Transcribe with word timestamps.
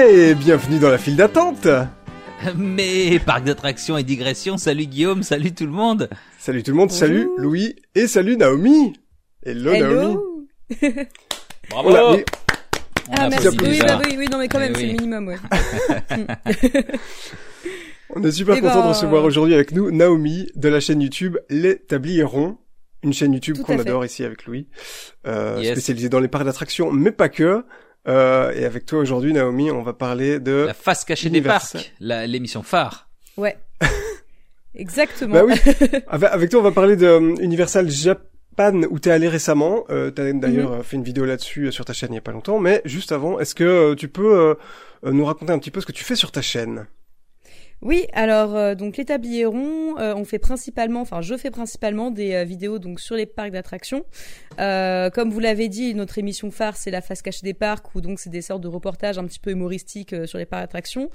Mais 0.00 0.34
bienvenue 0.36 0.78
dans 0.78 0.90
la 0.90 0.98
file 0.98 1.16
d'attente. 1.16 1.66
Mais 2.56 3.18
parc 3.18 3.42
d'attractions 3.44 3.98
et 3.98 4.04
digression, 4.04 4.56
salut 4.56 4.86
Guillaume, 4.86 5.24
salut 5.24 5.52
tout 5.52 5.64
le 5.66 5.72
monde. 5.72 6.08
Salut 6.38 6.62
tout 6.62 6.70
le 6.70 6.76
monde, 6.76 6.92
salut 6.92 7.28
Louis 7.36 7.74
et 7.96 8.06
salut 8.06 8.36
Naomi. 8.36 8.92
Hello, 9.44 9.72
Naomi. 9.76 10.16
Bravo. 11.70 11.90
Voilà, 11.90 12.16
mais- 12.16 12.24
Ah 13.10 13.28
merci. 13.28 13.48
Oui, 13.60 13.80
bah 13.84 14.00
oui, 14.04 14.14
oui, 14.16 14.26
non 14.30 14.38
mais 14.38 14.46
quand 14.46 14.58
Eh 14.60 14.68
même, 14.70 14.76
c'est 14.76 14.86
le 14.86 14.92
minimum, 14.92 15.26
ouais. 15.28 15.36
On 18.14 18.22
est 18.22 18.30
super 18.30 18.54
Eh 18.56 18.60
content 18.60 18.76
de 18.76 18.82
ben, 18.82 18.88
recevoir 18.90 19.24
aujourd'hui 19.24 19.54
avec 19.54 19.72
nous 19.72 19.90
Naomi 19.90 20.48
de 20.54 20.68
la 20.68 20.78
chaîne 20.78 21.00
YouTube 21.02 21.38
Les 21.50 21.76
Tabliers 21.76 22.22
Ronds, 22.22 22.56
une 23.02 23.12
chaîne 23.12 23.32
YouTube 23.32 23.58
qu'on 23.64 23.76
adore 23.80 24.04
ici 24.04 24.22
avec 24.24 24.46
Louis, 24.46 24.68
euh, 25.26 25.58
Yes. 25.60 25.72
spécialisée 25.72 26.08
dans 26.08 26.20
les 26.20 26.28
parcs 26.28 26.44
d'attractions, 26.44 26.92
mais 26.92 27.10
pas 27.10 27.28
que. 27.28 27.64
Euh, 28.08 28.52
et 28.54 28.64
avec 28.64 28.86
toi 28.86 29.00
aujourd'hui 29.00 29.32
Naomi, 29.32 29.70
on 29.70 29.82
va 29.82 29.92
parler 29.92 30.40
de... 30.40 30.64
La 30.66 30.74
face 30.74 31.04
cachée 31.04 31.28
des 31.28 31.38
Universal. 31.38 31.82
parcs, 31.82 32.26
l'émission 32.28 32.62
phare. 32.62 33.08
Ouais. 33.36 33.58
Exactement. 34.74 35.34
Bah 35.34 35.44
oui. 35.44 35.54
avec, 36.08 36.30
avec 36.30 36.50
toi 36.50 36.60
on 36.60 36.62
va 36.62 36.72
parler 36.72 36.96
de 36.96 37.06
euh, 37.06 37.34
Universal 37.40 37.90
Japan 37.90 38.82
où 38.90 38.98
t'es 38.98 39.10
allé 39.10 39.28
récemment. 39.28 39.84
Euh, 39.90 40.10
T'as 40.10 40.32
d'ailleurs 40.32 40.72
Mhm. 40.72 40.80
euh, 40.80 40.82
fait 40.82 40.96
une 40.96 41.02
vidéo 41.04 41.24
là-dessus 41.24 41.66
euh, 41.66 41.70
sur 41.70 41.84
ta 41.84 41.92
chaîne 41.92 42.12
il 42.12 42.16
y 42.16 42.18
a 42.18 42.22
pas 42.22 42.32
longtemps. 42.32 42.58
Mais 42.58 42.82
juste 42.84 43.12
avant, 43.12 43.38
est-ce 43.40 43.54
que 43.54 43.94
tu 43.94 44.08
peux 44.08 44.56
nous 45.04 45.24
raconter 45.24 45.52
un 45.52 45.58
petit 45.58 45.70
peu 45.70 45.80
ce 45.80 45.86
que 45.86 45.92
tu 45.92 46.04
fais 46.04 46.16
sur 46.16 46.32
ta 46.32 46.42
chaîne? 46.42 46.86
Oui, 47.80 48.06
alors 48.12 48.56
euh, 48.56 48.74
donc 48.74 48.96
les 48.96 49.04
euh, 50.00 50.14
on 50.16 50.24
fait 50.24 50.40
principalement, 50.40 51.00
enfin 51.00 51.20
je 51.20 51.36
fais 51.36 51.50
principalement 51.50 52.10
des 52.10 52.34
euh, 52.34 52.44
vidéos 52.44 52.80
donc 52.80 52.98
sur 52.98 53.14
les 53.14 53.26
parcs 53.26 53.52
d'attractions. 53.52 54.04
Euh, 54.58 55.10
comme 55.10 55.30
vous 55.30 55.38
l'avez 55.38 55.68
dit, 55.68 55.94
notre 55.94 56.18
émission 56.18 56.50
phare 56.50 56.76
c'est 56.76 56.90
la 56.90 57.00
face 57.00 57.22
cachée 57.22 57.44
des 57.44 57.54
parcs 57.54 57.94
où 57.94 58.00
donc 58.00 58.18
c'est 58.18 58.30
des 58.30 58.42
sortes 58.42 58.62
de 58.62 58.68
reportages 58.68 59.16
un 59.16 59.24
petit 59.24 59.38
peu 59.38 59.52
humoristiques 59.52 60.14
sur 60.26 60.38
les 60.38 60.46
parcs 60.46 60.62
d'attractions. 60.62 61.08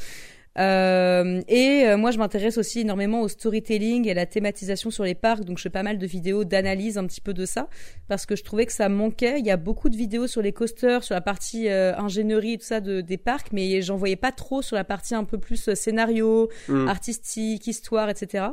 Euh, 0.59 1.42
et 1.48 1.86
euh, 1.88 1.98
moi 1.98 2.12
je 2.12 2.20
m'intéresse 2.20 2.59
aussi 2.59 2.82
énormément 2.82 3.22
au 3.22 3.28
storytelling 3.28 4.08
et 4.08 4.12
à 4.12 4.14
la 4.14 4.28
thématisation 4.28 4.92
sur 4.92 5.04
les 5.04 5.16
parcs, 5.16 5.44
donc 5.46 5.58
je 5.58 5.64
fais 5.64 5.72
pas 5.72 5.82
mal 5.82 5.98
de 5.98 6.06
vidéos 6.06 6.44
d'analyse 6.44 7.00
un 7.00 7.08
petit 7.08 7.22
peu 7.22 7.34
de 7.34 7.46
ça 7.46 7.70
parce 8.08 8.28
que 8.28 8.36
je 8.36 8.44
trouvais 8.44 8.68
que 8.68 8.72
ça 8.72 8.88
manquait. 8.88 9.40
Il 9.40 9.46
y 9.46 9.52
a 9.52 9.58
beaucoup 9.58 9.90
de 9.90 9.96
vidéos 9.96 10.28
sur 10.28 10.44
les 10.44 10.54
coasters, 10.54 11.04
sur 11.04 11.16
la 11.16 11.22
partie 11.22 11.70
euh, 11.70 11.96
ingénierie 11.98 12.54
et 12.54 12.58
tout 12.59 12.66
ça 12.66 12.81
de, 12.81 13.02
des 13.02 13.18
parcs, 13.18 13.52
mais 13.52 13.81
j'en 13.81 13.96
voyais 13.96 14.16
pas 14.16 14.31
trop 14.31 14.62
sur 14.62 14.76
la 14.76 14.84
partie 14.84 15.16
un 15.16 15.24
peu 15.24 15.40
plus 15.40 15.70
euh, 15.70 15.76
scénario, 15.76 16.50
Hmm. 16.68 16.88
artistique, 16.88 17.68
histoire, 17.68 18.09
etc. 18.09 18.46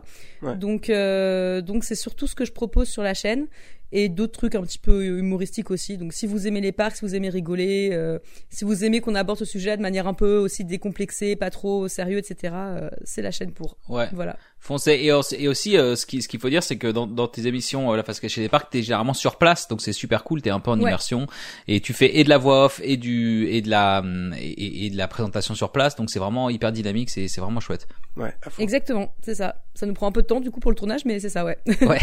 Ouais. 0.42 0.56
Donc, 0.56 0.90
euh, 0.90 1.60
donc 1.60 1.84
c'est 1.84 1.94
surtout 1.94 2.26
ce 2.26 2.34
que 2.34 2.44
je 2.44 2.52
propose 2.52 2.88
sur 2.88 3.02
la 3.02 3.14
chaîne 3.14 3.46
et 3.92 4.08
d'autres 4.08 4.32
trucs 4.32 4.54
un 4.54 4.62
petit 4.62 4.78
peu 4.78 5.04
humoristiques 5.04 5.70
aussi. 5.70 5.98
Donc, 5.98 6.12
si 6.12 6.26
vous 6.26 6.46
aimez 6.46 6.60
les 6.60 6.72
parcs, 6.72 6.96
si 6.96 7.04
vous 7.04 7.14
aimez 7.14 7.28
rigoler, 7.28 7.90
euh, 7.92 8.18
si 8.48 8.64
vous 8.64 8.84
aimez 8.84 9.00
qu'on 9.00 9.14
aborde 9.14 9.38
ce 9.38 9.44
sujet 9.44 9.76
de 9.76 9.82
manière 9.82 10.06
un 10.06 10.14
peu 10.14 10.36
aussi 10.36 10.64
décomplexée, 10.64 11.36
pas 11.36 11.50
trop 11.50 11.88
sérieux, 11.88 12.18
etc. 12.18 12.54
euh, 12.54 12.90
c'est 13.04 13.22
la 13.22 13.30
chaîne 13.30 13.52
pour. 13.52 13.76
Ouais. 13.88 14.08
Voilà. 14.12 14.36
Foncez. 14.62 14.98
Et, 15.02 15.10
aussi- 15.12 15.36
et 15.38 15.48
aussi, 15.48 15.76
euh, 15.76 15.96
ce 15.96 16.04
qui- 16.06 16.20
ce 16.22 16.28
qu'il 16.28 16.38
faut 16.38 16.50
dire, 16.50 16.62
c'est 16.62 16.76
que 16.76 16.86
dans, 16.86 17.06
dans 17.06 17.26
tes 17.26 17.46
émissions, 17.46 17.90
euh, 17.92 17.96
la 17.96 18.02
face 18.02 18.20
cachée 18.20 18.40
des 18.42 18.48
parcs, 18.50 18.70
t'es 18.70 18.82
généralement 18.82 19.14
sur 19.14 19.36
place, 19.36 19.66
donc 19.68 19.80
c'est 19.80 19.92
super 19.94 20.22
cool. 20.22 20.42
T'es 20.42 20.50
un 20.50 20.60
peu 20.60 20.70
en 20.70 20.76
Ouais. 20.78 20.82
immersion 20.82 21.26
et 21.66 21.80
tu 21.80 21.92
fais 21.94 22.18
et 22.18 22.24
de 22.24 22.28
la 22.28 22.36
voix 22.38 22.66
off 22.66 22.80
et 22.84 22.96
du 22.98 23.46
et 23.48 23.62
de 23.62 23.70
la 23.70 24.00
hum, 24.00 24.34
et, 24.38 24.86
et 24.86 24.90
de 24.90 24.96
la 24.98 25.08
présentation 25.08 25.54
sur 25.54 25.72
place. 25.72 25.96
Donc 25.96 26.10
c'est 26.10 26.18
vraiment 26.18 26.50
hyper 26.50 26.72
dynamique. 26.72 27.08
C'est 27.10 27.26
c'est 27.26 27.40
vraiment 27.40 27.60
chouette. 27.60 27.88
Ouais, 28.16 28.34
à 28.42 28.50
fond. 28.50 28.62
Exactement, 28.62 29.14
c'est 29.22 29.34
ça. 29.34 29.56
Ça 29.74 29.86
nous 29.86 29.94
prend 29.94 30.06
un 30.06 30.12
peu 30.12 30.20
de 30.22 30.26
temps 30.26 30.40
du 30.40 30.50
coup 30.50 30.60
pour 30.60 30.70
le 30.70 30.76
tournage, 30.76 31.04
mais 31.06 31.18
c'est 31.20 31.30
ça, 31.30 31.44
ouais. 31.44 31.56
Ouais. 31.80 31.98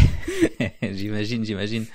j'imagine, 0.92 1.44
j'imagine. 1.44 1.86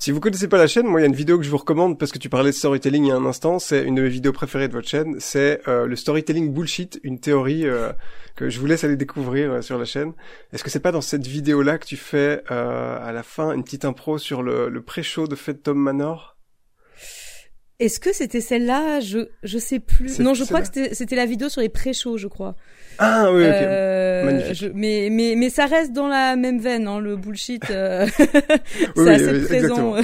Si 0.00 0.12
vous 0.12 0.20
connaissez 0.20 0.46
pas 0.46 0.58
la 0.58 0.68
chaîne, 0.68 0.86
moi 0.86 1.00
il 1.00 1.02
y 1.02 1.06
a 1.06 1.08
une 1.08 1.14
vidéo 1.16 1.38
que 1.38 1.44
je 1.44 1.50
vous 1.50 1.56
recommande 1.56 1.98
parce 1.98 2.12
que 2.12 2.18
tu 2.18 2.28
parlais 2.28 2.50
de 2.50 2.54
storytelling 2.54 3.06
il 3.06 3.08
y 3.08 3.10
a 3.10 3.16
un 3.16 3.26
instant. 3.26 3.58
C'est 3.58 3.82
une 3.82 3.96
de 3.96 4.02
mes 4.02 4.08
vidéos 4.08 4.32
préférées 4.32 4.68
de 4.68 4.72
votre 4.72 4.86
chaîne. 4.86 5.16
C'est 5.18 5.60
euh, 5.66 5.86
le 5.86 5.96
storytelling 5.96 6.52
bullshit, 6.52 7.00
une 7.02 7.18
théorie 7.18 7.66
euh, 7.66 7.92
que 8.36 8.48
je 8.48 8.60
vous 8.60 8.66
laisse 8.66 8.84
aller 8.84 8.94
découvrir 8.96 9.50
euh, 9.50 9.60
sur 9.60 9.76
la 9.76 9.84
chaîne. 9.84 10.12
Est-ce 10.52 10.62
que 10.62 10.70
c'est 10.70 10.78
pas 10.78 10.92
dans 10.92 11.00
cette 11.00 11.26
vidéo-là 11.26 11.78
que 11.78 11.86
tu 11.86 11.96
fais 11.96 12.44
euh, 12.52 12.98
à 13.04 13.10
la 13.10 13.24
fin 13.24 13.52
une 13.52 13.64
petite 13.64 13.84
impro 13.84 14.18
sur 14.18 14.44
le, 14.44 14.68
le 14.68 14.82
pré-show 14.82 15.26
de 15.26 15.34
Fête 15.34 15.64
Tom 15.64 15.78
Manor? 15.78 16.36
Est-ce 17.80 17.98
que 17.98 18.12
c'était 18.12 18.40
celle-là? 18.40 19.00
Je 19.00 19.28
je 19.42 19.58
sais 19.58 19.80
plus. 19.80 20.20
Non, 20.20 20.34
je 20.34 20.44
crois 20.44 20.60
là. 20.60 20.66
que 20.66 20.74
c'était 20.74 20.94
c'était 20.94 21.16
la 21.16 21.26
vidéo 21.26 21.48
sur 21.48 21.60
les 21.60 21.68
pré-shows, 21.68 22.18
je 22.18 22.28
crois. 22.28 22.54
Ah 22.98 23.30
oui, 23.32 23.42
ok. 23.44 23.48
Euh, 23.52 24.24
Magnifique. 24.24 24.54
je- 24.54 24.66
mais 24.74 25.08
mais 25.10 25.34
mais 25.36 25.50
ça 25.50 25.66
reste 25.66 25.92
dans 25.92 26.08
la 26.08 26.36
même 26.36 26.58
veine, 26.60 26.86
hein, 26.88 26.98
le 27.00 27.16
bullshit. 27.16 27.70
euh, 27.70 28.06
Oui, 28.18 28.28
c'est 28.96 29.02
oui, 29.04 29.12
assez 29.14 29.32
oui, 29.34 29.44
présent. 29.46 29.92
ouais. 29.92 30.02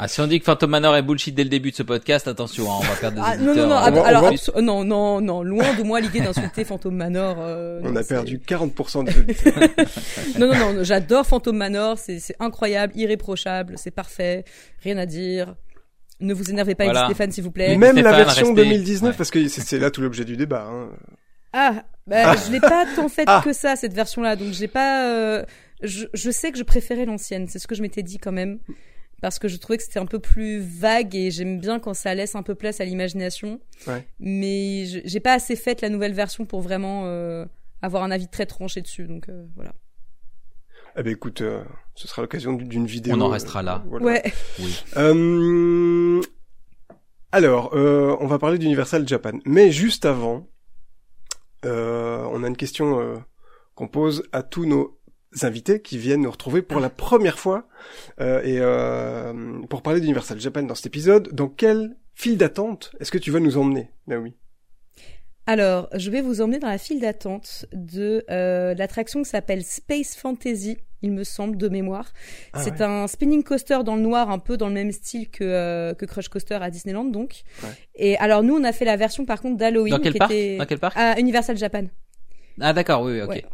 Ah, 0.00 0.08
si 0.08 0.20
on 0.20 0.26
dit 0.26 0.40
que 0.40 0.44
Phantom 0.44 0.68
Manor 0.70 0.96
est 0.96 1.02
bullshit 1.02 1.34
dès 1.34 1.44
le 1.44 1.50
début 1.50 1.70
de 1.70 1.76
ce 1.76 1.84
podcast, 1.84 2.26
attention, 2.26 2.64
hein, 2.68 2.76
on 2.80 2.82
va 2.82 2.94
perdre 2.96 3.16
des 3.18 3.22
Ah, 3.24 3.36
non 3.36 3.54
non 3.54 3.66
non. 3.68 3.74
euh, 3.76 3.78
ah, 3.80 3.88
on 3.90 3.94
va- 3.94 4.06
alors 4.08 4.22
on 4.22 4.26
va- 4.26 4.32
abso- 4.32 4.60
non 4.60 4.82
non 4.82 5.20
non. 5.20 5.42
Loin 5.44 5.72
de 5.76 5.82
moi 5.84 6.00
l'idée 6.00 6.20
d'insulter 6.20 6.64
Phantom 6.64 6.92
Manor. 6.96 7.36
euh, 7.38 7.80
On 7.84 7.90
non, 7.90 7.96
a 8.00 8.02
perdu 8.02 8.38
40% 8.40 9.04
des 9.04 9.16
auditeurs. 9.18 9.54
Non 10.38 10.46
non 10.48 10.72
non. 10.74 10.82
J'adore 10.84 11.26
Phantom 11.26 11.56
Manor. 11.56 11.96
C'est 11.98 12.18
c'est 12.18 12.34
incroyable, 12.40 12.92
irréprochable, 12.96 13.74
c'est 13.76 13.92
parfait, 13.92 14.44
rien 14.82 14.96
à 14.98 15.06
dire. 15.06 15.54
Ne 16.20 16.34
vous 16.34 16.50
énervez 16.50 16.74
pas 16.74 16.82
Voilà. 16.84 17.04
avec 17.04 17.14
Stéphane 17.14 17.30
s'il 17.30 17.44
vous 17.44 17.52
plaît. 17.52 17.76
Même 17.76 17.94
la 17.96 18.12
version 18.12 18.46
restez- 18.48 18.64
2019, 18.64 19.10
ouais. 19.12 19.16
parce 19.16 19.30
que 19.30 19.46
c'est 19.46 19.60
c'est 19.60 19.78
là 19.78 19.92
tout 19.92 20.00
l'objet 20.00 20.24
du 20.24 20.36
débat. 20.36 20.66
Hein. 20.68 20.88
Ah, 21.52 21.84
bah, 22.08 22.34
je 22.36 22.50
l'ai 22.52 22.60
pas 22.60 22.86
tant 22.96 23.08
fait 23.08 23.24
Ah. 23.26 23.40
que 23.44 23.52
ça 23.52 23.76
cette 23.76 23.92
version-là, 23.94 24.36
donc 24.36 24.52
j'ai 24.52 24.68
pas. 24.68 25.10
euh, 25.12 25.44
je, 25.82 26.06
je 26.14 26.30
sais 26.30 26.50
que 26.50 26.58
je 26.58 26.64
préférais 26.64 27.04
l'ancienne, 27.04 27.46
c'est 27.48 27.58
ce 27.58 27.66
que 27.68 27.74
je 27.74 27.82
m'étais 27.82 28.02
dit 28.02 28.18
quand 28.18 28.32
même, 28.32 28.58
parce 29.22 29.38
que 29.38 29.46
je 29.48 29.56
trouvais 29.58 29.76
que 29.76 29.84
c'était 29.84 30.00
un 30.00 30.06
peu 30.06 30.18
plus 30.18 30.58
vague 30.60 31.14
et 31.14 31.30
j'aime 31.30 31.60
bien 31.60 31.78
quand 31.78 31.94
ça 31.94 32.14
laisse 32.14 32.34
un 32.34 32.42
peu 32.42 32.54
place 32.56 32.80
à 32.80 32.84
l'imagination. 32.84 33.60
Ouais. 33.86 34.06
Mais 34.18 34.86
je- 34.86 34.98
j'ai 35.04 35.20
pas 35.20 35.34
assez 35.34 35.54
fait 35.56 35.80
la 35.82 35.88
nouvelle 35.88 36.14
version 36.14 36.44
pour 36.46 36.60
vraiment 36.62 37.02
euh, 37.06 37.44
avoir 37.82 38.02
un 38.02 38.10
avis 38.10 38.26
très 38.28 38.46
tranché 38.46 38.80
dessus, 38.80 39.06
donc 39.06 39.28
euh, 39.28 39.44
voilà. 39.54 39.72
Eh 40.96 41.02
ben 41.04 41.12
écoute, 41.12 41.42
euh, 41.42 41.62
ce 41.94 42.08
sera 42.08 42.22
l'occasion 42.22 42.54
d'une- 42.54 42.86
vidéo. 42.86 43.14
On 43.16 43.20
en 43.20 43.26
euh, 43.28 43.32
restera 43.34 43.62
là. 43.62 43.84
voilà. 43.86 44.04
Ouais. 44.04 44.32
Oui. 44.58 44.82
Euh, 44.96 46.20
alors, 47.30 47.72
euh, 47.74 48.16
on 48.20 48.26
va 48.26 48.38
parler 48.40 48.58
d'Universal 48.58 49.06
Japan. 49.06 49.38
Mais 49.44 49.70
juste 49.70 50.04
avant, 50.06 50.48
euh, 51.64 52.22
on 52.30 52.44
a 52.44 52.48
une 52.48 52.56
question 52.56 53.00
euh, 53.00 53.16
qu'on 53.74 53.88
pose 53.88 54.24
à 54.32 54.42
tous 54.42 54.66
nos 54.66 54.98
invités 55.42 55.80
qui 55.82 55.98
viennent 55.98 56.22
nous 56.22 56.30
retrouver 56.30 56.62
pour 56.62 56.80
la 56.80 56.90
première 56.90 57.38
fois. 57.38 57.68
Euh, 58.20 58.42
et 58.42 58.58
euh, 58.60 59.62
pour 59.68 59.82
parler 59.82 60.00
d'Universal 60.00 60.40
Japan 60.40 60.62
dans 60.62 60.74
cet 60.74 60.86
épisode, 60.86 61.28
dans 61.32 61.48
quelle 61.48 61.96
file 62.14 62.36
d'attente 62.36 62.92
est-ce 63.00 63.10
que 63.10 63.18
tu 63.18 63.30
vas 63.30 63.40
nous 63.40 63.58
emmener, 63.58 63.90
Naomi? 64.06 64.34
Alors, 65.48 65.88
je 65.94 66.10
vais 66.10 66.20
vous 66.20 66.42
emmener 66.42 66.58
dans 66.58 66.68
la 66.68 66.76
file 66.76 67.00
d'attente 67.00 67.64
de 67.72 68.22
euh, 68.30 68.74
l'attraction 68.74 69.22
qui 69.22 69.30
s'appelle 69.30 69.64
Space 69.64 70.14
Fantasy, 70.14 70.76
il 71.00 71.10
me 71.10 71.24
semble, 71.24 71.56
de 71.56 71.70
mémoire. 71.70 72.12
Ah 72.52 72.62
c'est 72.62 72.72
ouais. 72.72 72.82
un 72.82 73.06
spinning 73.06 73.42
coaster 73.42 73.78
dans 73.82 73.96
le 73.96 74.02
noir, 74.02 74.28
un 74.30 74.40
peu 74.40 74.58
dans 74.58 74.68
le 74.68 74.74
même 74.74 74.92
style 74.92 75.30
que, 75.30 75.44
euh, 75.44 75.94
que 75.94 76.04
Crush 76.04 76.28
Coaster 76.28 76.58
à 76.60 76.70
Disneyland, 76.70 77.06
donc. 77.06 77.44
Ouais. 77.62 77.70
Et 77.94 78.18
alors, 78.18 78.42
nous, 78.42 78.58
on 78.58 78.62
a 78.62 78.72
fait 78.72 78.84
la 78.84 78.96
version, 78.96 79.24
par 79.24 79.40
contre, 79.40 79.56
d'Halloween. 79.56 79.94
Dans 79.94 80.00
quel 80.00 80.12
qui 80.12 80.18
parc? 80.18 80.32
Était... 80.32 80.58
Dans 80.58 80.66
quel 80.66 80.78
parc? 80.80 80.98
À 80.98 81.18
Universal 81.18 81.56
Japan. 81.56 81.84
Ah 82.60 82.74
d'accord, 82.74 83.00
oui, 83.00 83.12
oui, 83.12 83.22
ok. 83.22 83.30
Ouais. 83.30 83.44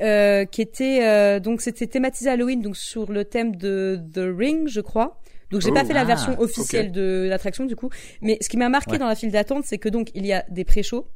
Euh, 0.00 0.46
qui 0.46 0.62
était, 0.62 1.00
euh, 1.02 1.38
donc, 1.38 1.60
c'était 1.60 1.86
thématisé 1.86 2.30
Halloween, 2.30 2.62
donc, 2.62 2.78
sur 2.78 3.12
le 3.12 3.26
thème 3.26 3.56
de 3.56 4.00
The 4.14 4.22
Ring, 4.38 4.68
je 4.68 4.80
crois. 4.80 5.20
Donc 5.52 5.60
j'ai 5.60 5.70
Oh. 5.70 5.74
pas 5.74 5.84
fait 5.84 5.92
la 5.92 6.00
Ah, 6.00 6.04
version 6.04 6.40
officielle 6.40 6.86
ok. 6.86 6.92
de 6.92 7.26
l'attraction 7.28 7.64
du 7.66 7.76
coup, 7.76 7.90
mais 8.22 8.38
ce 8.40 8.48
qui 8.48 8.56
m'a 8.56 8.68
marqué 8.68 8.92
Ouais. 8.92 8.98
dans 8.98 9.06
la 9.06 9.14
file 9.14 9.30
d'attente, 9.30 9.64
c'est 9.66 9.78
que 9.78 9.88
donc 9.88 10.08
il 10.14 10.26
y 10.26 10.32
a 10.32 10.44
des 10.48 10.64
pré-shows, 10.64 11.06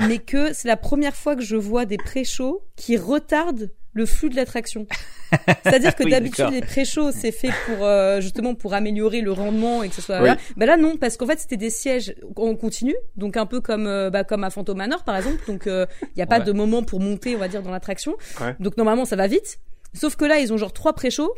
mais 0.00 0.18
que 0.18 0.52
c'est 0.52 0.66
la 0.68 0.76
première 0.76 1.14
fois 1.14 1.36
que 1.36 1.42
je 1.42 1.54
vois 1.54 1.84
des 1.84 1.98
pré-shows 1.98 2.62
qui 2.76 2.96
retardent 2.96 3.70
le 3.92 4.06
flux 4.06 4.28
de 4.28 4.34
l'attraction. 4.34 4.86
C'est-à-dire 5.64 5.94
que 5.94 6.02
Oui, 6.04 6.10
d'habitude 6.10 6.48
les 6.50 6.60
pré-shows 6.62 7.12
c'est 7.12 7.30
fait 7.30 7.50
pour 7.66 7.84
euh, 7.86 8.20
justement 8.20 8.54
pour 8.56 8.74
améliorer 8.74 9.20
le 9.20 9.30
rendement 9.32 9.82
et 9.84 9.88
que 9.88 9.94
ce 9.94 10.02
soit 10.02 10.20
Oui. 10.20 10.26
là. 10.28 10.36
Bah 10.56 10.66
là 10.66 10.76
non 10.76 10.96
parce 10.96 11.16
qu'en 11.16 11.26
fait 11.26 11.38
c'était 11.38 11.56
des 11.56 11.70
sièges 11.70 12.14
en 12.36 12.56
continu, 12.56 12.94
donc 13.16 13.36
un 13.36 13.46
peu 13.46 13.60
comme 13.60 13.86
euh, 13.86 14.10
bah, 14.10 14.24
comme 14.24 14.42
à 14.44 14.50
Phantom 14.50 14.76
Manor 14.76 15.04
par 15.04 15.16
exemple, 15.16 15.44
donc 15.46 15.64
il 15.66 15.86
y 16.18 16.22
a 16.22 16.26
pas 16.26 16.38
Ouais. 16.38 16.44
de 16.44 16.52
moment 16.52 16.82
pour 16.82 16.98
monter 17.00 17.36
on 17.36 17.38
va 17.38 17.46
dire 17.48 17.62
dans 17.62 17.70
l'attraction. 17.70 18.14
Ouais. 18.40 18.56
Donc 18.60 18.76
normalement 18.76 19.04
ça 19.04 19.14
va 19.16 19.26
vite. 19.28 19.58
Sauf 19.92 20.16
que 20.16 20.24
là 20.24 20.38
ils 20.40 20.52
ont 20.52 20.56
genre 20.56 20.72
trois 20.72 20.92
pré-shows 20.94 21.32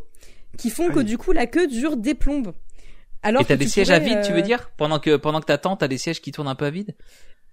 qui 0.57 0.71
font 0.71 0.91
que 0.91 1.01
Aïe. 1.01 1.05
du 1.05 1.19
coup 1.19 1.33
la 1.33 1.47
queue 1.47 1.67
dure 1.67 1.97
des 1.97 2.15
plombes. 2.15 2.53
Alors 3.23 3.43
Et 3.43 3.45
t'as 3.45 3.55
que 3.55 3.61
des 3.61 3.67
tu 3.67 3.73
sièges 3.73 3.91
à 3.91 3.99
vide, 3.99 4.21
tu 4.23 4.33
euh, 4.33 4.35
veux 4.35 4.43
dire? 4.43 4.71
Pendant 4.77 5.01
que 5.01 5.17
pendant 5.17 5.41
que 5.41 5.47
t'attends, 5.47 5.77
t'as 5.77 5.89
des 5.89 5.99
sièges 5.99 6.21
qui 6.21 6.33
tournent 6.33 6.49
un 6.49 6.55
peu 6.55 6.67
à 6.67 6.71
vide? 6.71 6.95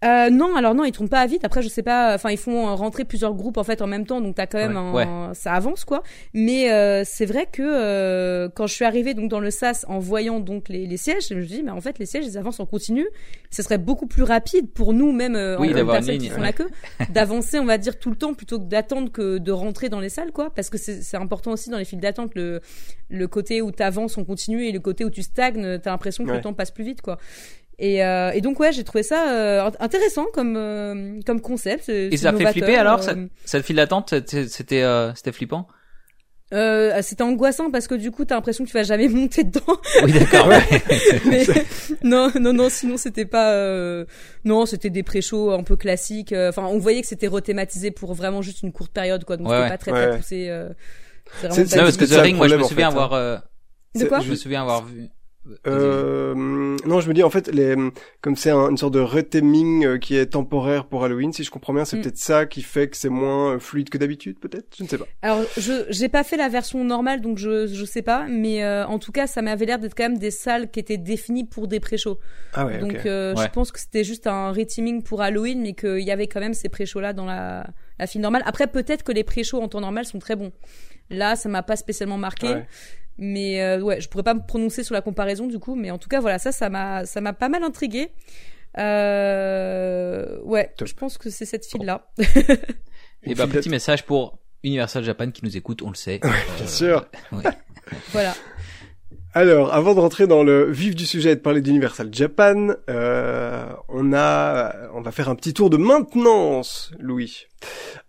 Euh, 0.04 0.30
non, 0.30 0.58
alors 0.58 0.76
non, 0.76 0.84
ils 0.84 0.92
tournent 0.92 1.08
pas 1.08 1.22
à 1.22 1.28
vite. 1.28 1.46
Après, 1.46 1.62
je 1.62 1.70
sais 1.70 1.82
pas. 1.82 2.14
Enfin, 2.14 2.30
ils 2.30 2.38
font 2.38 2.68
euh, 2.68 2.74
rentrer 2.74 3.06
plusieurs 3.06 3.34
groupes 3.34 3.56
en 3.56 3.64
fait 3.64 3.82
en 3.82 3.88
même 3.88 4.06
temps, 4.06 4.20
donc 4.20 4.36
t'as 4.36 4.48
quand 4.48 4.58
même 4.58 4.76
Ouais. 4.94 5.04
un, 5.04 5.34
ça 5.34 5.54
avance 5.54 5.86
quoi. 5.86 6.04
Mais 6.34 6.70
euh, 6.74 7.04
c'est 7.06 7.26
vrai 7.26 7.48
que 7.50 7.62
euh, 7.64 8.50
quand 8.54 8.68
je 8.68 8.74
suis 8.74 8.84
arrivée 8.84 9.14
donc 9.14 9.30
dans 9.30 9.40
le 9.40 9.50
sas 9.50 9.86
en 9.88 10.00
voyant 10.00 10.42
donc 10.42 10.68
les, 10.68 10.88
les 10.88 10.98
sièges, 10.98 11.28
je 11.30 11.36
me 11.36 11.42
suis 11.42 11.56
dit, 11.56 11.64
mais 11.64 11.72
en 11.72 11.80
fait 11.80 12.00
les 12.00 12.06
sièges 12.06 12.26
ils 12.26 12.38
avancent 12.38 12.60
en 12.60 12.66
continu. 12.66 13.08
Ce 13.50 13.62
serait 13.64 13.78
beaucoup 13.78 14.08
plus 14.08 14.24
rapide 14.24 14.70
pour 14.72 14.92
nous 14.92 15.14
même 15.14 15.38
euh, 15.38 15.58
Oui, 15.58 15.70
en 15.74 15.86
personnes 15.86 16.18
qui 16.18 16.28
font 16.28 16.38
ouais. 16.38 16.48
la 16.48 16.54
queue, 16.54 16.70
d'avancer 17.10 17.60
on 17.60 17.66
va 17.66 17.78
dire 17.78 17.98
tout 17.98 18.10
le 18.10 18.18
temps 18.18 18.34
plutôt 18.34 18.60
que 18.60 18.66
d'attendre 18.66 19.10
que 19.10 19.38
de 19.38 19.52
rentrer 19.54 19.88
dans 19.88 20.02
les 20.02 20.10
salles 20.10 20.34
quoi. 20.34 20.50
Parce 20.54 20.70
que 20.70 20.78
c'est 20.78 21.02
c'est 21.02 21.16
important 21.18 21.52
aussi 21.52 21.70
dans 21.70 21.78
les 21.78 21.86
files 21.86 22.02
d'attente 22.02 22.32
le 22.36 22.60
le 23.10 23.28
côté 23.30 23.62
où 23.62 23.72
t'avances 23.72 24.18
en 24.18 24.26
continu 24.26 24.66
et 24.66 24.74
le 24.74 24.80
côté 24.82 25.06
où 25.06 25.10
tu 25.10 25.22
stagnes, 25.22 25.80
t'as 25.80 25.92
l'impression 25.92 26.26
que 26.26 26.30
Ouais. 26.32 26.38
le 26.38 26.42
temps 26.44 26.54
passe 26.54 26.72
plus 26.72 26.84
vite 26.84 27.02
quoi. 27.02 27.20
Et, 27.84 28.02
euh, 28.02 28.32
et 28.32 28.40
donc 28.40 28.62
ouais, 28.62 28.72
j'ai 28.72 28.86
trouvé 28.86 29.04
ça 29.04 29.30
euh, 29.30 29.70
intéressant 29.82 30.26
comme 30.34 30.56
euh, 30.56 31.20
comme 31.26 31.42
concept. 31.42 31.90
Et 31.90 32.16
ça 32.16 32.32
fait 32.32 32.50
flipper 32.54 32.78
alors 32.78 33.04
ça, 33.04 33.14
ça 33.44 33.60
te 33.60 33.66
file 33.66 33.76
l'attente 33.76 34.14
C'était 34.26 34.86
c'était 35.16 35.32
flippant 35.34 35.68
euh, 36.54 37.00
c'était 37.02 37.24
angoissant 37.24 37.72
parce 37.72 37.88
que 37.88 37.96
du 37.96 38.12
coup 38.12 38.26
t'as 38.26 38.36
l'impression 38.36 38.64
que 38.64 38.70
tu 38.70 38.78
vas 38.78 38.84
jamais 38.84 39.08
monter 39.10 39.44
dedans. 39.44 39.78
Oui 40.04 40.14
d'accord. 40.14 40.48
mais 41.26 41.46
non 42.04 42.32
non 42.40 42.54
non 42.54 42.70
sinon 42.70 42.96
c'était 42.96 43.26
pas 43.26 43.54
euh... 43.54 44.06
non 44.46 44.66
c'était 44.66 44.92
des 44.92 45.04
pré-shows 45.04 45.52
un 45.52 45.64
peu 45.64 45.76
classiques. 45.76 46.34
Enfin 46.34 46.68
on 46.70 46.78
voyait 46.78 47.02
que 47.02 47.08
c'était 47.08 47.28
rethématisé 47.28 47.92
pour 47.92 48.14
vraiment 48.14 48.42
juste 48.42 48.62
une 48.62 48.72
courte 48.72 48.94
période 48.94 49.26
quoi 49.26 49.36
donc 49.36 49.50
c'était 49.50 49.68
pas 49.68 49.78
très 49.78 49.92
très 49.92 50.18
poussé. 50.18 50.48
Euh... 50.48 50.70
C'est 51.42 51.64
vraiment 51.64 51.84
parce 51.84 51.98
que 51.98 52.06
The 52.06 52.22
Ring 52.22 52.38
moi 52.38 52.48
je 52.48 52.56
me 52.56 52.64
souviens 52.64 52.88
avoir. 52.88 53.12
Euh... 53.12 53.38
De 53.96 54.06
quoi 54.06 54.22
Je 54.22 54.30
me 54.30 54.36
souviens 54.36 54.62
avoir 54.62 54.86
vu. 54.86 55.10
Euh, 55.68 56.34
non, 56.86 57.02
je 57.02 57.10
me 57.10 57.14
dis 57.14 57.24
en 57.24 57.30
fait, 57.30 57.48
les, 57.50 57.76
comme 58.22 58.36
c'est 58.36 58.50
un, 58.50 58.70
une 58.70 58.78
sorte 58.78 58.94
de 58.94 59.02
retaming 59.02 59.86
euh, 59.86 59.98
qui 59.98 60.16
est 60.16 60.28
temporaire 60.28 60.86
pour 60.86 61.04
Halloween, 61.04 61.34
si 61.34 61.44
je 61.44 61.52
comprends 61.52 61.74
bien, 61.74 61.84
c'est 61.84 61.98
mm. 61.98 62.02
peut-être 62.02 62.18
ça 62.18 62.46
qui 62.46 62.62
fait 62.62 62.88
que 62.88 62.96
c'est 62.96 63.10
moins 63.10 63.56
euh, 63.56 63.60
fluide 63.60 63.90
que 63.90 63.98
d'habitude, 63.98 64.40
peut-être? 64.40 64.68
Je 64.78 64.84
ne 64.84 64.88
sais 64.88 64.98
pas. 64.98 65.06
Alors, 65.22 65.42
je 65.58 65.86
j'ai 65.90 66.08
pas 66.08 66.24
fait 66.24 66.38
la 66.38 66.48
version 66.48 66.84
normale, 66.84 67.20
donc 67.20 67.38
je 67.38 67.68
je 67.68 67.86
sais 67.86 68.02
pas, 68.02 68.26
mais 68.30 68.64
euh, 68.64 68.86
en 68.88 69.00
tout 69.00 69.12
cas, 69.12 69.28
ça 69.28 69.42
m'avait 69.42 69.66
l'air 69.66 69.80
d'être 69.80 69.96
quand 69.96 70.04
même 70.04 70.18
des 70.18 70.32
salles 70.32 70.72
qui 70.72 70.80
étaient 70.80 70.98
définies 70.98 71.46
pour 71.46 71.68
des 71.68 71.80
pré-shows. 71.80 72.20
Ah 72.54 72.66
ouais. 72.66 72.80
Donc, 72.80 73.00
je 73.04 73.50
pense 73.50 73.72
que 73.72 73.80
c'était 73.80 74.04
juste 74.04 74.28
un 74.28 74.52
retaming 74.52 75.04
pour 75.04 75.22
Halloween, 75.22 75.62
mais 75.62 75.74
qu'il 75.74 76.00
y 76.00 76.12
avait 76.12 76.28
quand 76.28 76.40
même 76.40 76.54
ces 76.54 76.70
pré-shows 76.70 77.02
là 77.02 77.14
dans 77.14 77.26
la 77.26 77.68
la 78.00 78.08
file 78.08 78.22
normale. 78.22 78.44
Après, 78.46 78.68
peut-être 78.68 79.04
que 79.04 79.12
les 79.12 79.24
pré-shows 79.24 79.62
en 79.62 79.68
temps 79.68 79.82
normal 79.82 80.06
sont 80.06 80.20
très 80.20 80.36
bons. 80.36 80.52
Là, 81.10 81.36
ça 81.36 81.50
m'a 81.50 81.64
pas 81.64 81.76
spécialement 81.76 82.18
marqué. 82.18 82.48
Ouais. 82.48 82.66
Mais 83.18 83.62
euh, 83.62 83.80
ouais, 83.80 84.02
je 84.02 84.10
pourrais 84.10 84.24
pas 84.24 84.34
me 84.34 84.46
prononcer 84.46 84.84
sur 84.84 84.94
la 84.94 85.02
comparaison 85.02 85.48
du 85.48 85.60
coup, 85.60 85.76
mais 85.76 85.92
en 85.92 85.98
tout 85.98 86.10
cas 86.10 86.20
voilà, 86.20 86.40
ça, 86.40 86.52
ça 86.52 86.70
m'a, 86.70 87.06
ça 87.06 87.22
m'a 87.22 87.34
pas 87.34 87.50
mal 87.50 87.64
intrigué. 87.64 88.10
Euh, 88.80 90.40
ouais, 90.42 90.74
je 90.84 90.94
pense 90.94 91.18
que 91.18 91.30
c'est 91.30 91.46
cette 91.46 91.66
file 91.66 91.86
là. 91.86 92.12
Et 93.26 93.36
bah 93.36 93.48
petit 93.48 93.70
message 93.70 94.04
pour 94.06 94.40
Universal 94.64 95.04
Japan 95.04 95.32
qui 95.32 95.46
nous 95.46 95.56
écoute, 95.56 95.82
on 95.82 95.90
le 95.90 95.96
sait. 95.96 96.20
bien 96.20 96.32
euh, 96.32 96.68
sûr. 96.68 97.06
voilà. 98.12 98.34
Alors, 99.36 99.74
avant 99.74 99.96
de 99.96 100.00
rentrer 100.00 100.28
dans 100.28 100.44
le 100.44 100.70
vif 100.70 100.94
du 100.94 101.08
sujet 101.08 101.32
et 101.32 101.36
de 101.36 101.42
parler 101.42 101.62
d'Universal 101.62 102.10
Japan, 102.12 102.76
euh, 102.88 103.66
on 103.90 104.14
a, 104.14 104.76
on 104.94 105.02
va 105.02 105.12
faire 105.12 105.28
un 105.28 105.34
petit 105.34 105.56
tour 105.56 105.72
de 105.72 105.78
maintenance, 105.78 106.92
Louis. 107.00 107.48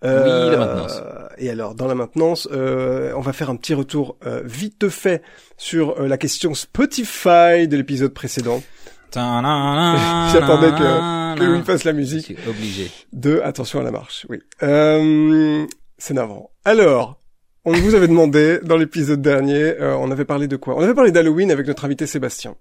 Euh, 0.04 0.48
oui, 0.48 0.50
la 0.50 0.58
maintenance. 0.58 1.00
Et 1.38 1.48
alors, 1.48 1.74
dans 1.74 1.86
la 1.86 1.94
maintenance, 1.94 2.46
euh, 2.52 3.14
on 3.16 3.20
va 3.20 3.32
faire 3.32 3.48
un 3.48 3.56
petit 3.56 3.72
retour 3.72 4.18
euh, 4.26 4.42
vite 4.44 4.90
fait 4.90 5.22
sur 5.56 5.98
euh, 5.98 6.08
la 6.08 6.18
question 6.18 6.52
Spotify 6.52 7.68
de 7.68 7.76
l'épisode 7.78 8.12
précédent. 8.12 8.62
J'attendais 9.14 10.72
que, 10.72 11.38
que 11.38 11.44
Louis 11.44 11.62
fasse 11.62 11.84
la 11.84 11.94
musique. 11.94 12.36
obligé. 12.46 12.90
De 13.14 13.40
attention 13.42 13.80
à 13.80 13.82
la 13.82 13.92
marche, 13.92 14.26
oui. 14.28 14.40
c'est 14.60 16.14
navrant. 16.14 16.50
Alors, 16.66 17.18
on 17.64 17.72
vous 17.72 17.94
avait 17.94 18.08
demandé 18.08 18.58
dans 18.62 18.76
l'épisode 18.76 19.22
dernier, 19.22 19.80
euh, 19.80 19.96
on 19.96 20.10
avait 20.10 20.24
parlé 20.24 20.48
de 20.48 20.56
quoi? 20.56 20.76
On 20.76 20.82
avait 20.82 20.94
parlé 20.94 21.12
d'Halloween 21.12 21.50
avec 21.50 21.66
notre 21.66 21.84
invité 21.84 22.06
Sébastien, 22.06 22.56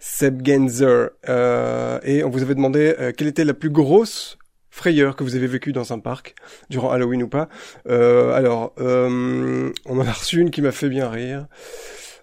Seb 0.00 0.46
Genzer, 0.46 1.10
euh, 1.28 2.00
et 2.02 2.24
on 2.24 2.30
vous 2.30 2.42
avait 2.42 2.54
demandé 2.54 2.94
euh, 2.98 3.12
quelle 3.16 3.28
était 3.28 3.44
la 3.44 3.54
plus 3.54 3.70
grosse 3.70 4.38
frayeur 4.70 5.16
que 5.16 5.24
vous 5.24 5.36
avez 5.36 5.46
vécue 5.46 5.72
dans 5.72 5.92
un 5.92 5.98
parc 5.98 6.34
durant 6.68 6.90
Halloween 6.90 7.22
ou 7.24 7.28
pas. 7.28 7.48
alors, 7.86 8.72
on 8.78 9.72
en 9.86 10.06
a 10.06 10.12
reçu 10.12 10.40
une 10.40 10.50
qui 10.50 10.62
m'a 10.62 10.72
fait 10.72 10.88
bien 10.88 11.10
rire. 11.10 11.46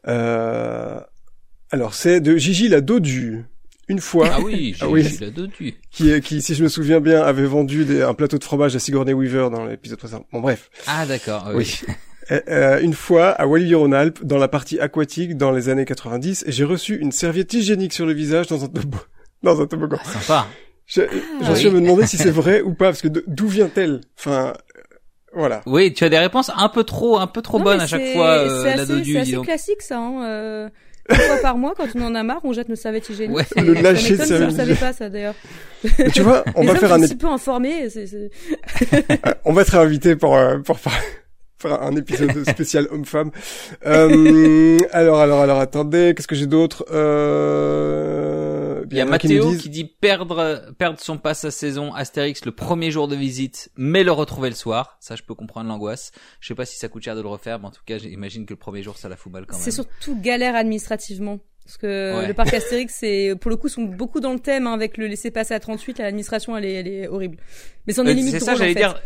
alors, 0.03 1.93
c'est 1.93 2.21
de 2.21 2.37
Gigi 2.37 2.67
la 2.69 2.81
Dodu 2.81 3.45
une 3.87 3.99
fois. 3.99 4.29
Ah 4.31 4.41
oui, 4.41 4.75
j'ai 4.77 4.85
ah 4.85 4.89
oui. 4.89 5.77
Qui, 5.91 6.21
qui, 6.21 6.41
si 6.41 6.55
je 6.55 6.63
me 6.63 6.69
souviens 6.69 6.99
bien, 6.99 7.21
avait 7.21 7.45
vendu 7.45 7.85
des, 7.85 8.01
un 8.01 8.13
plateau 8.13 8.37
de 8.37 8.43
fromage 8.43 8.75
à 8.75 8.79
Sigourney 8.79 9.13
Weaver 9.13 9.49
dans 9.51 9.65
l'épisode 9.65 9.99
précédent. 9.99 10.25
Bon, 10.31 10.41
bref. 10.41 10.69
Ah 10.87 11.05
d'accord. 11.05 11.49
Oui. 11.53 11.79
Euh, 11.87 11.93
euh, 12.31 12.79
une 12.81 12.93
fois 12.93 13.29
à 13.29 13.47
Walibi-Rhône-Alpes, 13.47 14.23
dans 14.23 14.37
la 14.37 14.47
partie 14.47 14.79
aquatique, 14.79 15.37
dans 15.37 15.51
les 15.51 15.69
années 15.69 15.85
90, 15.85 16.45
et 16.47 16.51
j'ai 16.51 16.63
reçu 16.63 16.97
une 16.97 17.11
serviette 17.11 17.53
hygiénique 17.53 17.93
sur 17.93 18.05
le 18.05 18.13
visage 18.13 18.47
dans 18.47 18.65
un, 18.65 18.69
dans 19.43 19.61
un 19.61 19.65
toboggan. 19.65 19.97
Ah, 20.03 20.19
sympa. 20.19 20.47
J'en 20.87 21.03
ah, 21.51 21.55
suis 21.55 21.67
à 21.67 21.71
me 21.71 21.81
demander 21.81 22.05
si 22.05 22.17
c'est 22.17 22.31
vrai 22.31 22.61
ou 22.61 22.73
pas, 22.73 22.85
parce 22.85 23.01
que 23.01 23.09
d'où 23.09 23.47
vient-elle? 23.47 24.01
Enfin, 24.17 24.53
euh, 24.77 24.81
voilà. 25.33 25.61
Oui, 25.65 25.93
tu 25.93 26.03
as 26.05 26.09
des 26.09 26.17
réponses 26.17 26.49
un 26.55 26.69
peu 26.69 26.83
trop, 26.83 27.17
un 27.17 27.27
peu 27.27 27.41
trop 27.41 27.59
bonnes 27.59 27.81
à 27.81 27.87
chaque 27.87 28.13
fois. 28.13 28.37
Euh, 28.37 28.63
c'est 28.63 28.73
assez, 28.73 29.17
assez 29.17 29.37
classique 29.41 29.81
ça. 29.81 29.99
Hein, 29.99 30.23
euh... 30.23 30.69
Une 31.09 31.15
fois 31.15 31.37
par 31.41 31.57
mois, 31.57 31.73
quand 31.75 31.87
on 31.95 32.01
en 32.01 32.15
a 32.15 32.23
marre, 32.23 32.41
on 32.43 32.51
jette 32.51 32.67
nos 32.67 32.75
serviettes 32.75 33.09
hygiéniques. 33.09 33.37
Ouais. 33.37 33.45
Le 33.55 33.73
lâcher 33.73 34.17
de 34.17 34.25
Je 34.25 34.43
ne 34.43 34.49
savais 34.49 34.75
pas 34.75 34.91
ça 34.91 35.09
d'ailleurs. 35.09 35.35
Tu 36.13 36.21
vois, 36.21 36.43
on 36.55 36.65
va 36.65 36.75
faire 36.75 36.91
un. 36.91 37.01
un 37.01 37.05
petit 37.05 37.15
peu 37.15 37.27
informé. 37.27 37.87
on 39.45 39.53
va 39.53 39.61
être 39.61 39.75
invité 39.75 40.17
pour 40.17 40.37
pour 40.65 40.79
faire 40.79 40.99
faire 41.57 41.81
un 41.81 41.95
épisode 41.95 42.43
spécial 42.49 42.87
homme-femme. 42.91 43.31
Euh, 43.85 44.77
alors, 44.91 45.19
alors, 45.19 45.41
alors, 45.41 45.59
attendez, 45.59 46.13
qu'est-ce 46.15 46.27
que 46.27 46.35
j'ai 46.35 46.47
d'autre 46.47 46.85
euh... 46.91 47.97
Il 48.89 48.97
y 48.97 49.01
a 49.01 49.05
Mathéo 49.05 49.53
qui, 49.55 49.69
dit 49.69 49.85
perdre 49.85 50.73
perdre 50.77 50.99
son 50.99 51.17
passe 51.17 51.43
à 51.43 51.51
saison 51.51 51.93
Astérix 51.93 52.45
le 52.45 52.51
premier 52.51 52.89
jour 52.89 53.07
de 53.07 53.15
visite, 53.15 53.69
mais 53.75 54.03
le 54.03 54.11
retrouver 54.11 54.49
le 54.49 54.55
soir. 54.55 54.97
Ça, 55.01 55.15
je 55.15 55.23
peux 55.23 55.35
comprendre 55.35 55.67
l'angoisse. 55.67 56.11
Je 56.39 56.47
sais 56.47 56.55
pas 56.55 56.65
si 56.65 56.77
ça 56.77 56.87
coûte 56.87 57.03
cher 57.03 57.15
de 57.15 57.21
le 57.21 57.27
refaire, 57.27 57.59
mais 57.59 57.67
en 57.67 57.71
tout 57.71 57.81
cas, 57.85 57.97
j'imagine 57.97 58.45
que 58.45 58.53
le 58.53 58.59
premier 58.59 58.83
jour, 58.83 58.97
ça 58.97 59.09
la 59.09 59.17
fout 59.17 59.31
balle 59.31 59.45
quand 59.45 59.55
même. 59.55 59.63
C'est 59.63 59.71
surtout 59.71 60.15
galère 60.19 60.55
administrativement. 60.55 61.39
Parce 61.67 61.77
que 61.77 62.25
le 62.25 62.33
parc 62.33 62.53
Astérix, 62.53 62.95
c'est 62.97 63.33
pour 63.41 63.51
le 63.51 63.57
coup, 63.57 63.67
sont 63.67 63.83
beaucoup 63.83 64.21
dans 64.21 64.31
le 64.31 64.39
thème 64.39 64.67
hein, 64.67 64.73
avec 64.73 64.95
le 64.95 65.05
laisser 65.05 65.31
passer 65.31 65.53
à 65.53 65.59
38. 65.59 65.99
L'administration, 65.99 66.55
elle 66.55 66.63
est, 66.63 66.73
elle 66.75 66.87
est 66.87 67.07
horrible. 67.09 67.35
Mais 67.85 67.91
c'en 67.91 68.05
est, 68.05 68.11
euh, 68.11 68.13
limite 68.13 68.31
C'est 68.31 68.39
ça, 68.39 68.55
j'allais 68.55 68.73
dire. 68.73 68.97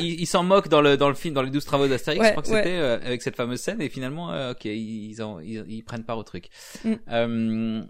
Ils 0.00 0.26
s'en 0.26 0.42
moquent 0.42 0.66
dans 0.66 0.80
le 0.80 0.96
dans 0.96 1.08
le 1.08 1.14
film, 1.14 1.32
dans 1.32 1.42
les 1.42 1.50
12 1.50 1.64
travaux 1.64 1.86
d'Astérix. 1.86 2.24
je 2.24 2.30
crois 2.32 2.42
que 2.42 2.48
c'était 2.48 2.64
euh, 2.70 2.98
avec 3.06 3.22
cette 3.22 3.36
fameuse 3.36 3.60
scène. 3.60 3.80
Et 3.80 3.88
finalement, 3.88 4.32
euh, 4.32 4.50
ok, 4.50 4.64
ils, 4.64 5.22
en, 5.22 5.38
ils, 5.38 5.84
prennent 5.84 6.02
part 6.02 6.18
au 6.18 6.24
truc. 6.24 6.48
Mm. 6.84 6.94
Euh, 7.12 7.82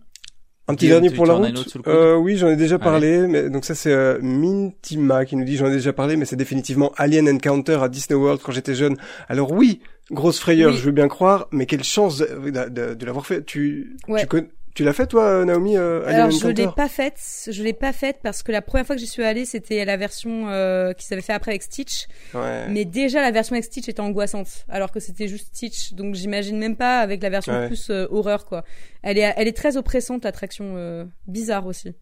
un 0.66 0.74
petit 0.74 0.88
dernier 0.88 1.10
pour 1.10 1.26
la 1.26 1.34
route. 1.34 1.76
Euh, 1.86 2.16
oui, 2.16 2.38
j'en 2.38 2.48
ai 2.48 2.56
déjà 2.56 2.78
parlé, 2.78 3.26
mais 3.26 3.50
donc 3.50 3.66
ça 3.66 3.74
c'est 3.74 3.92
euh, 3.92 4.18
Mintima 4.22 5.26
qui 5.26 5.36
nous 5.36 5.44
dit 5.44 5.56
j'en 5.56 5.66
ai 5.66 5.72
déjà 5.72 5.92
parlé, 5.92 6.16
mais 6.16 6.24
c'est 6.24 6.36
définitivement 6.36 6.90
Alien 6.96 7.28
Encounter 7.28 7.78
à 7.82 7.88
Disney 7.90 8.18
World 8.18 8.40
quand 8.42 8.52
j'étais 8.52 8.74
jeune. 8.74 8.96
Alors 9.28 9.52
oui, 9.52 9.80
grosse 10.10 10.38
frayeur, 10.38 10.72
je 10.72 10.82
veux 10.82 10.92
bien 10.92 11.08
croire, 11.08 11.48
mais 11.50 11.66
quelle 11.66 11.84
chance 11.84 12.18
de, 12.18 12.50
de, 12.50 12.94
de 12.94 13.06
l'avoir 13.06 13.26
fait. 13.26 13.44
Tu, 13.44 13.96
tu, 14.06 14.26
tu 14.74 14.82
l'as 14.82 14.92
fait 14.92 15.06
toi, 15.06 15.44
Naomi 15.44 15.76
euh, 15.76 16.02
Alors 16.06 16.32
je 16.32 16.48
l'ai 16.48 16.66
pas 16.66 16.88
faite, 16.88 17.20
je 17.48 17.62
l'ai 17.62 17.72
pas 17.72 17.92
faite 17.92 18.18
parce 18.24 18.42
que 18.42 18.50
la 18.50 18.60
première 18.60 18.84
fois 18.84 18.96
que 18.96 19.00
j'y 19.00 19.06
suis 19.06 19.22
allée, 19.22 19.44
c'était 19.44 19.84
la 19.84 19.96
version 19.96 20.48
euh, 20.48 20.92
qui 20.92 21.06
s'avait 21.06 21.22
fait 21.22 21.32
après 21.32 21.52
avec 21.52 21.62
Stitch. 21.62 22.08
Ouais. 22.34 22.66
Mais 22.68 22.84
déjà 22.84 23.22
la 23.22 23.30
version 23.30 23.54
avec 23.54 23.64
Stitch 23.64 23.88
était 23.88 24.00
angoissante, 24.00 24.66
alors 24.68 24.90
que 24.90 24.98
c'était 24.98 25.28
juste 25.28 25.46
Stitch. 25.54 25.92
Donc 25.92 26.16
j'imagine 26.16 26.58
même 26.58 26.74
pas 26.74 26.98
avec 26.98 27.22
la 27.22 27.30
version 27.30 27.68
plus 27.68 27.88
euh, 27.90 28.06
horreur 28.10 28.44
quoi. 28.46 28.64
Elle 29.02 29.16
est, 29.16 29.32
elle 29.36 29.46
est 29.46 29.56
très 29.56 29.76
oppressante, 29.76 30.26
attraction 30.26 30.74
euh, 30.76 31.04
bizarre 31.28 31.66
aussi. 31.66 31.94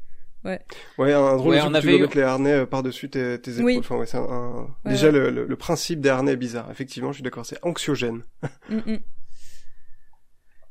Ouais. 0.45 0.61
Ouais, 0.99 1.13
un 1.13 1.37
drôle 1.37 1.55
ouais, 1.55 1.61
on 1.63 1.75
avait... 1.75 1.95
tu 1.95 2.01
mettre 2.01 2.17
les 2.17 2.23
harnais 2.23 2.53
euh, 2.53 2.67
par-dessus 2.67 3.09
tes, 3.09 3.41
tes 3.41 3.59
épaules. 3.59 3.79
Enfin, 3.79 3.97
ouais, 3.97 4.07
c'est 4.07 4.17
un, 4.19 4.67
déjà 4.85 5.11
Le, 5.11 5.31
le, 5.31 5.57
principe 5.57 6.01
des 6.01 6.09
harnais 6.09 6.33
est 6.33 6.37
bizarre. 6.37 6.69
Effectivement, 6.71 7.13
je 7.13 7.17
suis 7.17 7.23
d'accord, 7.23 7.47
c'est 7.47 7.59
anxiogène. 7.63 8.23
Mm, 8.69 8.93
mm. 8.93 8.99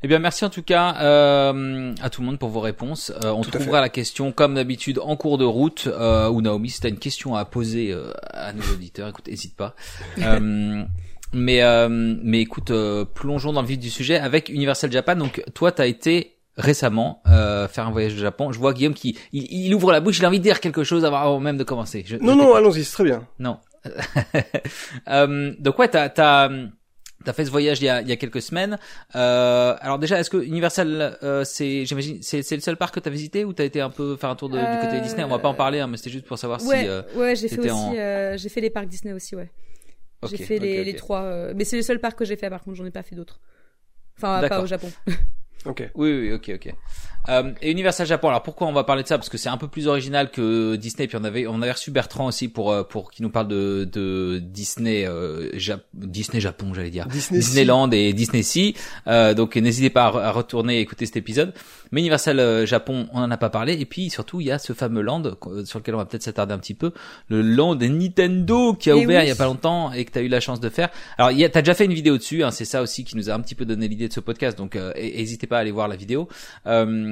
Eh 0.04 0.08
bien, 0.08 0.18
merci 0.18 0.44
en 0.46 0.50
tout 0.50 0.63
cas 0.63 0.96
euh, 1.01 1.94
à 2.01 2.10
tout 2.10 2.22
le 2.22 2.28
monde 2.28 2.40
pour 2.40 2.50
vos 2.50 2.60
réponses. 2.60 3.12
Euh, 3.24 3.30
on 3.30 3.42
trouvera 3.42 3.82
la 3.82 3.90
question 3.90 4.32
comme 4.32 4.56
d'habitude 4.56 4.98
en 5.00 5.16
cours 5.16 5.38
de 5.38 5.46
route. 5.46 5.88
Euh, 5.88 6.28
ou 6.28 6.42
Naomi, 6.42 6.70
si 6.70 6.82
tu 6.82 6.88
as 6.88 6.90
une 6.90 6.98
question 6.98 7.36
à 7.36 7.46
poser 7.46 7.92
euh, 7.92 8.12
à 8.32 8.51
nos 8.51 8.63
auditeurs, 8.74 9.10
écoute, 9.10 9.28
n'hésite 9.28 9.56
pas. 9.56 9.75
Euh, 10.22 10.84
mais 11.34 11.62
mais 11.90 12.42
écoute, 12.42 12.74
plongeons 13.13 13.54
dans 13.54 13.62
le 13.62 13.68
vif 13.68 13.80
du 13.80 13.90
sujet 13.90 14.18
avec 14.18 14.50
Universal 14.50 14.92
Japan. 14.92 15.16
Donc 15.16 15.42
toi, 15.54 15.72
tu 15.72 15.82
as 15.82 15.86
été 15.86 16.40
récemment 16.62 17.22
faire 17.25 17.88
un 17.88 17.91
voyage 17.91 18.13
au 18.13 18.20
Japon. 18.20 18.51
Je 18.51 18.60
vois 18.60 18.74
Guillaume 18.74 18.94
qui 18.94 19.18
il, 19.34 19.74
ouvre 19.74 19.91
la 19.91 20.00
bouche, 20.00 20.20
il 20.20 20.25
a 20.25 20.27
envie 20.27 20.39
de 20.39 20.44
dire 20.44 20.60
quelque 20.60 20.84
chose 20.84 21.03
avant 21.06 21.39
même 21.39 21.58
de 21.58 21.63
commencer. 21.63 22.06
non, 22.22 22.36
non, 22.36 22.56
allons-y, 22.56 22.84
c'est 22.84 22.94
très 22.94 23.03
bien. 23.03 23.27
Non. 23.39 23.58
donc 25.60 25.80
ouais, 25.80 25.88
t'as 25.88 26.12
as 26.18 26.50
T'as 27.24 27.34
fait 27.34 27.46
ce 27.46 27.51
voyage 27.51 27.82
il 27.82 27.86
y 27.86 27.89
a, 27.89 28.01
il 28.01 28.08
y 28.08 28.12
a 28.12 28.15
quelques 28.15 28.41
semaines. 28.41 28.77
Euh, 29.15 29.75
alors 29.80 30.00
déjà, 30.00 30.20
est-ce 30.20 30.30
que 30.30 30.38
Universal, 30.38 31.18
euh, 31.24 31.44
c'est, 31.44 31.86
j'imagine, 31.86 32.20
c'est, 32.22 32.41
c'est 32.41 32.56
le 32.56 32.62
seul 32.62 32.77
parc 32.77 32.96
que 32.96 33.00
t'as 33.00 33.10
visité 33.10 33.46
ou 33.46 33.53
t'as 33.53 33.63
été 33.63 33.82
un 33.82 33.89
peu 33.89 34.15
faire 34.15 34.30
un 34.30 34.36
tour 34.36 34.50
de, 34.50 34.58
du 34.58 34.82
côté 34.82 34.98
euh, 34.98 35.01
Disney? 35.01 35.24
On 35.24 35.27
va 35.27 35.39
pas 35.39 35.50
en 35.50 35.53
parler, 35.53 35.80
hein, 35.80 35.88
mais 35.88 35.98
c'était 35.98 36.10
juste 36.10 36.25
pour 36.25 36.38
savoir 36.38 36.63
ouais, 36.65 36.82
si. 36.82 36.88
Euh, 36.88 37.01
ouais, 37.15 37.36
j'ai 37.36 37.48
fait 37.48 37.60
aussi, 37.60 37.98
euh, 37.98 38.38
j'ai 38.38 38.50
fait 38.50 38.62
les 38.62 38.70
parcs 38.70 38.88
Disney 38.88 39.13
aussi, 39.13 39.36
ouais. 39.36 39.51
j'ai 40.30 40.38
fait 40.38 40.60
les, 40.60 40.84
les 40.84 40.96
trois, 40.96 41.53
mais 41.53 41.63
c'est 41.63 41.77
le 41.77 41.84
seul 41.84 42.00
parc 42.00 42.18
que 42.18 42.25
j'ai 42.25 42.38
fait. 42.38 42.50
Par 42.50 42.63
contre, 42.63 42.77
j'en 42.77 42.86
ai 42.86 42.91
pas 42.91 43.03
fait 43.03 43.15
d'autres. 43.15 43.39
Enfin, 44.18 44.48
pas 44.48 44.62
au 44.62 44.68
Japon. 44.68 44.91
Ok. 45.65 45.91
Oui, 45.96 46.12
oui, 46.20 46.34
ok, 46.34 46.51
ok. 46.56 46.75
Euh, 47.30 47.51
et 47.62 47.72
Universal 47.72 48.08
Japon. 48.08 48.30
Alors 48.30 48.44
pourquoi 48.44 48.68
on 48.68 48.74
va 48.74 48.84
parler 48.84 49.04
de 49.04 49.08
ça? 49.08 49.18
Parce 49.18 49.30
que 49.30 49.38
c'est 49.38 49.50
un 49.50 49.58
peu 49.58 49.68
plus 49.68 49.88
original 49.88 50.32
que 50.32 50.75
Disney. 50.75 51.08
Puis 51.08 51.18
on 51.20 51.24
avait 51.24 51.46
on 51.48 51.62
avait 51.62 51.72
reçu 51.72 51.92
Bertrand 51.92 52.28
aussi 52.28 52.48
pour 52.48 52.72
euh, 52.72 52.84
pour 52.84 53.12
qui 53.12 53.22
nous 53.22 53.30
parle 53.30 53.48
de 53.48 53.88
de 53.92 54.40
Disney 54.40 55.06
euh, 55.06 55.50
Disney 55.94 56.40
Japon, 56.40 56.74
j'allais 56.74 56.90
dire 56.90 57.08
Disney 57.08 57.40
Disneyland 57.40 57.92
et 57.92 58.13
Disney 58.13 58.44
Sea. 58.44 58.75
Euh, 59.08 59.34
donc 59.34 59.56
n'hésitez 59.56 59.90
pas 59.90 60.06
à, 60.06 60.32
retourner 60.32 60.80
écouter 60.80 61.06
cet 61.06 61.18
épisode. 61.18 61.54
Mais 61.92 62.00
Universal 62.00 62.40
euh, 62.40 62.66
Japon, 62.66 63.08
on 63.13 63.22
en 63.22 63.32
a 63.32 63.38
pas 63.38 63.50
parlé. 63.50 63.80
Et 63.80 63.86
puis 63.86 64.10
surtout 64.10 64.42
il 64.42 64.48
y 64.48 64.51
a 64.51 64.58
ce 64.58 64.74
fameux 64.74 65.01
land 65.01 65.24
sur 65.66 65.80
lequel 65.80 65.96
on 65.96 66.00
va 66.00 66.06
peut-être 66.06 66.24
s'attarder 66.24 66.54
un 66.54 66.60
petit 66.60 66.74
peu, 66.74 66.92
le 67.28 67.42
land 67.42 67.75
Nintendo 67.75 68.74
qui 68.74 68.90
a 68.90 68.96
Et 68.96 69.06
ouvert 69.06 69.20
oui. 69.20 69.25
il 69.25 69.30
y 69.30 69.32
a 69.32 69.36
pas 69.36 69.46
longtemps 69.46 69.92
et 69.92 70.06
que 70.06 70.12
tu 70.12 70.20
as 70.20 70.22
eu 70.22 70.28
la 70.28 70.40
chance 70.40 70.60
de 70.60 70.70
faire. 70.70 70.90
Alors 71.18 71.32
il 71.32 71.50
t'as 71.51 71.62
déjà 71.62 71.75
fait 71.75 71.86
une 71.86 71.94
vidéo 71.94 72.18
dessus. 72.18 72.44
Hein, 72.44 72.51
c'est 72.51 72.66
ça 72.66 72.82
aussi 72.82 73.04
qui 73.04 73.16
nous 73.16 73.30
a 73.30 73.34
un 73.34 73.40
petit 73.42 73.56
peu 73.56 73.66
donné 73.66 73.88
l'idée 73.88 74.08
de 74.08 74.13
ce 74.13 74.22
podcast. 74.22 74.58
Donc 74.58 74.75
n'hésitez 74.96 75.46
pas 75.48 75.58
à 75.58 75.60
aller 75.60 75.72
voir 75.72 75.88
la 75.88 75.96
vidéo. 75.96 76.28
Euh, 76.66 77.11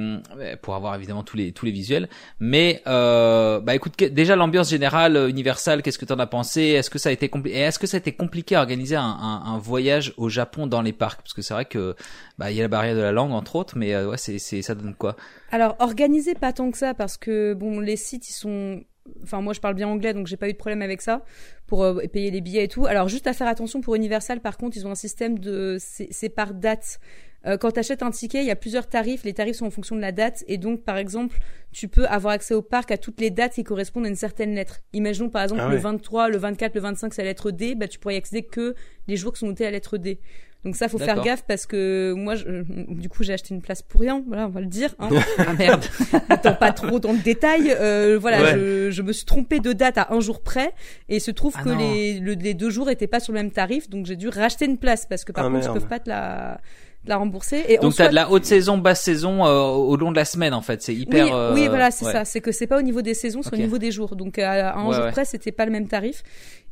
pour 0.62 0.74
avoir 0.74 0.94
évidemment 0.94 1.22
tous 1.22 1.36
les 1.36 1.52
tous 1.52 1.66
les 1.66 1.72
visuels. 1.72 2.08
Mais 2.38 2.82
euh, 2.86 3.60
bah 3.60 3.74
écoute, 3.74 3.96
déjà 4.02 4.36
l'ambiance 4.36 4.70
générale 4.70 5.16
euh, 5.16 5.28
universelle, 5.28 5.82
qu'est-ce 5.82 5.98
que 5.98 6.04
t'en 6.04 6.18
as 6.18 6.26
pensé? 6.26 6.62
Est-ce 6.62 6.90
que 6.90 6.98
ça 6.98 7.08
a 7.08 7.12
été 7.12 7.28
compliqué 7.28 7.58
Est-ce 7.58 7.78
que 7.78 7.86
ça 7.86 7.96
a 7.96 8.00
été 8.00 8.12
compliqué 8.12 8.56
à 8.56 8.60
organiser 8.60 8.96
un, 8.96 9.58
voyage 9.62 10.14
au 10.16 10.28
Japon 10.28 10.66
dans 10.66 10.82
les 10.82 10.92
parcs? 10.92 11.20
Parce 11.22 11.34
que 11.34 11.42
c'est 11.42 11.54
vrai 11.54 11.64
que 11.64 11.94
bah 12.38 12.50
il 12.50 12.56
y 12.56 12.60
a 12.60 12.62
la 12.62 12.68
barrière 12.68 12.94
de 12.96 13.00
la 13.00 13.12
langue 13.12 13.32
entre 13.32 13.56
autres, 13.56 13.76
mais 13.76 13.94
euh, 13.94 14.10
ouais 14.10 14.18
c'est 14.18 14.38
c'est 14.38 14.62
ça 14.62 14.74
donne 14.74 14.94
quoi? 14.94 15.16
Alors 15.50 15.76
organiser 15.78 16.34
pas 16.34 16.52
tant 16.52 16.70
que 16.70 16.78
ça 16.78 16.94
parce 16.94 17.16
que 17.16 17.54
bon 17.54 17.80
les 17.80 17.96
sites 17.96 18.28
ils 18.28 18.34
sont 18.34 18.82
Enfin, 19.22 19.40
moi, 19.40 19.52
je 19.52 19.60
parle 19.60 19.74
bien 19.74 19.88
anglais, 19.88 20.12
donc 20.12 20.26
j'ai 20.26 20.36
pas 20.36 20.48
eu 20.48 20.52
de 20.52 20.58
problème 20.58 20.82
avec 20.82 21.00
ça 21.00 21.24
pour 21.66 21.82
euh, 21.82 22.06
payer 22.12 22.30
les 22.30 22.40
billets 22.40 22.64
et 22.64 22.68
tout. 22.68 22.86
Alors, 22.86 23.08
juste 23.08 23.26
à 23.26 23.32
faire 23.32 23.46
attention 23.46 23.80
pour 23.80 23.94
Universal, 23.94 24.40
par 24.40 24.56
contre, 24.56 24.76
ils 24.76 24.86
ont 24.86 24.90
un 24.90 24.96
système 24.96 25.38
de 25.38 25.78
c'est 25.80 26.28
par 26.28 26.54
date. 26.54 27.00
Euh, 27.46 27.56
quand 27.56 27.70
tu 27.72 27.78
achètes 27.80 28.02
un 28.02 28.10
ticket, 28.10 28.40
il 28.40 28.46
y 28.46 28.50
a 28.50 28.56
plusieurs 28.56 28.86
tarifs. 28.86 29.24
Les 29.24 29.32
tarifs 29.32 29.56
sont 29.56 29.66
en 29.66 29.70
fonction 29.70 29.96
de 29.96 30.00
la 30.00 30.12
date. 30.12 30.44
Et 30.46 30.58
donc, 30.58 30.82
par 30.84 30.98
exemple, 30.98 31.38
tu 31.72 31.88
peux 31.88 32.04
avoir 32.06 32.34
accès 32.34 32.52
au 32.54 32.62
parc 32.62 32.90
à 32.90 32.98
toutes 32.98 33.20
les 33.20 33.30
dates 33.30 33.54
qui 33.54 33.64
correspondent 33.64 34.04
à 34.04 34.08
une 34.08 34.16
certaine 34.16 34.54
lettre. 34.54 34.80
Imaginons, 34.92 35.30
par 35.30 35.42
exemple, 35.44 35.62
Ah 35.64 35.68
le 35.68 35.74
ouais. 35.76 35.80
23, 35.80 36.28
le 36.28 36.36
24, 36.36 36.74
le 36.74 36.80
25, 36.82 37.14
c'est 37.14 37.22
la 37.22 37.28
lettre 37.28 37.50
D. 37.50 37.74
Bah, 37.74 37.88
tu 37.88 37.98
pourrais 37.98 38.14
y 38.14 38.18
accéder 38.18 38.42
que 38.42 38.74
les 39.08 39.16
jours 39.16 39.32
qui 39.32 39.38
sont 39.40 39.46
notés 39.46 39.64
à 39.64 39.68
la 39.70 39.76
lettre 39.78 39.96
D. 39.96 40.18
Donc 40.62 40.76
ça, 40.76 40.90
faut 40.90 40.98
faire 40.98 41.22
gaffe 41.22 41.44
parce 41.48 41.64
que 41.64 42.12
moi, 42.14 42.34
je, 42.34 42.44
du 42.92 43.08
coup, 43.08 43.22
j'ai 43.24 43.32
acheté 43.32 43.54
une 43.54 43.62
place 43.62 43.80
pour 43.80 44.02
rien. 44.02 44.22
Voilà, 44.26 44.44
on 44.46 44.50
va 44.50 44.60
le 44.60 44.66
dire. 44.66 44.94
Hein. 44.98 45.08
Ah 45.38 45.54
merde 45.54 45.82
N'étant 46.28 46.52
pas 46.52 46.72
trop 46.72 47.00
dans 47.00 47.12
le 47.12 47.18
détail, 47.22 47.70
euh, 47.80 48.18
voilà, 48.20 48.42
Ouais. 48.42 48.52
je, 48.52 48.90
je 48.90 49.00
me 49.00 49.12
suis 49.14 49.24
trompée 49.24 49.60
de 49.60 49.72
date 49.72 49.96
à 49.96 50.08
un 50.12 50.20
jour 50.20 50.42
près, 50.42 50.74
et 51.08 51.16
il 51.16 51.20
se 51.22 51.30
trouve 51.30 51.54
Ah 51.56 51.62
que 51.64 51.70
les, 51.70 52.20
le- 52.20 52.34
les 52.34 52.52
deux 52.52 52.68
jours 52.68 52.90
étaient 52.90 53.06
pas 53.06 53.20
sur 53.20 53.32
le 53.32 53.38
même 53.38 53.50
tarif, 53.52 53.88
donc 53.88 54.04
j'ai 54.04 54.16
dû 54.16 54.28
racheter 54.28 54.66
une 54.66 54.76
place 54.76 55.06
parce 55.06 55.24
que 55.24 55.32
par 55.32 55.46
Ah, 55.46 55.48
contre, 55.48 55.60
ils 55.60 55.64
merde. 55.64 55.78
peuvent 55.80 55.88
pas 55.88 55.98
te 55.98 56.10
la, 56.10 56.60
la 57.06 57.16
rembourser. 57.16 57.64
Et 57.68 57.78
Donc 57.78 57.94
t'as 57.96 58.08
de 58.08 58.14
la 58.14 58.30
haute 58.30 58.44
saison, 58.44 58.76
basse 58.78 59.00
saison 59.02 59.46
euh, 59.46 59.62
au 59.62 59.96
long 59.96 60.10
de 60.10 60.16
la 60.16 60.24
semaine 60.24 60.52
en 60.54 60.60
fait. 60.60 60.82
C'est 60.82 60.94
hyper. 60.94 61.24
oui, 61.26 61.30
euh, 61.32 61.54
oui, 61.54 61.68
voilà, 61.68 61.90
c'est 61.90 62.04
ouais. 62.04 62.12
ça. 62.12 62.24
C'est 62.24 62.40
que 62.40 62.52
c'est 62.52 62.66
pas 62.66 62.78
au 62.78 62.82
niveau 62.82 63.00
des 63.02 63.14
saisons, 63.14 63.42
c'est 63.42 63.54
au 63.54 63.56
niveau 63.58 63.78
des 63.78 63.90
jours. 63.90 64.16
Donc 64.16 64.38
à, 64.38 64.70
à 64.70 64.78
un 64.78 64.86
Ouais, 64.86 64.94
jour 64.94 65.04
ouais. 65.04 65.10
près, 65.12 65.24
c'était 65.24 65.52
pas 65.52 65.64
le 65.64 65.72
même 65.72 65.88
tarif. 65.88 66.22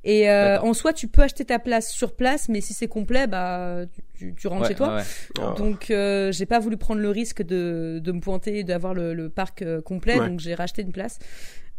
Et 0.04 0.30
euh, 0.30 0.60
en 0.60 0.74
soi, 0.74 0.92
tu 0.92 1.08
peux 1.08 1.22
acheter 1.22 1.44
ta 1.44 1.58
place 1.58 1.90
sur 1.90 2.14
place, 2.14 2.48
mais 2.48 2.60
si 2.60 2.72
c'est 2.72 2.86
complet, 2.86 3.26
bah 3.26 3.78
tu, 4.16 4.32
tu, 4.34 4.46
rentres 4.46 4.62
Ouais, 4.62 4.68
chez 4.68 4.74
toi. 4.74 4.98
Ah. 5.40 5.54
Donc 5.58 5.90
euh, 5.90 6.30
j'ai 6.30 6.46
pas 6.46 6.60
voulu 6.60 6.76
prendre 6.76 7.00
le 7.00 7.10
risque 7.10 7.42
de, 7.42 7.98
de 8.02 8.12
me 8.12 8.20
pointer 8.20 8.58
et 8.60 8.64
d'avoir 8.64 8.94
le, 8.94 9.12
le 9.14 9.28
parc 9.28 9.62
euh, 9.62 9.80
complet, 9.82 10.18
Ouais. 10.18 10.28
donc 10.28 10.40
j'ai 10.40 10.54
racheté 10.54 10.82
une 10.82 10.92
place. 10.92 11.18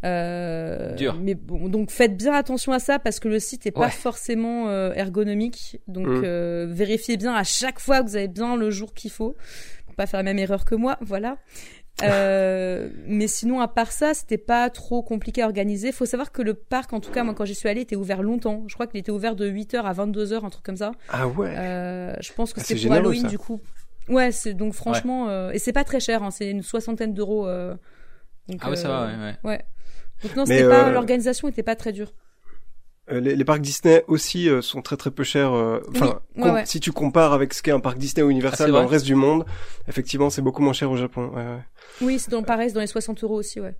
Euh, 0.04 0.94
Dur. 0.94 1.16
Mais 1.20 1.34
bon, 1.34 1.68
donc 1.68 1.90
faites 1.90 2.16
bien 2.16 2.32
attention 2.32 2.72
à 2.72 2.78
ça 2.78 2.98
parce 2.98 3.20
que 3.20 3.28
le 3.28 3.38
site 3.38 3.66
est 3.66 3.70
pas 3.70 3.80
Ouais. 3.82 3.90
forcément 3.90 4.68
euh, 4.68 4.92
ergonomique. 4.94 5.80
Donc 5.88 6.06
Mm. 6.06 6.22
euh, 6.24 6.66
vérifiez 6.70 7.16
bien 7.16 7.34
à 7.34 7.44
chaque 7.44 7.78
fois 7.80 8.02
que 8.02 8.08
vous 8.08 8.16
avez 8.16 8.28
bien 8.28 8.56
le 8.56 8.70
jour 8.70 8.94
qu'il 8.94 9.10
faut 9.10 9.36
pour 9.86 9.94
pas 9.94 10.06
faire 10.06 10.18
la 10.18 10.24
même 10.24 10.38
erreur 10.38 10.64
que 10.64 10.74
moi. 10.74 10.96
Voilà. 11.00 11.36
Euh, 12.02 12.88
mais 13.06 13.26
sinon, 13.26 13.60
à 13.60 13.68
part 13.68 13.92
ça, 13.92 14.14
c'était 14.14 14.38
pas 14.38 14.70
trop 14.70 15.02
compliqué 15.02 15.42
à 15.42 15.44
organiser. 15.44 15.92
Faut 15.92 16.06
savoir 16.06 16.32
que 16.32 16.40
le 16.40 16.54
parc, 16.54 16.94
en 16.94 17.00
tout 17.00 17.10
cas, 17.10 17.24
moi, 17.24 17.34
quand 17.34 17.44
j'y 17.44 17.54
suis 17.54 17.68
allée, 17.68 17.82
était 17.82 17.96
ouvert 17.96 18.22
longtemps. 18.22 18.64
Je 18.68 18.74
crois 18.74 18.86
qu'il 18.86 18.98
était 18.98 19.12
ouvert 19.12 19.36
de 19.36 19.46
8h 19.46 19.82
à 19.82 19.92
22h, 19.92 20.42
un 20.46 20.48
truc 20.48 20.64
comme 20.64 20.78
ça. 20.78 20.92
Ah 21.10 21.28
ouais. 21.28 21.52
Euh, 21.58 22.14
je 22.20 22.32
pense 22.32 22.54
que 22.54 22.60
Ah, 22.60 22.64
c'est 22.64 22.72
pour 22.74 22.82
généreux, 22.84 23.00
Halloween 23.00 23.22
ça. 23.22 23.28
du 23.28 23.36
coup. 23.36 23.60
Ouais, 24.08 24.32
c'est 24.32 24.54
donc 24.54 24.72
franchement 24.72 25.28
euh, 25.28 25.50
et 25.50 25.58
c'est 25.58 25.74
pas 25.74 25.84
très 25.84 26.00
cher, 26.00 26.22
hein, 26.22 26.30
c'est 26.30 26.50
une 26.50 26.62
soixantaine 26.62 27.12
d'euros. 27.12 27.46
euh, 27.46 27.74
Ah 28.62 28.70
ouais, 28.70 28.76
ça 28.76 28.88
va, 28.88 29.06
ouais, 29.06 29.12
ouais. 29.18 29.34
ouais. 29.44 29.64
Donc 30.22 30.36
non, 30.36 30.44
Mais, 30.46 30.56
c'était 30.58 30.68
pas 30.68 30.88
euh, 30.88 30.92
l'organisation 30.92 31.48
était 31.48 31.62
pas 31.62 31.76
très 31.76 31.92
dure. 31.92 32.12
Euh, 33.10 33.18
les, 33.20 33.34
les 33.34 33.44
parcs 33.44 33.60
Disney 33.60 34.04
aussi 34.06 34.48
euh, 34.48 34.62
sont 34.62 34.82
très 34.82 34.96
très 34.96 35.10
peu 35.10 35.24
chers. 35.24 35.52
euh, 35.52 35.80
Enfin, 35.90 36.20
Oui, 36.36 36.42
ouais, 36.42 36.48
com- 36.48 36.54
ouais. 36.54 36.66
si 36.66 36.78
tu 36.80 36.92
compares 36.92 37.32
avec 37.32 37.54
ce 37.54 37.62
qu'est 37.62 37.70
un 37.72 37.80
parc 37.80 37.98
Disney 37.98 38.22
ou 38.22 38.28
Ah, 38.28 38.30
Universal 38.32 38.68
c'est 38.68 38.72
dans 38.72 38.80
le 38.82 38.86
reste 38.86 39.06
du 39.06 39.14
monde, 39.16 39.44
effectivement, 39.88 40.30
c'est 40.30 40.42
beaucoup 40.42 40.62
moins 40.62 40.72
cher 40.74 40.90
au 40.90 40.96
Japon. 40.96 41.30
Ouais, 41.34 41.42
ouais. 41.42 41.62
Oui, 42.02 42.18
c'est 42.18 42.30
dans 42.30 42.42
pareil, 42.42 42.68
c'est 42.68 42.74
dans 42.74 42.80
les 42.80 42.86
60 42.86 43.22
euros 43.24 43.36
aussi, 43.36 43.60
ouais. 43.60 43.74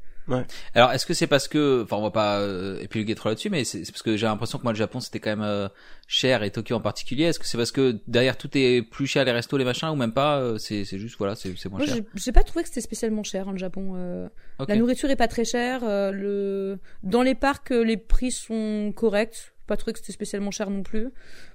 Alors, 0.75 0.93
est-ce 0.93 1.07
que 1.07 1.15
c'est 1.15 1.27
parce 1.27 1.49
que, 1.49 1.83
enfin, 1.85 1.97
on 1.97 2.03
va 2.03 2.11
pas 2.11 2.39
euh, 2.41 2.79
épiloguer 2.81 3.15
trop 3.15 3.29
là-dessus, 3.29 3.51
mais 3.51 3.65
c'est 3.65 3.85
c'est 3.85 3.93
parce 3.93 4.03
que 4.03 4.17
j'ai 4.17 4.27
l'impression 4.27 4.59
que 4.59 4.63
moi, 4.65 4.73
le 4.73 4.79
Japon, 4.79 5.01
c'était 5.01 5.21
quand 5.21 5.31
même 5.31 5.43
euh, 5.43 5.69
cher 6.07 6.43
et 6.43 6.51
Tokyo 6.51 6.75
en 6.77 6.81
particulier. 6.81 7.25
Est-ce 7.25 7.39
que 7.39 7.47
c'est 7.47 7.59
parce 7.59 7.73
que 7.73 7.99
derrière 8.07 8.37
tout 8.37 8.51
est 8.57 8.83
plus 8.83 9.07
cher, 9.07 9.25
les 9.25 9.33
restos, 9.33 9.57
les 9.57 9.65
machins, 9.65 9.89
ou 9.89 9.95
même 9.97 10.13
pas 10.13 10.39
euh, 10.41 10.59
C'est 10.59 10.85
c'est 10.85 10.99
juste, 10.99 11.17
voilà, 11.19 11.35
c'est 11.35 11.55
c'est 11.57 11.69
moins 11.69 11.79
Moi, 11.79 11.87
cher? 11.87 11.97
j'ai- 11.97 12.05
j'ai 12.15 12.33
pas 12.33 12.43
trouvé 12.43 12.63
que 12.63 12.69
c'était 12.69 12.81
spécialement 12.81 13.23
cher 13.23 13.49
hein, 13.49 13.53
le 13.53 13.59
Japon. 13.59 13.93
euh. 13.97 14.29
La 14.69 14.77
nourriture 14.77 15.11
est 15.11 15.17
pas 15.17 15.29
très 15.29 15.45
chère. 15.45 15.83
euh, 15.85 16.11
le 16.13 16.79
dans 17.03 17.23
les 17.23 17.35
parcs, 17.35 17.73
euh, 17.73 17.83
les 17.83 17.97
prix 17.97 18.31
sont 18.31 18.93
corrects. 18.95 19.53
Pas 19.71 19.77
trouvé 19.77 19.93
que 19.93 20.01
c'était 20.01 20.11
spécialement 20.13 20.51
cher 20.51 20.69
non 20.69 20.83
plus. 20.83 21.11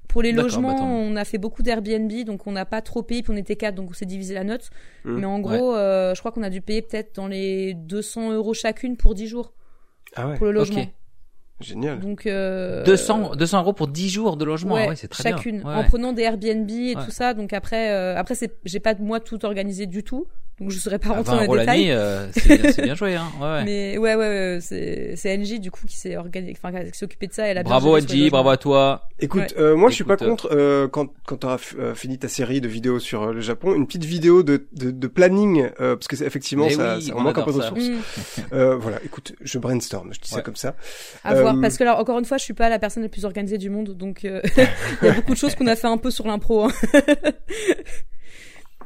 Pour 0.08 0.22
les 0.22 0.32
logements, 0.32 0.74
bah, 0.74 0.84
on 0.84 1.18
a 1.18 1.26
fait 1.26 1.38
beaucoup 1.38 1.64
d'Airbnb, 1.64 2.10
donc 2.26 2.48
on 2.48 2.54
n'a 2.54 2.64
pas 2.64 2.82
trop 2.82 3.04
payé, 3.04 3.24
puis 3.24 3.34
on 3.34 3.36
était 3.36 3.58
quatre, 3.58 3.76
donc 3.76 3.90
on 3.90 3.94
s'est 3.94 4.06
divisé 4.06 4.34
la 4.34 4.46
note. 4.46 4.70
Mm. 5.04 5.18
Mais 5.20 5.26
en 5.26 5.40
gros, 5.40 5.76
euh, 5.76 6.16
je 6.16 6.20
crois 6.22 6.32
qu'on 6.32 6.44
a 6.44 6.50
dû 6.50 6.62
payer 6.62 6.82
peut-être 6.82 7.14
dans 7.16 7.28
les 7.28 7.74
200 7.74 8.32
euros 8.32 8.54
chacune 8.54 8.96
pour 8.96 9.16
10 9.16 9.28
jours 9.28 9.52
Ah 10.16 10.30
ouais. 10.30 10.38
pour 10.38 10.46
le 10.46 10.54
logement. 10.54 10.86
Génial. 11.60 12.00
Donc 12.00 12.26
euh, 12.26 12.86
200, 12.86 13.36
200 13.36 13.60
euros 13.62 13.74
pour 13.74 13.90
10 13.90 14.10
jours 14.10 14.38
de 14.38 14.46
logement, 14.46 14.76
ouais, 14.76 14.88
ouais, 14.88 14.96
c'est 14.96 15.10
très 15.10 15.24
chacune, 15.24 15.60
bien. 15.60 15.68
Ouais, 15.68 15.76
en 15.76 15.80
ouais. 15.82 15.88
prenant 15.88 16.14
des 16.14 16.22
Airbnb 16.24 16.70
et 16.70 16.96
Ouais. 16.96 17.04
tout 17.04 17.12
ça. 17.12 17.34
Donc 17.34 17.52
après, 17.52 17.92
euh, 17.92 18.16
après 18.18 18.36
c'est, 18.36 18.54
j'ai 18.64 18.80
pas 18.80 18.94
moi 18.96 19.20
tout 19.20 19.44
organisé 19.46 19.88
du 19.88 20.04
tout, 20.04 20.26
donc 20.60 20.72
je 20.72 20.80
serais 20.80 21.00
pas 21.00 21.10
À 21.10 21.14
rentrée 21.14 21.36
20 21.38 21.46
dans 21.48 21.54
les 21.54 21.60
détails. 21.62 21.92
euh, 21.92 22.28
c'est 22.32 22.62
bien, 22.62 22.72
c'est 22.72 22.82
bien 22.84 22.96
joué, 23.02 23.16
hein. 23.16 23.28
Ouais, 23.42 23.46
ouais. 23.48 23.64
Mais 23.66 23.98
ouais, 23.98 24.16
ouais, 24.16 24.28
ouais, 24.28 24.58
c'est 24.62 25.14
c'est 25.18 25.38
NJ 25.38 25.60
du 25.60 25.70
coup 25.72 25.86
qui 25.86 25.98
s'est 25.98 26.16
organisé, 26.18 26.56
enfin 26.62 26.72
qui 26.84 26.98
s'est 26.98 27.06
occupé 27.06 27.28
de 27.28 27.34
ça. 27.34 27.46
Elle 27.48 27.58
a 27.58 27.64
bien 27.64 27.70
Bravo 27.70 27.96
logements. 27.98 28.30
bravo 28.30 28.50
à 28.50 28.58
toi. 28.58 29.02
Écoute, 29.20 29.42
Ouais. 29.42 29.60
euh, 29.60 29.76
moi 29.76 29.90
je 29.90 29.96
suis 29.96 30.04
pas 30.04 30.14
Écoute, 30.16 30.26
euh, 30.26 30.30
contre 30.30 30.50
euh, 30.54 30.88
quand 30.88 31.08
quand 31.26 31.38
t'auras 31.38 31.58
euh, 31.80 31.94
fini 31.96 32.18
ta 32.18 32.28
série 32.30 32.62
de 32.62 32.68
vidéos 32.68 33.00
sur 33.00 33.24
euh, 33.24 33.34
le 33.34 33.42
Japon, 33.42 33.74
une 33.76 33.86
petite 33.86 34.06
vidéo 34.06 34.44
de 34.44 34.66
de, 34.74 34.92
de 34.92 35.08
planning 35.08 35.70
euh, 35.80 35.96
parce 35.96 36.08
que 36.08 36.16
c'est 36.16 36.26
effectivement 36.26 36.66
Mais 36.66 36.74
ça, 36.74 36.96
oui, 36.98 37.04
ça 37.04 37.14
on 37.16 37.22
manque 37.22 37.38
un 37.38 37.44
peu 37.44 37.52
de 37.52 37.58
ressources. 37.58 37.88
Mm, 37.90 38.00
Euh, 38.54 38.76
voilà, 38.76 39.00
écoute, 39.04 39.34
je 39.42 39.58
brainstorm, 39.60 40.14
je 40.14 40.20
dis 40.20 40.30
ça 40.30 40.42
comme 40.42 40.56
ça. 40.56 40.76
à 41.24 41.34
voir, 41.34 41.56
parce 41.62 41.78
que 41.78 41.84
là 41.84 42.00
encore 42.00 42.18
une 42.20 42.26
fois, 42.26 42.38
je 42.38 42.44
suis 42.44 42.54
pas 42.54 42.70
la 42.70 42.80
personne 42.80 43.04
la 43.04 43.10
plus 43.10 43.26
organisée 43.26 43.58
du 43.58 43.70
monde, 43.70 43.90
donc 43.96 44.24
euh, 44.26 44.42
il 45.02 45.08
y 45.08 45.10
a 45.10 45.14
beaucoup 45.14 45.34
de 45.34 45.38
choses 45.38 45.56
qu'on 45.56 45.68
a 45.68 45.76
fait 45.76 45.88
un 45.88 45.98
peu 45.98 46.12
sur 46.12 46.28
l'impro. 46.28 46.64
hein. 46.66 46.72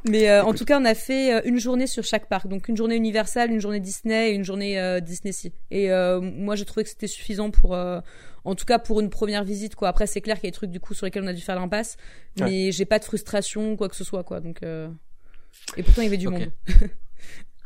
Mais 0.08 0.29
euh, 0.29 0.44
en 0.44 0.53
tout 0.53 0.65
cas, 0.65 0.79
on 0.79 0.86
a 0.86 0.96
fait 0.96 1.34
euh, 1.34 1.41
une 1.46 1.60
journée 1.60 1.88
sur 1.88 2.03
chaque 2.03 2.27
parc, 2.27 2.48
donc 2.48 2.68
une 2.68 2.77
journée 2.77 2.96
Universal, 2.96 3.51
une 3.51 3.60
journée 3.60 3.79
Disney 3.79 4.32
et 4.32 4.34
une 4.34 4.44
journée 4.46 4.79
euh, 4.79 5.00
Disney 5.00 5.32
Sea. 5.32 5.51
Et 5.72 5.91
euh, 5.91 6.22
moi, 6.22 6.56
j'ai 6.56 6.65
trouvé 6.65 6.84
que 6.84 6.89
c'était 6.89 7.08
suffisant 7.08 7.51
pour, 7.51 7.75
euh, 7.75 8.00
en 8.46 8.56
tout 8.56 8.65
cas 8.65 8.79
pour 8.79 9.01
une 9.01 9.10
première 9.10 9.44
visite, 9.44 9.75
quoi. 9.75 9.89
Après, 9.89 10.08
c'est 10.08 10.22
clair 10.22 10.36
qu'il 10.38 10.46
y 10.46 10.48
a 10.48 10.51
des 10.51 10.56
trucs 10.56 10.72
du 10.72 10.79
coup 10.79 10.94
sur 10.94 11.06
lesquels 11.06 11.24
on 11.24 11.27
a 11.27 11.34
dû 11.34 11.41
faire 11.41 11.56
l'impasse, 11.60 11.98
mais 12.39 12.72
j'ai 12.72 12.86
pas 12.86 13.00
de 13.00 13.03
frustration, 13.06 13.75
quoi 13.75 13.89
que 13.89 13.96
ce 13.96 14.03
soit, 14.03 14.24
quoi. 14.24 14.39
Donc, 14.39 14.63
euh... 14.63 14.88
et 15.77 15.84
pourtant, 15.84 16.01
il 16.01 16.06
y 16.06 16.08
avait 16.08 16.18
du 16.18 16.27
monde. 16.29 16.51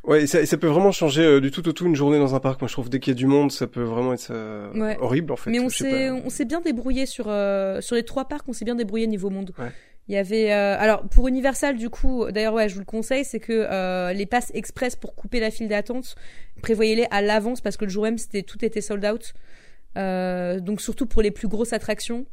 Ouais, 0.06 0.24
et 0.24 0.28
ça, 0.28 0.46
ça 0.46 0.58
peut 0.58 0.68
vraiment 0.68 0.92
changer 0.92 1.24
euh, 1.24 1.40
du 1.40 1.50
tout 1.50 1.66
au 1.70 1.72
tout 1.72 1.86
une 1.86 1.96
journée 1.96 2.20
dans 2.20 2.36
un 2.36 2.42
parc. 2.42 2.60
Moi, 2.60 2.68
je 2.68 2.74
trouve 2.74 2.90
dès 2.90 3.00
qu'il 3.00 3.14
y 3.14 3.16
a 3.16 3.18
du 3.18 3.26
monde, 3.26 3.54
ça 3.54 3.68
peut 3.68 3.84
vraiment 3.84 4.12
être 4.12 4.32
euh, 4.32 4.70
Ouais. 4.74 4.98
horrible 5.00 5.32
en 5.32 5.38
fait. 5.38 5.50
Mais 5.50 5.60
on 5.62 5.70
s'est 5.70 6.10
on 6.10 6.30
s'est 6.30 6.44
bien 6.44 6.60
débrouillé 6.60 7.06
sur 7.06 7.28
euh, 7.30 7.80
sur 7.80 7.96
les 7.96 8.04
trois 8.04 8.26
parcs, 8.26 8.44
on 8.50 8.54
s'est 8.54 8.66
bien 8.66 8.76
débrouillé 8.76 9.08
niveau 9.08 9.30
monde. 9.30 9.54
Ouais. 9.58 9.72
Il 10.10 10.16
y 10.16 10.18
avait 10.18 10.52
euh, 10.52 10.78
alors 10.78 11.08
pour 11.08 11.28
Universal 11.30 11.78
du 11.78 11.90
coup, 11.90 12.30
d'ailleurs 12.30 12.54
ouais, 12.54 12.68
je 12.68 12.74
vous 12.74 12.82
le 12.82 12.86
conseille, 12.86 13.24
c'est 13.24 13.40
que 13.40 13.54
euh, 13.54 14.12
les 14.12 14.26
passes 14.26 14.52
express 14.54 14.96
pour 14.98 15.16
couper 15.16 15.40
la 15.40 15.50
file 15.50 15.70
d'attente, 15.70 16.16
prévoyez-les 16.62 17.08
à 17.10 17.22
l'avance 17.22 17.62
parce 17.62 17.78
que 17.78 17.86
le 17.86 17.92
jour 17.92 18.04
même 18.04 18.18
c'était 18.18 18.44
tout 18.44 18.64
était 18.66 18.82
sold 18.82 19.06
out. 19.06 19.34
Euh, 19.96 20.60
donc 20.60 20.82
surtout 20.82 21.06
pour 21.06 21.22
les 21.22 21.32
plus 21.32 21.48
grosses 21.48 21.72
attractions. 21.72 22.26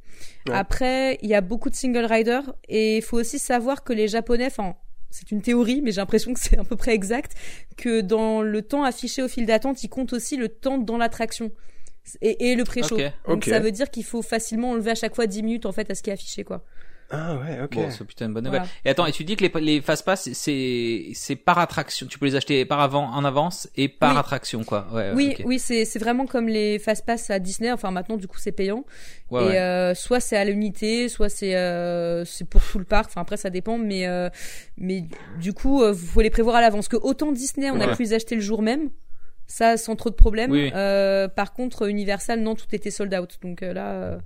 Ouais. 0.48 0.54
Après, 0.54 1.18
il 1.20 1.28
y 1.28 1.34
a 1.34 1.42
beaucoup 1.42 1.68
de 1.68 1.74
single 1.74 2.06
rider 2.06 2.40
et 2.68 2.96
il 2.96 3.02
faut 3.02 3.18
aussi 3.18 3.38
savoir 3.38 3.84
que 3.84 3.92
les 3.92 4.08
Japonais, 4.08 4.46
enfin 4.46 4.76
c'est 5.10 5.30
une 5.30 5.42
théorie, 5.42 5.82
mais 5.82 5.92
j'ai 5.92 6.00
l'impression 6.00 6.32
que 6.32 6.40
c'est 6.40 6.58
à 6.58 6.64
peu 6.64 6.76
près 6.76 6.94
exact, 6.94 7.34
que 7.76 8.00
dans 8.00 8.42
le 8.42 8.62
temps 8.62 8.82
affiché 8.84 9.22
au 9.22 9.28
fil 9.28 9.44
d'attente, 9.44 9.82
ils 9.82 9.88
comptent 9.88 10.12
aussi 10.12 10.36
le 10.36 10.48
temps 10.48 10.78
dans 10.78 10.96
l'attraction 10.96 11.50
et, 12.22 12.50
et 12.50 12.54
le 12.56 12.64
pré-show. 12.64 12.96
Ok. 12.96 13.12
Donc 13.28 13.44
ça 13.44 13.60
veut 13.60 13.72
dire 13.72 13.90
qu'il 13.90 14.04
faut 14.04 14.22
facilement 14.22 14.70
enlever 14.70 14.92
à 14.92 14.94
chaque 14.94 15.14
fois 15.14 15.26
10 15.26 15.42
minutes 15.42 15.66
en 15.66 15.72
fait 15.72 15.90
à 15.90 15.94
ce 15.94 16.02
qui 16.02 16.10
est 16.10 16.14
affiché 16.14 16.44
quoi. 16.44 16.64
Ah 17.10 17.36
ouais, 17.36 17.60
ok. 17.64 17.74
Bon, 17.74 17.90
c'est 17.90 18.04
putain 18.04 18.26
une 18.26 18.34
bonne 18.34 18.44
nouvelle. 18.44 18.62
Et 18.84 18.90
attends, 18.90 19.06
et 19.06 19.12
tu 19.12 19.24
dis 19.24 19.36
que 19.36 19.44
les, 19.44 19.60
les 19.60 19.80
fast 19.80 20.04
pass, 20.04 20.28
c'est, 20.32 21.08
c'est 21.14 21.36
par 21.36 21.58
attraction. 21.58 22.06
Tu 22.06 22.18
peux 22.18 22.26
les 22.26 22.36
acheter 22.36 22.64
par 22.64 22.80
avant, 22.80 23.10
en 23.10 23.24
avance 23.24 23.68
et 23.76 23.88
par 23.88 24.16
attraction, 24.16 24.62
quoi. 24.62 24.86
Ouais, 24.92 25.12
oui, 25.14 25.36
oui, 25.44 25.58
c'est, 25.58 25.84
c'est 25.84 25.98
vraiment 25.98 26.26
comme 26.26 26.48
les 26.48 26.78
fast 26.78 27.04
pass 27.04 27.30
à 27.30 27.38
Disney. 27.38 27.72
Enfin, 27.72 27.90
maintenant, 27.90 28.16
du 28.16 28.28
coup, 28.28 28.38
c'est 28.38 28.52
payant. 28.52 28.84
Ouais, 29.30 29.54
et 29.54 29.58
euh, 29.58 29.94
soit 29.94 30.20
c'est 30.20 30.36
à 30.36 30.44
l'unité, 30.44 31.08
soit 31.08 31.28
c'est, 31.28 31.56
euh, 31.56 32.24
c'est 32.24 32.48
pour 32.48 32.62
tout 32.62 32.78
le 32.78 32.84
parc. 32.84 33.06
Enfin, 33.10 33.22
après, 33.22 33.36
ça 33.36 33.50
dépend, 33.50 33.76
mais, 33.76 34.06
euh, 34.06 34.28
mais 34.76 35.04
du 35.40 35.52
coup, 35.52 35.82
euh, 35.82 35.94
faut 35.94 36.20
les 36.20 36.30
prévoir 36.30 36.56
à 36.56 36.60
l'avance. 36.60 36.88
Que 36.88 36.96
autant 36.96 37.32
Disney, 37.32 37.70
on 37.70 37.80
a 37.80 37.96
pu 37.96 38.02
les 38.02 38.12
acheter 38.14 38.34
le 38.36 38.40
jour 38.40 38.62
même. 38.62 38.90
Ça, 39.46 39.76
sans 39.76 39.96
trop 39.96 40.10
de 40.10 40.14
problèmes. 40.14 40.52
Euh, 40.54 41.26
par 41.26 41.52
contre, 41.54 41.88
Universal, 41.88 42.40
non, 42.40 42.54
tout 42.54 42.72
était 42.72 42.92
sold 42.92 43.12
out. 43.14 43.38
Donc 43.42 43.64
euh, 43.64 44.16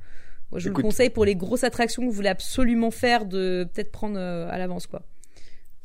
je 0.56 0.68
vous 0.68 0.76
le 0.76 0.82
conseille 0.82 1.11
pour 1.11 1.25
les 1.25 1.34
grosses 1.34 1.64
attractions 1.64 2.02
que 2.02 2.08
vous 2.08 2.14
voulez 2.14 2.28
absolument 2.28 2.90
faire 2.90 3.25
de 3.25 3.68
peut-être 3.73 3.90
prendre 3.90 4.16
euh, 4.18 4.49
à 4.50 4.58
l'avance 4.58 4.87
quoi. 4.87 5.02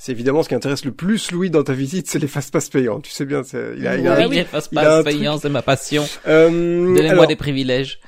C'est 0.02 0.14
évidemment 0.14 0.44
ce 0.44 0.50
qui 0.50 0.56
intéresse 0.56 0.86
le 0.86 0.94
plus 0.94 1.32
Louis 1.32 1.50
dans 1.50 1.64
ta 1.64 1.74
visite, 1.74 2.08
c'est 2.08 2.20
les 2.20 2.28
fast-pass 2.28 2.70
payants. 2.70 3.02
Tu 3.02 3.12
sais 3.12 3.26
bien, 3.26 3.42
il 3.76 3.86
a, 3.86 3.98
il 3.98 4.08
a, 4.08 4.28
oui, 4.30 4.36
les 4.38 4.46
fast-pass 4.46 5.04
payants, 5.04 5.38
c'est 5.38 5.50
ma 5.50 5.62
passion. 5.62 6.06
Euh, 6.26 6.50
Donnez-moi 6.96 7.28
des 7.28 7.36
privilèges. 7.36 8.00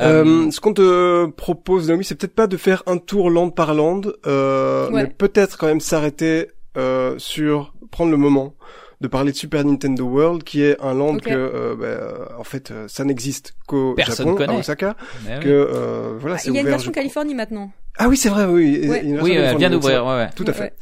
Euh, 0.00 0.24
euh, 0.24 0.50
ce 0.50 0.60
qu'on 0.60 0.72
te 0.72 1.26
propose, 1.26 1.88
Naomi, 1.88 2.04
c'est 2.04 2.14
peut-être 2.14 2.34
pas 2.34 2.46
de 2.46 2.56
faire 2.56 2.82
un 2.86 2.98
tour 2.98 3.30
land 3.30 3.50
par 3.50 3.74
land, 3.74 4.02
euh, 4.26 4.88
mais 4.92 5.06
peut-être 5.06 5.58
quand 5.58 5.66
même 5.66 5.80
s'arrêter 5.80 6.48
euh, 6.76 7.14
sur 7.18 7.74
prendre 7.90 8.10
le 8.10 8.16
moment 8.16 8.54
de 9.00 9.08
parler 9.08 9.32
de 9.32 9.36
Super 9.36 9.64
Nintendo 9.64 10.04
World, 10.04 10.44
qui 10.44 10.62
est 10.62 10.80
un 10.80 10.94
land 10.94 11.18
que, 11.18 11.30
euh, 11.30 11.74
bah, 11.76 11.86
euh, 11.86 12.26
en 12.38 12.44
fait, 12.44 12.70
euh, 12.70 12.86
ça 12.88 13.04
n'existe 13.04 13.54
qu'au 13.66 13.94
Japon, 13.98 14.36
à 14.36 14.52
Osaka. 14.52 14.96
que 15.40 15.48
euh, 15.48 16.16
voilà, 16.18 16.36
ah, 16.38 16.42
Il 16.46 16.54
y 16.54 16.58
a 16.58 16.60
une 16.60 16.66
version 16.66 16.92
Californie 16.92 17.34
maintenant. 17.34 17.70
Ah 17.96 18.08
oui, 18.08 18.16
c'est 18.16 18.28
vrai, 18.28 18.44
oui. 18.44 18.88
Ouais. 18.88 19.04
oui, 19.22 19.32
elle 19.32 19.56
vient 19.56 19.70
d'ouvrir, 19.70 20.04
ouais, 20.04 20.16
ouais. 20.16 20.30
Tout 20.34 20.44
à 20.48 20.52
fait. 20.52 20.74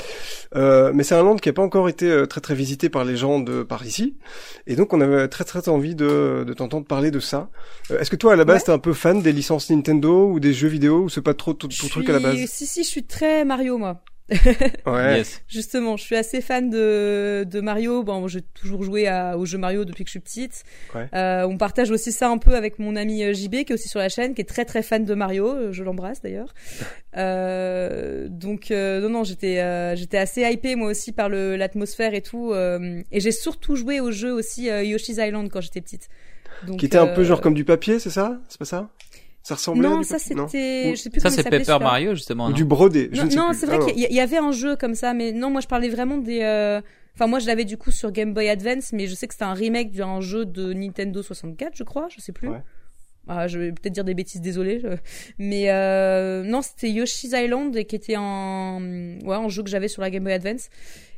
Euh, 0.54 0.92
mais 0.94 1.02
c'est 1.02 1.14
un 1.14 1.22
land 1.22 1.36
qui 1.36 1.48
n'a 1.48 1.52
pas 1.52 1.62
encore 1.62 1.88
été 1.88 2.26
très 2.28 2.40
très 2.40 2.54
visité 2.54 2.88
par 2.90 3.04
les 3.04 3.16
gens 3.16 3.40
de 3.40 3.62
par 3.62 3.86
ici, 3.86 4.18
et 4.66 4.76
donc 4.76 4.92
on 4.92 5.00
avait 5.00 5.26
très 5.28 5.44
très 5.44 5.68
envie 5.70 5.94
de, 5.94 6.44
de 6.46 6.52
t'entendre 6.52 6.86
parler 6.86 7.10
de 7.10 7.20
ça. 7.20 7.48
Est-ce 7.90 8.10
que 8.10 8.16
toi 8.16 8.34
à 8.34 8.36
la 8.36 8.44
base 8.44 8.64
t'es 8.64 8.72
un 8.72 8.78
peu 8.78 8.92
fan 8.92 9.22
des 9.22 9.32
licences 9.32 9.70
Nintendo 9.70 10.28
ou 10.30 10.40
des 10.40 10.52
jeux 10.52 10.68
vidéo 10.68 11.04
ou 11.04 11.08
c'est 11.08 11.22
pas 11.22 11.32
trop 11.32 11.54
ton 11.54 11.68
truc 11.68 12.08
à 12.10 12.12
la 12.12 12.18
base? 12.18 12.36
Si 12.46 12.66
si, 12.66 12.82
je 12.82 12.88
suis 12.88 13.04
très 13.04 13.46
Mario 13.46 13.78
moi. 13.78 14.02
ouais. 14.86 15.22
Justement, 15.48 15.96
je 15.96 16.04
suis 16.04 16.16
assez 16.16 16.40
fan 16.40 16.70
de, 16.70 17.44
de 17.48 17.60
Mario. 17.60 18.02
Bon, 18.02 18.28
j'ai 18.28 18.42
toujours 18.42 18.82
joué 18.82 19.06
à, 19.06 19.36
aux 19.36 19.46
jeux 19.46 19.58
Mario 19.58 19.84
depuis 19.84 20.04
que 20.04 20.08
je 20.08 20.12
suis 20.12 20.20
petite. 20.20 20.64
Ouais. 20.94 21.08
Euh, 21.14 21.46
on 21.46 21.56
partage 21.56 21.90
aussi 21.90 22.12
ça 22.12 22.28
un 22.28 22.38
peu 22.38 22.54
avec 22.54 22.78
mon 22.78 22.96
ami 22.96 23.22
euh, 23.22 23.32
JB 23.32 23.64
qui 23.64 23.72
est 23.72 23.74
aussi 23.74 23.88
sur 23.88 24.00
la 24.00 24.08
chaîne, 24.08 24.34
qui 24.34 24.40
est 24.40 24.48
très 24.48 24.64
très 24.64 24.82
fan 24.82 25.04
de 25.04 25.14
Mario. 25.14 25.48
Euh, 25.48 25.72
je 25.72 25.82
l'embrasse 25.84 26.22
d'ailleurs. 26.22 26.54
euh, 27.16 28.28
donc 28.28 28.70
euh, 28.70 29.00
non 29.00 29.10
non, 29.10 29.24
j'étais 29.24 29.60
euh, 29.60 29.94
j'étais 29.96 30.18
assez 30.18 30.42
hypé 30.42 30.76
moi 30.76 30.90
aussi 30.90 31.12
par 31.12 31.28
le 31.28 31.56
l'atmosphère 31.56 32.14
et 32.14 32.22
tout. 32.22 32.54
et 32.54 33.20
j'ai 33.20 33.32
surtout 33.32 33.76
joué 33.76 34.00
au 34.00 34.10
jeu 34.10 34.32
aussi 34.32 34.66
Yoshi's 34.66 35.18
Island 35.18 35.48
quand 35.50 35.60
j'étais 35.60 35.80
petite. 35.80 36.08
Donc, 36.66 36.78
qui 36.78 36.86
était 36.86 36.98
un 36.98 37.08
peu 37.08 37.24
genre 37.24 37.40
comme 37.40 37.54
du 37.54 37.64
papier, 37.64 37.98
c'est 37.98 38.10
ça? 38.10 38.38
C'est 38.48 38.58
pas 38.58 38.64
ça? 38.64 38.88
Ça 39.42 39.56
ressemblait 39.56 39.88
non, 39.88 40.02
ça 40.02 40.18
c'était, 40.18 40.94
je 40.94 41.00
sais 41.00 41.10
plus 41.10 41.20
ça 41.20 41.30
c'est 41.30 41.42
Paper 41.42 41.78
Mario 41.80 42.14
justement. 42.14 42.46
Ou 42.48 42.52
du 42.52 42.64
brodé. 42.64 43.10
Je 43.12 43.22
non, 43.22 43.48
non 43.48 43.52
c'est 43.52 43.66
vrai 43.66 43.78
ah, 43.80 43.90
qu'il 43.90 43.98
y, 43.98 44.20
avait 44.20 44.38
un 44.38 44.52
jeu 44.52 44.76
comme 44.76 44.94
ça, 44.94 45.14
mais 45.14 45.32
non, 45.32 45.50
moi 45.50 45.60
je 45.60 45.66
parlais 45.66 45.88
vraiment 45.88 46.18
des. 46.18 46.40
Euh... 46.42 46.80
Enfin, 47.14 47.26
moi 47.26 47.40
je 47.40 47.46
l'avais 47.46 47.64
du 47.64 47.76
coup 47.76 47.90
sur 47.90 48.12
Game 48.12 48.32
Boy 48.32 48.48
Advance, 48.48 48.92
mais 48.92 49.06
je 49.06 49.14
sais 49.14 49.26
que 49.26 49.34
c'était 49.34 49.44
un 49.44 49.54
remake 49.54 49.92
d'un 49.92 50.20
jeu 50.20 50.44
de 50.44 50.72
Nintendo 50.72 51.22
64, 51.22 51.72
je 51.74 51.84
crois, 51.84 52.08
je 52.08 52.20
sais 52.20 52.32
plus. 52.32 52.48
Ouais. 52.48 52.62
Ah, 53.28 53.46
je 53.46 53.58
vais 53.58 53.72
peut-être 53.72 53.92
dire 53.92 54.04
des 54.04 54.14
bêtises, 54.14 54.40
désolé. 54.40 54.82
Mais 55.38 55.70
euh... 55.70 56.42
non, 56.42 56.60
c'était 56.60 56.90
Yoshi's 56.90 57.32
Island 57.32 57.84
qui 57.84 57.94
était 57.94 58.16
un, 58.16 59.18
ouais, 59.24 59.36
un 59.36 59.48
jeu 59.48 59.62
que 59.62 59.70
j'avais 59.70 59.88
sur 59.88 60.02
la 60.02 60.10
Game 60.10 60.24
Boy 60.24 60.32
Advance 60.32 60.70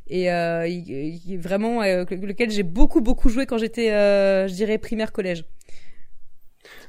et 0.07 0.31
euh, 0.31 0.67
il, 0.67 1.21
il, 1.27 1.39
vraiment 1.39 1.83
euh, 1.83 2.05
lequel 2.11 2.51
j'ai 2.51 2.63
beaucoup 2.63 3.01
beaucoup 3.01 3.29
joué 3.29 3.47
quand 3.47 3.59
j'étais, 3.59 3.91
euh, 3.91 4.47
je 4.49 4.55
dirais 4.55 4.79
primaire 4.79 5.13
collège. 5.13 5.45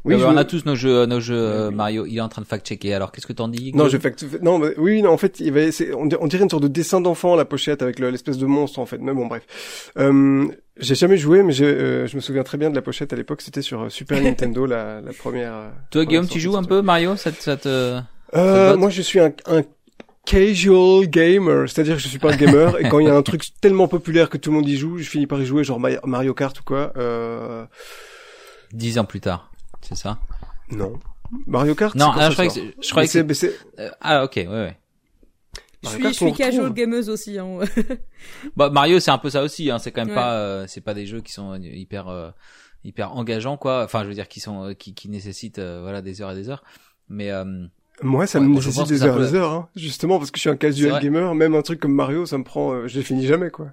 Oui, 0.06 0.16
on 0.24 0.38
a 0.38 0.46
tous 0.46 0.66
nos 0.66 0.76
jeux, 0.76 1.06
nos 1.06 1.20
jeux 1.20 1.36
euh, 1.36 1.72
Mario. 1.72 2.06
Il 2.06 2.18
est 2.18 2.22
en 2.22 2.30
train 2.30 2.42
de 2.42 2.48
fact-checker. 2.48 2.94
Alors, 2.94 3.12
qu'est-ce 3.12 3.28
que 3.28 3.34
t'en 3.34 3.48
dis 3.48 3.72
Non, 3.74 3.90
je 3.90 3.98
fact. 3.98 4.26
Non, 4.42 4.60
mais, 4.60 4.74
oui, 4.78 5.02
non, 5.02 5.12
en 5.12 5.18
fait, 5.18 5.40
il 5.40 5.52
va, 5.52 5.62
on, 5.98 6.28
dirait 6.28 6.44
une 6.44 6.50
sorte 6.50 6.64
de 6.64 6.68
dessin 6.68 7.02
d'enfant 7.02 7.36
la 7.36 7.46
pochette 7.46 7.82
avec 7.82 8.00
l'espèce 8.00 8.38
de 8.38 8.46
monstre 8.46 8.80
en 8.80 8.86
fait. 8.86 9.00
Mais 9.00 9.14
bon, 9.14 9.26
bref. 9.26 9.44
Euh, 9.98 10.48
j'ai 10.78 10.96
jamais 10.96 11.18
joué, 11.18 11.42
mais 11.42 11.60
euh, 11.62 12.06
je 12.06 12.16
me 12.16 12.22
souviens 12.22 12.44
très 12.44 12.58
bien 12.58 12.70
de 12.70 12.76
la 12.76 12.82
pochette 12.82 13.14
à 13.14 13.16
l'époque. 13.16 13.42
C'était 13.42 13.62
sur 13.62 13.84
euh, 13.84 13.90
Super 13.90 14.22
Nintendo, 14.24 14.66
la, 14.66 15.02
la 15.02 15.14
première. 15.14 15.72
Toi, 15.90 16.06
Guillaume, 16.06 16.28
tu 16.28 16.40
joues 16.40 16.56
un 16.56 16.64
peu 16.64 16.82
Mario 16.82 17.16
Ça, 17.16 17.32
ça 17.32 17.58
te. 17.58 18.00
Euh, 18.36 18.78
moi, 18.78 18.90
je 18.90 19.02
suis 19.02 19.20
un, 19.20 19.32
un 19.48 19.64
casual 20.26 21.08
gamer, 21.08 21.70
c'est-à-dire 21.70 21.96
que 21.96 22.02
je 22.02 22.08
suis 22.08 22.20
pas 22.20 22.34
un 22.34 22.36
gamer 22.36 22.80
et 22.80 22.90
quand 22.90 23.00
il 23.00 23.08
y 23.08 23.10
a 23.10 23.16
un 23.16 23.22
truc 23.22 23.44
tellement 23.62 23.88
populaire 23.88 24.30
que 24.30 24.38
tout 24.38 24.50
le 24.50 24.58
monde 24.58 24.68
y 24.68 24.76
joue, 24.76 24.98
je 24.98 25.08
finis 25.08 25.28
par 25.28 25.40
y 25.42 25.46
jouer, 25.46 25.64
genre 25.64 25.80
Mario 25.80 26.34
Kart 26.34 26.60
ou 26.60 26.64
quoi. 26.64 26.92
Euh... 26.98 27.66
Dix 28.74 28.98
ans 29.00 29.06
plus 29.06 29.22
tard 29.22 29.52
c'est 29.88 29.96
ça? 29.96 30.18
Non. 30.72 31.00
Mario 31.48 31.76
Kart 31.76 31.96
Non, 31.96 32.12
ah, 32.16 32.30
je 32.30 32.34
crois 32.34 32.48
que 32.48 32.54
je 32.54 32.90
crois 32.92 33.04
que 33.04 33.34
c'est 33.34 33.54
euh, 33.80 33.90
ah 34.02 34.24
OK, 34.24 34.36
ouais 34.36 34.48
ouais. 34.48 34.78
Je 35.84 35.90
suis, 35.90 36.04
je 36.04 36.14
suis 36.14 36.34
casual 36.34 36.74
gameuse 36.74 37.10
aussi. 37.10 37.38
Hein. 37.38 37.60
bah 38.56 38.70
Mario 38.70 39.00
c'est 39.00 39.12
un 39.12 39.18
peu 39.20 39.30
ça 39.30 39.44
aussi. 39.44 39.70
Hein. 39.70 39.78
C'est 39.78 39.92
quand 39.92 40.06
même 40.06 40.16
pas, 40.16 40.34
euh, 40.34 40.66
c'est 40.68 40.82
pas 40.82 40.96
des 40.96 41.06
jeux 41.06 41.22
qui 41.22 41.32
sont 41.32 41.56
hyper 41.62 42.08
euh, 42.08 42.32
hyper 42.84 43.16
engageants 43.16 43.58
quoi. 43.58 43.84
Enfin 43.84 44.04
je 44.04 44.08
veux 44.08 44.14
dire 44.16 44.28
qui 44.28 44.40
sont 44.40 44.74
qui, 44.78 44.96
qui 44.96 45.10
nécessitent 45.10 45.60
voilà 45.60 46.02
des 46.02 46.22
heures 46.22 46.32
et 46.32 46.36
des 46.36 46.50
heures. 46.50 46.64
Mais 47.10 47.32
moi, 48.02 48.26
ça 48.26 48.40
me 48.40 48.48
nécessite 48.48 48.88
des 48.88 49.04
heures 49.04 49.18
et 49.22 49.28
des 49.28 49.36
heures, 49.36 49.52
hein. 49.52 49.70
justement 49.76 50.18
parce 50.18 50.32
que 50.32 50.38
je 50.38 50.42
suis 50.42 50.50
un 50.50 50.58
casual 50.58 51.02
gamer. 51.02 51.36
Même 51.36 51.54
un 51.54 51.62
truc 51.62 51.80
comme 51.80 51.94
Mario, 51.94 52.26
ça 52.26 52.38
me 52.38 52.44
prend, 52.44 52.88
je 52.88 52.98
l'ai 52.98 53.04
fini 53.04 53.26
jamais 53.26 53.52
quoi. 53.52 53.68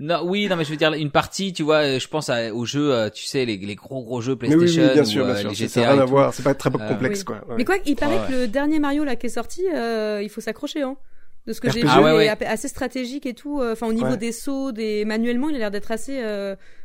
Non, 0.00 0.22
oui, 0.24 0.48
non, 0.48 0.56
mais 0.56 0.64
je 0.64 0.70
veux 0.70 0.76
dire 0.76 0.94
une 0.94 1.10
partie, 1.10 1.52
tu 1.52 1.62
vois, 1.62 1.98
je 1.98 2.08
pense 2.08 2.30
à, 2.30 2.54
aux 2.54 2.64
jeux, 2.64 2.90
euh, 2.90 3.10
tu 3.10 3.26
sais, 3.26 3.44
les, 3.44 3.58
les 3.58 3.74
gros 3.74 4.02
gros 4.02 4.22
jeux 4.22 4.34
PlayStation, 4.34 4.82
oui, 4.82 4.94
bien 4.94 5.04
sûr, 5.04 5.26
bien 5.26 5.34
euh, 5.34 5.38
sûr. 5.38 5.50
les 5.50 5.54
GTA. 5.54 5.68
Ça 5.68 5.92
rien 5.92 6.00
à 6.00 6.04
voir, 6.06 6.32
c'est 6.32 6.42
pas 6.42 6.54
très 6.54 6.70
euh, 6.70 6.88
complexe, 6.88 7.22
quoi. 7.22 7.44
Ouais. 7.46 7.56
Mais 7.58 7.66
quoi, 7.66 7.76
il 7.84 7.96
paraît 7.96 8.26
que 8.26 8.32
le 8.32 8.48
dernier 8.48 8.78
Mario 8.78 9.04
là 9.04 9.14
qui 9.16 9.26
est 9.26 9.30
sorti, 9.30 9.62
euh, 9.74 10.20
il 10.22 10.30
faut 10.30 10.40
s'accrocher, 10.40 10.82
hein. 10.82 10.96
De 11.46 11.52
ce 11.54 11.60
que 11.60 11.70
j'ai 11.70 11.80
vu, 11.80 11.88
ah, 11.90 12.02
ouais, 12.02 12.26
est 12.26 12.46
assez 12.46 12.68
stratégique 12.68 13.24
et 13.24 13.32
tout. 13.32 13.62
Enfin, 13.62 13.86
au 13.86 13.94
niveau 13.94 14.16
des 14.16 14.30
sauts, 14.32 14.72
des 14.72 15.06
manuellement, 15.06 15.48
il 15.48 15.56
a 15.56 15.58
l'air 15.58 15.70
d'être 15.70 15.90
assez 15.90 16.22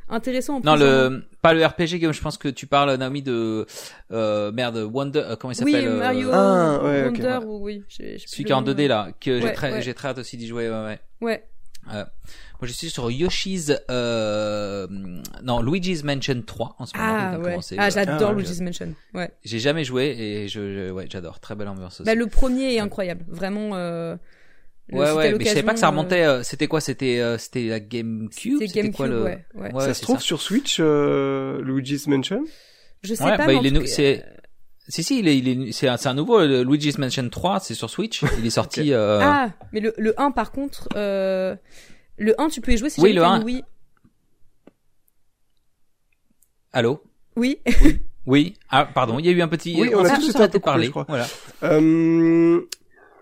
intéressant. 0.09 0.57
En 0.57 0.61
non, 0.61 0.75
le 0.75 1.23
pas 1.41 1.53
le 1.53 1.65
RPG 1.65 2.01
comme 2.01 2.13
je 2.13 2.21
pense 2.21 2.37
que 2.37 2.47
tu 2.47 2.67
parles, 2.67 2.95
Naomi, 2.95 3.21
de 3.21 3.65
euh, 4.11 4.51
merde, 4.51 4.77
Wonder, 4.77 5.35
comment 5.39 5.51
il 5.51 5.55
s'appelle 5.55 5.89
Oui, 5.89 5.99
Mario 5.99 6.29
ah, 6.31 6.79
ouais, 6.83 7.05
Wonder 7.05 7.39
ou 7.45 7.59
oui. 7.63 7.83
Celui 7.89 8.43
qui 8.43 8.51
est 8.51 8.53
en 8.53 8.63
2D 8.63 8.87
là, 8.87 9.09
que 9.19 9.39
j'ai 9.39 9.53
très, 9.53 9.81
j'ai 9.81 9.93
très 9.93 10.09
hâte 10.09 10.19
aussi 10.19 10.37
d'y 10.37 10.47
jouer. 10.47 10.69
Ouais. 10.69 10.99
Ouais. 11.21 11.43
ouais. 11.93 12.03
Euh, 12.55 12.61
moi, 12.61 12.67
je 12.67 12.73
suis 12.73 12.89
sur 12.89 13.11
Yoshi's, 13.11 13.73
euh, 13.89 14.87
non, 15.43 15.61
Luigi's 15.61 16.03
Mansion 16.03 16.41
3 16.45 16.75
en 16.79 16.85
ce 16.85 16.97
moment. 16.97 17.09
Ah 17.09 17.39
ouais. 17.39 17.57
Ah, 17.77 17.89
j'adore 17.89 18.31
ah, 18.31 18.33
Luigi's 18.33 18.61
Mansion. 18.61 18.93
Ouais. 19.13 19.31
J'ai 19.43 19.59
jamais 19.59 19.83
joué 19.83 20.15
et 20.17 20.47
je, 20.47 20.91
ouais, 20.91 21.07
j'adore. 21.09 21.39
Très 21.39 21.55
belle 21.55 21.67
ambiance 21.67 22.01
aussi. 22.01 22.05
Bah, 22.05 22.15
le 22.15 22.27
premier 22.27 22.75
est 22.75 22.79
incroyable. 22.79 23.25
Vraiment, 23.27 23.71
euh, 23.73 24.15
Ouais 24.91 25.11
ouais, 25.11 25.33
mais 25.33 25.45
je 25.45 25.49
savais 25.49 25.63
pas 25.63 25.73
que 25.73 25.79
ça 25.79 25.89
remontait. 25.89 26.25
Euh, 26.25 26.43
c'était 26.43 26.67
quoi 26.67 26.79
C'était 26.79 27.19
euh, 27.19 27.37
c'était 27.39 27.67
la 27.67 27.79
GameCube. 27.79 28.59
C'était 28.59 28.81
GameCube. 28.81 28.95
Quoi, 28.95 29.07
le... 29.07 29.23
ouais, 29.23 29.45
ouais. 29.55 29.71
ça 29.79 29.93
se 29.95 30.01
trouve 30.01 30.21
sur 30.21 30.41
Switch, 30.41 30.77
euh, 30.79 31.59
Luigi's 31.63 32.07
Mansion. 32.07 32.43
Je 33.01 33.15
sais 33.15 33.23
pas. 33.23 33.37
Bah, 33.37 33.47
mais 33.47 33.57
il 33.57 33.75
est 33.75 33.87
c'est 33.87 34.23
si 34.87 35.01
si, 35.01 35.19
il 35.19 35.27
est, 35.27 35.37
il 35.39 35.47
est, 35.47 35.71
c'est 35.71 35.87
un, 35.87 35.97
c'est 35.97 36.09
un 36.09 36.13
nouveau 36.13 36.45
le 36.45 36.61
Luigi's 36.61 36.99
Mansion 36.99 37.27
3, 37.27 37.59
c'est 37.61 37.73
sur 37.73 37.89
Switch. 37.89 38.21
Il 38.37 38.45
est 38.45 38.49
sorti. 38.51 38.81
okay. 38.81 38.93
euh... 38.93 39.19
Ah, 39.23 39.49
mais 39.73 39.79
le 39.79 39.95
le 39.97 40.19
1 40.21 40.29
par 40.29 40.51
contre, 40.51 40.87
euh, 40.95 41.55
le 42.17 42.39
1 42.39 42.49
tu 42.49 42.61
peux 42.61 42.73
y 42.73 42.77
jouer 42.77 42.89
si 42.89 43.01
oui, 43.01 43.13
le 43.13 43.23
une 43.23 43.43
Wii. 43.43 43.63
Allô? 46.73 47.01
Oui. 47.35 47.59
oui. 47.65 47.99
Oui. 48.25 48.55
Ah 48.69 48.85
pardon, 48.85 49.19
il 49.19 49.25
y 49.25 49.29
a 49.29 49.31
eu 49.31 49.41
un 49.41 49.47
petit. 49.47 49.75
Oui, 49.79 49.91
on, 49.93 49.99
on 49.99 50.05
a 50.05 50.17
tous 50.17 50.35
été 50.35 50.59
parler. 50.59 50.91
Voilà. 51.07 51.27
Euh, 51.63 52.61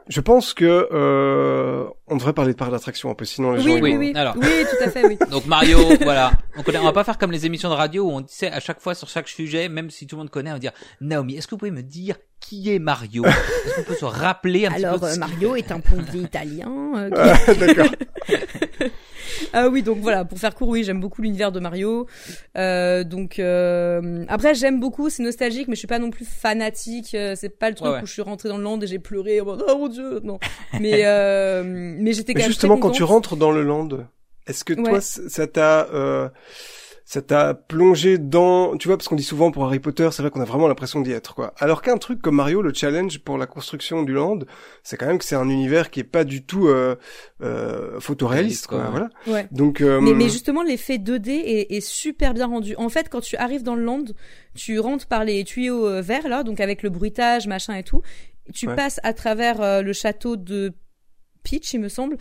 je 0.08 0.22
pense 0.22 0.54
que 0.54 0.90
euh, 0.92 1.86
on 2.08 2.18
devrait 2.18 2.34
parler 2.34 2.54
de 2.54 2.58
parcs 2.58 2.72
d'attraction 2.72 3.10
un 3.10 3.16
peu, 3.16 3.26
sinon 3.26 3.54
les 3.54 3.60
oui, 3.60 3.64
gens. 3.66 3.82
Oui, 3.82 3.94
vont... 3.94 4.00
oui, 4.00 4.14
Alors. 4.16 4.36
oui, 4.38 4.66
tout 4.70 4.84
à 4.84 4.90
fait, 4.90 5.06
oui. 5.06 5.18
Donc 5.32 5.46
Mario, 5.46 5.78
voilà. 6.02 6.32
On, 6.58 6.64
connaît, 6.64 6.80
on 6.80 6.84
va 6.84 6.94
pas 6.94 7.04
faire 7.04 7.18
comme 7.18 7.32
les 7.32 7.46
émissions 7.46 7.70
de 7.70 7.76
radio 7.76 8.06
où 8.06 8.12
on 8.12 8.26
sait 8.28 8.52
à 8.52 8.60
chaque 8.60 8.82
fois 8.82 8.96
sur 8.96 9.08
chaque 9.08 9.28
sujet, 9.28 9.70
même 9.70 9.90
si 9.90 10.08
tout 10.08 10.16
le 10.16 10.22
monde 10.22 10.30
connaît, 10.30 10.50
on 10.50 10.54
va 10.54 10.60
dire 10.60 10.74
Naomi, 11.02 11.36
est-ce 11.36 11.48
que 11.48 11.52
vous 11.52 11.60
pouvez 11.60 11.72
me 11.72 11.84
dire 11.84 12.16
qui 12.40 12.74
est 12.74 12.80
Mario? 12.80 13.26
Est-ce 13.26 13.76
qu'on 13.78 13.84
peut 13.84 13.96
se 13.96 14.06
rappeler 14.06 14.66
un 14.66 14.74
Alors, 14.74 15.00
petit 15.00 15.02
peu 15.02 15.12
euh, 15.12 15.18
Mario 15.18 15.56
est 15.56 15.72
un 15.72 15.80
plombier 15.80 16.22
italien. 16.22 16.72
Euh, 16.96 17.36
qui... 17.46 17.60
D'accord. 17.60 17.92
Ah 19.54 19.70
oui, 19.70 19.84
donc 19.84 20.00
voilà, 20.00 20.26
pour 20.26 20.38
faire 20.38 20.56
court, 20.56 20.70
oui, 20.70 20.84
j'aime 20.84 21.00
beaucoup 21.00 21.22
l'univers 21.22 21.52
de 21.52 21.60
Mario. 21.60 22.08
Euh, 22.58 23.04
donc 23.04 23.40
euh, 23.40 24.26
après, 24.28 24.56
j'aime 24.56 24.80
beaucoup, 24.80 25.10
c'est 25.10 25.24
nostalgique, 25.24 25.68
mais 25.68 25.76
je 25.76 25.80
suis 25.80 25.88
pas 25.88 26.00
non 26.00 26.10
plus 26.10 26.26
fanatique. 26.26 27.16
Euh, 27.16 27.36
c'est 27.36 27.50
pas 27.50 27.70
le 27.70 27.76
truc 27.76 27.88
ouais, 27.88 27.96
ouais. 27.96 28.04
où 28.04 28.06
je 28.06 28.12
suis 28.12 28.22
rentrée 28.22 28.50
dans 28.50 28.58
le 28.58 28.64
land 28.64 28.80
et 28.82 28.88
j'ai 28.88 29.00
pleuré. 29.00 29.42
Oh 29.42 29.78
mon 29.78 29.88
dieu, 29.88 30.20
non. 30.24 30.40
Mais 30.80 31.02
euh, 31.06 31.64
mais 31.66 32.14
j'étais 32.14 32.40
justement 32.42 32.76
très 32.76 32.82
quand 32.82 32.92
tu 32.92 33.04
rentres 33.04 33.36
dans 33.36 33.52
le 33.52 33.64
land, 33.64 33.90
est-ce 34.48 34.64
que 34.64 34.74
toi 34.74 35.00
ça 35.02 35.48
t'a 35.48 35.88
euh, 35.94 36.30
ça 37.06 37.22
t'a 37.22 37.54
plongé 37.54 38.18
dans, 38.18 38.78
tu 38.78 38.88
vois, 38.88 38.98
parce 38.98 39.08
qu'on 39.08 39.16
dit 39.16 39.24
souvent 39.24 39.52
pour 39.52 39.66
Harry 39.66 39.80
Potter, 39.80 40.08
c'est 40.12 40.22
vrai 40.22 40.32
qu'on 40.32 40.42
a 40.42 40.46
vraiment 40.46 40.68
l'impression 40.68 41.02
d'y 41.02 41.12
être, 41.12 41.36
quoi. 41.36 41.54
Alors 41.58 41.82
qu'un 41.82 41.98
truc 41.98 42.22
comme 42.22 42.36
Mario, 42.36 42.62
le 42.62 42.74
challenge 42.74 43.20
pour 43.20 43.38
la 43.38 43.46
construction 43.46 44.04
du 44.04 44.14
land, 44.14 44.40
c'est 44.84 44.96
quand 44.98 45.08
même 45.08 45.18
que 45.18 45.26
c'est 45.26 45.36
un 45.36 45.50
univers 45.50 45.92
qui 45.92 46.00
est 46.00 46.06
pas 46.06 46.24
du 46.24 46.46
tout 46.46 46.68
euh, 46.68 46.96
euh, 47.42 48.00
photoréaliste, 48.00 48.68
quoi. 48.68 48.88
Voilà. 48.90 49.10
Ouais. 49.28 49.48
Donc, 49.52 49.82
euh, 49.82 50.00
mais, 50.00 50.14
mais 50.14 50.30
justement, 50.30 50.64
l'effet 50.64 50.98
2D 50.98 51.30
est, 51.30 51.72
est, 51.76 51.82
super 51.82 52.34
bien 52.34 52.48
rendu. 52.48 52.76
En 52.78 52.90
fait, 52.90 53.10
quand 53.10 53.22
tu 53.22 53.36
arrives 53.36 53.64
dans 53.64 53.76
le 53.76 53.84
land, 53.84 54.06
tu 54.56 54.80
rentres 54.80 55.08
par 55.08 55.26
les 55.26 55.44
tuyaux 55.44 55.86
euh, 55.86 56.02
verts 56.02 56.28
là, 56.30 56.44
donc 56.44 56.60
avec 56.60 56.84
le 56.84 56.90
bruitage, 56.90 57.48
machin 57.48 57.76
et 57.76 57.84
tout. 57.84 58.02
Tu 58.54 58.68
Ouais. 58.68 58.76
passes 58.76 59.00
à 59.04 59.14
travers 59.14 59.62
euh, 59.62 59.82
le 59.82 59.94
château 59.94 60.36
de 60.36 60.74
Peach, 61.44 61.74
il 61.74 61.80
me 61.80 61.90
semble, 61.90 62.18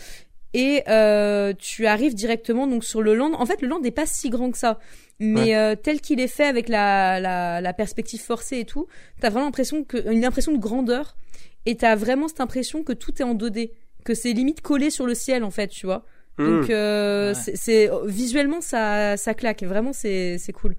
et 0.54 0.82
euh, 0.88 1.52
tu 1.58 1.86
arrives 1.86 2.14
directement 2.14 2.66
donc 2.66 2.84
sur 2.84 3.02
le 3.02 3.14
land. 3.14 3.32
En 3.34 3.46
fait, 3.46 3.60
le 3.62 3.68
land 3.68 3.80
n'est 3.80 3.90
pas 3.90 4.06
si 4.06 4.28
grand 4.30 4.50
que 4.50 4.58
ça, 4.58 4.78
mais 5.18 5.50
Ouais. 5.50 5.54
euh, 5.56 5.74
tel 5.76 6.00
qu'il 6.00 6.20
est 6.20 6.28
fait 6.28 6.44
avec 6.46 6.68
la, 6.68 7.20
la, 7.20 7.60
la 7.60 7.72
perspective 7.72 8.20
forcée 8.20 8.58
et 8.58 8.64
tout, 8.64 8.86
t'as 9.20 9.30
vraiment 9.30 9.46
l'impression 9.46 9.84
que 9.84 10.10
une 10.12 10.24
impression 10.24 10.52
de 10.52 10.58
grandeur, 10.58 11.16
et 11.64 11.76
t'as 11.76 11.94
vraiment 11.96 12.28
cette 12.28 12.40
impression 12.40 12.82
que 12.82 12.92
tout 12.92 13.12
est 13.20 13.24
en 13.24 13.34
2D, 13.34 13.70
que 14.04 14.14
c'est 14.14 14.32
limite 14.32 14.60
collé 14.62 14.90
sur 14.90 15.06
le 15.06 15.14
ciel 15.14 15.44
en 15.44 15.50
fait, 15.50 15.68
tu 15.68 15.86
vois. 15.86 16.04
hmm. 16.38 16.60
Donc 16.60 16.70
euh, 16.70 17.28
Ouais. 17.28 17.34
c'est- 17.34 17.56
c'est 17.56 17.90
visuellement 18.06 18.60
ça 18.60 19.16
ça 19.16 19.32
claque, 19.34 19.62
vraiment 19.62 19.92
c'est 19.92 20.38
c'est 20.38 20.52
cool. 20.52 20.76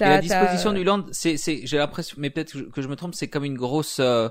Et 0.00 0.04
la 0.04 0.20
disposition 0.20 0.72
du 0.72 0.84
land, 0.84 1.04
c'est, 1.12 1.36
c'est, 1.36 1.60
j'ai 1.64 1.78
l'impression, 1.78 2.16
mais 2.18 2.30
peut-être 2.30 2.52
que 2.52 2.58
je, 2.58 2.64
que 2.64 2.82
je 2.82 2.88
me 2.88 2.96
trompe, 2.96 3.14
c'est 3.14 3.28
comme 3.28 3.44
une 3.44 3.56
grosse, 3.56 3.98
euh, 4.00 4.28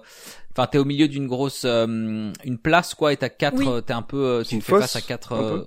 enfin, 0.51 0.67
t'es 0.67 0.77
au 0.77 0.85
milieu 0.85 1.07
d'une 1.07 1.27
grosse, 1.27 1.63
euh, 1.65 2.31
une 2.43 2.57
place, 2.61 2.93
quoi, 2.95 3.13
et 3.13 3.17
t'as 3.17 3.29
quatre, 3.29 3.57
Oui. 3.57 3.67
euh, 3.67 3.81
t'es 3.81 3.93
un 3.93 4.01
peu, 4.01 4.17
euh, 4.25 4.43
tu 4.43 4.55
Une 4.55 4.61
fais 4.61 4.71
fosse, 4.73 4.81
face 4.81 4.95
à 4.95 5.01
quatre, 5.01 5.31
euh, 5.33 5.63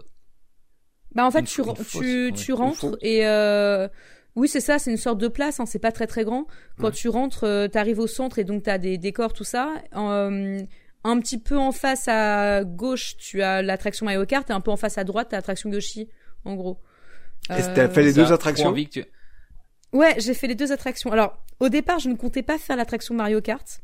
Bah 1.14 1.24
en 1.26 1.30
fait 1.30 1.40
Une 1.40 1.46
tu 1.46 1.62
fosse, 1.62 1.78
tu 1.88 2.26
ouais. 2.26 2.32
tu 2.32 2.52
rentres 2.52 2.96
et 3.00 3.26
euh, 3.26 3.88
oui 4.34 4.48
c'est 4.48 4.60
ça, 4.60 4.78
c'est 4.78 4.90
une 4.90 4.98
sorte 4.98 5.18
de 5.18 5.28
place, 5.28 5.60
hein, 5.60 5.64
c'est 5.66 5.78
pas 5.78 5.92
très 5.92 6.06
très 6.06 6.24
grand. 6.24 6.46
Quand 6.78 6.88
Ouais. 6.88 6.92
tu 6.92 7.08
rentres, 7.08 7.44
euh, 7.44 7.68
t'arrives 7.68 8.00
au 8.00 8.06
centre 8.06 8.38
et 8.38 8.44
donc 8.44 8.64
t'as 8.64 8.76
des 8.76 8.98
décors 8.98 9.32
tout 9.32 9.44
ça. 9.44 9.74
Euh, 9.96 10.60
un 11.04 11.20
petit 11.20 11.38
peu 11.38 11.56
en 11.56 11.72
face 11.72 12.06
à 12.08 12.64
gauche, 12.64 13.16
tu 13.16 13.40
as 13.40 13.62
l'attraction 13.62 14.04
Mario 14.04 14.26
Kart 14.26 14.48
et 14.50 14.52
un 14.52 14.60
peu 14.60 14.70
en 14.72 14.76
face 14.76 14.98
à 14.98 15.04
droite, 15.04 15.28
t'as 15.30 15.36
l'attraction 15.38 15.70
Yoshi, 15.70 16.08
en 16.44 16.54
gros. 16.54 16.80
Et 17.48 17.62
t'as 17.74 17.88
fait 17.88 18.02
les 18.02 18.12
deux 18.12 18.32
attractions 18.32 18.68
envie 18.68 18.86
que 18.86 19.00
tu- 19.00 19.04
Ouais, 19.92 20.14
j'ai 20.18 20.34
fait 20.34 20.46
les 20.46 20.54
deux 20.54 20.72
attractions. 20.72 21.10
Alors, 21.10 21.38
au 21.60 21.68
départ, 21.68 21.98
je 21.98 22.08
ne 22.08 22.14
comptais 22.14 22.42
pas 22.42 22.58
faire 22.58 22.76
l'attraction 22.76 23.14
Mario 23.14 23.40
Kart. 23.40 23.80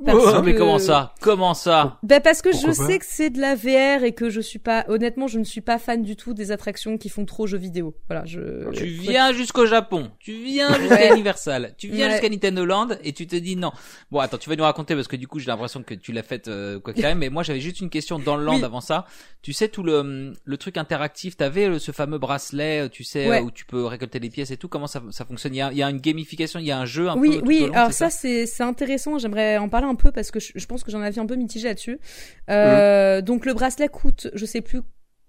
Oh, 0.00 0.04
Parce 0.04 0.44
mais 0.44 0.54
comment 0.54 0.78
ça? 0.78 1.12
Comment 1.20 1.54
ça? 1.54 1.98
Ben 2.04 2.20
parce 2.20 2.40
que 2.40 2.50
Pourquoi 2.50 2.70
je 2.70 2.74
sais 2.76 2.98
que 3.00 3.04
c'est 3.04 3.30
de 3.30 3.40
la 3.40 3.56
VR 3.56 4.04
et 4.04 4.12
que 4.12 4.30
je 4.30 4.40
suis 4.40 4.60
pas 4.60 4.84
honnêtement 4.88 5.26
je 5.26 5.40
ne 5.40 5.44
suis 5.44 5.60
pas 5.60 5.78
fan 5.78 6.02
du 6.04 6.14
tout 6.14 6.34
des 6.34 6.52
attractions 6.52 6.96
qui 6.98 7.08
font 7.08 7.24
trop 7.24 7.48
jeux 7.48 7.58
vidéo. 7.58 7.96
Voilà, 8.08 8.24
je 8.24 8.70
Tu 8.72 8.84
viens 8.84 9.32
jusqu'au 9.32 9.66
Japon, 9.66 10.10
tu 10.20 10.32
viens 10.34 10.72
jusqu'à. 10.78 11.12
Universal, 11.14 11.74
tu 11.76 11.88
viens 11.88 12.06
Ouais. 12.06 12.12
jusqu'à 12.12 12.28
Nintendo 12.28 12.64
Land 12.64 12.88
et 13.02 13.12
tu 13.12 13.26
te 13.26 13.34
dis 13.34 13.56
non. 13.56 13.72
Bon, 14.12 14.20
attends, 14.20 14.38
tu 14.38 14.48
vas 14.48 14.54
nous 14.54 14.62
raconter 14.62 14.94
parce 14.94 15.08
que 15.08 15.16
du 15.16 15.26
coup 15.26 15.40
j'ai 15.40 15.46
l'impression 15.48 15.82
que 15.82 15.94
tu 15.94 16.12
l'as 16.12 16.22
fait 16.22 16.46
euh, 16.46 16.78
quoi 16.78 16.92
qu'il 16.94 17.04
arrive. 17.04 17.18
Mais 17.18 17.28
moi 17.28 17.42
j'avais 17.42 17.60
juste 17.60 17.80
une 17.80 17.90
question 17.90 18.20
dans 18.20 18.36
le 18.36 18.44
land 18.44 18.56
Oui. 18.58 18.64
avant 18.64 18.80
ça. 18.80 19.04
Tu 19.42 19.52
sais 19.52 19.68
tout 19.68 19.82
le 19.82 20.32
le 20.44 20.56
truc 20.58 20.76
interactif, 20.76 21.36
t'avais 21.36 21.64
euh, 21.68 21.78
ce 21.80 21.90
fameux 21.90 22.18
bracelet, 22.18 22.84
euh, 22.84 22.88
tu 22.88 23.02
sais 23.02 23.28
Ouais. 23.28 23.40
euh, 23.40 23.42
où 23.42 23.50
tu 23.50 23.64
peux 23.66 23.84
récolter 23.84 24.20
les 24.20 24.30
pièces 24.30 24.52
et 24.52 24.56
tout. 24.56 24.68
Comment 24.68 24.86
ça 24.86 25.02
ça 25.10 25.24
fonctionne? 25.24 25.54
Il 25.54 25.58
y 25.58 25.62
a, 25.62 25.72
il 25.72 25.78
y 25.78 25.82
a 25.82 25.90
une 25.90 25.98
gamification, 26.00 26.60
il 26.60 26.66
y 26.66 26.70
a 26.70 26.78
un 26.78 26.84
jeu 26.86 27.08
un 27.08 27.16
Oui, 27.16 27.30
peu. 27.36 27.38
tout 27.40 27.46
oui, 27.48 27.60
long, 27.66 27.72
alors 27.72 27.92
ça? 27.92 28.10
c'est 28.10 28.46
c'est 28.46 28.62
intéressant, 28.62 29.18
j'aimerais 29.18 29.56
en 29.58 29.68
parler 29.68 29.87
un 29.88 29.94
peu 29.94 30.12
parce 30.12 30.30
que 30.30 30.40
je, 30.40 30.52
je 30.54 30.66
pense 30.66 30.84
que 30.84 30.90
j'en 30.90 31.00
avais 31.02 31.18
un 31.18 31.26
peu 31.26 31.36
mitigé 31.36 31.68
là-dessus. 31.68 31.98
Euh, 32.50 33.20
donc 33.20 33.46
le 33.46 33.54
bracelet 33.54 33.88
coûte, 33.88 34.28
je 34.34 34.44
sais 34.46 34.60
plus 34.60 34.80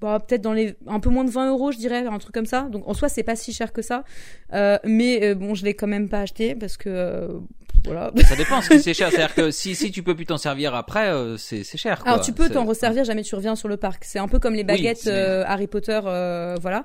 bah, 0.01 0.17
peut-être 0.25 0.41
dans 0.41 0.53
les 0.53 0.75
un 0.87 0.99
peu 1.01 1.09
moins 1.09 1.25
de 1.25 1.29
20 1.29 1.49
euros 1.49 1.71
je 1.73 1.77
dirais 1.77 2.05
un 2.05 2.19
truc 2.19 2.33
comme 2.33 2.45
ça 2.45 2.69
donc 2.71 2.87
en 2.87 2.93
soi 2.93 3.09
c'est 3.09 3.21
pas 3.23 3.35
si 3.35 3.51
cher 3.51 3.73
que 3.73 3.81
ça 3.81 4.05
euh, 4.53 4.77
mais 4.85 5.21
euh, 5.25 5.35
bon 5.35 5.55
je 5.55 5.65
l'ai 5.65 5.73
quand 5.73 5.87
même 5.87 6.07
pas 6.07 6.21
acheté 6.21 6.55
parce 6.55 6.77
que 6.77 6.87
euh, 6.89 7.27
voilà 7.83 8.11
Ça 8.27 8.37
dépend 8.37 8.61
ce 8.61 8.69
qui 8.69 8.79
c'est 8.81 8.93
cher. 8.93 9.09
C'est-à-dire 9.09 9.33
que 9.35 9.51
si 9.51 9.73
si 9.75 9.89
tu 9.91 10.03
peux 10.03 10.13
plus 10.15 10.25
t'en 10.25 10.37
servir 10.37 10.75
après, 10.75 11.07
euh, 11.09 11.37
c'est 11.37 11.63
c'est 11.63 11.77
cher. 11.77 11.99
Quoi. 11.99 12.11
Alors 12.11 12.23
tu 12.23 12.33
peux 12.33 12.49
t'en 12.49 12.65
resservir 12.65 13.05
jamais 13.05 13.23
tu 13.23 13.35
reviens 13.35 13.55
sur 13.55 13.69
le 13.69 13.77
parc. 13.77 14.03
C'est 14.03 14.19
un 14.19 14.27
peu 14.27 14.37
comme 14.37 14.53
les 14.53 14.65
baguettes 14.65 15.07
euh, 15.07 15.43
Harry 15.47 15.67
Potter, 15.67 15.97
euh, 16.05 16.55
voilà, 16.61 16.83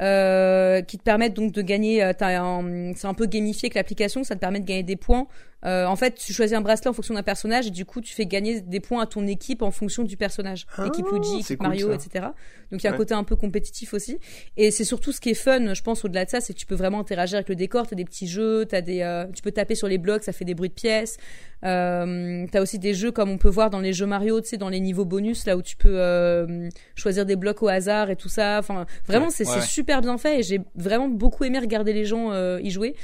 euh, 0.00 0.82
qui 0.82 0.98
te 0.98 1.02
permettent 1.02 1.34
donc 1.34 1.52
de 1.52 1.62
gagner. 1.62 2.10
t'as 2.18 2.40
un- 2.42 2.92
C'est 2.94 3.06
un 3.06 3.14
peu 3.14 3.24
gamifié 3.26 3.70
que 3.70 3.76
l'application, 3.76 4.22
ça 4.24 4.34
te 4.34 4.40
permet 4.40 4.60
de 4.60 4.66
gagner 4.66 4.82
des 4.82 4.96
points. 4.96 5.26
Euh, 5.64 5.86
en 5.86 5.96
fait, 5.96 6.14
tu 6.16 6.32
choisis 6.32 6.56
un 6.56 6.60
bracelet 6.60 6.88
en 6.88 6.92
fonction 6.92 7.14
d'un 7.14 7.22
personnage 7.22 7.66
et 7.66 7.70
du 7.70 7.84
coup 7.84 8.00
tu 8.00 8.12
fais 8.14 8.26
gagner 8.26 8.60
des 8.60 8.80
points 8.80 9.02
à 9.02 9.06
ton 9.06 9.26
équipe 9.26 9.62
en 9.62 9.70
fonction 9.70 10.02
du 10.02 10.16
personnage, 10.16 10.66
Ah, 10.76 10.86
équipe 10.86 11.06
Luigi, 11.10 11.40
équipe 11.40 11.58
cool, 11.58 11.68
Mario, 11.68 11.88
ça. 11.88 11.94
etc. 11.94 12.26
Donc 12.70 12.82
il 12.82 12.84
y 12.84 12.86
a 12.88 12.92
un 12.92 12.96
côté 12.96 13.14
un 13.14 13.24
peu 13.24 13.36
compétitif 13.36 13.94
aussi. 13.94 14.18
Et 14.56 14.70
c'est 14.70 14.84
surtout 14.84 15.12
ce 15.12 15.20
qui 15.20 15.30
est 15.30 15.34
fun, 15.34 15.72
je 15.74 15.82
pense, 15.82 16.04
au-delà 16.04 16.24
de 16.24 16.30
ça, 16.30 16.40
c'est 16.40 16.52
que 16.52 16.58
tu 16.58 16.66
peux 16.66 16.74
vraiment 16.74 17.00
interagir 17.00 17.36
avec 17.36 17.48
le 17.48 17.54
décor. 17.56 17.86
T'as 17.86 17.96
des 17.96 18.04
petits 18.04 18.26
jeux, 18.26 18.66
t'as 18.66 18.80
des, 18.80 19.00
euh, 19.02 19.26
tu 19.34 19.42
peux 19.42 19.52
taper 19.52 19.74
sur 19.74 19.88
les 19.88 19.98
blocs, 19.98 20.22
ça 20.24 20.32
fait 20.32 20.44
des 20.44 20.54
bruits 20.54 20.68
de 20.68 20.74
pièces. 20.74 21.16
Euh, 21.64 22.46
t'as 22.52 22.60
aussi 22.60 22.78
des 22.78 22.92
jeux 22.92 23.10
comme 23.10 23.30
on 23.30 23.38
peut 23.38 23.48
voir 23.48 23.70
dans 23.70 23.80
les 23.80 23.92
jeux 23.94 24.04
Mario, 24.06 24.40
tu 24.40 24.48
sais, 24.48 24.56
dans 24.58 24.68
les 24.68 24.80
niveaux 24.80 25.06
bonus, 25.06 25.46
là 25.46 25.56
où 25.56 25.62
tu 25.62 25.76
peux 25.76 25.98
euh, 25.98 26.68
choisir 26.94 27.24
des 27.24 27.36
blocs 27.36 27.62
au 27.62 27.68
hasard 27.68 28.10
et 28.10 28.16
tout 28.16 28.28
ça. 28.28 28.58
Enfin, 28.58 28.84
vraiment, 29.06 29.30
c'est 29.30 29.44
Ouais, 29.48 29.60
super 29.60 30.00
bien 30.00 30.18
fait 30.18 30.40
et 30.40 30.42
j'ai 30.42 30.60
vraiment 30.74 31.08
beaucoup 31.08 31.44
aimé 31.44 31.58
regarder 31.58 31.92
les 31.92 32.04
gens 32.04 32.32
y 32.58 32.70
jouer. 32.70 32.96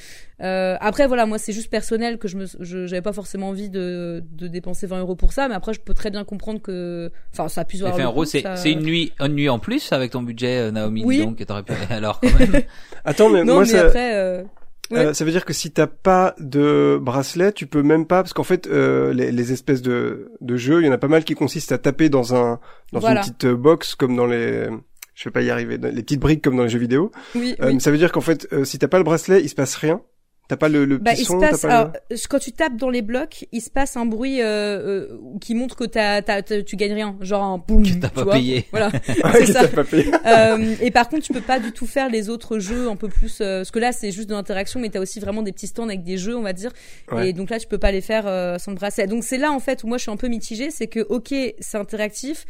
Euh, 0.43 0.77
après, 0.81 1.07
voilà, 1.07 1.27
moi, 1.27 1.39
c'est 1.39 1.53
juste 1.53 1.71
personnel 1.71 2.17
que 2.19 2.27
je 2.27 2.37
me, 2.39 2.47
je- 2.61 2.87
j'avais 2.87 3.03
pas 3.03 3.13
forcément 3.13 3.49
envie 3.51 3.69
de, 3.69 4.25
de 4.33 4.49
dépenser 4.49 4.87
20 4.87 5.01
euros 5.01 5.15
pour 5.17 5.33
ça, 5.33 5.49
mais 5.49 5.55
après, 5.55 5.75
je 5.75 5.81
peux 5.81 5.93
très 5.95 6.11
bien 6.11 6.25
comprendre 6.25 6.63
que, 6.63 7.11
enfin, 7.33 7.49
ça 7.49 7.65
puisse 7.65 7.81
avoir. 7.83 7.97
20 7.97 8.03
le 8.03 8.09
euros, 8.09 8.25
c'est 8.25 8.41
ça- 8.41 8.69
une 8.69 8.81
nuit, 8.81 9.13
une 9.21 9.35
nuit 9.35 9.49
en 9.51 9.59
plus 9.59 9.93
avec 9.93 10.13
ton 10.13 10.23
budget, 10.23 10.57
euh, 10.59 10.71
Naomi. 10.71 11.03
Oui. 11.05 11.19
Donc, 11.19 11.45
t'aurais 11.45 11.63
pu 11.63 11.73
aller 11.73 11.93
alors. 11.93 12.21
Quand 12.21 12.39
même. 12.39 12.63
Attends, 13.05 13.29
mais 13.29 13.45
Non, 13.45 13.55
moi 13.55 13.63
mais 13.65 13.69
ça, 13.69 13.85
après, 13.87 14.15
euh, 14.17 14.43
ouais. 14.91 14.99
euh, 15.07 15.13
ça 15.13 15.25
veut 15.27 15.31
dire 15.31 15.45
que 15.45 15.53
si 15.53 15.71
t'as 15.73 15.87
pas 15.87 16.35
de 16.39 16.99
bracelet, 17.01 17.53
tu 17.53 17.67
peux 17.67 17.83
même 17.83 18.07
pas, 18.07 18.23
parce 18.23 18.33
qu'en 18.33 18.43
fait, 18.45 18.67
euh, 18.67 19.13
les, 19.13 19.33
les 19.33 19.53
espèces 19.53 19.83
de, 19.83 20.33
de 20.41 20.57
jeux, 20.57 20.81
il 20.83 20.87
y 20.87 20.89
en 20.89 20.93
a 20.93 20.99
pas 20.99 21.09
mal 21.09 21.25
qui 21.25 21.35
consistent 21.35 21.73
à 21.73 21.79
taper 21.79 22.09
dans 22.09 22.35
un 22.35 22.61
dans 22.93 23.01
Voilà. 23.01 23.21
une 23.21 23.27
petite 23.27 23.45
euh, 23.45 23.57
box 23.57 23.95
comme 23.95 24.17
dans 24.17 24.27
les, 24.27 24.69
je 25.15 25.25
vais 25.25 25.31
pas 25.33 25.43
y 25.43 25.51
arriver, 25.51 25.77
dans 25.77 25.95
les 25.95 26.03
petites 26.03 26.21
briques 26.21 26.43
comme 26.43 26.57
dans 26.57 26.63
les 26.63 26.69
jeux 26.71 26.79
vidéo. 26.79 27.13
oui, 27.35 27.57
Euh, 27.63 27.79
ça 27.79 27.91
veut 27.91 27.99
dire 27.99 28.11
qu'en 28.11 28.23
fait, 28.23 28.49
euh, 28.55 28.65
si 28.65 28.79
t'as 28.79 28.89
pas 28.89 28.97
le 28.99 29.05
bracelet, 29.05 29.43
il 29.43 29.49
se 29.51 29.55
passe 29.55 29.75
rien. 29.77 30.01
T'as 30.51 30.57
pas 30.57 30.69
le, 30.69 30.85
le 30.85 30.99
Bah, 30.99 31.13
petit 31.13 31.21
il 31.23 31.25
se 31.27 31.31
son, 31.31 31.39
passe, 31.39 31.61
t'as 31.61 31.69
pas 31.69 31.75
alors, 31.79 31.93
euh, 32.13 32.17
quand 32.29 32.41
tu 32.41 32.51
tapes 32.51 32.77
dans 32.77 32.91
les 32.91 33.03
blocs, 33.03 33.47
il 33.53 33.61
se 33.61 33.71
passe 33.71 33.97
un 33.97 34.05
bruit 34.05 34.43
euh, 34.43 35.07
euh, 35.07 35.09
qui 35.41 35.55
montre 35.55 35.77
que 35.77 35.85
t'as, 35.85 36.23
t'as, 36.23 36.43
t'as- 36.43 36.63
tu 36.65 36.75
gagnes 36.75 36.95
rien, 36.95 37.17
genre 37.21 37.45
un 37.45 37.59
boum. 37.59 37.85
Que 37.85 38.01
t'as 38.01 38.09
tu 38.09 38.15
pas 38.17 38.25
vois. 38.25 38.33
payé. 38.35 38.67
Voilà, 38.73 38.91
le... 38.93 39.01
c'est 39.47 39.53
ça. 39.53 39.69
pas 39.69 39.85
payé. 39.85 40.11
Euh, 40.27 40.75
et 40.81 40.91
par 40.91 41.09
contre, 41.09 41.23
tu 41.25 41.33
peux 41.33 41.41
pas 41.41 41.61
du 41.61 41.71
tout 41.71 41.87
faire 41.87 42.09
les 42.11 42.29
autres 42.29 42.59
jeux 42.59 42.89
un 42.89 42.97
peu 42.97 43.07
plus, 43.09 43.39
euh, 43.41 43.59
parce 43.61 43.71
que 43.71 43.79
là, 43.79 43.93
c'est 43.93 44.11
juste 44.11 44.29
de 44.29 44.35
l'interaction, 44.35 44.81
mais 44.81 44.89
t'as 44.89 44.99
aussi 45.01 45.21
vraiment 45.21 45.43
des 45.43 45.53
petits 45.53 45.69
stands 45.69 45.87
avec 45.89 46.03
des 46.03 46.19
jeux, 46.19 46.37
on 46.37 46.43
va 46.43 46.53
dire. 46.53 46.73
Ouais. 47.13 47.29
Et 47.29 47.33
donc 47.33 47.49
là, 47.49 47.61
tu 47.61 47.69
peux 47.69 47.79
pas 47.79 47.93
les 47.93 48.01
faire 48.01 48.27
euh, 48.27 48.59
sans 48.59 48.73
le 48.73 48.77
bracelet. 48.77 49.07
Donc 49.07 49.23
c'est 49.23 49.39
là 49.39 49.53
en 49.53 49.61
fait 49.61 49.85
où 49.85 49.87
moi 49.87 49.99
je 49.99 50.03
suis 50.03 50.11
un 50.11 50.17
peu 50.17 50.27
mitigée, 50.27 50.71
c'est 50.73 50.89
que 50.89 51.01
ok, 51.09 51.33
c'est 51.61 51.79
interactif, 51.79 52.45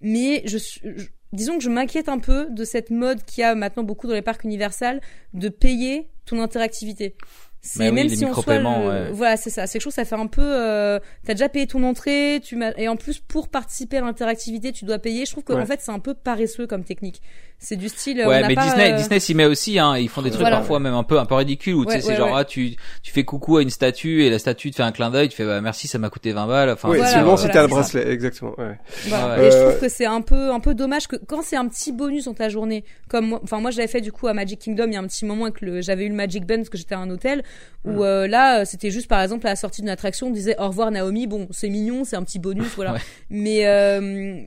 mais 0.00 0.42
je, 0.46 0.58
suis- 0.58 0.80
je- 0.96 1.06
disons 1.36 1.58
que 1.58 1.62
je 1.64 1.70
m'inquiète 1.70 2.08
un 2.08 2.18
peu 2.18 2.48
de 2.50 2.64
cette 2.64 2.90
mode 2.90 3.22
qu'il 3.24 3.42
y 3.42 3.44
a 3.44 3.54
maintenant 3.54 3.84
beaucoup 3.84 4.06
dans 4.08 4.14
les 4.14 4.22
parcs 4.22 4.42
Universal 4.44 5.00
de 5.34 5.48
payer 5.48 6.08
ton 6.24 6.40
interactivité. 6.40 7.14
C'est 7.62 7.78
Bah 7.80 7.90
même 7.90 8.08
si 8.08 8.16
en 8.24 8.28
soi, 8.28 8.28
micro-paiements, 8.28 8.82
le- 8.84 8.88
ouais. 8.88 9.10
voilà, 9.12 9.36
c'est 9.36 9.50
ça. 9.50 9.66
C'est 9.66 9.78
que 9.78 9.82
je 9.82 9.88
trouve 9.88 9.92
que 9.92 9.96
ça 10.00 10.04
fait 10.04 10.14
un 10.20 10.28
peu. 10.28 10.40
Euh, 10.42 11.00
T'as 11.24 11.34
déjà 11.34 11.48
payé 11.48 11.66
ton 11.66 11.82
entrée, 11.82 12.40
tu 12.44 12.54
m'as 12.54 12.70
et 12.76 12.86
en 12.86 12.94
plus 12.96 13.18
pour 13.18 13.48
participer 13.48 13.96
à 13.96 14.02
l'interactivité, 14.02 14.70
tu 14.70 14.84
dois 14.84 15.00
payer. 15.00 15.24
Je 15.26 15.32
trouve 15.32 15.42
que 15.42 15.52
Ouais. 15.52 15.60
en 15.62 15.66
fait 15.66 15.80
c'est 15.80 15.90
un 15.90 15.98
peu 15.98 16.14
paresseux 16.14 16.68
comme 16.68 16.84
technique. 16.84 17.22
C'est 17.58 17.76
du 17.76 17.88
style. 17.88 18.22
on 18.24 18.28
Ouais, 18.28 18.46
mais 18.46 18.54
pas, 18.54 18.64
Disney, 18.64 18.92
euh, 18.92 18.96
Disney 18.96 19.18
s'y 19.18 19.34
met 19.34 19.46
aussi, 19.46 19.78
hein. 19.78 19.96
Ils 19.96 20.08
font 20.10 20.20
des 20.22 20.28
trucs 20.30 20.42
Voilà. 20.42 20.58
parfois 20.58 20.78
même 20.78 20.92
un 20.94 21.02
peu, 21.02 21.18
un 21.18 21.24
peu 21.24 21.34
ridicules 21.36 21.74
où 21.74 21.84
tu 21.84 21.88
Ouais, 21.88 21.96
sais, 21.96 22.00
c'est 22.02 22.08
ouais, 22.10 22.16
genre, 22.16 22.28
ouais. 22.28 22.40
ah, 22.40 22.44
tu, 22.44 22.76
tu 23.02 23.12
fais 23.12 23.24
coucou 23.24 23.56
à 23.56 23.62
une 23.62 23.70
statue 23.70 24.22
et 24.24 24.30
la 24.30 24.38
statue 24.38 24.70
te 24.70 24.76
fait 24.76 24.82
un 24.82 24.92
clin 24.92 25.10
d'œil, 25.10 25.30
tu 25.30 25.36
fais, 25.36 25.46
bah, 25.46 25.60
merci, 25.62 25.88
ça 25.88 25.98
m'a 25.98 26.10
coûté 26.10 26.32
20 26.32 26.46
balles. 26.46 26.70
Enfin, 26.70 26.90
ouais, 26.90 26.98
voilà, 26.98 27.10
seulement 27.12 27.34
voilà, 27.34 27.48
si 27.48 27.52
t'as 27.52 27.62
le 27.62 27.68
ça. 27.68 27.74
bracelet, 27.74 28.08
exactement. 28.12 28.52
Ouais. 28.58 28.78
Voilà. 29.08 29.40
Ouais. 29.40 29.46
Et 29.46 29.50
je 29.50 29.56
Euh, 29.56 29.70
trouve 29.70 29.80
que 29.80 29.88
c'est 29.88 30.04
un 30.06 30.20
peu 30.20 30.50
un 30.52 30.60
peu 30.60 30.74
dommage 30.74 31.08
que 31.08 31.16
quand 31.16 31.42
c'est 31.42 31.56
un 31.56 31.66
petit 31.66 31.92
bonus 31.92 32.26
dans 32.26 32.34
ta 32.34 32.48
journée, 32.50 32.84
comme 33.08 33.26
moi, 33.28 33.40
enfin 33.42 33.58
moi 33.60 33.70
je 33.70 33.78
l'avais 33.78 33.88
fait 33.90 34.00
du 34.02 34.12
coup 34.12 34.26
à 34.28 34.34
Magic 34.34 34.60
Kingdom 34.60 34.86
il 34.88 34.92
y 34.92 34.96
a 34.96 35.00
un 35.00 35.06
petit 35.06 35.24
moment 35.24 35.44
avec 35.44 35.60
le 35.62 35.80
j'avais 35.80 36.04
eu 36.04 36.08
le 36.10 36.14
Magic 36.14 36.44
Band 36.46 36.56
parce 36.56 36.68
que 36.68 36.76
j'étais 36.78 36.94
à 36.94 36.98
un 36.98 37.08
hôtel 37.10 37.42
où 37.84 38.02
euh, 38.04 38.26
là 38.26 38.60
euh, 38.60 38.64
c'était 38.64 38.90
juste 38.90 39.08
par 39.08 39.22
exemple 39.22 39.46
à 39.46 39.50
la 39.50 39.56
sortie 39.56 39.80
d'une 39.80 39.90
attraction 39.90 40.26
on 40.26 40.30
disait 40.30 40.56
au 40.58 40.66
revoir 40.68 40.90
Naomi 40.90 41.26
bon 41.28 41.46
c'est 41.52 41.68
mignon 41.68 42.02
c'est 42.04 42.16
un 42.16 42.22
petit 42.24 42.40
bonus 42.40 42.66
voilà 42.76 42.94
Ouais. 42.94 42.98
mais 43.30 43.66
euh, 43.66 44.00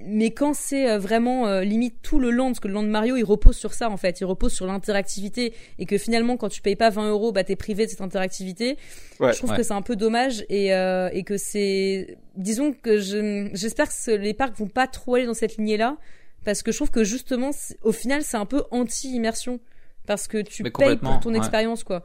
mais 0.05 0.31
quand 0.31 0.53
c'est 0.53 0.89
euh, 0.89 0.99
vraiment 0.99 1.47
euh, 1.47 1.63
limite 1.63 1.95
tout 2.01 2.19
le 2.19 2.31
land 2.31 2.47
parce 2.47 2.59
que 2.59 2.67
le 2.67 2.73
land 2.73 2.83
Mario 2.99 3.15
il 3.17 3.23
repose 3.23 3.55
sur 3.57 3.73
ça 3.73 3.89
en 3.89 3.97
fait. 3.97 4.19
Il 4.21 4.25
repose 4.25 4.53
sur 4.53 4.65
l'interactivité. 4.65 5.53
Et 5.79 5.85
que 5.85 5.97
finalement 5.97 6.37
quand 6.37 6.49
tu 6.49 6.61
payes 6.61 6.75
pas 6.75 6.89
20 6.89 7.09
euros 7.09 7.31
bah 7.31 7.43
t'es 7.43 7.55
privé 7.55 7.85
de 7.85 7.89
cette 7.91 8.01
interactivité. 8.01 8.77
Ouais. 9.19 9.31
je 9.33 9.37
trouve 9.37 9.51
Ouais. 9.51 9.57
que 9.57 9.63
c'est 9.63 9.73
un 9.73 9.81
peu 9.81 9.95
dommage. 9.95 10.45
Et, 10.49 10.73
euh, 10.73 11.09
et 11.13 11.23
que 11.23 11.37
c'est 11.37 12.17
disons 12.35 12.73
que 12.73 12.99
je 12.99 13.49
j'espère 13.53 13.87
que 13.87 13.93
ce- 13.93 14.11
les 14.11 14.33
parcs 14.33 14.55
vont 14.57 14.67
pas 14.67 14.87
trop 14.87 15.15
aller 15.15 15.25
dans 15.25 15.33
cette 15.33 15.57
lignée 15.57 15.77
là 15.77 15.97
parce 16.45 16.61
que 16.63 16.71
je 16.71 16.77
trouve 16.77 16.91
que 16.91 17.03
justement 17.03 17.51
au 17.83 17.91
final 17.91 18.21
c'est 18.23 18.37
un 18.37 18.45
peu 18.45 18.63
anti 18.71 19.13
immersion 19.13 19.59
parce 20.05 20.27
que 20.27 20.37
tu 20.41 20.63
Mais 20.63 20.71
payes 20.71 20.95
pour 20.97 21.19
ton 21.19 21.31
ouais. 21.31 21.37
expérience 21.37 21.83
quoi. 21.83 22.03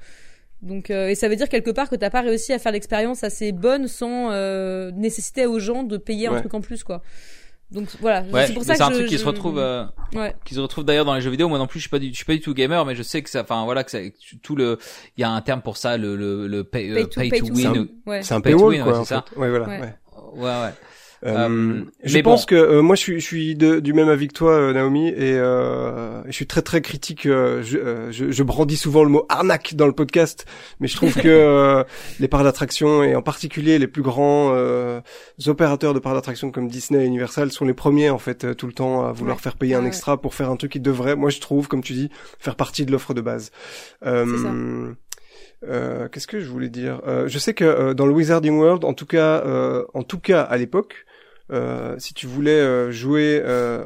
Donc 0.62 0.90
euh, 0.90 1.08
et 1.08 1.14
ça 1.14 1.28
veut 1.28 1.36
dire 1.36 1.48
quelque 1.48 1.70
part 1.70 1.88
que 1.90 1.96
t'as 1.96 2.10
pas 2.10 2.22
réussi 2.22 2.52
à 2.52 2.58
faire 2.58 2.72
l'expérience 2.72 3.22
assez 3.22 3.52
bonne 3.52 3.86
sans 3.86 4.30
euh, 4.32 4.90
nécessiter 4.92 5.46
aux 5.46 5.58
gens 5.58 5.82
de 5.82 5.96
payer 5.98 6.26
un 6.28 6.40
truc 6.40 6.54
en 6.54 6.60
plus 6.62 6.84
quoi 6.84 7.02
Donc 7.74 7.88
voilà, 8.00 8.22
Ouais, 8.32 8.46
c'est 8.46 8.54
pour 8.54 8.62
ça 8.62 8.74
c'est 8.74 8.78
que 8.78 8.84
un 8.84 8.90
je- 8.90 8.94
truc 8.94 9.06
qui 9.08 9.16
se 9.18 9.22
je- 9.22 9.26
retrouve, 9.26 9.58
euh, 9.58 9.84
Ouais. 10.14 10.34
qui 10.44 10.54
se 10.54 10.60
retrouve 10.60 10.84
d'ailleurs 10.84 11.04
dans 11.04 11.14
les 11.14 11.20
jeux 11.20 11.30
vidéo. 11.30 11.48
Moi 11.48 11.58
non 11.58 11.66
plus, 11.66 11.80
je 11.80 11.84
suis 11.84 11.90
pas 11.90 11.98
du, 11.98 12.08
je 12.10 12.14
suis 12.14 12.24
pas 12.24 12.32
du 12.34 12.40
tout 12.40 12.54
gamer, 12.54 12.84
mais 12.86 12.94
je 12.94 13.02
sais 13.02 13.20
que 13.22 13.28
ça, 13.28 13.42
enfin 13.42 13.64
voilà, 13.64 13.82
que 13.84 13.90
ça, 13.90 13.98
tout 14.42 14.54
le, 14.56 14.78
il 15.16 15.20
y 15.20 15.24
a 15.24 15.30
un 15.30 15.40
terme 15.40 15.60
pour 15.60 15.76
ça, 15.76 15.96
le, 15.96 16.14
le, 16.16 16.46
le 16.46 16.64
pay, 16.64 16.90
euh, 16.90 16.94
Pay 16.94 17.08
to, 17.08 17.20
pay 17.20 17.28
pay 17.30 17.40
to 17.40 17.46
to 17.48 17.52
win. 17.54 17.70
win. 17.72 17.88
Ouais. 18.06 18.22
C'est 18.22 18.34
un 18.34 18.40
Pay 18.40 18.52
to 18.52 18.58
paywall, 18.58 18.72
win, 18.74 18.82
ouais, 18.84 18.94
c'est 19.00 19.04
ça. 19.14 19.24
Ouais, 19.36 19.50
voilà. 19.50 19.66
Ouais. 19.68 19.80
ouais. 19.80 20.70
Euh, 21.26 21.48
Euh, 21.48 21.84
je 22.02 22.18
pense 22.18 22.42
bon. 22.42 22.46
que 22.48 22.54
euh, 22.54 22.82
moi 22.82 22.96
je 22.96 23.00
suis 23.00 23.18
je 23.20 23.24
suis 23.24 23.54
de- 23.54 23.80
du 23.80 23.94
même 23.94 24.10
avis 24.10 24.28
que 24.28 24.34
toi 24.34 24.72
Naomi 24.74 25.08
et 25.08 25.14
euh, 25.38 26.22
je 26.26 26.32
suis 26.32 26.46
très 26.46 26.60
très 26.60 26.82
critique 26.82 27.24
euh, 27.24 27.62
je, 27.62 27.78
euh, 27.78 28.12
je, 28.12 28.30
je 28.30 28.42
brandis 28.42 28.76
souvent 28.76 29.02
le 29.04 29.08
mot 29.08 29.24
arnaque 29.30 29.74
dans 29.74 29.86
le 29.86 29.94
podcast 29.94 30.44
mais 30.80 30.86
je 30.86 30.96
trouve 30.96 31.14
que 31.14 31.20
euh, 31.28 31.82
les 32.20 32.28
parcs 32.28 32.44
d'attraction 32.44 33.02
et 33.02 33.16
en 33.16 33.22
particulier 33.22 33.78
les 33.78 33.86
plus 33.86 34.02
grands 34.02 34.50
euh, 34.52 35.00
opérateurs 35.46 35.94
de 35.94 35.98
parcs 35.98 36.14
d'attraction 36.14 36.50
comme 36.50 36.68
Disney 36.68 37.02
et 37.02 37.06
Universal 37.06 37.50
sont 37.52 37.64
les 37.64 37.72
premiers 37.74 38.10
en 38.10 38.18
fait 38.18 38.54
tout 38.54 38.66
le 38.66 38.74
temps 38.74 39.06
à 39.06 39.12
vouloir 39.12 39.36
Ouais. 39.38 39.42
faire 39.42 39.56
payer 39.56 39.76
un 39.76 39.86
extra 39.86 40.20
pour 40.20 40.34
faire 40.34 40.50
un 40.50 40.56
truc 40.56 40.72
qui 40.72 40.80
devrait 40.80 41.16
moi 41.16 41.30
je 41.30 41.40
trouve 41.40 41.68
comme 41.68 41.82
tu 41.82 41.94
dis 41.94 42.10
faire 42.38 42.54
partie 42.56 42.84
de 42.84 42.92
l'offre 42.92 43.14
de 43.14 43.22
base 43.22 43.50
euh, 44.04 44.92
euh, 45.66 46.08
Qu'est-ce 46.08 46.26
que 46.26 46.40
je 46.40 46.48
voulais 46.50 46.68
dire? 46.68 47.00
Euh, 47.06 47.26
Je 47.28 47.38
sais 47.38 47.54
que 47.54 47.64
euh, 47.64 47.94
dans 47.94 48.04
le 48.06 48.12
Wizarding 48.12 48.58
World, 48.58 48.84
en 48.84 48.92
tout 48.92 49.06
cas, 49.06 49.42
euh, 49.46 49.84
en 49.94 50.02
tout 50.02 50.18
cas 50.18 50.42
à 50.42 50.56
l'époque, 50.58 51.06
euh, 51.52 51.94
si 51.98 52.14
tu 52.14 52.26
voulais 52.26 52.50
euh, 52.60 52.90
jouer 52.90 53.40
euh, 53.44 53.84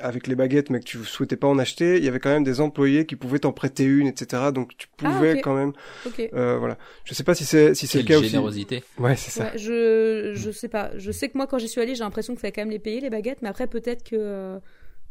avec 0.00 0.26
les 0.26 0.34
baguettes, 0.34 0.70
mais 0.70 0.80
que 0.80 0.84
tu 0.84 0.98
souhaitais 1.04 1.36
pas 1.36 1.46
en 1.46 1.58
acheter, 1.58 1.98
il 1.98 2.04
y 2.04 2.08
avait 2.08 2.20
quand 2.20 2.30
même 2.30 2.44
des 2.44 2.60
employés 2.60 3.04
qui 3.06 3.16
pouvaient 3.16 3.38
t'en 3.40 3.52
prêter 3.52 3.84
une, 3.84 4.06
etc. 4.06 4.44
Donc 4.54 4.76
tu 4.76 4.88
Ah, 5.02 5.10
pouvais 5.10 5.40
quand 5.40 5.54
même. 5.54 5.72
Ok. 6.06 6.28
Euh, 6.32 6.56
voilà. 6.58 6.78
Je 7.04 7.12
sais 7.14 7.24
pas 7.24 7.34
si 7.34 7.44
c'est 7.44 7.74
si 7.74 7.86
c'est 7.86 7.98
le 7.98 8.04
cas 8.04 8.18
aussi. 8.18 8.28
générosité. 8.30 8.82
Ouais, 8.98 9.16
c'est 9.16 9.30
ça. 9.30 9.44
Ouais, 9.52 9.58
je 9.58 10.32
je 10.34 10.50
sais 10.50 10.68
pas. 10.68 10.90
Je 10.96 11.10
sais 11.12 11.28
que 11.28 11.36
moi 11.36 11.46
quand 11.46 11.58
j'y 11.58 11.68
suis 11.68 11.80
allée, 11.80 11.94
j'ai 11.94 12.04
l'impression 12.04 12.32
qu'il 12.34 12.40
fallait 12.40 12.52
quand 12.52 12.62
même 12.62 12.70
les 12.70 12.78
payer 12.78 13.00
les 13.00 13.10
baguettes, 13.10 13.42
mais 13.42 13.48
après 13.48 13.66
peut-être 13.66 14.02
que 14.04 14.16
euh, 14.16 14.58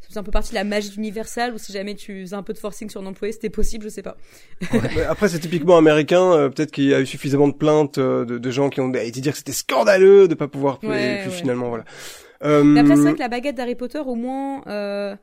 c'est 0.07 0.17
un 0.17 0.23
peu 0.23 0.31
partie 0.31 0.49
de 0.49 0.55
la 0.55 0.63
magie 0.63 0.89
d'Universal 0.89 1.53
ou 1.53 1.57
si 1.57 1.71
jamais 1.71 1.93
tu 1.95 2.21
faisais 2.21 2.35
un 2.35 2.41
peu 2.43 2.53
de 2.53 2.57
forcing 2.57 2.89
sur 2.89 3.01
un 3.01 3.05
employé, 3.05 3.31
c'était 3.31 3.49
possible, 3.49 3.83
je 3.83 3.89
sais 3.89 4.01
pas. 4.01 4.17
Après, 5.09 5.27
c'est 5.29 5.39
typiquement 5.39 5.77
américain. 5.77 6.31
euh, 6.33 6.49
Peut-être 6.49 6.71
qu'il 6.71 6.85
y 6.85 6.93
a 6.93 6.99
eu 7.01 7.05
suffisamment 7.05 7.47
de 7.47 7.53
plaintes 7.53 7.97
euh, 7.99 8.25
de, 8.25 8.37
de 8.37 8.51
gens 8.51 8.69
qui 8.69 8.81
ont 8.81 8.91
été 8.93 9.21
dire 9.21 9.33
que 9.33 9.37
c'était 9.37 9.51
scandaleux 9.51 10.27
de 10.27 10.33
pas 10.35 10.47
pouvoir 10.47 10.79
payer. 10.79 10.91
Ouais, 10.93 11.13
et 11.15 11.17
puis 11.21 11.29
ouais. 11.29 11.35
finalement, 11.35 11.69
voilà. 11.69 11.83
Euh, 12.43 12.63
Mais 12.63 12.79
après 12.79 12.95
c'est 12.95 13.01
vrai 13.01 13.13
que 13.15 13.19
la 13.19 13.27
baguette 13.27 13.55
d'Harry 13.55 13.75
Potter 13.75 13.99
au 13.99 14.15
moins 14.15 14.61
euh, 14.67 15.15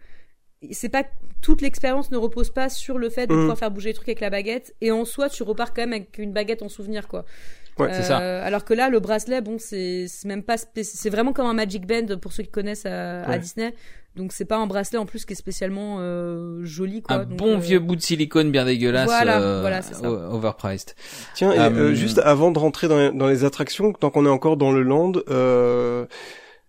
c'est 0.71 0.91
pas 0.91 1.05
toute 1.43 1.63
l'expérience 1.63 2.11
ne 2.11 2.17
repose 2.19 2.51
pas 2.53 2.69
sur 2.69 2.99
le 2.99 3.09
fait 3.09 3.27
de 3.27 3.33
Mm. 3.35 3.39
pouvoir 3.41 3.59
faire 3.59 3.71
bouger 3.71 3.89
les 3.91 3.95
trucs 3.95 4.09
avec 4.09 4.21
la 4.21 4.29
baguette 4.31 4.75
et 4.83 4.91
en 4.93 5.05
soi 5.07 5.29
tu 5.31 5.43
repars 5.43 5.73
quand 5.73 5.83
même 5.83 5.93
avec 5.95 6.19
une 6.19 6.33
baguette 6.33 6.63
en 6.63 6.69
souvenir 6.69 7.09
quoi. 7.09 7.25
Ouais, 7.79 7.89
c'est 7.93 8.05
ça. 8.05 8.21
Euh, 8.23 8.41
Alors 8.43 8.65
que 8.65 8.73
là, 8.73 8.89
le 8.89 9.01
bracelet, 9.01 9.43
bon, 9.43 9.57
c'est 9.59 10.07
c'est 10.09 10.27
même 10.27 10.43
pas 10.43 10.57
c'est 10.57 11.11
vraiment 11.11 11.35
comme 11.35 11.45
un 11.47 11.53
Magic 11.53 11.87
Band 11.87 12.07
pour 12.23 12.33
ceux 12.33 12.43
qui 12.43 12.49
connaissent 12.51 12.87
à. 12.87 13.37
Disney. 13.39 13.75
Donc 14.17 14.33
c'est 14.33 14.45
pas 14.47 14.57
un 14.57 14.67
bracelet 14.67 14.99
en 14.99 15.05
plus 15.07 15.25
qui 15.27 15.35
est 15.35 15.37
spécialement 15.37 15.99
euh, 16.01 16.65
joli 16.65 17.03
quoi. 17.03 17.17
Un 17.17 17.25
Donc, 17.25 17.39
bon 17.39 17.55
euh, 17.57 17.59
vieux 17.59 17.79
bout 17.79 17.97
de 17.97 18.01
silicone 18.01 18.51
bien 18.51 18.65
dégueulasse, 18.65 19.07
Voilà, 19.07 19.41
euh, 19.43 19.61
voilà, 19.61 19.83
c'est 19.83 19.95
ça. 19.95 20.11
overpriced. 20.11 20.95
Tiens, 21.35 21.53
et, 21.53 21.59
Euh, 21.59 21.93
juste 21.95 22.19
avant 22.19 22.51
de 22.51 22.59
rentrer 22.59 22.89
dans, 22.89 23.13
dans 23.15 23.27
les 23.29 23.45
attractions, 23.45 23.93
tant 23.93 24.11
qu'on 24.11 24.25
est 24.27 24.31
encore 24.31 24.57
dans 24.57 24.73
le 24.73 24.83
land, 24.83 25.13
euh, 25.29 26.07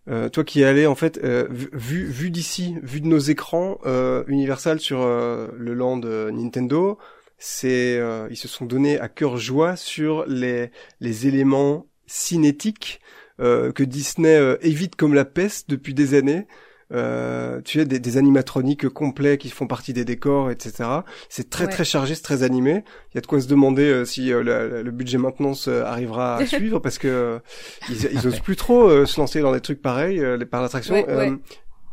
euh, 0.09 0.29
toi 0.29 0.43
qui 0.43 0.61
es 0.61 0.65
allé 0.65 0.85
en 0.87 0.95
fait, 0.95 1.19
euh, 1.23 1.47
vu- 1.49 1.69
vu 1.73 2.05
vu 2.05 2.31
d'ici, 2.31 2.75
vu 2.83 2.99
de 3.01 3.07
nos 3.07 3.17
écrans, 3.19 3.77
euh, 3.85 4.23
Universal 4.27 4.79
sur 4.79 4.99
euh, 5.01 5.47
le 5.57 5.73
land 5.73 6.01
euh, 6.03 6.31
Nintendo, 6.31 6.97
c'est 7.37 7.97
euh, 7.97 8.27
ils 8.29 8.35
se 8.37 8.47
sont 8.47 8.65
donnés 8.65 8.99
à 8.99 9.07
cœur 9.09 9.37
joie 9.37 9.75
sur 9.77 10.25
les 10.27 10.71
les 10.99 11.27
éléments 11.27 11.85
cinétiques 12.07 12.99
euh, 13.39 13.71
que 13.71 13.83
Disney 13.83 14.35
euh, 14.35 14.57
évite 14.61 14.95
comme 14.95 15.13
la 15.13 15.25
peste 15.25 15.69
depuis 15.69 15.93
des 15.93 16.13
années. 16.13 16.47
Euh, 16.93 17.59
tu 17.65 17.79
sais 17.79 17.85
des, 17.85 17.99
des 17.99 18.17
animatroniques 18.17 18.87
complets 18.87 19.37
qui 19.37 19.49
font 19.49 19.67
partie 19.67 19.91
des 19.91 20.05
décors, 20.05 20.49
etc. 20.51 20.89
C'est 21.27 21.49
très 21.49 21.65
Ouais. 21.65 21.71
très 21.71 21.83
chargé, 21.83 22.15
c'est 22.15 22.21
très 22.21 22.43
animé. 22.43 22.83
Il 23.11 23.15
y 23.15 23.17
a 23.17 23.21
de 23.21 23.27
quoi 23.27 23.41
se 23.41 23.47
demander 23.47 23.83
euh, 23.83 24.05
si 24.05 24.31
euh, 24.31 24.41
le, 24.41 24.83
le 24.83 24.91
budget 24.91 25.17
maintenance 25.17 25.67
arrivera 25.67 26.37
à 26.37 26.45
suivre 26.45 26.79
parce 26.79 26.97
que 26.97 27.41
ils, 27.89 28.05
ils 28.13 28.25
osent 28.27 28.39
plus 28.39 28.55
trop 28.55 29.05
se 29.05 29.19
lancer 29.19 29.41
dans 29.41 29.51
des 29.51 29.59
trucs 29.61 29.81
pareils, 29.81 30.19
les 30.39 30.45
par 30.45 30.61
l'attraction. 30.61 30.93
Ouais, 30.95 31.05
ouais. 31.13 31.33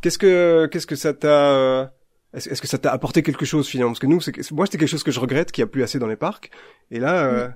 Qu'est-ce 0.00 0.18
que 0.18 0.66
qu'est-ce 0.70 0.86
que 0.86 0.96
ça 0.96 1.12
t'a 1.12 1.92
est-ce 2.34 2.60
que 2.60 2.66
ça 2.68 2.78
t'a 2.78 2.92
apporté 2.92 3.22
quelque 3.22 3.44
chose 3.44 3.66
finalement? 3.68 3.92
Parce 3.92 4.00
que 4.00 4.06
nous, 4.06 4.20
c'est 4.20 4.50
moi, 4.52 4.66
c'était 4.66 4.78
quelque 4.78 4.88
chose 4.88 5.04
que 5.04 5.12
je 5.12 5.20
regrette, 5.20 5.50
qu'il 5.52 5.62
y 5.62 5.64
a 5.64 5.68
plus 5.68 5.82
assez 5.82 5.98
dans 6.00 6.08
les 6.08 6.16
parcs. 6.16 6.50
Et 6.90 6.98
là, 6.98 7.24
euh, 7.26 7.48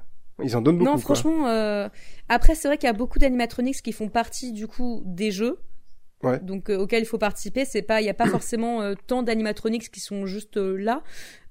ils 0.44 0.56
en 0.56 0.60
donnent 0.60 0.78
beaucoup. 0.78 0.90
Non, 0.90 0.98
franchement. 0.98 1.48
euh, 1.48 1.88
Après, 2.28 2.54
c'est 2.54 2.68
vrai 2.68 2.78
qu'il 2.78 2.86
y 2.86 2.90
a 2.90 2.94
beaucoup 2.94 3.18
d'animatronics 3.18 3.82
qui 3.82 3.92
font 3.92 4.08
partie 4.08 4.52
du 4.52 4.66
coup 4.68 5.02
des 5.04 5.30
jeux. 5.32 5.58
Ouais. 6.22 6.40
Donc 6.40 6.68
euh, 6.68 6.78
auxquels 6.78 7.02
il 7.02 7.06
faut 7.06 7.18
participer. 7.18 7.64
C'est 7.64 7.82
pas, 7.82 8.00
il 8.00 8.06
y 8.06 8.10
a 8.10 8.14
pas 8.14 8.26
forcément 8.30 8.82
euh, 8.82 8.94
tant 9.06 9.22
d'animatronics 9.22 9.90
qui 9.90 10.00
sont 10.00 10.26
juste 10.26 10.56
euh, 10.56 10.76
là. 10.76 11.02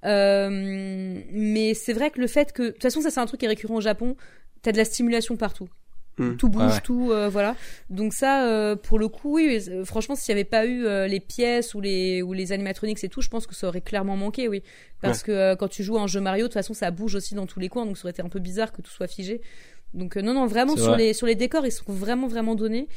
Euh, 0.06 1.22
mais 1.32 1.74
c'est 1.74 1.94
vrai 1.94 2.12
que 2.12 2.20
le 2.20 2.28
fait 2.28 2.54
que, 2.54 2.64
de 2.64 2.70
toute 2.72 2.82
façon, 2.82 3.02
ça 3.02 3.10
c'est 3.10 3.20
un 3.20 3.26
truc 3.26 3.40
qui 3.40 3.46
est 3.46 3.50
récurrent 3.50 3.76
au 3.76 3.82
Japon. 3.82 4.16
T'as 4.62 4.72
de 4.72 4.78
la 4.78 4.86
stimulation 4.86 5.38
partout. 5.38 5.70
Hmm. 6.18 6.36
Tout 6.36 6.50
bouge, 6.50 6.74
ouais. 6.74 6.82
tout, 6.84 7.12
euh, 7.12 7.30
voilà. 7.30 7.56
Donc 7.92 8.12
ça, 8.12 8.48
euh, 8.48 8.76
pour 8.76 8.98
le 8.98 9.08
coup, 9.08 9.36
oui. 9.36 9.62
franchement, 9.86 10.16
s'il 10.16 10.34
n'y 10.34 10.42
avait 10.42 10.50
pas 10.50 10.66
eu 10.66 10.86
euh, 10.86 11.08
les 11.08 11.20
pièces 11.20 11.76
ou 11.76 11.82
les 11.82 12.24
ou 12.24 12.34
les 12.34 12.52
animatronics 12.52 13.04
et 13.04 13.10
tout, 13.10 13.22
je 13.22 13.30
pense 13.30 13.46
que 13.46 13.54
ça 13.54 13.68
aurait 13.68 13.82
clairement 13.82 14.18
manqué, 14.18 14.48
oui. 14.48 14.64
Parce 15.02 15.22
que 15.22 15.32
euh, 15.32 15.56
quand 15.56 15.68
tu 15.68 15.84
joues 15.84 15.98
à 15.98 16.02
un 16.02 16.08
jeu 16.08 16.20
Mario, 16.20 16.44
de 16.44 16.48
toute 16.48 16.56
façon, 16.56 16.74
ça 16.74 16.90
bouge 16.90 17.14
aussi 17.14 17.36
dans 17.36 17.46
tous 17.46 17.60
les 17.60 17.70
coins, 17.70 17.86
donc 17.86 17.98
ça 17.98 18.06
aurait 18.06 18.12
été 18.12 18.24
un 18.24 18.30
peu 18.30 18.40
bizarre 18.40 18.72
que 18.72 18.82
tout 18.82 18.90
soit 18.90 19.08
figé. 19.08 19.42
Donc 19.94 20.18
euh, 20.18 20.22
non, 20.22 20.34
non, 20.34 20.48
vraiment 20.48 20.76
sur 20.76 20.88
vrai. 20.88 20.98
les 20.98 21.14
sur 21.14 21.28
les 21.28 21.36
décors, 21.36 21.66
ils 21.68 21.72
sont 21.72 21.84
vraiment 21.88 22.28
vraiment 22.28 22.56
donnés. 22.56 22.88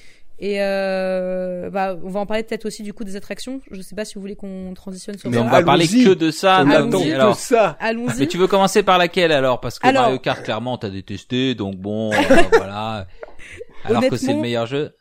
Et 0.42 0.62
euh, 0.62 1.68
bah, 1.68 1.96
on 2.02 2.08
va 2.08 2.20
en 2.20 2.24
parler 2.26 2.42
peut-être 2.42 2.64
aussi 2.64 2.82
du 2.82 2.94
coup 2.94 3.04
des 3.04 3.14
attractions. 3.16 3.60
Je 3.70 3.82
sais 3.82 3.94
pas 3.94 4.06
si 4.06 4.14
vous 4.14 4.22
voulez 4.22 4.36
qu'on 4.36 4.72
transitionne 4.74 5.18
sur 5.18 5.28
Mais 5.28 5.36
ça. 5.36 5.42
on 5.42 5.48
va 5.50 5.62
parler 5.62 5.86
que 5.86 6.14
de 6.14 6.30
ça. 6.30 6.62
On 6.64 6.70
attend 6.70 7.02
que 7.02 7.12
Alors, 7.12 7.36
ça. 7.36 7.76
Allons-y. 7.78 8.20
mais 8.20 8.26
tu 8.26 8.38
veux 8.38 8.46
commencer 8.46 8.82
par 8.82 8.96
laquelle 8.96 9.32
alors? 9.32 9.60
Parce 9.60 9.78
que 9.78 9.86
Alors- 9.86 10.04
Mario 10.04 10.18
Kart, 10.18 10.42
clairement, 10.42 10.78
t'as 10.78 10.88
détesté, 10.88 11.54
donc 11.54 11.76
bon, 11.76 12.10
euh, 12.14 12.16
voilà. 12.56 13.06
Alors 13.84 14.02
que 14.08 14.16
c'est 14.16 14.32
le 14.32 14.40
meilleur 14.40 14.64
jeu. 14.66 14.94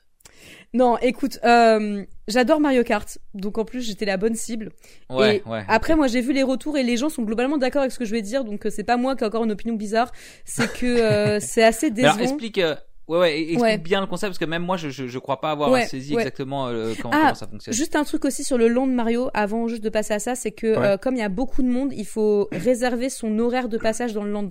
Non, 0.74 0.98
écoute, 1.00 1.40
euh, 1.46 2.04
j'adore 2.28 2.60
Mario 2.60 2.84
Kart, 2.84 3.18
donc 3.34 3.58
en 3.58 3.66
plus 3.66 3.82
j'étais 3.82 4.06
la 4.06 4.18
bonne 4.18 4.36
cible. 4.36 4.70
Ouais, 5.10 5.38
Et 5.44 5.50
ouais. 5.50 5.64
Après, 5.68 5.96
moi, 5.96 6.06
j'ai 6.08 6.22
vu 6.22 6.32
les 6.32 6.44
retours 6.44 6.78
et 6.78 6.84
les 6.84 6.96
gens 6.96 7.10
sont 7.10 7.24
globalement 7.24 7.58
d'accord 7.58 7.82
avec 7.82 7.92
ce 7.92 7.98
que 7.98 8.06
je 8.06 8.12
vais 8.12 8.22
dire, 8.22 8.44
donc 8.44 8.66
euh, 8.66 8.70
c'est 8.70 8.84
pas 8.84 8.96
moi 8.98 9.16
qui 9.16 9.24
ai 9.24 9.28
encore 9.28 9.44
une 9.46 9.52
opinion 9.52 9.74
bizarre. 9.76 10.12
C'est 10.46 10.72
que 10.72 10.86
euh, 10.86 11.40
c'est 11.42 11.64
assez 11.64 11.90
Mais 11.90 12.04
alors, 12.04 12.18
décevant. 12.18 12.34
explique. 12.36 12.58
euh, 12.60 12.76
Ouais, 13.10 13.18
ouais, 13.20 13.40
explique 13.40 13.62
Ouais. 13.62 13.78
bien 13.78 14.00
le 14.02 14.08
concept 14.08 14.30
parce 14.30 14.38
que 14.38 14.46
même 14.46 14.64
moi, 14.64 14.78
je, 14.78 14.90
je, 14.90 15.08
je 15.08 15.20
crois 15.20 15.42
pas 15.42 15.52
avoir 15.52 15.72
Ouais, 15.72 15.86
saisi 15.86 16.14
ouais. 16.16 16.22
exactement 16.22 16.68
euh, 16.68 16.94
comment, 17.02 17.14
Ah, 17.14 17.20
comment 17.24 17.36
ça 17.36 17.48
fonctionne. 17.48 17.74
Juste 17.74 17.96
un 17.96 18.04
truc 18.04 18.24
aussi 18.24 18.44
sur 18.44 18.58
le 18.58 18.68
land 18.68 18.88
de 18.88 18.94
Mario, 18.94 19.30
avant 19.34 19.68
juste 19.68 19.84
de 19.84 19.90
passer 19.90 20.14
à 20.14 20.20
ça, 20.20 20.36
c'est 20.36 20.52
que 20.52 20.68
Ouais. 20.68 20.86
euh, 20.86 20.98
comme 20.98 21.16
il 21.16 21.20
y 21.20 21.24
a 21.24 21.30
beaucoup 21.30 21.62
de 21.64 21.68
monde, 21.68 21.92
il 21.92 22.06
faut 22.06 22.48
réserver 22.52 23.10
son 23.10 23.38
horaire 23.40 23.68
de 23.68 23.78
passage 23.78 24.14
dans 24.14 24.24
le 24.24 24.32
land. 24.32 24.50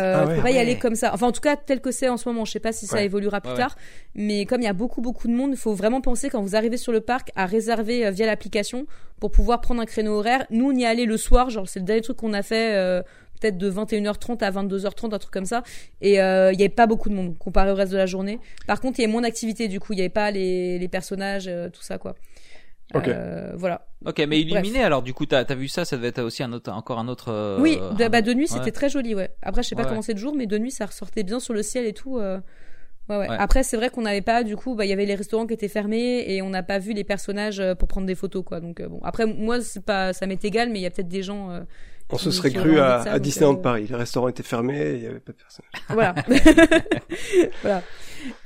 Euh, 0.00 0.14
Ah 0.22 0.26
ouais. 0.26 0.36
faut 0.36 0.42
pas 0.42 0.50
y 0.52 0.58
aller 0.58 0.78
comme 0.78 0.94
ça. 0.94 1.10
Enfin, 1.12 1.26
en 1.26 1.32
tout 1.32 1.40
cas, 1.40 1.56
tel 1.56 1.80
que 1.80 1.90
c'est 1.90 2.08
en 2.08 2.16
ce 2.16 2.28
moment. 2.28 2.44
Je 2.44 2.52
sais 2.52 2.60
pas 2.60 2.70
si 2.70 2.86
ça 2.86 3.02
évoluera 3.02 3.40
plus 3.40 3.50
Ouais, 3.50 3.56
tard, 3.56 3.74
mais 4.14 4.44
comme 4.46 4.60
il 4.60 4.64
y 4.64 4.68
a 4.68 4.72
beaucoup 4.72 5.00
beaucoup 5.00 5.26
de 5.26 5.32
monde, 5.32 5.50
il 5.52 5.56
faut 5.58 5.74
vraiment 5.74 6.00
penser 6.00 6.30
quand 6.30 6.40
vous 6.42 6.54
arrivez 6.54 6.76
sur 6.76 6.92
le 6.92 7.00
parc 7.00 7.32
à 7.34 7.44
réserver 7.46 8.06
euh, 8.06 8.10
via 8.12 8.26
l'application 8.26 8.86
pour 9.18 9.32
pouvoir 9.32 9.60
prendre 9.60 9.80
un 9.80 9.86
créneau 9.86 10.12
horaire. 10.18 10.46
Nous, 10.50 10.66
on 10.70 10.72
y 10.72 10.84
est 10.84 10.86
allé 10.86 11.06
le 11.06 11.16
soir, 11.16 11.50
genre 11.50 11.68
c'est 11.68 11.80
le 11.80 11.86
dernier 11.86 12.02
truc 12.02 12.18
qu'on 12.18 12.34
a 12.34 12.42
fait. 12.42 13.02
Euh, 13.44 13.50
peut-être 13.50 13.58
de 13.58 13.70
21h30 13.70 14.42
à 14.44 14.50
22h30 14.50 15.14
un 15.14 15.18
truc 15.18 15.32
comme 15.32 15.46
ça 15.46 15.62
et 16.00 16.20
euh, 16.20 16.52
il 16.52 16.58
y 16.60 16.62
avait 16.62 16.68
pas 16.68 16.86
beaucoup 16.86 17.08
de 17.08 17.14
monde 17.14 17.36
comparé 17.38 17.70
au 17.70 17.74
reste 17.74 17.92
de 17.92 17.96
la 17.96 18.06
journée 18.06 18.38
par 18.66 18.80
contre 18.80 18.98
il 18.98 19.02
y 19.02 19.04
avait 19.04 19.12
moins 19.12 19.22
d'activité 19.22 19.68
du 19.68 19.80
coup 19.80 19.92
il 19.92 19.98
y 19.98 20.02
avait 20.02 20.08
pas 20.08 20.30
les, 20.30 20.78
les 20.78 20.88
personnages 20.88 21.46
euh, 21.48 21.68
tout 21.70 21.82
ça 21.82 21.98
quoi 21.98 22.14
Ok. 22.92 23.06
Euh, 23.06 23.52
voilà 23.54 23.86
Ok, 24.04 24.18
mais 24.28 24.40
illuminé 24.40 24.82
alors 24.82 25.02
du 25.02 25.14
coup, 25.14 25.24
t'as 25.24 25.44
as 25.48 25.54
vu 25.54 25.68
ça 25.68 25.84
Ça 25.84 25.96
devait 25.96 26.08
être 26.08 26.22
aussi 26.22 26.42
un 26.42 26.52
autre, 26.52 26.72
encore 26.72 26.98
un 26.98 27.06
autre. 27.06 27.28
euh, 27.30 27.56
Oui, 27.60 27.78
de, 27.96 28.08
bah, 28.08 28.20
de 28.20 28.32
nuit, 28.34 28.50
ouais. 28.50 28.58
c'était 28.58 28.72
très 28.72 28.88
joli, 28.88 29.14
ouais. 29.14 29.30
Après, 29.42 29.62
je 29.62 29.68
sais 29.68 29.76
pas 29.76 29.82
Ouais, 29.82 29.88
comment 29.88 30.00
ouais. 30.00 30.04
c'est 30.04 30.14
de 30.14 30.18
jour, 30.18 30.34
mais 30.34 30.46
de 30.46 30.58
nuit, 30.58 30.72
ça 30.72 30.86
ressortait 30.86 31.22
bien 31.22 31.38
sur 31.38 31.54
le 31.54 31.62
ciel 31.62 31.86
et 31.86 31.92
tout. 31.92 32.18
euh, 32.18 32.40
Ouais, 33.08 33.16
ouais. 33.18 33.28
Ouais. 33.28 33.36
Après, 33.38 33.62
c'est 33.62 33.76
vrai 33.76 33.90
qu'on 33.90 34.02
n'avait 34.02 34.22
pas, 34.22 34.42
du 34.42 34.56
coup, 34.56 34.74
bah, 34.74 34.86
il 34.86 34.88
y 34.88 34.92
avait 34.92 35.06
les 35.06 35.14
restaurants 35.14 35.46
qui 35.46 35.54
étaient 35.54 35.68
fermés 35.68 36.24
et 36.32 36.42
on 36.42 36.50
n'a 36.50 36.64
pas 36.64 36.78
vu 36.80 36.92
les 36.92 37.04
personnages 37.04 37.60
euh, 37.60 37.76
pour 37.76 37.86
prendre 37.86 38.08
des 38.08 38.14
photos, 38.16 38.42
quoi. 38.44 38.58
Donc, 38.58 38.80
euh, 38.80 38.88
bon. 38.88 38.98
Après, 39.04 39.24
moi, 39.26 39.60
c'est 39.60 39.84
pas, 39.84 40.12
ça 40.12 40.26
m'est 40.26 40.44
égal, 40.44 40.70
mais 40.70 40.80
il 40.80 40.82
y 40.82 40.86
a 40.86 40.90
peut-être 40.90 41.06
des 41.08 41.22
gens, 41.22 41.50
euh, 41.52 41.60
On 42.12 42.18
se 42.18 42.30
serait 42.30 42.50
cru 42.50 42.78
à, 42.80 43.02
ça, 43.04 43.18
Disneyland 43.18 43.54
euh, 43.56 43.62
Paris. 43.62 43.86
Les 43.88 43.96
restaurants 43.96 44.28
étaient 44.28 44.42
fermés, 44.42 44.94
il 44.96 45.02
y 45.02 45.06
avait 45.06 45.20
pas 45.20 45.32
de 45.32 45.36
personne. 45.38 45.64
voilà. 45.88 46.14
voilà. 47.62 47.82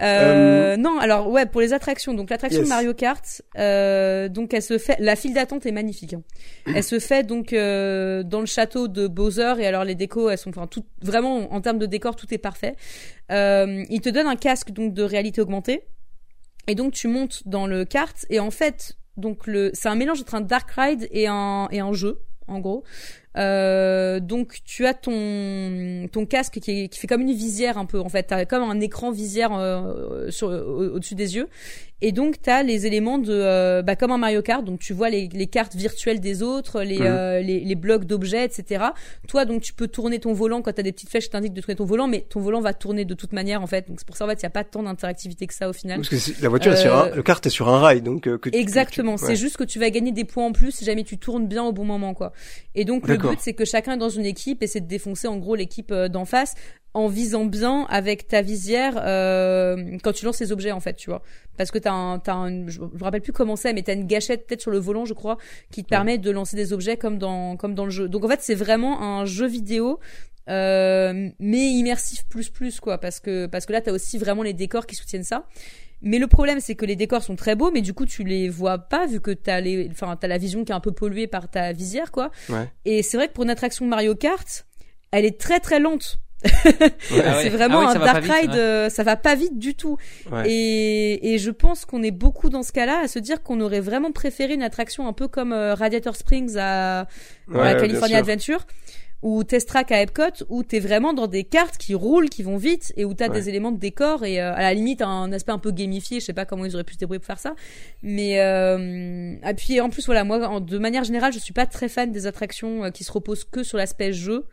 Euh, 0.01 0.77
Non, 0.77 0.99
alors 0.99 1.29
ouais, 1.31 1.47
pour 1.47 1.61
les 1.61 1.73
attractions. 1.73 2.15
Donc 2.15 2.31
l'attraction 2.31 2.61
Yes. 2.61 2.69
Mario 2.69 2.95
Kart, 2.95 3.43
euh, 3.59 4.29
donc 4.29 4.55
elle 4.55 4.63
se 4.63 4.79
fait. 4.79 4.97
La 5.01 5.17
file 5.17 5.35
d'attente 5.35 5.67
est 5.67 5.73
magnifique. 5.73 6.15
hein. 6.15 6.23
Elle 6.67 6.85
se 6.85 6.99
fait 6.99 7.25
donc 7.25 7.53
euh, 7.53 8.23
dans 8.23 8.41
le 8.41 8.47
château 8.47 8.87
de 8.89 9.09
Bowser 9.09 9.55
et 9.59 9.67
alors 9.67 9.85
les 9.85 9.95
décos, 9.95 10.29
elles 10.31 10.39
sont 10.39 10.51
enfin 10.51 10.67
tout 10.67 10.85
vraiment 11.03 11.53
en 11.53 11.61
termes 11.61 11.79
de 11.79 11.87
décor, 11.87 12.17
tout 12.17 12.33
est 12.33 12.39
parfait. 12.39 12.77
Euh, 13.33 13.83
il 13.91 14.01
te 14.01 14.09
donne 14.11 14.27
un 14.27 14.37
casque 14.37 14.71
donc 14.71 14.95
de 14.95 15.03
réalité 15.03 15.41
augmentée 15.41 15.83
et 16.69 16.75
donc 16.75 16.93
tu 16.93 17.09
montes 17.09 17.43
dans 17.47 17.67
le 17.67 17.85
kart 17.85 18.25
et 18.31 18.39
en 18.41 18.51
fait 18.51 18.97
donc 19.17 19.47
le 19.47 19.71
c'est 19.75 19.89
un 19.89 19.95
mélange 19.95 20.21
entre 20.21 20.35
un 20.35 20.41
dark 20.41 20.71
ride 20.73 21.09
et 21.11 21.27
un 21.27 21.69
et 21.73 21.81
un 21.81 21.93
jeu 21.93 22.21
en 22.47 22.61
gros. 22.61 22.85
Euh, 23.37 24.21
donc 24.21 24.61
tu 24.65 24.87
as 24.87 24.95
ton 24.95 26.07
ton 26.13 26.25
casque 26.25 26.61
qui, 26.61 26.89
fait 26.93 27.07
comme 27.09 27.23
une 27.23 27.33
visière 27.33 27.79
un 27.79 27.85
peu 27.85 27.99
en 28.01 28.09
fait, 28.09 28.33
comme 28.49 28.63
un 28.63 28.81
écran 28.81 29.11
visière 29.11 29.53
euh, 29.53 30.31
au-dessus 30.43 31.15
des 31.15 31.37
yeux 31.37 31.49
Et 32.03 32.13
donc, 32.13 32.43
tu 32.43 32.51
as 32.51 32.63
les 32.63 32.87
éléments 32.87 33.19
de, 33.19 33.33
euh, 33.33 33.81
bah, 33.83 33.97
comme 33.97 34.11
un 34.11 34.19
Mario 34.19 34.43
Kart, 34.43 34.63
donc 34.65 34.79
tu 34.81 34.93
vois 34.93 35.09
les, 35.09 35.29
les 35.33 35.47
cartes 35.47 35.75
virtuelles 35.75 36.21
des 36.21 36.43
autres, 36.43 36.83
les, 36.83 36.99
Mhm. 36.99 37.07
euh, 37.07 37.41
les, 37.41 37.61
les 37.61 37.75
blocs 37.77 38.05
d'objets, 38.05 38.45
etc. 38.45 38.85
Toi, 39.29 39.45
donc, 39.47 39.63
tu 39.63 39.73
peux 39.73 39.89
tourner 39.89 40.19
ton 40.19 40.33
volant 40.35 40.61
quand 40.61 40.73
tu 40.73 40.81
as 40.81 40.83
des 40.83 40.93
petites 40.93 41.09
flèches 41.09 41.25
qui 41.25 41.31
t'indiquent 41.31 41.55
de 41.55 41.61
tourner 41.63 41.77
ton 41.77 41.85
volant, 41.87 42.07
mais 42.07 42.21
ton 42.29 42.41
volant 42.41 42.61
va 42.61 42.75
tourner 42.75 43.05
de 43.05 43.15
toute 43.15 43.33
manière, 43.33 43.63
en 43.63 43.67
fait. 43.67 43.89
Donc, 43.89 44.01
c'est 44.01 44.07
pour 44.07 44.17
ça, 44.17 44.27
en 44.27 44.29
fait, 44.29 44.35
il 44.35 44.45
n'y 44.45 44.49
a 44.49 44.51
pas 44.51 44.65
tant 44.65 44.83
d'interactivité 44.83 45.47
que 45.47 45.55
ça 45.55 45.69
au 45.69 45.73
final. 45.73 45.99
Parce 45.99 46.09
que 46.11 46.19
c'est- 46.19 46.41
la 46.43 46.49
voiture 46.51 46.73
est 46.73 46.77
sur 46.83 46.95
un, 46.95 47.09
le 47.11 47.23
kart 47.23 47.45
est 47.47 47.51
sur 47.51 47.69
un 47.69 47.79
rail, 47.79 48.03
donc 48.03 48.27
euh, 48.27 48.37
que 48.39 48.51
tu- 48.51 48.59
Exactement, 48.59 49.17
c'est 49.17 49.29
ouais. 49.29 49.37
juste 49.37 49.57
que 49.57 49.65
tu 49.65 49.79
vas 49.79 49.89
gagner 49.91 50.13
des 50.13 50.25
points 50.25 50.45
en 50.47 50.53
plus 50.53 50.73
si 50.73 50.85
jamais 50.85 51.05
tu 51.05 51.17
tournes 51.17 51.47
bien 51.47 51.63
au 51.65 51.73
bon 51.73 51.85
moment, 51.85 52.13
quoi. 52.13 52.33
Et 52.75 52.85
donc 52.85 53.09
le 53.09 53.17
but, 53.17 53.39
c'est 53.41 53.55
que 53.55 53.65
chacun 53.65 53.97
dans 53.97 54.09
une 54.11 54.27
équipe 54.27 54.63
essaie 54.63 54.81
de 54.81 54.89
défoncer 54.89 55.29
en 55.29 55.39
gros 55.39 55.55
l'équipe 55.55 55.91
euh, 55.93 56.09
d'en 56.09 56.25
face 56.27 56.55
en 56.97 57.09
visant 57.09 57.45
bien 57.45 57.87
avec 57.89 58.29
ta 58.29 58.41
visière 58.41 58.95
euh, 58.99 59.99
quand 60.03 60.13
tu 60.13 60.25
lances 60.25 60.39
les 60.41 60.53
objets 60.53 60.71
en 60.71 60.79
fait, 60.81 60.95
tu 60.95 61.11
vois. 61.11 61.23
Parce 61.57 61.71
que 61.73 61.79
t'as 61.85 61.93
un, 61.93 62.21
un, 62.27 62.69
je 62.69 62.81
me 62.81 63.03
rappelle 63.03 63.23
plus 63.23 63.33
comment 63.33 63.57
c'est, 63.57 63.73
mais 63.73 63.83
t'as 63.83 63.95
une 63.95 64.07
gâchette 64.07 64.47
peut-être 64.47 64.61
sur 64.61 64.71
le 64.71 64.79
volant, 64.79 65.05
je 65.05 65.15
crois, 65.15 65.39
qui 65.71 65.85
te 65.85 65.89
permet 65.89 66.19
de 66.19 66.31
lancer 66.31 66.57
des 66.57 66.73
objets 66.73 66.97
comme 66.97 67.19
dans 67.19 67.57
comme 67.57 67.75
dans 67.75 67.85
le 67.85 67.91
jeu. 67.91 68.09
Donc 68.09 68.25
en 68.25 68.29
fait, 68.29 68.41
c'est 68.43 68.55
vraiment 68.55 69.03
un 69.03 69.25
jeu 69.25 69.47
vidéo. 69.47 70.01
Euh, 70.51 71.31
mais 71.39 71.71
immersif 71.71 72.27
plus 72.29 72.51
plus 72.51 72.79
quoi 72.79 72.99
parce 72.99 73.19
que 73.19 73.47
parce 73.47 73.65
que 73.65 73.73
là 73.73 73.81
t'as 73.81 73.93
aussi 73.93 74.19
vraiment 74.19 74.43
les 74.43 74.53
décors 74.53 74.85
qui 74.85 74.95
soutiennent 74.95 75.25
ça 75.25 75.47
mais 76.05 76.19
le 76.19 76.27
problème, 76.27 76.61
c'est 76.61 76.75
que 76.75 76.85
les 76.85 76.97
décors 76.97 77.23
sont 77.23 77.35
très 77.35 77.57
beaux, 77.57 77.71
mais 77.71 77.81
du 77.81 77.95
coup, 77.95 78.05
tu 78.05 78.25
les 78.25 78.51
vois 78.51 78.77
pas 78.77 79.07
vu 79.07 79.21
que 79.21 79.31
t'as 79.31 79.61
les, 79.61 79.89
enfin, 79.91 80.17
t'as 80.17 80.29
la 80.29 80.37
vision 80.37 80.63
qui 80.63 80.71
est 80.71 80.75
un 80.75 80.81
peu 80.81 80.93
polluée 80.93 81.27
par 81.27 81.51
ta 81.51 81.73
visière, 81.73 82.13
quoi. 82.13 82.31
Ouais. 82.51 82.71
Et 82.85 83.03
c'est 83.03 83.17
vrai 83.17 83.29
que 83.29 83.33
pour 83.33 83.45
une 83.45 83.51
attraction 83.51 83.87
Mario 83.87 84.15
Kart, 84.15 84.67
elle 85.13 85.25
est 85.25 85.41
très 85.41 85.61
très 85.61 85.81
lente. 85.81 86.19
Ah. 86.45 87.41
C'est 87.43 87.49
vraiment 87.49 87.79
Ah 87.79 87.81
oui, 87.81 87.87
un 87.87 87.93
ça 87.93 87.99
va 87.99 88.07
pas 88.07 88.13
dark 88.21 88.25
vite, 88.25 88.33
ride, 88.35 88.51
ouais. 88.51 88.57
euh, 88.59 88.89
ça 88.91 89.03
va 89.03 89.17
pas 89.17 89.35
vite 89.35 89.59
du 89.59 89.75
tout. 89.75 89.97
Ouais. 90.31 90.51
Et, 90.51 91.35
et 91.35 91.39
je 91.39 91.51
pense 91.51 91.85
qu'on 91.85 92.03
est 92.03 92.11
beaucoup 92.11 92.51
dans 92.51 92.63
ce 92.63 92.73
cas-là 92.73 93.01
à 93.05 93.09
se 93.09 93.19
dire 93.19 93.43
qu'on 93.43 93.61
aurait 93.61 93.81
vraiment 93.81 94.13
préféré 94.13 94.55
une 94.55 94.63
attraction 94.63 95.07
un 95.09 95.13
peu 95.13 95.29
comme 95.29 95.53
euh, 95.53 95.75
Radiator 95.75 96.17
Springs 96.17 96.57
à, 96.59 97.07
Ouais, 97.49 97.61
à 97.61 97.73
bien 97.75 97.81
California. 97.81 98.19
Adventure 98.19 98.67
ou 99.23 99.43
Test 99.43 99.69
Track 99.69 99.91
à 99.91 100.03
Epcot 100.03 100.45
où 100.51 100.63
t'es 100.65 100.81
vraiment 100.81 101.15
dans 101.15 101.27
des 101.27 101.45
cartes 101.45 101.79
qui 101.79 101.95
roulent, 101.95 102.29
qui 102.29 102.43
vont 102.43 102.59
vite 102.59 102.93
et 102.99 103.07
où 103.07 103.15
t'as 103.15 103.31
des 103.31 103.49
éléments 103.49 103.73
de 103.73 103.79
décor 103.79 104.23
et 104.23 104.39
euh, 104.39 104.53
à 104.55 104.61
la 104.61 104.75
limite 104.75 105.01
un 105.01 105.33
aspect 105.33 105.53
un 105.53 105.59
peu 105.59 105.71
gamifié. 105.71 106.21
Je 106.21 106.27
sais 106.27 106.35
pas 106.35 106.45
comment 106.45 106.67
ils 106.67 106.75
auraient 106.75 106.85
pu 106.85 106.93
se 106.93 106.99
débrouiller 106.99 107.21
pour 107.21 107.27
faire 107.29 107.39
ça, 107.39 107.55
mais 108.03 108.39
euh, 108.41 109.35
et 109.49 109.55
puis 109.55 109.81
en 109.81 109.89
plus 109.89 110.05
voilà 110.05 110.25
moi 110.25 110.47
en- 110.47 110.61
de 110.61 110.77
manière 110.77 111.05
générale 111.05 111.33
je 111.33 111.39
suis 111.39 111.55
pas 111.55 111.65
très 111.65 111.89
fan 111.89 112.13
des 112.13 112.27
attractions 112.27 112.91
qui 112.91 113.03
se 113.03 113.11
reposent 113.13 113.45
que 113.45 113.63
sur 113.63 113.79
l'aspect 113.79 114.13
jeu. 114.13 114.45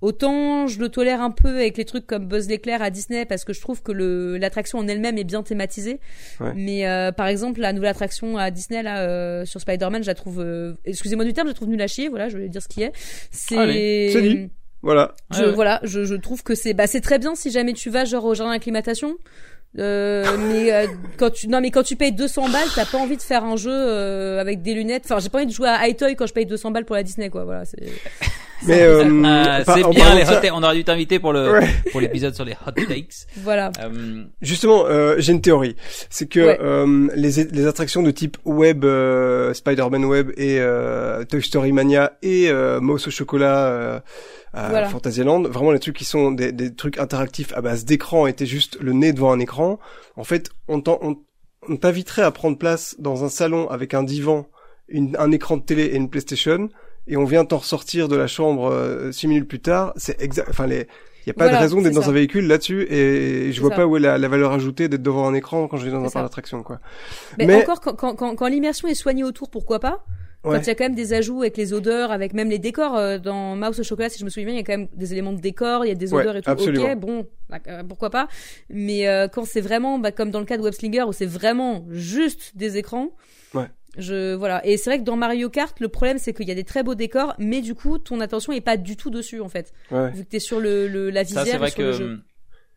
Autant 0.00 0.66
je 0.66 0.78
le 0.78 0.88
tolère 0.88 1.20
un 1.20 1.30
peu 1.30 1.48
avec 1.48 1.76
les 1.76 1.84
trucs 1.84 2.06
comme 2.06 2.26
Buzz 2.26 2.48
l'éclair 2.48 2.82
à 2.82 2.90
Disney 2.90 3.24
parce 3.24 3.44
que 3.44 3.52
je 3.52 3.60
trouve 3.60 3.82
que 3.82 3.92
le 3.92 4.38
l'attraction 4.38 4.78
en 4.78 4.86
elle-même 4.86 5.18
est 5.18 5.24
bien 5.24 5.42
thématisée. 5.42 6.00
Ouais. 6.40 6.52
Mais 6.54 6.88
euh, 6.88 7.12
par 7.12 7.26
exemple 7.26 7.60
la 7.60 7.72
nouvelle 7.72 7.90
attraction 7.90 8.36
à 8.38 8.50
Disney 8.50 8.82
là 8.82 9.00
euh, 9.02 9.44
sur 9.44 9.60
Spider-Man, 9.60 10.02
je 10.02 10.08
la 10.08 10.14
trouve 10.14 10.40
euh, 10.40 10.74
excusez-moi 10.84 11.24
du 11.24 11.32
terme, 11.32 11.48
je 11.48 11.52
la 11.52 11.56
trouve 11.56 11.68
nulle 11.68 11.82
à 11.82 11.88
chier, 11.88 12.08
voilà, 12.08 12.28
je 12.28 12.38
vais 12.38 12.48
dire 12.48 12.62
ce 12.62 12.68
qui 12.68 12.82
est. 12.82 12.92
C'est. 13.30 14.50
Voilà. 14.80 15.16
je, 15.32 15.40
Ouais, 15.40 15.46
ouais. 15.46 15.52
voilà, 15.54 15.80
je, 15.82 16.04
je 16.04 16.14
trouve 16.14 16.44
que 16.44 16.54
c'est 16.54 16.72
bah 16.72 16.86
c'est 16.86 17.00
très 17.00 17.18
bien 17.18 17.34
si 17.34 17.50
jamais 17.50 17.72
tu 17.72 17.90
vas 17.90 18.04
genre 18.04 18.24
au 18.24 18.34
jardin 18.34 18.52
d'acclimatation. 18.52 19.16
Euh, 19.78 20.24
mais 20.48 20.72
euh, 20.72 20.86
quand 21.18 21.30
tu 21.30 21.46
non 21.46 21.60
mais 21.60 21.70
quand 21.70 21.82
tu 21.82 21.94
payes 21.94 22.12
200 22.12 22.48
balles, 22.48 22.68
t'as 22.74 22.86
pas 22.86 22.98
envie 22.98 23.16
de 23.16 23.22
faire 23.22 23.44
un 23.44 23.56
jeu 23.56 23.70
euh, 23.72 24.40
avec 24.40 24.62
des 24.62 24.74
lunettes. 24.74 25.04
Enfin, 25.04 25.18
j'ai 25.18 25.28
pas 25.28 25.38
envie 25.38 25.46
de 25.46 25.52
jouer 25.52 25.68
à 25.68 25.86
High 25.86 25.96
Toy 25.96 26.16
quand 26.16 26.26
je 26.26 26.32
paye 26.32 26.46
200 26.46 26.70
balles 26.70 26.84
pour 26.84 26.96
la 26.96 27.02
Disney 27.02 27.28
quoi. 27.28 27.44
Voilà, 27.44 27.64
c'est 27.64 27.76
Mais 28.66 28.82
euh, 28.82 29.62
par- 29.64 29.76
c'est 29.76 29.84
en 29.84 29.90
bien 29.90 30.14
les 30.14 30.24
ça- 30.24 30.38
hot 30.38 30.40
takes. 30.40 30.52
On 30.54 30.62
aurait 30.62 30.74
dû 30.74 30.84
t'inviter 30.84 31.18
pour 31.18 31.32
le 31.32 31.52
Ouais. 31.52 31.68
pour 31.92 32.00
l'épisode 32.00 32.34
sur 32.34 32.44
les 32.44 32.52
hot 32.52 32.72
takes. 32.72 33.26
voilà. 33.42 33.70
Euh, 33.80 34.24
Justement, 34.42 34.84
euh, 34.86 35.14
j'ai 35.18 35.32
une 35.32 35.40
théorie. 35.40 35.76
C'est 36.10 36.26
que 36.28 36.40
Ouais. 36.40 36.58
euh, 36.60 37.08
les, 37.14 37.44
les 37.44 37.66
attractions 37.66 38.02
de 38.02 38.10
type 38.10 38.36
web, 38.44 38.84
euh, 38.84 39.54
Spider-Man 39.54 40.04
Web 40.04 40.30
et 40.36 40.58
euh, 40.60 41.24
Toy 41.24 41.42
Story 41.42 41.72
Mania 41.72 42.12
et 42.22 42.48
euh, 42.50 42.80
Mouse 42.80 43.06
au 43.06 43.10
chocolat 43.10 43.66
euh, 43.68 44.00
à 44.52 44.68
Voilà. 44.70 44.88
Fantasyland, 44.88 45.42
vraiment 45.42 45.70
les 45.72 45.78
trucs 45.78 45.96
qui 45.96 46.04
sont 46.04 46.32
des, 46.32 46.52
des 46.52 46.74
trucs 46.74 46.98
interactifs 46.98 47.52
à 47.54 47.60
base 47.60 47.84
d'écran 47.84 48.26
étaient 48.26 48.46
juste 48.46 48.78
le 48.80 48.92
nez 48.92 49.12
devant 49.12 49.30
un 49.32 49.38
écran. 49.38 49.78
En 50.16 50.24
fait, 50.24 50.50
on 50.68 50.80
t'en- 50.80 50.98
on- 51.02 51.16
on 51.68 51.76
t'inviterait 51.76 52.22
à 52.22 52.30
prendre 52.30 52.56
place 52.56 52.96
dans 52.98 53.24
un 53.24 53.28
salon 53.28 53.68
avec 53.68 53.92
un 53.94 54.02
divan, 54.02 54.46
une, 54.88 55.14
un 55.18 55.30
écran 55.32 55.58
de 55.58 55.62
télé 55.62 55.84
et 55.84 55.96
une 55.96 56.08
PlayStation, 56.08 56.70
et 57.08 57.16
on 57.16 57.24
vient 57.24 57.44
t'en 57.44 57.58
ressortir 57.58 58.08
de 58.08 58.16
la 58.16 58.26
chambre 58.26 58.70
euh, 58.70 59.10
six 59.12 59.26
minutes 59.28 59.48
plus 59.48 59.60
tard. 59.60 59.92
C'est 59.96 60.20
exact. 60.22 60.48
Enfin 60.50 60.66
les 60.66 60.86
il 61.26 61.28
y 61.28 61.30
a 61.30 61.34
pas 61.34 61.44
Voilà, 61.44 61.58
de 61.58 61.62
raison 61.62 61.82
d'être 61.82 61.92
dans 61.94 62.08
un 62.08 62.12
véhicule 62.12 62.46
là-dessus 62.46 62.86
et 62.90 63.52
je 63.52 63.60
vois 63.60 63.68
ça. 63.70 63.76
pas 63.76 63.86
où 63.86 63.98
est 63.98 64.00
la, 64.00 64.16
la 64.16 64.28
valeur 64.28 64.52
ajoutée 64.52 64.88
d'être 64.88 65.02
devant 65.02 65.28
un 65.28 65.34
écran 65.34 65.68
quand 65.68 65.76
je 65.76 65.84
vais 65.84 65.90
dans 65.90 66.02
un 66.02 66.08
parc 66.08 66.24
d'attraction 66.24 66.62
quoi. 66.62 66.80
Mais, 67.36 67.44
Mais- 67.46 67.56
encore 67.62 67.80
quand, 67.82 67.92
quand, 67.94 68.14
quand, 68.14 68.34
quand 68.34 68.46
l'immersion 68.46 68.88
est 68.88 68.94
soignée 68.94 69.24
autour, 69.24 69.50
pourquoi 69.50 69.78
pas? 69.78 70.04
Ouais. 70.44 70.56
Quand 70.56 70.62
il 70.62 70.66
y 70.68 70.70
a 70.70 70.74
quand 70.76 70.84
même 70.84 70.94
des 70.94 71.12
ajouts 71.12 71.42
avec 71.42 71.56
les 71.58 71.72
odeurs, 71.74 72.12
avec 72.12 72.32
même 72.32 72.48
les 72.48 72.60
décors 72.60 72.96
euh, 72.96 73.18
dans 73.18 73.56
Mouse 73.56 73.80
au 73.80 73.82
chocolat, 73.82 74.08
si 74.08 74.20
je 74.20 74.24
me 74.24 74.30
souviens 74.30 74.46
bien, 74.46 74.54
il 74.54 74.58
y 74.58 74.60
a 74.60 74.64
quand 74.64 74.78
même 74.78 74.88
des 74.94 75.12
éléments 75.12 75.32
de 75.32 75.40
décor, 75.40 75.84
il 75.84 75.88
y 75.88 75.90
a 75.90 75.96
des 75.96 76.14
Ouais, 76.14 76.20
odeurs 76.22 76.36
et 76.36 76.42
tout. 76.42 76.48
absolument. 76.50 76.92
Ok, 76.92 76.96
bon, 76.96 77.26
bah, 77.50 77.58
euh, 77.66 77.82
pourquoi 77.86 78.08
pas? 78.08 78.28
Mais 78.70 79.08
euh, 79.08 79.26
quand 79.28 79.44
c'est 79.44 79.60
vraiment, 79.60 79.98
bah, 79.98 80.12
comme 80.12 80.30
dans 80.30 80.38
le 80.38 80.46
cas 80.46 80.56
de 80.56 80.62
Webslinger, 80.62 81.02
où 81.02 81.12
c'est 81.12 81.26
vraiment 81.26 81.84
juste 81.90 82.52
des 82.56 82.76
écrans. 82.78 83.08
Ouais. 83.52 83.66
Je 83.96 84.34
voilà. 84.34 84.64
Et 84.66 84.76
c'est 84.76 84.90
vrai 84.90 84.98
que 84.98 85.04
dans 85.04 85.16
Mario 85.16 85.48
Kart, 85.48 85.78
le 85.80 85.88
problème 85.88 86.18
c'est 86.18 86.32
qu'il 86.32 86.46
y 86.46 86.52
a 86.52 86.54
des 86.54 86.64
très 86.64 86.82
beaux 86.82 86.94
décors, 86.94 87.34
mais 87.38 87.60
du 87.60 87.74
coup, 87.74 87.98
ton 87.98 88.20
attention 88.20 88.52
est 88.52 88.60
pas 88.60 88.76
du 88.76 88.96
tout 88.96 89.10
dessus 89.10 89.40
en 89.40 89.48
fait, 89.48 89.72
Ouais. 89.90 90.10
vu 90.10 90.24
que 90.24 90.28
t'es 90.30 90.38
sur 90.40 90.60
le, 90.60 90.86
le 90.88 91.10
la 91.10 91.22
visière 91.22 91.44
ça 91.46 91.50
c'est 91.52 91.58
vrai 91.58 91.70
sur 91.70 91.82
le 91.82 91.92
jeu. 91.92 92.16
que 92.16 92.22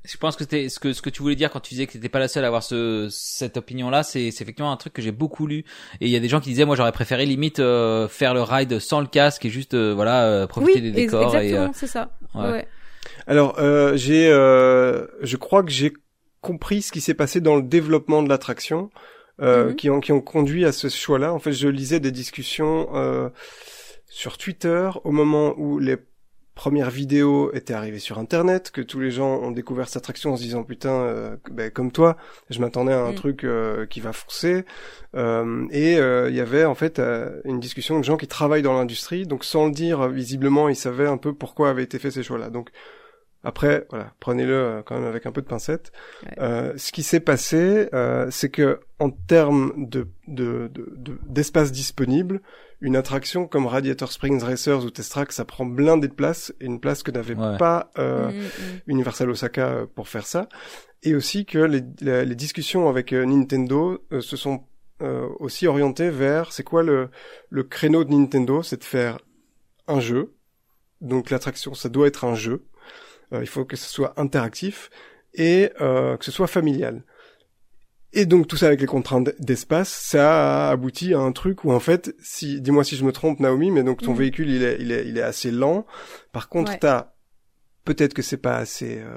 je 0.09 0.17
pense 0.17 0.35
que 0.35 0.43
c'était 0.45 0.67
ce 0.69 0.79
que 0.79 0.93
ce 0.93 1.01
que 1.03 1.11
tu 1.11 1.21
voulais 1.21 1.35
dire 1.35 1.51
quand 1.51 1.59
tu 1.59 1.75
disais 1.75 1.85
que 1.85 1.91
t'étais 1.91 2.09
pas 2.09 2.17
la 2.17 2.27
seule 2.27 2.43
à 2.43 2.47
avoir 2.47 2.63
ce 2.63 3.07
cette 3.11 3.55
opinion 3.57 3.91
là 3.91 4.01
c'est 4.01 4.31
c'est 4.31 4.43
effectivement 4.43 4.71
un 4.71 4.77
truc 4.77 4.93
que 4.93 5.01
j'ai 5.03 5.11
beaucoup 5.11 5.45
lu 5.45 5.59
et 5.99 6.07
il 6.07 6.09
y 6.09 6.15
a 6.15 6.19
des 6.19 6.27
gens 6.27 6.39
qui 6.39 6.49
disaient 6.49 6.65
moi 6.65 6.75
j'aurais 6.75 6.91
préféré 6.91 7.27
limite 7.27 7.59
euh, 7.59 8.07
faire 8.07 8.33
le 8.33 8.41
ride 8.41 8.79
sans 8.79 8.99
le 8.99 9.05
casque 9.05 9.45
et 9.45 9.49
juste 9.51 9.75
euh, 9.75 9.93
voilà 9.93 10.25
euh, 10.25 10.47
profiter 10.47 10.79
Oui, 10.79 10.81
des 10.81 10.91
décors 10.91 11.35
et 11.35 11.45
exactement, 11.49 11.67
euh, 11.69 11.73
c'est 11.75 11.85
ça. 11.87 12.09
ouais. 12.33 12.67
Alors 13.27 13.59
euh, 13.59 13.95
j'ai 13.95 14.27
euh, 14.27 15.05
je 15.21 15.37
crois 15.37 15.61
que 15.61 15.69
j'ai 15.71 15.93
compris 16.41 16.81
ce 16.81 16.91
qui 16.91 17.01
s'est 17.01 17.13
passé 17.13 17.39
dans 17.39 17.55
le 17.55 17.61
développement 17.61 18.23
de 18.23 18.29
l'attraction 18.29 18.89
euh, 19.41 19.69
Mhm. 19.69 19.75
qui 19.75 19.89
ont 19.89 19.99
qui 19.99 20.11
ont 20.11 20.21
conduit 20.21 20.65
à 20.65 20.71
ce 20.71 20.87
choix-là. 20.89 21.33
En 21.33 21.39
fait, 21.39 21.51
je 21.53 21.67
lisais 21.67 21.99
des 21.99 22.11
discussions 22.11 22.89
euh, 22.95 23.29
sur 24.07 24.37
Twitter 24.37 24.89
au 25.03 25.11
moment 25.11 25.53
où 25.57 25.79
les 25.79 25.97
premières 26.53 26.89
vidéos 26.91 27.51
étaient 27.53 27.73
arrivées 27.73 27.97
sur 27.97 28.19
Internet, 28.19 28.71
que 28.71 28.81
tous 28.81 28.99
les 28.99 29.09
gens 29.09 29.39
ont 29.39 29.51
découvert 29.51 29.87
cette 29.87 29.97
attraction 30.03 30.33
en 30.33 30.35
se 30.37 30.43
disant 30.43 30.63
putain, 30.63 30.91
euh, 30.91 31.37
ben, 31.49 31.71
comme 31.71 31.91
toi, 31.93 32.17
je 32.49 32.59
m'attendais 32.59 32.91
à 32.93 33.01
un 33.01 33.13
Mm. 33.13 33.15
truc 33.15 33.43
euh, 33.45 33.85
qui 33.85 33.99
va 34.01 34.11
foncer. 34.13 34.65
Euh, 35.15 35.65
et 35.71 35.97
euh, 35.97 36.29
il 36.29 36.35
y 36.35 36.41
avait 36.41 36.65
en 36.65 36.75
fait 36.75 37.01
une 37.45 37.59
discussion 37.61 37.97
de 37.97 38.03
gens 38.03 38.17
qui 38.17 38.27
travaillent 38.27 38.61
dans 38.61 38.73
l'industrie, 38.73 39.25
donc 39.25 39.43
sans 39.45 39.65
le 39.67 39.71
dire, 39.71 40.07
visiblement, 40.09 40.67
ils 40.69 40.75
savaient 40.75 41.07
un 41.07 41.17
peu 41.17 41.33
pourquoi 41.33 41.69
avaient 41.69 41.83
été 41.83 41.97
faits 41.99 42.11
ces 42.11 42.23
choix-là. 42.23 42.49
Donc 42.49 42.69
après, 43.43 43.85
voilà, 43.89 44.13
prenez-le 44.19 44.53
euh, 44.53 44.81
quand 44.83 44.95
même 44.95 45.07
avec 45.07 45.25
un 45.25 45.31
peu 45.31 45.41
de 45.41 45.47
pincette. 45.47 45.91
Ouais. 46.25 46.33
Euh, 46.39 46.73
ce 46.77 46.91
qui 46.91 47.03
s'est 47.03 47.19
passé, 47.19 47.89
euh, 47.93 48.27
c'est 48.29 48.49
que 48.49 48.79
en 48.99 49.09
termes 49.09 49.73
de 49.89 50.07
de- 50.27 50.69
de- 50.73 50.93
de- 50.95 51.17
d'espace 51.27 51.71
disponible, 51.71 52.41
une 52.81 52.95
attraction 52.95 53.47
comme 53.47 53.65
Radiator 53.67 54.11
Springs 54.11 54.41
Racers 54.43 54.83
ou 54.85 54.89
Test 54.89 55.11
Track, 55.11 55.31
ça 55.31 55.45
prend 55.45 55.65
blindé 55.65 56.07
de 56.07 56.13
place, 56.13 56.53
et 56.61 56.65
une 56.65 56.79
place 56.79 57.03
que 57.03 57.11
n'avait 57.11 57.35
Ouais. 57.35 57.57
pas 57.57 57.91
euh, 57.97 58.29
Mm, 58.31 58.37
mm. 58.39 58.79
Universal 58.87 59.29
Osaka 59.29 59.67
euh, 59.69 59.85
pour 59.85 60.07
faire 60.07 60.25
ça, 60.25 60.47
et 61.03 61.13
aussi 61.15 61.45
que 61.45 61.59
les, 61.59 61.81
les, 62.01 62.25
les 62.25 62.35
discussions 62.35 62.89
avec 62.89 63.13
euh, 63.13 63.25
Nintendo 63.25 63.99
euh, 64.11 64.21
se 64.21 64.35
sont 64.37 64.63
euh, 65.01 65.27
aussi 65.39 65.65
orientées 65.67 66.09
vers 66.11 66.51
c'est 66.53 66.63
quoi 66.63 66.83
le, 66.83 67.09
le 67.49 67.63
créneau 67.63 68.03
de 68.03 68.11
Nintendo, 68.13 68.61
c'est 68.63 68.77
de 68.79 68.83
faire 68.83 69.17
un 69.87 69.99
jeu, 69.99 70.33
donc 71.01 71.29
l'attraction 71.31 71.73
ça 71.73 71.89
doit 71.89 72.07
être 72.07 72.23
un 72.25 72.35
jeu, 72.35 72.65
il 73.39 73.47
faut 73.47 73.65
que 73.65 73.75
ce 73.77 73.87
soit 73.89 74.19
interactif 74.19 74.89
et 75.33 75.71
euh, 75.79 76.17
que 76.17 76.25
ce 76.25 76.31
soit 76.31 76.47
familial. 76.47 77.03
Et 78.13 78.25
donc 78.25 78.47
tout 78.47 78.57
ça 78.57 78.67
avec 78.67 78.81
les 78.81 78.87
contraintes 78.87 79.29
d'espace, 79.39 79.87
ça 79.89 80.67
a 80.67 80.71
abouti 80.71 81.13
à 81.13 81.19
un 81.19 81.31
truc 81.31 81.63
où 81.63 81.71
en 81.71 81.79
fait, 81.79 82.13
si 82.19 82.59
dis-moi 82.59 82.83
si 82.83 82.97
je 82.97 83.05
me 83.05 83.13
trompe 83.13 83.39
Naomi, 83.39 83.71
mais 83.71 83.83
donc 83.83 84.01
ton 84.01 84.11
Mhm. 84.11 84.17
véhicule 84.17 84.49
il 84.49 84.63
est 84.63 84.77
il 84.81 84.91
est 84.91 85.07
il 85.07 85.17
est 85.17 85.21
assez 85.21 85.49
lent. 85.49 85.85
Par 86.33 86.49
contre, 86.49 86.73
Ouais. 86.73 86.77
t'as 86.79 87.13
peut-être 87.85 88.13
que 88.13 88.21
c'est 88.21 88.35
pas 88.37 88.57
assez 88.57 88.99
euh, 88.99 89.15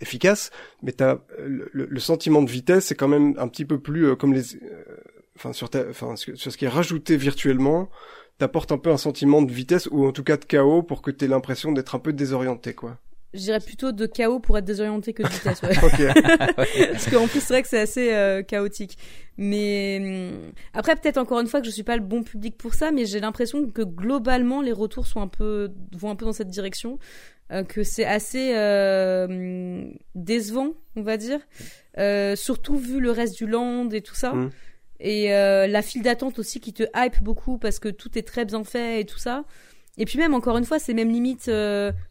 efficace, 0.00 0.50
mais 0.82 0.92
t'as 0.92 1.14
euh, 1.38 1.68
le, 1.72 1.86
le- 1.88 2.00
sentiment 2.00 2.42
de 2.42 2.50
vitesse, 2.50 2.84
c'est 2.84 2.94
quand 2.94 3.08
même 3.08 3.34
un 3.38 3.48
petit 3.48 3.64
peu 3.64 3.80
plus 3.80 4.04
euh, 4.08 4.16
comme 4.16 4.34
les, 4.34 4.56
euh, 4.56 4.84
enfin 5.36 5.54
sur 5.54 5.70
ta, 5.70 5.88
enfin 5.88 6.14
sur 6.16 6.36
sur 6.36 6.52
ce 6.52 6.58
qui 6.58 6.66
est 6.66 6.68
rajouté 6.68 7.16
virtuellement, 7.16 7.88
t'apportes 8.36 8.70
un 8.70 8.76
peu 8.78 8.90
un 8.90 8.98
sentiment 8.98 9.40
de 9.40 9.50
vitesse 9.50 9.88
ou 9.90 10.06
en 10.06 10.12
tout 10.12 10.22
cas 10.24 10.36
de 10.36 10.44
chaos 10.44 10.82
pour 10.82 11.00
que 11.00 11.10
t'aies 11.10 11.26
l'impression 11.26 11.72
d'être 11.72 11.94
un 11.94 12.00
peu 12.00 12.12
désorienté 12.12 12.74
quoi. 12.74 12.98
Je 13.36 13.42
dirais 13.42 13.60
plutôt 13.60 13.92
de 13.92 14.06
chaos 14.06 14.40
pour 14.40 14.56
être 14.56 14.64
désorienté 14.64 15.12
que 15.12 15.22
de 15.22 15.28
vitesse. 15.28 15.62
Ouais. 15.62 15.74
Parce 16.92 17.10
qu'en 17.10 17.26
plus, 17.28 17.40
c'est 17.40 17.52
vrai 17.52 17.62
que 17.62 17.68
c'est 17.68 17.80
assez 17.80 18.12
euh, 18.12 18.42
chaotique. 18.42 18.96
Mais 19.36 19.98
hum, 20.00 20.52
après, 20.72 20.96
peut-être 20.96 21.18
encore 21.18 21.40
une 21.40 21.46
fois 21.46 21.60
que 21.60 21.66
je 21.66 21.70
suis 21.70 21.82
pas 21.82 21.96
le 21.96 22.02
bon 22.02 22.22
public 22.22 22.56
pour 22.56 22.74
ça, 22.74 22.90
mais 22.90 23.04
j'ai 23.04 23.20
l'impression 23.20 23.66
que 23.68 23.82
globalement, 23.82 24.62
les 24.62 24.72
retours 24.72 25.06
sont 25.06 25.20
un 25.20 25.28
peu 25.28 25.70
vont 25.96 26.10
un 26.10 26.16
peu 26.16 26.24
dans 26.24 26.32
cette 26.32 26.48
direction. 26.48 26.98
que 27.68 27.82
c'est 27.82 28.06
assez 28.06 28.48
décevant, 30.14 30.72
on 30.96 31.02
va 31.02 31.16
dire, 31.18 31.40
surtout 32.36 32.78
vu 32.78 32.98
le 33.00 33.10
reste 33.10 33.36
du 33.36 33.46
land 33.46 33.90
et 33.90 34.00
tout 34.00 34.14
ça. 34.14 34.32
Mm. 34.32 34.50
Et 35.00 35.28
la 35.28 35.82
file 35.82 36.02
d'attente 36.02 36.38
aussi 36.38 36.60
qui 36.60 36.72
te 36.72 36.84
hype 36.96 37.22
beaucoup 37.22 37.58
parce 37.58 37.78
que 37.78 37.90
tout 37.90 38.18
est 38.18 38.26
très 38.26 38.46
bien 38.46 38.64
fait 38.64 39.02
et 39.02 39.04
tout 39.04 39.18
ça. 39.18 39.44
Et 39.98 40.04
puis 40.04 40.18
même 40.18 40.34
encore 40.34 40.58
une 40.58 40.64
fois, 40.64 40.78
c'est 40.78 40.94
même 40.94 41.10
limite 41.10 41.50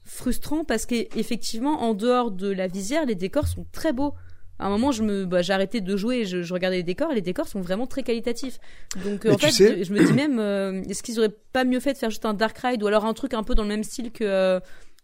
frustrant 0.04 0.64
parce 0.64 0.86
qu'effectivement, 0.86 1.84
en 1.84 1.94
dehors 1.94 2.32
de 2.32 2.50
la 2.50 2.68
visière, 2.68 3.06
les 3.06 3.16
décors 3.16 3.48
sont 3.48 3.66
très 3.72 3.94
beaux. 3.94 4.14
À 4.58 4.68
un 4.68 4.70
moment, 4.70 4.92
je 4.92 5.04
me, 5.04 5.26
bah, 5.26 5.42
j'ai 5.42 5.52
arrêté 5.52 5.82
de 5.82 5.98
jouer, 5.98 6.24
je, 6.24 6.42
je, 6.42 6.54
regardais 6.54 6.78
les 6.78 6.84
décors, 6.84 7.12
et 7.12 7.16
les 7.16 7.22
décors 7.22 7.48
sont 7.48 7.60
vraiment 7.60 7.88
très 7.88 8.04
qualitatifs. 8.04 8.60
Donc, 9.04 9.26
en 9.26 9.38
fait, 9.38 9.52
je 9.52 9.94
me 9.94 10.06
dis 10.06 10.14
même, 10.14 10.40
euh, 10.40 10.82
est-ce 10.84 11.04
qu'ils 11.04 11.20
auraient 11.20 11.36
pas 11.52 11.66
mieux 11.66 11.82
fait 11.82 11.92
de 11.92 11.98
faire 11.98 12.10
juste 12.10 12.26
un 12.26 12.34
Dark 12.34 12.58
Ride 12.60 12.82
ou 12.82 12.88
alors 12.88 13.06
un 13.06 13.14
truc 13.14 13.34
un 13.34 13.44
peu 13.44 13.54
dans 13.54 13.64
le 13.64 13.70
même 13.70 13.84
style 13.84 14.12
que 14.12 14.24
euh, 14.24 14.60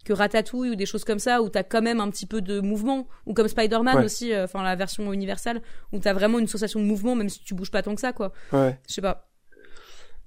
que 0.06 0.14
Ratatouille 0.14 0.72
ou 0.72 0.76
des 0.76 0.88
choses 0.88 1.04
comme 1.04 1.20
ça 1.20 1.44
où 1.44 1.50
t'as 1.50 1.62
quand 1.62 1.82
même 1.82 2.00
un 2.00 2.10
petit 2.10 2.26
peu 2.26 2.42
de 2.42 2.60
mouvement 2.60 3.08
ou 3.28 3.34
comme 3.34 3.48
Spider-Man 3.48 4.04
aussi, 4.04 4.34
euh, 4.34 4.46
enfin 4.46 4.64
la 4.64 4.76
version 4.76 5.14
universelle 5.14 5.62
où 5.92 6.00
t'as 6.00 6.14
vraiment 6.14 6.40
une 6.40 6.48
sensation 6.48 6.80
de 6.80 6.86
mouvement 6.86 7.14
même 7.14 7.30
si 7.30 7.44
tu 7.44 7.54
bouges 7.54 7.70
pas 7.70 7.84
tant 7.84 7.94
que 7.94 8.02
ça 8.02 8.12
quoi. 8.12 8.32
Ouais. 8.52 8.80
Je 8.88 8.96
sais 8.96 9.02
pas. 9.02 9.28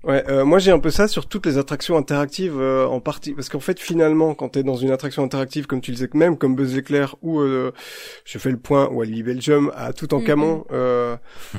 Ouais, 0.07 0.23
euh, 0.29 0.45
moi 0.45 0.59
j'ai 0.59 0.71
un 0.71 0.79
peu 0.79 0.91
ça 0.91 1.09
sur 1.09 1.27
toutes 1.27 1.47
les 1.47 1.57
attractions 1.57 1.97
interactives 1.97 2.59
euh, 2.61 2.87
en 2.87 3.01
partie, 3.01 3.33
parce 3.33 3.49
qu'en 3.49 3.61
fait 3.61 3.81
finalement 3.81 4.35
quand 4.35 4.51
t'es 4.51 4.63
dans 4.63 4.77
une 4.77 4.91
attraction 4.91 5.23
interactive 5.25 5.67
comme 5.67 5.81
tu 5.81 5.93
le 5.93 5.97
disais 5.97 6.11
même 6.15 6.37
comme 6.37 6.55
Buzz 6.55 6.75
l'éclair 6.75 7.17
ou 7.23 7.41
euh, 7.41 7.73
je 8.25 8.37
fais 8.39 8.51
le 8.51 8.59
point 8.59 8.89
ou 8.91 9.01
Alibi 9.01 9.23
Belgium 9.23 9.73
à 9.75 9.93
tout 9.95 10.13
en 10.13 10.19
Mhm. 10.19 10.25
Camon, 10.25 10.65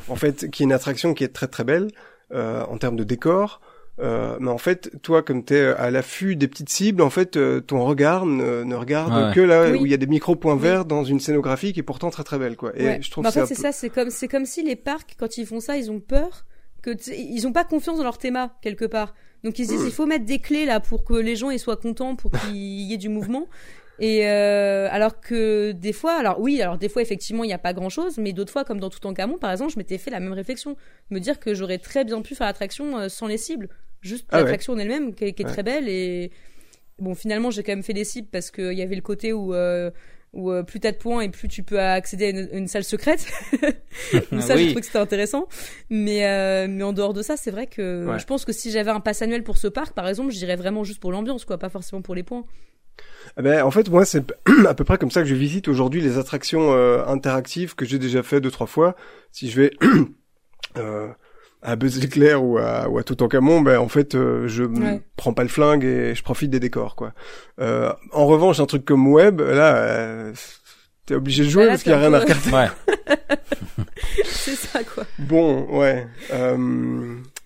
en 0.09 0.15
fait 0.15 0.49
qui 0.51 0.63
est 0.63 0.65
une 0.65 0.73
attraction 0.73 1.13
qui 1.13 1.23
est 1.23 1.29
très 1.33 1.47
très 1.47 1.63
belle 1.63 1.87
en 2.33 2.77
termes 2.77 2.95
de 2.97 3.03
décor. 3.03 3.61
mais 3.97 4.49
en 4.49 4.57
fait, 4.57 4.91
toi, 5.01 5.23
comme 5.23 5.43
t'es 5.45 5.61
à 5.65 5.89
l'affût 5.89 6.35
des 6.35 6.47
petites 6.47 6.69
cibles, 6.69 7.01
en 7.01 7.09
fait, 7.09 7.39
ton 7.65 7.83
regard 7.85 8.25
ne, 8.25 8.63
ne 8.63 8.75
regarde 8.75 9.13
Ouais. 9.29 9.33
que 9.33 9.39
là 9.41 9.69
Oui. 9.71 9.77
où 9.79 9.85
il 9.85 9.91
y 9.91 9.93
a 9.93 9.97
des 9.97 10.05
micro 10.07 10.35
points 10.35 10.55
Oui. 10.55 10.59
verts 10.61 10.85
dans 10.85 11.03
une 11.03 11.19
scénographie 11.19 11.71
qui 11.73 11.79
est 11.79 11.83
pourtant 11.83 12.09
très 12.09 12.23
très 12.23 12.37
belle, 12.37 12.57
quoi. 12.57 12.71
Et 12.75 12.85
Ouais. 12.85 12.99
je 13.01 13.09
trouve 13.09 13.23
Bah, 13.23 13.29
en 13.29 13.33
fait, 13.33 13.45
c'est 13.45 13.55
ça, 13.55 13.71
c'est 13.71 13.89
comme, 13.89 14.09
c'est 14.09 14.27
comme 14.27 14.45
si 14.45 14.63
les 14.63 14.75
parcs, 14.75 15.15
quand 15.17 15.37
ils 15.37 15.45
font 15.45 15.59
ça, 15.61 15.77
ils 15.77 15.89
ont 15.91 15.99
peur 16.01 16.45
que, 16.93 17.11
ils 17.11 17.47
ont 17.47 17.51
pas 17.53 17.63
confiance 17.63 17.97
dans 17.97 18.03
leur 18.03 18.17
théma, 18.17 18.57
quelque 18.61 18.85
part. 18.85 19.13
Donc 19.43 19.59
ils 19.59 19.65
se 19.65 19.71
disent, 19.71 19.83
il 19.85 19.91
faut 19.91 20.05
mettre 20.05 20.25
des 20.25 20.39
clés 20.39 20.65
là 20.65 20.79
pour 20.79 21.03
que 21.03 21.13
les 21.13 21.35
gens 21.35 21.49
ils 21.51 21.59
soient 21.59 21.77
contents, 21.77 22.15
pour 22.15 22.31
qu'il 22.31 22.55
y 22.55 22.93
ait 22.93 22.97
du 22.97 23.09
mouvement. 23.09 23.47
Et 23.99 24.27
euh, 24.27 24.87
alors 24.91 25.21
que 25.21 25.71
des 25.71 25.93
fois, 25.93 26.13
alors 26.19 26.39
oui, 26.39 26.61
alors 26.61 26.77
des 26.77 26.89
fois 26.89 27.01
effectivement 27.01 27.43
il 27.43 27.47
n'y 27.47 27.53
a 27.53 27.57
pas 27.57 27.71
grand 27.73 27.89
chose, 27.89 28.17
mais 28.17 28.33
d'autres 28.33 28.51
fois 28.51 28.65
comme 28.65 28.79
dans 28.79 28.89
Tout 28.89 29.05
en 29.07 29.13
Camon 29.13 29.37
par 29.37 29.51
exemple, 29.51 29.71
je 29.71 29.77
m'étais 29.77 29.97
fait 29.97 30.11
la 30.11 30.19
même 30.19 30.33
réflexion, 30.33 30.75
me 31.11 31.19
dire 31.19 31.39
que 31.39 31.53
j'aurais 31.53 31.77
très 31.77 32.03
bien 32.03 32.21
pu 32.21 32.35
faire 32.35 32.47
l'attraction 32.47 32.97
euh, 32.97 33.07
sans 33.09 33.27
les 33.27 33.37
cibles, 33.37 33.69
juste 34.01 34.25
Ah 34.31 34.37
ouais. 34.37 34.43
l'attraction 34.43 34.73
en 34.73 34.77
elle-même 34.79 35.13
qui, 35.15 35.25
est- 35.25 35.33
qui 35.33 35.43
est 35.43 35.45
Ouais. 35.45 35.51
très 35.51 35.63
belle 35.63 35.87
et 35.87 36.31
bon 36.99 37.15
finalement 37.15 37.51
j'ai 37.51 37.63
quand 37.63 37.71
même 37.71 37.83
fait 37.83 37.93
des 37.93 38.03
cibles 38.03 38.27
parce 38.31 38.51
qu'il 38.51 38.73
y 38.73 38.81
avait 38.81 38.95
le 38.95 39.01
côté 39.01 39.31
où 39.31 39.53
euh, 39.53 39.91
où 40.35 40.51
euh, 40.51 40.61
plus 40.63 40.79
t'as 40.79 40.91
de 40.91 40.97
points 40.97 41.21
et 41.21 41.29
plus 41.29 41.47
tu 41.47 41.63
peux 41.63 41.79
accéder 41.79 42.25
à 42.25 42.29
une, 42.29 42.49
une 42.51 42.67
salle 42.67 42.83
secrète. 42.83 43.25
Donc 44.31 44.41
ça, 44.41 44.53
Oui. 44.55 44.59
j'ai 44.61 44.65
trouvé 44.67 44.81
que 44.81 44.85
c'était 44.85 44.99
intéressant. 44.99 45.47
Mais 45.89 46.25
euh, 46.27 46.67
mais 46.69 46.83
en 46.83 46.93
dehors 46.93 47.13
de 47.13 47.21
ça, 47.23 47.37
c'est 47.37 47.51
vrai 47.51 47.65
que 47.67 48.05
Ouais. 48.05 48.19
je 48.19 48.25
pense 48.25 48.45
que 48.45 48.51
si 48.53 48.69
j'avais 48.71 48.91
un 48.91 48.99
pass 48.99 49.21
annuel 49.21 49.43
pour 49.43 49.57
ce 49.57 49.67
parc, 49.67 49.93
par 49.93 50.07
exemple, 50.07 50.31
j'irais 50.31 50.55
vraiment 50.57 50.83
juste 50.83 50.99
pour 50.99 51.11
l'ambiance, 51.11 51.45
quoi, 51.45 51.57
pas 51.57 51.69
forcément 51.69 52.01
pour 52.01 52.13
les 52.15 52.23
points. 52.23 52.43
Eh 53.37 53.41
Ben, 53.41 53.63
en 53.63 53.71
fait, 53.71 53.89
moi, 53.89 54.05
c'est 54.05 54.23
à 54.67 54.73
peu 54.73 54.83
près 54.83 54.97
comme 54.97 55.11
ça 55.11 55.21
que 55.21 55.27
je 55.27 55.35
visite 55.35 55.67
aujourd'hui 55.67 56.01
les 56.01 56.17
attractions 56.17 56.73
euh, 56.73 57.03
interactives 57.07 57.73
que 57.75 57.83
j'ai 57.85 57.97
déjà 57.99 58.21
fait 58.23 58.39
deux 58.41 58.51
trois 58.51 58.67
fois. 58.67 58.95
Si 59.31 59.49
je 59.49 59.61
vais 59.61 59.71
euh, 60.77 61.07
à 61.67 61.75
Buzz 61.75 61.99
l'éclair 61.99 62.43
ou 62.43 62.57
à, 62.59 62.87
ou 62.87 62.97
à 62.99 63.03
Toutankhamon, 63.03 63.61
ben 63.61 63.79
en 63.79 63.87
fait, 63.87 64.13
euh, 64.15 64.47
je 64.47 64.63
Ouais. 64.63 65.01
prends 65.17 65.33
pas 65.33 65.41
le 65.43 65.49
flingue 65.49 65.83
et 65.83 66.13
je 66.15 66.21
profite 66.23 66.51
des 66.51 66.59
décors, 66.59 66.95
quoi. 66.95 67.13
Euh, 67.59 67.91
en 68.11 68.27
revanche, 68.27 68.59
un 68.59 68.65
truc 68.67 68.85
comme 68.85 69.07
Web, 69.07 69.41
là, 69.41 69.75
euh, 69.75 70.33
t'es 71.07 71.15
obligé 71.15 71.43
de 71.43 71.49
jouer 71.49 71.63
Bah 71.63 71.65
là, 71.67 71.71
parce 71.73 71.83
qu'il 71.83 71.91
y 71.91 71.95
a 71.95 71.99
rien 71.99 72.13
à 72.13 72.19
regarder. 72.19 72.51
Ouais. 72.51 72.67
c'est 74.25 74.55
ça, 74.55 74.79
quoi. 74.83 75.05
Bon, 75.19 75.65
ouais. 75.79 76.05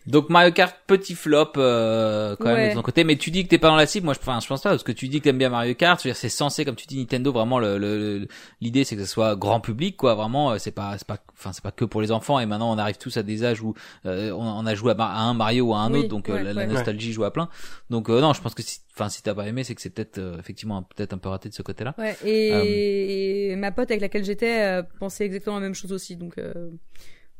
Donc 0.09 0.29
Mario 0.29 0.51
Kart 0.51 0.75
petit 0.87 1.13
flop 1.13 1.51
euh, 1.57 2.35
quand 2.39 2.45
même 2.53 2.69
de 2.69 2.73
ton 2.75 2.81
côté. 2.81 3.03
Mais 3.03 3.15
tu 3.15 3.29
dis 3.31 3.43
que 3.43 3.49
t'es 3.49 3.59
pas 3.59 3.67
dans 3.67 3.75
la 3.75 3.85
cible. 3.85 4.05
Moi 4.05 4.15
je 4.15 4.19
enfin 4.19 4.39
je 4.39 4.47
pense 4.47 4.61
pas 4.61 4.71
parce 4.71 4.83
que 4.83 4.91
tu 4.91 5.07
dis 5.07 5.19
que 5.19 5.25
t'aimes 5.25 5.37
bien 5.37 5.49
Mario 5.49 5.75
Kart. 5.75 5.99
C'est 6.13 6.29
censé 6.29 6.65
comme 6.65 6.75
tu 6.75 6.87
dis 6.87 6.97
Nintendo 6.97 7.31
vraiment 7.31 7.59
le 7.59 7.77
le- 7.77 8.19
le- 8.19 8.27
l'idée 8.59 8.83
c'est 8.83 8.95
que 8.95 9.03
ce 9.05 9.07
soit 9.07 9.35
grand 9.35 9.61
public 9.61 9.95
quoi. 9.97 10.15
Vraiment 10.15 10.51
euh, 10.51 10.57
c'est 10.57 10.71
pas 10.71 10.97
c'est 10.97 11.05
pas 11.07 11.17
enfin 11.33 11.53
c'est 11.53 11.63
pas 11.63 11.71
que 11.71 11.85
pour 11.85 12.01
les 12.01 12.11
enfants. 12.11 12.39
Et 12.39 12.45
maintenant 12.47 12.73
on 12.73 12.77
arrive 12.79 12.97
tous 12.97 13.17
à 13.17 13.23
des 13.23 13.43
âges 13.45 13.61
où 13.61 13.75
euh, 14.07 14.31
on, 14.31 14.41
on 14.41 14.65
a 14.65 14.73
joué 14.75 14.93
à, 14.97 15.19
un 15.21 15.33
Mario 15.35 15.67
ou 15.67 15.73
à 15.75 15.79
un 15.79 15.93
Oui, 15.93 15.99
autre. 15.99 16.07
Donc 16.09 16.27
euh, 16.27 16.33
ouais, 16.33 16.43
la, 16.43 16.53
la 16.53 16.61
ouais. 16.61 16.67
nostalgie 16.73 17.13
joue 17.13 17.23
à 17.23 17.31
plein. 17.31 17.47
Donc 17.91 18.09
euh, 18.09 18.19
non 18.19 18.33
je 18.33 18.41
pense 18.41 18.55
que 18.55 18.63
si 18.63 18.79
enfin 18.95 19.09
si 19.09 19.21
t'as 19.21 19.35
pas 19.35 19.47
aimé 19.47 19.63
c'est 19.63 19.75
que 19.75 19.81
c'est 19.81 19.91
peut-être 19.91 20.17
euh, 20.17 20.39
effectivement 20.39 20.77
un- 20.77 20.83
peut-être 20.83 21.13
un 21.13 21.19
peu 21.19 21.29
raté 21.29 21.49
de 21.49 21.53
ce 21.53 21.61
côté 21.61 21.83
là 21.83 21.93
Ouais. 21.99 22.17
Et, 22.25 23.51
et 23.51 23.55
ma 23.55 23.71
pote 23.71 23.91
avec 23.91 24.01
laquelle 24.01 24.25
j'étais 24.25 24.61
euh, 24.63 24.81
pensait 24.99 25.25
exactement 25.25 25.57
la 25.57 25.61
même 25.61 25.75
chose 25.75 25.93
aussi. 25.93 26.15
Donc 26.15 26.37
euh, 26.39 26.71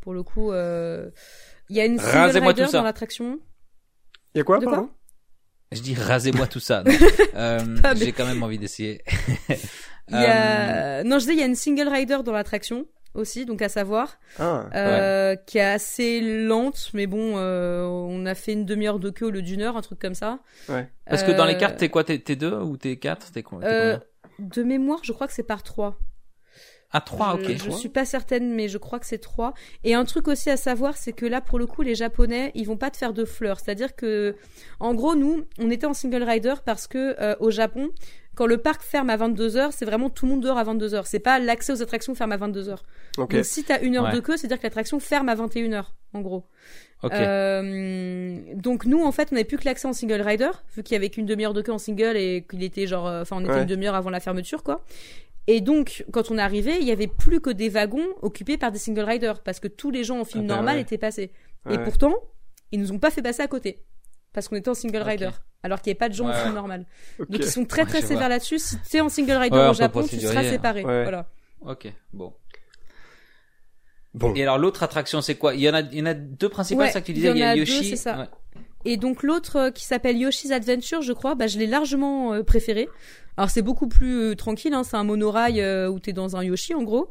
pour 0.02 0.14
le 0.14 0.24
coup, 0.24 0.52
euh, 0.54 1.10
il 1.70 1.76
y 1.76 1.82
a 1.82 1.86
une 1.86 2.00
single 2.00 2.38
rider 2.48 2.66
dans 2.72 2.84
l'attraction. 2.84 3.40
y 4.36 4.40
a 4.40 4.44
quoi, 4.44 4.60
De 4.60 4.66
quoi 4.66 4.74
pardon? 4.74 4.90
Je 5.72 5.82
dis 5.82 5.94
rasez-moi 5.96 6.48
tout 6.48 6.60
ça. 6.60 6.84
Euh, 7.36 7.60
j'ai 7.96 8.12
quand 8.12 8.26
même 8.26 8.44
envie 8.44 8.58
d'essayer. 8.58 9.02
Il 10.10 10.16
a... 10.16 11.04
Non, 11.04 11.20
je 11.20 11.26
dis 11.26 11.32
il 11.34 11.40
y 11.40 11.44
a 11.44 11.46
une 11.46 11.56
single 11.56 11.88
rider 11.88 12.18
dans 12.26 12.34
l'attraction 12.34 12.86
aussi, 13.14 13.46
donc 13.46 13.62
à 13.62 13.70
savoir. 13.70 14.20
Ah, 14.40 14.66
euh, 14.76 15.36
qui 15.36 15.58
est 15.60 15.62
assez 15.62 16.20
lente, 16.22 16.90
mais 16.94 17.06
bon, 17.08 17.38
euh, 17.38 17.84
on 17.86 18.26
a 18.26 18.36
fait 18.36 18.54
une 18.54 18.66
demi-heure 18.66 19.00
de 19.00 19.10
queue 19.12 19.28
au 19.28 19.30
lieu 19.30 19.42
d'une 19.44 19.62
heure, 19.62 19.78
un 19.78 19.82
truc 19.82 20.00
comme 20.00 20.16
ça. 20.16 20.40
ouais. 20.68 20.90
Parce 21.08 21.24
que 21.24 21.32
dans 21.32 21.46
les 21.46 21.54
Euh, 21.56 21.60
cartes, 21.60 21.78
t'es 21.78 21.90
quoi? 21.90 22.04
T'es 22.04 22.18
deux 22.36 22.54
ou 22.56 22.76
t'es 22.76 22.98
quatre? 22.98 23.32
T'es 23.32 23.44
euh, 23.64 23.98
de 24.40 24.64
mémoire, 24.64 25.00
je 25.04 25.12
crois 25.14 25.28
que 25.28 25.34
c'est 25.34 25.44
par 25.44 25.64
trois. 25.64 25.98
Ah, 26.92 27.02
trois, 27.02 27.38
je, 27.42 27.52
ok. 27.52 27.58
Je 27.66 27.70
suis 27.72 27.90
pas 27.90 28.04
certaine, 28.06 28.52
mais 28.54 28.68
je 28.68 28.78
crois 28.80 29.00
que 29.00 29.06
c'est 29.06 29.20
trois. 29.20 29.54
Et 29.84 29.94
un 29.94 30.06
truc 30.06 30.28
aussi 30.28 30.50
à 30.50 30.58
savoir, 30.58 30.98
c'est 30.98 31.14
que 31.14 31.26
là, 31.28 31.40
pour 31.40 31.60
le 31.60 31.68
coup, 31.68 31.84
les 31.84 31.94
Japonais, 31.96 32.52
ils 32.56 32.66
vont 32.66 32.78
pas 32.78 32.90
te 32.90 32.98
faire 32.98 33.14
de 33.14 33.26
fleurs. 33.26 33.60
C'est-à-dire 33.60 33.96
que, 33.96 34.36
en 34.80 34.96
gros, 34.96 35.14
nous, 35.16 35.44
on 35.60 35.70
était 35.70 35.86
en 35.86 35.94
single 35.94 36.24
rider 36.24 36.56
parce 36.66 36.88
que 36.88 37.16
euh, 37.22 37.36
au 37.40 37.52
Japon, 37.52 37.90
quand 38.36 38.48
le 38.48 38.58
parc 38.58 38.82
ferme 38.82 39.10
à 39.10 39.18
22 39.18 39.50
h 39.58 39.72
c'est 39.72 39.84
vraiment 39.86 40.10
tout 40.10 40.26
le 40.26 40.32
monde 40.32 40.42
dehors 40.42 40.58
à 40.58 40.64
22 40.64 40.88
h 40.96 41.02
C'est 41.06 41.20
pas 41.20 41.40
l'accès 41.40 41.74
aux 41.74 41.82
attractions 41.82 42.16
ferme 42.16 42.32
à 42.32 42.38
22 42.38 42.70
h 42.72 42.76
Ok. 43.18 43.36
Donc 43.36 43.44
si 43.46 43.66
t'as 43.66 43.82
une 43.82 43.98
heure 43.98 44.06
Ouais. 44.06 44.14
de 44.14 44.20
queue, 44.22 44.38
c'est-à-dire 44.38 44.58
que 44.60 44.64
l'attraction 44.64 45.00
ferme 45.02 45.28
à 45.28 45.36
21 45.36 45.70
h 45.82 45.84
en 46.14 46.22
gros. 46.22 46.46
Euh, 47.04 48.40
donc 48.56 48.86
nous 48.86 49.04
en 49.04 49.12
fait 49.12 49.30
on 49.32 49.36
n'avait 49.36 49.46
plus 49.46 49.58
que 49.58 49.66
l'accès 49.66 49.88
en 49.88 49.94
single 49.94 50.22
rider 50.22 50.50
vu 50.76 50.84
qu'il 50.84 50.94
y 50.94 50.98
avait 50.98 51.10
qu'une 51.10 51.26
demi-heure 51.26 51.54
de 51.54 51.62
queue 51.62 51.72
en 51.72 51.78
single 51.78 52.18
et 52.18 52.46
qu'il 52.50 52.64
était 52.64 52.88
genre 52.88 53.08
euh, 53.08 53.22
enfin 53.22 53.38
on 53.38 53.42
était 53.42 53.52
Ouais. 53.52 53.62
une 53.62 53.68
demi-heure 53.68 53.96
avant 53.96 54.10
la 54.10 54.20
fermeture 54.20 54.64
quoi. 54.64 54.84
Et 55.52 55.62
donc 55.62 56.06
quand 56.12 56.30
on 56.32 56.38
est 56.38 56.42
arrivé 56.42 56.78
il 56.80 56.86
y 56.88 56.92
avait 56.92 57.08
plus 57.08 57.40
que 57.42 57.50
des 57.50 57.70
wagons 57.70 58.06
occupés 58.22 58.58
par 58.58 58.72
des 58.72 58.78
single 58.78 59.02
riders 59.04 59.42
parce 59.42 59.60
que 59.60 59.68
tous 59.68 59.90
les 59.90 60.04
gens 60.04 60.20
en 60.20 60.26
film 60.26 60.44
Ah 60.46 60.48
bah 60.50 60.56
normal 60.58 60.76
ouais. 60.76 60.82
étaient 60.82 60.98
passés. 61.00 61.32
Et 61.70 61.78
pourtant 61.80 62.14
ils 62.72 62.80
nous 62.80 62.92
ont 62.92 63.00
pas 63.00 63.10
fait 63.10 63.22
passer 63.24 63.42
à 63.42 63.48
côté 63.48 63.84
parce 64.34 64.48
qu'on 64.48 64.56
était 64.58 64.70
en 64.70 64.76
single 64.76 65.02
rider 65.02 65.30
alors 65.64 65.82
qu'il 65.82 65.90
n'y 65.90 65.94
avait 65.94 65.98
pas 66.00 66.10
de 66.10 66.14
gens 66.14 66.28
Ouais, 66.28 66.36
en 66.36 66.42
film 66.44 66.54
normal. 66.54 66.86
Donc 67.18 67.28
ils 67.40 67.46
sont 67.46 67.66
très 67.66 67.86
très 67.86 68.02
sévères 68.02 68.30
là-dessus. 68.30 68.60
Si 68.60 68.78
tu 68.90 68.98
es 68.98 69.02
en 69.02 69.10
single 69.10 69.38
rider 69.38 69.58
au 69.58 69.74
Japon 69.74 70.06
tu 70.08 70.20
seras 70.20 70.44
séparé. 70.44 70.86
Ouais. 70.86 71.04
Voilà. 71.04 71.30
Ok, 71.62 71.92
bon. 72.14 72.34
Bon. 74.14 74.34
Et 74.36 74.42
alors 74.44 74.58
l'autre 74.58 74.82
attraction, 74.84 75.22
c'est 75.22 75.36
quoi? 75.36 75.54
Il 75.54 75.62
y 75.62 75.70
en 75.70 75.74
a, 75.74 75.82
il 75.82 76.00
y 76.00 76.02
en 76.02 76.06
a 76.08 76.14
deux 76.16 76.50
principales, 76.50 76.88
Ouais, 76.88 76.92
ça 76.92 77.00
que 77.02 77.06
tu 77.08 77.12
il 77.12 77.18
y 77.18 77.20
disais. 77.22 77.32
en 77.32 77.36
Il 77.36 77.40
y 77.40 77.44
a 77.44 77.50
a 77.50 77.54
deux, 77.56 77.60
Yoshi. 77.62 77.86
c'est 77.90 77.96
ça. 77.96 78.30
Et 78.86 78.98
donc 78.98 79.24
l'autre 79.24 79.56
euh, 79.58 79.72
qui 79.72 79.86
s'appelle 79.86 80.18
Yoshi's 80.18 80.52
Adventure, 80.52 81.02
je 81.02 81.14
crois, 81.14 81.36
bah, 81.36 81.48
je 81.48 81.58
l'ai 81.58 81.68
largement 81.68 82.34
euh, 82.34 82.44
préféré. 82.44 82.88
Alors 83.38 83.50
c'est 83.50 83.62
beaucoup 83.62 83.88
plus 83.88 84.20
euh, 84.20 84.36
tranquille, 84.36 84.74
hein, 84.74 84.84
c'est 84.84 84.98
un 84.98 85.04
monorail 85.04 85.64
où 85.88 86.00
t'es 86.00 86.14
dans 86.14 86.36
un 86.36 86.44
Yoshi 86.44 86.74
en 86.74 86.84
gros, 86.84 87.10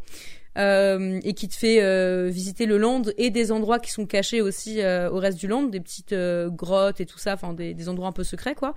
et 0.56 1.34
qui 1.36 1.48
te 1.48 1.54
fait 1.54 2.30
visiter 2.30 2.66
le 2.66 2.78
land 2.78 3.02
et 3.16 3.30
des 3.30 3.52
endroits 3.52 3.78
qui 3.78 3.92
sont 3.92 4.06
cachés 4.06 4.40
aussi 4.40 4.80
au 4.82 5.18
reste 5.18 5.38
du 5.38 5.46
land, 5.46 5.62
des 5.62 5.78
petites 5.78 6.14
grottes 6.48 7.00
et 7.00 7.06
tout 7.06 7.18
ça, 7.18 7.34
enfin 7.34 7.52
des 7.52 7.88
endroits 7.88 8.08
un 8.08 8.12
peu 8.12 8.24
secrets 8.24 8.56
quoi. 8.56 8.74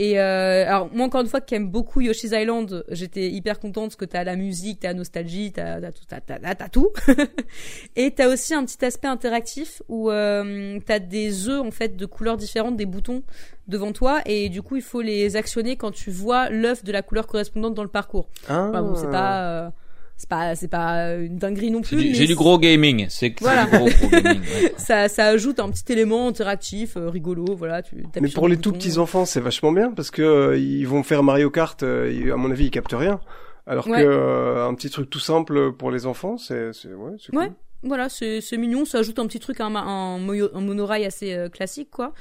Et 0.00 0.20
euh, 0.20 0.64
alors 0.64 0.88
moi 0.94 1.06
encore 1.06 1.22
une 1.22 1.26
fois 1.26 1.40
qui 1.40 1.56
aime 1.56 1.68
beaucoup 1.68 2.00
Yoshi's 2.00 2.30
Island, 2.30 2.84
j'étais 2.88 3.30
hyper 3.30 3.58
contente 3.58 3.86
parce 3.86 3.96
que 3.96 4.04
t'as 4.04 4.22
la 4.22 4.36
musique, 4.36 4.78
t'as 4.78 4.88
la 4.88 4.94
nostalgie, 4.94 5.50
t'as 5.50 5.80
t'as 5.80 5.90
tout, 5.90 6.04
t'as, 6.06 6.68
tout. 6.68 6.92
et 7.96 8.12
t'as 8.12 8.32
aussi 8.32 8.54
un 8.54 8.64
petit 8.64 8.84
aspect 8.84 9.08
interactif 9.08 9.82
où 9.88 10.08
euh, 10.12 10.78
t'as 10.86 11.00
des 11.00 11.48
œufs 11.48 11.60
en 11.60 11.72
fait 11.72 11.96
de 11.96 12.06
couleurs 12.06 12.36
différentes, 12.36 12.76
des 12.76 12.86
boutons 12.86 13.24
devant 13.66 13.90
toi 13.90 14.20
et 14.24 14.48
du 14.50 14.62
coup 14.62 14.76
il 14.76 14.82
faut 14.82 15.00
les 15.00 15.34
actionner 15.34 15.76
quand 15.76 15.90
tu 15.90 16.12
vois 16.12 16.48
l'œuf 16.48 16.84
de 16.84 16.92
la 16.92 17.02
couleur 17.02 17.26
correspondante 17.26 17.74
dans 17.74 17.82
le 17.82 17.88
parcours. 17.88 18.28
Ah. 18.48 18.68
Enfin, 18.68 18.82
bon, 18.82 18.94
c'est 18.94 19.10
pas 19.10 19.42
euh, 19.42 19.70
c'est 20.18 20.28
pas 20.28 20.54
c'est 20.54 20.68
pas 20.68 21.14
une 21.14 21.38
dinguerie 21.38 21.70
non 21.70 21.80
plus. 21.80 22.14
J'ai 22.14 22.26
du 22.26 22.34
gros 22.34 22.58
gaming. 22.58 23.06
C'est 23.08 23.34
Voilà. 23.40 23.64
du 23.64 23.70
gros, 23.78 23.88
gros 23.88 24.08
gaming. 24.10 24.40
ouais. 24.40 24.74
Ça 24.76 25.08
ça 25.08 25.24
ajoute 25.28 25.58
un 25.60 25.70
petit 25.70 25.90
élément 25.90 26.28
interactif 26.28 26.96
euh, 26.98 27.08
rigolo, 27.08 27.46
voilà. 27.56 27.80
Tu 27.82 27.96
Mais 28.20 28.28
pour 28.28 28.48
le 28.48 28.54
les 28.56 28.60
tout 28.60 28.72
petits 28.72 28.98
enfants, 28.98 29.24
c'est 29.24 29.40
vachement 29.40 29.72
bien 29.72 29.90
parce 29.92 30.10
que 30.10 30.20
euh, 30.20 30.58
ils 30.58 30.86
vont 30.86 31.02
faire 31.02 31.22
Mario 31.22 31.48
Kart. 31.50 31.82
euh, 31.82 32.32
à 32.34 32.36
mon 32.36 32.50
avis, 32.50 32.66
ils 32.66 32.70
captent 32.70 32.92
rien. 32.92 33.20
Alors 33.66 33.86
Ouais. 33.88 34.02
que 34.02 34.06
euh, 34.08 34.66
un 34.66 34.74
petit 34.74 34.90
truc 34.90 35.08
tout 35.08 35.20
simple 35.20 35.72
pour 35.72 35.90
les 35.90 36.04
enfants, 36.06 36.36
c'est 36.36 36.72
c'est 36.74 36.92
ouais, 36.92 37.12
c'est 37.18 37.30
cool. 37.30 37.38
Ouais. 37.38 37.52
Voilà, 37.84 38.08
c'est 38.08 38.40
c'est 38.40 38.56
mignon, 38.56 38.84
ça 38.84 38.98
ajoute 38.98 39.20
un 39.20 39.26
petit 39.28 39.38
truc, 39.38 39.60
un, 39.60 39.72
un, 39.76 40.16
un 40.16 40.60
monorail 40.60 41.04
assez 41.04 41.32
euh, 41.34 41.48
classique, 41.48 41.90
quoi. 41.92 42.12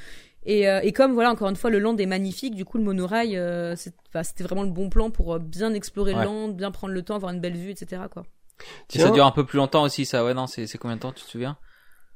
Et, 0.47 0.67
euh, 0.67 0.79
et 0.81 0.93
comme 0.93 1.13
voilà 1.13 1.29
encore 1.29 1.49
une 1.49 1.55
fois 1.55 1.69
le 1.69 1.77
land 1.77 1.97
est 1.97 2.05
magnifique, 2.05 2.55
du 2.55 2.65
coup 2.65 2.77
le 2.77 2.83
monorail 2.83 3.37
euh, 3.37 3.75
c'était 3.75 4.43
vraiment 4.43 4.63
le 4.63 4.71
bon 4.71 4.89
plan 4.89 5.11
pour 5.11 5.33
euh, 5.33 5.39
bien 5.39 5.73
explorer 5.73 6.13
le 6.13 6.23
land, 6.23 6.47
bien 6.49 6.71
prendre 6.71 6.93
le 6.93 7.01
temps, 7.03 7.15
avoir 7.15 7.31
une 7.33 7.41
belle 7.41 7.57
vue, 7.57 7.71
etc. 7.71 8.03
quoi. 8.11 8.23
ça 8.89 9.11
dure 9.11 9.25
un 9.25 9.31
peu 9.31 9.45
plus 9.45 9.57
longtemps 9.57 9.83
aussi 9.83 10.05
ça, 10.05 10.23
ouais 10.23 10.33
non 10.33 10.47
c'est 10.47 10.77
combien 10.77 10.95
de 10.95 11.01
temps 11.01 11.11
tu 11.11 11.23
te 11.23 11.29
souviens? 11.29 11.57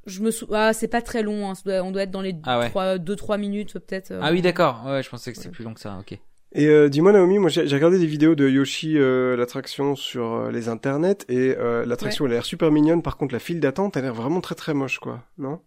Je 0.06 0.20
me 0.20 0.32
sou... 0.32 0.48
ah 0.52 0.72
c'est 0.72 0.88
pas 0.88 1.02
très 1.02 1.22
long, 1.22 1.48
hein. 1.48 1.54
on 1.84 1.92
doit 1.92 2.02
être 2.02 2.10
dans 2.10 2.22
les 2.22 2.32
2-3 2.32 2.98
ah 3.28 3.36
minutes 3.36 3.74
peut-être. 3.74 4.12
Ah 4.20 4.32
oui 4.32 4.42
d'accord, 4.42 4.82
ouais 4.86 5.02
je 5.02 5.08
pensais 5.08 5.30
que 5.30 5.38
c'était 5.38 5.50
plus 5.50 5.64
long 5.64 5.74
que 5.74 5.80
ça, 5.80 5.98
ok. 6.00 6.18
Et 6.54 6.66
euh, 6.66 6.88
dis-moi 6.88 7.12
Naomi, 7.12 7.38
moi 7.38 7.48
j'ai 7.48 7.62
regardé 7.62 7.98
des 7.98 8.06
vidéos 8.06 8.34
de 8.34 8.46
Yoshi 8.46 8.98
euh, 8.98 9.36
l'attraction 9.36 9.96
sur 9.96 10.34
euh, 10.34 10.50
les 10.50 10.68
internets 10.68 11.24
et 11.28 11.56
euh, 11.56 11.86
l'attraction 11.86 12.26
elle 12.26 12.32
a 12.32 12.34
l'air 12.34 12.44
super 12.44 12.70
mignonne. 12.70 13.02
Par 13.02 13.16
contre 13.16 13.32
la 13.32 13.38
file 13.38 13.58
d'attente 13.58 13.96
a 13.96 14.02
l'air 14.02 14.12
vraiment 14.12 14.42
très 14.42 14.54
très 14.54 14.74
moche 14.74 14.98
quoi, 14.98 15.24
non? 15.38 15.60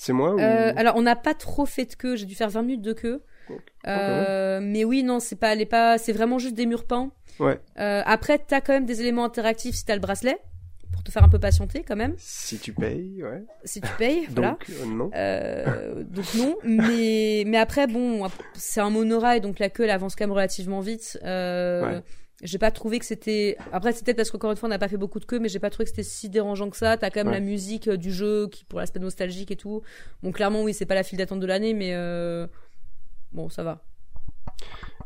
C'est 0.00 0.14
moi 0.14 0.34
ou... 0.34 0.38
Alors 0.38 0.96
on 0.96 1.02
n'a 1.02 1.14
pas 1.14 1.34
trop 1.34 1.66
fait 1.66 1.84
de 1.84 1.94
queue, 1.94 2.16
j'ai 2.16 2.24
dû 2.24 2.34
faire 2.34 2.48
20 2.48 2.62
minutes 2.62 2.82
de 2.82 2.94
queue. 2.94 3.22
mais 3.84 4.84
oui 4.84 5.02
non 5.02 5.20
c'est 5.20 5.36
pas, 5.36 5.54
pas, 5.66 5.98
c'est 5.98 6.12
vraiment 6.12 6.38
juste 6.38 6.54
des 6.54 6.64
murs 6.64 6.86
peints. 6.86 7.12
Ouais. 7.38 7.60
après 7.76 8.38
t'as 8.38 8.62
quand 8.62 8.72
même 8.72 8.86
des 8.86 9.00
éléments 9.00 9.24
interactifs 9.24 9.74
si 9.74 9.84
t'as 9.84 9.94
le 9.94 10.00
bracelet 10.00 10.38
pour 10.90 11.02
te 11.02 11.10
faire 11.10 11.24
un 11.24 11.28
peu 11.28 11.38
patienter 11.38 11.82
quand 11.86 11.96
même. 11.96 12.14
Si 12.18 12.58
tu 12.58 12.72
payes, 12.72 13.22
ouais. 13.22 13.44
Si 13.64 13.80
tu 13.80 13.88
payes, 13.98 14.26
voilà. 14.30 14.50
donc, 14.50 14.70
euh, 14.70 14.86
non. 14.86 15.10
Euh, 15.14 16.04
donc 16.04 16.34
non, 16.34 16.56
mais 16.64 17.44
mais 17.46 17.58
après 17.58 17.86
bon, 17.86 18.28
c'est 18.54 18.80
un 18.80 18.90
monorail 18.90 19.40
donc 19.40 19.58
la 19.58 19.70
queue 19.70 19.84
elle 19.84 19.90
avance 19.90 20.16
quand 20.16 20.24
même 20.24 20.32
relativement 20.32 20.80
vite. 20.80 21.18
Euh, 21.24 21.82
ouais. 21.82 22.02
J'ai 22.42 22.58
pas 22.58 22.70
trouvé 22.70 22.98
que 22.98 23.04
c'était. 23.04 23.56
Après 23.72 23.92
c'est 23.92 24.04
peut-être 24.04 24.16
parce 24.16 24.30
qu'encore 24.30 24.50
une 24.50 24.56
fois 24.56 24.68
on 24.68 24.70
n'a 24.70 24.78
pas 24.78 24.88
fait 24.88 24.96
beaucoup 24.96 25.20
de 25.20 25.24
queue, 25.24 25.38
mais 25.38 25.48
j'ai 25.48 25.58
pas 25.58 25.70
trouvé 25.70 25.84
que 25.84 25.90
c'était 25.90 26.02
si 26.02 26.28
dérangeant 26.28 26.70
que 26.70 26.76
ça. 26.76 26.96
T'as 26.96 27.10
quand 27.10 27.24
même 27.24 27.32
la 27.32 27.40
musique 27.40 27.88
euh, 27.88 27.96
du 27.96 28.12
jeu 28.12 28.48
qui 28.48 28.64
pour 28.64 28.78
l'aspect 28.80 29.00
nostalgique 29.00 29.50
et 29.50 29.56
tout. 29.56 29.82
Bon 30.22 30.32
clairement 30.32 30.62
oui 30.62 30.74
c'est 30.74 30.86
pas 30.86 30.94
la 30.94 31.02
file 31.02 31.18
d'attente 31.18 31.40
de 31.40 31.46
l'année, 31.46 31.74
mais 31.74 31.94
euh... 31.94 32.46
bon 33.32 33.48
ça 33.48 33.62
va. 33.62 33.82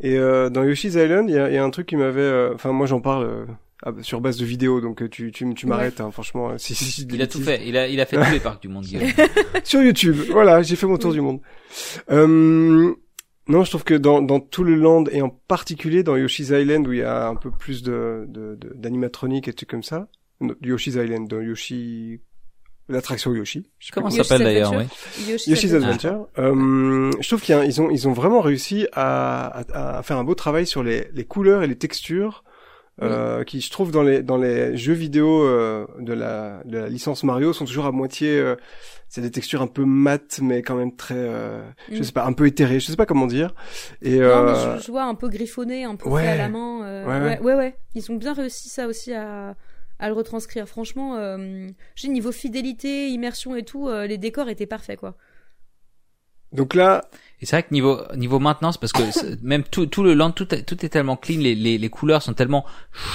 Et 0.00 0.18
euh, 0.18 0.50
dans 0.50 0.64
Yoshi's 0.64 0.94
Island, 0.94 1.28
il 1.28 1.36
y 1.36 1.38
a, 1.38 1.50
y 1.50 1.56
a, 1.56 1.64
un 1.64 1.70
truc 1.70 1.86
qui 1.86 1.96
m'avait. 1.96 2.50
Enfin 2.54 2.72
moi 2.72 2.86
j'en 2.86 3.00
parle 3.00 3.46
ah, 3.86 3.92
bah, 3.92 4.02
sur 4.02 4.22
base 4.22 4.38
de 4.38 4.46
vidéos, 4.46 4.80
donc 4.80 5.02
euh, 5.02 5.10
tu, 5.10 5.30
tu, 5.30 5.52
tu 5.52 5.66
m'arrêtes, 5.66 6.00
hein, 6.00 6.10
franchement. 6.10 6.50
Euh, 6.50 6.54
si, 6.56 6.74
si, 6.74 7.06
il 7.10 7.20
a 7.20 7.26
tout 7.26 7.40
fait, 7.40 7.60
il 7.66 7.76
a, 7.76 7.86
il 7.86 8.00
a 8.00 8.06
fait 8.06 8.16
tous 8.16 8.32
les 8.32 8.40
parcs 8.40 8.62
du 8.62 8.68
monde, 8.68 8.86
sur 9.64 9.82
YouTube, 9.82 10.16
voilà, 10.30 10.62
j'ai 10.62 10.74
fait 10.74 10.86
mon 10.86 10.96
tour 10.96 11.12
du 11.12 11.20
monde. 11.20 11.40
Euh, 12.10 12.94
non, 13.46 13.64
je 13.64 13.70
trouve 13.70 13.84
que 13.84 13.94
dans, 13.94 14.22
dans 14.22 14.40
tout 14.40 14.64
le 14.64 14.74
land, 14.74 15.04
et 15.10 15.20
en 15.20 15.28
particulier 15.28 16.02
dans 16.02 16.16
Yoshi's 16.16 16.48
Island, 16.48 16.86
où 16.86 16.92
il 16.92 17.00
y 17.00 17.02
a 17.02 17.28
un 17.28 17.36
peu 17.36 17.50
plus 17.50 17.82
de, 17.82 18.24
de, 18.28 18.58
d'animatronique 18.74 19.48
et 19.48 19.52
tout 19.52 19.66
comme 19.66 19.82
ça, 19.82 20.08
Yoshi's 20.62 20.94
Island, 20.94 21.28
dans 21.28 21.40
Yoshi, 21.40 22.20
l'attraction 22.88 23.34
Yoshi. 23.34 23.70
Comment 23.92 24.10
ça 24.10 24.24
s'appelle 24.24 24.44
d'ailleurs, 24.44 24.72
oui. 24.74 24.84
Yoshi's, 25.46 25.74
Adventure. 25.74 26.28
Euh, 26.38 27.10
je 27.20 27.28
trouve 27.28 27.42
qu'ils 27.42 27.82
ont, 27.82 27.90
ils 27.90 28.08
ont 28.08 28.12
vraiment 28.12 28.40
réussi 28.40 28.86
à, 28.92 29.46
à, 29.46 29.98
à, 29.98 30.02
faire 30.02 30.16
un 30.16 30.24
beau 30.24 30.34
travail 30.34 30.66
sur 30.66 30.82
les, 30.82 31.08
les 31.12 31.24
couleurs 31.24 31.62
et 31.62 31.66
les 31.66 31.76
textures 31.76 32.44
euh, 33.02 33.42
qui 33.42 33.60
je 33.60 33.70
trouve 33.70 33.90
dans 33.90 34.04
les 34.04 34.22
dans 34.22 34.36
les 34.36 34.76
jeux 34.76 34.92
vidéo 34.92 35.42
euh, 35.42 35.84
de 35.98 36.12
la 36.12 36.62
de 36.64 36.78
la 36.78 36.88
licence 36.88 37.24
Mario 37.24 37.52
sont 37.52 37.64
toujours 37.64 37.86
à 37.86 37.90
moitié 37.90 38.38
euh, 38.38 38.54
c'est 39.14 39.20
des 39.20 39.30
textures 39.30 39.62
un 39.62 39.68
peu 39.68 39.84
mates 39.84 40.40
mais 40.42 40.62
quand 40.62 40.74
même 40.74 40.96
très 40.96 41.14
euh, 41.14 41.62
je 41.88 42.00
mm. 42.00 42.02
sais 42.02 42.10
pas 42.10 42.24
un 42.24 42.32
peu 42.32 42.48
éthérées 42.48 42.80
je 42.80 42.86
sais 42.86 42.96
pas 42.96 43.06
comment 43.06 43.28
dire. 43.28 43.54
Et 44.02 44.18
non, 44.18 44.44
mais 44.44 44.80
je, 44.80 44.90
vois 44.90 45.04
un 45.04 45.14
peu 45.14 45.28
griffonné 45.28 45.84
un 45.84 45.94
peu 45.94 46.10
fait 46.16 46.26
à 46.26 46.36
la 46.36 46.48
main 46.48 47.04
ouais 47.06 47.38
ouais. 47.40 47.54
ouais, 47.54 47.76
ils 47.94 48.10
ont 48.10 48.16
bien 48.16 48.32
réussi 48.32 48.68
ça 48.68 48.88
aussi 48.88 49.12
à 49.12 49.54
à 50.00 50.08
le 50.08 50.14
retranscrire. 50.14 50.68
Franchement 50.68 51.16
j'ai 51.94 52.08
niveau 52.08 52.32
fidélité 52.32 53.08
immersion 53.10 53.54
et 53.54 53.62
tout 53.62 53.88
les 53.88 54.18
décors 54.18 54.48
étaient 54.48 54.66
parfaits 54.66 54.98
quoi 54.98 55.16
donc 56.54 56.74
là 56.74 57.02
et 57.44 57.46
c'est 57.46 57.56
vrai 57.56 57.62
que 57.64 57.74
niveau 57.74 58.00
niveau 58.16 58.38
maintenance, 58.38 58.78
parce 58.78 58.92
que 58.92 59.02
même 59.42 59.64
tout 59.64 59.84
tout 59.84 60.02
le 60.02 60.14
land, 60.14 60.30
tout 60.30 60.54
est, 60.54 60.62
tout 60.62 60.82
est 60.82 60.88
tellement 60.88 61.16
clean, 61.16 61.40
les, 61.40 61.54
les, 61.54 61.76
les 61.76 61.88
couleurs 61.90 62.22
sont 62.22 62.32
tellement 62.32 62.64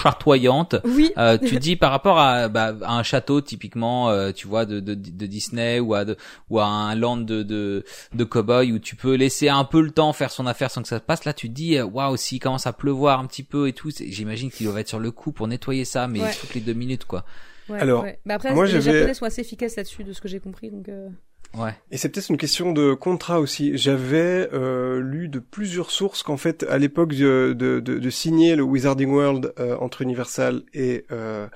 chatoyantes. 0.04 0.76
Oui. 0.84 1.12
Euh, 1.18 1.40
tu 1.40 1.58
dis 1.58 1.76
par 1.76 1.90
rapport 1.90 2.20
à, 2.20 2.48
bah, 2.48 2.76
à 2.84 2.94
un 2.94 3.02
château 3.02 3.42
typiquement, 3.42 4.12
euh, 4.12 4.32
tu 4.32 4.48
vois, 4.48 4.68
de, 4.68 4.80
de, 4.80 4.94
de 4.94 5.26
Disney 5.26 5.80
ou 5.80 5.96
à 5.96 6.06
de, 6.06 6.16
ou 6.52 6.60
à 6.60 6.66
un 6.66 6.94
land 6.94 7.18
de 7.18 7.42
de, 7.42 7.84
de 8.14 8.24
cowboy 8.24 8.72
où 8.72 8.78
tu 8.78 8.96
peux 8.96 9.16
laisser 9.16 9.50
un 9.50 9.64
peu 9.64 9.82
le 9.82 9.90
temps 9.90 10.14
faire 10.14 10.30
son 10.30 10.46
affaire 10.46 10.70
sans 10.70 10.84
que 10.84 10.90
ça 10.90 11.00
se 11.00 11.04
passe. 11.04 11.26
Là, 11.26 11.34
tu 11.34 11.50
te 11.50 11.54
dis 11.56 11.78
euh, 11.78 11.86
waouh, 11.86 12.16
s'il 12.16 12.40
commence 12.40 12.68
à 12.68 12.74
pleuvoir 12.74 13.20
un 13.20 13.26
petit 13.26 13.42
peu 13.42 13.68
et 13.68 13.74
tout, 13.74 13.90
j'imagine 13.90 14.52
qu'il 14.52 14.68
doit 14.68 14.80
être 14.80 14.90
sur 14.90 15.00
le 15.00 15.10
coup 15.10 15.32
pour 15.32 15.48
nettoyer 15.48 15.86
ça, 15.86 16.08
mais 16.08 16.20
toutes 16.40 16.54
les 16.54 16.62
deux 16.62 16.74
minutes 16.74 17.06
quoi. 17.06 17.26
Ouais, 17.68 17.80
Alors, 17.80 18.04
ouais. 18.04 18.20
Bah 18.28 18.36
après, 18.36 18.54
moi, 18.54 18.68
les 18.68 18.82
Japonais 18.82 19.14
sont 19.16 19.26
assez 19.26 19.42
efficaces 19.42 19.76
là-dessus, 19.76 20.04
de 20.04 20.14
ce 20.14 20.22
que 20.22 20.28
j'ai 20.28 20.40
compris, 20.40 20.70
donc. 20.70 20.90
Euh... 20.90 21.10
Ouais. 21.58 21.74
Et 21.90 21.98
c'est 21.98 22.10
peut-être 22.10 22.30
une 22.30 22.38
question 22.38 22.72
de 22.72 22.94
contrat 22.94 23.40
aussi. 23.40 23.76
J'avais 23.76 24.50
euh, 24.54 25.00
lu 25.02 25.30
de 25.30 25.40
plusieurs 25.40 25.90
sources 25.90 26.22
qu'en 26.22 26.38
fait, 26.38 26.64
à 26.70 26.78
l'époque 26.78 27.16
de, 27.16 27.56
de, 27.58 27.80
de, 27.80 28.10
signer 28.10 28.56
le 28.56 28.64
Wizarding 28.64 29.10
World 29.10 29.54
euh, 29.60 29.76
entre 29.78 30.04
Universal 30.04 30.62
et 30.74 31.06
euh, 31.12 31.48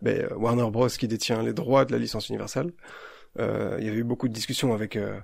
ben, 0.00 0.26
Warner 0.36 0.70
Bros 0.70 0.88
qui 0.88 1.06
détient 1.06 1.42
les 1.42 1.52
droits 1.52 1.84
de 1.84 1.92
la 1.92 1.98
licence 1.98 2.30
Universal, 2.30 2.72
euh, 3.38 3.76
il 3.78 3.86
y 3.86 3.88
avait 3.88 3.98
eu 3.98 4.04
beaucoup 4.04 4.28
de 4.28 4.32
discussions 4.32 4.72
avec 4.72 4.96
euh, 4.96 5.18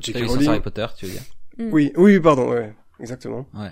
J.K. 0.00 0.26
Rowling. 0.26 0.48
Harry 0.48 0.60
Potter, 0.60 0.86
tu 0.96 1.06
veux 1.06 1.12
dire 1.12 1.22
Oui, 1.58 1.92
oui, 1.96 2.20
pardon. 2.20 2.50
Ouais. 2.50 2.74
Exactement. 2.98 3.46
Ouais. 3.54 3.68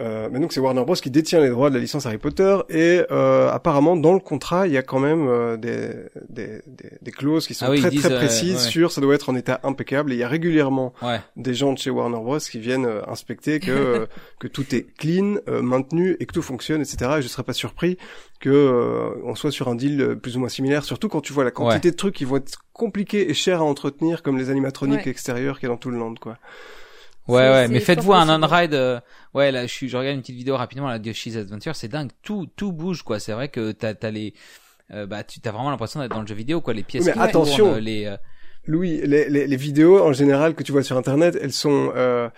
Euh, 0.00 0.28
mais 0.32 0.40
donc 0.40 0.52
c'est 0.52 0.60
Warner 0.60 0.84
Bros 0.84 0.94
qui 0.94 1.10
détient 1.10 1.40
les 1.40 1.50
droits 1.50 1.68
de 1.68 1.74
la 1.74 1.80
licence 1.80 2.06
Harry 2.06 2.18
Potter 2.18 2.58
et 2.68 3.02
euh, 3.10 3.48
apparemment 3.50 3.94
dans 3.94 4.12
le 4.12 4.18
contrat 4.18 4.66
il 4.66 4.72
y 4.72 4.76
a 4.76 4.82
quand 4.82 4.98
même 4.98 5.28
euh, 5.28 5.56
des, 5.56 5.90
des, 6.28 6.62
des, 6.66 6.90
des, 7.00 7.10
clauses 7.12 7.46
qui 7.46 7.54
sont 7.54 7.66
ah 7.68 7.76
très 7.76 7.90
très 7.90 8.10
euh, 8.10 8.18
précises 8.18 8.62
sur 8.62 8.90
ça 8.90 9.00
doit 9.00 9.14
être 9.14 9.28
en 9.28 9.36
état 9.36 9.60
impeccable 9.62 10.10
et 10.10 10.16
il 10.16 10.18
y 10.18 10.24
a 10.24 10.28
régulièrement 10.28 10.94
des 11.36 11.54
gens 11.54 11.72
de 11.72 11.78
chez 11.78 11.90
Warner 11.90 12.18
Bros 12.18 12.38
qui 12.38 12.58
viennent 12.58 12.86
euh, 12.86 13.02
inspecter 13.06 13.60
que 13.60 14.08
que 14.40 14.48
tout 14.48 14.74
est 14.74 14.86
clean, 14.98 15.36
maintenu 15.46 16.16
et 16.18 16.26
que 16.26 16.32
tout 16.32 16.42
fonctionne 16.42 16.80
etc. 16.80 17.12
Et 17.18 17.22
je 17.22 17.28
serais 17.28 17.44
pas 17.44 17.52
surpris 17.52 17.98
que 18.40 19.14
on 19.24 19.34
soit 19.36 19.52
sur 19.52 19.68
un 19.68 19.76
deal 19.76 20.16
plus 20.20 20.36
ou 20.36 20.40
moins 20.40 20.48
similaire 20.48 20.84
surtout 20.84 21.08
quand 21.08 21.20
tu 21.20 21.32
vois 21.32 21.44
la 21.44 21.50
quantité 21.52 21.90
de 21.90 21.96
trucs 21.96 22.14
qui 22.14 22.24
vont 22.24 22.36
être 22.36 22.58
compliqués 22.72 23.30
et 23.30 23.34
chers 23.34 23.60
à 23.60 23.64
entretenir 23.64 24.22
comme 24.22 24.38
les 24.38 24.50
animatroniques 24.50 25.06
extérieurs 25.06 25.60
qui 25.60 25.66
est 25.66 25.68
dans 25.68 25.76
tout 25.76 25.90
le 25.90 25.98
land 25.98 26.14
quoi. 26.20 26.38
Ouais, 27.26 27.48
ouais, 27.48 27.68
mais 27.68 27.80
faites-vous 27.80 28.12
un 28.12 28.42
on-ride. 28.42 28.74
Euh, 28.74 29.00
ouais, 29.32 29.50
là, 29.50 29.66
je, 29.66 29.72
suis, 29.72 29.88
je 29.88 29.96
regarde 29.96 30.16
une 30.16 30.20
petite 30.20 30.36
vidéo 30.36 30.56
rapidement, 30.56 30.88
la 30.88 30.98
Yoshi's 30.98 31.36
Adventure, 31.36 31.74
c'est 31.74 31.88
dingue. 31.88 32.10
Tout, 32.22 32.46
tout 32.56 32.72
bouge, 32.72 33.02
quoi. 33.02 33.18
C'est 33.18 33.32
vrai 33.32 33.48
que 33.48 33.72
t'as, 33.72 33.94
t'as 33.94 34.10
les, 34.10 34.34
euh, 34.92 35.06
bah, 35.06 35.24
tu 35.24 35.40
as 35.44 35.50
vraiment 35.50 35.70
l'impression 35.70 36.00
d'être 36.00 36.14
dans 36.14 36.20
le 36.20 36.26
jeu 36.26 36.34
vidéo, 36.34 36.60
quoi. 36.60 36.74
Les 36.74 36.82
pièces. 36.82 37.06
mais 37.06 37.18
attention, 37.18 37.76
les. 37.76 38.14
Louis, 38.66 39.00
les, 39.04 39.28
les, 39.28 39.46
les, 39.46 39.56
vidéos 39.56 40.02
en 40.02 40.14
général 40.14 40.54
que 40.54 40.62
tu 40.62 40.72
vois 40.72 40.82
sur 40.82 40.96
internet, 40.96 41.38
elles 41.40 41.52
sont, 41.52 41.92
euh, 41.94 42.30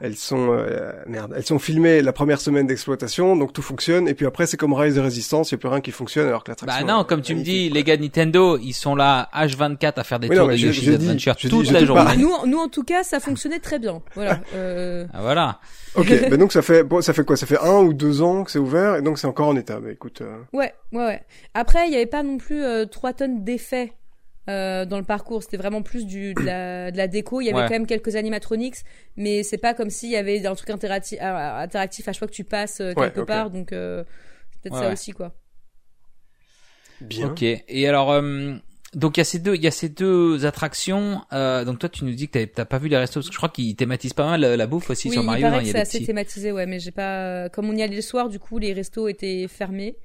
elles 0.00 0.16
sont, 0.16 0.48
euh, 0.50 0.92
merde, 1.06 1.34
elles 1.36 1.44
sont 1.44 1.58
filmées 1.58 2.00
la 2.00 2.14
première 2.14 2.40
semaine 2.40 2.66
d'exploitation, 2.66 3.36
donc 3.36 3.52
tout 3.52 3.60
fonctionne. 3.60 4.08
Et 4.08 4.14
puis 4.14 4.24
après, 4.24 4.46
c'est 4.46 4.56
comme 4.56 4.72
Rise 4.72 4.94
de 4.94 5.00
Résistance, 5.00 5.50
il 5.50 5.54
y 5.54 5.56
a 5.56 5.58
plus 5.58 5.68
rien 5.68 5.82
qui 5.82 5.90
fonctionne 5.90 6.26
alors 6.26 6.42
que 6.42 6.50
l'attraction. 6.50 6.86
Bah 6.86 6.90
non, 6.90 7.04
comme 7.04 7.20
tu 7.20 7.34
me 7.34 7.42
dis, 7.42 7.68
les 7.68 7.84
gars 7.84 7.98
de 7.98 8.02
Nintendo, 8.02 8.56
ils 8.56 8.72
sont 8.72 8.94
là 8.94 9.28
H24 9.34 9.92
à 9.96 10.04
faire 10.04 10.20
des 10.20 10.28
tours 10.28 10.48
de 10.48 10.54
Yoshi's 10.54 10.88
Adventure 10.88 11.36
toute 11.36 11.70
la 11.70 11.84
journée. 11.84 12.16
Nous, 12.16 12.32
nous 12.46 12.58
en 12.58 12.68
tout 12.68 12.84
cas, 12.84 13.02
ça 13.02 13.20
fonctionnait 13.20 13.60
très 13.60 13.78
bien. 13.78 14.00
Voilà. 14.14 14.40
Euh... 14.54 15.06
Ah, 15.12 15.20
voilà. 15.20 15.60
Ok, 15.96 16.08
ben 16.30 16.38
donc 16.38 16.52
ça 16.52 16.62
fait, 16.62 16.82
bon, 16.82 17.02
ça 17.02 17.12
fait 17.12 17.24
quoi? 17.24 17.36
Ça 17.36 17.46
fait 17.46 17.60
un 17.60 17.80
ou 17.82 17.92
deux 17.92 18.22
ans 18.22 18.44
que 18.44 18.50
c'est 18.50 18.58
ouvert 18.58 18.96
et 18.96 19.02
donc 19.02 19.18
c'est 19.18 19.26
encore 19.26 19.48
en 19.48 19.56
état. 19.56 19.80
Bah 19.80 19.92
écoute. 19.92 20.22
Euh. 20.22 20.38
Ouais, 20.52 20.72
ouais, 20.92 21.04
ouais. 21.04 21.22
Après, 21.52 21.86
il 21.88 21.92
y 21.92 21.96
avait 21.96 22.06
pas 22.06 22.22
non 22.22 22.38
plus 22.38 22.62
euh, 22.64 22.86
trois 22.86 23.12
tonnes 23.12 23.44
d'effets 23.44 23.92
euh, 24.48 24.84
dans 24.84 24.98
le 24.98 25.04
parcours. 25.04 25.42
C'était 25.42 25.56
vraiment 25.56 25.82
plus 25.82 26.06
du, 26.06 26.34
de, 26.34 26.42
la, 26.42 26.90
de 26.92 26.96
la 26.96 27.08
déco. 27.08 27.40
Il 27.40 27.46
y 27.46 27.50
avait 27.50 27.62
quand 27.62 27.70
même 27.70 27.86
quelques 27.86 28.16
animatronics, 28.16 28.76
mais 29.16 29.42
c'est 29.42 29.58
pas 29.58 29.74
comme 29.74 29.90
s'il 29.90 30.10
y 30.10 30.16
avait 30.16 30.44
un 30.46 30.54
truc 30.54 30.70
interactif, 30.70 31.18
euh, 31.20 31.58
interactif 31.58 32.08
à 32.08 32.12
chaque 32.12 32.18
fois 32.18 32.28
que 32.28 32.34
tu 32.34 32.44
passes 32.44 32.80
euh, 32.80 32.92
quelque 32.94 33.22
part. 33.22 33.50
Donc 33.50 33.72
euh, 33.72 34.04
c'est 34.50 34.70
peut-être 34.70 34.82
ça 34.82 34.92
aussi, 34.92 35.12
quoi. 35.12 35.32
Bien. 37.00 37.28
Ok. 37.28 37.42
Et 37.42 37.88
alors, 37.88 38.22
donc 38.94 39.16
il 39.16 39.20
y 39.20 39.22
a 39.22 39.24
ces 39.24 39.38
deux, 39.38 39.56
il 39.56 39.62
y 39.62 39.66
a 39.66 39.70
ces 39.70 39.88
deux 39.88 40.46
attractions. 40.46 41.22
donc 41.32 41.78
toi, 41.78 41.88
tu 41.88 42.04
nous 42.04 42.12
dis 42.12 42.28
que 42.28 42.44
t'as 42.44 42.64
pas 42.64 42.78
vu 42.78 42.88
les 42.88 42.96
restos 42.96 43.20
parce 43.20 43.28
que 43.28 43.32
je 43.32 43.38
crois 43.38 43.48
qu'ils 43.48 43.74
thématisent 43.76 44.12
pas 44.12 44.26
mal 44.26 44.40
la, 44.40 44.66
bouffe 44.66 44.90
aussi 44.90 45.10
sur 45.10 45.22
Mario. 45.22 45.46
Il 45.46 45.50
paraît 45.50 45.56
hein, 45.56 45.64
que 45.64 45.72
c'est 45.72 45.80
assez 45.80 46.04
thématisé, 46.04 46.52
ouais, 46.52 46.66
mais 46.66 46.80
j'ai 46.80 46.92
pas. 46.92 47.48
Comme 47.48 47.68
on 47.68 47.76
y 47.76 47.82
allait 47.82 47.96
le 47.96 48.02
soir, 48.02 48.28
du 48.28 48.38
coup, 48.38 48.58
les 48.58 48.72
restos 48.72 49.08
étaient 49.08 49.48
fermés. 49.48 49.96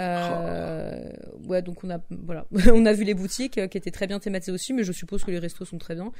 Euh, 0.00 1.08
ouais, 1.46 1.62
donc 1.62 1.84
on 1.84 1.90
a 1.90 2.00
voilà, 2.10 2.46
on 2.72 2.84
a 2.86 2.92
vu 2.92 3.04
les 3.04 3.14
boutiques 3.14 3.58
euh, 3.58 3.68
qui 3.68 3.78
étaient 3.78 3.90
très 3.90 4.06
bien 4.06 4.18
thématisées 4.18 4.52
aussi, 4.52 4.72
mais 4.72 4.84
je 4.84 4.92
suppose 4.92 5.24
que 5.24 5.30
les 5.30 5.38
restos 5.38 5.64
sont 5.64 5.78
très 5.78 5.94
bien. 5.94 6.12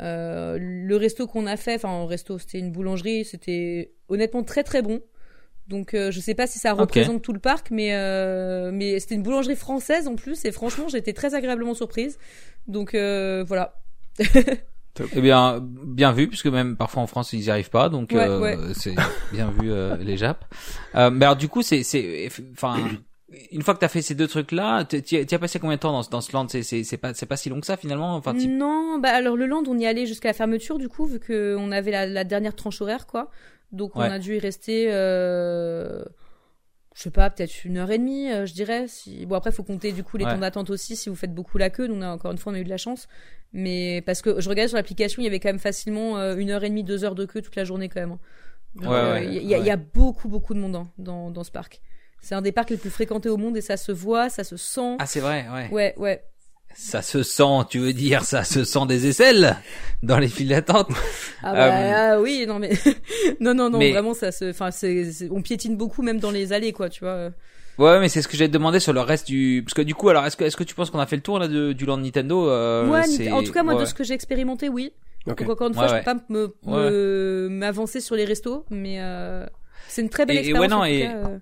Euh, 0.00 0.58
le 0.60 0.96
resto 0.96 1.26
qu'on 1.26 1.46
a 1.46 1.56
fait, 1.56 1.76
enfin 1.76 1.88
un 1.88 2.06
resto, 2.06 2.38
c'était 2.38 2.58
une 2.58 2.70
boulangerie, 2.70 3.24
c'était 3.24 3.92
honnêtement 4.08 4.42
très 4.42 4.62
très 4.62 4.82
bon. 4.82 5.00
Donc 5.68 5.94
euh, 5.94 6.10
je 6.10 6.20
sais 6.20 6.34
pas 6.34 6.46
si 6.46 6.58
ça 6.58 6.72
représente 6.74 7.22
tout 7.22 7.32
le 7.32 7.40
parc, 7.40 7.70
mais 7.70 7.94
euh, 7.94 8.70
mais 8.72 9.00
c'était 9.00 9.16
une 9.16 9.22
boulangerie 9.22 9.56
française 9.56 10.06
en 10.06 10.14
plus 10.14 10.44
et 10.44 10.52
franchement 10.52 10.88
j'étais 10.88 11.12
très 11.12 11.34
agréablement 11.34 11.74
surprise. 11.74 12.18
Donc 12.68 12.94
euh, 12.94 13.44
voilà. 13.46 13.80
Eh 15.14 15.20
bien, 15.20 15.60
bien 15.62 16.12
vu, 16.12 16.28
puisque 16.28 16.46
même 16.46 16.76
parfois 16.76 17.02
en 17.02 17.06
France 17.06 17.32
ils 17.32 17.40
n'y 17.40 17.50
arrivent 17.50 17.70
pas, 17.70 17.88
donc 17.88 18.12
euh, 18.12 18.72
c'est 18.74 18.94
bien 19.32 19.50
vu 19.50 19.70
euh, 19.70 19.96
les 19.96 20.16
Japs. 20.16 20.40
Euh, 20.94 21.10
mais 21.10 21.24
alors 21.24 21.36
du 21.36 21.48
coup, 21.48 21.62
c'est, 21.62 21.82
c'est, 21.82 22.28
enfin, 22.52 22.76
une 23.50 23.62
fois 23.62 23.74
que 23.74 23.80
t'as 23.80 23.88
fait 23.88 24.02
ces 24.02 24.14
deux 24.14 24.28
trucs-là, 24.28 24.84
tu 24.84 25.26
as 25.30 25.38
passé 25.38 25.58
combien 25.58 25.76
de 25.76 25.80
temps 25.80 25.92
dans, 25.92 26.08
dans 26.08 26.20
ce 26.20 26.32
land? 26.32 26.46
C'est 26.48 26.62
c'est 26.62 26.96
pas 26.96 27.14
c'est 27.14 27.26
pas 27.26 27.36
si 27.36 27.48
long 27.48 27.60
que 27.60 27.66
ça 27.66 27.76
finalement. 27.76 28.16
Enfin, 28.16 28.32
non, 28.32 28.98
bah 28.98 29.10
alors 29.10 29.36
le 29.36 29.46
land, 29.46 29.62
on 29.66 29.78
y 29.78 29.86
allait 29.86 30.06
jusqu'à 30.06 30.28
la 30.28 30.34
fermeture 30.34 30.78
du 30.78 30.88
coup, 30.88 31.06
vu 31.06 31.18
que 31.18 31.56
on 31.58 31.72
avait 31.72 31.90
la, 31.90 32.06
la 32.06 32.24
dernière 32.24 32.54
tranche 32.54 32.80
horaire 32.80 33.06
quoi. 33.06 33.30
Donc 33.72 33.96
on 33.96 34.00
a 34.00 34.18
dû 34.18 34.36
y 34.36 34.38
rester. 34.38 34.86
Euh 34.90 36.04
je 36.96 37.02
sais 37.02 37.10
pas, 37.10 37.28
peut-être 37.28 37.66
une 37.66 37.76
heure 37.76 37.90
et 37.90 37.98
demie, 37.98 38.32
euh, 38.32 38.46
je 38.46 38.54
dirais. 38.54 38.88
Si... 38.88 39.26
Bon, 39.26 39.34
après, 39.34 39.52
faut 39.52 39.62
compter 39.62 39.92
du 39.92 40.02
coup 40.02 40.16
les 40.16 40.24
temps 40.24 40.38
d'attente 40.38 40.70
aussi 40.70 40.96
si 40.96 41.10
vous 41.10 41.14
faites 41.14 41.34
beaucoup 41.34 41.58
la 41.58 41.68
queue. 41.68 41.90
A, 42.02 42.10
encore 42.10 42.32
une 42.32 42.38
fois, 42.38 42.52
on 42.52 42.56
a 42.56 42.58
eu 42.58 42.64
de 42.64 42.70
la 42.70 42.78
chance. 42.78 43.06
Mais 43.52 44.00
parce 44.06 44.22
que 44.22 44.40
je 44.40 44.48
regardais 44.48 44.68
sur 44.68 44.78
l'application, 44.78 45.20
il 45.20 45.26
y 45.26 45.28
avait 45.28 45.38
quand 45.38 45.50
même 45.50 45.58
facilement 45.58 46.16
euh, 46.16 46.36
une 46.36 46.48
heure 46.48 46.64
et 46.64 46.70
demie, 46.70 46.84
deux 46.84 47.04
heures 47.04 47.14
de 47.14 47.26
queue 47.26 47.42
toute 47.42 47.54
la 47.54 47.64
journée 47.64 47.90
quand 47.90 48.00
même. 48.00 48.12
Hein. 48.12 48.18
Euh, 48.86 49.20
il 49.22 49.42
y, 49.42 49.48
y, 49.48 49.70
a 49.70 49.76
beaucoup, 49.76 50.28
beaucoup 50.28 50.54
de 50.54 50.58
monde 50.58 50.76
hein, 50.76 50.90
dans, 50.96 51.30
dans 51.30 51.44
ce 51.44 51.50
parc. 51.50 51.82
C'est 52.22 52.34
un 52.34 52.40
des 52.40 52.52
parcs 52.52 52.70
les 52.70 52.78
plus 52.78 52.90
fréquentés 52.90 53.28
au 53.28 53.36
monde 53.36 53.58
et 53.58 53.60
ça 53.60 53.76
se 53.76 53.92
voit, 53.92 54.30
ça 54.30 54.42
se 54.42 54.56
sent. 54.56 54.96
Ah, 54.98 55.06
c'est 55.06 55.20
vrai, 55.20 55.46
ouais. 55.52 55.68
Ouais, 55.70 55.94
ouais. 55.98 56.24
Ça 56.76 57.00
se 57.02 57.22
sent, 57.22 57.64
tu 57.70 57.78
veux 57.78 57.92
dire, 57.92 58.24
ça 58.24 58.44
se 58.44 58.64
sent 58.64 58.86
des 58.86 59.06
aisselles 59.06 59.56
dans 60.02 60.18
les 60.18 60.28
files 60.28 60.48
d'attente. 60.48 60.88
Ah 61.42 61.52
bah 61.52 61.66
euh, 61.66 61.92
ah 61.94 62.20
oui, 62.20 62.44
non 62.46 62.58
mais 62.58 62.70
non 63.40 63.54
non 63.54 63.70
non, 63.70 63.78
vraiment 63.78 64.14
ça 64.14 64.30
se, 64.30 64.50
enfin 64.50 64.70
c'est, 64.70 65.06
on 65.30 65.40
piétine 65.40 65.76
beaucoup 65.76 66.02
même 66.02 66.20
dans 66.20 66.30
les 66.30 66.52
allées 66.52 66.72
quoi, 66.72 66.90
tu 66.90 67.04
vois. 67.04 67.30
Ouais, 67.78 68.00
mais 68.00 68.08
c'est 68.08 68.22
ce 68.22 68.28
que 68.28 68.36
j'ai 68.36 68.48
demandé 68.48 68.80
sur 68.80 68.92
le 68.92 69.00
reste 69.00 69.26
du, 69.26 69.62
parce 69.64 69.74
que 69.74 69.82
du 69.82 69.94
coup, 69.94 70.08
alors 70.08 70.24
est-ce 70.26 70.36
que 70.36 70.44
est-ce 70.44 70.56
que 70.56 70.64
tu 70.64 70.74
penses 70.74 70.90
qu'on 70.90 70.98
a 70.98 71.06
fait 71.06 71.16
le 71.16 71.22
tour 71.22 71.38
là 71.38 71.48
de, 71.48 71.72
du 71.72 71.84
land 71.86 71.98
Nintendo 71.98 72.48
euh, 72.48 72.88
Ouais, 72.88 73.30
en 73.30 73.42
tout 73.42 73.52
cas 73.52 73.62
moi 73.62 73.74
de 73.74 73.84
ce 73.84 73.94
que 73.94 74.04
j'ai 74.04 74.14
expérimenté, 74.14 74.68
oui. 74.68 74.92
Donc 75.26 75.42
encore 75.48 75.68
une 75.68 75.74
fois, 75.74 75.88
je 75.88 75.96
peux 75.96 76.04
pas 76.04 76.16
me 76.28 77.48
m'avancer 77.48 78.00
sur 78.00 78.16
les 78.16 78.24
restos, 78.24 78.64
mais 78.70 79.00
euh, 79.00 79.46
c'est 79.88 80.02
une 80.02 80.08
très 80.08 80.26
belle 80.26 80.38
expérience. 80.38 80.64
Et 80.64 80.68
ouais, 80.68 80.76
non, 80.76 80.84
et... 80.84 81.08
Euh. 81.08 81.38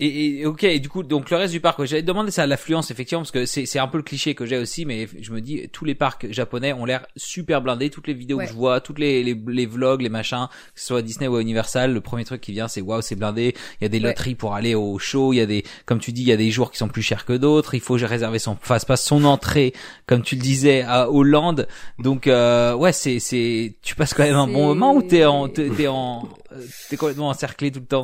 Et, 0.00 0.40
et, 0.40 0.46
ok, 0.46 0.64
et 0.64 0.80
du 0.80 0.88
coup, 0.88 1.02
donc 1.02 1.30
le 1.30 1.36
reste 1.36 1.52
du 1.52 1.60
parc, 1.60 1.84
j'avais 1.84 2.02
demandé 2.02 2.30
ça 2.30 2.42
à 2.42 2.46
l'affluence 2.46 2.90
effectivement 2.90 3.22
parce 3.22 3.30
que 3.30 3.46
c'est 3.46 3.66
c'est 3.66 3.78
un 3.78 3.86
peu 3.86 3.98
le 3.98 4.02
cliché 4.02 4.34
que 4.34 4.46
j'ai 4.46 4.58
aussi, 4.58 4.84
mais 4.84 5.06
je 5.20 5.32
me 5.32 5.40
dis 5.40 5.68
tous 5.70 5.84
les 5.84 5.94
parcs 5.94 6.26
japonais 6.30 6.72
ont 6.72 6.84
l'air 6.84 7.06
super 7.16 7.62
blindés. 7.62 7.90
Toutes 7.90 8.08
les 8.08 8.14
vidéos 8.14 8.38
que 8.38 8.46
je 8.46 8.52
vois, 8.52 8.80
toutes 8.80 8.98
les, 8.98 9.22
les, 9.22 9.40
les 9.46 9.66
vlogs, 9.66 10.02
les 10.02 10.08
machins, 10.08 10.48
que 10.74 10.80
ce 10.80 10.86
soit 10.88 11.02
Disney 11.02 11.28
ou 11.28 11.38
Universal, 11.38 11.92
le 11.92 12.00
premier 12.00 12.24
truc 12.24 12.40
qui 12.40 12.52
vient 12.52 12.68
c'est 12.68 12.80
waouh, 12.80 13.02
c'est 13.02 13.16
blindé. 13.16 13.54
Il 13.80 13.84
y 13.84 13.86
a 13.86 13.88
des 13.88 14.00
loteries 14.00 14.34
pour 14.34 14.54
aller 14.54 14.74
au 14.74 14.98
show, 14.98 15.32
il 15.32 15.36
y 15.36 15.40
a 15.40 15.46
des, 15.46 15.64
comme 15.86 16.00
tu 16.00 16.12
dis, 16.12 16.22
il 16.22 16.28
y 16.28 16.32
a 16.32 16.36
des 16.36 16.50
jours 16.50 16.72
qui 16.72 16.78
sont 16.78 16.88
plus 16.88 17.02
chers 17.02 17.24
que 17.24 17.34
d'autres. 17.34 17.74
Il 17.74 17.80
faut 17.80 17.94
réserver 17.94 18.38
son 18.38 18.56
face 18.56 18.84
passe 18.84 19.04
son 19.04 19.24
entrée, 19.24 19.72
comme 20.06 20.22
tu 20.22 20.36
le 20.36 20.40
disais, 20.40 20.82
à 20.82 21.10
Hollande. 21.10 21.68
Donc 21.98 22.26
euh, 22.26 22.74
ouais, 22.74 22.92
c'est 22.92 23.18
c'est, 23.18 23.74
tu 23.82 23.94
passes 23.94 24.14
quand 24.14 24.24
même 24.24 24.36
un 24.36 24.46
bon 24.46 24.66
moment 24.66 24.94
ou 24.94 25.02
t'es 25.02 25.24
en 25.24 25.48
t'es 25.48 25.86
en 25.86 26.28
euh, 26.52 26.60
t'es 26.90 26.96
complètement 26.96 27.28
encerclé 27.28 27.70
tout 27.70 27.80
le 27.80 27.86
temps? 27.86 28.02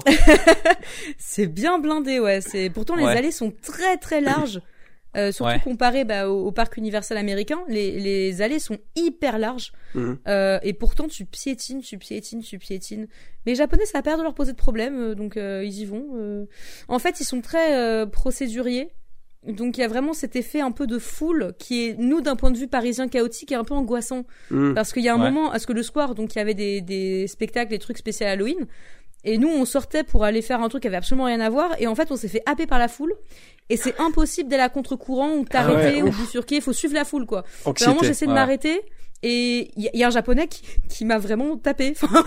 c'est 1.18 1.47
bien 1.47 1.78
blindé, 1.79 2.20
ouais. 2.20 2.41
C'est 2.41 2.70
pourtant 2.70 2.97
les 2.97 3.05
allées 3.05 3.33
sont 3.33 3.53
très 3.62 3.97
très 3.97 4.20
larges. 4.20 4.61
Euh, 5.16 5.33
surtout 5.33 5.61
comparé 5.61 6.05
bah, 6.05 6.29
au, 6.29 6.53
parc 6.53 6.76
universel 6.76 7.16
américain, 7.16 7.59
les, 7.66 7.99
les 7.99 8.43
allées 8.43 8.59
sont 8.59 8.76
hyper 8.95 9.39
larges 9.39 9.72
mhm. 9.95 10.18
euh, 10.29 10.59
et 10.62 10.74
pourtant 10.74 11.09
tu 11.09 11.24
piétines, 11.24 11.81
tu 11.81 11.97
piétines, 11.97 12.43
tu 12.43 12.59
piétines. 12.59 13.09
Mais 13.47 13.53
les 13.53 13.57
Japonais, 13.57 13.87
ça 13.87 13.99
a 13.99 14.03
peur 14.03 14.18
de 14.18 14.22
leur 14.22 14.35
poser 14.35 14.53
de 14.53 14.59
problème, 14.59 15.01
euh, 15.01 15.14
donc 15.14 15.39
euh, 15.39 15.64
ils 15.64 15.81
y 15.81 15.87
vont. 15.87 16.09
Euh. 16.14 16.45
En 16.89 16.99
fait, 16.99 17.20
ils 17.20 17.24
sont 17.24 17.41
très 17.41 18.07
procéduriers, 18.11 18.93
donc 19.47 19.79
il 19.79 19.81
y 19.81 19.85
a 19.85 19.89
vraiment 19.89 20.12
cet 20.12 20.37
effet 20.37 20.61
un 20.61 20.72
peu 20.72 20.87
de 20.87 20.99
foule 20.99 21.55
qui 21.59 21.87
est, 21.87 21.97
nous, 21.99 22.20
d'un 22.20 22.37
point 22.37 22.51
de 22.51 22.59
vue 22.59 22.68
parisien 22.68 23.09
chaotique, 23.09 23.51
est 23.51 23.57
un 23.57 23.64
peu 23.64 23.74
angoissant. 23.74 24.24
Mhm. 24.51 24.74
Parce 24.74 24.93
qu'il 24.93 25.03
y 25.03 25.09
a 25.09 25.14
un 25.14 25.18
moment, 25.18 25.51
parce 25.51 25.64
que 25.64 25.72
le 25.72 25.83
soir, 25.83 26.14
donc 26.14 26.35
il 26.35 26.39
y 26.39 26.43
avait 26.43 26.55
des, 26.55 26.83
des 26.83 27.26
spectacles, 27.26 27.70
des 27.70 27.79
trucs 27.79 27.99
spéciaux 27.99 28.26
Halloween. 28.26 28.66
Et 29.25 29.39
nous, 29.39 29.49
on 29.49 29.64
sortait 29.64 30.05
pour 30.05 30.25
aller 30.25 30.43
faire 30.43 30.62
un 30.62 30.69
truc 30.69 30.83
qui 30.83 30.89
avait 30.89 30.97
absolument 30.97 31.25
rien 31.25 31.41
à 31.41 31.51
voir. 31.51 31.75
Et 31.79 31.87
en 31.87 31.95
fait, 31.95 32.11
on 32.11 32.16
s'est 32.16 32.29
fait 32.29 32.43
happer 32.47 32.66
par 32.66 32.79
la 32.79 32.89
foule. 32.89 33.14
Et 33.69 33.77
c'est 33.77 33.99
impossible 34.01 34.49
d'aller 34.49 34.62
à 34.62 34.69
contre-courant 34.69 35.33
ou 35.33 35.45
t'arrêter 35.45 36.01
ah 36.01 36.05
ou 36.05 36.11
bifurquer. 36.11 36.57
Il 36.57 36.62
faut 36.62 36.73
suivre 36.73 36.95
la 36.95 37.05
foule, 37.05 37.27
quoi. 37.27 37.45
Vraiment, 37.64 38.03
j'essaie 38.03 38.27
de 38.27 38.33
m'arrêter. 38.33 38.83
Et 39.23 39.73
il 39.77 39.91
y, 39.95 40.05
a 40.05 40.07
un 40.07 40.11
japonais 40.11 40.47
qui, 40.47 40.62
qui 40.89 41.05
m'a 41.05 41.19
vraiment 41.19 41.57
tapé, 41.57 41.93
enfin, 42.03 42.23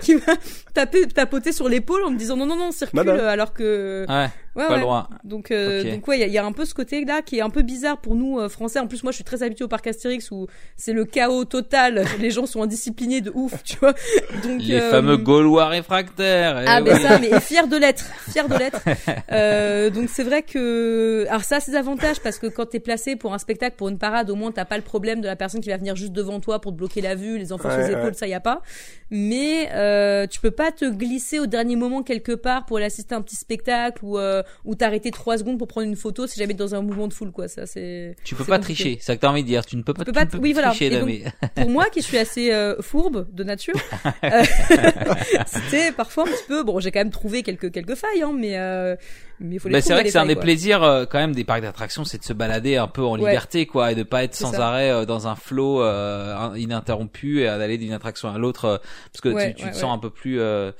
qui 0.00 0.14
m'a 0.14 0.36
tapé, 0.72 1.08
tapoté 1.08 1.50
sur 1.50 1.68
l'épaule 1.68 2.04
en 2.04 2.10
me 2.10 2.16
disant 2.16 2.36
non 2.36 2.46
non 2.46 2.54
non 2.54 2.70
circule 2.70 3.10
alors 3.10 3.52
que 3.52 4.06
ouais, 4.08 4.28
ouais 4.56 4.68
pas 4.68 4.78
loin. 4.78 5.08
Donc 5.24 5.50
euh, 5.50 5.82
donc 5.94 6.06
ouais 6.08 6.18
il 6.18 6.20
y 6.20 6.24
a, 6.24 6.26
y 6.26 6.38
a, 6.38 6.44
un 6.44 6.52
peu 6.52 6.64
ce 6.64 6.74
côté 6.74 7.04
là 7.04 7.22
qui 7.22 7.38
est 7.38 7.40
un 7.40 7.50
peu 7.50 7.62
bizarre 7.62 7.98
pour 7.98 8.14
nous 8.14 8.38
euh, 8.38 8.48
français. 8.48 8.78
En 8.78 8.86
plus 8.86 9.02
moi 9.02 9.12
je 9.12 9.16
suis 9.16 9.24
très 9.24 9.42
habitué 9.42 9.64
au 9.64 9.68
parc 9.68 9.86
Astérix 9.86 10.30
où 10.30 10.46
c'est 10.76 10.92
le 10.92 11.04
chaos 11.04 11.44
total, 11.44 12.04
les 12.20 12.30
gens 12.30 12.46
sont 12.46 12.62
indisciplinés 12.62 13.20
de 13.20 13.30
ouf, 13.34 13.62
tu 13.64 13.76
vois. 13.78 13.94
Donc 14.44 14.62
les 14.62 14.80
euh, 14.80 14.90
fameux 14.90 15.16
Gaulois 15.16 15.66
réfractaires. 15.66 16.62
Eh 16.62 16.64
ah 16.66 16.80
ben 16.80 16.98
ça 16.98 17.18
mais 17.18 17.40
fier 17.40 17.66
de 17.66 17.76
l'être, 17.76 18.04
fier 18.30 18.48
de 18.48 18.56
l'être. 18.56 18.82
euh, 19.30 19.90
donc 19.90 20.08
c'est 20.08 20.24
vrai 20.24 20.42
que 20.42 21.26
alors 21.28 21.44
ça 21.44 21.56
a 21.56 21.60
ses 21.60 21.74
avantages 21.74 22.20
parce 22.20 22.38
que 22.38 22.46
quand 22.46 22.66
t'es 22.66 22.80
placé 22.80 23.16
pour 23.16 23.34
un 23.34 23.38
spectacle 23.38 23.76
pour 23.76 23.88
une 23.88 23.98
parade 23.98 24.30
au 24.30 24.34
moins 24.34 24.52
t'as 24.52 24.64
pas 24.64 24.76
le 24.76 24.82
problème 24.82 25.20
de 25.20 25.26
la 25.26 25.36
personne 25.36 25.60
qui 25.60 25.70
va 25.70 25.76
venir 25.76 25.96
juste 25.96 26.12
devant 26.12 26.40
toi 26.40 26.60
pour 26.60 26.72
te 26.72 26.76
bloquer 26.76 27.00
la 27.00 27.14
vue, 27.14 27.38
les 27.38 27.52
enfants 27.52 27.70
sur 27.70 27.78
les 27.78 27.90
épaules, 27.90 28.14
ça 28.14 28.26
y 28.26 28.34
a 28.34 28.40
pas. 28.40 28.62
Mais 29.14 29.68
euh, 29.72 30.26
tu 30.26 30.40
peux 30.40 30.50
pas 30.50 30.72
te 30.72 30.86
glisser 30.86 31.38
au 31.38 31.44
dernier 31.44 31.76
moment 31.76 32.02
quelque 32.02 32.32
part 32.32 32.64
pour 32.64 32.78
aller 32.78 32.86
assister 32.86 33.14
à 33.14 33.18
un 33.18 33.20
petit 33.20 33.36
spectacle 33.36 34.02
ou 34.02 34.16
euh, 34.16 34.42
ou 34.64 34.74
t'arrêter 34.74 35.10
trois 35.10 35.36
secondes 35.36 35.58
pour 35.58 35.68
prendre 35.68 35.86
une 35.86 35.96
photo 35.96 36.26
si 36.26 36.38
jamais 36.38 36.54
dans 36.54 36.74
un 36.74 36.80
mouvement 36.80 37.08
de 37.08 37.12
foule 37.12 37.30
quoi. 37.30 37.46
Ça 37.46 37.66
c'est. 37.66 38.16
Tu 38.24 38.34
peux 38.34 38.46
pas 38.46 38.58
tricher, 38.58 38.96
c'est 38.98 39.04
ça 39.04 39.16
que 39.16 39.20
t'as 39.20 39.28
envie 39.28 39.42
de 39.42 39.48
dire. 39.48 39.66
Tu 39.66 39.76
ne 39.76 39.82
peux 39.82 39.92
pas. 39.92 40.06
Tu 40.06 40.06
peux 40.06 40.12
pas. 40.12 40.24
oui 40.40 40.54
voilà. 40.54 40.72
pour 41.54 41.68
moi 41.68 41.90
qui 41.90 42.00
suis 42.00 42.16
assez 42.16 42.54
euh, 42.54 42.80
fourbe 42.80 43.26
de 43.30 43.44
nature, 43.44 43.74
euh, 44.24 44.44
c'était 45.46 45.92
parfois 45.92 46.24
un 46.24 46.28
petit 46.28 46.44
peu 46.48 46.62
bon. 46.62 46.80
J'ai 46.80 46.90
quand 46.90 47.00
même 47.00 47.10
trouvé 47.10 47.42
quelques 47.42 47.70
quelques 47.70 47.96
failles, 47.96 48.22
hein, 48.22 48.32
mais 48.34 48.56
mais 49.42 49.58
faut 49.58 49.68
les 49.68 49.74
bah, 49.74 49.80
c'est 49.80 49.92
vrai 49.92 50.04
que 50.04 50.10
c'est 50.10 50.18
un 50.18 50.26
des 50.26 50.36
plaisirs 50.36 51.06
quand 51.10 51.18
même 51.18 51.34
des 51.34 51.44
parcs 51.44 51.62
d'attractions, 51.62 52.04
c'est 52.04 52.18
de 52.18 52.24
se 52.24 52.32
balader 52.32 52.76
un 52.76 52.88
peu 52.88 53.02
en 53.02 53.16
liberté 53.16 53.66
quoi 53.66 53.92
et 53.92 53.94
de 53.94 54.02
pas 54.02 54.24
être 54.24 54.34
sans 54.34 54.54
arrêt 54.54 55.06
dans 55.06 55.28
un 55.28 55.36
flot 55.36 55.82
ininterrompu 56.56 57.42
et 57.42 57.46
d'aller 57.46 57.78
d'une 57.78 57.92
attraction 57.92 58.28
à 58.28 58.38
l'autre 58.38 58.80
parce 59.12 59.20
que 59.20 59.48
tu, 59.48 59.54
tu 59.54 59.70
te 59.70 59.76
sens 59.76 59.94
un 59.94 59.98
peu 59.98 60.10
plus 60.10 60.40
euh, 60.40 60.72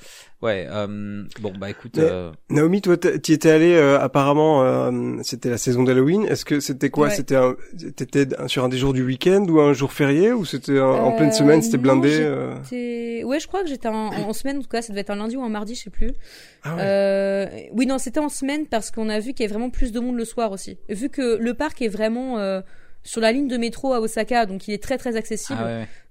ouais 0.43 0.66
euh, 0.68 1.24
bon 1.40 1.53
bah 1.59 1.70
écoute 1.70 1.99
euh... 1.99 2.32
Naomi 2.51 2.80
toi 2.82 2.97
tu 2.97 3.32
étais 3.32 3.51
allé 3.51 3.74
euh, 3.74 3.99
apparemment 3.99 4.62
euh, 4.62 5.18
c'était 5.22 5.51
la 5.51 5.59
saison 5.59 5.82
d'Halloween. 5.82 6.24
Est-ce 6.24 6.45
que 6.45 6.61
c'était 6.61 6.90
quoi 6.90 7.11
c'était 7.11 7.38
t'étais 7.97 8.26
sur 8.49 8.64
un 8.64 8.68
des 8.68 8.78
jours 8.78 8.93
du 8.93 9.05
week-end 9.05 9.45
ou 9.49 9.61
un 9.61 9.72
jour 9.72 9.93
férié 9.93 10.32
ou 10.32 10.45
c'était 10.45 10.80
en 10.80 11.12
pleine 11.12 11.32
semaine 11.32 11.62
c'était 11.62 11.78
blindé 11.78 12.26
ouais 13.24 13.38
je 13.40 13.47
crois 13.47 13.62
que 13.62 13.68
j'étais 13.68 13.88
en, 13.88 14.09
en, 14.09 14.32
semaine 14.32 14.59
en 14.59 14.62
tout 14.62 14.68
cas 14.68 14.82
ça 14.82 14.88
devait 14.88 15.03
être 15.03 15.11
un 15.11 15.16
lundi 15.16 15.36
ou 15.36 15.43
un 15.43 15.49
mardi 15.49 15.74
je 15.74 15.82
sais 15.82 15.90
plus. 15.90 16.11
Ah 16.64 16.76
ouais. 16.76 17.70
oui 17.72 17.86
non 17.86 17.99
c'était 17.99 18.20
en 18.20 18.28
semaine 18.28 18.66
parce 18.66 18.90
qu'on 18.90 19.09
a 19.09 19.20
vu 19.20 19.32
qu'il 19.32 19.45
y 19.45 19.45
avait 19.45 19.55
vraiment 19.55 19.70
plus 19.70 19.93
de 19.93 20.01
monde 20.01 20.16
le 20.16 20.24
soir 20.24 20.53
aussi. 20.53 20.78
Vu 20.88 21.09
que 21.09 21.36
le 21.36 21.55
parc 21.55 21.82
est 21.82 21.88
vraiment 21.88 22.38
sur 23.05 23.20
la 23.20 23.32
ligne 23.32 23.48
de 23.48 23.57
métro 23.57 23.92
à 23.92 24.00
Osaka, 24.00 24.46
donc 24.46 24.68
il 24.68 24.74
est 24.74 24.82
très 24.82 24.98
très 24.98 25.16
accessible. 25.16 25.59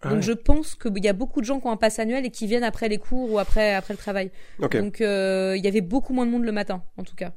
Ah 0.02 0.10
donc 0.10 0.22
je 0.22 0.32
pense 0.32 0.76
qu'il 0.76 1.04
y 1.04 1.08
a 1.08 1.14
beaucoup 1.14 1.42
de 1.42 1.46
gens 1.46 1.60
qui 1.60 1.68
ont 1.68 1.72
un 1.72 1.78
pass 1.78 2.00
annuel 2.00 2.26
et 2.26 2.32
qui 2.32 2.48
viennent 2.48 2.64
après 2.64 2.90
les 2.90 2.98
cours 2.98 3.32
ou 3.32 3.40
après 3.40 3.74
après 3.74 3.94
le 3.94 3.98
travail. 3.98 4.32
Donc 4.60 5.02
euh, 5.02 5.56
il 5.58 5.64
y 5.64 5.68
avait 5.68 5.82
beaucoup 5.82 6.14
moins 6.14 6.26
de 6.26 6.32
monde 6.32 6.44
le 6.44 6.52
matin, 6.52 6.84
en 6.98 7.04
tout 7.04 7.16
cas. 7.16 7.32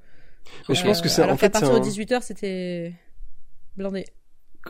Mais 0.68 0.74
je 0.74 0.84
pense 0.84 1.00
que 1.00 1.09
c'est 1.09 1.22
alors 1.22 1.34
en 1.34 1.38
fait, 1.38 1.50
partir 1.50 1.72
de 1.72 1.78
18 1.78 2.11
h 2.12 2.20
c'était 2.22 2.92
blindé. 3.76 4.05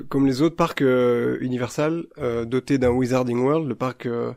Comme 0.08 0.26
les 0.26 0.42
autres 0.42 0.56
parcs 0.56 0.82
euh, 0.82 1.38
Universal 1.40 2.06
euh, 2.18 2.44
dotés 2.44 2.78
d'un 2.78 2.90
Wizarding 2.90 3.38
World, 3.38 3.68
le 3.68 3.76
parc 3.76 4.06
euh, 4.06 4.32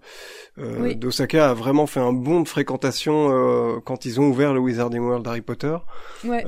euh 0.60 0.94
d'Osaka 0.94 1.50
a 1.50 1.54
vraiment 1.56 1.88
fait 1.88 2.00
un 2.00 2.14
bond 2.14 2.42
de 2.42 2.48
fréquentation 2.48 3.82
quand 3.84 4.06
ils 4.06 4.22
ont 4.22 4.28
ouvert 4.28 4.54
le 4.54 4.60
Wizarding 4.60 5.02
World 5.02 5.26
d'Harry 5.26 5.42
Potter. 5.42 5.76
Ouais. 6.24 6.46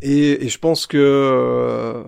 Et, 0.00 0.46
et, 0.46 0.48
je 0.48 0.58
pense 0.58 0.86
que 0.86 2.04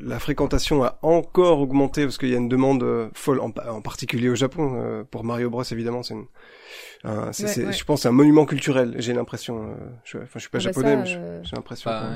la 0.00 0.18
fréquentation 0.18 0.82
a 0.84 0.98
encore 1.02 1.60
augmenté 1.60 2.04
parce 2.04 2.18
qu'il 2.18 2.28
y 2.28 2.34
a 2.34 2.38
une 2.38 2.48
demande 2.48 2.82
euh, 2.82 3.08
folle, 3.14 3.40
en, 3.40 3.50
particulier 3.80 4.28
au 4.28 4.34
Japon. 4.34 4.74
Euh, 4.76 5.04
pour 5.04 5.24
Mario 5.24 5.50
Bros, 5.50 5.62
évidemment, 5.62 6.02
c'est 6.02 6.14
une, 6.14 6.26
je 7.04 7.84
pense, 7.84 8.06
un 8.06 8.12
monument 8.12 8.46
culturel. 8.46 8.94
J'ai 8.98 9.12
l'impression. 9.12 9.62
Euh, 9.62 9.74
je, 10.04 10.18
enfin, 10.18 10.30
je 10.34 10.40
suis 10.40 10.50
pas 10.50 10.58
ah 10.58 10.64
bah 10.64 10.72
japonais, 10.72 10.96
mais 10.96 11.04
j'ai 11.06 11.56
l'impression. 11.56 11.90
Bah, 11.90 12.10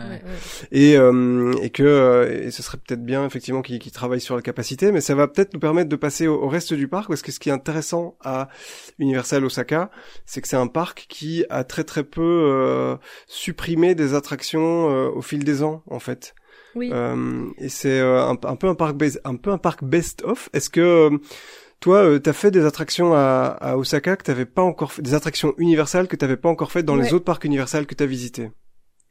et 0.73 0.95
et 0.95 1.71
que 1.71 2.43
et 2.45 2.51
ce 2.51 2.63
serait 2.63 2.79
peut-être 2.79 3.05
bien 3.05 3.25
effectivement 3.27 3.63
qu'ils 3.63 3.93
travaillent 3.93 4.21
sur 4.21 4.37
la 4.37 4.43
capacité, 4.43 4.93
mais 4.93 5.01
ça 5.01 5.15
va 5.15 5.29
peut-être 5.29 5.55
nous 5.55 5.61
permettre 5.61 5.89
de 5.89 5.97
passer 5.97 6.27
au, 6.27 6.49
reste 6.49 6.75
du 6.75 6.89
parc 6.89 7.09
parce 7.09 7.23
que 7.23 7.33
ce 7.33 7.39
qui 7.39 7.51
est 7.51 7.53
intéressant 7.53 8.17
à 8.23 8.49
Universal 8.99 9.45
Osaka, 9.45 9.91
c'est 10.25 10.41
que 10.41 10.49
c'est 10.49 10.57
un 10.57 10.69
parc 10.69 11.07
qui 11.09 11.45
a 11.51 11.65
très 11.65 11.85
très 11.85 12.05
peu 12.05 12.99
supprimé 13.27 13.95
des 13.95 14.15
attractions 14.15 14.87
au 14.87 15.23
fil 15.23 15.45
des 15.45 15.63
ans, 15.63 15.83
en 15.91 15.99
fait. 15.99 16.35
Oui. 16.79 16.91
Euh, 16.93 17.47
et 17.59 17.69
c'est 17.69 17.99
euh, 17.99 18.23
un, 18.23 18.39
un, 18.45 18.57
peu 18.57 18.69
un 18.69 18.77
parc 18.77 18.97
base, 18.97 19.21
un 19.25 19.35
peu 19.35 19.51
un 19.51 19.59
parc 19.59 19.83
best 19.83 20.23
of. 20.23 20.49
Est-ce 20.53 20.71
que 20.71 20.81
euh, 20.81 21.19
toi, 21.81 21.97
euh, 22.05 22.19
t'as 22.21 22.33
fait 22.33 22.53
des 22.53 22.65
attractions 22.65 23.15
à, 23.15 23.57
à 23.61 23.77
Osaka 23.77 24.17
que 24.17 24.23
t'avais 24.23 24.47
pas 24.47 24.63
encore 24.63 24.93
fait, 24.93 25.03
des 25.03 25.15
attractions 25.15 25.55
universelles 25.59 26.07
que 26.07 26.15
t'avais 26.15 26.37
pas 26.37 26.49
encore 26.49 26.71
faites 26.71 26.87
dans 26.87 26.95
les 26.95 27.13
autres 27.13 27.25
parcs 27.25 27.45
universels 27.45 27.87
que 27.87 27.97
t'as 27.97 28.07
visités? 28.07 28.51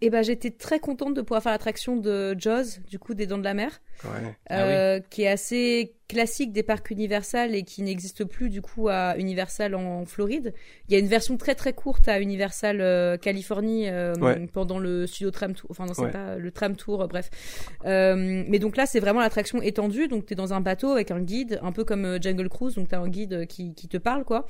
Eh 0.01 0.09
ben, 0.09 0.21
j'étais 0.21 0.51
très 0.51 0.79
contente 0.79 1.15
de 1.15 1.21
pouvoir 1.21 1.41
faire 1.41 1.51
l'attraction 1.51 1.95
de 1.95 2.35
Jaws, 2.37 2.79
du 2.87 2.99
coup 2.99 3.15
des 3.15 3.25
Dents 3.25 3.39
de 3.39 3.43
la 3.43 3.55
Mer, 3.55 3.81
ouais. 4.03 4.35
euh, 4.51 4.99
ah 4.99 5.07
qui 5.09 5.23
est 5.23 5.27
assez 5.27 5.95
classique 6.07 6.53
des 6.53 6.63
parcs 6.63 6.89
Universal 6.89 7.53
et 7.53 7.63
qui 7.63 7.81
n'existe 7.81 8.23
plus 8.23 8.49
du 8.49 8.61
coup 8.61 8.87
à 8.87 9.17
Universal 9.17 9.75
en, 9.75 10.05
Floride. 10.05 10.53
Il 10.87 10.93
y 10.93 10.95
a 10.95 10.99
une 10.99 11.07
version 11.07 11.35
très 11.37 11.55
très 11.55 11.73
courte 11.73 12.07
à 12.07 12.21
Universal 12.21 12.79
euh, 12.79 13.17
Californie 13.17 13.89
euh, 13.89 14.13
pendant 14.53 14.79
le 14.79 15.05
studio 15.07 15.31
tram 15.31 15.53
tour, 15.53 15.69
enfin 15.71 15.85
non 15.85 15.93
c'est 15.93 16.11
pas 16.11 16.37
le 16.37 16.51
tram 16.51 16.75
tour, 16.75 17.01
euh, 17.01 17.07
bref. 17.07 17.29
mais 17.83 18.59
donc 18.59 18.77
là 18.77 18.85
c'est 18.85 18.99
vraiment 18.99 19.19
l'attraction 19.19 19.61
étendue, 19.61 20.07
donc 20.07 20.25
tu 20.25 20.33
es 20.33 20.35
dans 20.35 20.53
un 20.53 20.61
bateau 20.61 20.91
avec 20.91 21.11
un 21.11 21.21
guide, 21.21 21.59
un 21.61 21.71
peu 21.71 21.83
comme 21.83 22.21
Jungle 22.21 22.49
Cruise, 22.49 22.75
donc 22.75 22.87
tu 22.87 22.95
as 22.95 22.99
un 22.99 23.09
guide 23.09 23.47
qui, 23.47 23.73
qui 23.73 23.87
te 23.87 23.97
parle 23.97 24.23
quoi. 24.23 24.45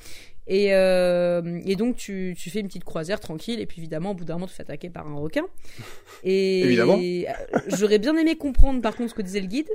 Et, 0.48 0.68
et 0.68 1.76
donc 1.76 1.98
tu, 1.98 2.36
tu 2.38 2.50
fais 2.50 2.60
une 2.60 2.68
petite 2.68 2.86
croisière 2.86 3.20
tranquille 3.20 3.60
et 3.60 3.66
puis 3.66 3.80
évidemment 3.80 4.12
au 4.12 4.14
bout 4.14 4.24
d'un 4.24 4.36
moment 4.36 4.48
tu 4.48 4.54
fais 4.54 4.64
attaquer 4.64 4.90
par 4.90 5.08
un 5.08 5.16
requin. 5.16 5.44
Et, 6.24 6.62
évidemment. 6.64 6.98
J'aurais 7.68 8.00
bien 8.00 8.16
aimé 8.16 8.38
comprendre 8.38 8.82
par 8.82 8.96
contre 8.96 9.10
ce 9.10 9.16
que 9.16 9.22
disait 9.22 9.42
le 9.42 9.48
guide 9.48 9.70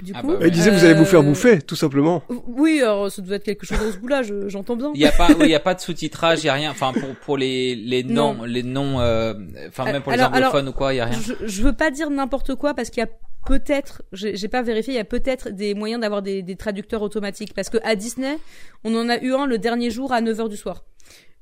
du 0.00 0.12
ah 0.16 0.20
coup, 0.20 0.28
bah 0.28 0.46
il 0.46 0.50
disait 0.50 0.70
vous 0.70 0.84
allez 0.84 0.94
vous 0.94 1.04
faire 1.04 1.20
euh, 1.20 1.24
bouffer, 1.24 1.60
tout 1.60 1.76
simplement. 1.76 2.22
Oui, 2.46 2.80
alors 2.80 3.10
ça 3.10 3.22
devait 3.22 3.36
être 3.36 3.44
quelque 3.44 3.66
chose 3.66 3.78
dans 3.78 3.92
ce 3.92 3.98
goût-là, 3.98 4.22
j'entends 4.48 4.74
bien. 4.74 4.90
Il 4.94 5.00
y 5.00 5.06
a 5.06 5.12
pas, 5.12 5.28
il 5.38 5.46
y 5.46 5.54
a 5.54 5.60
pas 5.60 5.74
de 5.74 5.80
sous-titrage, 5.82 6.42
il 6.42 6.46
y 6.46 6.48
a 6.48 6.54
rien. 6.54 6.70
Enfin 6.70 6.92
pour 6.92 7.14
pour 7.16 7.36
les 7.36 7.76
les 7.76 8.02
noms, 8.02 8.42
les 8.44 8.62
noms, 8.62 9.00
euh, 9.00 9.34
enfin 9.68 9.84
même 9.84 10.02
pour 10.02 10.12
les 10.12 10.22
anglophones 10.22 10.68
ou 10.68 10.72
quoi, 10.72 10.94
il 10.94 10.96
y 10.96 11.00
a 11.00 11.04
rien. 11.06 11.18
Je, 11.20 11.46
je 11.46 11.62
veux 11.62 11.74
pas 11.74 11.90
dire 11.90 12.10
n'importe 12.10 12.54
quoi 12.54 12.74
parce 12.74 12.90
qu'il 12.90 13.02
y 13.02 13.06
a 13.06 13.10
peut-être, 13.46 14.02
j'ai 14.12 14.48
pas 14.48 14.62
vérifié, 14.62 14.94
il 14.94 14.96
y 14.96 15.00
a 15.00 15.04
peut-être 15.04 15.50
des 15.50 15.74
moyens 15.74 16.00
d'avoir 16.00 16.22
des, 16.22 16.42
des 16.42 16.56
traducteurs 16.56 17.02
automatiques 17.02 17.54
parce 17.54 17.70
que 17.70 17.78
à 17.82 17.94
Disney, 17.96 18.38
on 18.84 18.94
en 18.94 19.08
a 19.08 19.18
eu 19.18 19.34
un 19.34 19.46
le 19.46 19.58
dernier 19.58 19.90
jour 19.90 20.12
à 20.12 20.20
9h 20.20 20.48
du 20.48 20.56
soir. 20.56 20.84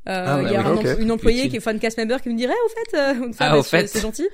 Euh, 0.08 0.24
ah, 0.26 0.40
il 0.42 0.50
y 0.50 0.56
a 0.56 0.66
un, 0.66 0.98
une 0.98 1.12
employée 1.12 1.50
qui 1.50 1.56
est 1.56 1.60
fan 1.60 1.78
cast 1.78 1.98
member 1.98 2.22
qui 2.22 2.30
me 2.30 2.36
dirait, 2.36 2.54
au 2.64 2.68
fait, 2.68 2.96
euh, 2.96 3.32
ah, 3.38 3.58
au 3.58 3.62
fait. 3.62 3.86
c'est 3.86 4.00
gentil. 4.00 4.28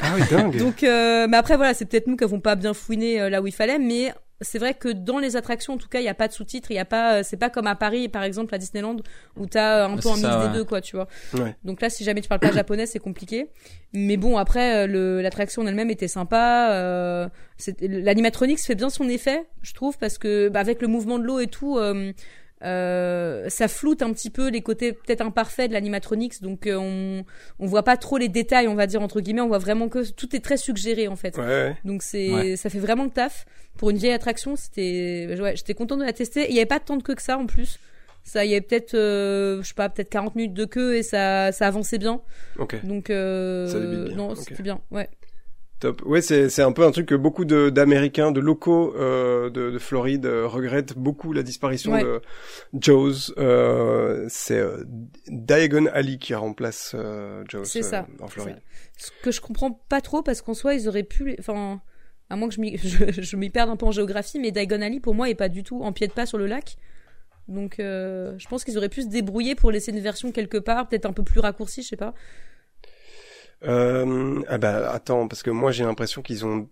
ah 0.00 0.12
oui, 0.16 0.22
dingue. 0.30 0.56
Donc, 0.58 0.84
euh, 0.84 1.26
mais 1.28 1.36
après 1.36 1.56
voilà, 1.56 1.74
c'est 1.74 1.86
peut-être 1.86 2.06
nous 2.06 2.16
qui 2.16 2.22
avons 2.22 2.38
pas 2.38 2.54
bien 2.54 2.72
fouiné 2.72 3.20
euh, 3.20 3.28
là 3.28 3.42
où 3.42 3.48
il 3.48 3.52
fallait, 3.52 3.80
mais 3.80 4.14
c'est 4.40 4.58
vrai 4.58 4.74
que 4.74 4.88
dans 4.88 5.18
les 5.18 5.36
attractions, 5.36 5.74
en 5.74 5.78
tout 5.78 5.88
cas, 5.88 6.00
il 6.00 6.04
y 6.04 6.08
a 6.08 6.14
pas 6.14 6.28
de 6.28 6.32
sous-titres, 6.32 6.70
il 6.70 6.74
y 6.74 6.78
a 6.78 6.84
pas, 6.84 7.22
c'est 7.22 7.36
pas 7.36 7.50
comme 7.50 7.66
à 7.66 7.74
Paris, 7.74 8.08
par 8.08 8.22
exemple, 8.22 8.54
à 8.54 8.58
Disneyland, 8.58 8.96
où 9.36 9.46
t'as 9.46 9.86
un 9.86 9.96
peu 9.96 10.08
un 10.08 10.16
mix 10.16 10.48
des 10.48 10.58
deux, 10.58 10.64
quoi, 10.64 10.80
tu 10.80 10.96
vois. 10.96 11.08
Ouais. 11.34 11.56
Donc 11.64 11.80
là, 11.80 11.90
si 11.90 12.04
jamais 12.04 12.20
tu 12.20 12.28
parles 12.28 12.40
pas 12.40 12.52
japonais, 12.52 12.86
c'est 12.86 12.98
compliqué. 12.98 13.48
Mais 13.92 14.16
bon, 14.16 14.36
après, 14.36 14.86
le, 14.86 15.22
l'attraction 15.22 15.62
en 15.62 15.66
elle-même 15.66 15.90
était 15.90 16.08
sympa. 16.08 16.70
Euh, 16.72 17.28
l'animatronics 17.80 18.60
fait 18.60 18.74
bien 18.74 18.90
son 18.90 19.08
effet, 19.08 19.46
je 19.62 19.72
trouve, 19.72 19.96
parce 19.98 20.18
que 20.18 20.48
bah, 20.48 20.60
avec 20.60 20.82
le 20.82 20.88
mouvement 20.88 21.18
de 21.18 21.24
l'eau 21.24 21.40
et 21.40 21.46
tout. 21.46 21.78
Euh, 21.78 22.12
euh, 22.64 23.48
ça 23.48 23.68
floute 23.68 24.02
un 24.02 24.12
petit 24.12 24.30
peu 24.30 24.48
les 24.48 24.62
côtés 24.62 24.92
peut-être 24.92 25.20
imparfaits 25.20 25.68
de 25.68 25.74
l'animatronics, 25.74 26.40
donc 26.42 26.66
euh, 26.66 26.76
on 26.76 27.24
on 27.58 27.66
voit 27.66 27.82
pas 27.82 27.96
trop 27.96 28.16
les 28.16 28.28
détails, 28.28 28.68
on 28.68 28.74
va 28.74 28.86
dire 28.86 29.02
entre 29.02 29.20
guillemets, 29.20 29.42
on 29.42 29.48
voit 29.48 29.58
vraiment 29.58 29.88
que 29.88 30.10
tout 30.10 30.34
est 30.34 30.40
très 30.40 30.56
suggéré 30.56 31.08
en 31.08 31.16
fait. 31.16 31.38
Donc 31.84 32.02
c'est 32.02 32.56
ça 32.56 32.70
fait 32.70 32.78
vraiment 32.78 33.04
le 33.04 33.10
taf 33.10 33.44
pour 33.76 33.90
une 33.90 33.98
vieille 33.98 34.12
attraction. 34.12 34.56
C'était 34.56 35.36
ouais, 35.40 35.56
j'étais 35.56 35.74
content 35.74 35.96
de 35.96 36.04
la 36.04 36.12
tester. 36.12 36.46
Il 36.48 36.54
y 36.54 36.58
avait 36.58 36.66
pas 36.66 36.80
tant 36.80 36.96
de 36.96 37.02
queue 37.02 37.14
que 37.14 37.22
ça 37.22 37.38
en 37.38 37.46
plus. 37.46 37.78
Ça, 38.26 38.44
il 38.44 38.50
y 38.50 38.54
avait 38.54 38.60
peut-être, 38.60 38.94
euh, 38.94 39.62
je 39.62 39.68
sais 39.68 39.74
pas, 39.74 39.88
peut-être 39.88 40.10
40 40.10 40.34
minutes 40.34 40.52
de 40.52 40.64
queue 40.64 40.96
et 40.96 41.04
ça, 41.04 41.52
ça 41.52 41.68
avançait 41.68 41.98
bien. 41.98 42.20
Ok. 42.58 42.84
Donc, 42.84 43.08
euh, 43.08 44.12
non, 44.16 44.34
c'était 44.34 44.64
bien, 44.64 44.80
ouais. 44.90 45.08
Top. 45.78 46.02
Ouais, 46.06 46.22
c'est 46.22 46.48
c'est 46.48 46.62
un 46.62 46.72
peu 46.72 46.84
un 46.86 46.90
truc 46.90 47.06
que 47.06 47.14
beaucoup 47.14 47.44
de 47.44 47.68
d'Américains, 47.68 48.32
de 48.32 48.40
locaux 48.40 48.94
euh, 48.96 49.50
de, 49.50 49.70
de 49.70 49.78
Floride 49.78 50.24
euh, 50.24 50.46
regrettent 50.46 50.96
beaucoup 50.96 51.34
la 51.34 51.42
disparition 51.42 51.98
de 51.98 52.22
Joe's. 52.72 53.34
Euh, 53.36 54.24
c'est 54.30 54.64
Diagon 55.28 55.84
Alley 55.92 56.16
qui 56.16 56.34
remplace 56.34 56.96
Joe's 57.46 57.78
ça. 57.82 58.06
en 58.20 58.26
Floride. 58.26 58.62
Ce 58.96 59.10
que 59.22 59.30
je 59.30 59.42
comprends 59.42 59.70
pas 59.70 60.00
trop 60.00 60.22
parce 60.22 60.40
qu'en 60.40 60.54
soi 60.54 60.72
ils 60.72 60.88
auraient 60.88 61.02
pu, 61.02 61.36
enfin, 61.38 61.82
à 62.30 62.36
moins 62.36 62.48
que 62.48 62.54
je 62.54 62.60
m'y 62.62 62.78
je, 62.82 63.20
je 63.20 63.36
m'y 63.36 63.50
perde 63.50 63.68
un 63.68 63.76
peu 63.76 63.84
en 63.84 63.92
géographie, 63.92 64.38
mais 64.40 64.52
Diagon 64.52 64.80
Alley 64.80 65.00
pour 65.00 65.14
moi 65.14 65.28
est 65.28 65.34
pas 65.34 65.50
du 65.50 65.62
tout 65.62 65.82
en 65.82 65.92
pied 65.92 66.06
de 66.06 66.12
pas 66.12 66.24
sur 66.24 66.38
le 66.38 66.46
lac. 66.46 66.78
Donc 67.48 67.74
je 67.78 68.48
pense 68.48 68.64
qu'ils 68.64 68.78
auraient 68.78 68.88
pu 68.88 69.02
se 69.02 69.08
débrouiller 69.08 69.54
pour 69.54 69.70
laisser 69.70 69.92
une 69.92 70.00
version 70.00 70.32
quelque 70.32 70.58
part, 70.58 70.88
peut-être 70.88 71.04
un 71.04 71.12
peu 71.12 71.22
plus 71.22 71.40
raccourcie, 71.40 71.82
je 71.82 71.88
sais 71.88 71.96
pas. 71.96 72.14
Euh, 73.64 74.42
ah 74.48 74.58
bah 74.58 74.90
attends, 74.90 75.28
parce 75.28 75.42
que 75.42 75.50
moi 75.50 75.72
j'ai 75.72 75.84
l'impression 75.84 76.22
qu'ils 76.22 76.44
ont 76.44 76.68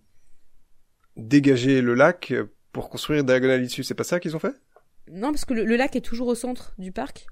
dégagé 1.17 1.81
le 1.81 1.93
lac 1.93 2.33
pour 2.71 2.89
construire 2.89 3.23
diagonale 3.23 3.63
dessus. 3.63 3.83
C'est 3.83 3.95
pas 3.95 4.03
ça 4.03 4.19
qu'ils 4.19 4.35
ont 4.35 4.39
fait? 4.39 4.53
Non, 5.11 5.31
parce 5.31 5.45
que 5.45 5.53
le, 5.53 5.75
lac 5.75 5.95
est 5.95 6.01
toujours 6.01 6.27
au 6.27 6.35
centre 6.35 6.73
du 6.77 6.91
parc. 6.91 7.27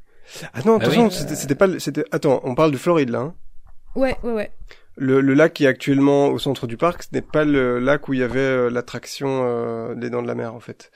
Ah 0.53 0.59
non, 0.65 0.77
ah 0.79 0.83
attention, 0.83 1.09
c'était 1.09 1.55
pas, 1.55 1.67
c'était. 1.79 2.05
Attends, 2.11 2.39
on 2.43 2.55
parle 2.55 2.71
de 2.71 2.77
Floride 2.77 3.09
là. 3.09 3.19
Hein 3.19 3.35
ouais, 3.95 4.15
ouais, 4.23 4.31
ouais. 4.31 4.51
Le, 4.95 5.21
le, 5.21 5.33
lac 5.33 5.53
qui 5.53 5.65
est 5.65 5.67
actuellement 5.67 6.27
au 6.27 6.37
centre 6.37 6.67
du 6.67 6.77
parc, 6.77 7.03
ce 7.03 7.09
n'est 7.13 7.21
pas 7.21 7.45
le 7.45 7.79
lac 7.79 8.07
où 8.07 8.13
il 8.13 8.19
y 8.19 8.23
avait 8.23 8.39
euh, 8.39 8.69
l'attraction 8.69 9.41
euh, 9.43 9.95
des 9.95 10.11
Dents 10.11 10.21
de 10.21 10.27
la 10.27 10.35
Mer 10.35 10.53
en 10.53 10.59
fait. 10.59 10.91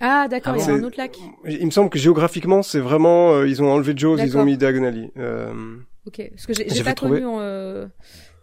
Ah 0.00 0.28
d'accord, 0.28 0.56
il 0.56 0.64
y 0.64 0.70
a 0.70 0.72
un 0.72 0.82
autre 0.84 0.96
lac. 0.96 1.16
Il 1.44 1.66
me 1.66 1.70
semble 1.70 1.90
que 1.90 1.98
géographiquement, 1.98 2.62
c'est 2.62 2.80
vraiment, 2.80 3.34
euh, 3.34 3.48
ils 3.48 3.62
ont 3.62 3.70
enlevé 3.70 3.94
Joe's, 3.96 4.20
ils 4.22 4.38
ont 4.38 4.44
mis 4.44 4.56
Diagonally. 4.56 5.10
Euh... 5.16 5.76
Ok, 6.06 6.22
parce 6.30 6.46
que 6.46 6.52
j'ai 6.54 6.84
pas 6.84 6.94
trouvé. 6.94 7.20
connu. 7.20 7.36
Euh... 7.38 7.86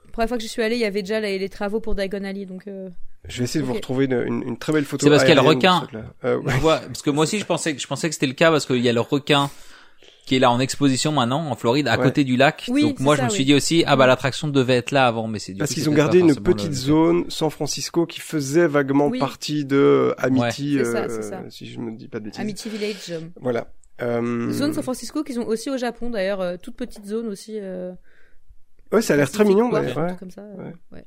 La 0.05 0.11
première 0.11 0.29
fois 0.29 0.37
que 0.37 0.43
j'y 0.43 0.49
suis 0.49 0.63
allé, 0.63 0.75
il 0.75 0.81
y 0.81 0.85
avait 0.85 1.01
déjà 1.01 1.19
les, 1.19 1.49
travaux 1.49 1.79
pour 1.79 1.95
Diagon 1.95 2.23
Alley, 2.23 2.45
donc. 2.45 2.67
Euh... 2.67 2.89
Je 3.27 3.39
vais 3.39 3.43
essayer 3.43 3.61
de 3.61 3.65
vous 3.65 3.73
retrouver 3.73 4.05
une, 4.05 4.23
une, 4.25 4.43
une, 4.43 4.57
très 4.57 4.73
belle 4.73 4.85
photo. 4.85 5.05
C'est 5.05 5.09
parce 5.09 5.23
qu'il 5.23 5.35
y 5.35 5.37
a 5.37 5.41
le 5.41 5.47
requin. 5.47 5.87
Euh, 6.23 6.39
vois, 6.61 6.79
parce 6.79 7.01
que 7.01 7.09
moi 7.09 7.23
aussi 7.23 7.37
je 7.37 7.45
pensais, 7.45 7.77
je 7.77 7.85
pensais 7.85 8.07
que 8.07 8.13
c'était 8.13 8.27
le 8.27 8.33
cas 8.33 8.49
parce 8.49 8.65
qu'il 8.65 8.77
y 8.77 8.89
a 8.89 8.93
le 8.93 9.01
requin 9.01 9.51
qui 10.25 10.35
est 10.35 10.39
là 10.39 10.51
en 10.51 10.59
exposition 10.59 11.11
maintenant 11.11 11.49
en 11.49 11.55
Floride 11.55 11.87
à 11.87 11.97
côté 11.97 12.23
du 12.23 12.37
lac. 12.37 12.65
Oui, 12.69 12.83
Donc 12.83 12.99
moi 12.99 13.15
je 13.15 13.23
me 13.23 13.29
suis 13.29 13.45
dit 13.45 13.55
aussi 13.55 13.83
ah 13.87 13.95
bah 13.95 14.05
l'attraction 14.05 14.47
devait 14.47 14.75
être 14.75 14.91
là 14.91 15.07
avant 15.07 15.27
mais 15.27 15.39
c'est 15.39 15.53
parce 15.55 15.73
qu'ils 15.73 15.89
ont 15.89 15.93
gardé 15.93 16.19
une 16.19 16.35
petite 16.35 16.73
zone 16.73 17.25
San 17.29 17.49
Francisco 17.49 18.05
qui 18.05 18.19
faisait 18.19 18.67
vaguement 18.67 19.11
partie 19.11 19.65
de 19.65 20.13
Amity 20.19 20.79
euh, 20.79 21.49
si 21.49 21.69
je 21.69 21.79
me 21.79 21.91
dis 21.91 22.07
pas 22.07 22.19
de 22.19 22.25
bêtises. 22.25 22.39
Amity 22.39 22.69
Village. 22.69 23.13
Voilà. 23.41 23.67
Euh... 24.01 24.51
Zone 24.51 24.73
San 24.73 24.83
Francisco 24.83 25.23
qu'ils 25.23 25.39
ont 25.39 25.47
aussi 25.47 25.69
au 25.69 25.77
Japon 25.77 26.09
d'ailleurs 26.09 26.41
euh, 26.41 26.57
toute 26.61 26.75
petite 26.75 27.05
zone 27.05 27.27
aussi. 27.27 27.57
Euh... 27.59 27.91
Ouais 28.91 29.01
ça 29.01 29.13
a 29.13 29.17
l'air 29.17 29.31
très 29.31 29.43
mignon 29.45 29.69
d'ailleurs. 29.69 29.97
Ouais. 29.97 30.15
Comme 30.19 30.31
ça. 30.31 30.43
ouais. 30.57 30.73
ouais. 30.91 31.05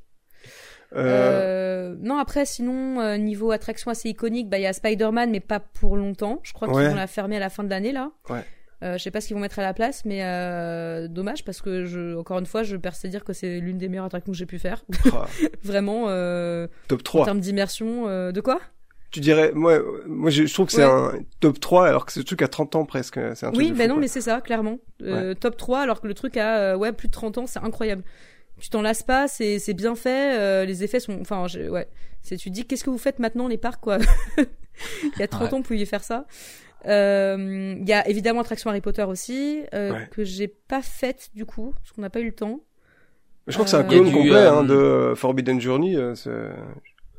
Euh... 0.95 1.97
non 2.01 2.19
après 2.19 2.45
sinon 2.45 3.17
niveau 3.17 3.51
attraction 3.51 3.91
assez 3.91 4.11
iconique 4.11 4.51
bah 4.51 4.59
il 4.59 4.63
y 4.63 4.67
a 4.67 4.75
Spider-Man 4.75 5.31
mais 5.31 5.41
pas 5.41 5.59
pour 5.59 5.97
longtemps 5.97 6.39
je 6.43 6.53
crois 6.53 6.69
qu'ils 6.69 6.91
vont 6.91 6.95
la 6.95 7.07
fermer 7.07 7.39
à 7.39 7.41
la 7.41 7.49
fin 7.49 7.65
de 7.65 7.71
l'année 7.71 7.93
là 7.93 8.11
ouais. 8.29 8.45
Je 8.83 8.99
sais 8.99 9.13
pas 9.13 9.21
ce 9.21 9.29
qu'ils 9.29 9.37
vont 9.37 9.41
mettre 9.41 9.61
à 9.61 9.63
la 9.63 9.75
place, 9.75 10.05
mais 10.05 10.25
euh, 10.25 11.07
dommage 11.07 11.45
parce 11.45 11.63
que 11.63 11.85
je, 11.85 12.17
encore 12.17 12.39
une 12.39 12.47
fois, 12.47 12.65
je 12.65 12.77
persiste 12.77 13.05
à 13.05 13.09
dire 13.09 13.23
que 13.23 13.33
c'est 13.33 13.61
l'une 13.61 13.79
des 13.79 13.89
meilleures 13.89 14.07
attractions 14.07 14.33
que 14.33 14.39
j'ai 14.39 14.47
pu 14.47 14.59
faire. 14.59 14.85
Ah. 15.13 15.27
Vraiment. 15.63 16.07
Euh, 16.09 16.67
top 16.89 17.05
3. 17.05 17.23
En 17.23 17.25
termes 17.25 17.41
d'immersion, 17.41 18.09
euh, 18.09 18.33
de 18.33 18.41
quoi? 18.41 18.61
Tu 19.13 19.21
dirais, 19.21 19.53
moi, 19.55 19.79
moi 20.07 20.31
je, 20.31 20.53
trouve 20.53 20.67
que 20.67 20.73
c'est 20.73 20.83
un 20.83 21.13
top 21.41 21.61
3 21.61 21.87
alors 21.87 22.07
que 22.07 22.13
ce 22.13 22.21
truc 22.21 22.43
a 22.43 22.49
30 22.49 22.77
ans 22.77 22.85
presque. 22.85 23.21
C'est 23.35 23.47
un 23.47 23.53
truc 23.53 23.57
oui, 23.57 23.73
ben 23.73 23.89
non, 23.89 23.97
mais 23.97 24.09
c'est 24.09 24.23
ça, 24.23 24.41
clairement. 24.41 24.79
Euh, 25.03 25.35
Top 25.35 25.57
3 25.57 25.81
alors 25.81 26.01
que 26.01 26.09
le 26.09 26.15
truc 26.15 26.37
a 26.37 26.77
ouais, 26.77 26.93
plus 26.93 27.09
de 27.09 27.13
30 27.13 27.39
ans, 27.39 27.47
c'est 27.47 27.61
incroyable. 27.61 28.03
Tu 28.63 28.69
t'en 28.69 28.83
lasses 28.83 29.03
pas, 29.03 29.27
c'est, 29.29 29.59
c'est 29.59 29.75
bien 29.75 29.97
fait, 29.97 30.39
euh, 30.39 30.65
les 30.65 30.85
effets 30.85 31.01
sont, 31.01 31.19
enfin, 31.21 31.47
ouais. 31.69 31.89
C'est, 32.23 32.37
tu 32.37 32.49
te 32.49 32.55
dis, 32.55 32.65
qu'est-ce 32.65 32.85
que 32.85 32.91
vous 32.91 32.99
faites 32.99 33.19
maintenant 33.19 33.49
les 33.49 33.57
parcs, 33.57 33.81
quoi? 33.81 33.99
Il 34.39 35.19
y 35.19 35.23
a 35.23 35.29
30 35.29 35.53
ans, 35.53 35.57
vous 35.57 35.63
pouviez 35.65 35.85
faire 35.85 36.05
ça. 36.05 36.27
Euh, 36.87 37.77
il 37.79 37.89
y 37.89 37.93
a 37.93 38.09
évidemment 38.09 38.41
Attraction 38.41 38.71
Harry 38.71 38.81
Potter 38.81 39.03
aussi, 39.03 39.63
euh, 39.73 39.93
que 40.11 40.25
j'ai 40.25 40.49
pas 40.49 40.83
faite 40.83 41.31
du 41.35 41.45
coup, 41.45 41.75
parce 41.77 41.93
qu'on 41.93 42.03
n'a 42.03 42.11
pas 42.11 42.21
eu 42.21 42.27
le 42.27 42.33
temps. 42.33 42.61
Je 43.47 43.53
crois 43.55 43.65
que 43.65 43.71
c'est 43.71 43.77
un 43.77 43.85
clone 43.85 44.11
complet 44.11 44.47
hein, 44.47 44.65
de 44.65 45.13
Forbidden 45.17 45.61
Journey. 45.61 45.97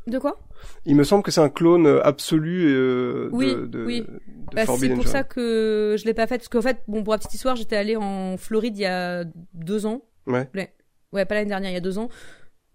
De 0.07 0.19
quoi? 0.19 0.39
Il 0.85 0.95
me 0.95 1.03
semble 1.03 1.23
que 1.23 1.31
c'est 1.31 1.41
un 1.41 1.49
clone 1.49 1.87
absolu 2.03 2.73
euh, 2.75 3.29
oui, 3.31 3.53
de, 3.55 3.65
de, 3.65 3.85
oui. 3.85 4.01
de 4.01 4.21
bah, 4.53 4.63
C'est 4.77 4.89
pour 4.89 5.07
ça 5.07 5.23
que 5.23 5.95
je 5.97 6.05
l'ai 6.05 6.13
pas 6.13 6.27
faite, 6.27 6.41
parce 6.41 6.49
qu'en 6.49 6.61
fait, 6.61 6.81
bon, 6.87 7.03
pour 7.03 7.13
la 7.13 7.19
petite 7.19 7.33
histoire, 7.33 7.55
j'étais 7.55 7.77
allée 7.77 7.95
en 7.95 8.37
Floride 8.37 8.77
il 8.77 8.81
y 8.81 8.85
a 8.85 9.23
deux 9.53 9.85
ans. 9.85 10.01
Ouais. 10.27 10.49
Ouais, 11.13 11.25
pas 11.25 11.35
l'année 11.35 11.49
dernière, 11.49 11.69
il 11.69 11.75
y 11.75 11.77
a 11.77 11.81
deux 11.81 11.99
ans. 11.99 12.09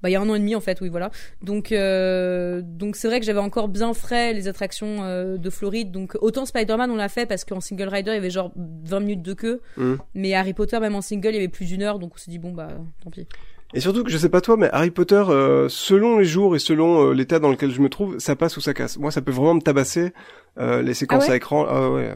Bah 0.00 0.08
il 0.08 0.12
y 0.12 0.16
a 0.16 0.20
un 0.20 0.28
an 0.28 0.36
et 0.36 0.38
demi 0.38 0.54
en 0.54 0.60
fait 0.60 0.80
oui 0.80 0.88
voilà. 0.88 1.10
Donc 1.42 1.72
euh, 1.72 2.62
donc 2.64 2.94
c'est 2.94 3.08
vrai 3.08 3.18
que 3.18 3.26
j'avais 3.26 3.40
encore 3.40 3.66
bien 3.66 3.92
frais 3.94 4.32
les 4.32 4.46
attractions 4.46 5.02
euh, 5.02 5.38
de 5.38 5.50
Floride. 5.50 5.90
Donc 5.90 6.16
autant 6.20 6.46
Spider-Man 6.46 6.88
on 6.92 6.94
l'a 6.94 7.08
fait 7.08 7.26
parce 7.26 7.44
qu'en 7.44 7.60
single 7.60 7.88
rider 7.88 8.12
il 8.12 8.14
y 8.14 8.18
avait 8.18 8.30
genre 8.30 8.52
20 8.54 9.00
minutes 9.00 9.22
de 9.22 9.34
queue. 9.34 9.60
Mmh. 9.76 9.94
mais 10.14 10.34
Harry 10.34 10.54
Potter 10.54 10.78
même 10.78 10.94
en 10.94 11.00
single 11.00 11.30
il 11.30 11.34
y 11.34 11.38
avait 11.38 11.48
plus 11.48 11.66
d'une 11.66 11.82
heure. 11.82 11.98
Donc 11.98 12.12
on 12.14 12.16
s'est 12.16 12.30
dit 12.30 12.38
bon 12.38 12.52
bah 12.52 12.68
tant 13.02 13.10
pis 13.10 13.26
et 13.74 13.80
surtout 13.80 14.04
que 14.04 14.10
je 14.10 14.18
sais 14.18 14.28
pas 14.28 14.40
toi 14.40 14.56
mais 14.56 14.68
Harry 14.72 14.90
Potter 14.90 15.22
euh, 15.28 15.68
selon 15.68 16.18
les 16.18 16.24
jours 16.24 16.56
et 16.56 16.58
selon 16.58 17.08
euh, 17.08 17.12
l'état 17.12 17.38
dans 17.38 17.50
lequel 17.50 17.70
je 17.70 17.80
me 17.80 17.88
trouve 17.88 18.18
ça 18.18 18.36
passe 18.36 18.56
ou 18.56 18.60
ça 18.60 18.74
casse 18.74 18.98
moi 18.98 19.10
ça 19.10 19.20
peut 19.20 19.32
vraiment 19.32 19.54
me 19.54 19.60
tabasser 19.60 20.12
euh, 20.58 20.82
les 20.82 20.94
séquences 20.94 21.26
ah 21.28 21.32
à 21.32 21.36
écran 21.36 21.66
ah 21.68 21.90
ouais 21.90 22.12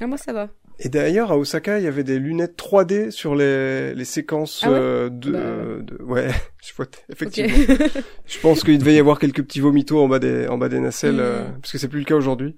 ah 0.00 0.06
moi 0.06 0.18
ça 0.18 0.32
va 0.32 0.48
et 0.80 0.88
d'ailleurs, 0.88 1.32
à 1.32 1.36
Osaka, 1.36 1.78
il 1.78 1.84
y 1.84 1.88
avait 1.88 2.04
des 2.04 2.20
lunettes 2.20 2.56
3D 2.56 3.10
sur 3.10 3.34
les, 3.34 3.94
les 3.94 4.04
séquences 4.04 4.60
ah 4.62 4.70
ouais 4.70 4.78
euh, 4.78 5.08
de, 5.10 5.32
bah... 5.32 5.82
de, 5.82 6.02
ouais, 6.04 6.28
je 6.64 6.72
vois, 6.76 6.86
effectivement. 7.10 7.74
Okay. 7.74 7.84
je 8.26 8.38
pense 8.38 8.62
qu'il 8.62 8.78
devait 8.78 8.94
y 8.94 8.98
avoir 9.00 9.18
quelques 9.18 9.42
petits 9.42 9.58
vomitos 9.58 10.00
en 10.00 10.06
bas 10.06 10.20
des, 10.20 10.46
en 10.46 10.56
bas 10.56 10.68
des 10.68 10.78
nacelles, 10.78 11.16
mmh. 11.16 11.20
euh, 11.20 11.44
parce 11.60 11.72
que 11.72 11.78
c'est 11.78 11.88
plus 11.88 11.98
le 11.98 12.04
cas 12.04 12.14
aujourd'hui. 12.14 12.54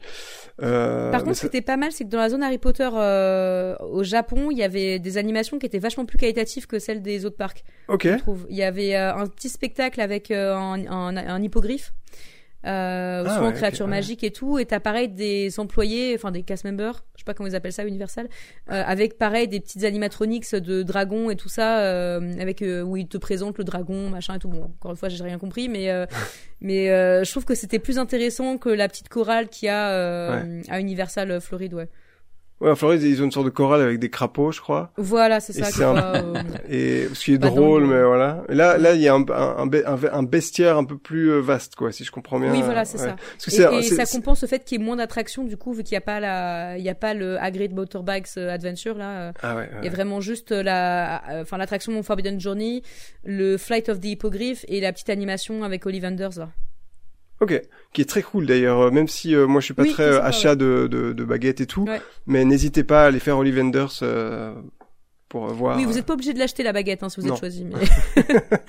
Euh, 0.63 1.11
Par 1.11 1.25
contre, 1.25 1.37
ce 1.37 1.41
qui 1.43 1.47
était 1.47 1.63
pas 1.63 1.77
mal, 1.77 1.91
c'est 1.93 2.05
que 2.05 2.11
dans 2.11 2.19
la 2.19 2.29
zone 2.29 2.43
Harry 2.43 2.59
Potter 2.59 2.89
euh, 2.93 3.75
au 3.79 4.03
Japon, 4.03 4.51
il 4.51 4.59
y 4.59 4.63
avait 4.63 4.99
des 4.99 5.17
animations 5.17 5.59
qui 5.59 5.67
étaient 5.67 5.79
vachement 5.79 6.05
plus 6.05 6.19
qualitatives 6.19 6.67
que 6.67 6.79
celles 6.79 7.03
des 7.03 7.25
autres 7.25 7.37
parcs. 7.37 7.65
Ok. 7.89 8.07
Je 8.07 8.17
trouve. 8.17 8.47
Il 8.51 8.57
y 8.57 8.63
avait 8.63 8.95
euh, 8.97 9.15
un 9.15 9.27
petit 9.27 9.49
spectacle 9.49 10.01
avec 10.01 10.31
euh, 10.31 10.55
un, 10.55 10.87
un, 10.87 11.17
un 11.17 11.43
hippogriffe. 11.43 11.93
Euh, 12.67 13.25
Ah 13.27 13.35
souvent 13.35 13.49
ouais, 13.49 13.55
créatures 13.55 13.87
ouais. 13.87 13.91
magiques 13.91 14.23
et 14.23 14.31
tout, 14.31 14.59
et 14.59 14.67
t'as 14.67 14.81
pareil 14.81 15.09
des 15.09 15.59
employés, 15.59 16.15
enfin 16.15 16.31
des 16.31 16.43
cast 16.43 16.65
members, 16.65 17.05
je 17.15 17.21
sais 17.21 17.25
pas 17.25 17.33
comment 17.33 17.49
ils 17.49 17.57
appellent 17.57 17.73
ça, 17.73 17.85
Universal, 17.85 18.29
euh, 18.71 18.83
avec 18.87 19.17
pareil 19.17 19.49
des 19.49 19.61
petites 19.61 19.85
animatronics 19.85 20.55
de 20.55 20.83
dragons 20.83 21.31
et 21.31 21.37
tout 21.37 21.49
ça, 21.49 21.81
euh, 21.81 22.35
avec 22.39 22.61
euh, 22.63 22.83
où 22.83 22.97
ils 22.97 23.09
te 23.09 23.17
présentent 23.19 23.59
le 23.59 23.65
dragon, 23.65 24.11
machin 24.11 24.35
et 24.35 24.39
tout. 24.39 24.49
Bon, 24.49 24.65
encore 24.65 24.91
une 24.91 24.97
fois, 24.97 25.09
j'ai 25.09 25.23
rien 25.25 25.39
compris, 25.39 25.69
mais 25.69 25.91
euh, 25.91 26.07
mais 26.61 26.91
euh, 26.91 27.25
je 27.25 27.31
trouve 27.31 27.45
que 27.45 27.55
c'était 27.55 27.79
plus 27.79 27.99
intéressant 27.99 28.59
que 28.59 28.69
la 28.69 28.89
petite 28.89 29.09
chorale 29.09 29.49
qu'il 29.49 29.67
y 29.67 29.71
a 29.71 29.91
euh, 29.91 30.63
à 30.69 30.81
Universal 30.81 31.41
Floride, 31.41 31.75
ouais. 31.75 31.89
Ouais, 32.61 32.71
en 32.71 32.77
Floride, 32.77 33.03
ils 33.03 33.23
ont 33.23 33.25
une 33.25 33.33
sorte 33.33 33.47
de 33.47 33.51
chorale 33.51 33.81
avec 33.81 33.99
des 33.99 34.11
crapauds, 34.11 34.53
je 34.53 34.61
crois. 34.61 34.93
Voilà, 34.99 35.41
c'est 35.41 35.57
Et 35.57 35.63
ça. 35.63 35.71
c'est 35.71 35.79
que 35.79 35.85
un- 35.85 36.15
euh, 36.15 36.43
Et 36.69 37.09
ce 37.15 37.25
qui 37.25 37.33
est 37.33 37.39
drôle, 37.39 37.83
le- 37.85 37.89
mais 37.89 38.03
voilà. 38.05 38.43
Et 38.51 38.55
là, 38.55 38.77
là, 38.77 38.93
il 38.95 39.01
y 39.01 39.09
a 39.09 39.15
un, 39.15 39.23
un, 39.31 39.57
un, 39.59 39.67
be- 39.67 39.83
un, 39.87 39.99
un 40.13 40.23
bestiaire 40.23 40.77
un 40.77 40.85
peu 40.85 40.99
plus 40.99 41.31
euh, 41.33 41.41
vaste, 41.41 41.75
quoi, 41.75 41.91
si 41.91 42.05
je 42.05 42.11
comprends 42.13 42.39
bien. 42.39 42.53
Oui, 42.53 42.61
voilà, 42.63 42.85
c'est 42.85 42.99
Ouais. 43.01 43.07
ça. 43.09 43.17
Parce 43.17 43.57
que 43.57 43.75
Et, 43.75 43.79
et 43.79 43.83
ça 43.83 44.05
compense 44.05 44.43
le 44.43 44.49
fait 44.49 44.63
qu'il 44.65 44.79
y 44.79 44.83
ait 44.83 44.85
moins 44.85 44.97
d'attractions 44.97 45.45
du 45.45 45.57
coup 45.57 45.73
vu 45.73 45.83
qu'il 45.85 45.95
n'y 45.95 45.99
a 45.99 46.03
pas 46.03 46.21
la, 46.21 46.77
il 46.77 46.85
y 46.85 46.91
a 46.91 46.95
pas 46.95 47.15
le 47.15 47.39
Hagrid 47.41 47.75
Motorbikes 47.75 48.27
euh, 48.37 48.51
Adventure 48.53 48.97
là. 48.99 49.11
euh, 49.21 49.33
Ah 49.43 49.57
ouais, 49.57 49.71
Il 49.81 49.87
y 49.87 49.89
a 49.89 49.91
vraiment 49.91 50.21
juste 50.21 50.51
la, 50.53 51.23
enfin 51.41 51.57
l'attraction 51.57 52.03
Forbidden 52.03 52.39
Journey, 52.41 52.83
le 53.25 53.57
Flight 53.57 53.89
of 53.89 54.01
the 54.01 54.05
Hippogriff 54.07 54.65
et 54.69 54.81
la 54.81 54.93
petite 54.93 55.09
animation 55.11 55.65
avec 55.65 55.87
Ollivanders 55.87 56.39
là. 56.39 56.51
Ok, 57.41 57.61
qui 57.95 58.03
est 58.03 58.05
très 58.09 58.23
cool 58.23 58.45
d'ailleurs, 58.47 58.81
euh, 58.81 58.91
même 58.91 59.09
si 59.09 59.35
euh, 59.35 59.47
moi 59.47 59.61
je 59.61 59.65
suis 59.67 59.75
pas 59.75 59.83
Oui, 59.85 59.93
très 59.93 60.03
euh, 60.05 60.23
achat 60.23 60.57
de, 60.57 60.87
de, 60.91 61.13
de 61.15 61.25
baguettes 61.25 61.61
et 61.63 61.67
tout, 61.67 61.85
Ouais. 61.85 62.01
mais 62.27 62.45
n'hésitez 62.45 62.85
pas 62.85 63.05
à 63.05 63.07
aller 63.07 63.19
faire 63.19 63.39
Olive 63.39 63.59
Enders 63.59 63.99
euh, 64.03 64.55
pour 65.31 65.47
euh, 65.49 65.53
voir. 65.53 65.77
Oui, 65.79 65.85
vous 65.87 65.95
n'êtes 65.95 66.05
pas 66.05 66.13
obligé 66.15 66.35
de 66.35 66.39
l'acheter 66.39 66.63
la 66.63 66.73
baguette 66.75 67.03
hein, 67.03 67.09
si 67.09 67.21
vous 67.21 67.27
Non. 67.29 67.35
êtes 67.35 67.41
choisi. 67.41 67.65
Mais... 67.65 67.77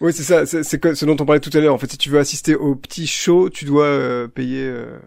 Oui, 0.00 0.12
c'est 0.12 0.24
ça, 0.24 0.44
c'est, 0.44 0.62
ce 0.62 1.04
dont 1.06 1.16
on 1.18 1.24
parlait 1.24 1.40
tout 1.40 1.50
à 1.54 1.58
l'heure. 1.60 1.72
En 1.72 1.78
fait, 1.78 1.90
si 1.90 1.96
tu 1.96 2.10
veux 2.10 2.18
assister 2.18 2.54
au 2.54 2.74
petit 2.76 3.06
show, 3.06 3.48
tu 3.48 3.64
dois 3.64 3.86
euh, 3.86 4.28
payer. 4.28 4.62
euh, 4.66 4.98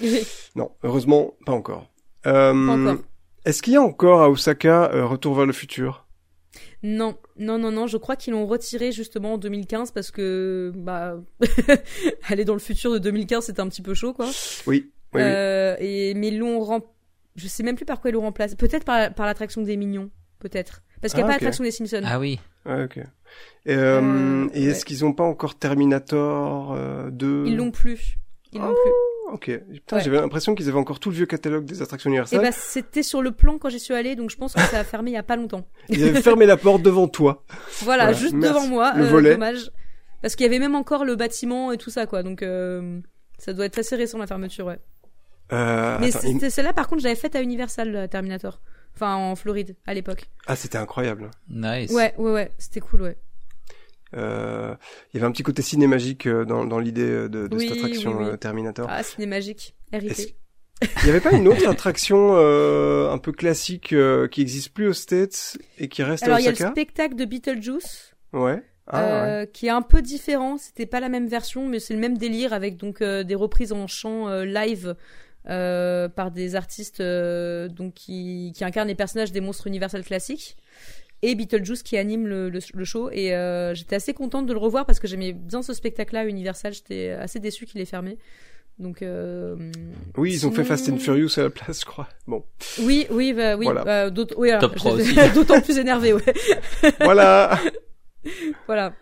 ouais. 0.00 0.22
Non, 0.56 0.72
heureusement, 0.82 1.34
pas 1.46 1.52
encore. 1.52 1.92
Euh, 2.26 2.52
pas 2.52 2.72
encore. 2.72 2.96
Est-ce 3.44 3.62
qu'il 3.62 3.74
y 3.74 3.76
a 3.76 3.82
encore 3.82 4.20
à 4.20 4.28
Osaka 4.30 4.90
euh, 4.92 5.06
Retour 5.06 5.36
vers 5.36 5.46
le 5.46 5.52
futur? 5.52 6.06
Non, 6.82 7.16
non, 7.42 7.58
non, 7.58 7.70
non. 7.70 7.86
Je 7.86 7.96
crois 7.96 8.16
qu'ils 8.16 8.32
l'ont 8.32 8.46
retiré 8.46 8.92
justement 8.92 9.34
en 9.34 9.38
2015 9.38 9.90
parce 9.90 10.10
que 10.10 10.72
bah 10.74 11.16
aller 12.28 12.44
dans 12.44 12.54
le 12.54 12.58
futur 12.60 12.92
de 12.92 12.98
2015 12.98 13.46
c'était 13.46 13.60
un 13.60 13.68
petit 13.68 13.82
peu 13.82 13.94
chaud 13.94 14.12
quoi. 14.12 14.26
Oui. 14.66 14.90
Oui, 15.14 15.20
oui. 15.20 15.22
Euh, 15.22 15.76
et 15.78 16.14
mais 16.14 16.28
ils 16.28 16.38
l'ont 16.38 16.60
rem... 16.60 16.80
je 17.36 17.46
sais 17.48 17.62
même 17.62 17.76
plus 17.76 17.84
par 17.84 18.00
quoi 18.00 18.10
ils 18.10 18.14
l'ont 18.14 18.22
remplacé. 18.22 18.56
Peut-être 18.56 18.84
par, 18.84 19.12
par 19.12 19.26
l'attraction 19.26 19.60
des 19.60 19.76
mignons, 19.76 20.10
peut-être. 20.38 20.82
Parce 21.02 21.12
qu'il 21.12 21.22
n'y 21.22 21.24
a 21.24 21.26
Ah, 21.26 21.28
pas 21.30 21.34
l'attraction 21.34 21.64
des 21.64 21.70
Simpsons. 21.72 22.00
Ah 22.04 22.18
oui. 22.18 22.38
Ouais, 22.64 22.84
ok. 22.84 22.96
Et, 22.98 23.04
euh, 23.74 24.00
Euh, 24.00 24.48
et 24.54 24.64
est-ce 24.66 24.78
ouais. 24.78 24.84
qu'ils 24.84 25.04
ont 25.04 25.12
pas 25.12 25.24
encore 25.24 25.56
Terminator 25.58 26.72
euh, 26.72 27.10
2 27.10 27.44
Ils 27.48 27.56
l'ont 27.56 27.72
plus. 27.72 28.16
Ils 28.52 28.60
l'ont 28.60 28.68
plus. 28.72 28.92
Ok. 29.32 29.50
Putain, 29.72 29.96
Ouais. 29.96 30.02
j'avais 30.02 30.20
l'impression 30.20 30.54
qu'ils 30.54 30.68
avaient 30.68 30.78
encore 30.78 31.00
tout 31.00 31.08
le 31.10 31.16
vieux 31.16 31.26
catalogue 31.26 31.64
des 31.64 31.80
attractions 31.82 32.08
Et 32.10 32.12
Universal. 32.12 32.40
bah 32.42 32.52
c'était 32.52 33.02
sur 33.02 33.22
le 33.22 33.32
plan 33.32 33.58
quand 33.58 33.68
j'y 33.70 33.80
suis 33.80 33.94
allée, 33.94 34.14
donc 34.14 34.30
je 34.30 34.36
pense 34.36 34.52
que 34.52 34.60
ça 34.60 34.78
a 34.80 34.84
fermé 34.84 35.10
il 35.10 35.14
y 35.14 35.16
a 35.16 35.22
pas 35.22 35.36
longtemps. 35.36 35.66
Ils 35.88 36.04
avaient 36.04 36.20
fermé 36.22 36.46
la 36.46 36.56
porte 36.56 36.82
devant 36.82 37.08
toi. 37.08 37.42
Voilà, 37.82 38.04
Voilà, 38.04 38.12
juste 38.12 38.34
merci. 38.34 38.54
devant 38.54 38.66
moi. 38.68 38.92
Le 38.94 39.04
euh, 39.04 39.08
volet. 39.08 39.30
Dommage. 39.32 39.70
Parce 40.20 40.36
qu'il 40.36 40.44
y 40.44 40.48
avait 40.48 40.58
même 40.60 40.74
encore 40.76 41.04
le 41.04 41.16
bâtiment 41.16 41.72
et 41.72 41.78
tout 41.78 41.90
ça, 41.90 42.06
quoi. 42.06 42.22
Donc 42.22 42.42
euh, 42.42 43.00
ça 43.38 43.52
doit 43.52 43.64
être 43.64 43.78
assez 43.78 43.96
récent 43.96 44.18
la 44.18 44.26
fermeture, 44.26 44.66
ouais. 44.66 44.78
Euh, 45.52 45.96
Mais 46.00 46.14
attends, 46.14 46.26
il- 46.28 46.34
c'était 46.34 46.50
celle-là, 46.50 46.72
par 46.72 46.86
contre, 46.88 47.02
j'avais 47.02 47.14
faite 47.16 47.34
à 47.34 47.42
Universal 47.42 48.08
Terminator. 48.10 48.60
Enfin, 48.94 49.14
en 49.16 49.34
Floride, 49.36 49.74
à 49.86 49.94
l'époque. 49.94 50.26
Ah, 50.46 50.54
c'était 50.56 50.76
incroyable. 50.78 51.30
Nice. 51.48 51.90
Ouais, 51.92 52.14
ouais, 52.18 52.30
ouais. 52.32 52.50
C'était 52.58 52.80
cool, 52.80 53.02
ouais. 53.02 53.16
Euh, 54.14 54.74
il 55.12 55.16
y 55.16 55.20
avait 55.20 55.26
un 55.26 55.32
petit 55.32 55.42
côté 55.42 55.62
cinémagique 55.62 56.26
euh, 56.26 56.44
dans, 56.44 56.64
dans 56.64 56.78
l'idée 56.78 57.02
euh, 57.02 57.28
de, 57.28 57.46
de 57.48 57.56
Oui, 57.56 57.68
cette 57.68 57.78
attraction 57.78 58.16
oui, 58.18 58.26
oui. 58.32 58.38
Terminator. 58.38 58.86
Ah, 58.90 59.02
c'était 59.02 59.26
magique. 59.26 59.74
Est-ce- 59.92 60.22
RIP. 60.26 60.36
Il 61.02 61.06
y 61.06 61.10
avait 61.10 61.20
pas 61.20 61.30
une 61.32 61.46
autre 61.46 61.68
attraction 61.68 62.32
euh, 62.34 63.10
un 63.10 63.18
peu 63.18 63.30
classique 63.32 63.92
euh, 63.92 64.26
qui 64.26 64.40
existe 64.42 64.70
plus 64.74 64.88
aux 64.88 64.92
States 64.92 65.56
et 65.78 65.88
qui 65.88 66.02
reste 66.02 66.24
Alors, 66.24 66.38
à 66.38 66.40
il 66.40 66.44
y 66.44 66.48
a 66.48 66.50
le 66.50 66.56
Osaka 66.56 66.70
spectacle 66.72 67.14
de 67.14 67.24
Beetlejuice. 67.24 68.14
Ouais. 68.32 68.62
Ah, 68.88 69.02
ouais. 69.40 69.50
qui 69.52 69.66
est 69.66 69.70
un 69.70 69.82
peu 69.82 70.02
différent. 70.02 70.58
C'était 70.58 70.86
pas 70.86 70.98
la 70.98 71.08
même 71.08 71.28
version, 71.28 71.68
mais 71.68 71.78
c'est 71.78 71.94
le 71.94 72.00
même 72.00 72.18
délire 72.18 72.52
avec 72.52 72.76
donc 72.78 73.00
des 73.02 73.34
reprises 73.36 73.72
en 73.72 73.86
chant 73.86 74.28
live 74.42 74.96
par 75.44 76.30
des 76.32 76.54
artistes 76.56 77.00
donc 77.00 77.94
qui, 77.94 78.52
qui 78.56 78.64
incarnent 78.64 78.88
les 78.88 78.96
personnages 78.96 79.30
des 79.30 79.40
monstres 79.40 79.68
universels 79.68 80.04
classiques 80.04 80.56
et 81.22 81.34
Beetlejuice 81.34 81.82
qui 81.82 81.96
anime 81.96 82.26
le, 82.26 82.50
le, 82.50 82.58
le 82.74 82.84
show. 82.84 83.08
Et 83.12 83.34
euh, 83.34 83.74
j'étais 83.74 83.96
assez 83.96 84.12
contente 84.14 84.46
de 84.46 84.52
le 84.52 84.58
revoir 84.58 84.86
parce 84.86 84.98
que 85.00 85.06
j'aimais 85.06 85.32
bien 85.32 85.62
ce 85.62 85.72
spectacle-là 85.72 86.20
à 86.20 86.24
Universal. 86.26 86.72
J'étais 86.74 87.10
assez 87.10 87.38
déçue 87.40 87.64
qu'il 87.66 87.80
ait 87.80 87.84
fermé. 87.84 88.18
Donc 88.78 89.02
euh, 89.02 89.54
Oui, 90.16 90.32
ils 90.32 90.46
ont 90.46 90.50
fait 90.50 90.64
Fast 90.64 90.88
and 90.88 90.96
Furious 90.96 91.38
à 91.38 91.42
la 91.42 91.50
place, 91.50 91.80
je 91.80 91.84
crois. 91.84 92.08
Bon. 92.26 92.42
Oui, 92.80 93.06
oui, 93.10 93.32
bah, 93.34 93.54
oui. 93.56 93.64
Voilà. 93.66 93.84
bah, 93.84 94.10
d'autres- 94.10 94.34
oui, 94.38 94.50
alors, 94.50 94.62
Top 94.62 94.74
3 94.76 94.96
j'étais 94.98 95.20
aussi. 95.22 95.32
D'autant 95.34 95.60
plus 95.60 95.78
énervé, 95.78 96.12
ouais. 96.14 96.22
voilà. 97.00 97.58
Voilà. 98.66 98.94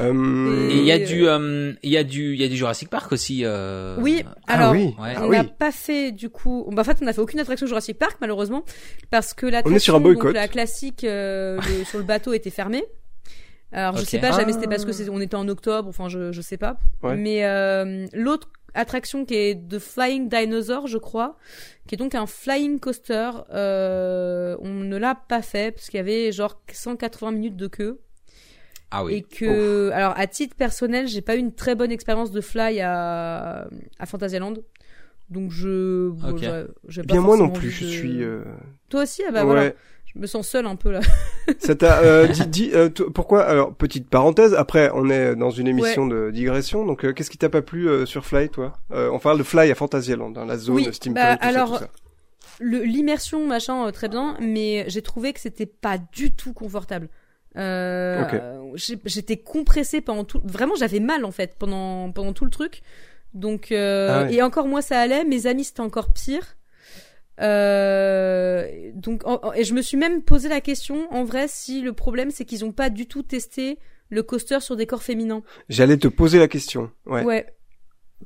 Euh, 0.00 0.68
Et 0.70 0.78
il 0.78 0.84
y 0.84 0.92
a 0.92 0.98
du, 0.98 1.28
euh, 1.28 1.72
il 1.82 1.90
y 1.90 1.96
a 1.98 2.04
du, 2.04 2.34
il 2.34 2.40
y 2.40 2.44
a 2.44 2.48
du 2.48 2.56
Jurassic 2.56 2.88
Park 2.88 3.12
aussi. 3.12 3.42
Euh... 3.44 3.96
Oui, 4.00 4.24
Ah 4.46 4.54
alors 4.54 4.72
oui. 4.72 4.94
Ouais. 4.98 5.12
Ah 5.16 5.24
on 5.24 5.28
oui. 5.28 5.36
n'a 5.36 5.44
pas 5.44 5.70
fait 5.72 6.12
du 6.12 6.30
coup. 6.30 6.66
Bah, 6.72 6.80
en 6.82 6.84
fait, 6.84 6.98
on 7.02 7.04
n'a 7.04 7.12
fait 7.12 7.20
aucune 7.20 7.40
attraction 7.40 7.66
Jurassic 7.66 7.98
Park 7.98 8.16
malheureusement 8.20 8.64
parce 9.10 9.34
que 9.34 9.44
l'attraction 9.46 9.72
On 9.72 9.76
est 9.76 9.80
sur 9.80 9.94
un 9.94 10.00
boycott. 10.00 10.26
donc, 10.26 10.34
la 10.34 10.48
classique 10.48 11.04
euh, 11.04 11.58
le- 11.78 11.84
sur 11.84 11.98
le 11.98 12.04
bateau 12.04 12.32
était 12.32 12.50
fermée. 12.50 12.84
Alors 13.74 13.96
je 13.96 14.04
sais 14.04 14.18
pas, 14.18 14.32
jamais 14.32 14.52
Ah. 14.52 14.54
c'était 14.54 14.68
parce 14.68 14.84
que 14.84 14.92
c'est, 14.92 15.08
on 15.08 15.20
était 15.20 15.34
en 15.34 15.48
octobre, 15.48 15.88
enfin 15.88 16.08
je 16.08 16.30
je 16.32 16.40
sais 16.42 16.58
pas. 16.58 16.76
Ouais. 17.02 17.16
Mais 17.16 17.44
euh, 17.46 18.06
l'autre 18.12 18.50
attraction 18.74 19.24
qui 19.24 19.34
est 19.34 19.68
The 19.68 19.78
Flying 19.78 20.28
Dinosaur, 20.28 20.86
je 20.86 20.98
crois, 20.98 21.36
qui 21.86 21.94
est 21.94 21.98
donc 21.98 22.14
un 22.14 22.26
flying 22.26 22.80
coaster, 22.80 23.30
euh, 23.52 24.56
on 24.60 24.68
ne 24.70 24.96
l'a 24.96 25.14
pas 25.14 25.40
fait 25.42 25.72
parce 25.72 25.88
qu'il 25.88 25.96
y 25.98 26.00
avait 26.00 26.32
genre 26.32 26.60
180 26.70 27.32
minutes 27.32 27.56
de 27.56 27.66
queue. 27.66 28.00
Ah 28.92 29.04
oui. 29.04 29.14
Et 29.14 29.22
que, 29.22 29.90
alors 29.92 30.12
à 30.16 30.26
titre 30.26 30.54
personnel, 30.54 31.08
j'ai 31.08 31.22
pas 31.22 31.34
eu 31.36 31.38
une 31.38 31.54
très 31.54 31.74
bonne 31.74 31.90
expérience 31.90 32.30
de 32.30 32.40
fly 32.40 32.80
à, 32.80 33.66
à 33.98 34.06
Fantasyland. 34.06 34.54
Donc 35.30 35.50
je, 35.50 36.10
bon, 36.10 36.38
pas 36.38 37.02
Bien 37.04 37.20
moi 37.22 37.36
non 37.38 37.48
plus, 37.48 37.70
je 37.70 37.86
suis. 37.86 38.22
euh, 38.22 38.42
Toi 38.90 39.02
aussi, 39.04 39.22
ah 39.26 39.32
bah 39.32 39.40
ouais. 39.40 39.46
voilà. 39.46 39.70
Je 40.14 40.20
me 40.20 40.26
sens 40.26 40.46
seule 40.46 40.66
un 40.66 40.76
peu 40.76 40.90
là. 40.90 41.00
Ça 41.58 41.74
t'a 41.74 42.00
euh, 42.00 42.26
dit, 42.26 42.46
dit 42.46 42.70
euh, 42.74 42.90
pourquoi 42.90 43.44
Alors 43.44 43.74
petite 43.74 44.10
parenthèse. 44.10 44.52
Après, 44.52 44.90
on 44.92 45.08
est 45.08 45.34
dans 45.36 45.48
une 45.48 45.66
émission 45.66 46.06
de 46.06 46.30
digression. 46.30 46.84
Donc, 46.84 47.06
euh, 47.06 47.14
qu'est-ce 47.14 47.30
qui 47.30 47.38
t'a 47.38 47.48
pas 47.48 47.62
plu 47.62 47.88
euh, 47.88 48.04
sur 48.04 48.26
Fly, 48.26 48.50
toi? 48.50 48.74
Euh, 48.92 49.08
On 49.10 49.18
parle 49.18 49.38
de 49.38 49.42
Fly 49.42 49.70
à 49.70 49.74
Fantasyland, 49.74 50.28
dans 50.28 50.44
la 50.44 50.58
zone 50.58 50.74
Oui, 50.76 50.84
bah, 50.84 50.92
tout 50.92 51.14
ça, 51.14 51.48
alors, 51.48 51.72
tout 51.72 51.84
ça. 51.84 51.90
Le, 52.60 52.82
l'immersion, 52.82 53.46
machin, 53.46 53.86
euh, 53.86 53.90
très 53.90 54.10
bien, 54.10 54.36
mais 54.38 54.84
j'ai 54.88 55.00
trouvé 55.00 55.32
que 55.32 55.40
c'était 55.40 55.64
pas 55.64 55.96
du 56.12 56.34
tout 56.34 56.52
confortable. 56.52 57.08
Euh, 57.56 58.22
J'étais 59.04 59.36
compressée 59.36 60.00
pendant 60.00 60.24
tout. 60.24 60.40
Vraiment, 60.44 60.74
j'avais 60.74 61.00
mal 61.00 61.24
en 61.26 61.30
fait 61.32 61.54
pendant 61.58 62.10
pendant 62.12 62.32
tout 62.32 62.44
le 62.44 62.50
truc. 62.50 62.82
Donc 63.34 63.70
euh, 63.72 64.08
Ah 64.10 64.22
ouais. 64.24 64.34
et 64.34 64.42
encore 64.42 64.66
moi 64.66 64.80
ça 64.82 64.98
allait. 65.00 65.24
Mes 65.24 65.46
amis 65.46 65.64
c'était 65.64 65.80
encore 65.80 66.12
pire. 66.12 66.56
Euh, 67.40 68.66
donc 68.94 69.26
en- 69.26 69.52
et 69.54 69.64
je 69.64 69.74
me 69.74 69.82
suis 69.82 69.96
même 69.96 70.22
posé 70.22 70.48
la 70.48 70.60
question 70.60 71.06
en 71.12 71.24
vrai 71.24 71.46
si 71.48 71.80
le 71.80 71.92
problème 71.92 72.30
c'est 72.30 72.44
qu'ils 72.44 72.64
ont 72.64 72.72
pas 72.72 72.90
du 72.90 73.06
tout 73.06 73.22
testé 73.22 73.78
le 74.10 74.22
coaster 74.22 74.60
sur 74.60 74.76
des 74.76 74.86
corps 74.86 75.02
féminins. 75.02 75.42
J'allais 75.68 75.96
te 75.96 76.08
poser 76.08 76.38
la 76.38 76.48
question. 76.48 76.90
Ouais. 77.06 77.24
Ouais. 77.24 77.46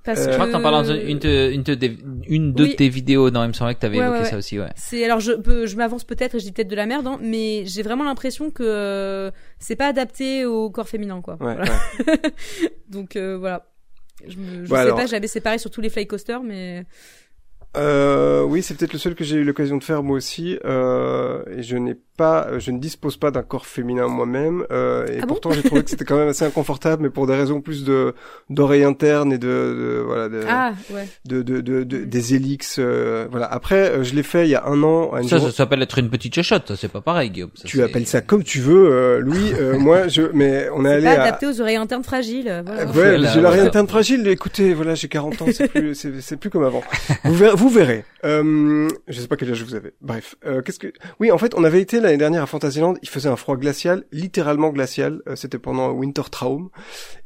Parce 0.04 0.20
Euh, 0.20 0.24
que 0.26 0.30
Je 0.30 0.36
crois 0.36 0.46
que 0.46 0.52
t'en 0.52 0.62
parles 0.62 0.84
dans 0.86 0.92
une, 0.94 1.18
de- 1.18 1.50
une, 1.52 1.62
de- 1.62 1.90
une 2.28 2.52
de 2.52 2.62
Oui. 2.64 2.76
tes 2.76 2.88
vidéos. 2.88 3.30
Non, 3.30 3.44
il 3.44 3.48
me 3.48 3.52
semblait 3.52 3.74
que 3.74 3.80
t'avais 3.80 3.98
Ouais, 3.98 4.04
évoqué 4.04 4.20
ouais, 4.22 4.30
ça 4.30 4.36
aussi, 4.36 4.58
ouais. 4.58 4.68
C'est 4.76 5.04
alors 5.04 5.20
je 5.20 5.32
peux, 5.32 5.66
je 5.66 5.76
m'avance 5.76 6.04
peut-être 6.04 6.34
et 6.34 6.38
je 6.38 6.44
dis 6.44 6.52
peut-être 6.52 6.68
de 6.68 6.76
la 6.76 6.86
merde, 6.86 7.06
hein, 7.06 7.18
mais 7.22 7.64
j'ai 7.66 7.82
vraiment 7.82 8.04
l'impression 8.04 8.50
que 8.50 8.62
euh, 8.64 9.30
c'est 9.58 9.76
pas 9.76 9.88
adapté 9.88 10.44
au 10.44 10.70
corps 10.70 10.88
féminin, 10.88 11.20
quoi. 11.22 11.34
Ouais, 11.40 11.54
Voilà. 11.54 11.64
ouais. 11.64 12.20
Donc 12.88 13.16
euh, 13.16 13.36
voilà. 13.38 13.66
Je, 14.26 14.36
me- 14.38 14.64
je 14.64 14.70
Bah, 14.70 14.76
sais 14.76 14.82
alors- 14.82 14.96
pas, 14.98 15.06
j'avais 15.06 15.28
séparé 15.28 15.58
sur 15.58 15.70
tous 15.70 15.80
les 15.80 15.88
fly 15.90 16.06
coasters, 16.06 16.42
mais 16.42 16.84
Euh, 17.76 18.42
oui, 18.42 18.62
c'est 18.62 18.74
peut-être 18.76 18.92
le 18.94 18.98
seul 18.98 19.14
que 19.14 19.24
j'ai 19.24 19.36
eu 19.36 19.44
l'occasion 19.44 19.76
de 19.76 19.84
faire 19.84 20.02
moi 20.02 20.16
aussi. 20.16 20.58
Euh, 20.64 21.42
et 21.54 21.62
je 21.62 21.76
n'ai 21.76 21.96
pas, 22.16 22.58
je 22.58 22.70
ne 22.70 22.78
dispose 22.78 23.16
pas 23.16 23.30
d'un 23.30 23.42
corps 23.42 23.66
féminin 23.66 24.08
moi-même. 24.08 24.64
Euh, 24.70 25.06
et 25.06 25.18
Ah 25.18 25.20
bon 25.22 25.28
pourtant, 25.28 25.50
j'ai 25.52 25.62
trouvé 25.62 25.84
que 25.84 25.90
c'était 25.90 26.04
quand 26.04 26.16
même 26.16 26.28
assez 26.28 26.44
inconfortable, 26.44 27.02
mais 27.02 27.10
pour 27.10 27.26
des 27.26 27.34
raisons 27.34 27.60
plus 27.60 27.84
de 27.84 28.14
d'oreilles 28.50 28.84
internes 28.84 29.32
et 29.32 29.38
de, 29.38 29.46
de 29.46 30.02
voilà 30.06 30.28
de, 30.28 30.40
ah 30.48 30.72
ouais. 30.92 31.06
de, 31.26 31.42
de, 31.42 31.60
de, 31.60 31.82
de- 31.84 32.04
des 32.04 32.34
hélix. 32.34 32.76
euh, 32.78 33.26
voilà. 33.30 33.46
Après, 33.46 33.90
euh, 33.90 34.02
je 34.04 34.14
l'ai 34.14 34.22
fait 34.22 34.46
il 34.46 34.50
y 34.50 34.54
a 34.54 34.64
un 34.66 34.82
an. 34.82 35.12
À 35.12 35.22
une 35.22 35.28
Ça, 35.28 35.38
jour- 35.38 35.48
ça 35.50 35.54
s'appelle 35.56 35.82
être 35.82 35.98
une 35.98 36.10
petite 36.10 36.34
chochotte. 36.34 36.68
ça, 36.68 36.76
C'est 36.76 36.90
pas 36.90 37.00
pareil, 37.00 37.30
Guillaume. 37.30 37.50
Ça, 37.54 37.64
tu 37.66 37.82
appelles 37.82 38.06
ça 38.06 38.20
comme 38.20 38.42
tu 38.42 38.60
veux, 38.60 38.90
euh, 38.92 39.20
Louis. 39.20 39.52
Euh, 39.58 39.78
moi, 39.78 40.08
je, 40.08 40.22
mais 40.32 40.68
on 40.74 40.84
est 40.84 40.88
C'est 40.88 40.94
allé 40.94 41.04
pas 41.16 41.22
à. 41.22 41.26
adapté 41.26 41.46
aux 41.46 41.60
oreilles 41.60 41.76
internes 41.76 42.04
fragiles. 42.04 42.48
euh, 42.48 42.62
Voilà. 42.64 42.84
Ouais, 42.86 42.90
Voilà, 42.92 43.28
j'ai 43.32 43.40
voilà. 43.40 43.50
rien 43.62 43.70
teinte 43.70 43.88
fragile. 43.88 44.26
Écoutez, 44.28 44.74
voilà, 44.74 44.94
j'ai 44.94 45.08
40 45.08 45.42
ans, 45.42 45.46
c'est 45.52 45.68
plus, 45.68 45.94
c'est, 45.94 46.36
plus 46.36 46.50
comme 46.50 46.64
avant. 46.64 46.82
Vous 47.24 47.34
verrez. 47.34 47.54
Vous 47.56 47.68
verrez. 47.68 48.04
Euh, 48.24 48.88
je 49.08 49.20
sais 49.20 49.28
pas 49.28 49.36
quel 49.36 49.50
âge 49.50 49.62
vous 49.62 49.74
avez. 49.74 49.92
Bref, 50.00 50.34
euh, 50.46 50.62
qu'est-ce 50.62 50.78
que 50.78 50.92
Oui, 51.20 51.30
en 51.30 51.38
fait, 51.38 51.52
on 51.56 51.64
avait 51.64 51.80
été 51.80 52.00
l'année 52.06 52.16
dernière 52.18 52.42
à 52.42 52.46
Fantasyland, 52.46 52.94
il 53.02 53.08
faisait 53.08 53.28
un 53.28 53.36
froid 53.36 53.56
glacial, 53.56 54.04
littéralement 54.12 54.70
glacial. 54.70 55.20
Euh, 55.28 55.36
C'était 55.36 55.58
pendant 55.58 55.90
Winter 55.90 56.22
Traum 56.30 56.70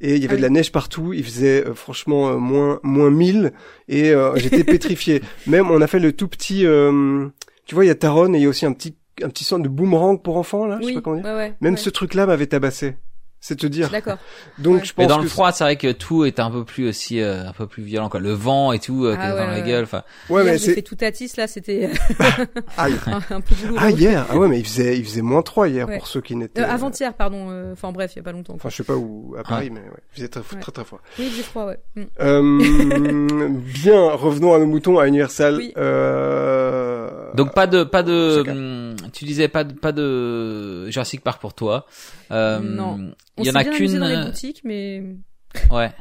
et 0.00 0.16
il 0.16 0.22
y 0.22 0.24
avait 0.26 0.34
Ah 0.34 0.36
de 0.38 0.42
la 0.42 0.48
oui. 0.48 0.54
neige 0.54 0.72
partout. 0.72 1.12
Il 1.12 1.24
faisait 1.24 1.64
euh, 1.66 1.74
franchement 1.74 2.30
euh, 2.30 2.36
moins 2.36 2.80
moins 2.82 3.10
1000 3.10 3.52
et 3.88 4.10
euh, 4.10 4.34
j'étais 4.36 4.64
pétrifié. 4.64 5.22
Même 5.46 5.70
on 5.70 5.80
a 5.80 5.86
fait 5.86 6.00
le 6.00 6.12
tout 6.12 6.26
petit. 6.28 6.66
euh, 6.66 7.28
tu 7.66 7.74
vois, 7.76 7.84
il 7.84 7.88
y 7.88 7.92
a 7.92 7.94
Taron 7.94 8.34
et 8.34 8.38
il 8.38 8.42
y 8.42 8.46
a 8.46 8.48
aussi 8.48 8.66
un 8.66 8.72
petit 8.72 8.96
un 9.22 9.28
petit 9.28 9.44
centre 9.44 9.62
de 9.62 9.68
boomerang 9.68 10.20
pour 10.22 10.36
enfants 10.38 10.66
là. 10.66 10.78
je 10.80 10.86
sais 10.86 10.88
Oui, 10.88 10.94
pas 10.94 11.00
comment 11.02 11.16
dire. 11.16 11.24
ouais, 11.26 11.34
ouais. 11.36 11.54
Même 11.60 11.74
ouais. 11.74 11.78
ce 11.80 11.90
truc-là 11.90 12.26
m'avait 12.26 12.46
tabassé. 12.46 12.96
C'est 13.42 13.56
te 13.56 13.66
dire. 13.66 13.88
D'accord. 13.88 14.18
Donc 14.58 14.74
Ouais. 14.74 14.84
je 14.84 14.92
pense 14.92 15.02
Mais 15.02 15.06
dans 15.06 15.16
que 15.18 15.22
le 15.22 15.28
froid, 15.28 15.50
c'est 15.50 15.64
vrai 15.64 15.76
que 15.76 15.90
tout 15.92 16.26
est 16.26 16.38
un 16.40 16.50
peu 16.50 16.62
plus 16.64 16.86
aussi, 16.88 17.20
euh, 17.22 17.48
un 17.48 17.52
peu 17.52 17.66
plus 17.66 17.82
violent, 17.82 18.10
quoi. 18.10 18.20
Le 18.20 18.32
vent 18.32 18.72
et 18.72 18.78
tout, 18.78 19.06
euh, 19.06 19.16
Ah 19.18 19.22
qui 19.22 19.26
est 19.30 19.32
ouais, 19.32 19.38
dans 19.46 19.50
la 19.50 19.60
gueule. 19.62 19.84
Enfin, 19.84 20.02
Ouais, 20.28 20.42
Hier, 20.42 20.52
mais 20.52 20.58
c'est 20.58 20.74
fait 20.74 20.82
tout 20.82 20.98
à 21.00 21.10
tis, 21.10 21.32
là, 21.38 21.46
c'était 21.46 21.90
aïe. 22.76 22.94
un, 23.06 23.20
un 23.34 23.40
peu 23.40 23.54
douloureux. 23.54 23.78
Ah 23.80 23.90
hier, 23.90 24.26
ah 24.28 24.36
ouais, 24.36 24.46
mais 24.46 24.58
il 24.58 24.64
faisait 24.66 24.98
il 24.98 25.04
faisait 25.06 25.22
moins 25.22 25.40
3 25.40 25.68
hier 25.68 25.88
Ouais. 25.88 25.96
pour 25.96 26.06
ceux 26.06 26.20
qui 26.20 26.36
n'étaient. 26.36 26.60
Euh, 26.60 26.68
avant-hier, 26.70 27.14
pardon. 27.14 27.46
euh, 27.50 27.72
Enfin 27.72 27.92
bref, 27.92 28.12
il 28.14 28.18
y 28.18 28.20
a 28.20 28.24
pas 28.24 28.32
longtemps. 28.32 28.52
Enfin, 28.56 28.68
je 28.68 28.76
sais 28.76 28.84
pas 28.84 28.96
où 28.96 29.34
à 29.38 29.42
Paris, 29.42 29.70
mais 29.70 29.80
ouais, 29.80 29.86
il 30.12 30.16
faisait 30.16 30.28
très 30.28 30.40
Ouais. 30.40 30.60
très 30.60 30.72
très 30.72 30.84
froid. 30.84 31.00
Oui, 31.18 31.32
j'ai 31.34 31.42
froid, 31.42 31.64
ouais. 31.64 31.78
Mm. 31.96 32.02
Euh, 32.20 33.58
bien, 33.82 34.10
revenons 34.12 34.52
à 34.54 34.58
nos 34.58 34.66
moutons 34.66 34.98
à 34.98 35.06
Universal. 35.08 35.56
Oui. 35.56 35.72
Euh... 35.78 37.08
donc 37.34 37.54
pas 37.54 37.66
de, 37.66 37.84
pas 37.84 38.02
de, 38.02 38.44
hum, 38.46 38.96
tu 39.12 39.24
disais 39.24 39.48
pas 39.48 39.64
de, 39.64 39.72
pas 39.72 39.92
de 39.92 40.88
Jurassic 40.90 41.22
Park 41.22 41.40
pour 41.40 41.54
toi. 41.54 41.86
Euh, 42.30 42.58
Non. 42.60 43.12
On 43.36 43.42
Il 43.42 43.46
y 43.48 43.50
en 43.50 43.54
a 43.54 43.64
qu'une. 43.64 43.98
dans 43.98 44.06
les 44.08 44.14
euh, 44.14 44.24
boutiques, 44.26 44.60
mais 44.64 45.02
Ouais. 45.70 45.92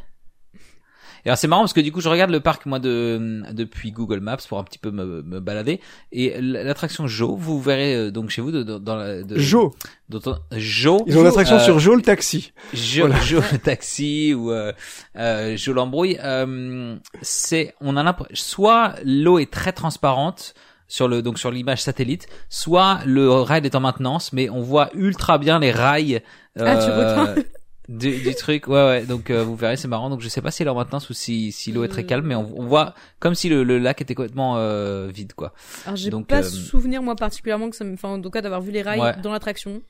Et 1.26 1.28
alors 1.30 1.38
c'est 1.38 1.48
marrant 1.50 1.64
parce 1.64 1.74
que 1.74 1.82
du 1.82 1.92
coup 1.92 2.00
je 2.00 2.08
regarde 2.08 2.32
le 2.32 2.40
parc 2.40 2.66
moi 2.66 2.80
de 2.80 3.44
depuis 3.52 3.92
Google 3.92 4.22
Maps 4.22 4.38
pour 4.48 4.58
un 4.58 4.64
petit 4.64 4.80
peu 4.80 4.90
me, 4.90 5.22
me 5.22 5.42
balader 5.42 5.82
et 6.14 6.40
l'attraction 6.40 7.08
Jo 7.08 7.36
vous 7.36 7.60
verrez 7.60 7.94
euh, 7.94 8.10
donc 8.10 8.30
chez 8.30 8.42
vous 8.42 8.52
de, 8.52 8.64
de- 8.64 8.78
dans 8.78 8.96
la 8.96 9.22
de, 9.22 9.38
Joe. 9.38 9.74
dont 10.08 10.22
on- 10.28 10.38
Jo 10.58 11.04
Ils 11.08 11.18
ont 11.18 11.22
une 11.22 11.28
attraction 11.28 11.58
euh, 11.58 11.60
sur 11.60 11.78
Joe 11.78 11.98
le 11.98 12.04
taxi. 12.04 12.54
Jo, 12.74 13.08
Voilà. 13.08 13.22
Jo 13.22 13.42
le 13.52 13.58
taxi 13.58 14.34
ou 14.34 14.50
euh, 14.52 14.72
euh, 15.18 15.58
Jo 15.58 15.74
l'embrouille 15.74 16.18
euh, 16.24 16.96
c'est 17.22 17.76
on 17.82 17.98
a 17.98 18.04
l'impression 18.04 18.34
soit 18.34 18.96
l'eau 19.04 19.40
est 19.40 19.52
très 19.52 19.74
transparente 19.74 20.54
sur 20.90 21.08
le 21.08 21.22
donc 21.22 21.40
sur 21.40 21.50
l'image 21.52 21.82
satellite 21.82 22.28
soit 22.50 23.00
le 23.06 23.32
ride 23.32 23.64
est 23.64 23.76
en 23.76 23.80
maintenance 23.80 24.34
mais 24.34 24.50
on 24.50 24.62
voit 24.62 24.90
ultra 24.96 25.38
bien 25.38 25.60
les 25.60 25.72
rails 25.72 26.22
Ah, 26.60 26.76
tu 26.76 26.92
regardes 26.92 27.46
du, 27.88 28.18
du 28.22 28.36
truc 28.36 28.68
ouais 28.68 28.86
ouais 28.86 29.06
donc 29.06 29.30
euh, 29.32 29.44
vous 29.44 29.56
verrez 29.56 29.76
c'est 29.78 29.88
marrant 29.88 30.10
donc 30.12 30.22
je 30.22 30.28
sais 30.30 30.42
pas 30.42 30.52
si 30.52 30.62
elle 30.62 30.68
est 30.68 30.72
en 30.72 30.76
maintenance 30.76 31.10
ou 31.10 31.14
si 31.14 31.52
si 31.52 31.72
l'eau 31.72 31.84
est 31.84 31.88
très 31.88 32.06
calme 32.06 32.26
mais 32.28 32.36
on, 32.36 32.52
on 32.60 32.66
voit 32.66 32.94
comme 33.20 33.34
si 33.34 33.50
le, 33.50 33.64
le 33.64 33.80
lac 33.80 34.02
était 34.02 34.14
complètement 34.14 34.58
euh, 34.58 35.08
vide 35.08 35.34
quoi 35.34 35.54
alors 35.86 35.96
j'ai 35.96 36.10
Donc, 36.12 36.28
pas 36.28 36.40
euh, 36.40 36.44
souvenir 36.44 37.02
moi 37.02 37.16
particulièrement 37.16 37.70
que 37.72 37.76
ça 37.76 37.86
me, 37.86 37.94
enfin 37.94 38.10
en 38.10 38.22
tout 38.22 38.30
cas 38.30 38.42
d'avoir 38.42 38.62
vu 38.62 38.72
les 38.72 38.82
rails 38.84 39.00
Ouais. 39.00 39.16
dans 39.24 39.32
l'attraction. 39.32 39.82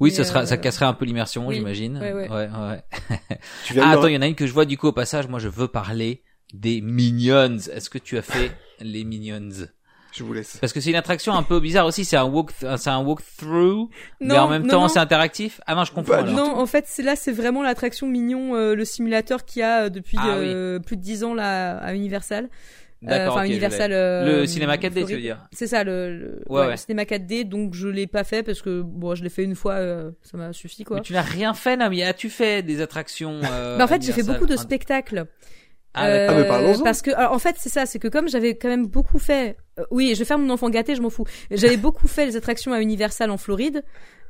oui 0.00 0.08
Mais, 0.10 0.16
ça 0.16 0.24
sera 0.24 0.46
ça 0.46 0.54
euh, 0.54 0.58
casserait 0.58 0.86
un 0.86 0.94
peu 0.94 1.04
l'immersion 1.04 1.46
oui, 1.48 1.56
j'imagine 1.56 1.98
ouais, 1.98 2.12
ouais. 2.14 2.28
ouais, 2.30 2.48
ouais. 2.48 2.82
Ah, 3.80 3.90
attends, 3.90 4.06
il 4.06 4.14
y 4.14 4.16
en 4.16 4.22
a 4.22 4.26
une 4.26 4.34
que 4.34 4.46
je 4.46 4.52
vois 4.54 4.64
du 4.64 4.78
coup 4.78 4.86
au 4.88 4.92
passage. 4.92 5.28
Moi, 5.28 5.38
je 5.38 5.48
veux 5.48 5.68
parler 5.68 6.22
des 6.54 6.80
Minions. 6.80 7.58
Est-ce 7.58 7.90
que 7.90 7.98
tu 7.98 8.16
as 8.16 8.22
fait 8.22 8.52
les 8.80 9.04
Minions? 9.04 9.66
Je 10.16 10.24
vous 10.24 10.32
laisse. 10.32 10.56
Parce 10.58 10.72
que 10.72 10.80
c'est 10.80 10.90
une 10.90 10.96
attraction 10.96 11.34
un 11.34 11.42
peu 11.42 11.60
bizarre 11.60 11.86
aussi. 11.86 12.04
C'est 12.04 12.16
un 12.16 12.24
walk, 12.24 12.50
c'est 12.58 12.88
un 12.90 13.02
walkthrough, 13.04 13.88
mais 14.20 14.28
Non, 14.34 14.36
en 14.40 14.48
même 14.48 14.62
non, 14.62 14.68
temps 14.68 14.80
non. 14.82 14.88
c'est 14.88 14.98
interactif. 14.98 15.60
Ah 15.66 15.74
non, 15.74 15.84
je 15.84 15.92
alors. 16.12 16.24
du 16.24 16.32
Non, 16.32 16.56
en 16.58 16.66
fait, 16.66 16.84
c'est 16.88 17.02
là, 17.02 17.14
c'est 17.16 17.32
vraiment 17.32 17.62
l'attraction 17.62 18.06
mignon, 18.08 18.54
euh, 18.56 18.74
le 18.74 18.84
simulateur 18.84 19.44
qu'il 19.44 19.60
y 19.60 19.62
a 19.62 19.84
euh, 19.84 19.88
depuis 19.90 20.16
Ah 20.20 20.36
euh, 20.36 20.78
plus 20.78 20.96
de 20.96 21.02
10 21.02 21.24
ans 21.24 21.34
là 21.34 21.76
à 21.78 21.94
Universal. 21.94 22.48
D'accord. 23.00 23.36
Enfin, 23.36 23.44
Universal. 23.44 23.92
euh, 23.92 24.40
le 24.40 24.46
cinéma 24.46 24.76
4D, 24.76 25.06
tu 25.06 25.14
veux 25.14 25.20
dire 25.20 25.38
C'est 25.52 25.68
ça, 25.68 25.84
le, 25.84 26.16
le, 26.18 26.42
Ouais, 26.48 26.60
ouais, 26.60 26.64
ouais. 26.66 26.70
le 26.72 26.76
cinéma 26.76 27.04
4D. 27.04 27.44
Donc, 27.44 27.74
je 27.74 27.86
l'ai 27.86 28.08
pas 28.08 28.24
fait 28.24 28.42
parce 28.42 28.60
que 28.60 28.82
bon, 28.82 29.14
je 29.14 29.22
l'ai 29.22 29.30
fait 29.30 29.44
une 29.44 29.54
fois, 29.54 29.74
euh, 29.74 30.10
ça 30.22 30.36
m'a 30.36 30.52
suffi 30.52 30.82
quoi. 30.82 30.96
Mais 30.96 31.02
tu 31.02 31.12
n'as 31.12 31.22
rien 31.22 31.54
fait, 31.54 31.76
Nami. 31.76 32.02
As-tu 32.02 32.28
fait 32.28 32.62
des 32.64 32.80
attractions 32.80 33.40
euh, 33.52 33.78
Bah, 33.78 33.84
en 33.84 33.86
fait, 33.86 34.02
j'ai 34.02 34.12
fait 34.12 34.24
beaucoup 34.24 34.46
de 34.46 34.54
Un- 34.54 34.56
spectacles. 34.56 35.26
Ah, 35.94 36.06
Euh. 36.08 36.26
Ah, 36.30 36.34
mais 36.34 36.44
parlons-en. 36.46 36.82
parce 36.84 37.02
que 37.02 37.10
alors, 37.12 37.32
en 37.32 37.38
fait 37.38 37.56
c'est 37.58 37.70
ça 37.70 37.86
c'est 37.86 37.98
que 37.98 38.08
comme 38.08 38.28
j'avais 38.28 38.56
quand 38.56 38.68
même 38.68 38.86
beaucoup 38.86 39.18
fait 39.18 39.56
euh, 39.78 39.84
oui 39.90 40.12
je 40.14 40.18
vais 40.20 40.24
faire 40.24 40.38
mon 40.38 40.50
enfant 40.50 40.68
gâté 40.70 40.94
je 40.94 41.00
m'en 41.00 41.10
fous 41.10 41.24
j'avais 41.50 41.76
beaucoup 41.78 42.06
fait 42.08 42.26
les 42.26 42.36
attractions 42.36 42.72
à 42.72 42.80
Universal 42.80 43.30
en 43.30 43.38
Floride 43.38 43.82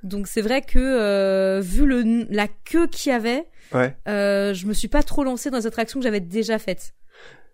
donc 0.04 0.28
c'est 0.28 0.40
vrai 0.40 0.62
que 0.62 0.78
euh, 0.78 1.61
vu 1.61 1.84
le 1.84 2.26
la 2.30 2.46
queue 2.48 2.86
qu'il 2.86 3.11
y 3.11 3.14
avait 3.14 3.44
Ouais. 3.74 3.94
euh, 4.09 4.54
je 4.54 4.64
me 4.66 4.72
suis 4.72 4.88
pas 4.88 5.02
trop 5.02 5.24
lancée 5.24 5.50
dans 5.50 5.59
les 5.59 5.66
attractions 5.66 6.00
que 6.00 6.04
j'avais 6.04 6.20
déjà 6.20 6.59
faites 6.59 6.94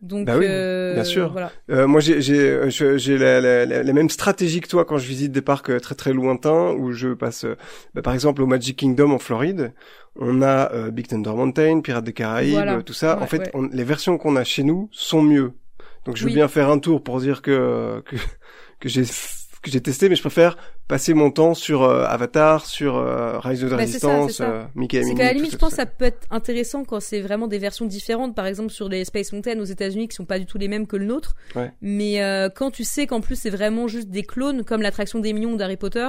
donc 0.01 0.27
Bah 0.27 0.37
oui, 0.39 0.47
euh, 0.49 0.95
bien 0.95 1.05
sûr. 1.05 1.31
voilà 1.33 1.51
Euh, 1.71 1.87
moi, 1.87 2.01
j'ai 2.01 2.21
j'ai 2.21 3.19
la, 3.19 3.41
la, 3.41 3.65
la, 3.67 3.83
la 3.83 3.93
même 3.93 4.11
stratégie 4.11 4.61
que 4.61 4.69
toi 4.69 4.85
quand 4.85 4.99
je 4.99 5.07
visite 5.09 5.33
des 5.33 5.41
parcs 5.43 5.71
euh, 5.71 5.81
très 5.81 5.95
très 5.95 6.13
lointains 6.13 6.73
où 6.73 6.93
je 6.93 7.15
passe, 7.15 7.45
euh, 7.45 7.57
bah, 7.95 8.03
par 8.03 8.13
exemple, 8.15 8.43
au 8.43 8.47
Magic 8.47 8.77
Kingdom 8.79 9.11
en 9.13 9.19
Floride. 9.19 9.73
On 10.17 10.43
a 10.43 10.71
euh, 10.73 10.91
Big 10.91 11.09
Thunder 11.09 11.31
Mountain, 11.33 11.81
Pirates 11.81 12.05
des 12.05 12.13
Caraïbes, 12.13 12.53
Voilà. 12.53 12.83
tout 12.83 12.93
ça. 12.93 13.19
en 13.21 13.27
fait, 13.27 13.39
ouais. 13.39 13.51
on- 13.55 13.69
les 13.73 13.85
versions 13.85 14.17
qu'on 14.19 14.37
a 14.37 14.45
chez 14.45 14.63
nous 14.63 14.89
sont 14.93 15.23
mieux. 15.23 15.53
Donc, 16.05 16.17
je 16.17 16.25
veux 16.27 16.33
bien 16.33 16.49
faire 16.49 16.69
un 16.71 16.79
tour 16.79 17.03
pour 17.03 17.19
dire 17.21 17.41
que 17.43 18.01
que, 18.07 18.17
que 18.79 18.89
j'ai 18.89 19.05
que 19.65 19.71
j'ai 19.71 19.81
testé, 19.81 20.09
mais 20.09 20.15
je 20.15 20.21
préfère 20.21 20.57
passer 20.87 21.15
mon 21.15 21.31
temps 21.31 21.55
sur 21.55 21.83
euh, 21.83 22.05
Avatar, 22.05 22.67
sur 22.67 22.97
euh, 22.97 23.39
Rise 23.41 23.65
of 23.65 23.71
the 23.71 23.73
Bah, 23.73 23.79
Resistance, 23.79 24.41
euh, 24.41 24.63
Mickey 24.75 25.03
c'est 25.03 25.15
qu'à 25.15 25.25
la 25.25 25.33
limite 25.33 25.53
je 25.53 25.57
pense 25.57 25.71
que 25.71 25.77
ça. 25.77 25.87
peut 25.87 26.05
être 26.05 26.27
intéressant 26.31 26.85
quand 26.85 27.01
c'est 27.01 27.21
vraiment 27.21 27.49
des 27.49 27.59
versions 27.59 27.87
différentes. 27.87 28.35
Par 28.35 28.47
exemple 28.47 28.71
sur 28.71 28.89
les 28.89 29.05
Space 29.05 29.33
Mountain 29.33 29.59
aux 29.59 29.65
États-Unis 29.65 30.09
qui 30.09 30.15
sont 30.15 30.25
pas 30.25 30.39
du 30.39 30.47
tout 30.47 30.59
les 30.59 30.69
mêmes 30.69 30.87
que 30.87 30.97
le 30.97 31.07
nôtre. 31.07 31.35
Ouais. 31.57 31.73
mais 31.81 32.23
euh, 32.23 32.49
quand 32.55 32.71
tu 32.71 32.85
sais 32.85 33.07
qu'en 33.07 33.21
plus 33.21 33.37
c'est 33.37 33.51
vraiment 33.51 33.89
juste 33.89 34.09
des 34.09 34.23
clones 34.23 34.65
comme 34.65 34.83
l'attraction 34.83 35.19
des 35.19 35.33
millions 35.33 35.57
d'Harry 35.57 35.77
Potter 35.77 36.09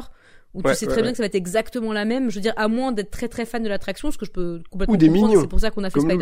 où 0.54 0.62
Ouais, 0.62 0.72
tu 0.72 0.78
sais 0.80 0.86
ouais, 0.86 0.92
très 0.94 1.02
bien 1.02 1.10
ouais. 1.10 1.14
que 1.14 1.18
ça 1.18 1.24
va 1.24 1.28
être 1.28 1.36
exactement 1.36 1.92
la 1.92 2.06
même. 2.06 2.30
Je 2.30 2.36
veux 2.36 2.42
dire 2.42 2.54
à 2.56 2.68
moins 2.68 2.92
d'être 2.92 3.12
très 3.12 3.28
très 3.28 3.46
fan 3.46 3.64
de 3.64 3.70
l'attraction 3.70 4.12
ce 4.12 4.18
que 4.18 4.26
je 4.26 4.32
peux 4.32 4.62
complètement 4.70 4.94
Ou 4.94 4.98
des 4.98 5.08
comprendre, 5.10 5.42
c'est 5.42 5.48
pour 5.48 5.60
ça 5.60 5.72
qu'on 5.72 5.84
a 5.84 5.90
fait 5.90 6.00
nous. 6.00 6.20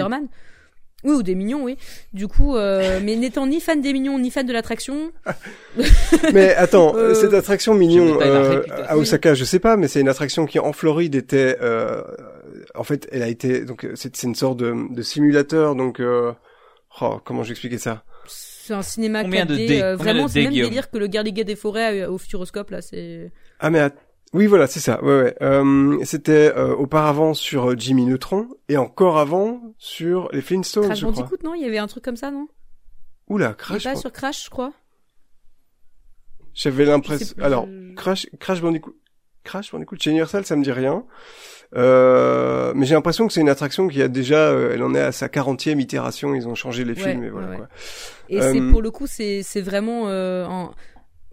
Oui 1.03 1.11
ou 1.13 1.23
des 1.23 1.35
mignons 1.35 1.63
oui. 1.63 1.77
Du 2.13 2.27
coup 2.27 2.55
euh, 2.55 2.99
mais 3.03 3.15
n'étant 3.15 3.45
ni 3.47 3.59
fan 3.61 3.81
des 3.81 3.93
mignons 3.93 4.17
ni 4.19 4.31
fan 4.31 4.45
de 4.45 4.53
l'attraction. 4.53 5.11
Mais 6.33 6.53
attends, 6.55 6.95
Euh, 7.03 7.13
cette 7.15 7.33
attraction 7.33 7.73
mignon 7.73 8.19
euh, 8.21 8.61
à 8.87 8.97
Osaka, 8.97 9.33
je 9.33 9.43
sais 9.43 9.59
pas, 9.59 9.75
mais 9.77 9.87
c'est 9.87 9.99
une 9.99 10.07
attraction 10.09 10.45
qui 10.45 10.59
en 10.59 10.73
Floride 10.73 11.15
était, 11.15 11.57
euh, 11.61 12.01
en 12.75 12.83
fait, 12.83 13.07
elle 13.11 13.23
a 13.23 13.27
été, 13.27 13.65
donc 13.65 13.83
euh, 13.85 13.93
c'est 13.95 14.15
c'est 14.15 14.27
une 14.27 14.35
sorte 14.35 14.57
de, 14.57 14.73
de 14.93 15.01
simulateur, 15.01 15.75
donc, 15.75 15.99
euh, 15.99 16.31
oh, 17.01 17.19
comment 17.25 17.43
j'expliquais 17.43 17.77
ça? 17.79 18.03
C'est 18.27 18.73
un 18.73 18.81
cinéma 18.83 19.23
Combien 19.23 19.45
4D 19.45 19.47
de 19.47 19.55
dés 19.55 19.81
euh, 19.81 19.97
Combien 19.97 20.13
de 20.13 20.17
vraiment 20.17 20.27
c'est 20.27 20.41
même 20.43 20.51
Guillaume? 20.51 20.69
délire 20.69 20.89
que 20.91 20.97
le 20.97 21.07
Garliguet 21.07 21.43
des 21.43 21.55
forêts 21.57 22.05
au 22.05 22.17
Futuroscope 22.17 22.69
là 22.69 22.81
c'est 22.81 23.31
Ah 23.59 23.69
mais 23.69 23.79
att- 23.79 23.97
oui, 24.33 24.47
voilà, 24.47 24.67
c'est 24.67 24.79
ça. 24.79 25.03
Ouais, 25.03 25.21
ouais. 25.23 25.35
Euh, 25.41 25.97
c'était 26.03 26.51
euh, 26.55 26.73
auparavant 26.75 27.33
sur 27.33 27.71
euh, 27.71 27.75
Jimmy 27.77 28.05
Neutron 28.05 28.47
et 28.69 28.77
encore 28.77 29.17
avant 29.19 29.61
sur 29.77 30.29
les 30.33 30.41
Flintstones, 30.41 30.85
Crash 30.85 30.99
je 30.99 31.05
crois. 31.05 31.15
Bandicoot 31.23 31.43
non? 31.43 31.53
Il 31.55 31.61
y 31.61 31.65
avait 31.65 31.77
un 31.77 31.87
truc 31.87 32.03
comme 32.03 32.15
ça 32.17 32.31
non? 32.31 32.47
Oula, 33.29 33.53
Crash. 33.53 33.83
pas 33.83 33.95
sur 33.95 34.11
Crash 34.11 34.45
je 34.45 34.49
crois 34.49 34.73
J'avais 36.53 36.85
l'impression. 36.85 37.35
Alors, 37.41 37.65
je- 37.67 37.95
Crash, 37.95 38.27
Crash 38.39 38.61
Bandicoot, 38.61 38.95
Crash 39.43 39.71
Bandicoot 39.71 39.97
chez 39.99 40.09
Universal, 40.11 40.45
ça 40.45 40.55
me 40.55 40.63
dit 40.63 40.71
rien. 40.71 41.03
Euh, 41.75 42.71
mais 42.75 42.85
j'ai 42.85 42.93
l'impression 42.93 43.25
que 43.27 43.33
c'est 43.33 43.41
une 43.41 43.49
attraction 43.49 43.87
qui 43.87 44.01
a 44.01 44.07
déjà, 44.07 44.49
euh, 44.51 44.71
elle 44.73 44.83
en 44.83 44.93
est 44.93 44.99
à 45.01 45.11
sa 45.11 45.27
40e 45.27 45.79
itération. 45.79 46.35
Ils 46.35 46.47
ont 46.47 46.53
changé 46.53 46.83
les 46.85 46.93
Ouais, 46.93 47.09
films 47.11 47.23
et 47.23 47.29
voilà 47.29 47.49
ouais, 47.49 47.57
quoi. 47.57 47.67
Et 48.29 48.39
Euh, 48.41 48.51
c'est 48.53 48.61
pour 48.71 48.81
le 48.83 48.91
coup, 48.91 49.07
c'est 49.07 49.41
c'est 49.41 49.61
vraiment 49.61 50.03
euh, 50.07 50.45
un 50.45 50.71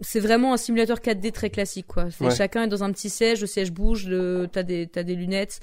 c'est 0.01 0.19
vraiment 0.19 0.53
un 0.53 0.57
simulateur 0.57 0.97
4D 0.99 1.31
très 1.31 1.49
classique 1.49 1.87
quoi. 1.87 2.09
C'est 2.11 2.25
Ouais. 2.25 2.35
chacun 2.35 2.63
est 2.63 2.67
dans 2.67 2.83
un 2.83 2.91
petit 2.91 3.09
siège, 3.09 3.41
le 3.41 3.47
siège 3.47 3.71
bouge, 3.71 4.07
le 4.07 4.47
t'as 4.51 4.63
des 4.63 4.87
t'as 4.87 5.03
des 5.03 5.15
lunettes. 5.15 5.59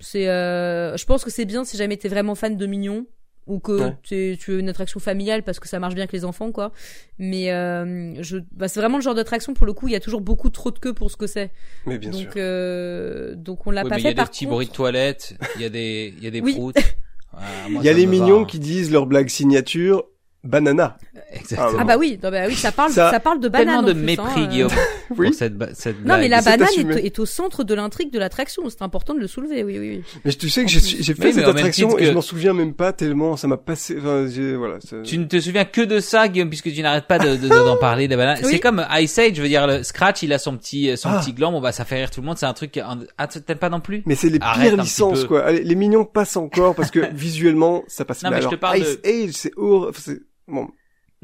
C'est 0.00 0.28
euh, 0.28 0.96
je 0.96 1.04
pense 1.04 1.24
que 1.24 1.30
c'est 1.30 1.44
bien 1.44 1.64
si 1.64 1.76
jamais 1.76 1.96
t'es 1.96 2.08
vraiment 2.08 2.34
fan 2.34 2.56
de 2.56 2.66
Mignon 2.66 3.06
ou 3.48 3.58
que 3.58 3.72
Ouais. 3.72 3.96
tu 4.04 4.50
veux 4.52 4.60
une 4.60 4.68
attraction 4.68 5.00
familiale 5.00 5.42
parce 5.42 5.58
que 5.58 5.66
ça 5.68 5.80
marche 5.80 5.94
bien 5.94 6.02
avec 6.02 6.12
les 6.12 6.24
enfants 6.24 6.52
quoi. 6.52 6.70
Mais 7.18 7.50
euh, 7.52 8.14
je 8.22 8.38
bah, 8.52 8.68
c'est 8.68 8.78
vraiment 8.80 8.98
le 8.98 9.02
genre 9.02 9.14
d'attraction 9.16 9.52
pour 9.54 9.66
le 9.66 9.72
coup, 9.72 9.88
il 9.88 9.92
y 9.92 9.96
a 9.96 10.00
toujours 10.00 10.20
beaucoup 10.20 10.48
trop 10.50 10.70
de 10.70 10.78
queue 10.78 10.92
pour 10.92 11.10
ce 11.10 11.16
que 11.16 11.26
c'est. 11.26 11.50
Mais 11.86 11.98
bien 11.98 12.10
donc 12.10 12.20
sûr. 12.20 12.30
euh, 12.36 13.34
donc 13.34 13.66
on 13.66 13.70
l'a 13.72 13.82
Oui, 13.82 13.88
pas 13.90 13.96
mais 13.96 14.00
il 14.02 14.04
y 14.04 14.06
a 14.06 14.10
fait 14.10 14.14
des 14.14 14.24
petits 14.24 14.44
contre. 14.44 14.54
bruits 14.54 14.66
de 14.68 14.72
toilette, 14.72 15.34
il 15.56 15.62
y 15.62 15.64
a 15.64 15.68
des, 15.68 16.14
il 16.18 16.22
y 16.22 16.26
a 16.28 16.30
des 16.30 16.40
Oui. 16.40 16.54
proutes. 16.54 16.76
Moi, 17.70 17.80
Il 17.80 17.86
y 17.86 17.88
a 17.88 17.92
les 17.94 18.04
va, 18.04 18.10
mignons 18.10 18.42
hein. 18.42 18.44
qui 18.44 18.58
disent 18.58 18.90
leur 18.92 19.06
blague 19.06 19.28
signature, 19.28 20.04
banana. 20.44 20.96
Exactement. 21.32 21.78
Ah 21.80 21.84
bah 21.84 21.96
oui, 21.98 22.18
non, 22.22 22.30
bah 22.30 22.44
oui, 22.48 22.54
ça 22.54 22.72
parle 22.72 22.90
Ça- 22.92 23.10
ça, 23.10 23.20
parle 23.20 23.40
de 23.40 23.48
banane 23.48 23.66
Tellement 23.66 23.78
en 23.80 23.82
de 23.82 23.92
plus, 23.92 24.02
mépris, 24.02 24.26
hein, 24.26 24.42
euh. 24.42 24.46
Guillaume, 24.46 24.70
Oui. 25.16 25.26
pour 25.28 25.34
cette, 25.34 25.54
cette 25.74 25.98
Non, 26.00 26.04
blague. 26.04 26.20
mais 26.20 26.28
la 26.28 26.42
banane 26.42 26.68
est, 26.76 27.06
est 27.06 27.18
au 27.18 27.26
centre 27.26 27.64
de 27.64 27.74
l'intrigue 27.74 28.12
de 28.12 28.18
l'attraction. 28.18 28.62
C'est 28.68 28.82
important 28.82 29.14
de 29.14 29.20
le 29.20 29.26
soulever, 29.28 29.62
oui, 29.64 29.78
oui, 29.78 29.90
oui. 29.98 30.20
Mais 30.24 30.32
tu 30.32 30.48
sais 30.50 30.64
que 30.64 30.70
j'ai 30.70 30.80
fait 30.80 31.26
Oui, 31.26 31.32
cette 31.32 31.46
attraction 31.46 31.96
et 31.98 32.06
je 32.06 32.10
m'en 32.12 32.20
souviens 32.22 32.52
même 32.54 32.74
pas 32.74 32.92
tellement 32.92 33.36
ça 33.36 33.46
m'a 33.46 33.56
passé. 33.56 33.96
Enfin, 33.98 34.26
j'ai- 34.28 34.56
voilà. 34.56 34.78
Tu 35.04 35.16
ne 35.18 35.24
te 35.26 35.38
souviens 35.40 35.64
que 35.64 35.80
de 35.80 36.00
ça, 36.00 36.28
Guillaume, 36.28 36.48
puisque 36.48 36.72
tu 36.72 36.82
n'arrêtes 36.82 37.06
pas 37.06 37.18
de, 37.18 37.36
de- 37.36 37.48
d'en 37.48 37.76
parler, 37.76 38.08
des 38.08 38.16
bananes. 38.16 38.38
Oui. 38.42 38.50
C'est 38.52 38.60
comme 38.60 38.84
Ice 38.98 39.18
Age, 39.18 39.32
je 39.34 39.42
veux 39.42 39.48
dire, 39.48 39.66
le 39.66 39.82
Scratch, 39.82 40.22
il 40.22 40.32
a 40.32 40.38
son 40.38 40.56
petit, 40.56 40.96
son 40.96 41.08
Ah. 41.10 41.20
petit 41.20 41.32
gland, 41.32 41.52
bon 41.52 41.60
bah, 41.60 41.72
ça 41.72 41.84
fait 41.84 41.96
rire 41.96 42.10
tout 42.10 42.20
le 42.20 42.26
monde, 42.26 42.36
c'est 42.38 42.46
un 42.46 42.52
truc, 42.52 42.76
un- 42.78 42.98
ah, 43.18 43.26
t'aimes 43.28 43.58
pas 43.58 43.70
non 43.70 43.80
plus? 43.80 44.02
Mais 44.06 44.14
c'est 44.16 44.28
les 44.28 44.38
Arrête 44.40 44.72
pires 44.74 44.82
licences 44.82 45.24
quoi. 45.24 45.44
Allez, 45.44 45.62
les 45.62 45.74
mignons 45.76 46.04
passent 46.04 46.36
encore 46.36 46.74
parce 46.74 46.90
que 46.90 47.00
visuellement 47.14 47.84
ça 47.86 48.04
passe. 48.04 48.22
Non, 48.24 48.30
mais 48.30 48.36
je 48.36 48.40
alors, 48.40 48.52
te 48.52 48.56
parle 48.56 48.78
Ice 48.78 48.98
Age, 49.04 49.30
c'est 49.32 49.52
bon. 50.48 50.68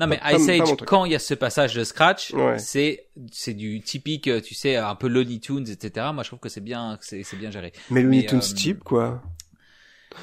Non 0.00 0.06
mais 0.06 0.18
Pas- 0.18 0.34
Ice 0.34 0.48
Age, 0.48 0.76
quand 0.86 1.04
il 1.06 1.12
y 1.12 1.14
a 1.16 1.18
ce 1.18 1.34
passage 1.34 1.74
de 1.74 1.82
scratch, 1.82 2.32
Ouais. 2.32 2.58
c'est 2.58 3.06
c'est 3.32 3.54
du 3.54 3.80
typique, 3.80 4.30
tu 4.44 4.54
sais, 4.54 4.76
un 4.76 4.94
peu 4.94 5.08
Looney 5.08 5.40
Tunes, 5.40 5.66
etc. 5.68 6.06
Moi, 6.14 6.22
je 6.22 6.28
trouve 6.28 6.38
que 6.38 6.48
c'est 6.48 6.60
bien, 6.60 6.96
c'est 7.00 7.24
c'est 7.24 7.36
bien 7.36 7.50
géré. 7.50 7.72
Mais 7.90 8.02
Looney 8.02 8.18
Mais, 8.20 8.26
Tunes 8.26 8.38
euh, 8.38 8.56
cheap, 8.56 8.84
quoi. 8.84 9.20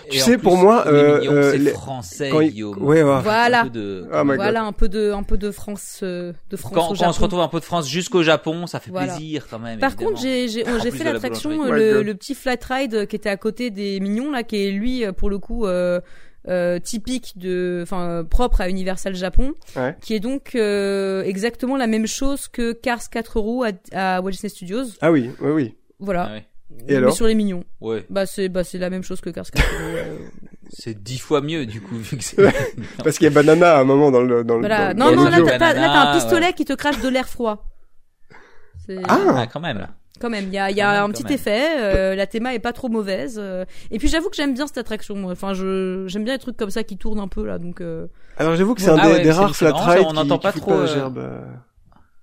Tu 0.09 0.17
sais, 0.19 0.37
plus, 0.37 0.43
pour 0.43 0.57
moi, 0.57 0.87
euh, 0.87 1.19
mignon, 1.19 1.31
euh, 1.33 1.51
c'est 1.51 1.57
les- 1.57 1.71
français, 1.71 2.29
quand 2.29 2.39
il-. 2.41 2.63
Ouais, 2.65 3.03
ouais. 3.03 3.21
Voilà. 3.21 3.61
Un 3.61 3.63
peu 3.65 3.69
de- 3.69 4.07
Oh 4.11 4.23
God. 4.25 4.35
Voilà 4.35 4.63
un 4.63 4.71
peu 4.73 4.89
de 4.89 5.11
un 5.11 5.23
peu 5.23 5.37
de 5.37 5.51
France 5.51 5.99
euh, 6.03 6.33
de 6.49 6.57
France 6.57 6.73
quand, 6.73 6.85
au 6.85 6.87
quand 6.89 6.95
Japon. 6.95 7.09
on 7.09 7.13
se 7.13 7.19
retrouve 7.21 7.39
un 7.41 7.47
peu 7.49 7.59
de 7.59 7.65
France 7.65 7.87
jusqu'au 7.87 8.23
Japon, 8.23 8.67
ça 8.67 8.79
fait 8.79 8.91
Voilà. 8.91 9.13
plaisir 9.15 9.47
quand 9.49 9.59
même. 9.59 9.79
Par 9.79 9.91
évidemment. 9.91 10.09
contre, 10.11 10.21
j'ai 10.21 10.47
j'ai 10.47 10.63
plus 10.63 10.91
fait 10.91 11.03
la 11.03 11.13
l'attraction. 11.13 11.51
Oh 11.53 11.69
le, 11.71 12.13
petit 12.13 12.33
flat 12.33 12.57
ride 12.67 13.07
qui 13.07 13.15
était 13.15 13.29
à 13.29 13.37
côté 13.37 13.69
des 13.71 13.99
mignons 13.99 14.31
là, 14.31 14.43
qui 14.43 14.65
est 14.67 14.71
lui 14.71 15.03
pour 15.17 15.29
le 15.29 15.37
coup 15.37 15.65
euh, 15.65 16.01
euh, 16.47 16.79
typique 16.79 17.37
de, 17.37 17.79
enfin 17.83 18.23
propre 18.29 18.61
à 18.61 18.69
Universal 18.69 19.15
Japon, 19.15 19.53
Ouais. 19.75 19.95
qui 20.01 20.13
est 20.13 20.19
donc 20.19 20.55
euh, 20.55 21.23
exactement 21.23 21.77
la 21.77 21.87
même 21.87 22.07
chose 22.07 22.47
que 22.47 22.71
Cars 22.73 23.09
4 23.09 23.39
roues 23.39 23.63
à, 23.63 23.71
à 23.93 24.21
Walt 24.21 24.31
Disney 24.31 24.49
Studios. 24.49 24.85
Ah 25.01 25.11
oui, 25.11 25.31
oui, 25.41 25.51
oui. 25.51 25.75
Voilà. 25.99 26.27
Ah 26.29 26.33
ouais. 26.33 26.45
Et 26.81 26.83
Mais 26.89 26.95
alors 26.95 27.13
sur 27.13 27.27
les 27.27 27.35
mignons. 27.35 27.63
Ouais, 27.79 28.05
Bah 28.09 28.25
c'est 28.25 28.49
bah 28.49 28.63
c'est 28.63 28.77
la 28.79 28.89
même 28.89 29.03
chose 29.03 29.21
que 29.21 29.29
Cars 29.29 29.49
4 29.49 29.63
roues. 29.65 29.95
euh. 29.97 30.17
c'est 30.69 31.01
dix 31.01 31.19
fois 31.19 31.41
mieux 31.41 31.65
du 31.65 31.79
coup 31.81 31.95
vu 31.95 32.17
que 32.17 32.23
c'est. 32.23 32.37
Parce 33.03 33.17
qu'il 33.17 33.25
y 33.25 33.27
a 33.27 33.33
Banana 33.33 33.75
à 33.77 33.79
un 33.79 33.83
moment 33.83 34.11
dans 34.11 34.21
le, 34.21 34.43
dans 34.43 34.55
le, 34.55 34.61
Voilà. 34.61 34.93
dans, 34.93 35.05
Non 35.11 35.15
dans 35.15 35.29
non 35.29 35.37
le 35.37 35.45
là 35.45 35.57
t'as 35.59 35.73
là 35.73 36.11
un 36.11 36.15
pistolet 36.15 36.47
ouais. 36.47 36.53
qui 36.53 36.65
te 36.65 36.73
crache 36.73 36.99
de 37.01 37.07
l'air 37.09 37.27
froid. 37.29 37.65
C'est- 38.85 38.97
Ah 39.07 39.19
Ah, 39.35 39.47
quand 39.47 39.59
même. 39.61 39.87
Quand 40.19 40.29
même, 40.29 40.45
il 40.45 40.53
y 40.53 40.57
a, 40.57 40.71
y 40.71 40.81
a 40.81 40.91
même, 40.93 41.03
un 41.03 41.09
petit 41.09 41.23
même. 41.23 41.33
effet. 41.33 41.67
euh, 41.79 42.15
la 42.15 42.25
théma 42.27 42.53
est 42.53 42.59
pas 42.59 42.73
trop 42.73 42.89
mauvaise. 42.89 43.37
euh, 43.39 43.65
et 43.91 43.97
puis 43.99 44.07
j'avoue 44.07 44.29
que 44.29 44.35
j'aime 44.35 44.53
bien 44.53 44.67
cette 44.67 44.77
attraction. 44.77 45.15
moi. 45.15 45.31
Enfin, 45.33 45.53
je 45.53 46.05
j'aime 46.07 46.23
bien 46.23 46.33
les 46.33 46.39
trucs 46.39 46.57
comme 46.57 46.69
ça 46.69 46.83
qui 46.83 46.97
tournent 46.97 47.19
un 47.19 47.27
peu 47.27 47.45
là. 47.45 47.57
Donc 47.59 47.81
euh, 47.81 48.07
Alors 48.37 48.55
j'avoue 48.55 48.75
que 48.75 48.81
c'est 48.81 48.89
un 48.89 48.97
Ah 48.99 49.07
des, 49.07 49.13
ouais, 49.13 49.21
des 49.21 49.31
rares 49.31 49.55
flat 49.55 49.73
rides 49.73 50.05
on 50.05 50.09
qui, 50.09 50.15
n'entend 50.15 50.37
qui 50.37 50.43
pas 50.43 50.51
fout 50.51 50.61
trop, 50.61 50.71
pas 50.71 50.77
la 50.77 50.83
euh, 50.83 50.93
gerbe. 50.93 51.17
euh. 51.17 51.41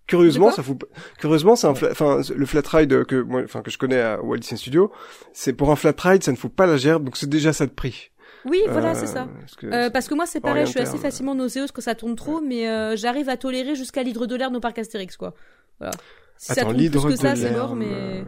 Curieusement, 0.06 0.50
ça 0.50 0.62
fout. 0.62 0.78
pas- 0.78 0.86
Curieusement, 1.18 1.56
c'est 1.56 1.66
un, 1.66 1.72
fla- 1.74 1.90
enfin, 1.92 2.20
le 2.34 2.44
flat 2.46 2.62
ride 2.70 3.04
que 3.04 3.22
moi, 3.22 3.42
enfin 3.44 3.62
que 3.62 3.70
je 3.70 3.78
connais 3.78 4.00
à 4.00 4.20
Walt 4.22 4.38
Disney 4.38 4.58
Studio, 4.58 4.90
c'est 5.32 5.52
pour 5.52 5.70
un 5.70 5.76
flat 5.76 5.94
ride, 5.96 6.22
ça 6.22 6.32
ne 6.32 6.36
fout 6.36 6.52
pas 6.54 6.66
la 6.66 6.76
gerbe, 6.76 7.04
donc 7.04 7.16
c'est 7.16 7.28
déjà 7.28 7.52
ça 7.52 7.66
de 7.66 7.70
prix. 7.70 8.10
oui, 8.44 8.60
voilà, 8.68 8.90
Euh, 8.90 8.94
c'est 8.94 9.06
ça. 9.06 9.28
parce 9.40 9.54
que- 9.54 9.66
Euh, 9.66 9.90
parce 9.90 10.08
que 10.08 10.14
moi 10.14 10.26
c'est 10.26 10.40
pareil, 10.40 10.66
je 10.66 10.70
suis 10.72 10.80
assez 10.80 10.98
facilement 10.98 11.34
nauséeuse 11.34 11.70
quand 11.70 11.80
ça 11.80 11.94
tourne 11.94 12.16
trop, 12.16 12.40
mais 12.40 12.68
euh, 12.68 12.96
j'arrive 12.96 13.28
à 13.28 13.36
tolérer 13.36 13.74
jusqu'à 13.76 14.02
l'hydre 14.02 14.26
de 14.26 14.34
l'air 14.34 14.48
de 14.48 14.54
nos 14.54 14.60
parcs 14.60 14.78
Astérix 14.78 15.16
quoi. 15.16 15.34
Voilà. 15.78 15.94
Si 16.42 16.46
ça 16.46 16.62
Attends, 16.62 16.72
tourne 16.72 16.90
plus 16.90 17.04
que 17.04 17.16
ça, 17.16 17.34
de 17.34 17.40
c'est 17.40 17.52
mort, 17.52 17.76
mais 17.76 17.86
euh, 17.88 18.24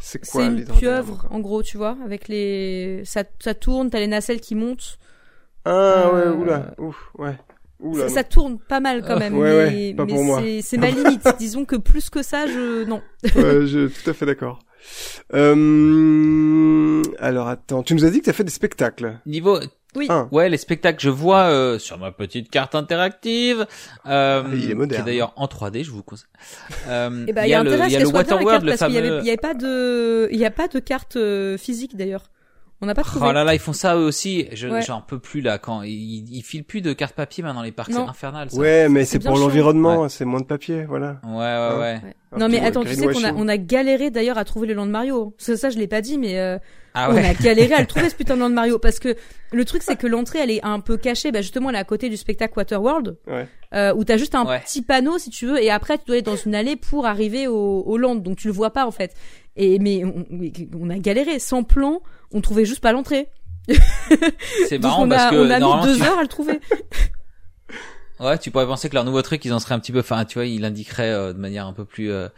C'est 0.00 0.26
quoi 0.28 0.42
c'est 0.42 0.46
une 0.48 0.64
pieuvre 0.64 1.26
en 1.30 1.38
gros, 1.38 1.62
tu 1.62 1.76
vois, 1.76 1.96
avec 2.04 2.26
les 2.26 3.02
ça 3.04 3.22
ça 3.38 3.54
tourne, 3.54 3.90
t'as 3.90 4.00
les 4.00 4.08
nacelles 4.08 4.40
qui 4.40 4.56
montent. 4.56 4.98
Ah 5.64 6.10
ouais, 6.12 6.20
Euh, 6.22 6.34
oula, 6.34 6.74
ouf, 6.78 7.10
ouais. 7.18 7.36
Oula, 7.78 8.08
Ça, 8.08 8.24
tourne 8.24 8.58
pas 8.58 8.80
mal 8.80 9.02
quand 9.02 9.14
Ah, 9.14 9.18
même, 9.20 9.34
ouais, 9.34 9.70
mais, 9.70 9.94
ouais, 9.94 10.42
c'est- 10.42 10.62
c'est 10.62 10.78
ma 10.78 10.90
limite. 10.90 11.22
Disons 11.38 11.64
que 11.64 11.76
plus 11.76 12.10
que 12.10 12.22
ça, 12.22 12.46
je 12.46 12.84
non. 12.84 13.02
Ouais, 13.36 13.66
je 13.66 13.88
suis 13.88 14.02
tout 14.02 14.10
à 14.10 14.12
fait 14.14 14.26
d'accord. 14.26 14.58
Euh... 15.34 17.02
Alors 17.18 17.48
attends, 17.48 17.82
tu 17.82 17.94
nous 17.94 18.04
as 18.04 18.10
dit 18.10 18.18
que 18.20 18.24
tu 18.24 18.30
as 18.30 18.34
fait 18.34 18.44
des 18.44 18.50
spectacles. 18.50 19.18
Niveau, 19.26 19.58
Oui. 19.96 20.06
Un. 20.08 20.28
ouais, 20.32 20.48
les 20.48 20.56
spectacles, 20.56 21.00
je 21.02 21.10
vois 21.10 21.44
euh, 21.44 21.78
sur 21.78 21.98
ma 21.98 22.12
petite 22.12 22.50
carte 22.50 22.74
interactive, 22.74 23.66
euh, 24.06 24.42
Il 24.54 24.70
est 24.70 24.74
moderne. 24.74 25.02
qui 25.02 25.08
est 25.08 25.12
d'ailleurs 25.12 25.32
en 25.36 25.46
3D, 25.46 25.84
je 25.84 25.90
vous 25.90 26.02
conseille. 26.02 26.26
Euh, 26.88 27.24
Eh 27.28 27.32
ben, 27.32 27.44
il 27.44 27.50
y 27.50 27.54
a 27.54 27.62
le, 27.62 27.70
y 27.88 27.96
a 27.96 28.00
le 28.00 28.06
Waterworld, 28.08 28.64
le 28.64 28.70
parce 28.76 28.84
qu'il 28.84 28.92
y 28.92 28.94
fameux. 29.00 29.12
avait, 29.14 29.22
il 29.22 29.26
y 29.26 29.30
avait 29.30 29.36
pas 29.36 29.54
de, 29.54 30.28
il 30.32 30.38
y 30.38 30.44
a 30.44 30.50
pas 30.50 30.68
de 30.68 30.78
carte 30.78 31.16
euh, 31.16 31.56
physique 31.58 31.96
d'ailleurs. 31.96 32.24
On 32.82 32.86
n'a 32.86 32.94
pas 32.94 33.02
trouvé. 33.02 33.26
Oh 33.28 33.32
là 33.32 33.44
là, 33.44 33.52
ils 33.54 33.58
font 33.60 33.74
ça 33.74 33.94
eux 33.96 34.04
aussi. 34.06 34.46
Je, 34.52 34.66
Ouais. 34.68 34.80
J'en 34.80 35.02
peux 35.02 35.18
plus 35.18 35.42
là 35.42 35.58
quand 35.58 35.82
ils, 35.82 36.34
ils 36.34 36.42
filent 36.42 36.62
plus 36.62 36.80
de 36.80 36.92
cartes 36.94 37.14
papier 37.14 37.42
maintenant 37.42 37.60
les 37.62 37.72
parcs, 37.72 37.92
c'est 37.92 37.98
infernal. 37.98 38.50
Ça. 38.50 38.56
Ouais, 38.58 38.88
mais 38.88 39.04
c'est 39.04 39.18
pour 39.18 39.36
l'environnement, 39.36 40.08
c'est 40.08 40.24
moins 40.24 40.40
de 40.40 40.46
papier, 40.46 40.84
voilà. 40.86 41.20
Ouais, 41.24 41.34
ouais, 41.36 41.78
ouais. 41.78 42.00
Ouais. 42.32 42.38
Non 42.38 42.48
mais 42.48 42.60
attends, 42.64 42.84
tu 42.84 42.94
sais 42.94 43.02
qu'on 43.02 43.08
a, 43.08 43.12
greenwashing. 43.12 43.36
on 43.44 43.48
a 43.48 43.56
galéré 43.58 44.10
d'ailleurs 44.10 44.38
à 44.38 44.44
trouver 44.44 44.68
le 44.68 44.74
land 44.74 44.86
de 44.86 44.92
Mario. 44.92 45.34
Ça, 45.36 45.56
ça 45.56 45.68
je 45.68 45.78
l'ai 45.78 45.88
pas 45.88 46.00
dit, 46.00 46.16
mais 46.16 46.38
euh, 46.38 46.58
Ah 46.94 47.08
on 47.10 47.14
ouais. 47.14 47.26
a 47.26 47.34
galéré 47.34 47.74
à 47.74 47.80
le 47.80 47.86
trouver 47.88 48.08
ce 48.08 48.14
putain 48.14 48.36
de 48.36 48.40
land 48.40 48.50
de 48.50 48.54
Mario 48.54 48.78
parce 48.78 49.00
que 49.00 49.16
le 49.52 49.64
truc 49.64 49.82
c'est 49.82 49.96
que 49.96 50.06
l'entrée 50.06 50.38
elle 50.38 50.52
est 50.52 50.64
un 50.64 50.78
peu 50.80 50.96
cachée. 50.96 51.32
Bah 51.32 51.42
justement 51.42 51.70
elle 51.70 51.76
est 51.76 51.80
à 51.80 51.84
côté 51.84 52.08
du 52.08 52.16
spectacle 52.16 52.54
Waterworld 52.56 53.16
Ouais. 53.26 53.48
euh, 53.74 53.92
où 53.94 54.04
t'as 54.04 54.16
juste 54.16 54.36
un 54.36 54.46
Ouais. 54.46 54.60
petit 54.60 54.80
panneau 54.82 55.18
si 55.18 55.28
tu 55.30 55.46
veux 55.46 55.60
et 55.62 55.70
après 55.72 55.98
tu 55.98 56.04
dois 56.06 56.14
aller 56.14 56.22
dans 56.22 56.36
une 56.36 56.54
allée 56.54 56.76
pour 56.76 57.04
arriver 57.04 57.48
au, 57.48 57.82
au 57.84 57.98
land 57.98 58.14
donc 58.14 58.36
tu 58.38 58.46
le 58.46 58.54
vois 58.54 58.70
pas 58.70 58.86
en 58.86 58.92
fait. 58.92 59.12
Et 59.62 59.78
mais 59.78 60.04
on, 60.06 60.24
on 60.80 60.88
a 60.88 60.96
galéré 60.98 61.38
sans 61.38 61.64
plan, 61.64 62.00
on 62.32 62.40
trouvait 62.40 62.64
juste 62.64 62.80
pas 62.80 62.92
l'entrée. 62.92 63.28
C'est 64.68 64.78
marrant 64.82 65.04
on 65.04 65.08
parce 65.08 65.24
a, 65.24 65.30
que 65.30 65.36
on 65.36 65.50
a 65.50 65.60
mis 65.60 65.82
deux 65.86 65.96
tu... 65.98 66.02
heures 66.02 66.18
à 66.18 66.22
le 66.22 66.28
trouver. 66.28 66.60
ouais, 68.20 68.38
tu 68.38 68.50
pourrais 68.50 68.66
penser 68.66 68.88
que 68.88 68.94
leur 68.94 69.04
nouveau 69.04 69.20
truc, 69.20 69.44
ils 69.44 69.52
en 69.52 69.58
seraient 69.58 69.74
un 69.74 69.78
petit 69.80 69.92
peu, 69.92 70.00
enfin, 70.00 70.24
tu 70.24 70.38
vois, 70.38 70.46
ils 70.46 70.62
l'indiqueraient 70.62 71.10
euh, 71.12 71.32
de 71.34 71.38
manière 71.38 71.66
un 71.66 71.74
peu 71.74 71.84
plus, 71.84 72.10
euh, 72.10 72.28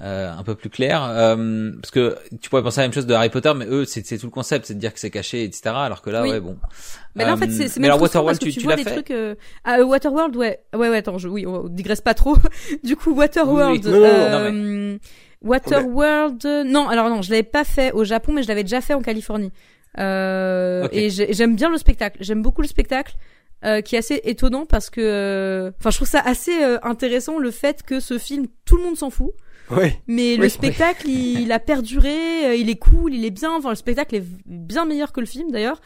euh, 0.00 0.32
un 0.32 0.42
peu 0.44 0.54
plus 0.54 0.70
claire, 0.70 1.02
euh, 1.04 1.72
parce 1.82 1.90
que 1.90 2.16
tu 2.40 2.48
pourrais 2.48 2.62
penser 2.62 2.78
à 2.78 2.82
la 2.82 2.88
même 2.88 2.94
chose 2.94 3.06
de 3.06 3.14
Harry 3.14 3.30
Potter, 3.30 3.52
mais 3.56 3.66
eux, 3.66 3.84
c'est 3.84 4.06
c'est 4.06 4.16
tout 4.18 4.26
le 4.26 4.30
concept, 4.32 4.66
c'est 4.66 4.74
de 4.74 4.78
dire 4.80 4.94
que 4.94 5.00
c'est 5.00 5.10
caché, 5.10 5.42
etc. 5.42 5.62
Alors 5.74 6.02
que 6.02 6.10
là, 6.10 6.22
Oui. 6.22 6.30
ouais, 6.30 6.40
bon. 6.40 6.56
Mais 7.16 7.24
là, 7.24 7.32
en 7.32 7.34
Euh, 7.34 7.36
fait, 7.38 7.50
c'est 7.50 7.66
c'est 7.68 7.80
mais 7.80 7.88
même 7.88 7.98
parce 7.98 8.02
Waterworld, 8.02 8.38
tu, 8.38 8.52
tu, 8.52 8.60
tu 8.60 8.64
vois 8.64 8.76
des 8.76 8.84
fait 8.84 8.92
trucs. 8.92 9.10
Euh... 9.10 9.34
Ah, 9.64 9.78
euh, 9.80 9.84
Waterworld, 9.84 10.36
ouais, 10.36 10.60
ouais, 10.74 10.88
ouais. 10.88 10.98
Attends, 10.98 11.18
je... 11.18 11.28
oui, 11.28 11.46
on 11.46 11.68
digresse 11.68 12.00
pas 12.00 12.14
trop. 12.14 12.36
du 12.84 12.94
coup, 12.96 13.12
Waterworld. 13.14 13.84
Oui, 13.84 13.92
oui. 13.92 13.98
Non, 14.00 14.00
non, 14.00 14.94
euh, 14.94 14.98
Waterworld. 15.42 16.44
Non, 16.66 16.88
alors 16.88 17.08
non, 17.10 17.22
je 17.22 17.30
l'avais 17.30 17.42
pas 17.42 17.64
fait 17.64 17.92
au 17.92 18.04
Japon, 18.04 18.32
mais 18.32 18.42
je 18.42 18.48
l'avais 18.48 18.62
déjà 18.64 18.80
fait 18.80 18.94
en 18.94 19.02
Californie. 19.02 19.52
Euh. 19.98 20.86
Et 20.92 21.10
j'ai- 21.10 21.32
j'aime 21.32 21.56
bien 21.56 21.70
le 21.70 21.78
spectacle. 21.78 22.18
J'aime 22.20 22.42
beaucoup 22.42 22.62
le 22.62 22.68
spectacle. 22.68 23.14
euh, 23.62 23.82
qui 23.82 23.94
est 23.94 23.98
assez 23.98 24.22
étonnant 24.24 24.64
parce 24.64 24.88
que, 24.88 25.02
euh, 25.02 25.70
enfin, 25.80 25.90
je 25.90 25.96
trouve 25.96 26.08
ça 26.08 26.20
assez 26.20 26.64
euh, 26.64 26.78
intéressant 26.82 27.38
le 27.38 27.50
fait 27.50 27.82
que 27.82 28.00
ce 28.00 28.16
film, 28.16 28.46
tout 28.64 28.78
le 28.78 28.82
monde 28.84 28.96
s'en 28.96 29.10
fout, 29.10 29.32
Ouais. 29.70 30.00
mais 30.06 30.36
le 30.36 30.44
Oui. 30.44 30.48
spectacle, 30.50 31.06
il, 31.06 31.40
il 31.42 31.52
a 31.52 31.58
perduré, 31.58 32.46
euh, 32.46 32.54
il 32.54 32.70
est 32.70 32.78
cool, 32.78 33.12
il 33.12 33.22
est 33.22 33.30
bien. 33.30 33.52
Enfin, 33.54 33.68
le 33.68 33.74
spectacle 33.74 34.14
est 34.16 34.24
bien 34.46 34.86
meilleur 34.86 35.12
que 35.12 35.20
le 35.20 35.26
film 35.26 35.50
d'ailleurs. 35.50 35.82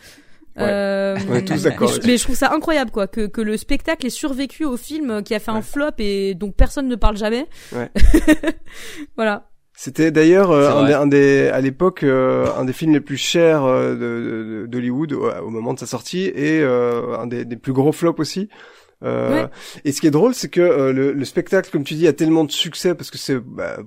Ouais. 0.57 0.63
Euh, 0.69 1.17
On 1.29 1.35
est 1.35 1.45
tous 1.45 1.63
d'accord 1.65 1.81
mais 1.83 1.87
je- 1.89 1.93
là-dessus. 1.95 2.11
Mais 2.11 2.17
je 2.17 2.23
trouve 2.25 2.37
ça 2.37 2.53
incroyable, 2.53 2.91
quoi, 2.93 3.07
que, 3.09 3.27
que 3.27 3.41
le 3.41 3.57
spectacle 3.57 4.07
ait 4.07 4.11
survécu 4.11 4.65
au 4.65 4.77
film 4.77 5.11
euh, 5.11 5.23
qui 5.23 5.35
a 5.35 5.41
fait 5.41 5.51
un 5.51 5.63
flop 5.63 5.91
et 5.99 6.35
dont 6.35 6.53
personne 6.53 6.87
ne 6.89 6.95
parle 6.97 7.17
jamais. 7.17 7.47
Ouais. 7.73 7.91
voilà. 9.17 9.51
C'était 9.77 10.13
d'ailleurs 10.13 10.53
euh, 10.53 10.71
un, 10.71 11.01
un 11.03 11.07
des 11.09 11.49
à 11.49 11.61
l'époque 11.61 12.05
euh, 12.05 12.47
un 12.57 12.65
des 12.65 12.73
films 12.73 12.93
les 12.93 13.01
plus 13.01 13.17
chers 13.17 13.65
euh, 13.65 13.95
de- 13.95 13.99
de- 14.63 14.67
d'Hollywood 14.69 15.13
au, 15.13 15.29
au 15.29 15.51
moment 15.51 15.75
de 15.75 15.81
sa 15.81 15.87
sortie 15.87 16.27
et 16.27 16.61
euh, 16.61 17.19
un 17.19 17.27
des, 17.27 17.45
des 17.45 17.57
plus 17.57 17.73
gros 17.73 17.91
flops 17.91 18.21
aussi. 18.21 18.49
Euh, 19.03 19.43
Ouais. 19.43 19.49
Et 19.85 19.91
ce 19.93 20.01
qui 20.01 20.07
est 20.07 20.13
drôle, 20.13 20.33
c'est 20.35 20.49
que 20.49 20.61
euh, 20.61 20.93
le, 20.93 21.13
le 21.13 21.25
spectacle, 21.25 21.69
comme 21.71 21.83
tu 21.85 21.95
dis, 21.95 22.07
a 22.07 22.13
tellement 22.13 22.45
de 22.45 22.53
succès 22.53 22.95
parce 22.95 23.11
que 23.11 23.19
c'est 23.19 23.39
bah, 23.39 23.79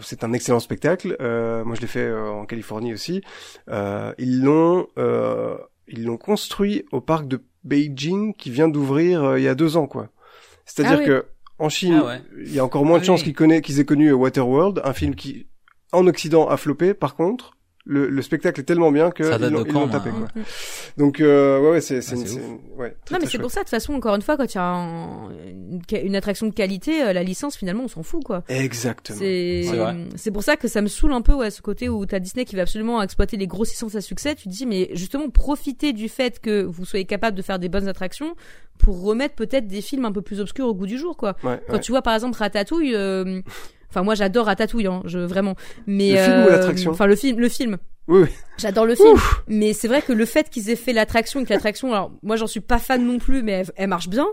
c'est 0.00 0.24
un 0.24 0.32
excellent 0.32 0.58
spectacle. 0.60 1.16
Euh, 1.20 1.64
moi, 1.64 1.76
je 1.76 1.80
l'ai 1.80 1.86
fait 1.86 2.00
euh, 2.04 2.28
en 2.28 2.44
Californie 2.44 2.92
aussi. 2.92 3.22
Euh, 3.70 4.12
ils 4.18 4.42
l'ont 4.42 4.88
euh, 4.98 5.56
ils 5.88 6.04
l'ont 6.04 6.16
construit 6.16 6.84
au 6.92 7.00
parc 7.00 7.26
de 7.28 7.42
Beijing 7.64 8.34
qui 8.34 8.50
vient 8.50 8.68
d'ouvrir 8.68 9.22
euh, 9.24 9.38
il 9.38 9.42
y 9.44 9.48
a 9.48 9.54
deux 9.54 9.76
ans, 9.76 9.86
quoi. 9.86 10.08
C'est-à-dire 10.64 10.96
Ah 10.98 11.00
oui. 11.00 11.06
que 11.06 11.26
en 11.58 11.68
Chine, 11.68 12.00
Ah 12.02 12.06
ouais. 12.06 12.22
il 12.38 12.52
y 12.54 12.58
a 12.58 12.64
encore 12.64 12.84
moins 12.84 12.98
de 12.98 13.02
Ah 13.04 13.06
chances 13.06 13.20
oui. 13.20 13.24
qu'ils 13.26 13.34
connaissent 13.34 13.62
qu'ils 13.62 13.80
aient 13.80 13.84
connu 13.84 14.12
Waterworld, 14.12 14.80
un 14.84 14.92
film 14.92 15.14
qui 15.14 15.46
en 15.92 16.06
Occident 16.06 16.48
a 16.48 16.56
floppé. 16.56 16.94
Par 16.94 17.14
contre, 17.14 17.56
le, 17.86 18.08
le 18.08 18.22
spectacle 18.22 18.60
est 18.60 18.64
tellement 18.64 18.90
bien 18.90 19.10
que 19.10 19.24
Ça 19.24 19.38
date 19.38 19.50
ils 19.50 19.72
l'ont 19.72 19.88
tapé. 19.88 20.08
Quoi. 20.10 20.26
Donc 20.96 21.20
euh, 21.20 21.60
ouais, 21.60 21.70
ouais 21.72 21.80
c'est 21.82 22.00
c'est 22.00 22.14
Ah, 22.14 22.18
une- 22.20 22.26
c'est 22.26 22.40
ouais, 22.78 22.96
très, 23.04 23.14
Non, 23.14 23.20
mais 23.22 23.28
c'est 23.30 23.38
pour 23.38 23.50
ça, 23.50 23.60
de 23.60 23.64
toute 23.64 23.70
façon, 23.70 23.92
encore 23.94 24.14
une 24.14 24.22
fois, 24.22 24.36
quand 24.38 24.52
il 24.52 24.56
y 24.56 24.58
a 24.58 24.64
un- 24.64 25.30
une, 26.02 26.16
attraction 26.16 26.46
de 26.46 26.54
qualité, 26.54 27.02
euh, 27.02 27.12
la 27.12 27.22
licence, 27.22 27.56
finalement, 27.56 27.84
on 27.84 27.88
s'en 27.88 28.02
fout, 28.02 28.24
quoi. 28.24 28.42
Exactement. 28.48 29.18
C'est 29.18 29.64
C'est 29.68 29.76
vrai. 29.76 29.96
c'est 30.16 30.30
pour 30.30 30.42
ça 30.42 30.56
que 30.56 30.66
ça 30.66 30.80
me 30.80 30.88
saoule 30.88 31.12
un 31.12 31.20
peu 31.20 31.34
ouais 31.34 31.50
ce 31.50 31.60
côté 31.60 31.88
où 31.90 32.06
t'as 32.06 32.20
Disney 32.20 32.44
qui 32.46 32.56
va 32.56 32.62
absolument 32.62 33.02
exploiter 33.02 33.36
les 33.36 33.46
grosses 33.46 33.70
licences 33.70 33.94
à 33.96 34.00
succès. 34.00 34.34
Tu 34.34 34.44
te 34.44 34.48
dis 34.48 34.64
mais 34.66 34.88
justement 34.94 35.28
profitez 35.28 35.92
du 35.92 36.08
fait 36.08 36.40
que 36.40 36.62
vous 36.62 36.84
soyez 36.86 37.04
capable 37.04 37.36
de 37.36 37.42
faire 37.42 37.58
des 37.58 37.68
bonnes 37.68 37.88
attractions 37.88 38.34
pour 38.78 39.02
remettre 39.02 39.34
peut-être 39.34 39.66
des 39.68 39.82
films 39.82 40.04
un 40.06 40.12
peu 40.12 40.22
plus 40.22 40.40
obscurs 40.40 40.66
au 40.66 40.74
goût 40.74 40.86
du 40.86 40.96
jour 40.98 41.16
quoi. 41.16 41.36
Ouais, 41.44 41.60
Quand 41.68 41.74
ouais. 41.74 41.80
tu 41.80 41.92
vois 41.92 42.02
par 42.02 42.14
exemple 42.14 42.36
Ratatouille, 42.38 42.94
euh, 42.94 43.40
enfin 43.94 44.02
moi 44.02 44.14
j'adore 44.14 44.46
Ratatouille 44.46 44.86
hein, 44.86 45.02
je 45.04 45.18
vraiment. 45.18 45.54
Mais 45.86 46.10
Le 46.12 46.16
film 46.18 46.32
ou 46.32 46.46
euh, 46.46 46.50
l'attraction 46.50 46.90
Enfin 46.90 47.06
le 47.06 47.16
film 47.16 47.38
le 47.40 47.48
film. 47.48 47.76
Oui, 48.08 48.20
oui. 48.24 48.28
J'adore 48.58 48.84
le 48.84 48.94
film, 48.94 49.16
mais 49.48 49.72
c'est 49.72 49.88
vrai 49.88 50.02
que 50.02 50.12
le 50.12 50.26
fait 50.26 50.50
qu'ils 50.50 50.68
aient 50.68 50.76
fait 50.76 50.92
l'attraction 50.92 51.40
et 51.40 51.44
que 51.44 51.52
l'attraction, 51.54 51.90
alors 51.92 52.12
moi 52.22 52.36
j'en 52.36 52.46
suis 52.46 52.60
pas 52.60 52.78
fan 52.78 53.02
non 53.06 53.18
plus, 53.18 53.42
mais 53.42 53.52
elle, 53.52 53.66
elle 53.76 53.88
marche 53.88 54.08
bien. 54.08 54.26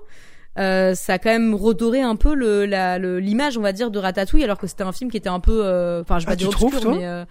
Euh, 0.59 0.93
ça 0.95 1.13
a 1.13 1.17
quand 1.19 1.29
même 1.29 1.55
redoré 1.55 2.01
un 2.01 2.17
peu 2.17 2.33
le 2.35 2.65
la- 2.65 2.99
le- 2.99 3.19
l'image, 3.21 3.57
on 3.57 3.61
va 3.61 3.71
dire, 3.71 3.89
de 3.89 3.97
Ratatouille, 3.97 4.43
alors 4.43 4.57
que 4.57 4.67
c'était 4.67 4.83
un 4.83 4.91
film 4.91 5.09
qui 5.09 5.15
était 5.15 5.29
un 5.29 5.39
peu, 5.39 5.61
euh, 5.63 6.01
enfin 6.01 6.19
je 6.19 6.25
vais 6.25 6.31
Ah, 6.31 6.33
pas 6.33 6.35
dire 6.35 6.49
obscur, 6.49 6.91
mais 6.97 7.05
euh, 7.05 7.23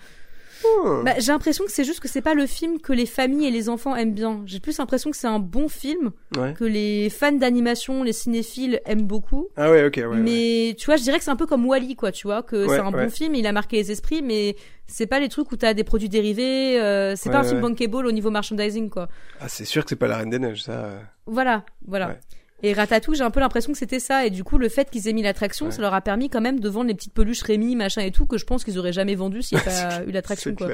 Oh. 0.65 1.03
bah, 1.05 1.15
j'ai 1.19 1.33
l'impression 1.33 1.65
que 1.65 1.71
c'est 1.71 1.85
juste 1.85 2.01
que 2.01 2.09
c'est 2.09 2.21
pas 2.23 2.35
le 2.35 2.47
film 2.47 2.81
que 2.81 2.93
les 2.93 3.07
familles 3.07 3.47
et 3.47 3.51
les 3.51 3.69
enfants 3.69 3.97
aiment 3.97 4.13
bien. 4.15 4.43
J'ai 4.47 4.61
plus 4.61 4.77
l'impression 4.79 5.11
que 5.11 5.17
c'est 5.17 5.27
un 5.27 5.39
bon 5.39 5.69
film 5.69 6.11
Ouais. 6.37 6.55
que 6.55 6.65
les 6.65 7.09
fans 7.11 7.33
d'animation, 7.33 8.03
les 8.03 8.13
cinéphiles 8.13 8.81
aiment 8.85 9.07
beaucoup. 9.07 9.49
Ah 9.57 9.71
ouais, 9.71 9.85
ok, 9.87 9.95
ouais. 9.97 10.07
ouais. 10.07 10.17
mais 10.19 10.75
tu 10.79 10.87
vois, 10.87 10.97
je 10.97 11.03
dirais 11.03 11.19
que 11.19 11.25
c'est 11.25 11.31
un 11.31 11.37
peu 11.37 11.47
comme 11.47 11.67
Wally, 11.67 11.97
quoi. 11.97 12.13
Tu 12.13 12.27
vois, 12.27 12.43
que 12.43 12.67
Ouais, 12.67 12.77
c'est 12.77 12.81
un 12.83 12.91
bon 12.91 13.11
film, 13.11 13.35
il 13.35 13.47
a 13.47 13.53
marqué 13.53 13.77
les 13.77 13.91
esprits, 13.91 14.23
mais 14.23 14.57
c'est 14.87 15.07
pas 15.07 15.19
les 15.21 15.29
trucs 15.29 15.51
où 15.53 15.57
t'as 15.57 15.73
des 15.75 15.85
produits 15.85 16.09
dérivés. 16.09 16.79
euh, 16.81 17.15
c'est 17.17 17.31
pas 17.31 17.39
un 17.39 17.45
film 17.45 17.61
bankable 17.61 18.07
au 18.07 18.13
niveau 18.13 18.31
merchandising, 18.31 18.91
quoi. 18.91 19.09
Ah, 19.41 19.49
c'est 19.49 19.65
sûr 19.65 19.85
que 19.85 19.89
c'est 19.91 19.97
pas 19.97 20.09
la 20.09 20.19
Reine 20.19 20.31
des 20.31 20.39
Neiges, 20.39 20.63
ça. 20.65 20.73
euh. 20.73 21.01
Voilà, 21.27 21.65
voilà. 21.87 22.17
Et 22.63 22.73
Ratatouille, 22.73 23.17
j'ai 23.17 23.25
un 23.25 23.31
peu 23.31 23.41
l'impression 23.41 23.73
que 23.73 23.79
c'était 23.79 24.01
ça. 24.01 24.27
Et 24.27 24.31
du 24.31 24.45
coup, 24.45 24.59
le 24.59 24.69
fait 24.69 24.91
qu'ils 24.91 25.09
aient 25.09 25.13
mis 25.13 25.23
l'attraction, 25.23 25.71
ça 25.71 25.81
leur 25.81 25.95
a 25.95 26.01
permis 26.01 26.29
quand 26.29 26.41
même 26.41 26.61
de 26.61 26.69
vendre 26.69 26.89
les 26.89 26.95
petites 26.95 27.15
peluches 27.15 27.43
Rémi, 27.43 27.77
machin 27.77 28.03
et 28.03 28.11
tout, 28.11 28.27
que 28.27 28.39
je 28.39 28.45
pense 28.45 28.65
qu'ils 28.65 28.79
auraient 28.79 28.93
jamais 28.93 29.15
vendu 29.15 29.43
s'il 29.43 29.59
n'y 29.59 29.65
avait 29.65 29.89
pas 29.89 30.05
eu 30.07 30.11
l'attraction, 30.11 30.55
quoi. 30.55 30.69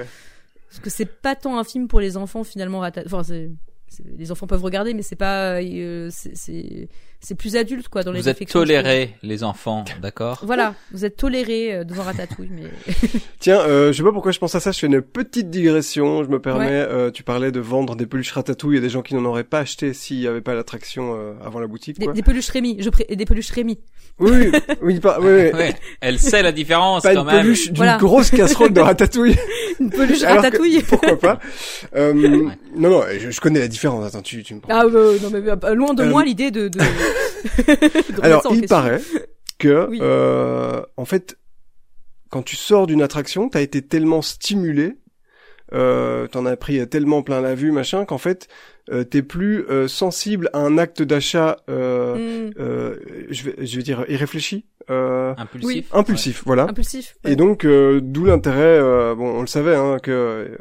Parce 0.69 0.81
que 0.81 0.91
c'est 0.91 1.07
pas 1.07 1.37
tant 1.37 1.59
un 1.59 1.65
film 1.65 1.87
pour 1.87 2.01
les 2.01 2.17
enfants, 2.17 2.45
finalement, 2.45 2.81
Ratatouille. 2.81 3.13
Enfin, 3.13 3.23
c'est 3.23 3.51
les 4.05 4.33
enfants 4.33 4.47
peuvent 4.47 4.63
regarder, 4.63 4.95
mais 4.95 5.03
c'est 5.03 5.17
pas, 5.17 5.61
euh, 5.61 6.11
c'est 6.11 6.89
c'est 7.27 7.35
plus 7.35 7.57
adulte 7.57 7.89
quoi 7.89 8.05
dans 8.05 8.13
les 8.13 8.21
Vous 8.21 8.29
êtes 8.29 8.49
tolérés 8.49 9.17
les 9.25 9.43
enfants, 9.43 9.85
d'accord 10.01 10.43
Voilà, 10.45 10.77
vous 10.93 11.05
êtes 11.05 11.17
tolérés 11.17 11.75
euh, 11.75 11.83
devant 11.83 12.05
Ratatouille. 12.05 12.51
Mais 12.53 12.71
tiens, 13.41 13.59
euh, 13.63 13.91
je 13.91 13.97
sais 13.97 14.05
pas 14.05 14.13
pourquoi 14.13 14.31
je 14.31 14.39
pense 14.39 14.55
à 14.55 14.61
ça. 14.61 14.71
Je 14.71 14.79
fais 14.79 14.87
une 14.87 15.03
petite 15.03 15.51
digression. 15.51 16.23
Je 16.23 16.29
me 16.29 16.39
permets. 16.39 16.69
Euh, 16.71 17.11
tu 17.11 17.25
parlais 17.25 17.51
de 17.51 17.59
vendre 17.59 17.97
des 17.97 18.07
peluches 18.07 18.31
Ratatouille. 18.31 18.77
Il 18.77 18.79
y 18.79 18.79
a 18.79 18.83
des 18.83 18.91
gens 18.91 19.03
qui 19.03 19.17
n'en 19.17 19.25
auraient 19.25 19.43
pas 19.43 19.59
acheté 19.59 19.93
s'il 19.93 20.21
y 20.21 20.29
avait 20.29 20.41
pas 20.41 20.55
l'attraction 20.55 21.17
euh, 21.17 21.33
avant 21.45 21.59
la 21.59 21.67
boutique. 21.67 21.99
Quoi. 21.99 22.13
Des, 22.13 22.21
des 22.21 22.23
peluches 22.23 22.49
Rémi. 22.49 22.77
Je 22.79 22.91
pré... 22.91 23.05
des 23.11 23.25
peluches 23.25 23.51
Rémi. 23.51 23.81
Oui, 24.21 24.53
oui, 24.81 25.01
pas, 25.01 25.19
oui, 25.21 25.51
oui. 25.53 25.73
Elle 26.01 26.21
sait 26.21 26.43
la 26.43 26.53
différence 26.53 27.03
pas 27.03 27.13
quand 27.13 27.23
une 27.23 27.27
même. 27.27 27.43
peluche 27.43 27.73
d'une 27.73 27.97
grosse 27.97 28.31
casserole 28.31 28.73
de 28.73 28.81
Ratatouille. 28.81 29.37
une 29.81 29.91
peluche 29.91 30.23
Ratatouille. 30.23 30.83
Que, 30.83 30.87
pourquoi 30.87 31.19
pas 31.19 31.41
euh, 31.97 32.13
Non, 32.15 32.91
non, 32.91 33.03
je, 33.19 33.31
je, 33.31 33.41
connais 33.41 33.59
la 33.59 33.69
différence. 33.69 34.07
Attends, 34.07 34.23
tu, 34.23 34.45
tu 34.45 34.55
me. 34.55 34.61
Ah 34.69 34.85
non, 34.85 35.31
mais 35.33 35.75
loin 35.75 35.93
de 35.93 36.05
moi 36.05 36.25
l'idée 36.25 36.53
de. 36.53 36.69
de... 36.69 36.79
Alors, 38.23 38.47
il 38.53 38.67
paraît 38.67 39.01
que, 39.59 39.87
oui. 39.91 39.99
euh, 40.01 40.83
en 40.97 41.05
fait, 41.05 41.39
quand 42.31 42.43
tu 42.43 42.57
sors 42.57 42.87
d'une 42.87 43.03
attraction, 43.03 43.49
t'as 43.49 43.63
été 43.63 43.83
tellement 43.83 44.23
stimulé, 44.23 44.97
euh, 45.73 46.27
t'en 46.29 46.47
as 46.47 46.57
pris 46.57 46.87
tellement 46.89 47.23
plein 47.23 47.41
la 47.41 47.55
vue, 47.55 47.73
machin, 47.73 48.05
qu'en 48.05 48.19
fait, 48.19 48.49
euh, 48.91 49.05
t'es 49.05 49.23
plus 49.23 49.65
euh, 49.69 49.89
sensible 49.89 50.49
à 50.53 50.61
un 50.61 50.79
acte 50.79 51.03
d'achat, 51.03 51.59
euh, 51.69 52.49
mm. 52.49 52.55
euh, 52.61 52.97
je 53.31 53.43
vais, 53.45 53.67
je 53.67 53.77
vais 53.77 53.83
dire 53.83 54.05
irréfléchi, 54.09 54.67
euh, 54.91 55.35
impulsif, 55.37 55.69
oui. 55.69 55.87
impulsif, 55.93 56.43
voilà. 56.47 56.65
Impulsif. 56.65 57.17
Ouais. 57.25 57.33
Et 57.33 57.37
donc, 57.37 57.65
euh, 57.65 58.01
d'où 58.01 58.25
l'intérêt, 58.25 58.79
bon, 59.15 59.39
on 59.39 59.41
le 59.41 59.49
savait, 59.49 59.75
hein, 59.75 59.99
que 60.01 60.57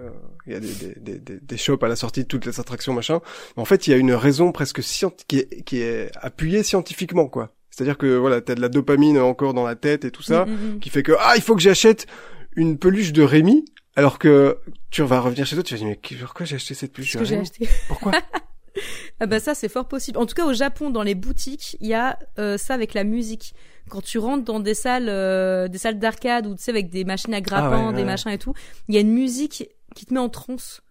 il 0.48 0.54
y 0.54 0.56
a 0.56 0.60
des, 0.60 0.68
des, 0.98 1.20
des, 1.20 1.40
des, 1.42 1.58
shops 1.58 1.84
à 1.84 1.88
la 1.88 1.96
sortie 1.96 2.24
de 2.24 2.28
toutes 2.28 2.46
les 2.46 2.60
attractions, 2.60 2.94
machin. 2.94 3.22
Mais 3.56 3.62
en 3.62 3.66
fait, 3.66 3.88
il 3.88 3.92
y 3.92 3.94
a 3.94 3.98
une 3.98 4.14
raison 4.14 4.52
presque 4.52 4.82
qui 5.28 5.40
est, 5.40 5.64
qui 5.64 5.82
est 5.82 6.12
appuyée 6.16 6.64
scientifiquement, 6.64 7.28
quoi. 7.28 7.54
C'est-à-dire 7.70 7.98
que 7.98 8.16
voilà, 8.16 8.42
t'as 8.42 8.56
de 8.56 8.62
la 8.62 8.70
dopamine 8.70 9.20
encore 9.20 9.54
dans 9.54 9.66
la 9.66 9.76
tête 9.76 10.06
et 10.06 10.12
tout 10.12 10.24
ça, 10.24 10.46
mm, 10.46 10.76
mm, 10.76 10.80
qui 10.80 10.90
fait 10.90 11.04
que 11.04 11.12
ah, 11.20 11.34
il 11.36 11.42
faut 11.42 11.56
que 11.56 11.62
j'achète 11.62 12.08
une 12.56 12.78
peluche 12.78 13.12
de 13.12 13.22
Rémi, 13.22 13.66
alors 13.98 14.18
que 14.18 14.60
tu 14.92 15.02
vas 15.04 15.20
revenir 15.20 15.46
chez 15.46 15.56
toi, 15.56 15.64
tu 15.64 15.74
vas 15.74 15.80
dire 15.80 15.88
mais 15.88 16.18
pourquoi 16.20 16.46
j'ai 16.46 16.56
acheté 16.56 16.74
cette 16.74 16.94
peluche 16.94 17.12
Qu'est-ce 17.12 17.24
que 17.24 17.28
j'ai 17.28 17.38
acheté? 17.38 17.68
Pourquoi? 17.88 18.14
Ah 19.20 19.26
bah 19.26 19.40
ça 19.40 19.56
c'est 19.56 19.70
fort 19.70 19.88
possible. 19.88 20.18
En 20.18 20.26
tout 20.26 20.36
cas 20.36 20.46
au 20.46 20.54
Japon 20.54 20.90
dans 20.90 21.04
les 21.04 21.16
boutiques, 21.16 21.78
il 21.80 21.88
y 21.88 21.94
a 21.94 22.20
euh, 22.40 22.58
ça 22.58 22.74
avec 22.74 22.94
la 22.94 23.04
musique. 23.04 23.54
Quand 23.90 24.02
tu 24.02 24.18
rentres 24.18 24.44
dans 24.44 24.60
des 24.60 24.74
salles 24.74 25.10
euh, 25.10 25.68
des 25.68 25.78
salles 25.78 26.00
d'arcade 26.00 26.48
ou 26.48 26.56
tu 26.56 26.64
sais 26.64 26.72
avec 26.72 26.90
des 26.90 27.06
machines 27.06 27.34
à 27.34 27.42
grappin, 27.42 27.70
ah 27.72 27.80
ouais, 27.80 27.86
ouais, 27.88 27.94
des 27.94 28.00
ouais. 28.00 28.06
machins 28.06 28.32
et 28.32 28.38
tout, 28.38 28.54
il 28.88 28.96
y 28.96 28.98
a 28.98 29.02
une 29.02 29.14
musique 29.14 29.70
qui 29.96 30.06
te 30.06 30.14
met 30.14 30.20
en 30.20 30.30
transe. 30.30 30.82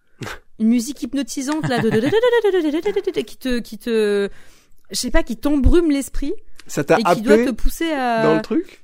une 0.59 0.67
musique 0.67 1.01
hypnotisante 1.01 1.67
là 1.69 1.79
de 1.79 1.89
qui 3.21 3.37
te 3.37 3.59
qui 3.59 3.77
te 3.77 4.29
je 4.91 4.95
sais 4.95 5.11
pas 5.11 5.23
qui 5.23 5.37
t'embrume 5.37 5.91
l'esprit 5.91 6.33
ça 6.67 6.83
t'a 6.83 6.97
et 6.99 7.03
qui 7.15 7.21
doit 7.21 7.37
te 7.37 7.51
pousser 7.51 7.91
à 7.91 8.23
dans 8.23 8.35
le 8.35 8.41
truc 8.41 8.81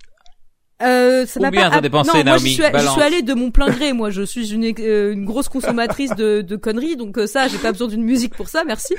euh, 0.83 1.27
ça 1.27 1.39
m'a 1.39 1.49
Combien 1.49 1.69
pas 1.69 1.75
t'as 1.75 1.81
dépensé, 1.81 2.07
non, 2.07 2.13
moi, 2.15 2.23
Naomi 2.23 2.49
je 2.49 2.53
suis, 2.63 2.63
je 2.73 2.87
suis 2.87 3.01
allée 3.03 3.21
de 3.21 3.35
mon 3.35 3.51
plein 3.51 3.69
gré. 3.69 3.93
Moi, 3.93 4.09
je 4.09 4.23
suis 4.23 4.51
une, 4.51 4.63
euh, 4.79 5.13
une 5.13 5.25
grosse 5.25 5.47
consommatrice 5.47 6.09
de, 6.15 6.41
de 6.41 6.55
conneries, 6.55 6.95
donc 6.95 7.19
euh, 7.19 7.27
ça, 7.27 7.47
j'ai 7.47 7.59
pas 7.59 7.71
besoin 7.71 7.87
d'une 7.87 8.01
musique 8.03 8.33
pour 8.35 8.49
ça, 8.49 8.63
merci. 8.63 8.95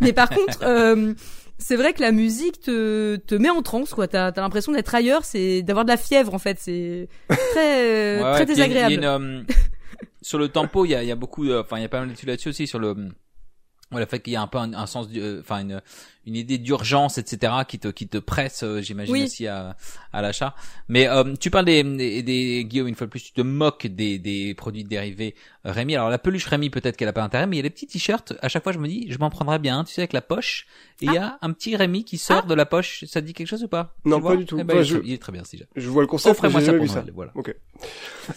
Mais 0.00 0.12
par 0.12 0.30
contre, 0.30 0.60
euh, 0.62 1.14
c'est 1.58 1.74
vrai 1.74 1.94
que 1.94 2.00
la 2.00 2.12
musique 2.12 2.60
te, 2.60 3.16
te 3.16 3.34
met 3.34 3.50
en 3.50 3.62
transe, 3.62 3.92
quoi. 3.92 4.06
T'as, 4.06 4.30
t'as 4.30 4.40
l'impression 4.40 4.70
d'être 4.70 4.94
ailleurs, 4.94 5.24
c'est 5.24 5.62
d'avoir 5.62 5.84
de 5.84 5.90
la 5.90 5.96
fièvre, 5.96 6.32
en 6.32 6.38
fait. 6.38 6.58
C'est 6.60 7.08
très, 7.28 8.22
Ouais, 8.22 8.32
très 8.34 8.44
puis 8.46 8.54
il 8.54 8.58
y 8.60 8.62
a 8.62 8.66
une- 8.66 8.72
désagréable. 9.00 9.46
Sur 10.22 10.38
le 10.38 10.48
tempo, 10.48 10.84
il 10.84 10.90
y 10.90 10.94
a, 10.94 11.02
y 11.02 11.10
a 11.10 11.16
beaucoup, 11.16 11.50
enfin, 11.52 11.78
il 11.78 11.82
y 11.82 11.84
a 11.84 11.88
pas 11.88 12.00
mal 12.00 12.08
d'études 12.08 12.28
là-dessus 12.28 12.50
aussi 12.50 12.66
sur 12.66 12.78
le, 12.78 13.10
le 13.90 14.06
fait 14.06 14.20
qu'il 14.20 14.32
y 14.32 14.36
a 14.36 14.42
un 14.42 14.46
peu 14.46 14.58
un, 14.58 14.72
un 14.74 14.86
sens, 14.86 15.08
euh, 15.14 15.40
enfin, 15.40 15.60
une, 15.60 15.82
une 16.28 16.36
idée 16.36 16.58
d'urgence, 16.58 17.18
etc., 17.18 17.52
qui 17.66 17.78
te, 17.78 17.88
qui 17.88 18.06
te 18.06 18.18
presse, 18.18 18.62
euh, 18.62 18.80
j'imagine 18.80 19.12
Oui. 19.14 19.24
aussi 19.24 19.46
à, 19.46 19.76
à 20.12 20.22
l'achat. 20.22 20.54
Mais 20.88 21.08
euh, 21.08 21.34
tu 21.40 21.50
parles 21.50 21.64
des, 21.64 21.82
des, 21.82 22.22
des- 22.22 22.64
Guillaume 22.64 22.88
une 22.88 22.94
fois 22.94 23.06
de 23.06 23.10
plus, 23.10 23.22
tu 23.22 23.32
te 23.32 23.40
moques 23.40 23.86
des, 23.86 24.18
des 24.18 24.54
produits 24.54 24.84
dérivés 24.84 25.34
euh, 25.66 25.72
Rémi. 25.72 25.96
Alors 25.96 26.10
la 26.10 26.18
peluche 26.18 26.46
Rémi, 26.46 26.70
peut-être 26.70 26.96
qu'elle 26.96 27.08
a 27.08 27.12
pas 27.12 27.22
intérêt, 27.22 27.46
mais 27.46 27.56
il 27.56 27.58
y 27.58 27.60
a 27.60 27.64
les 27.64 27.70
petits 27.70 27.86
t-shirts. 27.86 28.34
À 28.42 28.48
chaque 28.48 28.62
fois, 28.62 28.72
je 28.72 28.78
me 28.78 28.86
dis, 28.88 29.06
je 29.10 29.18
m'en 29.18 29.30
prendrais 29.30 29.58
bien, 29.58 29.84
tu 29.84 29.92
sais, 29.94 30.02
avec 30.02 30.12
la 30.12 30.22
poche. 30.22 30.66
Et 31.00 31.06
il 31.06 31.12
y 31.12 31.16
a 31.18 31.38
un 31.42 31.52
petit 31.52 31.76
Rémi 31.76 32.04
qui 32.04 32.18
sort 32.18 32.44
de 32.46 32.54
la 32.54 32.66
poche. 32.66 33.04
Ça 33.06 33.20
te 33.20 33.26
dit 33.26 33.32
quelque 33.32 33.46
chose 33.46 33.62
ou 33.62 33.68
pas? 33.68 33.94
Non, 34.04 34.20
pas 34.20 34.36
du 34.36 34.44
tout. 34.44 34.56
Eh 34.60 34.64
ben, 34.64 34.74
il, 34.76 34.80
est 34.80 34.84
je- 34.84 34.96
très, 34.96 35.06
il 35.06 35.12
est 35.12 35.18
très 35.22 35.32
bien, 35.32 35.44
si 35.44 35.56
jamais. 35.56 35.68
Je 35.76 35.88
vois 35.88 36.02
le 36.02 36.08
concept, 36.08 36.26
mais 36.42 36.48
Offrez-moi 36.48 36.60
j'ai 36.60 36.66
ça 36.66 36.72
pour 36.74 36.88
ça. 36.88 37.00
Noël, 37.02 37.12
voilà. 37.14 37.32
Ok. 37.36 37.54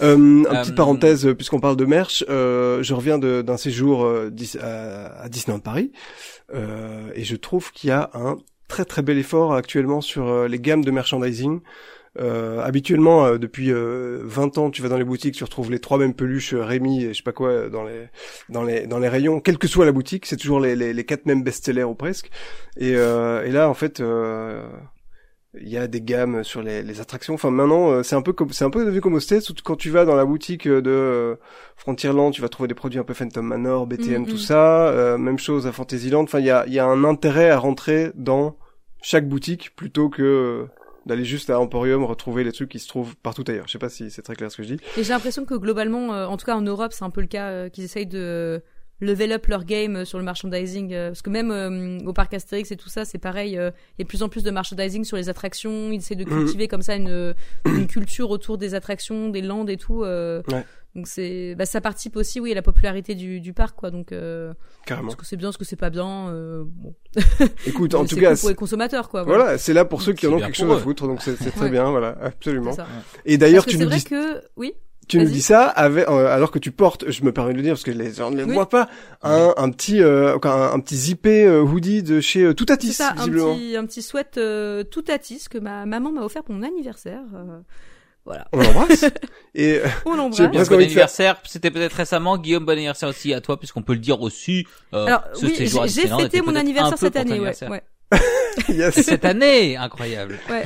Euh, 0.02 0.16
une 0.16 0.46
Euh, 0.48 0.62
petite 0.62 0.76
parenthèse, 0.76 1.28
puisqu'on 1.36 1.60
parle 1.60 1.76
de 1.76 1.86
merch, 1.86 2.24
euh, 2.30 2.84
je 2.84 2.94
reviens 2.94 3.18
de- 3.18 3.42
d'un 3.42 3.58
séjour 3.58 4.04
euh, 4.06 4.30
dis- 4.32 4.58
à, 4.62 5.22
à 5.24 5.30
Disneyland 5.30 5.60
Paris, 5.60 5.92
euh, 6.54 7.10
et 7.16 7.24
je 7.24 7.36
trouve 7.36 7.72
qu'il 7.82 7.90
y 7.90 7.94
a 7.94 8.12
un 8.14 8.38
très 8.68 8.86
très 8.86 9.02
bel 9.02 9.18
effort 9.18 9.54
actuellement 9.54 10.02
sur 10.02 10.28
euh, 10.28 10.48
les 10.48 10.60
gammes 10.60 10.86
de 10.86 10.92
merchandising. 10.92 11.62
Euh, 12.20 12.62
habituellement, 12.62 13.26
euh, 13.26 13.38
depuis 13.38 13.72
euh, 13.72 14.20
20 14.24 14.58
ans, 14.58 14.70
tu 14.70 14.82
vas 14.82 14.90
dans 14.90 14.98
les 14.98 15.04
boutiques, 15.04 15.34
tu 15.34 15.44
retrouves 15.44 15.72
les 15.72 15.80
trois 15.80 15.98
mêmes 15.98 16.14
peluches 16.14 16.54
euh, 16.54 16.64
Rémi 16.64 17.04
et 17.04 17.10
je 17.10 17.18
sais 17.18 17.24
pas 17.24 17.32
quoi 17.32 17.50
euh, 17.50 17.70
dans 17.70 17.84
les 17.84 18.10
dans 18.50 18.64
les 18.64 18.86
dans 18.86 19.00
les 19.00 19.08
rayons, 19.08 19.40
quelle 19.40 19.58
que 19.58 19.68
soit 19.68 19.86
la 19.86 19.92
boutique, 19.92 20.26
c'est 20.26 20.38
toujours 20.38 20.60
les, 20.60 20.76
les, 20.76 20.94
les 20.94 21.06
quatre 21.06 21.26
mêmes 21.26 21.42
best-sellers 21.42 21.84
ou 21.84 21.96
presque. 21.96 22.30
Et, 22.78 22.92
et 22.92 23.52
là, 23.52 23.68
en 23.70 23.74
fait, 23.74 24.02
il 25.60 25.68
y 25.68 25.78
a 25.78 25.88
des 25.88 26.02
gammes 26.02 26.44
sur 26.44 26.62
les, 26.62 26.82
les 26.82 27.02
attractions. 27.02 27.34
Enfin, 27.34 27.52
maintenant, 27.52 27.92
euh, 27.92 28.04
c'est 28.04 28.16
un 28.16 28.22
peu 28.22 28.32
comme 28.34 28.52
c'est 28.54 28.64
un 28.64 28.70
peu 28.70 28.86
devenu 28.86 29.02
comme 29.02 29.16
au 29.16 29.20
States 29.20 29.50
où 29.50 29.54
quand 29.64 29.76
tu 29.76 29.90
vas 29.90 30.06
dans 30.06 30.16
la 30.16 30.24
boutique 30.26 30.66
euh, 30.68 30.82
de 30.82 30.90
euh, 30.92 31.36
Frontierland, 31.76 32.32
tu 32.32 32.42
vas 32.42 32.50
trouver 32.50 32.68
des 32.68 32.74
produits 32.76 33.00
un 33.00 33.04
peu 33.04 33.14
Phantom 33.14 33.46
Manor, 33.46 33.86
BTM, 33.88 34.22
Mhm. 34.22 34.28
tout 34.28 34.38
ça. 34.38 34.88
Euh, 34.90 35.18
même 35.18 35.38
chose 35.40 35.68
à 35.68 35.72
Fantasyland. 35.72 36.24
Enfin, 36.24 36.40
il 36.40 36.46
y 36.46 36.52
a 36.52 36.64
il 36.68 36.74
y 36.74 36.80
a 36.80 36.86
un 36.86 37.04
intérêt 37.04 37.50
à 37.50 37.58
rentrer 37.58 38.12
dans 38.16 38.58
chaque 39.02 39.28
boutique 39.28 39.76
plutôt 39.76 40.10
que 40.10 40.68
d'aller 41.08 41.26
juste 41.26 41.50
à 41.50 41.60
Emporium 41.60 42.04
retrouver 42.06 42.44
les 42.44 42.52
trucs 42.52 42.70
qui 42.70 42.78
se 42.80 42.88
trouvent 42.88 43.16
partout 43.18 43.44
ailleurs. 43.48 43.66
Je 43.68 43.72
sais 43.72 43.80
pas 43.80 43.90
si 43.90 44.12
c'est 44.12 44.22
très 44.22 44.36
clair 44.36 44.52
ce 44.52 44.58
que 44.58 44.64
je 44.64 44.76
dis. 44.76 44.80
Et 44.98 45.04
j'ai 45.04 45.12
l'impression 45.14 45.46
que 45.46 45.56
globalement, 45.56 46.14
euh, 46.14 46.28
en 46.28 46.38
tout 46.38 46.46
cas 46.46 46.56
en 46.56 46.62
Europe, 46.62 46.94
c'est 46.94 47.04
un 47.04 47.10
peu 47.10 47.22
le 47.22 47.28
cas, 47.28 47.50
euh, 47.50 47.70
qu'ils 47.70 47.84
essayent 47.84 48.06
de 48.06 48.62
level 49.02 49.32
up 49.34 49.48
leur 49.48 49.66
game 49.66 49.98
euh, 49.98 50.06
sur 50.06 50.18
le 50.18 50.24
merchandising. 50.24 50.94
euh, 50.94 51.10
parce 51.10 51.22
que 51.22 51.30
même 51.30 51.52
euh, 51.52 52.00
au 52.06 52.14
parc 52.14 52.34
Astérix 52.34 52.72
et 52.72 52.78
tout 52.78 52.90
ça, 52.90 53.04
c'est 53.06 53.18
pareil. 53.18 53.58
euh, 53.58 53.72
Il 53.98 54.02
y 54.02 54.02
a 54.02 54.06
de 54.06 54.08
plus 54.10 54.24
en 54.24 54.30
plus 54.30 54.44
de 54.44 54.52
merchandising 54.52 55.04
sur 55.04 55.18
les 55.18 55.28
attractions. 55.30 55.92
Ils 55.92 55.98
essaient 55.98 56.16
de 56.16 56.24
Mhm. 56.26 56.30
cultiver 56.46 56.68
comme 56.68 56.82
ça 56.82 56.96
une, 56.96 57.34
une 57.66 57.88
culture 57.88 58.30
autour 58.30 58.58
des 58.58 58.74
attractions, 58.76 59.30
des 59.30 59.42
landes 59.42 59.70
et 59.70 59.78
tout. 59.78 60.04
euh, 60.04 60.42
Ouais. 60.52 60.66
Donc 60.94 61.08
c'est, 61.08 61.56
bah, 61.56 61.66
ça 61.66 61.80
participe 61.80 62.18
aussi, 62.18 62.42
oui, 62.42 62.52
à 62.52 62.56
la 62.56 62.62
popularité 62.62 63.16
du, 63.16 63.40
du 63.40 63.54
parc, 63.54 63.78
quoi. 63.78 63.92
Donc, 63.92 64.12
euh, 64.12 64.54
Carrément. 64.86 65.08
est-ce 65.08 65.16
que 65.16 65.26
c'est 65.26 65.38
bien, 65.38 65.48
est-ce 65.48 65.58
que 65.58 65.64
c'est 65.64 65.78
pas 65.78 65.90
bien 65.90 66.28
euh, 66.28 66.64
bon. 66.66 66.94
Écoute, 67.66 67.94
en 67.96 68.04
tout 68.04 68.16
cool 68.16 68.24
cas, 68.26 68.36
pour 68.36 68.50
les 68.50 68.56
consommateurs, 68.56 69.08
quoi. 69.08 69.24
voilà, 69.24 69.58
c'est 69.58 69.72
là 69.74 69.86
pour 69.86 70.02
ceux 70.02 70.12
qui 70.12 70.28
en 70.28 70.34
ont 70.34 70.40
quelque 70.40 70.58
chose 70.58 70.70
à 70.70 70.76
eux. 70.76 70.80
foutre, 70.80 71.08
donc 71.08 71.22
c'est 71.22 71.36
très 71.52 71.62
Ouais. 71.62 71.70
bien, 71.70 71.90
voilà, 71.92 72.18
absolument. 72.22 72.76
Et 73.24 73.38
d'ailleurs, 73.38 73.66
tu 73.66 73.78
nous 73.78 73.88
vrai 73.88 74.00
dis 74.00 74.04
que, 74.04 74.42
oui? 74.58 74.74
Tu 75.12 75.18
nous 75.20 75.30
dis 75.30 75.42
ça 75.42 75.66
avec, 75.68 76.08
euh, 76.08 76.28
alors 76.34 76.52
que 76.52 76.60
tu 76.60 76.72
portes, 76.72 77.10
je 77.10 77.24
me 77.24 77.32
permets 77.32 77.52
de 77.52 77.58
le 77.58 77.64
dire 77.64 77.74
parce 77.74 77.84
que 77.84 77.92
les 77.92 78.14
gens 78.14 78.32
ne 78.32 78.38
le 78.38 78.46
Oui. 78.46 78.54
voient 78.54 78.70
pas, 78.70 78.88
un, 79.22 79.54
un 79.58 79.70
petit, 79.72 80.02
euh, 80.02 80.38
un, 80.44 80.72
un 80.74 80.80
petit 80.80 80.96
zippé 80.96 81.44
euh, 81.46 81.62
hoodie 81.62 82.02
de 82.04 82.22
chez 82.22 82.44
euh, 82.44 82.54
Toutatis, 82.54 82.88
C'est 82.94 83.04
ça, 83.04 83.12
un 83.12 83.16
visiblement. 83.16 83.56
petit, 83.56 83.76
un 83.76 83.86
petit 83.86 84.02
sweat 84.02 84.38
euh, 84.38 84.84
tout 84.84 85.04
atis 85.10 85.48
que 85.50 85.58
ma 85.58 85.86
maman 85.86 86.12
m'a 86.12 86.22
offert 86.22 86.44
pour 86.44 86.56
mon 86.56 86.64
anniversaire. 86.64 87.22
euh, 87.36 87.60
voilà. 88.26 88.48
On 88.54 88.60
l'embrasse. 88.62 89.06
Et 89.56 89.82
On 90.06 90.16
l'embrasse. 90.16 90.50
bon 90.52 90.64
faire- 90.64 90.78
anniversaire, 90.78 91.42
c'était 91.46 91.72
peut-être 91.72 91.94
récemment. 91.94 92.38
Guillaume, 92.38 92.66
bon 92.66 92.72
anniversaire 92.74 93.10
aussi 93.10 93.34
à 93.34 93.42
toi, 93.42 93.58
puisqu'on 93.60 93.82
peut 93.82 93.94
le 93.94 94.00
dire 94.00 94.22
aussi. 94.22 94.66
Euh, 94.94 95.06
Alors 95.08 95.24
ce 95.34 95.46
oui, 95.48 95.56
j'ai 95.58 96.08
fêté 96.08 96.42
mon 96.42 96.52
un 96.56 96.56
anniversaire 96.58 96.98
cette 96.98 97.16
année, 97.16 97.32
ouais. 97.32 97.36
anniversaire. 97.38 97.70
ouais. 97.72 97.82
yes. 98.70 98.94
Cette 99.02 99.26
année, 99.26 99.76
incroyable. 99.78 100.38
ouais. 100.50 100.64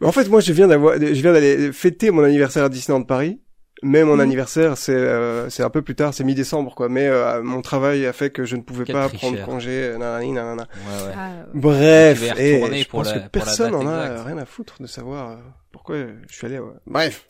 Mais 0.00 0.06
en 0.06 0.12
fait, 0.12 0.28
moi, 0.28 0.40
je 0.40 0.52
viens 0.52 0.66
d'avoir, 0.68 0.94
je 0.94 1.06
viens 1.22 1.32
d'aller 1.32 1.72
fêter 1.72 2.10
mon 2.10 2.24
anniversaire 2.24 2.64
à 2.64 2.68
Disneyland 2.68 3.04
Paris. 3.04 3.40
Mais 3.82 4.02
mon 4.02 4.14
Mhm. 4.14 4.20
anniversaire, 4.20 4.76
c'est 4.76 4.92
euh, 4.92 5.48
c'est 5.50 5.62
un 5.62 5.70
peu 5.70 5.82
plus 5.82 5.94
tard, 5.94 6.12
c'est 6.12 6.24
mi-décembre, 6.24 6.74
quoi. 6.74 6.88
Mais 6.88 7.06
euh, 7.06 7.42
mon 7.44 7.62
travail 7.62 8.06
a 8.06 8.12
fait 8.12 8.30
que 8.30 8.44
je 8.44 8.56
ne 8.56 8.62
pouvais 8.62 8.84
Quel 8.84 8.94
pas 8.96 9.08
tricheur. 9.08 9.30
prendre 9.32 9.44
congé, 9.44 9.70
euh, 9.70 9.98
nanani, 9.98 10.32
nanana. 10.32 10.66
Ouais, 10.74 11.06
ouais. 11.06 11.12
Ah, 11.16 11.28
ouais. 11.30 11.44
Bref, 11.54 12.20
vas 12.20 12.40
et 12.42 12.54
retourner 12.56 12.82
je 12.82 12.88
pour 12.88 13.02
pense 13.02 13.12
la- 13.14 13.20
que 13.20 13.28
personne 13.28 13.74
en 13.76 13.86
a 13.86 14.24
rien 14.24 14.36
à 14.38 14.44
foutre 14.46 14.82
de 14.82 14.86
savoir 14.88 15.30
euh, 15.30 15.36
pourquoi 15.70 15.96
je 16.28 16.34
suis 16.34 16.46
allé. 16.46 16.58
ouais. 16.58 16.72
Bref. 16.86 17.26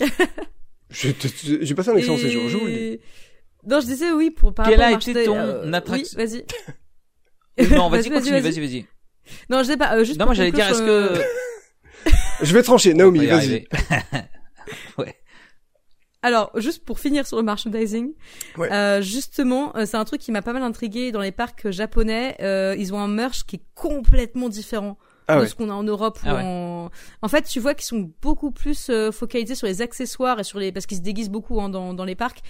J'ai 0.90 1.74
passé 1.74 1.90
un 1.90 1.96
excellent 1.96 2.16
Et- 2.16 2.20
séjour, 2.20 2.48
je 2.48 2.56
vous 2.56 2.66
le 2.66 2.72
dis. 2.72 3.00
Non, 3.66 3.80
je 3.80 3.86
disais 3.86 4.12
oui 4.12 4.30
pour 4.30 4.54
par 4.54 4.68
Quel 4.68 4.80
a 4.82 4.92
été 4.92 5.24
ton 5.24 5.36
euh, 5.36 5.72
attraction- 5.72 6.18
Oui, 6.18 6.24
vas-y. 6.24 6.44
Non, 7.74 7.88
vas-y, 7.88 8.02
Vas-y, 8.08 8.10
continue, 8.10 8.40
vas-y, 8.40 8.60
vas-y. 8.60 8.86
Non, 9.48 9.58
je 9.60 9.64
sais 9.64 9.76
pas. 9.76 9.96
euh, 9.96 10.04
juste 10.04 10.18
Non, 10.18 10.26
moi 10.26 10.34
j'allais 10.34 10.52
dire, 10.52 10.68
est-ce 10.68 10.82
que... 10.82 11.18
euh, 11.18 11.22
Je 12.42 12.52
vais 12.54 12.62
trancher, 12.62 12.94
Naomi, 12.94 13.26
vas-y. 13.26 13.66
ouais. 14.98 15.14
Alors, 16.24 16.50
juste 16.56 16.82
pour 16.82 16.98
finir 17.00 17.26
sur 17.26 17.36
le 17.36 17.42
merchandising, 17.42 18.14
euh, 18.58 19.02
justement, 19.02 19.76
euh, 19.76 19.84
c'est 19.84 19.98
un 19.98 20.06
truc 20.06 20.22
qui 20.22 20.32
m'a 20.32 20.40
pas 20.40 20.54
mal 20.54 20.62
intrigué 20.62 21.12
dans 21.12 21.20
les 21.20 21.32
parcs 21.32 21.70
japonais. 21.70 22.34
Euh, 22.40 22.74
ils 22.78 22.94
ont 22.94 22.98
un 22.98 23.08
merch 23.08 23.44
qui 23.44 23.56
est 23.56 23.62
complètement 23.74 24.48
différent 24.48 24.96
ah 25.28 25.40
de 25.40 25.44
ce 25.46 25.54
qu'on 25.54 25.68
a 25.68 25.74
en 25.74 25.82
Europe 25.82 26.18
ou 26.24 26.28
ah 26.28 26.42
en... 26.42 26.90
en 27.22 27.28
fait 27.28 27.42
tu 27.42 27.58
vois 27.58 27.74
qu'ils 27.74 27.86
sont 27.86 28.10
beaucoup 28.20 28.50
plus 28.50 28.88
euh, 28.90 29.10
focalisés 29.10 29.54
sur 29.54 29.66
les 29.66 29.80
accessoires 29.80 30.38
et 30.40 30.44
sur 30.44 30.58
les 30.58 30.70
parce 30.72 30.86
qu'ils 30.86 30.98
se 30.98 31.02
déguisent 31.02 31.30
beaucoup 31.30 31.60
hein, 31.60 31.68
dans, 31.68 31.94
dans 31.94 32.04
les 32.04 32.14
parcs. 32.14 32.42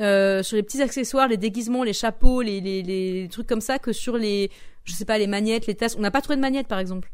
Euh, 0.00 0.42
sur 0.42 0.56
les 0.56 0.62
petits 0.62 0.80
accessoires 0.80 1.28
les 1.28 1.36
déguisements 1.36 1.84
les 1.84 1.92
chapeaux 1.92 2.40
les, 2.40 2.62
les, 2.62 2.82
les 2.82 3.28
trucs 3.30 3.46
comme 3.46 3.60
ça 3.60 3.78
que 3.78 3.92
sur 3.92 4.16
les 4.16 4.50
je 4.84 4.94
sais 4.94 5.04
pas 5.04 5.18
les 5.18 5.26
magnettes 5.26 5.66
les 5.66 5.74
tasses. 5.74 5.96
On 5.96 6.00
n'a 6.00 6.10
pas 6.10 6.22
trouvé 6.22 6.36
de 6.36 6.40
magnettes 6.40 6.68
par 6.68 6.78
exemple. 6.78 7.10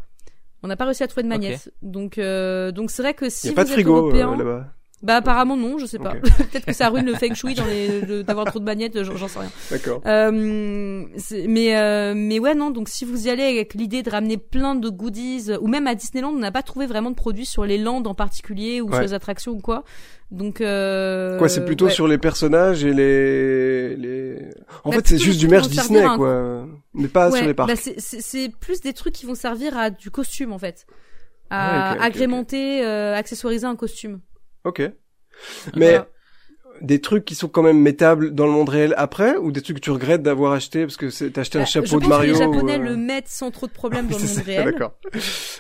On 0.62 0.69
n'a 0.69 0.77
pas 0.77 0.85
réussi 0.85 1.03
à 1.03 1.09
trouver 1.09 1.24
de 1.24 1.28
magnettes. 1.28 1.73
Donc 1.82 2.19
euh, 2.19 2.70
donc 2.70 2.93
c'est 2.93 3.03
vrai 3.03 3.15
que 3.15 3.28
si 3.28 3.47
y 3.47 3.51
a 3.51 3.53
vous 3.53 3.57
pas 3.57 3.65
de 3.65 3.70
êtes 3.70 3.74
frigo 3.74 3.97
européen, 3.97 4.36
là-bas 4.36 4.66
bah 5.03 5.16
apparemment 5.16 5.57
non, 5.57 5.79
je 5.79 5.87
sais 5.87 5.99
pas. 5.99 6.11
Peut-être 6.51 6.66
que 6.66 6.73
ça 6.73 6.89
ruine 6.89 7.07
le 7.07 7.15
feng 7.15 7.35
shui 7.35 7.55
dans 7.55 7.66
les 7.66 8.23
d'avoir 8.25 8.47
trop 8.47 8.59
de 8.59 8.65
magnettes, 8.65 9.03
j'en 9.03 9.29
sais 9.29 9.39
rien. 9.39 9.51
D'accord. 9.70 10.03
Euh, 10.07 11.05
mais 11.47 11.77
euh, 11.77 12.15
mais 12.16 12.39
ouais 12.39 12.55
non, 12.55 12.70
donc 12.70 12.89
si 12.89 13.05
vous 13.05 13.27
y 13.27 13.31
allez 13.31 13.45
avec 13.45 13.75
l'idée 13.75 14.03
de 14.03 14.11
ramener 14.11 14.39
plein 14.39 14.75
de 14.75 14.89
goodies 14.89 15.53
ou 15.61 15.69
même 15.69 15.87
à 15.87 15.95
Disneyland, 15.95 16.31
on 16.31 16.39
n'a 16.39 16.51
pas 16.51 16.62
trouvé 16.62 16.87
vraiment 16.87 17.11
de 17.11 17.16
produits 17.16 17.47
sur 17.47 17.65
les 17.65 17.79
landes 17.79 18.07
en 18.07 18.15
particulier 18.15 18.81
ou 18.81 18.93
sur 18.93 19.03
les 19.03 19.15
attractions 19.15 19.53
ou 19.53 19.61
quoi. 19.61 19.85
Donc 20.31 20.61
euh, 20.61 21.39
quoi, 21.39 21.49
c'est 21.49 21.65
plutôt 21.65 21.89
sur 21.89 22.07
les 22.07 22.19
personnages 22.19 22.85
et 22.85 22.93
les 22.93 23.97
les. 23.97 24.51
En 24.85 24.91
bah, 24.91 24.97
fait, 24.97 25.09
c'est 25.09 25.19
juste 25.19 25.41
du 25.41 25.49
merch 25.49 25.69
Disney 25.69 26.05
quoi, 26.16 26.66
mais 26.93 27.09
pas 27.09 27.31
sur 27.31 27.47
les 27.47 27.55
parcs. 27.55 27.69
Bah, 27.69 27.77
c'est 27.77 28.53
plus 28.61 28.81
des 28.81 28.93
trucs 28.93 29.15
qui 29.15 29.25
vont 29.25 29.35
servir 29.35 29.77
à 29.79 29.89
du 29.89 30.11
costume 30.11 30.53
en 30.53 30.59
fait, 30.59 30.87
à 31.49 31.93
ah 31.93 32.03
agrémenter, 32.03 32.85
euh, 32.85 33.15
accessoiriser 33.15 33.66
un 33.66 33.77
costume. 33.77 34.20
Ok. 34.69 34.82
Mais 35.74 35.99
des 36.81 37.01
trucs 37.01 37.24
qui 37.24 37.35
sont 37.35 37.49
quand 37.49 37.62
même 37.62 37.81
métables 37.81 38.35
dans 38.35 38.47
le 38.47 38.53
monde 38.53 38.69
réel 38.69 38.95
après 38.97 39.36
ou 39.36 39.53
des 39.53 39.62
trucs 39.62 39.77
que 39.77 39.82
tu 39.82 39.90
regrettes 39.90 40.23
d'avoir 40.23 40.53
acheté 40.53 40.82
parce 40.82 40.97
que 40.97 41.28
t'as 41.28 41.40
acheté 41.40 41.59
un 41.59 41.62
bah, 41.62 41.66
chapeau 41.66 42.01
de 42.01 42.07
Mario 42.07 42.35
que 42.35 42.39
les 42.39 42.45
Japonais 42.45 42.78
euh, 42.78 42.82
le 42.90 42.97
mettent 42.97 43.28
sans 43.28 43.51
trop 43.51 43.66
de 43.66 43.73
problèmes 43.73 44.07
dans 44.09 44.19
le 44.19 44.24
monde 44.24 44.45
réel. 44.45 44.65
D'accord. 44.65 44.95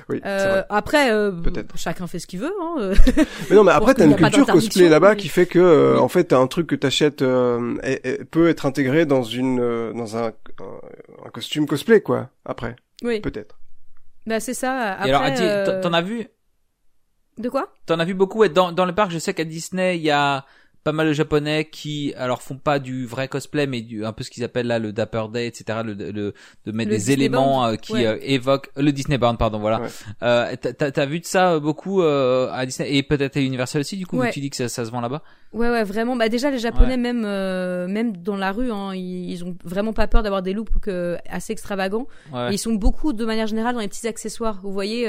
Oui. 0.08 0.20
Euh, 0.24 0.62
après, 0.68 1.12
euh, 1.12 1.32
chacun 1.74 2.06
fait 2.06 2.18
ce 2.18 2.26
qu'il 2.26 2.40
veut. 2.40 2.52
Hein. 2.60 2.92
mais 3.50 3.56
non, 3.56 3.64
mais 3.64 3.72
après 3.72 3.94
t'as 3.94 4.06
une 4.06 4.16
culture 4.16 4.46
cosplay 4.46 4.88
là-bas 4.88 5.16
qui 5.16 5.28
fait 5.28 5.46
que 5.46 5.58
euh, 5.58 5.98
en 5.98 6.08
fait 6.08 6.24
t'as 6.24 6.38
un 6.38 6.46
truc 6.46 6.66
que 6.66 6.76
t'achètes 6.76 7.22
euh, 7.22 7.76
peut 8.30 8.48
être 8.48 8.66
intégré 8.66 9.06
dans 9.06 9.22
une 9.22 9.60
euh, 9.60 9.92
dans 9.92 10.16
un, 10.16 10.28
un, 10.28 11.30
costume 11.32 11.66
cosplay 11.66 12.00
quoi. 12.00 12.30
Après. 12.44 12.76
Oui. 13.02 13.20
Peut-être. 13.20 13.58
Bah 14.26 14.40
c'est 14.40 14.54
ça. 14.54 14.92
Après, 14.92 15.08
Et 15.08 15.12
alors, 15.12 15.80
t'en 15.80 15.92
as 15.92 16.02
vu 16.02 16.28
de 17.38 17.48
quoi? 17.48 17.72
T'en 17.86 17.98
as 17.98 18.04
vu 18.04 18.14
beaucoup 18.14 18.46
dans, 18.48 18.72
dans 18.72 18.84
le 18.84 18.94
parc, 18.94 19.10
je 19.10 19.18
sais 19.18 19.34
qu'à 19.34 19.44
Disney, 19.44 19.96
il 19.96 20.02
y 20.02 20.10
a 20.10 20.44
pas 20.88 20.92
mal 20.92 21.08
de 21.08 21.12
japonais 21.12 21.66
qui 21.70 22.14
alors 22.16 22.40
font 22.40 22.56
pas 22.56 22.78
du 22.78 23.04
vrai 23.04 23.28
cosplay 23.28 23.66
mais 23.66 23.82
du 23.82 24.06
un 24.06 24.14
peu 24.14 24.24
ce 24.24 24.30
qu'ils 24.30 24.42
appellent 24.42 24.68
là 24.68 24.78
le 24.78 24.90
Dapper 24.90 25.24
Day 25.30 25.46
etc 25.46 25.80
le, 25.84 25.92
le 25.92 26.32
de 26.64 26.72
mettre 26.72 26.88
des 26.88 27.10
éléments 27.10 27.66
euh, 27.66 27.74
qui 27.74 28.06
euh, 28.06 28.16
évoquent 28.22 28.70
le 28.74 28.90
Disney 28.90 29.18
Band 29.18 29.36
pardon 29.36 29.58
voilà. 29.58 29.82
Euh, 30.22 30.56
t'as 30.56 31.04
vu 31.04 31.20
de 31.20 31.26
ça 31.26 31.52
euh, 31.52 31.60
beaucoup 31.60 32.00
à 32.00 32.64
Disney 32.64 32.94
et 32.94 33.02
peut-être 33.02 33.36
à 33.36 33.40
Universal 33.40 33.80
aussi 33.82 33.98
du 33.98 34.06
coup 34.06 34.22
tu 34.32 34.40
dis 34.40 34.48
que 34.48 34.56
ça, 34.56 34.70
ça 34.70 34.86
se 34.86 34.90
vend 34.90 35.02
là-bas? 35.02 35.22
Ouais 35.52 35.70
ouais 35.70 35.84
vraiment. 35.84 36.16
Bah 36.16 36.28
déjà 36.30 36.50
les 36.50 36.58
japonais 36.58 36.96
même 36.96 37.20
même 37.20 38.16
dans 38.16 38.36
la 38.36 38.52
rue 38.52 38.72
hein, 38.72 38.94
ils, 38.94 39.30
ils, 39.30 39.44
ont 39.44 39.56
vraiment 39.64 39.92
pas 39.92 40.06
peur 40.06 40.22
d'avoir 40.22 40.40
des 40.40 40.54
looks 40.54 40.88
assez 41.28 41.52
extravagants. 41.52 42.06
Et 42.34 42.52
ils 42.52 42.58
sont 42.58 42.72
beaucoup 42.72 43.12
de 43.12 43.26
manière 43.26 43.46
générale 43.46 43.74
dans 43.74 43.80
les 43.82 43.88
petits 43.88 44.08
accessoires. 44.08 44.60
Vous 44.62 44.72
voyez 44.72 45.06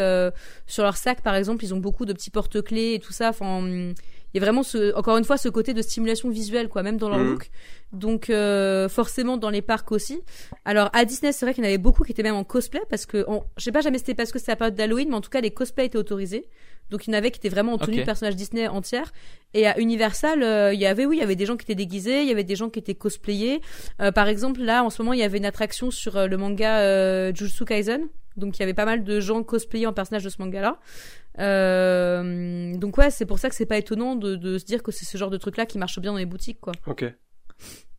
sur 0.67 0.83
leur 0.83 0.97
sac 0.97 1.21
par 1.21 1.35
exemple 1.35 1.63
ils 1.63 1.73
ont 1.73 1.79
beaucoup 1.79 2.05
de 2.05 2.11
petits 2.11 2.31
porte-clés 2.31 2.95
et 2.95 2.99
tout 2.99 3.13
ça. 3.13 3.29
Enfin 3.29 3.93
il 4.33 4.39
y 4.39 4.43
a 4.43 4.45
vraiment 4.45 4.63
ce, 4.63 4.93
encore 4.95 5.17
une 5.17 5.23
fois 5.23 5.37
ce 5.37 5.49
côté 5.49 5.73
de 5.73 5.81
stimulation 5.81 6.29
visuelle 6.29 6.69
quoi 6.69 6.83
même 6.83 6.97
dans 6.97 7.09
leur 7.09 7.19
mhm. 7.19 7.31
look. 7.31 7.49
Donc 7.91 8.29
euh, 8.29 8.87
forcément 8.87 9.37
dans 9.37 9.49
les 9.49 9.61
parcs 9.61 9.91
aussi. 9.91 10.21
Alors 10.65 10.89
à 10.93 11.05
Disney 11.05 11.31
c'est 11.31 11.45
vrai 11.45 11.53
qu'il 11.53 11.63
y 11.63 11.67
en 11.67 11.69
avait 11.69 11.77
beaucoup 11.79 12.03
qui 12.03 12.11
étaient 12.11 12.23
même 12.23 12.35
en 12.35 12.43
cosplay 12.43 12.81
parce 12.89 13.05
que 13.05 13.25
je 13.57 13.63
sais 13.63 13.71
pas 13.71 13.81
jamais 13.81 13.97
c'était 13.97 14.13
parce 14.13 14.31
que 14.31 14.39
c'était 14.39 14.51
la 14.51 14.57
période 14.57 14.75
d'Halloween 14.75 15.09
mais 15.09 15.15
en 15.15 15.21
tout 15.21 15.29
cas 15.29 15.41
les 15.41 15.51
cosplays 15.51 15.85
étaient 15.85 15.97
autorisés. 15.97 16.47
Donc 16.91 17.05
il 17.05 17.11
y 17.11 17.13
en 17.13 17.17
avait 17.17 17.31
qui 17.31 17.37
étaient 17.37 17.49
vraiment 17.49 17.73
en 17.73 17.77
tenue 17.77 17.97
de 17.97 18.03
personnage 18.03 18.35
Disney 18.35 18.67
entière. 18.67 19.11
Et 19.53 19.67
à 19.67 19.79
Universal 19.79 20.43
euh, 20.43 20.73
il 20.73 20.79
y 20.79 20.85
avait 20.85 21.05
oui 21.05 21.17
il 21.17 21.19
y 21.19 21.23
avait 21.23 21.35
des 21.35 21.45
gens 21.45 21.57
qui 21.57 21.63
étaient 21.63 21.75
déguisés 21.75 22.21
il 22.21 22.27
y 22.27 22.31
avait 22.31 22.43
des 22.43 22.55
gens 22.55 22.69
qui 22.69 22.79
étaient 22.79 22.95
cosplayés. 22.95 23.61
Euh, 24.01 24.11
par 24.11 24.27
exemple 24.27 24.61
là 24.61 24.83
en 24.83 24.91
ce 24.91 25.01
moment 25.01 25.13
il 25.13 25.19
y 25.19 25.23
avait 25.23 25.39
une 25.39 25.45
attraction 25.45 25.89
sur 25.89 26.27
le 26.27 26.37
manga 26.37 27.33
Jujutsu 27.33 27.65
Kaisen. 27.65 28.07
Donc 28.37 28.57
il 28.57 28.59
y 28.59 28.63
avait 28.63 28.75
pas 28.75 28.85
mal 28.85 29.03
de 29.03 29.19
gens 29.19 29.43
cosplayés 29.43 29.87
en 29.87 29.93
personnage 29.93 30.23
de 30.23 30.29
ce 30.29 30.37
manga 30.39 30.61
là 30.61 30.79
euh, 31.37 32.75
donc 32.75 32.97
ouais, 32.97 33.11
c'est 33.11 33.25
pour 33.25 33.39
ça 33.39 33.49
que 33.49 33.55
c'est 33.55 33.65
pas 33.65 33.77
étonnant 33.77 34.15
de, 34.15 34.35
de 34.35 34.57
se 34.57 34.65
dire 34.65 34.83
que 34.83 34.91
c'est 34.91 35.05
ce 35.05 35.17
genre 35.17 35.29
de 35.29 35.37
truc 35.37 35.57
là 35.57 35.65
qui 35.65 35.77
marche 35.77 35.99
bien 35.99 36.11
dans 36.11 36.17
les 36.17 36.25
boutiques 36.25 36.59
quoi. 36.59 36.73
Ok. 36.87 37.05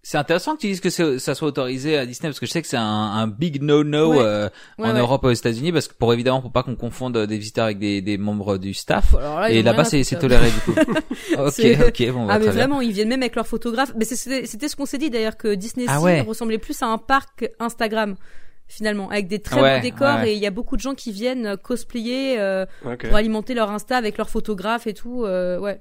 C'est 0.02 0.16
intéressant 0.16 0.56
que 0.56 0.62
tu 0.62 0.66
dises 0.66 0.80
que 0.80 1.18
ça 1.18 1.34
soit 1.34 1.48
autorisé 1.48 1.98
à 1.98 2.06
Disney 2.06 2.30
parce 2.30 2.40
que 2.40 2.46
je 2.46 2.50
sais 2.50 2.62
que 2.62 2.68
c'est 2.68 2.78
un, 2.78 2.82
un, 2.82 3.26
big 3.26 3.62
no-no 3.62 4.18
euh, 4.18 4.48
en 4.78 4.94
Europe 4.94 5.24
aux 5.24 5.30
États-Unis 5.30 5.72
parce 5.72 5.88
que 5.88 5.94
pour 5.94 6.14
évidemment 6.14 6.40
pour 6.40 6.52
pas 6.52 6.62
qu'on 6.62 6.74
confonde 6.74 7.18
des 7.18 7.36
visiteurs 7.36 7.66
avec 7.66 7.78
des, 7.78 8.00
des 8.00 8.16
membres 8.16 8.56
du 8.56 8.72
staff 8.72 9.14
et 9.50 9.62
là-bas 9.62 9.84
c'est 9.84 10.18
toléré 10.18 10.50
du 10.50 10.60
coup. 10.60 10.72
ok 11.38 11.88
ok 11.88 12.12
bon. 12.12 12.26
Bah, 12.26 12.34
ah 12.34 12.38
mais 12.38 12.46
vraiment 12.46 12.80
ils 12.80 12.92
viennent 12.92 13.08
même 13.08 13.22
avec 13.22 13.36
leurs 13.36 13.46
photographes. 13.46 13.92
Mais 13.94 14.06
c'était 14.06 14.68
ce 14.68 14.74
qu'on 14.74 14.86
s'est 14.86 14.98
dit 14.98 15.10
d'ailleurs 15.10 15.36
que 15.36 15.54
Disney 15.54 15.84
ah 15.86 15.98
ressemblait 15.98 16.58
plus 16.58 16.80
à 16.82 16.86
un 16.86 16.98
parc 16.98 17.50
Instagram 17.58 18.16
finalement, 18.70 19.10
avec 19.10 19.28
des 19.28 19.40
très 19.40 19.76
beaux 19.76 19.82
décors 19.82 20.20
et 20.20 20.32
il 20.32 20.38
y 20.38 20.46
a 20.46 20.50
beaucoup 20.50 20.76
de 20.76 20.80
gens 20.80 20.94
qui 20.94 21.12
viennent 21.12 21.46
euh, 21.46 21.56
cosplayer 21.56 22.38
euh, 22.38 22.64
pour 22.82 23.16
alimenter 23.16 23.52
leur 23.52 23.70
Insta 23.70 23.96
avec 23.96 24.16
leurs 24.16 24.30
photographes 24.30 24.86
et 24.86 24.94
tout. 24.94 25.24
Euh, 25.24 25.58
ouais. 25.58 25.80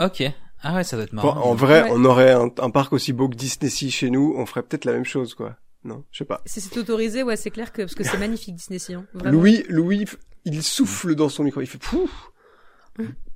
Ok. 0.00 0.22
Ah 0.62 0.76
ouais, 0.76 0.84
ça 0.84 0.96
doit 0.96 1.04
être 1.04 1.12
marrant. 1.12 1.42
en 1.42 1.54
vrai, 1.54 1.90
on 1.90 2.04
aurait 2.04 2.32
un, 2.32 2.70
parc 2.70 2.92
aussi 2.92 3.12
beau 3.12 3.28
que 3.28 3.34
Disney 3.34 3.68
Sea 3.68 3.90
chez 3.90 4.10
nous, 4.10 4.34
on 4.36 4.46
ferait 4.46 4.62
peut-être 4.62 4.86
la 4.86 4.92
même 4.92 5.04
chose, 5.04 5.34
quoi. 5.34 5.56
Non, 5.84 6.04
je 6.10 6.18
sais 6.18 6.24
pas. 6.24 6.40
Si 6.46 6.62
c'est 6.62 6.78
autorisé, 6.78 7.22
ouais, 7.22 7.36
c'est 7.36 7.50
clair 7.50 7.70
que 7.70 7.82
parce 7.82 7.94
que 7.94 8.04
c'est 8.04 8.16
magnifique 8.16 8.54
Disney 8.54 8.78
Sea. 8.78 8.94
Hein, 8.94 9.04
Louis, 9.24 9.64
Louis, 9.68 10.06
il 10.46 10.62
souffle 10.62 11.14
dans 11.14 11.28
son 11.28 11.42
micro, 11.42 11.60
il 11.60 11.66
fait 11.66 11.76
pouf. 11.76 12.30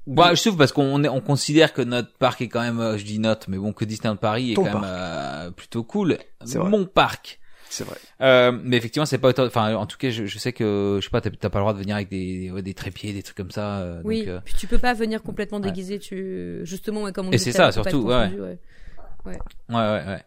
Bah, 0.06 0.30
je 0.30 0.40
souffle 0.40 0.56
parce 0.56 0.72
qu'on 0.72 1.04
on 1.04 1.20
considère 1.20 1.74
que 1.74 1.82
notre 1.82 2.16
parc 2.16 2.40
est 2.40 2.48
quand 2.48 2.62
même, 2.62 2.96
je 2.96 3.04
dis 3.04 3.18
notre, 3.18 3.50
mais 3.50 3.58
bon, 3.58 3.74
que 3.74 3.84
Disneyland 3.84 4.16
Paris 4.16 4.52
est 4.52 4.54
quand 4.54 4.80
même 4.80 5.52
plutôt 5.52 5.82
cool. 5.82 6.16
Mon 6.54 6.86
parc 6.86 7.40
c'est 7.70 7.84
vrai. 7.84 7.96
Euh, 8.20 8.52
mais 8.62 8.76
effectivement, 8.76 9.06
c'est 9.06 9.18
pas 9.18 9.32
enfin 9.40 9.74
en 9.74 9.86
tout 9.86 9.96
cas, 9.98 10.10
je, 10.10 10.26
je 10.26 10.38
sais 10.38 10.52
que 10.52 10.98
je 11.00 11.04
sais 11.04 11.10
pas, 11.10 11.20
t'as 11.20 11.30
pas 11.30 11.58
le 11.58 11.62
droit 11.62 11.74
de 11.74 11.78
venir 11.78 11.96
avec 11.96 12.08
des 12.08 12.50
des 12.62 12.74
trépieds, 12.74 13.12
des 13.12 13.22
trucs 13.22 13.36
comme 13.36 13.50
ça. 13.50 13.78
Euh, 13.78 14.00
oui. 14.04 14.20
Donc, 14.20 14.28
euh... 14.28 14.40
Puis 14.44 14.54
tu 14.54 14.66
peux 14.66 14.78
pas 14.78 14.94
venir 14.94 15.22
complètement 15.22 15.60
déguisé, 15.60 15.98
tu 15.98 16.60
justement 16.64 17.10
comme 17.12 17.28
on 17.28 17.30
Et 17.30 17.38
c'est 17.38 17.52
ça 17.52 17.72
surtout, 17.72 18.04
ouais. 18.06 18.30
ouais. 18.38 18.58
Ouais, 19.26 19.38
ouais, 19.68 20.04
ouais. 20.06 20.22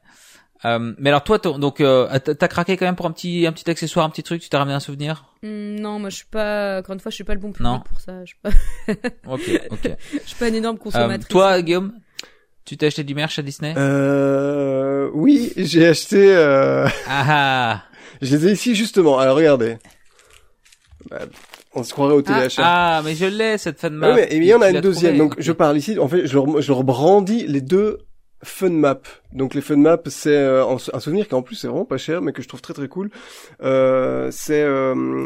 Euh, 0.64 0.94
mais 1.00 1.10
alors 1.10 1.24
toi, 1.24 1.40
donc, 1.40 1.82
euh, 1.82 2.20
t'as 2.20 2.48
craqué 2.48 2.78
quand 2.78 2.86
même 2.86 2.96
pour 2.96 3.08
un 3.08 3.12
petit, 3.12 3.48
un 3.48 3.52
petit 3.52 3.70
accessoire, 3.70 4.06
un 4.06 4.10
petit 4.10 4.24
truc. 4.24 4.42
Tu 4.42 4.50
t'as 4.50 4.60
ramené 4.60 4.76
un 4.76 4.80
souvenir? 4.80 5.26
Mmh, 5.42 5.76
Non, 5.80 5.98
moi 6.00 6.10
je 6.10 6.18
suis 6.18 6.26
pas. 6.26 6.80
Encore 6.80 6.94
une 6.94 7.00
fois, 7.00 7.10
je 7.10 7.16
suis 7.16 7.24
pas 7.24 7.34
le 7.34 7.40
bon 7.40 7.52
public 7.52 7.84
pour 7.86 8.00
ça. 8.00 8.24
Je 8.24 8.28
suis 8.28 8.38
pas. 8.42 8.52
ok, 9.28 9.42
ok. 9.72 9.98
Je 10.14 10.28
suis 10.28 10.36
pas 10.38 10.50
une 10.50 10.56
énorme 10.56 10.78
consommatrice. 10.78 11.28
toi, 11.28 11.62
Guillaume, 11.62 11.94
tu 12.66 12.78
t'es 12.78 12.88
acheté 12.88 13.04
du 13.04 13.16
merch 13.16 13.40
à 13.40 13.42
Disney? 13.42 13.74
Euh 13.78 15.10
oui, 15.14 15.52
j'ai 15.58 15.88
acheté 15.88 16.36
euh... 16.36 16.88
Ah, 17.08 17.26
ah 17.28 17.84
Je 18.22 18.36
les 18.36 18.48
ai 18.48 18.52
ici 18.52 18.76
justement. 18.76 19.18
Alors 19.20 19.36
regardez. 19.36 19.78
Bah, 21.10 21.22
on 21.74 21.84
se 21.84 21.94
croirait 21.94 22.14
au 22.14 22.22
téléachat. 22.22 22.62
Ah, 22.64 22.98
ah 22.98 23.02
mais 23.04 23.16
je 23.16 23.26
l'ai 23.26 23.58
cette 23.58 23.80
fan 23.80 23.94
map. 23.94 24.14
Oui, 24.14 24.22
mais 24.22 24.38
il 24.38 24.44
y 24.44 24.54
en 24.54 24.62
a 24.62 24.70
une 24.70 24.82
deuxième. 24.82 25.18
Donc 25.18 25.36
je 25.38 25.52
parle 25.52 25.78
ici. 25.78 25.98
En 25.98 26.08
fait, 26.08 26.28
je 26.28 26.34
leur, 26.34 26.62
je 26.62 26.74
brandis 26.74 27.48
les 27.48 27.62
deux 27.62 28.00
fun 28.44 28.70
maps. 28.70 29.02
Donc 29.34 29.54
les 29.54 29.62
fun 29.62 29.78
maps, 29.78 29.98
c'est 30.08 30.36
euh, 30.36 30.66
un 30.94 31.00
souvenir 31.00 31.28
qui 31.28 31.36
en 31.36 31.42
plus 31.42 31.56
c'est 31.56 31.68
vraiment 31.68 31.86
pas 31.86 31.98
cher, 31.98 32.22
mais 32.22 32.34
que 32.34 32.42
je 32.42 32.48
trouve 32.48 32.62
très 32.62 32.74
très 32.74 32.88
cool. 32.88 33.10
Euh, 33.62 34.30
c'est 34.32 34.62
euh, 34.62 35.24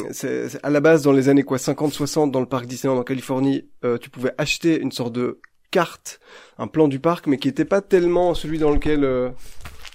à 0.64 0.70
la 0.70 0.80
base 0.80 1.02
dans 1.02 1.12
les 1.12 1.30
années 1.30 1.44
quoi 1.44 1.57
50-60 1.57 2.32
dans 2.32 2.40
le 2.41 2.45
parc 2.45 2.66
Disneyland 2.66 2.99
en 2.99 3.03
Californie, 3.03 3.70
euh, 3.84 3.98
tu 3.98 4.10
pouvais 4.10 4.34
acheter 4.38 4.80
une 4.80 4.91
sorte 4.91 5.14
de 5.14 5.40
carte, 5.76 6.22
un 6.57 6.68
plan 6.68 6.88
du 6.88 6.99
parc, 6.99 7.27
mais 7.27 7.38
qui 7.38 7.49
était 7.49 7.65
pas 7.65 7.81
tellement 7.81 8.34
celui 8.34 8.60
dans 8.60 8.72
lequel 8.72 9.03
euh, 9.03 9.30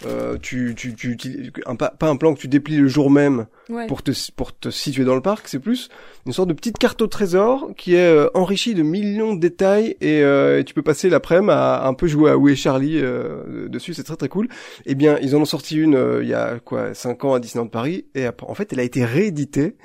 euh, 0.05 0.37
tu, 0.41 0.75
tu, 0.77 0.95
tu, 0.95 1.53
un, 1.65 1.75
pas, 1.75 1.95
un 2.03 2.17
plan 2.17 2.35
que 2.35 2.41
tu 2.41 2.49
déplies 2.49 2.77
le 2.77 2.89
jour 2.89 3.11
même 3.11 3.47
pour 3.87 4.03
te 4.03 4.13
pour 4.33 4.57
te 4.57 4.71
situer 4.71 5.05
dans 5.05 5.15
le 5.15 5.21
parc, 5.21 5.47
c'est 5.49 5.59
plus 5.59 5.89
une 6.27 6.33
sorte 6.33 6.49
de 6.49 6.55
petite 6.55 6.79
carte 6.79 7.01
au 7.03 7.07
trésor 7.07 7.71
qui 7.77 7.95
est 7.95 7.99
euh, 7.99 8.29
enrichie 8.35 8.75
de 8.75 8.83
millions 8.83 9.35
de 9.35 9.41
détails 9.41 9.97
et, 10.01 10.23
euh, 10.23 10.63
tu 10.63 10.75
peux 10.75 10.83
passer 10.83 11.09
l'après-midi 11.09 11.53
à, 11.53 11.87
un 11.87 11.95
peu 11.95 12.07
jouer 12.07 12.31
à 12.31 12.39
Où 12.39 12.49
est 12.49 12.57
Charlie 12.57 12.99
euh, 12.99 13.69
dessus, 13.69 13.95
c'est 13.95 14.03
très 14.03 14.17
très 14.17 14.29
cool. 14.29 14.49
Eh 14.87 14.95
bien, 14.95 15.19
ils 15.23 15.37
en 15.37 15.41
ont 15.41 15.47
sorti 15.47 15.77
une 15.77 16.21
il 16.23 16.29
y 16.29 16.35
a 16.35 16.59
quoi 16.59 16.95
5 16.95 17.25
ans 17.25 17.35
à 17.35 17.41
Disneyland 17.41 17.69
Paris 17.69 18.07
et 18.15 18.27
en 18.27 18.55
fait, 18.55 18.73
elle 18.73 18.81
a 18.81 18.85
été 18.85 19.05
rééditée. 19.05 19.77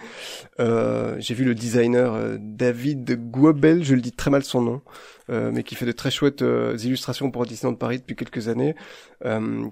J'ai 0.60 1.34
vu 1.34 1.44
le 1.44 1.56
designer 1.56 2.38
David 2.40 3.30
Guabel, 3.32 3.84
je 3.84 3.96
le 3.96 4.02
dis 4.02 4.12
très 4.12 4.32
mal 4.32 4.44
son 4.44 4.62
nom. 4.62 4.82
Mais 5.30 5.64
qui 5.64 5.76
fait 5.76 5.86
de 5.86 5.92
très 5.92 6.12
chouettes 6.12 6.42
illustrations 6.42 7.32
pour 7.32 7.46
Disneyland 7.46 7.76
Paris 7.76 8.00
depuis 8.00 8.16
quelques 8.16 8.48
années, 8.48 8.76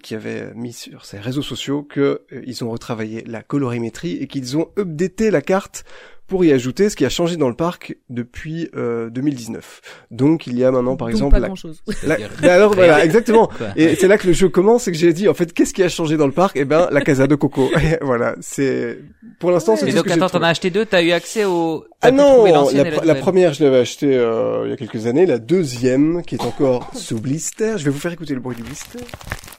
qui 0.02 0.16
avait 0.16 0.54
mis 0.56 0.74
sur 0.74 1.06
ses 1.06 1.20
réseaux 1.20 1.42
sociaux 1.42 1.84
que 1.84 2.22
ils 2.46 2.64
ont 2.64 2.70
retravaillé 2.70 3.24
la 3.26 3.44
colorimétrie 3.44 4.18
et 4.18 4.28
qu'ils 4.28 4.58
ont 4.58 4.70
updaté 4.78 5.32
la 5.32 5.42
carte 5.42 5.86
pour 6.34 6.44
y 6.44 6.52
ajouter 6.52 6.90
ce 6.90 6.96
qui 6.96 7.06
a 7.06 7.10
changé 7.10 7.38
dans 7.38 7.48
le 7.48 7.54
parc 7.54 7.96
depuis 8.10 8.68
euh, 8.76 9.12
2019. 9.12 9.82
Donc 10.10 10.48
il 10.48 10.58
y 10.58 10.64
a 10.64 10.72
maintenant 10.72 10.96
par 10.96 11.10
Donc 11.10 11.16
exemple 11.16 11.34
pas 11.34 11.40
la, 11.40 11.46
grand 11.46 11.56
chose. 11.56 11.84
la- 12.08 12.18
Mais 12.42 12.50
alors 12.50 12.74
voilà 12.74 13.06
exactement. 13.06 13.46
Quoi. 13.56 13.68
Et 13.76 13.94
c'est 13.94 14.08
là 14.08 14.18
que 14.18 14.26
le 14.26 14.34
jeu 14.34 14.50
commence, 14.50 14.86
c'est 14.86 14.92
que 14.92 14.98
j'ai 14.98 15.14
dit 15.14 15.30
en 15.30 15.36
fait 15.36 15.54
qu'est-ce 15.54 15.76
qui 15.76 15.84
a 15.84 15.90
changé 15.90 16.18
dans 16.18 16.26
le 16.26 16.32
parc? 16.34 16.56
Eh 16.58 16.66
ben 16.66 16.88
la 16.92 17.02
Casa 17.02 17.28
de 17.28 17.36
Coco. 17.36 17.70
Et 17.78 18.00
voilà, 18.02 18.36
c'est 18.42 18.98
pour 19.40 19.52
l'instant 19.52 19.76
c'est 19.76 19.84
Et 19.86 19.90
tout 19.92 19.92
ce 19.92 19.98
donc 19.98 20.06
que 20.08 20.12
attends, 20.14 20.30
t'en 20.30 20.42
as 20.42 20.48
acheté 20.48 20.72
deux, 20.72 20.88
t'as 20.88 21.04
eu 21.04 21.12
accès 21.12 21.46
au... 21.46 21.86
Ah 22.02 22.10
non, 22.10 22.46
la, 22.46 22.52
et 22.52 22.84
pr- 22.90 23.20
première 23.20 23.54
je 23.54 23.64
l'avais 23.64 23.78
achetée 23.82 24.18
euh, 24.18 24.64
il 24.66 24.72
y 24.72 24.74
a 24.74 24.76
quelques 24.76 25.06
années, 25.06 25.28
la 25.28 25.38
deuxième 25.38 26.24
qui 26.24 26.34
est 26.34 26.42
encore 26.44 26.90
sous 26.96 27.22
blister. 27.22 27.74
Je 27.78 27.86
vais 27.86 27.92
vous 27.92 28.00
faire 28.00 28.12
écouter 28.12 28.34
le 28.34 28.40
bruit 28.40 28.56
du 28.56 28.64
blister. 28.64 28.98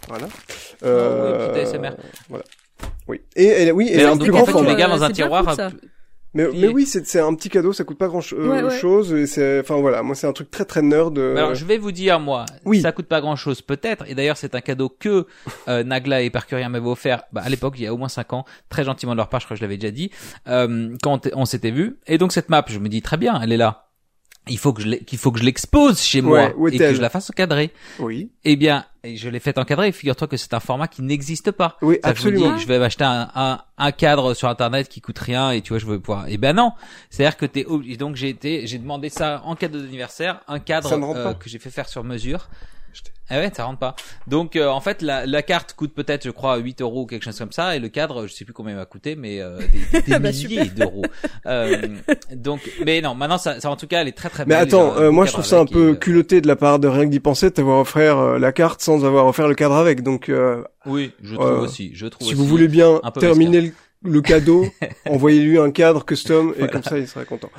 Voilà. 0.09 0.27
Oh, 0.85 0.87
oui, 0.87 1.53
petit 1.53 1.61
ASMR. 1.61 1.91
Voilà. 2.29 2.45
Oui. 3.07 3.21
Et 3.37 3.47
elle, 3.47 3.73
oui, 3.73 3.89
elle 3.91 3.97
Mais 3.99 4.03
alors, 4.03 4.17
donc, 4.17 4.25
plus 4.27 4.33
en 4.33 4.37
grand 4.39 4.47
fait, 4.47 4.53
cadeau, 4.53 4.65
tu 4.65 4.65
les 4.65 4.71
format. 4.73 4.89
gardes 4.89 4.99
dans 5.01 5.05
euh, 5.05 5.09
un 5.09 5.13
tiroir. 5.13 5.45
cool. 5.45 5.81
Mais, 6.35 6.49
mais 6.53 6.69
oui, 6.69 6.85
c'est 6.85 7.07
c'est 7.07 7.21
un 7.21 7.33
petit 7.35 7.49
cadeau, 7.49 7.73
ça 7.73 7.85
coûte 7.85 7.97
pas 7.99 8.09
grand 8.09 8.21
cho- 8.21 8.37
euh, 8.37 8.49
Ouais, 8.49 8.63
ouais. 8.63 8.79
chose. 8.79 9.13
Et 9.15 9.27
c'est, 9.27 9.61
enfin 9.61 9.77
voilà, 9.77 10.03
moi 10.03 10.15
c'est 10.17 10.27
un 10.27 10.33
truc 10.33 10.51
très 10.51 10.65
très 10.65 10.83
nerd. 10.83 11.17
euh, 11.19 11.37
Alors, 11.37 11.55
je 11.55 11.65
vais 11.65 11.79
vous 11.79 11.93
dire, 11.93 12.19
moi, 12.19 12.45
Oui. 12.65 12.81
ça 12.81 12.91
coûte 12.93 13.07
pas 13.07 13.21
grand 13.21 13.37
chose, 13.37 13.63
peut-être. 13.63 14.05
Et 14.09 14.15
d'ailleurs, 14.15 14.37
c'est 14.37 14.55
un 14.55 14.61
cadeau 14.61 14.89
que 14.89 15.27
euh, 15.69 15.85
Nagla 15.85 16.23
et 16.23 16.31
Percurien 16.31 16.69
m'avaient 16.69 16.89
offert 16.89 17.23
bah, 17.33 17.43
à 17.45 17.49
l'époque, 17.49 17.75
il 17.79 17.85
y 17.85 17.87
a 17.87 17.95
au 17.95 17.97
moins 17.97 18.09
5 18.09 18.33
ans, 18.33 18.45
très 18.69 18.83
gentiment 18.85 19.13
de 19.13 19.19
leur 19.19 19.29
part, 19.29 19.41
je 19.41 19.47
crois 19.47 19.55
que 19.55 19.61
je 19.61 19.65
l'avais 19.65 19.77
déjà 19.77 19.93
dit, 19.93 20.11
euh, 20.49 20.95
quand 21.03 21.29
on 21.35 21.45
s'était 21.45 21.71
vu. 21.71 21.99
Et 22.09 22.19
donc, 22.19 22.33
cette 22.33 22.49
map, 22.49 22.65
je 22.69 22.79
me 22.81 22.89
dis 22.89 23.01
très 23.01 23.17
bien, 23.17 23.41
elle 23.41 23.53
est 23.53 23.57
là. 23.57 23.87
Il 24.47 24.59
faut 24.59 24.75
que 24.75 24.83
je 24.83 24.95
qu'il 24.97 25.19
faut 25.19 25.33
que 25.33 25.39
je 25.39 25.45
l'expose 25.45 26.01
chez 26.03 26.21
moi 26.21 26.53
où 26.57 26.69
et 26.69 26.77
que 26.77 26.93
je 26.95 27.01
la 27.01 27.09
fasse 27.09 27.31
encadrer. 27.31 27.71
Oui. 27.99 28.31
Eh 28.45 28.57
bien, 28.57 28.85
et 29.03 29.17
je 29.17 29.31
l'ai 29.31 29.41
fait 29.41 29.57
encadrer. 29.59 29.89
et 29.89 29.93
Figure-toi 29.93 30.29
que 30.29 30.37
c'est 30.37 30.53
un 30.53 30.61
format 30.61 30.87
qui 30.87 31.01
n'existe 31.01 31.51
pas. 31.51 31.79
Oui, 31.81 31.99
Ça, 32.05 32.13
je 32.13 32.29
me 32.29 32.33
dis, 32.33 32.37
absolument. 32.43 32.59
Je 32.59 32.67
vais 32.67 32.79
m'acheter 32.79 33.05
un, 33.05 33.31
un, 33.35 33.61
un 33.79 33.93
cadre 33.93 34.35
sur 34.35 34.49
internet 34.49 34.89
qui 34.91 35.01
coûte 35.01 35.19
rien 35.19 35.51
et 35.51 35.63
tu 35.63 35.71
vois 35.71 35.79
je 35.79 35.87
veux 35.87 35.99
pouvoir. 35.99 36.27
Eh 36.29 36.37
ben 36.37 36.55
non, 36.55 36.73
c'est-à-dire 37.09 37.39
que 37.39 37.47
t'es 37.47 37.65
obligé. 37.65 37.97
Donc 37.97 38.17
j'ai 38.17 38.29
été, 38.29 38.67
j'ai 38.67 38.77
demandé 38.79 39.09
ça 39.09 39.41
en 39.47 39.57
cadeau 39.57 39.81
d'anniversaire, 39.81 40.41
un 40.47 40.59
cadre 40.59 40.93
euh, 40.93 41.33
que 41.35 41.49
j'ai 41.49 41.59
fait 41.59 41.71
faire 41.71 41.89
sur 41.89 42.05
mesure. 42.05 42.49
Ah 43.31 43.39
ouais, 43.39 43.51
ça 43.55 43.65
rentre 43.65 43.79
pas. 43.79 43.97
Donc 44.27 44.55
euh, 44.57 44.69
en 44.69 44.81
fait 44.81 45.01
la, 45.03 45.25
la 45.27 45.43
carte 45.43 45.73
coûte 45.75 45.95
peut-être 45.95 46.25
je 46.25 46.31
crois 46.31 46.57
8 46.59 46.83
euros 46.83 47.03
ou 47.03 47.07
quelque 47.07 47.23
chose 47.25 47.39
comme 47.39 47.53
ça 47.53 47.75
et 47.75 47.79
le 47.79 47.89
cadre 47.89 48.27
je 48.27 48.33
sais 48.35 48.45
plus 48.45 48.53
combien 48.53 48.75
il 48.75 48.77
m'a 48.77 48.85
coûté 48.87 49.17
mais 49.17 49.41
euh, 49.41 49.59
des, 49.93 50.01
des, 50.01 50.03
des 50.07 50.19
Bah, 50.19 50.31
milliers 50.31 50.65
d'euros. 50.67 51.03
Euh, 51.47 51.83
donc 52.35 52.61
mais 52.85 53.01
non 53.01 53.15
maintenant 53.15 53.39
ça, 53.39 53.61
ça 53.61 53.71
en 53.71 53.77
tout 53.77 53.87
cas 53.87 54.03
elle 54.03 54.09
est 54.09 54.13
très 54.13 54.29
très 54.29 54.45
Mais 54.45 54.55
belle. 54.57 54.69
attends, 54.69 54.93
J'ai 54.95 55.01
un 55.01 55.03
euh, 55.05 55.07
beau 55.09 55.13
moi 55.13 55.27
je 55.27 55.33
trouve 55.33 55.45
ça 55.45 55.59
un 55.61 55.67
peu 55.67 55.89
et, 55.89 55.93
euh, 55.93 55.95
culotté 55.95 56.41
de 56.41 56.47
la 56.47 56.57
part 56.57 56.79
de 56.79 56.89
rien 56.89 57.05
que 57.05 57.11
d'y 57.11 57.21
penser 57.21 57.47
de 57.51 57.55
t'avoir 57.55 57.79
offert 57.81 58.19
euh, 58.19 58.39
la 58.39 58.53
carte 58.53 58.81
sans 58.83 59.05
avoir 59.05 59.27
offert 59.27 59.49
le 59.49 59.55
cadre 59.55 59.75
avec. 59.77 60.03
Donc 60.03 60.29
euh, 60.29 60.63
Oui, 60.87 61.13
je 61.23 61.35
trouve 61.35 61.47
Euh, 61.47 61.61
aussi. 61.61 61.93
Je 61.95 62.07
trouve 62.07 62.27
si 62.27 62.35
aussi. 62.35 62.41
vous 62.43 62.47
voulez 62.47 62.69
bien 62.69 63.01
terminer 63.19 63.61
le, 63.63 63.73
le 64.05 64.21
cadeau, 64.21 64.67
envoyez-lui 65.09 65.59
un 65.59 65.71
cadre 65.71 66.05
custom 66.05 66.51
et 66.51 66.59
Voilà. 66.59 66.73
comme 66.73 66.83
ça 66.83 66.99
il 66.99 67.09
sera 67.09 67.25
content. 67.25 67.51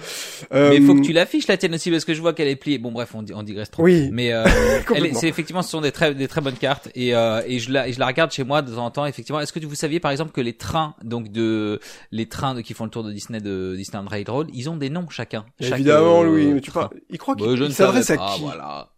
Mais 0.52 0.78
il 0.78 0.84
Euh, 0.84 0.86
faut 0.86 0.96
que 0.96 1.02
tu 1.02 1.12
l'affiches 1.12 1.48
la 1.48 1.58
tienne 1.58 1.74
aussi 1.74 1.90
parce 1.92 2.06
que 2.06 2.14
je 2.14 2.22
vois 2.22 2.34
qu'elle 2.34 2.48
est 2.48 2.56
pliée. 2.56 2.78
Bon 2.78 2.92
bref, 2.92 3.10
on, 3.16 3.26
on 3.34 3.44
digresse 3.44 3.72
trop. 3.72 3.84
Oui. 3.84 4.10
Mais 4.12 4.32
euh, 4.32 4.46
c'est 5.14 5.28
effectivement 5.28 5.62
ce 5.64 5.70
sont 5.72 5.82
des 5.82 5.92
très 5.92 6.14
des 6.14 6.28
très 6.28 6.42
bonnes 6.42 6.54
cartes 6.58 6.90
et 6.96 7.16
euh, 7.16 7.42
et 7.48 7.60
je 7.60 7.72
la 7.72 7.88
et 7.88 7.94
je 7.94 8.00
la 8.00 8.06
regarde 8.08 8.32
chez 8.32 8.44
moi 8.44 8.62
de 8.62 8.72
temps 8.74 8.86
en 8.86 8.92
temps 8.92 9.06
effectivement. 9.06 9.40
Est-ce 9.40 9.52
que 9.52 9.66
vous 9.66 9.76
saviez 9.76 10.00
par 10.00 10.12
exemple 10.12 10.32
que 10.32 10.42
les 10.42 10.54
trains 10.54 10.96
donc 11.04 11.32
de 11.32 11.80
les 12.12 12.28
trains 12.28 12.54
de, 12.54 12.62
qui 12.62 12.74
font 12.74 12.84
le 12.86 12.92
tour 12.92 13.04
de 13.04 13.12
Disney 13.12 13.42
de 13.42 13.74
Disneyland 13.76 14.08
Railroad, 14.08 14.50
ils 14.54 14.70
ont 14.70 14.78
des 14.78 14.90
noms 14.90 15.10
chacun. 15.10 15.46
Évidemment, 15.60 16.22
euh, 16.22 16.26
Louis, 16.26 16.46
mais 16.48 16.62
tu 16.62 16.70
train. 16.72 16.82
parles. 16.88 17.00
Il 17.10 17.18
croit 17.18 17.36
Bah, 17.36 17.46
qu'il 17.48 17.58
je 17.58 17.64
ne 17.64 17.70
il 17.70 17.74
s'adresse 17.74 18.10
à 18.12 18.18
qui? 18.18 18.42
voilà. 18.42 18.90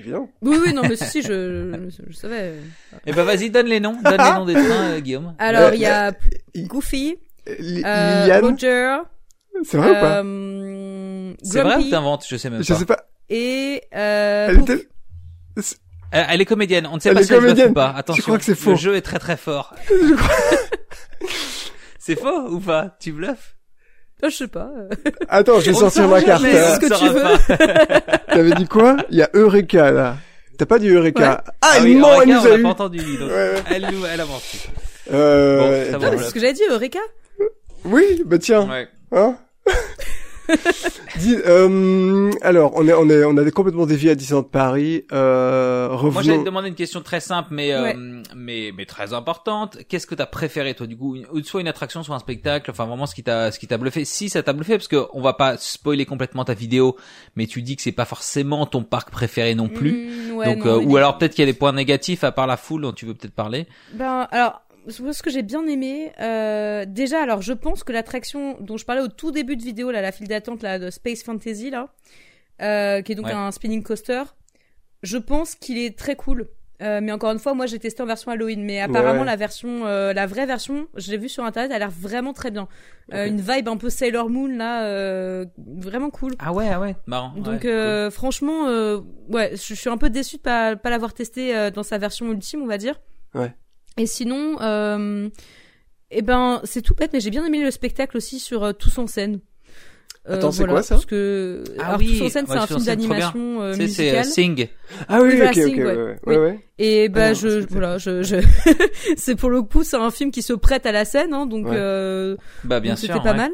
Évidemment. 0.00 0.28
Oui, 0.42 0.56
oui, 0.64 0.72
non, 0.72 0.82
mais 0.82 0.96
si, 0.96 1.04
si, 1.04 1.22
je, 1.22 1.72
je, 1.90 2.02
je 2.10 2.16
savais. 2.16 2.54
Eh 3.06 3.12
ben 3.12 3.22
vas-y, 3.22 3.50
donne 3.50 3.66
les 3.66 3.80
noms, 3.80 3.98
donne 4.02 4.16
les 4.18 4.30
noms 4.32 4.44
des 4.46 4.54
trains, 4.54 4.90
euh, 4.92 5.00
Guillaume. 5.00 5.34
Alors, 5.38 5.68
Euh, 5.68 5.74
il 5.74 5.80
y 5.80 5.86
a 5.86 6.12
il- 6.54 6.66
Goofy, 6.66 7.16
Li- 7.58 7.82
euh, 7.84 8.22
Liliane, 8.22 8.44
Roger, 8.44 8.96
c'est 9.62 9.76
vrai 9.76 9.90
ou 9.90 9.94
pas 9.94 10.22
euh, 10.24 11.34
C'est 11.42 11.60
vrai 11.62 11.72
ou 11.72 11.74
Grumpy 11.76 11.90
t'inventes 11.90 12.24
Je 12.28 12.36
sais 12.36 12.50
même 12.50 12.62
Je 12.62 12.72
pas. 12.72 12.78
sais 12.78 12.86
pas. 12.86 13.06
et 13.28 13.82
euh, 13.94 14.48
Elle 14.50 14.58
Hook. 14.58 14.70
était... 14.70 14.88
Elle, 16.12 16.26
elle 16.30 16.40
est 16.40 16.44
comédienne. 16.46 16.88
On 16.90 16.96
ne 16.96 17.00
sait 17.00 17.10
Elle 17.10 17.14
pas 17.16 17.20
est 17.20 17.24
si 17.24 17.32
elle 17.34 17.38
bluffe 17.40 17.50
comédienne. 17.52 17.70
ou 17.70 17.74
pas. 17.74 17.90
Attention. 17.90 18.22
crois 18.22 18.38
que 18.38 18.44
c'est 18.44 18.54
faux 18.56 18.70
Le 18.70 18.76
jeu 18.76 18.96
est 18.96 19.02
très 19.02 19.18
très 19.20 19.36
fort. 19.36 19.74
c'est 21.98 22.18
faux 22.18 22.48
ou 22.50 22.60
pas? 22.60 22.96
Tu 23.00 23.12
bluffes? 23.12 23.56
Je 24.28 24.36
sais 24.36 24.46
pas. 24.48 24.68
euh. 24.78 25.10
Attends, 25.28 25.60
je 25.60 25.70
vais 25.70 25.74
sortir 25.76 26.08
ma 26.08 26.20
carte. 26.22 26.42
ce 26.42 26.78
que 26.80 26.98
tu 26.98 27.08
veux. 27.08 28.26
T'avais 28.34 28.52
dit 28.52 28.66
quoi? 28.66 28.96
Il 29.10 29.18
y 29.18 29.22
a 29.22 29.30
Eureka 29.34 29.90
là. 29.90 30.16
T'as 30.58 30.66
pas 30.66 30.78
dit 30.78 30.88
Eureka? 30.88 31.42
Ah, 31.46 31.52
Ah 31.62 31.68
elle 31.78 31.82
oui, 31.84 31.92
elle 31.92 32.00
Eureka, 32.02 32.26
nous 32.26 32.40
on 32.40 32.52
a 32.52 32.58
eu. 32.58 32.62
pas 32.62 32.68
entendu. 32.68 32.98
donc. 32.98 33.28
Ouais, 33.30 33.34
ouais. 33.34 33.62
Elle 33.74 33.82
nous, 33.92 34.04
elle 34.12 34.20
a 34.20 34.26
menti. 34.26 34.68
Euh, 35.12 35.58
Bon, 35.92 35.98
Ah, 36.02 36.10
mais 36.12 36.18
c'est 36.18 36.24
ce 36.24 36.34
que 36.34 36.40
j'avais 36.40 36.52
dit, 36.52 36.62
Eureka? 36.70 36.98
Oui, 37.84 38.22
bah 38.26 38.36
tiens, 38.38 38.68
Ouais. 38.68 38.88
hein? 39.12 39.36
Dis, 41.18 41.36
euh, 41.46 42.30
alors, 42.42 42.72
on 42.76 42.86
est, 42.86 42.92
on 42.92 43.08
est, 43.08 43.24
on 43.24 43.36
a 43.36 43.50
complètement 43.50 43.86
dévié 43.86 44.10
à 44.10 44.14
Disneyland 44.14 44.42
Paris. 44.44 45.04
Euh, 45.12 45.88
revenons. 45.90 46.12
Moi, 46.12 46.22
j'allais 46.22 46.38
te 46.38 46.44
demander 46.44 46.68
une 46.68 46.74
question 46.74 47.00
très 47.02 47.20
simple, 47.20 47.48
mais 47.52 47.72
euh, 47.72 48.22
mais 48.36 48.72
mais 48.76 48.86
très 48.86 49.12
importante. 49.12 49.78
Qu'est-ce 49.88 50.06
que 50.06 50.14
t'as 50.14 50.26
préféré, 50.26 50.74
toi, 50.74 50.86
du 50.86 50.96
coup, 50.96 51.16
une- 51.16 51.44
soit 51.44 51.60
une 51.60 51.68
attraction, 51.68 52.02
soit 52.02 52.14
un 52.14 52.20
spectacle, 52.20 52.70
enfin 52.70 52.86
vraiment 52.86 53.06
ce 53.06 53.14
qui 53.14 53.22
t'a 53.22 53.50
ce 53.50 53.58
qui 53.58 53.66
t'a 53.66 53.76
bluffé. 53.78 54.04
Si 54.04 54.28
ça 54.28 54.42
t'a 54.42 54.52
bluffé, 54.52 54.74
parce 54.76 54.88
que 54.88 55.06
on 55.12 55.20
va 55.20 55.32
pas 55.34 55.56
spoiler 55.56 56.06
complètement 56.06 56.44
ta 56.44 56.54
vidéo, 56.54 56.96
mais 57.36 57.46
tu 57.46 57.62
dis 57.62 57.76
que 57.76 57.82
c'est 57.82 57.92
pas 57.92 58.04
forcément 58.04 58.66
ton 58.66 58.82
parc 58.82 59.10
préféré 59.10 59.54
non 59.54 59.68
plus. 59.68 59.92
Mm, 59.92 60.36
ouais, 60.36 60.46
Donc, 60.54 60.64
non, 60.64 60.80
euh, 60.80 60.84
ou 60.84 60.96
alors 60.96 61.18
peut-être 61.18 61.34
qu'il 61.34 61.44
y 61.44 61.48
a 61.48 61.52
des 61.52 61.58
points 61.58 61.72
négatifs 61.72 62.24
à 62.24 62.32
part 62.32 62.46
la 62.46 62.56
foule 62.56 62.82
dont 62.82 62.92
tu 62.92 63.06
veux 63.06 63.14
peut-être 63.14 63.34
parler. 63.34 63.66
Ben, 63.94 64.26
alors, 64.30 64.62
ce 64.90 65.22
que 65.22 65.30
j'ai 65.30 65.42
bien 65.42 65.66
aimé, 65.66 66.12
euh, 66.20 66.84
déjà, 66.86 67.22
alors, 67.22 67.42
je 67.42 67.52
pense 67.52 67.84
que 67.84 67.92
l'attraction 67.92 68.56
dont 68.60 68.76
je 68.76 68.84
parlais 68.84 69.02
au 69.02 69.08
tout 69.08 69.30
début 69.30 69.56
de 69.56 69.62
vidéo, 69.62 69.90
là, 69.90 70.00
la 70.02 70.12
file 70.12 70.28
d'attente, 70.28 70.62
là, 70.62 70.78
de 70.78 70.90
Space 70.90 71.22
Fantasy, 71.22 71.70
là, 71.70 71.88
euh, 72.62 73.02
qui 73.02 73.12
est 73.12 73.14
donc 73.14 73.26
Ouais. 73.26 73.32
un 73.32 73.50
spinning 73.50 73.82
coaster, 73.82 74.22
je 75.02 75.16
pense 75.18 75.54
qu'il 75.54 75.78
est 75.78 75.98
très 75.98 76.16
cool. 76.16 76.48
Euh, 76.82 77.00
mais 77.02 77.12
encore 77.12 77.30
une 77.30 77.38
fois, 77.38 77.52
moi, 77.52 77.66
j'ai 77.66 77.78
testé 77.78 78.02
en 78.02 78.06
version 78.06 78.30
Halloween, 78.32 78.64
mais 78.64 78.80
apparemment, 78.80 79.20
Ouais. 79.20 79.26
la 79.26 79.36
version, 79.36 79.84
euh, 79.86 80.14
la 80.14 80.26
vraie 80.26 80.46
version, 80.46 80.88
je 80.96 81.10
l'ai 81.10 81.18
vue 81.18 81.28
sur 81.28 81.44
internet, 81.44 81.70
elle 81.70 81.76
a 81.76 81.78
l'air 81.80 81.90
vraiment 81.90 82.32
très 82.32 82.50
bien. 82.50 82.68
Euh. 83.12 83.26
Une 83.26 83.38
vibe 83.38 83.68
un 83.68 83.76
peu 83.76 83.90
Sailor 83.90 84.30
Moon, 84.30 84.46
là, 84.56 84.84
euh, 84.86 85.44
vraiment 85.58 86.08
cool. 86.08 86.32
Ah 86.38 86.54
ouais, 86.54 86.70
ah 86.72 86.80
ouais, 86.80 86.96
marrant. 87.06 87.34
Donc 87.36 87.64
ouais, 87.64 87.68
euh, 87.70 88.10
franchement, 88.10 88.66
euh, 88.68 89.00
ouais, 89.28 89.50
je 89.56 89.74
suis 89.74 89.90
un 89.90 89.98
peu 89.98 90.08
déçue 90.08 90.38
de 90.38 90.42
pas 90.42 90.74
pas 90.74 90.88
l'avoir 90.88 91.12
testé 91.12 91.54
euh, 91.54 91.70
dans 91.70 91.82
sa 91.82 91.98
version 91.98 92.32
ultime, 92.32 92.62
on 92.62 92.66
va 92.66 92.78
dire. 92.78 92.98
Ouais. 93.34 93.52
Et 93.96 94.06
sinon, 94.06 94.56
euh, 94.60 95.28
eh 96.10 96.22
ben 96.22 96.60
c'est 96.64 96.82
tout 96.82 96.94
bête, 96.94 97.10
mais 97.12 97.20
j'ai 97.20 97.30
bien 97.30 97.44
aimé 97.44 97.62
le 97.62 97.70
spectacle 97.70 98.16
aussi 98.16 98.38
sur 98.38 98.62
euh, 98.64 98.72
Tous 98.72 98.96
en 98.98 99.06
scène. 99.06 99.40
Euh, 100.28 100.34
Attends, 100.34 100.52
c'est 100.52 100.58
voilà, 100.58 100.74
quoi, 100.74 100.82
ça 100.82 100.94
Parce 100.96 101.06
que 101.06 101.64
Ah 101.78 101.86
alors, 101.88 101.98
oui, 102.00 102.18
Tous 102.18 102.24
en 102.26 102.28
scène, 102.28 102.44
ouais, 102.44 102.50
c'est 102.52 102.58
un 102.58 102.66
film 102.66 102.84
d'animation 102.84 103.62
euh, 103.62 103.74
cool. 103.74 103.80
Tu 103.84 103.88
sais, 103.88 104.10
c'est 104.10 104.18
euh. 104.18 104.22
Sing. 104.22 104.68
Ah 105.08 105.20
oui, 105.22 105.30
Oui, 105.34 105.40
ok, 105.42 105.48
ok, 105.48 105.54
Sing, 105.54 105.82
ouais, 105.84 105.96
ouais. 105.96 106.18
Oui. 106.38 106.58
Et 106.78 107.08
ben 107.08 107.22
Ah 107.22 107.28
non, 107.28 107.34
je 107.34 107.48
voilà, 107.70 107.98
je, 107.98 108.22
je... 108.22 108.36
c'est 109.16 109.34
pour 109.34 109.48
le 109.50 109.62
coup, 109.62 109.82
c'est 109.82 109.96
un 109.96 110.10
film 110.10 110.30
qui 110.30 110.42
se 110.42 110.52
prête 110.52 110.84
à 110.86 110.92
la 110.92 111.04
scène, 111.04 111.32
hein, 111.32 111.46
donc 111.46 111.66
Ouais. 111.66 111.72
euh, 111.74 112.36
Bah 112.64 112.80
bien 112.80 112.92
donc 112.92 112.98
sûr. 112.98 113.08
c'était 113.14 113.24
pas 113.24 113.32
ouais. 113.32 113.36
mal. 113.38 113.52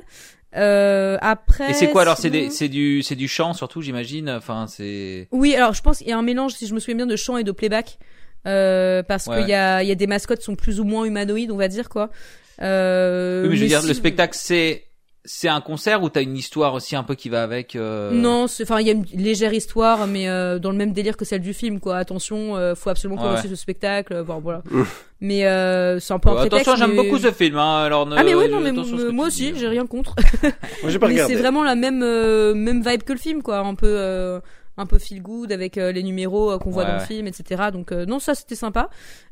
Euh, 0.57 1.19
après. 1.21 1.71
Et 1.71 1.75
c'est 1.75 1.91
quoi 1.91 2.03
alors 2.03 2.17
C'est 2.17 2.31
sinon- 2.31 2.45
des, 2.47 2.51
c'est 2.51 2.69
du, 2.69 3.03
c'est 3.03 3.17
du 3.17 3.29
chant 3.29 3.53
surtout, 3.53 3.81
j'imagine. 3.83 4.29
Enfin, 4.31 4.67
c'est. 4.69 5.29
Oui, 5.31 5.55
alors 5.55 5.73
je 5.75 5.83
pense 5.83 5.99
qu'il 5.99 6.09
y 6.09 6.13
a 6.13 6.19
un 6.19 6.23
mélange, 6.23 6.55
si 6.55 6.67
je 6.67 6.75
me 6.75 6.81
souviens 6.81 6.97
bien, 6.97 7.07
de 7.07 7.17
chant 7.17 7.37
et 7.37 7.45
de 7.45 7.53
playback. 7.53 7.99
Euh, 8.47 9.02
parce 9.02 9.27
Ouais, 9.27 9.40
qu'il 9.40 9.48
y 9.48 9.55
a, 9.55 9.82
il 9.82 9.89
y 9.89 9.93
a 9.93 9.97
des 9.97 10.06
mascottes 10.06 10.39
qui 10.39 10.44
sont 10.44 10.55
plus 10.56 10.78
ou 10.81 10.85
moins 10.85 11.05
humanoïdes, 11.05 11.51
on 11.51 11.56
va 11.56 11.68
dire, 11.68 11.89
quoi. 11.89 12.10
Euh, 12.62 13.43
Oui, 13.44 13.48
mais 13.51 13.56
je 13.56 13.62
veux 13.62 13.68
dire, 13.68 13.81
si- 13.82 13.89
le 13.89 13.94
spectacle, 13.94 14.36
c'est, 14.40 14.85
c'est 15.24 15.48
un 15.48 15.60
concert 15.60 16.02
ou 16.02 16.09
t'as 16.09 16.23
une 16.23 16.36
histoire 16.36 16.73
aussi 16.74 16.94
un 16.97 17.02
peu 17.02 17.14
qui 17.16 17.28
va 17.28 17.43
avec. 17.43 17.74
Euh... 17.77 18.12
Non, 18.12 18.47
c'est- 18.47 18.62
enfin, 18.62 18.81
il 18.81 18.86
y 18.86 18.90
a 18.90 18.93
une 18.93 19.05
légère 19.14 19.52
histoire, 19.52 20.06
mais 20.06 20.28
euh, 20.28 20.59
dans 20.59 20.70
le 20.70 20.77
même 20.77 20.93
délire 20.93 21.16
que 21.16 21.24
celle 21.24 21.40
du 21.43 21.52
film, 21.52 21.81
quoi. 21.81 21.97
Attention, 21.97 22.56
euh, 22.56 22.74
faut 22.74 22.89
absolument 22.90 23.20
Ouais, 23.20 23.28
commencer 23.28 23.48
ce 23.48 23.56
spectacle, 23.56 24.12
euh, 24.14 24.23
bon, 24.23 24.39
voilà. 24.39 24.62
mais 25.20 25.44
euh, 25.47 25.98
c'est 25.98 26.14
un 26.14 26.18
peu 26.20 26.28
un 26.28 26.32
Euh, 26.32 26.36
prétexte. 26.36 26.68
attention, 26.68 26.86
j'aime 26.86 26.97
mais- 26.97 27.02
beaucoup 27.02 27.18
ce 27.18 27.32
film. 27.32 27.56
Hein, 27.59 27.82
alors 27.85 28.06
ne- 28.06 28.16
Ah 28.16 28.23
mais 28.24 28.35
oui, 28.35 28.48
non, 28.48 28.60
mais 28.60 28.70
moi 29.12 29.27
aussi, 29.27 29.52
dis, 29.52 29.59
j'ai 29.59 29.66
hein. 29.66 29.70
rien 29.70 29.86
contre. 29.86 30.14
Moi, 30.82 30.90
j'ai 30.93 30.98
pas 30.98 31.09
mais 31.09 31.14
regardé. 31.14 31.35
c'est 31.35 31.40
vraiment 31.40 31.64
la 31.64 31.74
même 31.74 32.02
euh, 32.05 32.55
même 32.55 32.82
vibe 32.86 33.02
que 33.02 33.12
le 33.12 33.18
film, 33.18 33.43
quoi. 33.43 33.59
Un 33.59 33.74
peu 33.74 33.86
euh, 33.89 34.39
un 34.78 34.85
peu 34.86 34.98
feel 34.98 35.23
good 35.23 35.53
avec 35.53 35.78
euh, 35.78 35.90
les 35.93 36.03
numéros 36.03 36.51
euh, 36.53 36.59
qu'on 36.59 36.70
voit 36.70 36.82
Ouais, 36.82 36.89
dans 36.90 36.94
le 36.97 37.01
ouais. 37.01 37.07
film, 37.07 37.27
etc. 37.27 37.65
Donc 37.73 37.93
euh, 37.93 38.05
non, 38.05 38.19
ça 38.19 38.35
c'était 38.35 38.55
sympa. 38.55 38.90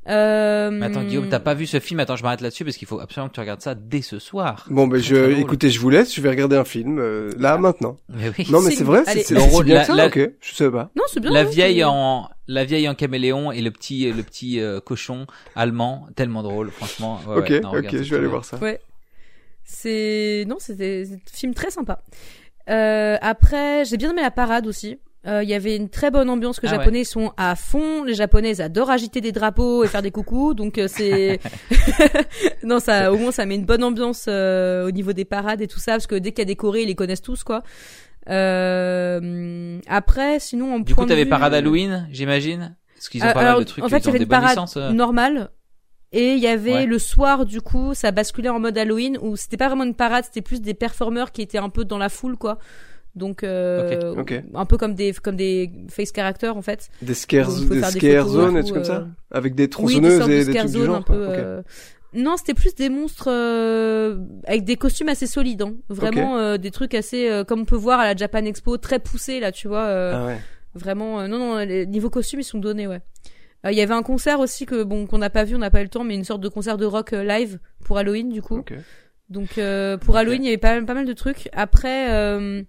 Euh, 0.08 0.70
Mais 0.70 0.86
attends, 0.86 1.02
Guillaume, 1.04 1.28
t'as 1.28 1.38
pas 1.40 1.54
vu 1.54 1.66
ce 1.66 1.80
film? 1.80 2.00
Attends, 2.00 2.16
je 2.16 2.22
m'arrête 2.22 2.40
là-dessus 2.40 2.64
parce 2.64 2.76
qu'il 2.76 2.88
faut 2.88 3.00
absolument 3.00 3.28
que 3.28 3.34
tu 3.34 3.40
regardes 3.40 3.60
ça 3.60 3.74
dès 3.74 4.02
ce 4.02 4.18
soir. 4.18 4.66
Bon, 4.70 4.86
ben 4.86 5.00
je, 5.00 5.14
drôle. 5.16 5.38
écoutez, 5.38 5.70
je 5.70 5.80
vous 5.80 5.90
laisse. 5.90 6.14
Je 6.14 6.20
vais 6.20 6.30
regarder 6.30 6.56
un 6.56 6.64
film 6.64 6.98
euh, 6.98 7.30
là 7.38 7.58
maintenant. 7.58 7.96
Mais 8.08 8.30
oui. 8.38 8.46
Non, 8.50 8.60
mais 8.62 8.70
c'est 8.70 8.84
vrai, 8.84 9.02
c'est 9.06 9.30
Le 9.30 9.62
bien 9.62 9.74
la- 9.78 9.84
ça. 9.84 9.94
la- 9.94 10.06
Ok, 10.06 10.18
je 10.40 10.54
sais 10.54 10.70
pas. 10.70 10.90
Non, 10.96 11.04
c'est 11.08 11.20
bien. 11.20 11.30
la 11.30 11.44
vieille 11.44 11.76
c'est- 11.78 11.84
en 11.84 12.28
la 12.48 12.64
vieille 12.64 12.88
en 12.88 12.94
caméléon 12.94 13.52
et 13.52 13.60
le 13.62 13.70
petit 13.70 14.10
le 14.12 14.22
petit 14.22 14.60
euh, 14.60 14.78
cochon 14.80 15.26
allemand 15.56 16.06
tellement 16.14 16.42
drôle 16.42 16.70
franchement 16.70 17.18
ouais, 17.26 17.36
ok, 17.38 17.48
ouais, 17.48 17.60
non, 17.60 17.70
ok, 17.70 17.90
je 17.90 18.10
vais 18.10 18.16
aller 18.18 18.26
voir 18.26 18.44
ça. 18.44 18.58
Ouais. 18.58 18.80
C'est 19.64 20.44
non, 20.46 20.56
c'était 20.58 21.04
un 21.10 21.18
film 21.32 21.54
très 21.54 21.70
sympa. 21.70 22.02
Euh, 22.68 23.16
après, 23.20 23.84
j'ai 23.84 23.96
bien 23.96 24.10
aimé 24.10 24.22
la 24.22 24.30
parade 24.30 24.66
aussi. 24.66 24.98
Euh, 25.26 25.42
Il 25.42 25.48
y 25.48 25.54
avait 25.54 25.76
une 25.76 25.88
très 25.88 26.10
bonne 26.10 26.28
ambiance 26.28 26.60
que 26.60 26.66
les 26.66 26.72
Ah 26.72 26.76
ouais. 26.76 26.78
japonais 26.84 27.04
sont 27.04 27.32
à 27.36 27.56
fond. 27.56 28.04
Les 28.04 28.14
japonaises 28.14 28.60
adorent 28.60 28.90
agiter 28.90 29.20
des 29.22 29.32
drapeaux 29.32 29.82
et 29.82 29.88
faire 29.88 30.02
des 30.02 30.10
coucous, 30.10 30.52
donc 30.54 30.76
euh, 30.78 30.86
c'est 30.88 31.40
non 32.62 32.78
ça 32.80 33.10
au 33.12 33.16
moins 33.16 33.32
ça 33.32 33.46
met 33.46 33.54
une 33.54 33.64
bonne 33.64 33.82
ambiance 33.84 34.26
euh, 34.28 34.86
au 34.86 34.90
niveau 34.90 35.12
des 35.14 35.24
parades 35.24 35.62
et 35.62 35.66
tout 35.66 35.78
ça 35.78 35.92
parce 35.92 36.06
que 36.06 36.14
dès 36.14 36.32
qu'il 36.32 36.40
y 36.40 36.42
a 36.42 36.44
des 36.46 36.56
chorés 36.56 36.82
ils 36.82 36.88
les 36.88 36.94
connaissent 36.94 37.22
tous 37.22 37.42
quoi. 37.44 37.62
Euh, 38.28 39.78
après 39.86 40.38
sinon 40.40 40.74
en 40.74 40.78
Du 40.80 40.94
point 40.94 41.04
coup, 41.04 41.08
t'avais 41.08 41.26
parade 41.26 41.54
Halloween, 41.54 42.06
j'imagine? 42.10 42.76
Parce 42.94 43.08
qu'ils 43.08 43.22
ont 43.24 43.32
pas 43.32 43.42
mal 43.42 43.58
de 43.58 43.64
trucs 43.64 43.84
en 43.84 43.88
fait, 43.88 43.98
il 43.98 44.06
y 44.06 44.08
avait 44.10 44.18
une 44.18 44.26
parade 44.28 44.50
licences. 44.50 44.76
normale. 44.76 45.50
Et 46.12 46.34
il 46.34 46.38
y 46.38 46.46
avait 46.46 46.72
Ouais. 46.74 46.86
le 46.86 47.00
soir, 47.00 47.44
du 47.44 47.60
coup, 47.60 47.92
ça 47.92 48.12
basculait 48.12 48.48
en 48.48 48.60
mode 48.60 48.78
Halloween, 48.78 49.18
où 49.20 49.34
c'était 49.34 49.56
pas 49.56 49.66
vraiment 49.66 49.82
une 49.82 49.96
parade, 49.96 50.22
c'était 50.24 50.42
plus 50.42 50.60
des 50.60 50.72
performeurs 50.72 51.32
qui 51.32 51.42
étaient 51.42 51.58
un 51.58 51.70
peu 51.70 51.84
dans 51.84 51.98
la 51.98 52.08
foule, 52.08 52.36
quoi. 52.36 52.58
Donc, 53.14 53.44
euh, 53.44 54.14
un 54.54 54.64
peu 54.66 54.76
comme 54.76 54.94
des, 54.94 55.12
comme 55.12 55.36
des 55.36 55.70
face 55.88 56.10
characters, 56.12 56.56
en 56.56 56.62
fait. 56.62 56.88
Des 57.00 57.14
scare, 57.14 57.48
des 57.52 57.82
scare 57.82 58.28
zones 58.28 58.56
et 58.56 58.60
et 58.60 58.62
tout, 58.62 58.68
trucs 58.70 58.74
comme 58.74 58.84
ça 58.84 58.96
euh. 58.98 59.06
Avec 59.30 59.54
des 59.54 59.62
Oui, 59.62 59.66
des 59.66 59.70
tronçonneuses 59.70 60.18
sortes 60.18 60.30
de 60.30 60.34
et 60.34 60.44
des 60.44 60.54
trucs 60.54 60.70
du 60.72 60.84
genre 60.84 60.96
un 60.96 61.02
peu. 61.02 61.14
Euh, 61.14 61.62
Non, 62.12 62.36
c'était 62.36 62.54
plus 62.54 62.74
des 62.74 62.88
monstres 62.88 63.28
euh, 63.28 64.18
avec 64.46 64.64
des 64.64 64.76
costumes 64.76 65.08
assez 65.08 65.26
solides, 65.26 65.62
hein. 65.62 65.74
Vraiment 65.88 66.38
euh, 66.38 66.56
des 66.58 66.70
trucs 66.70 66.94
assez, 66.94 67.28
euh, 67.28 67.44
comme 67.44 67.60
on 67.60 67.64
peut 67.64 67.76
voir 67.76 68.00
à 68.00 68.04
la 68.04 68.16
Japan 68.16 68.44
Expo, 68.44 68.76
très 68.78 68.98
poussés 68.98 69.40
là, 69.40 69.52
tu 69.52 69.68
vois. 69.68 69.84
euh, 69.84 70.12
Ah 70.14 70.26
ouais. 70.26 70.38
Vraiment, 70.74 71.20
euh, 71.20 71.26
non, 71.28 71.38
non, 71.38 71.58
les 71.58 71.86
niveaux 71.86 72.10
costumes, 72.10 72.40
ils 72.40 72.44
sont 72.44 72.58
donnés, 72.58 72.86
ouais. 72.88 73.00
Euh, 73.64 73.70
Il 73.72 73.78
y 73.78 73.80
avait 73.80 73.94
un 73.94 74.02
concert 74.02 74.40
aussi 74.40 74.66
que 74.66 74.82
bon 74.82 75.06
qu'on 75.06 75.18
n'a 75.18 75.30
pas 75.30 75.44
vu, 75.44 75.54
on 75.54 75.58
n'a 75.58 75.70
pas 75.70 75.80
eu 75.80 75.84
le 75.84 75.88
temps, 75.88 76.04
mais 76.04 76.14
une 76.14 76.24
sorte 76.24 76.40
de 76.40 76.48
concert 76.48 76.76
de 76.78 76.84
rock 76.84 77.12
euh, 77.12 77.22
live 77.24 77.58
pour 77.84 77.96
Halloween 77.98 78.28
du 78.30 78.42
coup. 78.42 78.62
Donc 79.30 79.56
euh, 79.58 79.96
pour. 79.96 80.16
Halloween, 80.16 80.42
il 80.42 80.46
y 80.46 80.48
avait 80.48 80.58
pas, 80.58 80.80
pas 80.82 80.94
mal 80.94 81.06
de 81.06 81.12
trucs. 81.14 81.48
Après, 81.52 82.12
euh, 82.12 82.62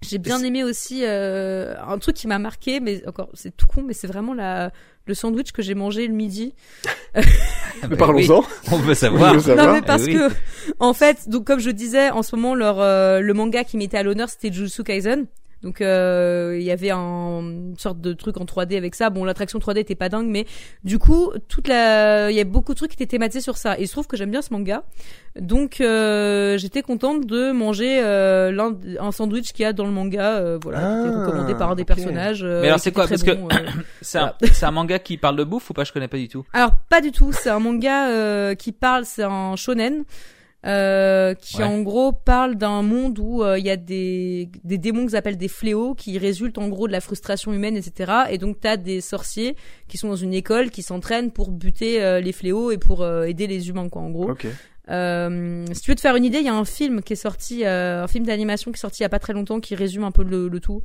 j'ai 0.00 0.18
bien 0.18 0.42
aimé 0.42 0.62
aussi 0.64 1.00
euh, 1.04 1.74
un 1.86 1.98
truc 1.98 2.14
qui 2.16 2.26
m'a 2.28 2.38
marqué, 2.38 2.80
mais 2.80 3.06
encore 3.06 3.28
c'est 3.34 3.56
tout 3.56 3.66
con, 3.66 3.82
mais 3.82 3.94
c'est 3.94 4.06
vraiment 4.06 4.34
la 4.34 4.70
le 5.06 5.14
sandwich 5.14 5.52
que 5.52 5.62
j'ai 5.62 5.74
mangé 5.74 6.06
le 6.06 6.14
midi. 6.14 6.54
Ah 7.80 7.86
Mais 7.88 7.88
bah 7.90 7.96
parlons-en. 8.06 8.40
oui, 8.40 8.46
on 8.72 8.76
veut 8.78 8.94
savoir. 8.94 9.34
Non 9.34 9.72
mais 9.72 9.82
parce 9.82 10.02
Eh 10.08 10.12
oui. 10.12 10.14
que 10.14 10.34
en 10.80 10.92
fait, 10.92 11.28
donc 11.28 11.44
comme 11.46 11.60
je 11.60 11.70
disais, 11.70 12.10
en 12.10 12.22
ce 12.24 12.34
moment 12.34 12.54
leur 12.56 12.80
euh, 12.80 13.20
le 13.20 13.32
manga 13.34 13.62
qui 13.62 13.76
mettait 13.76 13.96
à 13.98 14.02
l'honneur 14.02 14.28
c'était 14.28 14.52
Jujutsu 14.52 14.82
Kaisen. 14.82 15.26
Donc 15.62 15.80
euh, 15.80 16.56
il 16.58 16.64
y 16.64 16.70
avait 16.70 16.90
un, 16.90 17.40
une 17.40 17.74
sorte 17.78 18.00
de 18.00 18.12
truc 18.12 18.36
en 18.40 18.44
3D 18.44 18.76
avec 18.76 18.94
ça. 18.94 19.10
Bon, 19.10 19.24
l'attraction 19.24 19.58
3D 19.58 19.78
était 19.78 19.94
pas 19.96 20.08
dingue, 20.08 20.28
mais 20.28 20.46
du 20.84 20.98
coup, 21.00 21.32
toute 21.48 21.66
la, 21.66 22.30
il 22.30 22.36
y 22.36 22.40
a 22.40 22.44
beaucoup 22.44 22.74
de 22.74 22.78
trucs 22.78 22.90
qui 22.92 22.94
étaient 23.02 23.06
thématisés 23.10 23.40
sur 23.40 23.56
ça. 23.56 23.76
Et 23.78 23.82
il 23.82 23.86
se 23.88 23.92
trouve 23.92 24.06
que 24.06 24.16
j'aime 24.16 24.30
bien 24.30 24.40
ce 24.42 24.52
manga, 24.52 24.84
donc 25.40 25.80
euh, 25.80 26.56
j'étais 26.58 26.82
contente 26.82 27.26
de 27.26 27.50
manger 27.50 28.00
euh, 28.02 28.70
un 29.00 29.10
sandwich 29.12 29.52
qu'il 29.52 29.64
y 29.64 29.66
a 29.66 29.72
dans 29.72 29.84
le 29.86 29.90
manga, 29.92 30.36
euh, 30.36 30.58
voilà, 30.62 30.78
qui 31.02 31.08
était 31.08 31.16
Ah, 31.18 31.20
recommandé 31.26 31.54
par 31.54 31.70
un 31.70 31.74
des 31.74 31.82
ok. 31.82 31.88
personnages. 31.88 32.42
euh, 32.44 32.60
Mais 32.62 32.68
alors, 32.68 32.78
c'est 32.80 32.92
quoi 32.92 33.08
Parce 33.08 33.22
que- 33.24 33.32
bon, 33.32 33.48
euh. 33.52 33.66
C'est 34.00 34.18
un, 34.18 34.34
c'est 34.52 34.64
un 34.66 34.70
manga 34.70 34.98
qui 35.00 35.16
parle 35.18 35.34
de 35.36 35.44
bouffe 35.44 35.70
ou 35.70 35.72
pas? 35.74 35.82
Je 35.84 35.92
connais 35.92 36.08
pas 36.08 36.18
du 36.18 36.28
tout. 36.28 36.44
Alors 36.52 36.70
pas 36.88 37.00
du 37.00 37.10
tout, 37.10 37.32
c'est 37.32 37.50
un 37.50 37.58
manga 37.58 38.08
euh, 38.10 38.54
qui 38.54 38.70
parle, 38.72 39.04
c'est 39.04 39.24
un 39.24 39.56
shonen 39.56 40.04
euh, 40.68 41.34
qui 41.34 41.56
Ouais. 41.58 41.64
en 41.64 41.80
gros 41.82 42.12
parle 42.12 42.56
d'un 42.56 42.82
monde 42.82 43.18
où 43.18 43.42
euh, 43.42 43.58
il 43.58 43.64
y 43.64 43.70
a 43.70 43.76
des, 43.76 44.50
des 44.64 44.78
démons 44.78 45.06
qu'ils 45.06 45.16
appellent 45.16 45.36
des 45.38 45.48
fléaux 45.48 45.94
qui 45.94 46.18
résultent 46.18 46.58
en 46.58 46.68
gros 46.68 46.86
de 46.86 46.92
la 46.92 47.00
frustration 47.00 47.52
humaine, 47.52 47.76
etc. 47.76 48.12
Et 48.30 48.38
donc 48.38 48.60
t'as 48.60 48.76
des 48.76 49.00
sorciers 49.00 49.56
qui 49.88 49.96
sont 49.96 50.08
dans 50.08 50.16
une 50.16 50.34
école 50.34 50.70
qui 50.70 50.82
s'entraînent 50.82 51.30
pour 51.30 51.50
buter 51.50 52.02
euh, 52.02 52.20
les 52.20 52.32
fléaux 52.32 52.70
et 52.70 52.78
pour 52.78 53.02
euh, 53.02 53.24
aider 53.24 53.46
les 53.46 53.68
humains 53.68 53.88
quoi 53.88 54.02
en 54.02 54.10
gros. 54.10 54.30
Ok. 54.32 54.46
Euh, 54.90 55.66
si 55.72 55.82
tu 55.82 55.90
veux 55.90 55.94
te 55.94 56.00
faire 56.00 56.16
une 56.16 56.24
idée, 56.24 56.38
il 56.38 56.44
y 56.46 56.48
a 56.48 56.54
un 56.54 56.64
film 56.64 57.02
qui 57.02 57.12
est 57.12 57.16
sorti, 57.16 57.64
euh, 57.64 58.04
un 58.04 58.08
film 58.08 58.24
d'animation 58.24 58.70
qui 58.72 58.76
est 58.76 58.80
sorti 58.80 59.00
il 59.00 59.02
y 59.02 59.06
a 59.06 59.10
pas 59.10 59.18
très 59.18 59.34
longtemps 59.34 59.60
qui 59.60 59.74
résume 59.74 60.04
un 60.04 60.10
peu 60.12 60.22
le, 60.24 60.48
le 60.48 60.60
tout, 60.60 60.82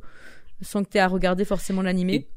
sans 0.60 0.84
que 0.84 0.90
tu 0.90 0.98
aies 0.98 1.00
à 1.00 1.08
regarder 1.08 1.44
forcément 1.46 1.80
l'animé. 1.82 2.14
Et, 2.14 2.28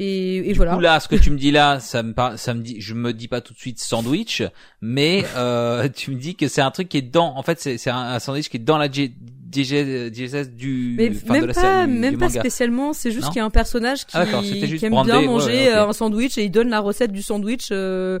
et 0.00 0.42
Du 0.48 0.54
voilà. 0.54 0.74
coup 0.74 0.80
là, 0.80 0.98
ce 1.00 1.06
que 1.08 1.16
tu 1.16 1.30
me 1.30 1.38
dis 1.38 1.50
là, 1.50 1.78
ça 1.80 2.02
me 2.02 2.12
ça 2.36 2.54
me 2.54 2.62
dit, 2.62 2.76
je 2.80 2.94
me 2.94 3.12
dis 3.12 3.28
pas 3.28 3.40
tout 3.40 3.52
de 3.54 3.58
suite 3.58 3.78
sandwich, 3.80 4.42
mais 4.80 5.24
euh, 5.36 5.88
tu 5.94 6.10
me 6.10 6.16
dis 6.16 6.34
que 6.34 6.48
c'est 6.48 6.62
un 6.62 6.70
truc 6.70 6.88
qui 6.88 6.98
est 6.98 7.02
dans, 7.02 7.36
en 7.36 7.42
fait, 7.42 7.60
c'est 7.60 7.78
c'est 7.78 7.90
un, 7.90 8.18
sandwich 8.18 8.48
qui 8.48 8.56
est 8.56 8.60
dans 8.60 8.78
la 8.78 8.88
DGS 8.88 10.48
du, 10.50 10.94
Mais 10.96 11.10
de 11.10 11.32
même 11.32 11.44
la 11.46 11.54
pas, 11.54 11.86
du- 11.86 11.92
même 11.92 12.12
du 12.14 12.18
pas 12.18 12.26
manga. 12.28 12.40
spécialement. 12.40 12.92
C'est 12.92 13.12
juste 13.12 13.28
qu'il 13.28 13.36
y 13.36 13.40
a 13.40 13.44
un 13.44 13.50
personnage 13.50 14.04
qui, 14.06 14.16
Ah, 14.16 14.24
juste 14.42 14.78
qui 14.78 14.84
aime 14.86 15.00
bien 15.04 15.22
manger 15.22 15.46
ouais, 15.68 15.74
euh, 15.74 15.86
un 15.88 15.92
sandwich 15.92 16.36
et 16.38 16.44
il 16.44 16.50
donne 16.50 16.70
la 16.70 16.80
recette 16.80 17.12
du 17.12 17.22
sandwich. 17.22 17.68
euh, 17.70 18.18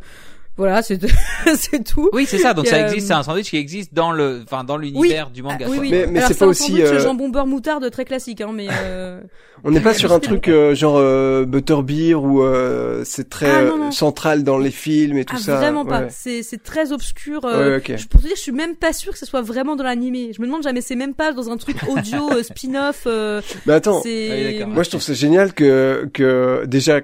voilà, 0.56 0.82
c'est 0.82 1.00
c'est 1.56 1.82
tout. 1.84 2.10
Oui, 2.12 2.26
c'est 2.26 2.38
ça. 2.38 2.54
Donc 2.54 2.66
Et, 2.66 2.70
ça 2.70 2.76
euh, 2.76 2.86
existe. 2.86 3.08
C'est 3.08 3.12
un 3.14 3.22
sandwich 3.22 3.50
qui 3.50 3.56
existe 3.56 3.92
dans 3.94 4.12
le, 4.12 4.42
enfin 4.44 4.64
dans 4.64 4.76
l'univers 4.76 5.30
du 5.30 5.42
manga. 5.42 5.66
Ah, 5.66 5.70
oui, 5.70 5.78
oui. 5.80 5.88
Mais- 5.90 6.06
mais 6.06 6.20
c'est 6.28 6.38
pas 6.38 6.44
un 6.44 6.48
aussi, 6.48 6.80
euh, 6.82 7.00
jambon 7.00 7.28
beurre 7.28 7.46
moutarde 7.46 7.90
très 7.90 8.04
classique, 8.04 8.40
hein, 8.40 8.50
mais 8.54 8.68
euh, 8.70 9.20
On 9.64 9.70
n'est 9.70 9.80
pas 9.80 9.94
sur 9.94 10.12
un 10.12 10.20
truc 10.20 10.48
euh, 10.48 10.74
genre 10.74 10.96
euh, 10.98 11.44
Butterbeer 11.44 12.14
où 12.22 12.42
euh, 12.42 13.02
c'est 13.04 13.28
très 13.30 13.50
Ah, 13.50 13.64
non, 13.64 13.78
non. 13.78 13.90
central 13.90 14.44
dans 14.44 14.58
les 14.58 14.70
films 14.70 15.18
et 15.18 15.24
tout 15.24 15.36
ah, 15.38 15.42
ça. 15.42 15.56
vraiment 15.56 15.84
pas. 15.84 16.02
Ouais. 16.02 16.08
C'est 16.10 16.42
c'est 16.42 16.62
très 16.62 16.92
obscur. 16.92 17.44
euh, 17.44 17.70
Ouais, 17.70 17.76
ok. 17.78 17.96
je, 17.98 18.06
pour 18.08 18.20
te 18.20 18.26
dire, 18.26 18.36
je 18.36 18.42
suis 18.42 18.52
même 18.52 18.76
pas 18.76 18.92
sûre 18.92 19.12
que 19.12 19.18
ce 19.18 19.26
soit 19.26 19.42
vraiment 19.42 19.74
dans 19.76 19.84
l'animé. 19.84 20.30
Je 20.36 20.40
me 20.40 20.46
demande 20.46 20.62
jamais, 20.62 20.80
c'est 20.82 20.96
même 20.96 21.14
pas 21.14 21.32
dans 21.32 21.50
un 21.50 21.56
truc 21.56 21.76
audio 21.88 22.30
euh, 22.32 22.42
spin-off. 22.42 23.04
euh, 23.06 23.40
Mais 23.66 23.72
attends, 23.74 24.02
c'est. 24.02 24.60
Ah 24.62 24.66
moi 24.66 24.82
je 24.82 24.90
trouve 24.90 25.02
c'est 25.02 25.14
génial 25.14 25.52
que 25.52 26.08
que 26.12 26.64
déjà 26.66 27.00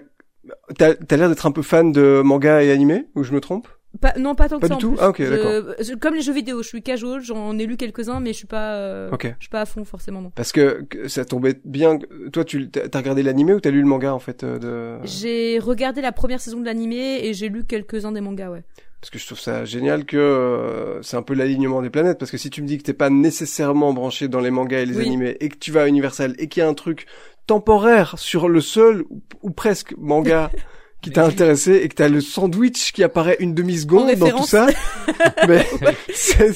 t'as 0.77 0.93
as, 1.10 1.16
l'air 1.16 1.28
d'être 1.28 1.47
un 1.47 1.52
peu 1.52 1.62
fan 1.62 1.93
de 1.93 2.22
manga 2.24 2.62
et 2.62 2.70
animé 2.70 3.06
ou 3.14 3.22
je 3.24 3.32
me 3.32 3.40
trompe 3.40 3.68
Pas- 4.01 4.14
non, 4.18 4.36
pas 4.36 4.48
tant 4.48 4.56
que 4.59 4.60
Pas 4.60 4.68
ça. 4.68 4.77
du 4.77 4.86
en 4.86 4.90
tout. 4.90 4.97
Ah, 5.01 5.09
ok, 5.09 5.20
d'accord. 5.28 5.74
Comme 6.01 6.14
les 6.14 6.22
jeux 6.22 6.32
vidéo, 6.32 6.62
je 6.62 6.68
suis 6.68 6.81
casual, 6.82 7.20
j'en 7.22 7.59
ai 7.59 7.66
lu 7.66 7.77
quelques-uns, 7.77 8.20
mais 8.20 8.32
je 8.32 8.39
suis 8.39 8.47
pas, 8.47 8.74
euh, 8.77 9.10
je 9.20 9.27
suis 9.40 9.48
pas 9.51 9.62
à 9.62 9.66
fond 9.66 9.85
forcément 9.85 10.22
non. 10.22 10.31
Parce 10.35 10.52
que, 10.52 10.82
que 10.89 11.09
ça 11.09 11.24
tombait 11.24 11.56
bien. 11.64 11.98
Toi, 12.32 12.44
tu 12.44 12.70
t'as 12.70 12.98
regardé 12.98 13.22
l'animé 13.24 13.52
ou 13.52 13.60
t'as 13.60 13.70
lu 13.70 13.81
le 13.81 13.86
manga 13.89 14.14
en 14.14 14.20
fait 14.20 14.44
euh, 14.44 14.59
de... 15.01 15.05
J'ai 15.06 15.59
regardé 15.59 16.02
la 16.02 16.12
première 16.12 16.40
saison 16.40 16.60
de 16.60 16.66
l'animé 16.66 17.18
et 17.24 17.35
j'ai 17.35 17.48
lu 17.48 17.64
quelques-uns 17.64 18.12
des 18.12 18.20
mangas, 18.20 18.51
ouais. 18.51 18.62
Parce 19.01 19.10
que 19.10 19.18
je 19.18 19.24
trouve 19.24 19.40
ça 19.40 19.64
génial 19.64 20.05
que 20.05 20.18
euh, 20.18 21.01
c'est 21.01 21.16
un 21.16 21.22
peu 21.22 21.32
l'alignement 21.32 21.81
des 21.81 21.89
planètes. 21.89 22.18
Parce 22.18 22.31
que 22.31 22.36
si 22.36 22.51
tu 22.51 22.60
me 22.60 22.66
dis 22.66 22.77
que 22.77 22.82
t'es 22.82 22.93
pas 22.93 23.09
nécessairement 23.09 23.94
branché 23.94 24.28
dans 24.28 24.40
les 24.40 24.51
mangas 24.51 24.81
et 24.81 24.86
les 24.86 24.98
Oui. 24.98 25.06
animés 25.06 25.36
et 25.40 25.48
que 25.48 25.56
tu 25.56 25.72
vas 25.72 25.82
à 25.85 25.86
Universal 25.89 26.35
et 26.39 26.48
qu'il 26.48 26.62
y 26.62 26.64
a 26.64 26.68
un 26.68 26.74
truc 26.74 27.06
temporaire 27.51 28.14
sur 28.16 28.48
le 28.48 28.60
seul 28.60 29.02
ou, 29.10 29.20
ou 29.43 29.51
presque 29.51 29.93
manga 29.98 30.51
qui 31.02 31.10
t'a 31.10 31.24
intéressé 31.24 31.74
et 31.82 31.89
que 31.89 31.94
t'as 31.97 32.09
le 32.09 32.20
sandwich 32.20 32.93
qui 32.93 33.02
apparaît 33.02 33.36
une 33.40 33.55
demi 33.55 33.77
seconde 33.78 34.14
dans 34.14 34.31
tout 34.31 34.47
ça, 34.47 34.68
mais 35.48 35.66
c'est 36.14 36.52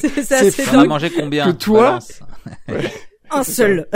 C'est 0.51 0.73
mangé 0.87 1.11
combien 1.11 1.47
que 1.47 1.57
toi-. 1.57 1.99
Un 3.31 3.43
seul. 3.43 3.89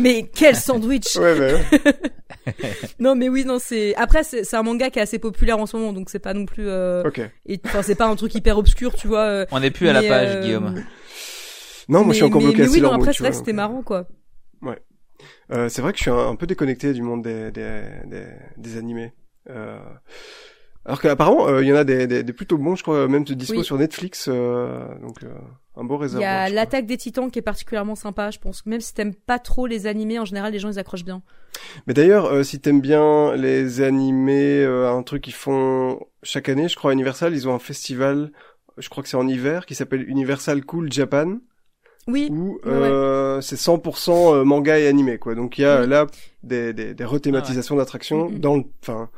mais 0.00 0.28
quel 0.34 0.56
sandwich 0.56 1.14
ouais, 1.16 1.38
ouais, 1.38 1.52
ouais. 1.54 2.54
Non, 2.98 3.14
mais 3.14 3.28
oui, 3.28 3.44
non, 3.44 3.58
c'est. 3.60 3.94
Après, 3.94 4.24
c'est 4.24 4.42
c'est 4.42 4.56
un 4.56 4.62
manga 4.64 4.90
qui 4.90 4.98
est 4.98 5.02
assez 5.02 5.18
populaire 5.20 5.58
en 5.58 5.66
ce 5.66 5.76
moment, 5.76 5.92
donc 5.92 6.10
c'est 6.10 6.18
pas 6.18 6.34
non 6.34 6.44
plus. 6.46 6.66
Euh... 6.68 7.04
Ok. 7.04 7.20
et- 7.46 7.60
Enfin, 7.66 7.82
c'est 7.82 7.94
pas 7.94 8.06
un 8.06 8.16
truc 8.16 8.34
hyper 8.34 8.58
obscur, 8.58 8.94
tu 8.94 9.06
vois. 9.06 9.20
euh, 9.20 9.46
On 9.52 9.60
n'est 9.60 9.70
plus 9.70 9.88
à 9.88 9.92
la 9.92 10.00
mais, 10.02 10.08
page, 10.08 10.28
euh, 10.36 10.42
Guillaume. 10.42 10.74
Non, 11.88 11.98
moi 12.00 12.06
mais- 12.06 12.12
je 12.12 12.16
suis 12.16 12.24
encore 12.24 12.40
mais- 12.40 12.46
bloqué 12.48 12.62
mais 12.62 12.68
à 12.68 12.70
oui, 12.72 12.80
non, 12.80 12.92
après, 12.92 13.12
c'est 13.12 13.18
vrai 13.18 13.28
vois, 13.28 13.30
que 13.30 13.36
c'était 13.36 13.52
donc, 13.52 13.56
marrant, 13.56 13.82
quoi. 13.82 14.08
Euh, 15.52 15.68
c'est 15.68 15.82
vrai 15.82 15.92
que 15.92 15.98
je 15.98 16.02
suis 16.04 16.10
un, 16.10 16.28
un 16.28 16.36
peu 16.36 16.46
déconnecté 16.46 16.92
du 16.92 17.02
monde 17.02 17.22
des, 17.22 17.50
des, 17.50 17.82
des, 18.06 18.26
des 18.56 18.76
animés. 18.78 19.12
Euh, 19.50 19.78
alors 20.86 21.00
qu'apparemment, 21.00 21.48
euh, 21.48 21.62
il 21.62 21.68
y 21.68 21.72
en 21.72 21.76
a 21.76 21.84
des, 21.84 22.06
des, 22.06 22.22
des 22.22 22.32
plutôt 22.34 22.58
bons, 22.58 22.76
je 22.76 22.82
crois, 22.82 23.08
même 23.08 23.24
de 23.24 23.32
dispo 23.34 23.58
Oui. 23.58 23.64
sur 23.64 23.78
Netflix. 23.78 24.28
euh, 24.30 24.86
donc, 25.00 25.22
euh, 25.22 25.28
un 25.76 25.84
beau 25.84 25.96
Il 25.96 26.02
réservoir. 26.02 26.30
y 26.30 26.32
a 26.32 26.48
l'attaque 26.50 26.86
des 26.86 26.96
titans 26.98 27.30
qui 27.30 27.38
est 27.38 27.42
particulièrement 27.42 27.94
sympa, 27.94 28.30
je 28.30 28.38
pense. 28.38 28.64
Même 28.66 28.80
si 28.80 28.92
t'aimes 28.94 29.14
pas 29.14 29.38
trop 29.38 29.66
les 29.66 29.86
animés, 29.86 30.18
en 30.18 30.24
général, 30.26 30.52
les 30.52 30.58
gens 30.58 30.70
ils 30.70 30.78
accrochent 30.78 31.04
bien. 31.04 31.22
Mais 31.86 31.94
d'ailleurs, 31.94 32.26
euh, 32.26 32.42
si 32.42 32.60
t'aimes 32.60 32.80
bien 32.82 33.34
les 33.34 33.80
animés, 33.80 34.62
euh, 34.62 34.90
un 34.90 35.02
truc 35.02 35.22
qu'ils 35.22 35.32
font 35.34 36.00
chaque 36.22 36.48
année, 36.48 36.68
je 36.68 36.76
crois 36.76 36.90
à 36.90 36.94
Universal, 36.94 37.32
ils 37.34 37.48
ont 37.48 37.54
un 37.54 37.58
festival, 37.58 38.30
je 38.76 38.88
crois 38.88 39.02
que 39.02 39.08
c'est 39.08 39.16
en 39.16 39.26
hiver, 39.26 39.64
qui 39.66 39.74
s'appelle 39.74 40.08
Universal 40.08 40.64
Cool 40.64 40.92
Japan, 40.92 41.38
Oui, 42.06 42.28
où 42.30 42.58
Ouais, 42.64 42.70
euh, 42.70 43.40
c'est 43.40 43.56
100% 43.56 44.34
euh, 44.34 44.44
manga 44.44 44.78
et 44.78 44.86
animé, 44.86 45.18
quoi. 45.18 45.34
Donc 45.34 45.56
il 45.58 45.62
y 45.62 45.64
a 45.64 45.80
Oui. 45.82 45.86
là 45.88 46.06
des, 46.42 46.72
des, 46.74 46.92
des 46.94 47.04
rethématisations 47.04 47.76
d'attractions 47.76 48.28
Mhm. 48.30 48.38
dans 48.40 48.56
le, 48.56 48.64
enfin, 48.82 49.08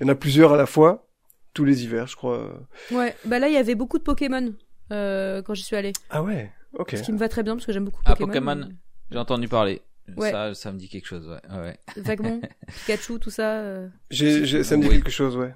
il 0.00 0.06
y 0.06 0.10
en 0.10 0.12
a 0.12 0.16
plusieurs 0.16 0.52
à 0.52 0.56
la 0.56 0.66
fois, 0.66 1.06
tous 1.54 1.64
les 1.64 1.84
hivers, 1.84 2.06
je 2.08 2.16
crois. 2.16 2.50
ouais. 2.90 3.14
Bah 3.24 3.38
là, 3.38 3.48
il 3.48 3.54
y 3.54 3.58
avait 3.58 3.74
beaucoup 3.76 3.98
de 3.98 4.02
Pokémon 4.02 4.52
euh, 4.90 5.40
quand 5.42 5.54
j'y 5.54 5.62
suis 5.62 5.76
allée. 5.76 5.92
Ah 6.10 6.22
ouais, 6.22 6.50
ok. 6.74 6.94
Ce 6.96 7.02
qui 7.02 7.12
me 7.12 7.18
va 7.18 7.28
très 7.28 7.42
bien 7.44 7.54
parce 7.54 7.66
que 7.66 7.72
j'aime 7.72 7.84
beaucoup 7.84 8.00
Ah, 8.04 8.16
Pokémon. 8.16 8.28
Pokémon. 8.32 8.68
J'ai 9.12 9.18
entendu 9.18 9.46
parler. 9.48 9.80
Ouais. 10.16 10.32
Ça, 10.32 10.52
ça 10.54 10.72
me 10.72 10.78
dit 10.78 10.88
quelque 10.88 11.06
chose, 11.06 11.28
ouais. 11.28 11.40
ouais, 11.56 11.62
ouais. 11.64 11.78
Vaguement. 11.96 12.40
Pikachu, 12.86 13.20
tout 13.20 13.30
ça. 13.30 13.52
euh. 13.60 13.88
J'ai, 14.10 14.44
j'ai, 14.46 14.64
ça 14.64 14.76
me 14.76 14.82
dit 14.82 14.88
Oui. 14.88 14.96
quelque 14.96 15.10
chose, 15.12 15.36
ouais. 15.36 15.54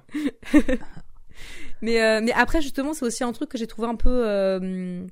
Mais, 1.81 2.01
euh, 2.01 2.21
mais 2.23 2.31
après, 2.33 2.61
justement, 2.61 2.93
c'est 2.95 3.05
aussi 3.05 3.23
un 3.23 3.31
truc 3.33 3.49
que 3.49 3.57
j'ai 3.57 3.67
trouvé 3.67 3.87
un 3.87 3.95
peu. 3.95 5.05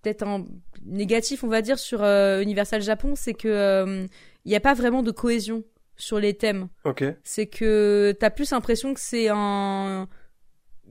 Euh, 0.00 0.02
peut-être 0.02 0.26
un 0.26 0.44
négatif, 0.84 1.44
on 1.44 1.48
va 1.48 1.62
dire, 1.62 1.78
sur 1.78 2.02
euh, 2.02 2.40
Universal 2.40 2.82
Japon, 2.82 3.14
c'est 3.16 3.34
que 3.34 3.48
euh, 3.48 4.06
il 4.44 4.48
n'y 4.48 4.56
a 4.56 4.60
pas 4.60 4.74
vraiment 4.74 5.02
de 5.02 5.10
cohésion 5.10 5.64
sur 5.96 6.18
les 6.18 6.34
thèmes. 6.34 6.68
Ok. 6.84 7.04
C'est 7.24 7.46
que 7.46 8.16
t'as 8.18 8.30
plus 8.30 8.50
l'impression 8.50 8.94
que 8.94 9.00
c'est 9.00 9.28
un 9.30 10.08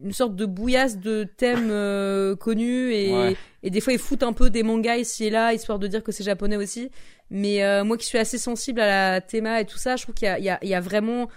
une 0.02 0.14
sorte 0.14 0.34
de 0.34 0.46
bouillasse 0.46 0.98
de 0.98 1.26
thèmes 1.26 1.72
euh, 1.72 2.34
connus 2.38 2.94
et, 2.94 3.36
et 3.64 3.70
des 3.70 3.82
fois 3.82 3.92
ils 3.92 4.00
foutent 4.00 4.24
un 4.24 4.32
peu 4.32 4.50
des 4.50 4.64
mangas 4.64 4.96
ici 4.96 5.26
et 5.26 5.30
là 5.30 5.54
histoire 5.54 5.78
de 5.78 5.88
dire 5.88 6.04
que 6.04 6.14
c'est 6.14 6.24
japonais 6.24 6.56
aussi. 6.56 6.90
Mais 7.30 7.64
euh, 7.66 7.84
moi 7.84 7.98
qui 7.98 8.06
suis 8.06 8.18
assez 8.18 8.38
sensible 8.38 8.80
à 8.80 9.12
la 9.16 9.20
théma 9.20 9.60
et 9.60 9.66
tout 9.66 9.78
ça, 9.78 9.98
je 9.98 10.04
trouve 10.04 10.16
qu'il 10.16 10.28
y 10.28 10.30
a, 10.30 10.40
il 10.40 10.46
y, 10.46 10.50
a, 10.50 10.58
il 10.62 10.70
y 10.70 10.74
a 10.74 10.80
vraiment 10.80 11.28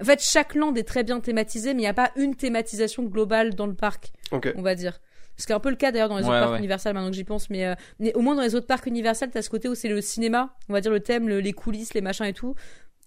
en 0.00 0.04
fait, 0.04 0.22
chaque 0.22 0.54
land 0.54 0.74
est 0.74 0.88
très 0.88 1.04
bien 1.04 1.20
thématisé, 1.20 1.74
mais 1.74 1.80
il 1.80 1.84
n'y 1.84 1.88
a 1.88 1.94
pas 1.94 2.10
une 2.16 2.34
thématisation 2.34 3.02
globale 3.02 3.54
dans 3.54 3.66
le 3.66 3.74
parc, 3.74 4.12
on 4.32 4.62
va 4.62 4.74
dire. 4.74 5.00
Ce 5.40 5.46
qui 5.46 5.52
est 5.52 5.56
un 5.56 5.60
peu 5.60 5.70
le 5.70 5.76
cas 5.76 5.90
d'ailleurs 5.90 6.08
dans 6.08 6.18
les 6.18 6.24
autres 6.24 6.40
parcs 6.40 6.58
Universal 6.58 6.94
maintenant 6.94 7.10
que 7.10 7.16
j'y 7.16 7.24
pense, 7.24 7.50
mais, 7.50 7.66
euh, 7.66 7.74
mais, 7.98 8.14
au 8.14 8.20
moins 8.20 8.34
dans 8.34 8.42
les 8.42 8.54
autres 8.54 8.66
parcs 8.66 8.86
Universal, 8.86 9.30
t'as 9.30 9.42
ce 9.42 9.50
côté 9.50 9.68
où 9.68 9.74
c'est 9.74 9.88
le 9.88 10.00
cinéma, 10.00 10.54
on 10.68 10.72
va 10.72 10.80
dire 10.80 10.92
le 10.92 11.00
thème, 11.00 11.28
les 11.28 11.52
coulisses, 11.52 11.94
les 11.94 12.00
machins 12.00 12.26
et 12.26 12.32
tout. 12.32 12.54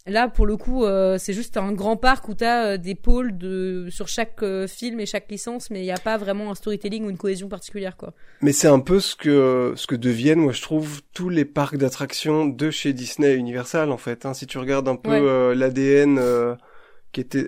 Là, 0.06 0.28
pour 0.28 0.46
le 0.46 0.58
coup, 0.58 0.84
euh, 0.84 1.18
c'est 1.18 1.32
juste 1.32 1.56
un 1.56 1.72
grand 1.72 1.96
parc 1.96 2.28
où 2.28 2.34
t'as 2.34 2.66
euh, 2.66 2.78
des 2.78 2.94
pôles 2.94 3.38
de 3.38 3.88
sur 3.90 4.10
chaque 4.10 4.44
euh, 4.44 4.68
film 4.68 5.00
et 5.00 5.06
chaque 5.06 5.32
licence, 5.32 5.70
mais 5.70 5.80
il 5.80 5.84
n'y 5.84 5.94
a 5.94 5.98
pas 5.98 6.18
vraiment 6.18 6.52
un 6.52 6.56
storytelling 6.56 7.06
ou 7.06 7.10
une 7.10 7.18
cohésion 7.18 7.48
particulière, 7.48 7.96
quoi. 7.96 8.14
Mais 8.42 8.52
c'est 8.52 8.68
un 8.68 8.82
peu 8.82 9.00
ce 9.00 9.16
que 9.16 9.74
ce 9.78 9.88
que 9.88 9.96
deviennent, 9.96 10.40
moi, 10.40 10.52
je 10.52 10.62
trouve, 10.62 11.02
tous 11.14 11.30
les 11.30 11.46
parcs 11.46 11.78
d'attractions 11.78 12.46
de 12.46 12.70
chez 12.70 12.92
Disney 12.92 13.32
et 13.32 13.36
Universal, 13.36 13.92
en 13.92 13.98
fait. 13.98 14.26
Hein. 14.26 14.34
Si 14.34 14.46
tu 14.46 14.58
regardes 14.58 14.90
un 14.90 14.98
peu 14.98 15.54
l'ADN 15.54 16.20
qui 17.14 17.22
était 17.22 17.48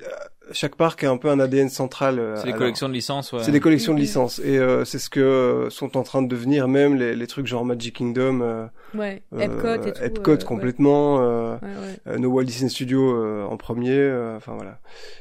chaque 0.51 0.75
parc 0.75 1.03
a 1.03 1.09
un 1.09 1.17
peu 1.17 1.29
un 1.29 1.39
ADN 1.39 1.69
central. 1.69 2.19
Euh, 2.19 2.35
c'est 2.37 2.47
des 2.47 2.53
collections 2.53 2.87
de 2.87 2.93
licences, 2.93 3.33
ouais. 3.33 3.43
C'est 3.43 3.51
des 3.51 3.59
collections 3.59 3.93
de 3.93 3.99
licences 3.99 4.39
et 4.39 4.57
euh, 4.57 4.85
c'est 4.85 4.99
ce 4.99 5.09
que 5.09 5.19
euh, 5.19 5.69
sont 5.69 5.97
en 5.97 6.03
train 6.03 6.21
de 6.21 6.27
devenir 6.27 6.67
même 6.67 6.95
les, 6.95 7.15
les 7.15 7.27
trucs 7.27 7.47
genre 7.47 7.65
Magic 7.65 7.95
Kingdom. 7.95 8.41
Euh, 8.41 8.67
ouais. 8.93 9.23
Epcot 9.37 9.87
et 9.87 9.93
tout. 9.93 10.03
Epcot 10.03 10.37
complètement. 10.45 11.17
Ouais. 11.17 11.57
Ouais, 12.05 12.17
no 12.19 12.29
Walt 12.29 12.43
Disney 12.43 12.69
Studios 12.69 13.45
en 13.45 13.57
premier. 13.57 14.11
Enfin 14.35 14.53
voilà. 14.55 14.79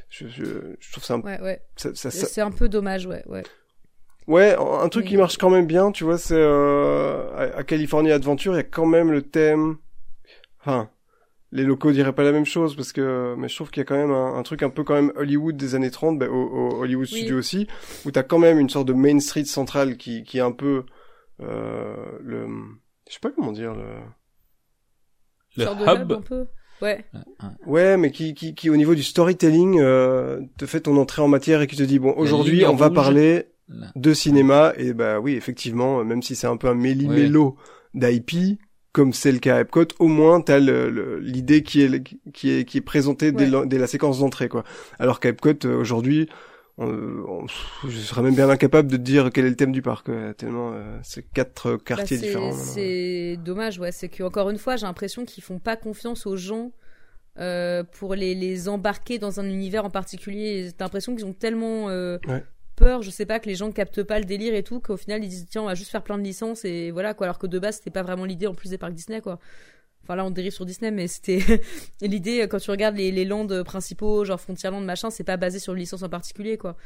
Je, 0.09 0.28
je, 0.28 0.44
je, 0.78 0.92
trouve 0.92 1.05
ça. 1.05 1.14
Un... 1.14 1.20
Ouais 1.20 1.40
ouais. 1.40 1.62
Ça, 1.76 1.94
ça, 1.94 2.10
c'est 2.10 2.40
un 2.40 2.51
peu 2.51 2.68
dommage, 2.68 3.06
ouais 3.06 3.22
ouais. 3.26 3.42
Ouais, 4.26 4.56
un 4.59 4.88
truc 4.88 5.06
qui 5.06 5.18
marche 5.18 5.36
quand 5.36 5.51
même 5.51 5.66
bien, 5.66 5.92
tu 5.92 6.05
vois, 6.05 6.16
c'est 6.16 6.42
à, 6.42 7.59
à 7.59 7.62
California 7.62 8.14
Adventure, 8.14 8.55
il 8.55 8.56
y 8.56 8.60
a 8.60 8.62
quand 8.62 8.86
même 8.86 9.12
le 9.12 9.20
thème. 9.20 9.76
Enfin, 10.60 10.88
les 11.55 11.62
locaux 11.62 11.93
diraient 11.93 12.12
pas 12.12 12.24
la 12.24 12.32
même 12.32 12.44
chose 12.44 12.74
parce 12.74 12.93
que 12.93 13.35
mais 13.39 13.48
je 13.48 13.55
trouve 13.55 13.70
qu'il 13.70 13.81
y 13.81 13.82
a 13.82 13.85
quand 13.85 13.97
même 13.97 14.10
un, 14.10 14.43
truc 14.43 14.62
un 14.64 14.70
peu 14.70 14.82
quand 14.82 14.94
même 14.94 15.12
Hollywood 15.14 15.56
des 15.56 15.76
années 15.76 15.90
30 15.90 16.18
bah, 16.18 16.26
au, 16.28 16.82
Hollywood 16.82 17.06
Studio 17.06 17.39
aussi 17.39 17.68
où 18.05 18.10
t'as 18.10 18.24
quand 18.24 18.40
même 18.40 18.59
une 18.59 18.68
sorte 18.68 18.89
de 18.89 18.93
Main 18.93 19.20
Street 19.20 19.44
centrale 19.44 19.97
qui 19.97 20.24
qui 20.24 20.39
est 20.39 20.43
un 20.43 20.51
peu 20.51 20.85
euh, 21.40 21.94
le 22.20 22.47
je 23.09 23.14
sais 23.14 23.20
pas 23.20 23.31
comment 23.31 23.52
dire 23.52 23.72
le 23.72 23.86
le 25.56 25.64
hub, 25.64 26.12
un 26.12 26.20
peu. 26.20 26.47
Ouais. 26.82 27.05
Ouais, 27.64 27.97
mais 27.97 28.10
qui, 28.10 28.35
qui, 28.35 28.56
qui 28.56 28.68
au 28.68 28.76
niveau 28.76 28.97
du 28.97 29.05
storytelling 29.05 29.78
euh, 29.78 30.40
te 30.59 30.66
fait 30.66 30.81
ton 30.81 30.97
entrée 30.97 31.22
en 31.22 31.28
matière 31.28 31.62
et 31.62 31.68
qui 31.68 31.76
te 31.76 31.85
dit 31.85 32.01
bon 32.01 32.12
aujourd'hui 32.16 32.66
on 32.66 32.74
va 32.74 32.90
parler 32.90 33.47
de 33.94 34.12
cinéma 34.12 34.72
et 34.76 34.93
bah 34.93 35.20
oui 35.20 35.35
effectivement 35.35 36.05
même 36.05 36.22
si 36.22 36.35
c'est 36.35 36.48
un 36.48 36.56
peu 36.56 36.66
un 36.66 36.74
méli-mélo 36.74 37.56
d'IP 37.94 38.59
comme 38.95 39.12
c'est 39.12 39.33
le 39.33 39.41
cas 39.41 39.57
à 39.57 39.61
Epcot, 39.61 39.89
au 39.99 40.07
moins 40.07 40.41
t'as 40.41 40.59
l'idée 40.59 41.62
qui 41.62 41.83
est 41.83 42.03
qui 42.33 42.51
est 42.51 42.65
qui 42.65 42.79
est 42.79 42.81
présentée 42.81 43.33
dès, 43.33 43.47
la, 43.49 43.87
séquence 43.87 44.21
d'entrée 44.21 44.49
quoi. 44.49 44.65
Alors 44.99 45.21
qu'à 45.21 45.31
Epcot 45.31 45.66
euh, 45.66 45.77
aujourd'hui, 45.77 46.29
je 46.79 47.99
serais 47.99 48.23
même 48.23 48.37
bien 48.37 48.49
incapable 48.49 48.91
de 48.91 48.97
dire 48.97 49.31
quel 49.33 49.47
est 49.47 49.51
le 49.51 49.57
thème 49.57 49.73
du 49.73 49.83
parc, 49.83 50.11
tellement 50.37 50.73
euh, 50.73 50.99
c'est 51.03 51.23
quatre 51.23 51.73
bah, 51.73 51.83
quartiers 51.85 52.19
différents. 52.19 52.53
C'est 52.53 53.37
dommage, 53.45 53.79
ouais. 53.79 53.93
C'est 53.93 54.09
que 54.09 54.23
encore 54.23 54.49
une 54.49 54.59
fois, 54.59 54.77
j'ai 54.77 54.87
l'impression 54.87 55.25
qu'ils 55.25 55.43
font 55.43 55.59
pas 55.59 55.77
confiance 55.77 56.25
aux 56.27 56.37
gens 56.37 56.71
euh, 57.41 57.83
pour 57.99 58.15
les, 58.15 58.37
les 58.37 58.69
embarquer 58.69 59.19
dans 59.19 59.41
un 59.41 59.45
univers 59.45 59.85
en 59.85 59.91
particulier. 59.91 60.71
T'as 60.77 60.85
l'impression 60.85 61.16
qu'ils 61.16 61.27
ont 61.27 61.33
tellement 61.33 61.89
euh, 61.89 62.16
peur, 62.76 63.02
je 63.02 63.10
sais 63.10 63.26
pas, 63.26 63.38
que 63.40 63.48
les 63.48 63.55
gens 63.55 63.70
captent 63.72 64.02
pas 64.02 64.18
le 64.18 64.24
délire 64.24 64.55
et 64.55 64.62
tout, 64.62 64.80
qu'au 64.80 64.96
final 64.96 65.22
ils 65.24 65.28
disent 65.28 65.46
tiens 65.48 65.62
on 65.62 65.66
va 65.66 65.74
juste 65.74 65.90
faire 65.90 66.02
plein 66.02 66.18
de 66.18 66.22
licences 66.22 66.64
et 66.64 66.90
voilà 66.90 67.14
quoi, 67.14 67.26
alors 67.26 67.38
que 67.38 67.46
de 67.46 67.59
base 67.59 67.76
c'était 67.76 67.90
pas 67.90 68.02
vraiment 68.02 68.24
l'idée 68.24 68.46
en 68.46 68.55
plus 68.55 68.70
des 68.70 68.78
parcs 68.78 68.94
Disney 68.94 69.20
quoi. 69.20 69.38
Enfin 70.05 70.16
là 70.16 70.24
on 70.24 70.31
dérive 70.31 70.52
sur 70.52 70.66
Disney 70.66 70.90
mais 70.90 71.09
c'était 71.09 71.40
l'idée 72.02 72.47
quand 72.48 72.59
tu 72.59 72.70
regardes 72.70 72.97
les, 72.97 73.10
les 73.10 73.24
lands 73.24 73.47
principaux 73.64 74.24
genre 74.24 74.40
Frontierland 74.40 74.85
machin 74.85 75.10
c'est 75.10 75.24
pas 75.24 75.36
basé 75.36 75.59
sur 75.59 75.72
une 75.72 75.81
licence 75.81 76.02
en 76.02 76.09
particulier 76.09 76.59
quoi. 76.59 76.76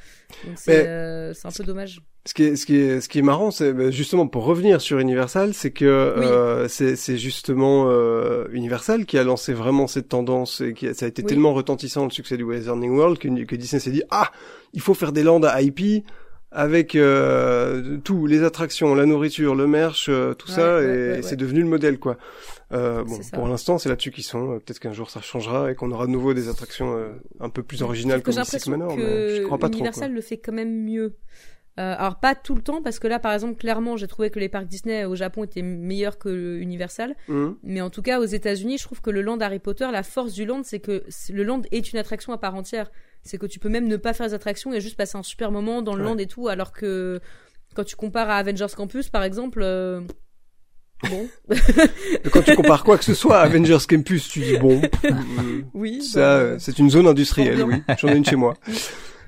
Donc 0.47 0.57
c'est 0.57 0.87
euh, 0.87 1.33
un 1.45 1.51
peu 1.51 1.65
dommage. 1.65 2.01
Ce 2.27 2.35
qui 2.35 2.45
est 2.45 2.57
ce 2.57 2.67
qui 2.67 2.77
est 2.77 3.01
ce 3.01 3.09
qui 3.09 3.19
est 3.19 3.23
marrant 3.23 3.51
c'est 3.51 3.73
bah, 3.73 3.91
justement 3.91 4.29
pour 4.29 4.45
revenir 4.45 4.81
sur 4.81 4.99
Universal 4.99 5.53
c'est 5.53 5.71
que 5.71 5.85
euh, 5.85 6.69
c'est 6.69 6.95
c'est 6.95 7.19
justement 7.19 7.87
euh, 7.89 8.47
Universal 8.53 9.05
qui 9.05 9.19
a 9.19 9.25
lancé 9.25 9.53
vraiment 9.53 9.87
cette 9.87 10.09
tendance 10.09 10.61
et 10.61 10.75
qui 10.75 10.95
ça 10.95 11.07
a 11.07 11.09
été 11.09 11.23
tellement 11.23 11.55
retentissant 11.55 12.05
le 12.05 12.11
succès 12.11 12.37
du 12.37 12.45
Wizarding 12.45 12.97
World 12.97 13.19
que, 13.19 13.45
que 13.45 13.57
Disney 13.57 13.81
s'est 13.81 13.91
dit 13.91 14.03
ah 14.11 14.31
il 14.75 14.81
faut 14.81 14.95
faire 14.95 15.13
des 15.13 15.23
lands 15.23 15.43
à 15.43 15.61
IP 15.61 16.05
avec 16.51 16.95
euh, 16.95 17.99
tout, 17.99 18.27
les 18.27 18.43
attractions, 18.43 18.95
la 18.95 19.07
nourriture, 19.07 19.55
le 19.55 19.67
merch, 19.67 20.07
euh, 20.09 20.35
tout 20.35 20.49
ça, 20.49 20.83
et 20.83 21.21
c'est 21.23 21.37
devenu 21.37 21.61
le 21.61 21.69
modèle, 21.69 21.99
quoi. 21.99 22.17
Euh, 22.73 23.05
bon, 23.05 23.19
pour 23.33 23.49
l'instant, 23.49 23.79
c'est 23.79 23.89
là-dessus 23.89 24.11
qu'ils 24.11 24.25
sont. 24.25 24.53
Euh, 24.53 24.59
peut-être 24.59 24.79
qu'un 24.79 24.93
jour 24.93 25.11
ça 25.11 25.21
changera 25.21 25.71
et 25.71 25.75
qu'on 25.75 25.91
aura 25.91 26.07
de 26.07 26.11
nouveau 26.11 26.35
des 26.35 26.49
attractions 26.49 26.97
euh, 26.97 27.13
un 27.41 27.49
peu 27.49 27.63
plus 27.63 27.83
originales 27.83 28.23
comme 28.23 28.35
Six 28.45 28.69
Manor, 28.69 28.97
mais 28.97 29.37
je 29.37 29.43
crois 29.43 29.59
pas 29.59 29.71
trop. 29.71 29.79
Universal 29.79 30.13
le 30.13 30.21
fait 30.21 30.39
quand 30.39 30.53
même 30.53 30.85
mieux. 30.85 31.17
Euh, 31.79 31.95
alors 31.97 32.19
pas 32.19 32.35
tout 32.35 32.57
le 32.57 32.61
temps 32.61 32.83
parce 32.83 32.99
que 32.99 33.07
là 33.07 33.21
par 33.21 33.33
exemple 33.33 33.55
clairement 33.55 33.97
j'ai 33.97 34.09
trouvé 34.09 34.31
que 34.31 34.41
les 34.41 34.49
parcs 34.49 34.67
Disney 34.67 35.05
au 35.05 35.15
Japon 35.15 35.45
étaient 35.45 35.63
meilleurs 35.63 36.19
que 36.19 36.57
Universal 36.59 37.15
mmh. 37.29 37.51
mais 37.63 37.81
en 37.81 37.89
tout 37.89 38.03
cas 38.03 38.19
aux 38.19 38.25
États-Unis 38.25 38.79
je 38.79 38.83
trouve 38.83 39.01
que 39.01 39.11
le 39.11 39.23
land 39.23 39.39
Harry 39.39 39.61
Potter 39.61 39.87
la 39.93 40.03
force 40.03 40.33
du 40.33 40.45
land 40.45 40.63
c'est 40.65 40.81
que 40.81 41.05
le 41.31 41.43
land 41.45 41.63
est 41.71 41.93
une 41.93 42.01
attraction 42.01 42.33
à 42.33 42.39
part 42.39 42.57
entière 42.57 42.91
c'est 43.23 43.39
que 43.39 43.47
tu 43.47 43.61
peux 43.61 43.69
même 43.69 43.87
ne 43.87 43.97
pas 43.97 44.13
faire 44.13 44.27
les 44.27 44.35
attractions 44.35 44.73
et 44.73 44.81
juste 44.81 44.97
passer 44.97 45.19
un 45.19 45.23
super 45.23 45.53
moment 45.53 45.81
dans 45.81 45.95
le 45.95 46.03
land 46.03 46.19
et 46.19 46.27
tout 46.27 46.49
alors 46.49 46.73
que 46.73 47.21
quand 47.77 47.85
tu 47.85 47.95
compares 47.95 48.29
à 48.29 48.39
Avengers 48.39 48.75
Campus 48.77 49.09
par 49.09 49.23
exemple 49.23 49.61
euh, 49.63 50.01
Bon. 51.09 51.29
Quand 52.33 52.43
tu 52.43 52.55
compares 52.57 52.83
quoi 52.85 52.99
que 52.99 53.05
ce 53.05 53.15
soit 53.15 53.39
à 53.39 53.43
Avengers 53.43 53.79
Campus, 53.89 54.29
tu 54.29 54.41
dis 54.41 54.57
bon. 54.57 54.81
oui. 55.75 56.03
Ça, 56.03 56.45
bah, 56.45 56.57
c'est 56.59 56.79
une 56.79 56.91
zone 56.91 57.07
industrielle, 57.07 57.63
oui. 57.63 57.83
J'en 57.99 58.09
ai 58.09 58.17
une 58.17 58.25
chez 58.25 58.37
moi. 58.37 58.55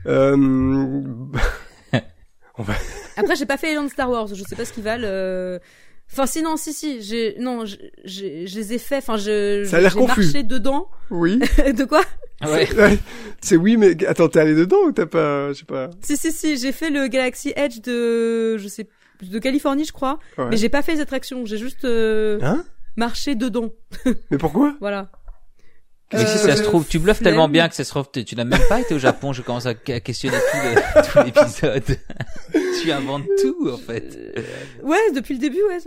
Euh... 0.06 1.02
Après, 3.16 3.36
j'ai 3.36 3.46
pas 3.46 3.56
fait 3.56 3.68
les 3.68 3.74
lands 3.74 3.88
Star 3.88 4.10
Wars. 4.10 4.28
Je 4.34 4.42
sais 4.42 4.56
pas 4.56 4.64
ce 4.64 4.72
qu'ils 4.72 4.82
valent. 4.82 5.06
Euh. 5.06 5.58
Enfin, 6.12 6.26
si, 6.26 6.42
non, 6.42 6.56
si, 6.56 6.72
si. 6.72 7.02
J'ai, 7.02 7.36
non, 7.38 7.64
je, 7.64 7.76
je, 8.04 8.24
les 8.24 8.72
ai 8.74 8.78
fait. 8.78 8.96
Enfin, 8.96 9.16
je, 9.16 9.64
ça 9.64 9.76
a 9.76 9.80
l'air 9.80 9.94
confus. 9.94 10.22
marché 10.22 10.42
dedans. 10.42 10.88
Oui. 11.10 11.38
de 11.38 11.84
quoi? 11.84 12.02
Ouais. 12.42 12.68
c'est 13.40 13.56
oui, 13.56 13.76
mais 13.76 14.04
attends, 14.06 14.28
t'es 14.28 14.40
allé 14.40 14.54
dedans 14.54 14.78
ou 14.86 14.92
t'as 14.92 15.06
pas, 15.06 15.52
je 15.52 15.58
sais 15.60 15.64
pas. 15.64 15.90
Si, 16.02 16.16
si, 16.16 16.32
si. 16.32 16.56
J'ai 16.56 16.72
fait 16.72 16.90
le 16.90 17.06
Galaxy 17.06 17.52
Edge 17.54 17.80
de, 17.80 18.58
je 18.58 18.66
sais, 18.66 18.88
de 19.22 19.38
Californie, 19.38 19.84
je 19.84 19.92
crois. 19.92 20.18
Mais 20.38 20.56
j'ai 20.56 20.68
pas 20.68 20.82
fait 20.82 20.94
les 20.94 21.00
attractions. 21.00 21.44
J'ai 21.46 21.58
juste, 21.58 21.84
euh, 21.84 22.38
hein? 22.42 22.64
marché 22.96 23.34
dedans. 23.34 23.70
mais 24.30 24.38
pourquoi? 24.38 24.74
voilà. 24.80 25.10
Mais 26.12 26.26
si 26.26 26.38
ça 26.38 26.56
se 26.56 26.62
trouve, 26.62 26.86
tu 26.88 26.98
bluffes 26.98 27.22
tellement 27.22 27.48
bien 27.48 27.68
que 27.68 27.74
ça 27.74 27.84
se 27.84 27.90
trouve, 27.90 28.10
tu 28.10 28.34
n'as 28.34 28.44
même 28.44 28.60
pas 28.68 28.80
été 28.80 28.94
au 28.94 28.98
Japon. 28.98 29.32
Je 29.32 29.42
commence 29.42 29.66
à 29.66 29.74
questionner 29.74 30.38
tout 31.12 31.18
l'épisode. 31.24 31.84
tu 32.82 32.90
inventes 32.90 33.26
tout, 33.40 33.70
en 33.70 33.76
fait. 33.76 34.18
Euh, 34.36 34.42
ouais, 34.82 35.12
depuis 35.14 35.34
le 35.34 35.40
début, 35.40 35.60
ouais. 35.68 35.78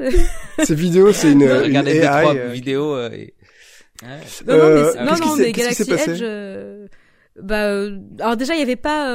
Ces 0.64 0.76
vidéos, 0.76 1.12
c'est 1.12 1.34
une, 1.34 1.44
Regardez 1.44 2.00
deux, 2.00 2.08
trois 2.08 2.36
euh, 2.36 2.50
vidéos. 2.50 2.96
Euh, 2.96 3.10
et... 3.12 3.34
Non, 4.02 4.58
non, 4.58 4.70
mais, 4.70 5.06
non, 5.06 5.18
non, 5.18 5.36
mais 5.36 5.52
Galaxy 5.52 5.84
Edge, 5.92 6.24
bah, 7.42 7.88
alors 8.20 8.38
déjà, 8.38 8.54
il 8.54 8.60
y 8.60 8.64
avait 8.64 8.76
pas, 8.76 9.08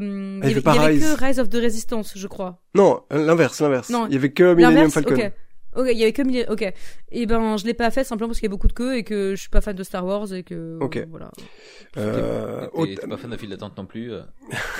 il 0.00 0.38
y 0.42 0.44
avait, 0.44 0.60
y 0.60 0.68
avait 0.68 0.98
que 0.98 1.24
Rise 1.24 1.40
of 1.40 1.48
the 1.48 1.56
Resistance, 1.56 2.12
je 2.16 2.26
crois. 2.26 2.60
Non, 2.74 3.02
l'inverse, 3.10 3.60
l'inverse. 3.60 3.90
Non. 3.90 4.06
Il 4.06 4.14
y 4.14 4.16
avait 4.16 4.32
que 4.32 4.54
Millennium 4.54 4.90
Falcon. 4.90 5.14
Okay. 5.14 5.32
Ok, 5.76 5.86
il 5.90 5.98
y 5.98 6.02
avait 6.02 6.12
que 6.12 6.22
mille... 6.22 6.46
Ok. 6.48 6.62
Et 6.62 6.74
eh 7.12 7.26
ben, 7.26 7.56
je 7.56 7.64
l'ai 7.64 7.74
pas 7.74 7.90
fait 7.90 8.04
simplement 8.04 8.28
parce 8.28 8.40
qu'il 8.40 8.48
y 8.48 8.50
a 8.50 8.54
beaucoup 8.54 8.68
de 8.68 8.72
queues 8.72 8.96
et 8.96 9.04
que 9.04 9.34
je 9.36 9.40
suis 9.40 9.50
pas 9.50 9.60
fan 9.60 9.76
de 9.76 9.82
Star 9.82 10.04
Wars 10.04 10.32
et 10.32 10.42
que. 10.42 10.78
Ok. 10.80 11.06
Voilà. 11.08 11.30
Euh... 11.96 12.66
T'es 12.84 13.06
pas 13.06 13.16
fan 13.16 13.30
de 13.30 13.36
file 13.36 13.50
d'attente 13.50 13.76
non 13.78 13.86
plus. 13.86 14.12
Euh... 14.12 14.22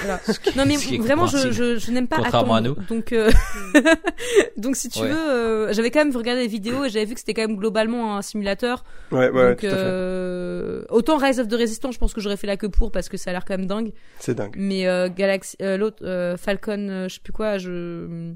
Voilà. 0.01 0.21
non 0.57 0.65
mais 0.67 0.77
vraiment, 0.99 1.27
je, 1.27 1.53
je, 1.53 1.79
je 1.79 1.91
n'aime 1.93 2.09
pas 2.09 2.17
Contrairement 2.17 2.55
attendre. 2.55 2.79
à 2.79 2.83
nous. 2.83 2.87
Donc, 2.89 3.13
euh... 3.13 3.31
donc 4.57 4.75
si 4.77 4.89
tu 4.89 5.01
veux, 5.01 5.31
euh... 5.31 5.73
j'avais 5.73 5.91
quand 5.91 6.05
même 6.05 6.17
regardé 6.17 6.43
les 6.43 6.49
vidéos 6.49 6.85
et 6.85 6.89
j'avais 6.89 7.05
vu 7.05 7.15
que 7.15 7.21
c'était 7.21 7.35
quand 7.35 7.47
même 7.47 7.57
globalement 7.57 8.17
un 8.17 8.23
simulateur. 8.23 8.85
Ouais, 9.13 9.31
ouais. 9.31 9.51
Donc, 9.51 9.61
tout 9.61 9.67
à 9.67 9.71
fait. 9.71 9.77
Euh... 9.77 10.85
autant 10.91 11.17
Rise 11.17 11.39
of 11.39 11.49
the 11.49 11.55
Resistance, 11.55 11.95
je 11.95 12.01
pense 12.01 12.15
que 12.15 12.21
j'aurais 12.21 12.37
fait 12.37 12.47
la 12.47 12.57
queue 12.57 12.69
pour 12.69 12.91
parce 12.91 13.09
que 13.09 13.17
ça 13.17 13.31
a 13.31 13.33
l'air 13.33 13.45
quand 13.45 13.57
même 13.57 13.67
dingue. 13.67 13.93
C'est 14.19 14.35
dingue. 14.35 14.55
Mais 14.57 14.87
euh, 14.87 15.09
Galaxy, 15.09 15.57
euh, 15.63 15.77
l'autre 15.77 16.05
euh, 16.05 16.37
Falcon, 16.37 17.07
je 17.09 17.15
sais 17.15 17.21
plus 17.23 17.33
quoi, 17.33 17.59
je 17.59 18.35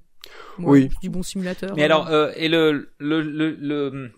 oui. 0.59 0.91
Du 1.03 1.11
bon 1.11 1.23
simulateur. 1.23 1.75
Mais 1.77 1.85
alors, 1.85 2.09
euh, 2.09 2.33
et 2.37 2.49
le, 2.49 2.91
le, 2.99 3.23
le, 3.23 3.57
le 3.61 4.11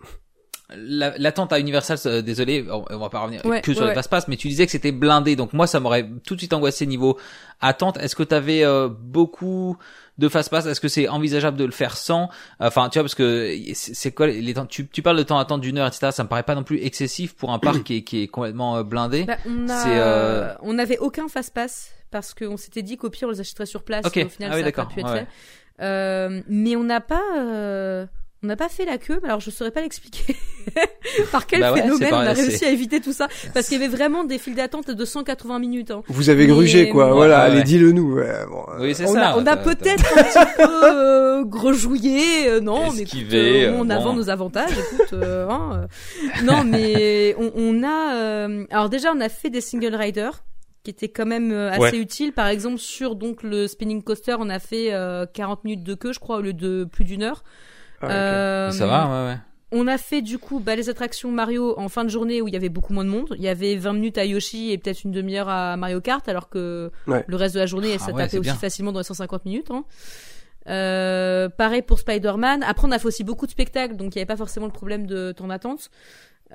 l'attente 0.73 1.51
à 1.51 1.59
Universal, 1.59 1.97
euh, 2.05 2.21
désolé, 2.21 2.65
on, 2.69 2.97
va 2.97 3.09
pas 3.09 3.19
revenir 3.19 3.41
que 3.61 3.73
sur 3.73 3.85
les 3.85 3.93
passe-passe, 3.93 4.27
mais 4.27 4.37
tu 4.37 4.47
disais 4.47 4.65
que 4.65 4.71
c'était 4.71 4.91
blindé, 4.91 5.35
donc 5.35 5.53
moi 5.53 5.67
ça 5.67 5.79
m'aurait 5.79 6.09
tout 6.25 6.35
de 6.35 6.39
suite 6.39 6.53
angoissé 6.53 6.85
niveau 6.85 7.17
attente. 7.59 7.97
Est-ce 7.97 8.15
que 8.15 8.23
tu 8.23 8.33
avais 8.33 8.63
euh, 8.63 8.87
beaucoup 8.89 9.77
de 10.17 10.29
fast-pass 10.29 10.65
Est-ce 10.67 10.79
que 10.79 10.87
c'est 10.87 11.07
envisageable 11.07 11.57
de 11.57 11.65
le 11.65 11.71
faire 11.71 11.97
sans? 11.97 12.29
Enfin, 12.59 12.89
tu 12.89 12.99
vois, 12.99 13.03
parce 13.03 13.15
que 13.15 13.53
c'est 13.73 14.11
quoi 14.11 14.27
les 14.27 14.53
temps? 14.53 14.65
Tu, 14.65 14.87
tu 14.87 15.01
parles 15.01 15.17
de 15.17 15.23
temps 15.23 15.37
d'attente 15.37 15.61
d'une 15.61 15.77
heure, 15.77 15.87
etc. 15.87 16.09
Ça 16.11 16.23
me 16.23 16.29
paraît 16.29 16.43
pas 16.43 16.55
non 16.55 16.63
plus 16.63 16.81
excessif 16.83 17.35
pour 17.35 17.51
un 17.51 17.59
parc 17.59 17.83
qui 17.83 17.97
est, 17.97 18.03
qui 18.03 18.23
est 18.23 18.27
complètement 18.27 18.81
blindé. 18.83 19.25
Bah, 19.25 19.37
on, 19.45 19.69
a... 19.69 20.57
on 20.61 20.77
avait 20.79 20.99
aucun 20.99 21.27
fast-pass 21.27 21.91
parce 22.11 22.33
qu'on 22.33 22.57
s'était 22.57 22.83
dit 22.83 22.97
qu'au 22.97 23.09
pire 23.09 23.29
on 23.29 23.31
les 23.31 23.39
achèterait 23.39 23.65
sur 23.65 23.83
place. 23.83 24.05
Ok. 24.05 24.17
Et 24.17 24.25
au 24.25 24.29
final, 24.29 24.51
Ah 24.51 24.55
oui, 24.55 24.61
ça 24.61 24.67
a 24.67 24.71
pas 24.71 24.81
d'accord. 24.83 24.93
pu 24.93 24.99
être 24.99 25.11
Ouais, 25.11 25.19
fait. 25.19 25.27
Euh, 25.81 26.41
mais 26.47 26.75
on 26.75 26.83
n'a 26.83 27.01
pas, 27.01 27.21
euh, 27.37 28.05
on 28.43 28.47
n'a 28.47 28.55
pas 28.55 28.69
fait 28.69 28.85
la 28.85 28.97
queue. 28.97 29.19
Alors 29.23 29.39
je 29.39 29.49
saurais 29.49 29.71
pas 29.71 29.81
l'expliquer. 29.81 30.35
Par 31.31 31.47
quel 31.47 31.59
Bah 31.61 31.73
ouais, 31.73 31.81
phénomène 31.81 32.13
on 32.13 32.17
a 32.17 32.33
réussi 32.33 32.63
à 32.65 32.69
éviter 32.69 33.01
tout 33.01 33.13
ça 33.13 33.27
Parce 33.53 33.67
qu'il 33.67 33.79
y 33.81 33.83
avait 33.83 33.93
vraiment 33.93 34.23
des 34.23 34.37
files 34.37 34.53
d'attente 34.55 34.91
de 34.91 35.05
180 35.05 35.57
minutes. 35.59 35.89
Hein. 35.91 36.03
Vous 36.07 36.29
avez 36.29 36.45
Mais- 36.45 36.53
grugé 36.53 36.89
quoi, 36.89 37.07
Ouais, 37.07 37.13
voilà, 37.13 37.37
ouais, 37.45 37.51
allez 37.51 37.63
dis-le 37.63 37.91
nous. 37.91 38.13
ouais, 38.15 38.45
bon, 38.49 38.63
euh, 38.69 38.81
Oui, 38.81 38.93
c'est 38.95 39.05
On 39.07 39.13
ça. 39.13 39.29
a, 39.31 39.37
on 39.37 39.45
a 39.47 39.57
peut-être 39.57 40.05
un 40.17 40.23
petit 40.23 40.53
peu 40.57 40.67
euh, 40.83 41.43
grejouillé, 41.45 42.47
euh, 42.47 42.59
non, 42.59 42.81
mais 42.91 43.01
écoute, 43.01 43.01
Esquivé, 43.15 43.65
euh, 43.65 43.73
on 43.73 43.85
bon. 43.85 44.13
nos 44.13 44.29
avantages, 44.29 44.69
écoute, 44.71 45.13
euh, 45.13 45.47
hein, 45.49 45.87
euh. 46.37 46.43
non, 46.43 46.63
mais 46.63 47.35
on, 47.39 47.51
on 47.55 47.83
a, 47.83 48.15
euh, 48.15 48.65
alors 48.69 48.89
déjà, 48.89 49.11
on 49.15 49.19
a 49.19 49.29
fait 49.29 49.49
des 49.49 49.61
single 49.61 49.95
riders 49.95 50.43
qui 50.83 50.89
étaient 50.91 51.09
quand 51.09 51.25
même 51.25 51.51
euh, 51.51 51.69
assez 51.71 51.97
Ouais. 51.97 51.97
utiles. 51.99 52.33
Par 52.33 52.47
exemple, 52.47 52.77
sur 52.79 53.15
donc 53.15 53.43
le 53.43 53.67
spinning 53.67 54.01
coaster, 54.03 54.35
on 54.39 54.49
a 54.49 54.59
fait 54.59 54.93
euh, 54.93 55.25
40 55.31 55.63
minutes 55.63 55.83
de 55.83 55.93
queue, 55.93 56.13
je 56.13 56.19
crois, 56.19 56.37
au 56.37 56.41
lieu 56.41 56.53
de 56.53 56.85
plus 56.91 57.03
d'une 57.03 57.23
heure. 57.23 57.43
ah. 58.01 58.09
Euh, 58.11 58.71
Ça 58.71 58.87
va, 58.87 59.05
ouais, 59.07 59.31
ouais. 59.33 59.37
On 59.73 59.87
a 59.87 59.97
fait 59.97 60.21
du 60.21 60.37
coup 60.37 60.59
bah, 60.59 60.75
les 60.75 60.89
attractions 60.89 61.31
Mario 61.31 61.79
en 61.79 61.87
fin 61.87 62.03
de 62.03 62.09
journée 62.09 62.41
où 62.41 62.47
il 62.49 62.53
y 62.53 62.57
avait 62.57 62.67
beaucoup 62.67 62.91
moins 62.91 63.05
de 63.05 63.09
monde. 63.09 63.33
Il 63.37 63.41
y 63.41 63.47
avait 63.47 63.75
20 63.77 63.93
minutes 63.93 64.17
à 64.17 64.25
Yoshi 64.25 64.71
et 64.71 64.77
peut-être 64.77 65.05
une 65.05 65.11
demi-heure 65.11 65.47
à 65.47 65.77
Mario 65.77 66.01
Kart, 66.01 66.27
alors 66.27 66.49
que 66.49 66.91
Ouais. 67.07 67.23
le 67.25 67.35
reste 67.37 67.55
de 67.55 67.59
la 67.61 67.67
journée, 67.67 67.93
Ah 67.95 67.99
ça 67.99 68.11
ouais, 68.11 68.23
tapait 68.23 68.37
aussi 68.37 68.49
bien. 68.49 68.55
facilement 68.55 68.91
dans 68.91 68.99
les 68.99 69.05
150 69.05 69.45
minutes. 69.45 69.71
Hein. 69.71 69.85
Euh, 70.67 71.49
pareil 71.49 71.81
pour 71.81 71.99
Spider-Man. 71.99 72.63
Après, 72.63 72.87
on 72.87 72.91
a 72.91 72.99
fait 72.99 73.07
aussi 73.07 73.23
beaucoup 73.23 73.45
de 73.45 73.51
spectacles, 73.51 73.95
donc 73.95 74.13
il 74.15 74.17
n'y 74.17 74.21
avait 74.21 74.27
pas 74.27 74.35
forcément 74.37 74.65
le 74.67 74.71
problème 74.73 75.07
de 75.07 75.31
temps 75.31 75.47
d'attente. 75.47 75.89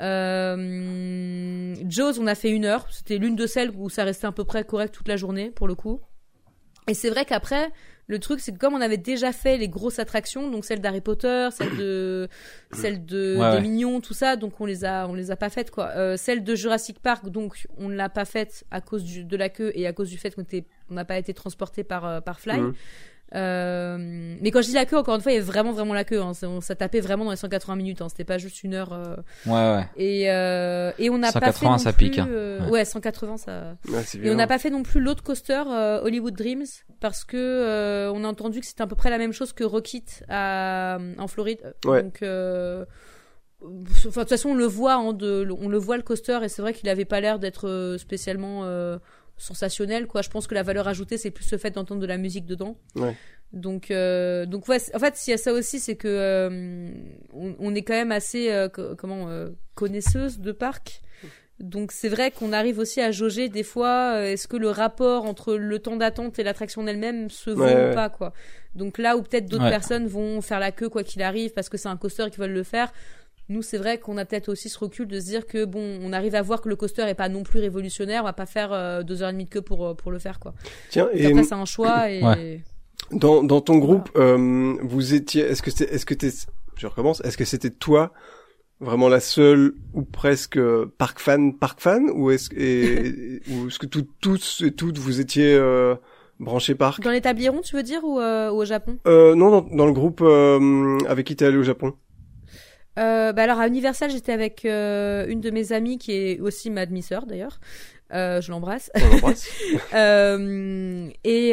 Euh, 0.00 1.74
Jaws, 1.88 2.18
on 2.20 2.26
a 2.26 2.34
fait 2.34 2.50
une 2.50 2.64
heure. 2.64 2.86
C'était 2.90 3.18
l'une 3.18 3.36
de 3.36 3.46
celles 3.46 3.70
où 3.70 3.88
ça 3.88 4.04
restait 4.04 4.26
à 4.26 4.32
peu 4.32 4.44
près 4.44 4.64
correct 4.64 4.94
toute 4.94 5.08
la 5.08 5.16
journée, 5.16 5.50
pour 5.50 5.68
le 5.68 5.74
coup. 5.74 6.00
Et 6.88 6.94
c'est 6.94 7.10
vrai 7.10 7.24
qu'après, 7.24 7.70
le 8.06 8.18
truc, 8.20 8.38
c'est 8.40 8.52
que 8.52 8.58
comme 8.58 8.74
on 8.74 8.80
avait 8.80 8.96
déjà 8.96 9.32
fait 9.32 9.58
les 9.58 9.68
grosses 9.68 9.98
attractions, 9.98 10.48
donc 10.50 10.64
celle 10.64 10.80
d'Harry 10.80 11.00
Potter, 11.00 11.48
celle 11.50 11.76
de, 11.76 12.28
celle 12.72 13.04
de, 13.04 13.36
Ouais, 13.36 13.50
des 13.50 13.56
ouais. 13.56 13.62
Mignons, 13.62 14.00
tout 14.00 14.14
ça, 14.14 14.36
donc 14.36 14.60
on 14.60 14.66
les 14.66 14.84
a, 14.84 15.08
on 15.08 15.14
les 15.14 15.30
a 15.32 15.36
pas 15.36 15.50
faites, 15.50 15.70
quoi. 15.70 15.88
Euh, 15.96 16.16
celle 16.16 16.44
de 16.44 16.54
Jurassic 16.54 17.00
Park, 17.00 17.28
donc 17.28 17.66
on 17.76 17.88
ne 17.88 17.96
l'a 17.96 18.08
pas 18.08 18.24
faite 18.24 18.64
à 18.70 18.80
cause 18.80 19.02
du, 19.02 19.24
de 19.24 19.36
la 19.36 19.48
queue 19.48 19.72
et 19.74 19.86
à 19.86 19.92
cause 19.92 20.10
du 20.10 20.18
fait 20.18 20.34
qu'on 20.34 20.42
était, 20.42 20.64
on 20.88 20.94
n'a 20.94 21.04
pas 21.04 21.18
été 21.18 21.34
transporté 21.34 21.82
par, 21.82 22.06
euh, 22.06 22.20
par 22.20 22.38
Fly. 22.38 22.60
Mhm. 22.60 22.74
Euh, 23.36 23.98
mais 24.40 24.50
quand 24.50 24.62
je 24.62 24.68
dis 24.68 24.72
la 24.74 24.86
queue, 24.86 24.96
encore 24.96 25.14
une 25.14 25.20
fois, 25.20 25.30
il 25.32 25.34
y 25.34 25.38
avait 25.38 25.46
vraiment, 25.46 25.72
vraiment 25.72 25.92
la 25.94 26.04
queue. 26.04 26.20
Hein. 26.20 26.32
Ça, 26.34 26.48
on- 26.48 26.60
ça 26.60 26.74
tapait 26.74 27.00
vraiment 27.00 27.24
dans 27.24 27.30
les 27.32 27.36
180 27.36 27.76
minutes. 27.76 28.00
Hein. 28.00 28.08
C'était 28.08 28.24
pas 28.24 28.38
juste 28.38 28.64
une 28.64 28.74
heure. 28.74 28.92
euh, 28.92 29.16
Ouais, 29.46 29.52
ouais. 29.76 29.86
Et, 29.96 30.30
euh, 30.30 30.90
et 30.98 31.10
on 31.10 31.18
n'a 31.18 31.28
pas 31.32 31.40
180, 31.40 31.52
fait 31.52 31.66
non 31.66 31.78
ça 31.78 31.92
plus, 31.92 32.06
pique, 32.10 32.18
hein. 32.18 32.28
euh, 32.30 32.60
Ouais. 32.64 32.70
ouais. 32.70 32.84
180, 32.84 33.36
ça. 33.36 33.76
Ouais, 33.88 34.02
Et 34.22 34.30
on 34.30 34.34
n'a 34.34 34.46
pas 34.46 34.58
fait 34.58 34.70
non 34.70 34.82
plus 34.82 35.00
l'autre 35.00 35.22
coaster 35.22 35.62
euh, 35.68 36.00
Hollywood 36.02 36.34
Dreams 36.34 36.64
parce 37.00 37.24
que 37.24 37.36
euh, 37.36 38.10
on 38.14 38.24
a 38.24 38.28
entendu 38.28 38.60
que 38.60 38.66
c'était 38.66 38.82
à 38.82 38.86
peu 38.86 38.96
près 38.96 39.10
la 39.10 39.18
même 39.18 39.32
chose 39.32 39.52
que 39.52 39.64
Rocket 39.64 40.24
à, 40.28 40.98
en 41.18 41.26
Floride. 41.28 41.74
Ouais. 41.84 42.02
Donc, 42.02 42.22
euh, 42.22 42.84
enfin, 43.62 43.70
de 43.70 44.10
toute 44.20 44.28
façon, 44.28 44.50
on 44.50 44.54
le 44.54 44.64
voit, 44.66 44.94
hein, 44.94 45.12
de, 45.12 45.46
on 45.60 45.68
le 45.68 45.78
voit 45.78 45.96
le 45.96 46.02
coaster 46.02 46.38
et 46.42 46.48
c'est 46.48 46.62
vrai 46.62 46.72
qu'il 46.72 46.88
avait 46.88 47.04
pas 47.04 47.20
l'air 47.20 47.38
d'être 47.38 47.96
spécialement 47.98 48.60
euh, 48.64 48.98
sensationnel. 49.36 50.06
Quoi, 50.06 50.22
je 50.22 50.30
pense 50.30 50.46
que 50.46 50.54
la 50.54 50.62
valeur 50.62 50.88
ajoutée 50.88 51.18
c'est 51.18 51.30
plus 51.30 51.50
le 51.52 51.58
fait 51.58 51.70
d'entendre 51.70 52.00
de 52.00 52.06
la 52.06 52.16
musique 52.16 52.46
dedans. 52.46 52.76
Ouais. 52.94 53.14
Donc, 53.52 53.90
euh, 53.90 54.44
donc 54.44 54.66
ouais, 54.68 54.78
en 54.94 54.98
fait, 54.98 55.16
s'il 55.16 55.30
y 55.30 55.34
a 55.34 55.38
ça 55.38 55.52
aussi, 55.52 55.78
c'est 55.78 55.94
que 55.96 56.08
euh, 56.08 56.90
on, 57.32 57.54
on 57.60 57.74
est 57.74 57.82
quand 57.82 57.94
même 57.94 58.12
assez, 58.12 58.50
euh, 58.50 58.68
co- 58.68 58.96
comment, 58.96 59.28
euh, 59.28 59.50
connaisseuse 59.74 60.40
de 60.40 60.52
parc. 60.52 61.00
Donc 61.58 61.90
c'est 61.90 62.10
vrai 62.10 62.32
qu'on 62.32 62.52
arrive 62.52 62.78
aussi 62.78 63.00
à 63.00 63.10
jauger 63.12 63.48
des 63.48 63.62
fois, 63.62 64.16
euh, 64.16 64.24
est-ce 64.32 64.46
que 64.46 64.58
le 64.58 64.68
rapport 64.68 65.24
entre 65.24 65.54
le 65.54 65.78
temps 65.78 65.96
d'attente 65.96 66.38
et 66.38 66.42
l'attraction 66.42 66.82
en 66.82 66.86
elle-même 66.86 67.30
se 67.30 67.48
vaut 67.48 67.62
Ouais, 67.64 67.74
ouais. 67.74 67.90
ou 67.92 67.94
pas 67.94 68.10
quoi. 68.10 68.34
Donc 68.74 68.98
là 68.98 69.16
où 69.16 69.22
peut-être 69.22 69.46
d'autres 69.46 69.64
Ouais. 69.64 69.70
personnes 69.70 70.06
vont 70.06 70.42
faire 70.42 70.60
la 70.60 70.70
queue 70.70 70.90
quoi 70.90 71.02
qu'il 71.02 71.22
arrive 71.22 71.52
parce 71.54 71.70
que 71.70 71.78
c'est 71.78 71.88
un 71.88 71.96
coaster 71.96 72.26
qui 72.30 72.38
veulent 72.40 72.52
le 72.52 72.62
faire. 72.62 72.92
Nous 73.48 73.62
c'est 73.62 73.78
vrai 73.78 73.98
qu'on 73.98 74.16
a 74.16 74.24
peut-être 74.24 74.48
aussi 74.48 74.68
ce 74.68 74.78
recul 74.78 75.06
de 75.06 75.20
se 75.20 75.26
dire 75.26 75.46
que 75.46 75.64
bon, 75.64 75.98
on 76.02 76.12
arrive 76.12 76.34
à 76.34 76.42
voir 76.42 76.60
que 76.60 76.68
le 76.68 76.74
coaster 76.76 77.02
est 77.02 77.14
pas 77.14 77.28
non 77.28 77.44
plus 77.44 77.60
révolutionnaire, 77.60 78.22
on 78.22 78.24
va 78.26 78.32
pas 78.32 78.46
faire 78.46 78.72
euh, 78.72 79.02
deux 79.02 79.22
heures 79.22 79.28
et 79.28 79.32
demie 79.32 79.44
de 79.44 79.50
queue 79.50 79.62
pour 79.62 79.86
euh, 79.86 79.94
pour 79.94 80.10
le 80.10 80.18
faire 80.18 80.40
quoi. 80.40 80.52
Tiens, 80.88 81.08
et 81.12 81.26
après 81.26 81.44
c'est 81.44 81.54
un 81.54 81.64
choix 81.64 82.10
et 82.10 82.22
Ouais. 82.24 82.60
dans, 83.12 83.44
dans 83.44 83.60
ton 83.60 83.78
groupe, 83.78 84.08
euh, 84.16 84.74
vous 84.82 85.14
étiez, 85.14 85.42
est-ce 85.42 85.62
que 85.62 85.70
c'est, 85.70 85.84
est-ce 85.84 86.04
que 86.06 86.14
t'es, 86.14 86.30
je 86.76 86.86
recommence, 86.88 87.20
est-ce 87.24 87.36
que 87.36 87.44
c'était 87.44 87.70
toi 87.70 88.12
vraiment 88.80 89.08
la 89.08 89.20
seule 89.20 89.74
ou 89.94 90.02
presque 90.02 90.58
euh, 90.58 90.92
park 90.98 91.20
fan, 91.20 91.54
park 91.56 91.80
fan, 91.80 92.10
ou 92.10 92.30
est-ce 92.32 92.50
que, 92.50 92.56
et- 92.58 93.42
ou 93.52 93.68
est-ce 93.68 93.78
que 93.78 93.86
tout, 93.86 94.06
tous 94.20 94.62
et 94.66 94.72
toutes 94.72 94.98
vous 94.98 95.20
étiez 95.20 95.54
euh, 95.54 95.94
branchés 96.40 96.74
parc? 96.74 97.02
Dans 97.02 97.10
les 97.10 97.20
tu 97.20 97.76
veux 97.76 97.82
dire 97.82 98.02
ou, 98.04 98.18
euh, 98.18 98.50
ou 98.50 98.56
au 98.56 98.64
Japon? 98.64 98.98
Euh, 99.06 99.34
Non, 99.34 99.50
dans, 99.50 99.62
dans 99.62 99.86
le 99.86 99.92
groupe 99.92 100.20
euh, 100.22 100.98
avec 101.08 101.26
qui 101.26 101.36
t'es 101.36 101.44
allé 101.46 101.56
au 101.58 101.62
Japon? 101.62 101.94
Euh, 102.98 103.32
bah 103.32 103.42
alors 103.42 103.58
à 103.58 103.68
Universal, 103.68 104.10
j'étais 104.10 104.32
avec 104.32 104.64
euh, 104.64 105.26
une 105.28 105.40
de 105.40 105.50
mes 105.50 105.72
amies 105.72 105.98
qui 105.98 106.12
est 106.12 106.40
aussi 106.40 106.70
ma 106.70 106.86
demi-sœur 106.86 107.26
d'ailleurs. 107.26 107.60
Euh, 108.12 108.40
je 108.40 108.52
l'embrasse. 108.52 108.90
Euh, 109.94 111.08
et 111.24 111.52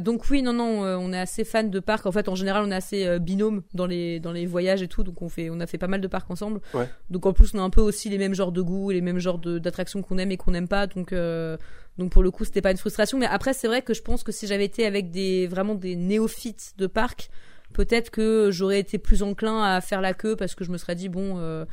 donc 0.00 0.30
oui, 0.30 0.42
non, 0.42 0.52
non, 0.52 0.82
on 0.82 1.12
est 1.12 1.18
assez 1.18 1.44
fan 1.44 1.70
de 1.70 1.80
parcs. 1.80 2.06
En 2.06 2.12
fait, 2.12 2.28
en 2.28 2.34
général, 2.34 2.64
on 2.64 2.70
est 2.70 2.74
assez 2.74 3.18
binôme 3.18 3.62
dans 3.74 3.86
les 3.86 4.20
dans 4.20 4.32
les 4.32 4.46
voyages 4.46 4.82
et 4.82 4.88
tout. 4.88 5.02
Donc 5.02 5.22
on 5.22 5.28
fait, 5.28 5.50
on 5.50 5.60
a 5.60 5.66
fait 5.66 5.78
pas 5.78 5.88
mal 5.88 6.00
de 6.00 6.06
parcs 6.08 6.30
ensemble. 6.30 6.60
Ouais. 6.72 6.88
Donc 7.10 7.26
en 7.26 7.32
plus, 7.32 7.52
on 7.54 7.58
a 7.58 7.62
un 7.62 7.70
peu 7.70 7.80
aussi 7.80 8.08
les 8.08 8.18
mêmes 8.18 8.34
genres 8.34 8.52
de 8.52 8.62
goûts, 8.62 8.90
les 8.90 9.00
mêmes 9.00 9.18
genres 9.18 9.38
d'attractions 9.38 10.02
qu'on 10.02 10.18
aime 10.18 10.30
et 10.30 10.36
qu'on 10.36 10.52
n'aime 10.52 10.68
pas. 10.68 10.86
Donc 10.86 11.12
donc 11.98 12.10
pour 12.10 12.22
le 12.22 12.30
coup, 12.30 12.44
c'était 12.44 12.62
pas 12.62 12.70
une 12.70 12.76
frustration. 12.76 13.18
Mais 13.18 13.26
après, 13.26 13.52
c'est 13.52 13.68
vrai 13.68 13.82
que 13.82 13.94
je 13.94 14.02
pense 14.02 14.22
que 14.22 14.32
si 14.32 14.46
j'avais 14.46 14.64
été 14.64 14.86
avec 14.86 15.10
des 15.10 15.46
vraiment 15.46 15.74
des 15.74 15.96
néophytes 15.96 16.74
de 16.78 16.86
parcs, 16.86 17.30
peut-être 17.74 18.08
que 18.10 18.48
j'aurais 18.50 18.78
été 18.80 18.96
plus 18.98 19.22
enclin 19.22 19.62
à 19.62 19.80
faire 19.82 20.00
la 20.00 20.14
queue 20.14 20.34
parce 20.36 20.54
que 20.54 20.64
je 20.64 20.70
me 20.70 20.78
serais 20.78 20.94
dit 20.94 21.10
bon. 21.10 21.34
Euh, 21.38 21.66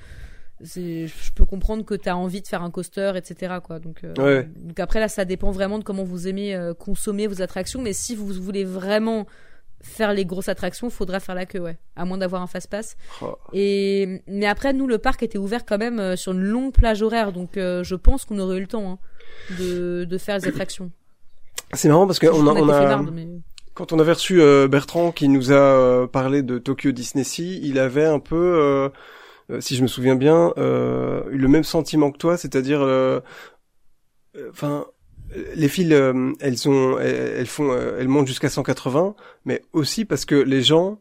je 0.63 1.31
peux 1.33 1.45
comprendre 1.45 1.83
que 1.85 1.95
tu 1.95 2.07
as 2.07 2.15
envie 2.15 2.41
de 2.41 2.47
faire 2.47 2.61
un 2.61 2.69
coaster, 2.69 3.13
etc. 3.15 3.55
Quoi. 3.63 3.79
Donc, 3.79 4.03
euh, 4.03 4.13
Ouais. 4.19 4.47
donc 4.57 4.79
après 4.79 4.99
là, 4.99 5.07
ça 5.07 5.25
dépend 5.25 5.49
vraiment 5.49 5.79
de 5.79 5.83
comment 5.83 6.03
vous 6.03 6.27
aimez 6.27 6.53
euh, 6.55 6.75
consommer 6.75 7.25
vos 7.25 7.41
attractions. 7.41 7.81
Mais 7.81 7.93
si 7.93 8.15
vous 8.15 8.27
voulez 8.27 8.63
vraiment 8.63 9.25
faire 9.81 10.13
les 10.13 10.23
grosses 10.23 10.49
attractions, 10.49 10.91
faudra 10.91 11.19
faire 11.19 11.33
la 11.33 11.47
queue, 11.47 11.57
ouais, 11.61 11.79
à 11.95 12.05
moins 12.05 12.19
d'avoir 12.19 12.43
un 12.43 12.47
fast 12.47 12.69
pass. 12.69 12.95
Oh. 13.23 13.35
Et 13.53 14.21
mais 14.27 14.45
après, 14.45 14.73
nous, 14.73 14.85
le 14.85 14.99
parc 14.99 15.23
était 15.23 15.39
ouvert 15.39 15.65
quand 15.65 15.79
même 15.79 16.15
sur 16.15 16.33
une 16.33 16.43
longue 16.43 16.73
plage 16.73 17.01
horaire, 17.01 17.31
donc 17.31 17.53
je 17.55 17.95
pense 17.95 18.25
qu'on 18.25 18.37
aurait 18.37 18.57
eu 18.57 18.61
le 18.61 18.67
temps 18.67 18.91
hein, 18.91 18.99
de, 19.57 20.03
de 20.05 20.17
faire 20.19 20.37
les 20.37 20.47
attractions. 20.47 20.91
C'est 21.73 21.87
marrant 21.89 22.05
parce 22.05 22.19
qu'on 22.19 22.27
a, 22.47 22.53
on 22.53 22.69
a, 22.69 23.11
mais- 23.11 23.27
Quand 23.81 23.93
on 23.93 23.99
avait 23.99 24.13
reçu 24.13 24.39
euh, 24.39 24.67
Bertrand 24.67 25.11
qui 25.11 25.27
nous 25.27 25.51
a 25.51 25.55
euh, 25.55 26.05
parlé 26.05 26.43
de 26.43 26.59
Tokyo 26.59 26.91
Disney 26.91 27.23
Sea, 27.23 27.59
il 27.63 27.79
avait 27.79 28.05
un 28.05 28.19
peu, 28.19 28.91
euh, 29.49 29.59
si 29.59 29.75
je 29.75 29.81
me 29.81 29.87
souviens 29.87 30.15
bien, 30.15 30.53
euh, 30.59 31.23
eu 31.31 31.39
le 31.39 31.47
même 31.47 31.63
sentiment 31.63 32.11
que 32.11 32.19
toi, 32.19 32.37
c'est-à-dire, 32.37 32.81
enfin, 34.51 34.85
les 35.55 35.67
files, 35.67 35.93
euh, 35.93 36.31
elles 36.39 36.69
ont, 36.69 36.99
elles, 36.99 37.47
font, 37.47 37.75
elles 37.75 38.07
montent 38.07 38.27
jusqu'à 38.27 38.49
180, 38.49 39.15
mais 39.45 39.63
aussi 39.73 40.05
parce 40.05 40.25
que 40.25 40.35
les 40.35 40.61
gens, 40.61 40.99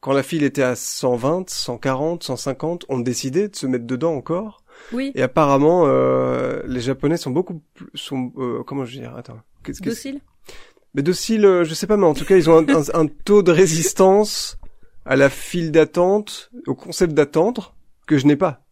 quand 0.00 0.12
la 0.12 0.22
file 0.22 0.44
était 0.44 0.62
à 0.62 0.76
120, 0.76 1.50
140, 1.50 2.22
150, 2.22 2.84
ont 2.88 3.00
décidé 3.00 3.48
de 3.48 3.56
se 3.56 3.66
mettre 3.66 3.86
dedans 3.86 4.14
encore. 4.14 4.62
Oui, 4.92 5.12
Et 5.14 5.22
apparemment, 5.22 5.84
euh, 5.86 6.62
les 6.66 6.80
Japonais 6.80 7.16
sont 7.16 7.30
beaucoup 7.30 7.60
plus, 7.74 7.88
sont, 7.94 8.32
euh, 8.38 8.62
comment 8.64 8.84
je 8.84 8.94
veux 8.94 9.02
dire, 9.02 9.16
attends, 9.16 9.40
qu'est-ce 9.64 9.80
que 9.80 9.90
docile. 9.90 10.20
Mais 10.94 11.02
docile, 11.02 11.44
euh, 11.44 11.64
je 11.64 11.74
sais 11.74 11.86
pas, 11.86 11.96
mais 11.96 12.06
en 12.06 12.14
tout 12.14 12.24
cas, 12.24 12.36
ils 12.36 12.48
ont 12.50 12.58
un, 12.58 12.68
un- 12.68 13.00
un 13.02 13.06
taux 13.06 13.42
de 13.42 13.52
résistance 13.52 14.56
à 15.06 15.16
la 15.16 15.28
file 15.30 15.72
d'attente, 15.72 16.50
au 16.66 16.74
concept 16.74 17.14
d'attendre, 17.14 17.74
que 18.06 18.18
je 18.18 18.26
n'ai 18.26 18.36
pas. 18.36 18.62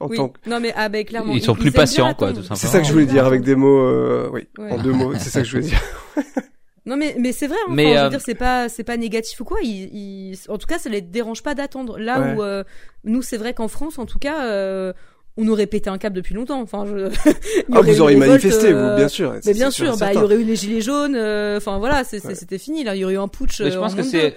En 0.00 0.08
Oui. 0.08 0.16
tant 0.16 0.28
que... 0.30 0.48
Non 0.50 0.58
mais 0.58 0.72
ah 0.76 0.88
ben 0.88 1.04
clairement. 1.04 1.32
Ils 1.32 1.42
sont 1.42 1.54
plus 1.54 1.70
patients, 1.70 2.12
quoi, 2.14 2.30
tout 2.30 2.36
simplement. 2.42 2.56
C'est 2.56 2.66
ça 2.66 2.80
que 2.80 2.86
je 2.86 2.92
voulais 2.92 3.06
dire 3.06 3.24
avec 3.24 3.42
des 3.42 3.54
mots, 3.54 3.78
euh, 3.80 4.28
oui, 4.32 4.48
Ouais. 4.58 4.72
en 4.72 4.78
deux 4.82 4.92
mots, 4.92 5.12
c'est 5.14 5.30
ça 5.30 5.40
que 5.42 5.46
je 5.46 5.52
voulais 5.58 5.68
dire. 5.68 5.80
Non 6.84 6.96
mais 6.96 7.14
mais 7.16 7.30
c'est 7.30 7.46
vrai. 7.46 7.56
hein. 7.68 7.70
Mais, 7.70 7.84
Enfin, 7.84 7.92
je 7.94 7.98
veux 8.00 8.06
euh, 8.06 8.10
dire 8.10 8.20
c'est 8.20 8.34
pas 8.34 8.68
c'est 8.68 8.82
pas 8.82 8.96
négatif 8.96 9.38
ou 9.40 9.44
quoi. 9.44 9.58
Ils, 9.62 9.88
ils- 9.94 10.38
en 10.48 10.58
tout 10.58 10.66
cas 10.66 10.80
ça 10.80 10.90
les 10.90 11.00
dérange 11.00 11.44
pas 11.44 11.54
d'attendre. 11.54 11.96
Là 11.96 12.20
Ouais. 12.20 12.34
où 12.34 12.42
euh, 12.42 12.64
nous 13.04 13.22
c'est 13.22 13.36
vrai 13.36 13.54
qu'en 13.54 13.68
France 13.68 14.00
en 14.00 14.04
tout 14.04 14.18
cas 14.18 14.46
euh, 14.46 14.92
on 15.36 15.48
aurait 15.48 15.66
pété 15.66 15.88
un 15.90 15.98
câble 15.98 16.16
depuis 16.16 16.34
longtemps. 16.34 16.60
Enfin 16.60 16.84
je. 16.86 17.08
Ah, 17.72 17.78
aurait 17.80 17.92
vous 17.92 18.00
auriez 18.00 18.16
manifesté, 18.16 18.68
euh, 18.72 18.90
vous, 18.90 18.96
bien 18.96 19.08
sûr. 19.08 19.34
Mais 19.46 19.54
bien 19.54 19.70
sûr, 19.70 19.96
bah 19.96 20.12
il 20.12 20.20
y 20.20 20.22
aurait 20.22 20.36
eu 20.36 20.44
les 20.44 20.56
gilets 20.56 20.80
jaunes. 20.80 21.14
euh, 21.16 21.56
Enfin 21.56 21.78
voilà 21.78 22.04
Ouais. 22.28 22.34
c'était 22.34 22.58
fini 22.58 22.84
là. 22.84 22.94
Il 22.96 23.00
y 23.00 23.04
aurait 23.04 23.14
eu 23.14 23.18
un 23.18 23.28
putsch. 23.28 23.60
Mais 23.60 23.70
je 23.70 23.76
euh, 23.78 23.80
pense 23.80 23.94
en 23.94 23.96
que 23.96 24.02
c'est, 24.02 24.36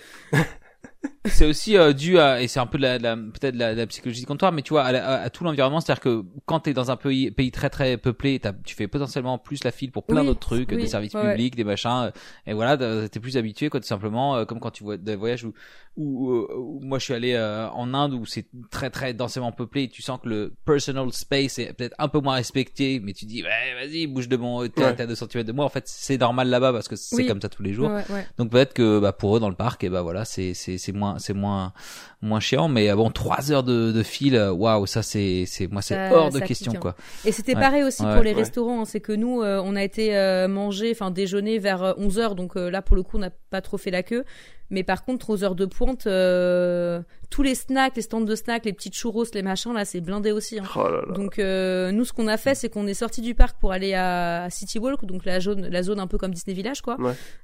c'est 1.26 1.46
aussi 1.46 1.78
euh, 1.78 1.94
dû 1.94 2.20
à 2.20 2.42
et 2.42 2.48
c'est 2.48 2.60
un 2.60 2.66
peu 2.66 2.78
de 2.78 2.84
la, 2.84 2.98
la 2.98 3.16
peut-être 3.16 3.56
la, 3.56 3.74
la, 3.74 3.88
psychologie 3.88 4.22
du 4.22 4.26
comptoir 4.26 4.52
mais 4.52 4.62
tu 4.62 4.72
vois 4.72 4.84
à, 4.84 5.24
à, 5.24 5.30
tout 5.30 5.44
l'environnement 5.44 5.80
c'est-à-dire 5.82 6.02
que 6.02 6.24
quand 6.46 6.62
tu 6.62 6.70
es 6.70 6.74
dans 6.74 6.92
un 6.92 6.96
pays 6.98 7.32
pays 7.32 7.52
très 7.52 7.70
très 7.70 7.98
peuplé 7.98 8.42
tu 8.64 8.76
fais 8.76 8.88
potentiellement 8.88 9.38
plus 9.38 9.64
la 9.64 9.72
file 9.72 9.92
pour 9.92 10.06
plein 10.06 10.24
d'autres 10.24 10.40
trucs 10.40 10.70
des 10.70 10.88
services 10.88 11.14
publics 11.14 11.56
des 11.56 11.64
machins 11.64 12.12
et 12.46 12.54
voilà 12.54 12.78
t'es 13.10 13.20
plus 13.20 13.38
habitué 13.38 13.70
quoi 13.70 13.80
tout 13.80 13.88
simplement 13.88 14.36
euh, 14.36 14.46
comme 14.46 14.60
quand 14.60 14.72
tu 14.72 14.84
vois 14.84 14.98
des 14.98 15.16
voyages 15.16 15.44
où 15.44 15.54
où, 15.98 16.80
moi 16.82 17.00
je 17.00 17.06
suis 17.06 17.14
allé 17.14 17.34
euh, 17.34 17.70
en 17.70 17.94
Inde 17.94 18.14
où 18.14 18.26
c'est 18.26 18.48
très 18.70 18.90
très 18.90 19.14
densément 19.14 19.52
peuplé 19.52 19.84
et 19.84 19.90
tu 19.90 20.02
sens 20.02 20.20
que 20.22 20.28
le 20.28 20.54
personal 20.66 21.12
space 21.14 21.60
est 21.60 21.74
peut-être 21.74 21.96
un 22.00 22.10
peu 22.10 22.20
moins 22.20 22.36
respecté 22.36 23.00
mais 23.02 23.14
tu 23.14 23.26
dis 23.26 23.44
ouais 23.44 23.76
vas-y 23.80 24.06
bouge 24.08 24.28
de 24.28 24.36
mon 24.36 24.68
t'es 24.68 24.84
à 24.84 25.08
2 25.08 25.16
cm 25.16 25.44
de 25.44 25.52
moi. 25.52 25.66
En 25.66 25.70
fait 25.70 25.88
c'est 25.88 26.18
normal 26.18 26.50
là-bas 26.50 26.74
parce 26.74 26.88
que 26.88 26.96
c'est 26.96 27.26
comme 27.26 27.42
ça 27.42 27.50
tous 27.50 27.64
les 27.64 27.74
jours. 27.74 27.92
Donc 28.38 28.52
peut-être 28.52 28.74
que 28.74 29.00
bah, 29.00 29.14
pour 29.14 29.38
eux 29.38 29.40
dans 29.40 29.50
le 29.50 29.56
parc 29.56 29.84
et 29.84 29.90
bah 29.90 30.02
voilà 30.02 30.26
c'est 30.26 30.54
c'est 30.54 30.78
c'est 30.78 30.92
moins 30.92 31.15
c'est 31.20 31.34
moins 31.34 31.74
moins 32.22 32.40
chiant 32.40 32.68
mais 32.68 32.94
bon 32.94 33.12
trois 33.12 33.52
heures 33.52 33.64
de, 33.64 33.92
de 33.92 34.04
fil 34.04 34.38
waouh 34.38 34.86
ça 34.86 35.04
c'est 35.04 35.46
c'est 35.46 35.68
moi 35.68 35.82
c'est 35.82 36.12
hors 36.12 36.32
de 36.32 36.40
question 36.40 36.74
hein. 36.76 36.80
quoi. 36.80 36.96
Et 37.26 37.32
c'était 37.32 37.54
pareil 37.54 37.84
aussi 37.84 38.04
pour 38.04 38.24
les 38.24 38.34
restaurants 38.34 38.82
hein. 38.82 38.86
c'est 38.86 39.02
que 39.02 39.12
nous 39.12 39.42
euh, 39.42 39.62
on 39.64 39.76
a 39.76 39.84
été 39.84 40.16
euh, 40.16 40.48
manger 40.48 40.92
enfin 40.92 41.12
déjeuner 41.12 41.60
vers 41.60 41.96
11 41.98 42.20
heures. 42.20 42.36
Donc 42.36 42.56
là 42.56 42.82
pour 42.82 42.96
le 42.96 43.04
coup 43.04 43.18
on 43.18 43.22
n'a 43.22 43.32
pas 43.50 43.62
trop 43.62 43.78
fait 43.78 43.92
la 43.92 44.04
queue 44.04 44.26
mais 44.70 44.84
par 44.84 45.06
contre, 45.06 45.30
aux 45.30 45.44
heures 45.44 45.56
de 45.56 45.66
pointe, 45.66 46.08
euh, 46.08 47.02
tous 47.30 47.44
les 47.44 47.56
snacks, 47.56 47.96
les 47.96 48.02
stands 48.02 48.22
de 48.22 48.36
snacks, 48.36 48.66
les 48.66 48.74
petites 48.74 48.96
churros, 48.96 49.26
les 49.34 49.44
machins, 49.44 49.74
là, 49.74 49.86
c'est 49.86 50.02
blindé 50.02 50.32
aussi. 50.32 50.60
Hein. 50.60 50.64
Oh 50.76 51.14
donc, 51.14 51.38
euh, 51.38 51.92
nous, 51.92 52.06
ce 52.06 52.14
qu'on 52.14 52.28
a 52.28 52.38
fait, 52.38 52.56
c'est 52.56 52.70
qu'on 52.70 52.88
est 52.88 52.96
sorti 52.96 53.22
du 53.22 53.36
parc 53.36 53.60
pour 53.60 53.72
aller 53.72 53.94
à 53.94 54.48
City 54.50 54.80
Walk, 54.80 55.06
donc 55.06 55.26
la 55.26 55.40
zone, 55.40 55.68
la 55.68 55.84
zone 55.84 56.00
un 56.00 56.08
peu 56.08 56.18
comme 56.18 56.34
Disney 56.34 56.56
Village, 56.56 56.82
quoi, 56.82 56.98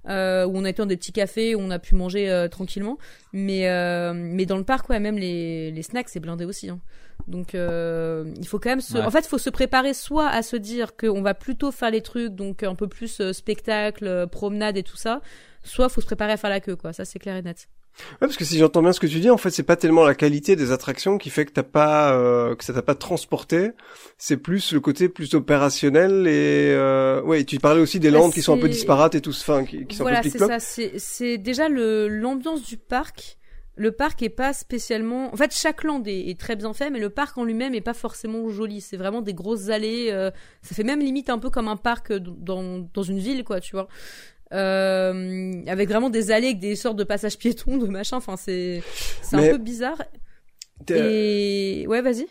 euh, 0.09 0.45
où 0.45 0.57
on 0.57 0.65
a 0.65 0.69
été 0.69 0.81
dans 0.81 0.87
des 0.87 0.97
petits 0.97 1.11
cafés, 1.11 1.55
où 1.55 1.59
on 1.59 1.69
a 1.69 1.79
pu 1.79 1.95
manger 1.95 2.29
euh, 2.31 2.47
tranquillement. 2.47 2.97
Mais, 3.33 3.69
euh, 3.69 4.13
mais 4.15 4.45
dans 4.45 4.57
le 4.57 4.63
parc, 4.63 4.89
ouais, 4.89 4.99
même 4.99 5.17
les, 5.17 5.71
les 5.71 5.83
snacks, 5.83 6.09
c'est 6.09 6.19
blindé 6.19 6.45
aussi. 6.45 6.69
Hein. 6.69 6.79
Donc, 7.27 7.53
il 7.53 8.47
faut 8.47 8.57
quand 8.57 8.69
même 8.69 8.81
se... 8.81 8.97
En 8.97 9.11
fait, 9.11 9.19
il 9.19 9.27
faut 9.27 9.37
se 9.37 9.51
préparer 9.51 9.93
soit 9.93 10.27
à 10.27 10.41
se 10.41 10.55
dire 10.55 10.95
qu'on 10.95 11.21
va 11.21 11.35
plutôt 11.35 11.71
faire 11.71 11.91
les 11.91 12.01
trucs, 12.01 12.33
donc 12.33 12.63
un 12.63 12.73
peu 12.73 12.87
plus 12.87 13.21
spectacle, 13.31 14.27
promenade 14.31 14.75
et 14.75 14.83
tout 14.83 14.97
ça, 14.97 15.21
soit 15.63 15.89
faut 15.89 16.01
se 16.01 16.05
préparer 16.05 16.33
à 16.33 16.37
faire 16.37 16.49
la 16.49 16.59
queue, 16.59 16.75
quoi. 16.75 16.93
Ça, 16.93 17.05
c'est 17.05 17.19
clair 17.19 17.35
et 17.35 17.41
net. 17.41 17.67
Ouais, 17.99 18.27
parce 18.27 18.37
que 18.37 18.45
si 18.45 18.57
j'entends 18.57 18.81
bien 18.81 18.93
ce 18.93 18.99
que 18.99 19.07
tu 19.07 19.19
dis, 19.19 19.29
en 19.29 19.37
fait, 19.37 19.51
c'est 19.51 19.63
pas 19.63 19.75
tellement 19.75 20.05
la 20.05 20.15
qualité 20.15 20.55
des 20.55 20.71
attractions 20.71 21.17
qui 21.17 21.29
fait 21.29 21.45
que 21.45 21.51
t'as 21.51 21.63
pas 21.63 22.13
euh, 22.13 22.55
que 22.55 22.63
ça 22.63 22.73
t'a 22.73 22.81
pas 22.81 22.95
transporté. 22.95 23.71
C'est 24.17 24.37
plus 24.37 24.71
le 24.73 24.79
côté 24.79 25.09
plus 25.09 25.33
opérationnel 25.33 26.25
et 26.27 26.71
euh, 26.71 27.21
ouais. 27.23 27.43
tu 27.43 27.59
parlais 27.59 27.81
aussi 27.81 27.99
des 27.99 28.09
bah, 28.09 28.19
landes 28.19 28.33
qui 28.33 28.41
sont 28.41 28.53
un 28.53 28.57
peu 28.57 28.69
disparates 28.69 29.15
et 29.15 29.21
tout, 29.21 29.31
enfin, 29.31 29.65
qui, 29.65 29.85
qui 29.85 29.97
sont 29.97 30.03
voilà, 30.03 30.19
un 30.19 30.21
peu 30.21 30.29
c'est 30.29 30.39
ça. 30.39 30.59
C'est 30.97 31.37
déjà 31.37 31.69
le 31.69 32.07
l'ambiance 32.07 32.63
du 32.63 32.77
parc. 32.77 33.37
Le 33.75 33.91
parc 33.91 34.21
est 34.21 34.29
pas 34.29 34.53
spécialement. 34.53 35.33
En 35.33 35.37
fait, 35.37 35.55
chaque 35.55 35.83
land 35.83 36.03
est, 36.05 36.37
très 36.39 36.55
bien 36.55 36.73
fait, 36.73 36.89
mais 36.89 36.99
le 36.99 37.09
parc 37.09 37.37
en 37.37 37.45
lui-même 37.45 37.73
est 37.73 37.81
pas 37.81 37.93
forcément 37.93 38.47
joli. 38.49 38.81
C'est 38.81 38.97
vraiment 38.97 39.21
des 39.21 39.33
grosses 39.33 39.69
allées. 39.69 40.09
Euh, 40.11 40.29
ça 40.61 40.75
fait 40.75 40.83
même 40.83 40.99
limite 40.99 41.29
un 41.29 41.39
peu 41.39 41.49
comme 41.49 41.67
un 41.67 41.77
parc 41.77 42.13
dans 42.13 42.87
dans 42.93 43.03
une 43.03 43.17
ville, 43.17 43.43
quoi. 43.43 43.59
Tu 43.59 43.71
vois. 43.71 43.87
Euh, 44.53 45.61
avec 45.67 45.89
vraiment 45.89 46.09
des 46.09 46.31
allées 46.31 46.47
avec 46.47 46.59
des 46.59 46.75
sortes 46.75 46.97
de 46.97 47.03
passages 47.03 47.37
piétons, 47.37 47.77
de 47.77 47.87
machin. 47.87 48.17
Enfin, 48.17 48.35
c'est 48.37 48.83
c'est 49.21 49.35
un 49.35 49.51
peu 49.51 49.57
bizarre. 49.57 50.01
Et 50.89 51.85
ouais, 51.87 52.01
vas-y. 52.01 52.27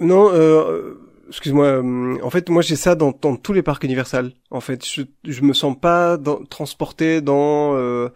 Non, 0.00 0.30
euh, 0.32 0.94
excuse-moi. 1.28 1.66
Euh, 1.66 2.18
en 2.22 2.30
fait, 2.30 2.48
moi 2.50 2.62
j'ai 2.62 2.76
ça 2.76 2.94
dans, 2.94 3.12
dans, 3.12 3.36
tous 3.36 3.52
les 3.52 3.62
parcs 3.62 3.82
Universal. 3.84 4.32
En 4.50 4.60
fait, 4.60 4.86
je 4.86 5.02
je 5.24 5.42
me 5.42 5.52
sens 5.52 5.76
pas 5.80 6.16
dans, 6.16 6.44
transporté 6.44 7.20
dans. 7.20 7.76
Euh, 7.76 8.08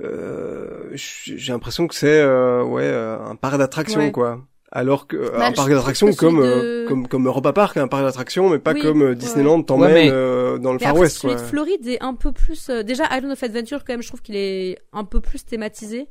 euh, 0.00 0.90
j'ai 0.94 1.52
l'impression 1.52 1.86
que 1.86 1.94
c'est 1.94 2.24
ouais 2.62 2.88
un 2.88 3.36
parc 3.36 3.58
d'attractions 3.58 4.10
quoi 4.10 4.40
alors 4.72 5.06
que 5.06 5.16
bah, 5.36 5.46
un 5.46 5.52
parc 5.52 5.70
d'attractions 5.70 6.12
comme, 6.14 6.40
euh, 6.40 6.88
comme 6.88 7.06
comme 7.06 7.26
Europa 7.26 7.52
Park 7.52 7.76
un 7.76 7.88
parc 7.88 8.04
d'attractions 8.04 8.48
mais 8.48 8.58
pas 8.58 8.74
comme 8.74 9.02
euh, 9.02 9.14
Disneyland 9.14 9.62
t'emmène 9.62 10.10
euh, 10.10 10.58
dans 10.58 10.72
le 10.72 10.78
Far 10.78 10.96
West 10.96 11.20
quoi. 11.20 11.30
Celui 11.30 11.42
de 11.42 11.46
Floride 11.46 11.86
est 11.86 12.02
un 12.02 12.14
peu 12.14 12.32
plus 12.32 12.70
déjà 12.70 13.04
Island 13.14 13.32
of 13.32 13.42
Adventure 13.42 13.84
quand 13.84 13.92
même 13.92 14.02
je 14.02 14.08
trouve 14.08 14.22
qu'il 14.22 14.34
est 14.34 14.78
un 14.92 15.04
peu 15.04 15.20
plus 15.20 15.44
thématisé. 15.44 16.08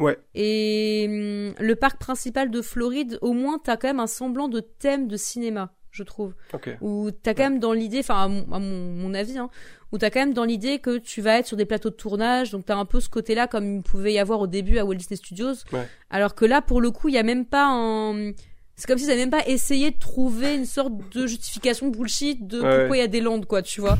Ouais. 0.00 0.18
Et 0.34 1.06
hum, 1.08 1.54
le 1.64 1.74
parc 1.76 2.00
principal 2.00 2.50
de 2.50 2.60
Floride 2.62 3.18
au 3.22 3.32
moins 3.32 3.58
t'as 3.62 3.76
quand 3.76 3.88
même 3.88 4.00
un 4.00 4.08
semblant 4.08 4.48
de 4.48 4.60
thème 4.60 5.06
de 5.06 5.16
cinéma 5.16 5.72
je 5.92 6.02
trouve. 6.02 6.34
Okay. 6.52 6.76
Où 6.80 7.10
t'as 7.10 7.34
quand 7.34 7.42
même 7.42 7.58
dans 7.58 7.72
l'idée, 7.72 7.98
enfin 7.98 8.24
à, 8.24 8.28
mon, 8.28 8.60
mon, 8.60 9.12
avis, 9.14 9.38
hein, 9.38 9.50
où 9.92 9.98
t'as 9.98 10.10
quand 10.10 10.20
même 10.20 10.34
dans 10.34 10.44
l'idée 10.44 10.78
que 10.78 10.98
tu 10.98 11.20
vas 11.20 11.38
être 11.38 11.46
sur 11.46 11.56
des 11.56 11.64
plateaux 11.64 11.90
de 11.90 11.94
tournage, 11.94 12.50
donc 12.50 12.66
t'as 12.66 12.76
un 12.76 12.84
peu 12.84 13.00
ce 13.00 13.08
côté-là 13.08 13.46
comme 13.46 13.76
il 13.76 13.82
pouvait 13.82 14.12
y 14.12 14.18
avoir 14.18 14.40
au 14.40 14.46
début 14.46 14.78
à 14.78 14.84
Walt 14.84 14.94
Disney 14.94 15.16
Studios. 15.16 15.54
Ouais. 15.72 15.86
Alors 16.10 16.34
que 16.34 16.44
là, 16.44 16.62
pour 16.62 16.80
le 16.80 16.90
coup, 16.90 17.08
il 17.08 17.14
y 17.14 17.18
a 17.18 17.22
même 17.22 17.44
pas 17.44 17.66
un... 17.66 18.32
C'est 18.76 18.86
comme 18.86 18.96
s'ils 18.96 19.10
avaient 19.10 19.20
même 19.20 19.30
pas 19.30 19.46
essayé 19.46 19.90
de 19.90 19.98
trouver 19.98 20.54
une 20.54 20.64
sorte 20.64 20.94
de 21.12 21.26
justification 21.26 21.88
bullshit 21.88 22.46
de 22.46 22.60
pourquoi 22.60 22.96
il 22.96 23.00
y 23.00 23.02
a 23.02 23.08
des 23.08 23.20
landes, 23.20 23.44
quoi, 23.44 23.60
tu 23.60 23.82
vois. 23.82 23.98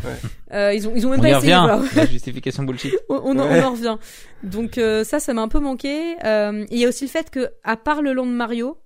Euh, 0.53 0.73
ils 0.75 0.89
ont, 0.89 0.93
ils 0.97 1.07
ont 1.07 1.11
même 1.11 1.21
on 1.21 1.23
pas 1.23 1.39
essayé. 1.39 1.55
Revient, 1.55 1.89
la 1.95 2.07
justification 2.07 2.63
bullshit. 2.63 2.95
on, 3.11 3.21
on, 3.23 3.39
en, 3.39 3.71
revient. 3.71 3.99
Donc 4.43 4.79
euh, 4.79 5.05
ça, 5.05 5.21
ça 5.21 5.35
m'a 5.35 5.43
un 5.43 5.49
peu 5.49 5.61
manqué. 5.61 6.17
Euh, 6.25 6.65
il 6.71 6.79
y 6.79 6.87
a 6.87 6.89
aussi 6.89 7.05
le 7.05 7.11
fait 7.11 7.29
que, 7.31 7.51
à 7.63 7.77
part 7.77 8.01
le 8.01 8.15
land 8.15 8.27
de 8.27 8.33
Mario, 8.33 8.79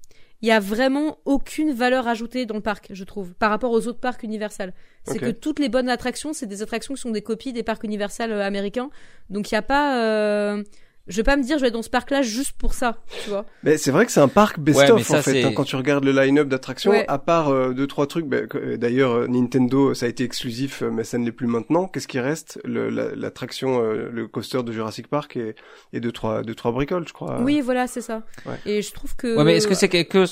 il 0.44 0.48
y 0.48 0.50
a 0.50 0.60
vraiment 0.60 1.16
aucune 1.24 1.72
valeur 1.72 2.06
ajoutée 2.06 2.44
dans 2.44 2.56
le 2.56 2.60
parc, 2.60 2.88
je 2.90 3.02
trouve, 3.04 3.32
par 3.32 3.48
rapport 3.48 3.70
aux 3.70 3.88
autres 3.88 3.98
parcs 3.98 4.22
Universal. 4.24 4.74
C'est 5.04 5.18
que 5.18 5.30
toutes 5.30 5.58
les 5.58 5.70
bonnes 5.70 5.88
attractions, 5.88 6.34
c'est 6.34 6.44
des 6.44 6.60
attractions 6.60 6.92
qui 6.92 7.00
sont 7.00 7.12
des 7.12 7.22
copies 7.22 7.54
des 7.54 7.62
parcs 7.62 7.82
Universal 7.82 8.30
euh, 8.30 8.44
américains. 8.44 8.90
Donc 9.30 9.50
il 9.50 9.54
y 9.54 9.56
a 9.56 9.62
pas 9.62 9.98
euh 10.02 10.62
je 11.06 11.16
vais 11.16 11.22
pas 11.22 11.36
me 11.36 11.42
dire 11.42 11.58
je 11.58 11.62
vais 11.64 11.70
dans 11.70 11.82
ce 11.82 11.90
parc 11.90 12.10
là 12.10 12.22
juste 12.22 12.52
pour 12.52 12.74
ça 12.74 12.98
tu 13.22 13.30
vois. 13.30 13.44
Mais 13.62 13.76
c'est 13.76 13.90
vrai 13.90 14.06
que 14.06 14.12
c'est 14.12 14.20
un 14.20 14.28
parc 14.28 14.58
best 14.58 14.90
of 14.90 15.10
en 15.10 15.22
fait 15.22 15.44
hein, 15.44 15.52
quand 15.54 15.64
tu 15.64 15.76
regardes 15.76 16.04
le 16.04 16.12
line-up 16.12 16.48
d'attractions 16.48 16.92
à 17.06 17.18
part 17.18 17.48
euh, 17.48 17.72
deux 17.72 17.86
trois 17.86 18.06
trucs 18.06 18.26
bah, 18.26 18.38
d'ailleurs 18.76 19.12
euh, 19.12 19.26
Nintendo 19.26 19.94
ça 19.94 20.06
a 20.06 20.08
été 20.08 20.24
exclusif 20.24 20.82
mais 20.82 21.04
ça 21.04 21.18
ne 21.18 21.24
l'est 21.24 21.32
plus 21.32 21.46
maintenant. 21.46 21.86
Qu'est-ce 21.88 22.08
qui 22.08 22.20
reste? 22.20 22.60
L'attraction 22.64 23.80
le, 23.82 24.26
coaster 24.28 24.62
de 24.62 24.72
Jurassic 24.72 25.08
Park 25.08 25.36
et, 25.36 25.54
et 25.92 26.00
deux 26.00 26.12
trois 26.12 26.42
deux 26.42 26.54
trois 26.54 26.72
bricoles 26.72 27.06
je 27.06 27.12
crois. 27.12 27.40
Oui 27.40 27.60
voilà 27.60 27.86
c'est 27.86 28.00
ça. 28.00 28.22
Et 28.66 28.82
je 28.82 28.92
trouve 28.92 29.14
que 29.16 29.36
ouais 29.36 29.44
mais 29.44 29.56
est-ce 29.56 29.68
que 29.68 29.74
c'est 29.74 29.88
quelque 29.88 30.24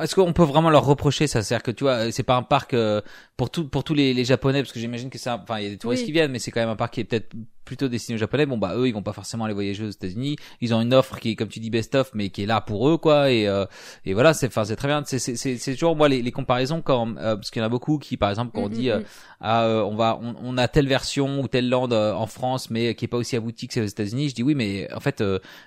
est-ce 0.00 0.16
qu'on 0.16 0.32
peut 0.32 0.42
vraiment 0.42 0.70
leur 0.70 0.84
reprocher 0.84 1.28
ça? 1.28 1.42
C'est-à-dire 1.42 1.62
que 1.62 1.70
tu 1.70 1.84
vois, 1.84 2.10
c'est 2.10 2.24
pas 2.24 2.36
un 2.36 2.42
parc 2.42 2.74
euh, 2.74 3.00
pour 3.36 3.50
tout 3.50 3.68
pour 3.68 3.84
tous 3.84 3.94
les, 3.94 4.14
les 4.14 4.24
japonais 4.24 4.60
parce 4.62 4.72
que 4.72 4.80
j'imagine 4.80 5.10
que 5.10 5.18
c'est 5.18 5.30
enfin 5.30 5.58
il 5.58 5.64
y 5.64 5.66
a 5.66 5.70
des 5.70 5.78
touristes 5.78 6.04
qui 6.04 6.10
viennent 6.10 6.32
mais 6.32 6.40
c'est 6.40 6.50
quand 6.50 6.60
même 6.60 6.70
un 6.70 6.76
parc 6.76 6.94
qui 6.94 7.00
est 7.00 7.04
peut-être 7.04 7.32
plutôt 7.64 7.86
destiné 7.86 8.16
aux 8.16 8.18
japonais. 8.18 8.46
Bon 8.46 8.58
bah 8.58 8.74
eux 8.76 8.88
ils 8.88 8.92
vont 8.92 9.04
pas 9.04 9.12
forcément 9.12 9.44
aller 9.44 9.54
voyager 9.54 9.84
aux 9.84 9.90
États-Unis. 9.90 10.36
Ils 10.60 10.74
ont 10.74 10.80
une 10.80 10.92
offre 10.92 11.20
qui 11.20 11.30
est 11.30 11.36
comme 11.36 11.48
tu 11.48 11.60
dis 11.60 11.70
best 11.70 11.94
of 11.94 12.10
mais 12.14 12.30
qui 12.30 12.42
est 12.42 12.46
là 12.46 12.60
pour 12.60 12.88
eux 12.88 12.98
quoi 12.98 13.30
et 13.30 13.46
euh, 13.46 13.64
et 14.04 14.12
voilà 14.12 14.34
c'est 14.34 14.48
enfin 14.48 14.64
c'est 14.64 14.74
très 14.74 14.88
bien. 14.88 15.04
C'est 15.06 15.20
c'est 15.20 15.36
c'est 15.36 15.74
toujours 15.74 15.94
moi 15.94 16.08
les, 16.08 16.20
les 16.20 16.32
comparaisons 16.32 16.82
quand 16.82 17.16
euh, 17.18 17.36
parce 17.36 17.52
qu'il 17.52 17.60
y 17.60 17.62
en 17.62 17.66
a 17.66 17.70
beaucoup 17.70 17.98
qui 17.98 18.16
par 18.16 18.30
exemple 18.30 18.50
quand 18.52 18.62
on 18.62 18.68
mm, 18.68 18.72
dit 18.72 18.90
mm, 18.90 18.98
mm. 18.98 19.04
ah 19.40 19.68
on 19.86 19.94
va 19.94 20.18
on, 20.20 20.34
on, 20.42 20.58
a 20.58 20.66
telle 20.66 20.88
version 20.88 21.40
ou 21.40 21.46
telle 21.46 21.68
land 21.68 21.92
en 21.92 22.26
France 22.26 22.70
mais 22.70 22.96
qui 22.96 23.04
est 23.04 23.08
pas 23.08 23.18
aussi 23.18 23.36
aboutie 23.36 23.68
que 23.68 23.74
c'est 23.74 23.82
aux 23.82 23.84
États-Unis. 23.84 24.30
Je 24.30 24.34
dis 24.34 24.42
oui 24.42 24.56
mais 24.56 24.92
en 24.92 25.00
fait 25.00 25.22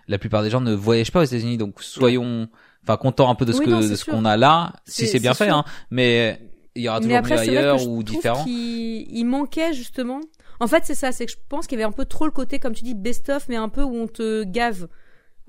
la 0.10 0.18
plupart 0.18 0.44
des 0.44 0.50
gens 0.50 0.60
ne 0.60 0.74
voyagent 0.74 1.14
pas 1.14 1.22
aux 1.22 1.26
États-Unis 1.26 1.58
donc 1.58 1.82
soyons 1.82 2.50
enfin 2.84 2.98
content 2.98 3.30
un 3.30 3.36
peu 3.36 3.46
de 3.46 3.54
ce 3.54 3.62
que 3.62 3.90
de 3.90 3.96
ce 3.96 4.06
qu'on 4.06 4.26
a 4.26 4.38
là. 4.38 4.74
Si 4.86 5.08
c'est 5.08 5.20
bien 5.20 5.34
fait 5.34 5.50
hein. 5.50 5.64
Mais 5.92 6.40
il 6.76 6.84
y 6.84 6.90
aura 6.90 7.00
toujours 7.00 7.22
mieux 7.22 7.38
ailleurs 7.38 7.88
ou 7.88 8.04
différent. 8.04 8.46
il 8.48 9.24
manquait 9.26 9.74
justement. 9.74 10.22
En 10.60 10.68
fait 10.68 10.84
c'est 10.86 10.96
ça 10.96 11.12
c'est 11.12 11.26
que 11.26 11.32
je 11.32 11.38
pense 11.48 11.68
qu'il 11.68 11.80
y 11.80 11.82
avait 11.82 11.90
un 11.90 11.96
peu 11.96 12.06
trop 12.06 12.26
le 12.26 12.32
côté 12.32 12.60
comme 12.60 12.74
tu 12.74 12.84
dis 12.84 12.96
best 12.96 13.30
of 13.30 13.48
mais 13.50 13.56
un 13.56 13.70
peu 13.70 13.84
où 13.84 13.96
on 13.96 14.08
te 14.08 14.44
gave. 14.44 14.88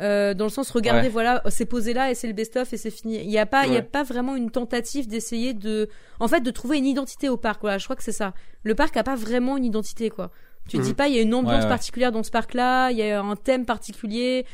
Euh, 0.00 0.32
dans 0.32 0.46
le 0.46 0.50
sens 0.50 0.70
regardez 0.70 1.10
voilà 1.10 1.42
c'est 1.50 1.66
posé 1.66 1.92
là 1.92 2.10
et 2.10 2.14
c'est 2.14 2.26
le 2.26 2.32
best 2.32 2.56
of 2.56 2.72
et 2.72 2.76
c'est 2.76 2.90
fini. 2.90 3.18
Il 3.22 3.30
y 3.30 3.38
a 3.38 3.46
pas 3.46 3.66
il 3.66 3.74
y 3.74 3.76
a 3.76 3.82
pas 3.82 4.02
vraiment 4.02 4.34
une 4.34 4.50
tentative 4.50 5.08
d'essayer 5.08 5.52
de 5.52 5.88
en 6.20 6.28
fait 6.28 6.40
de 6.40 6.50
trouver 6.50 6.78
une 6.78 6.86
identité 6.86 7.28
au 7.28 7.36
parc 7.36 7.60
voilà. 7.60 7.78
Je 7.78 7.84
crois 7.84 7.96
que 7.96 8.02
c'est 8.02 8.12
ça. 8.12 8.32
Le 8.62 8.74
parc 8.74 8.96
a 8.96 9.02
pas 9.02 9.16
vraiment 9.16 9.56
une 9.56 9.64
identité 9.64 10.10
quoi. 10.10 10.30
Tu 10.68 10.78
te 10.78 10.82
dis 10.82 10.94
pas 10.94 11.08
il 11.08 11.16
y 11.16 11.18
a 11.18 11.22
une 11.22 11.34
ambiance 11.34 11.66
particulière 11.66 12.12
dans 12.12 12.22
ce 12.22 12.30
parc 12.30 12.54
là 12.54 12.90
il 12.90 12.98
y 12.98 13.02
a 13.02 13.20
un 13.20 13.36
thème 13.36 13.66
particulier 13.66 14.46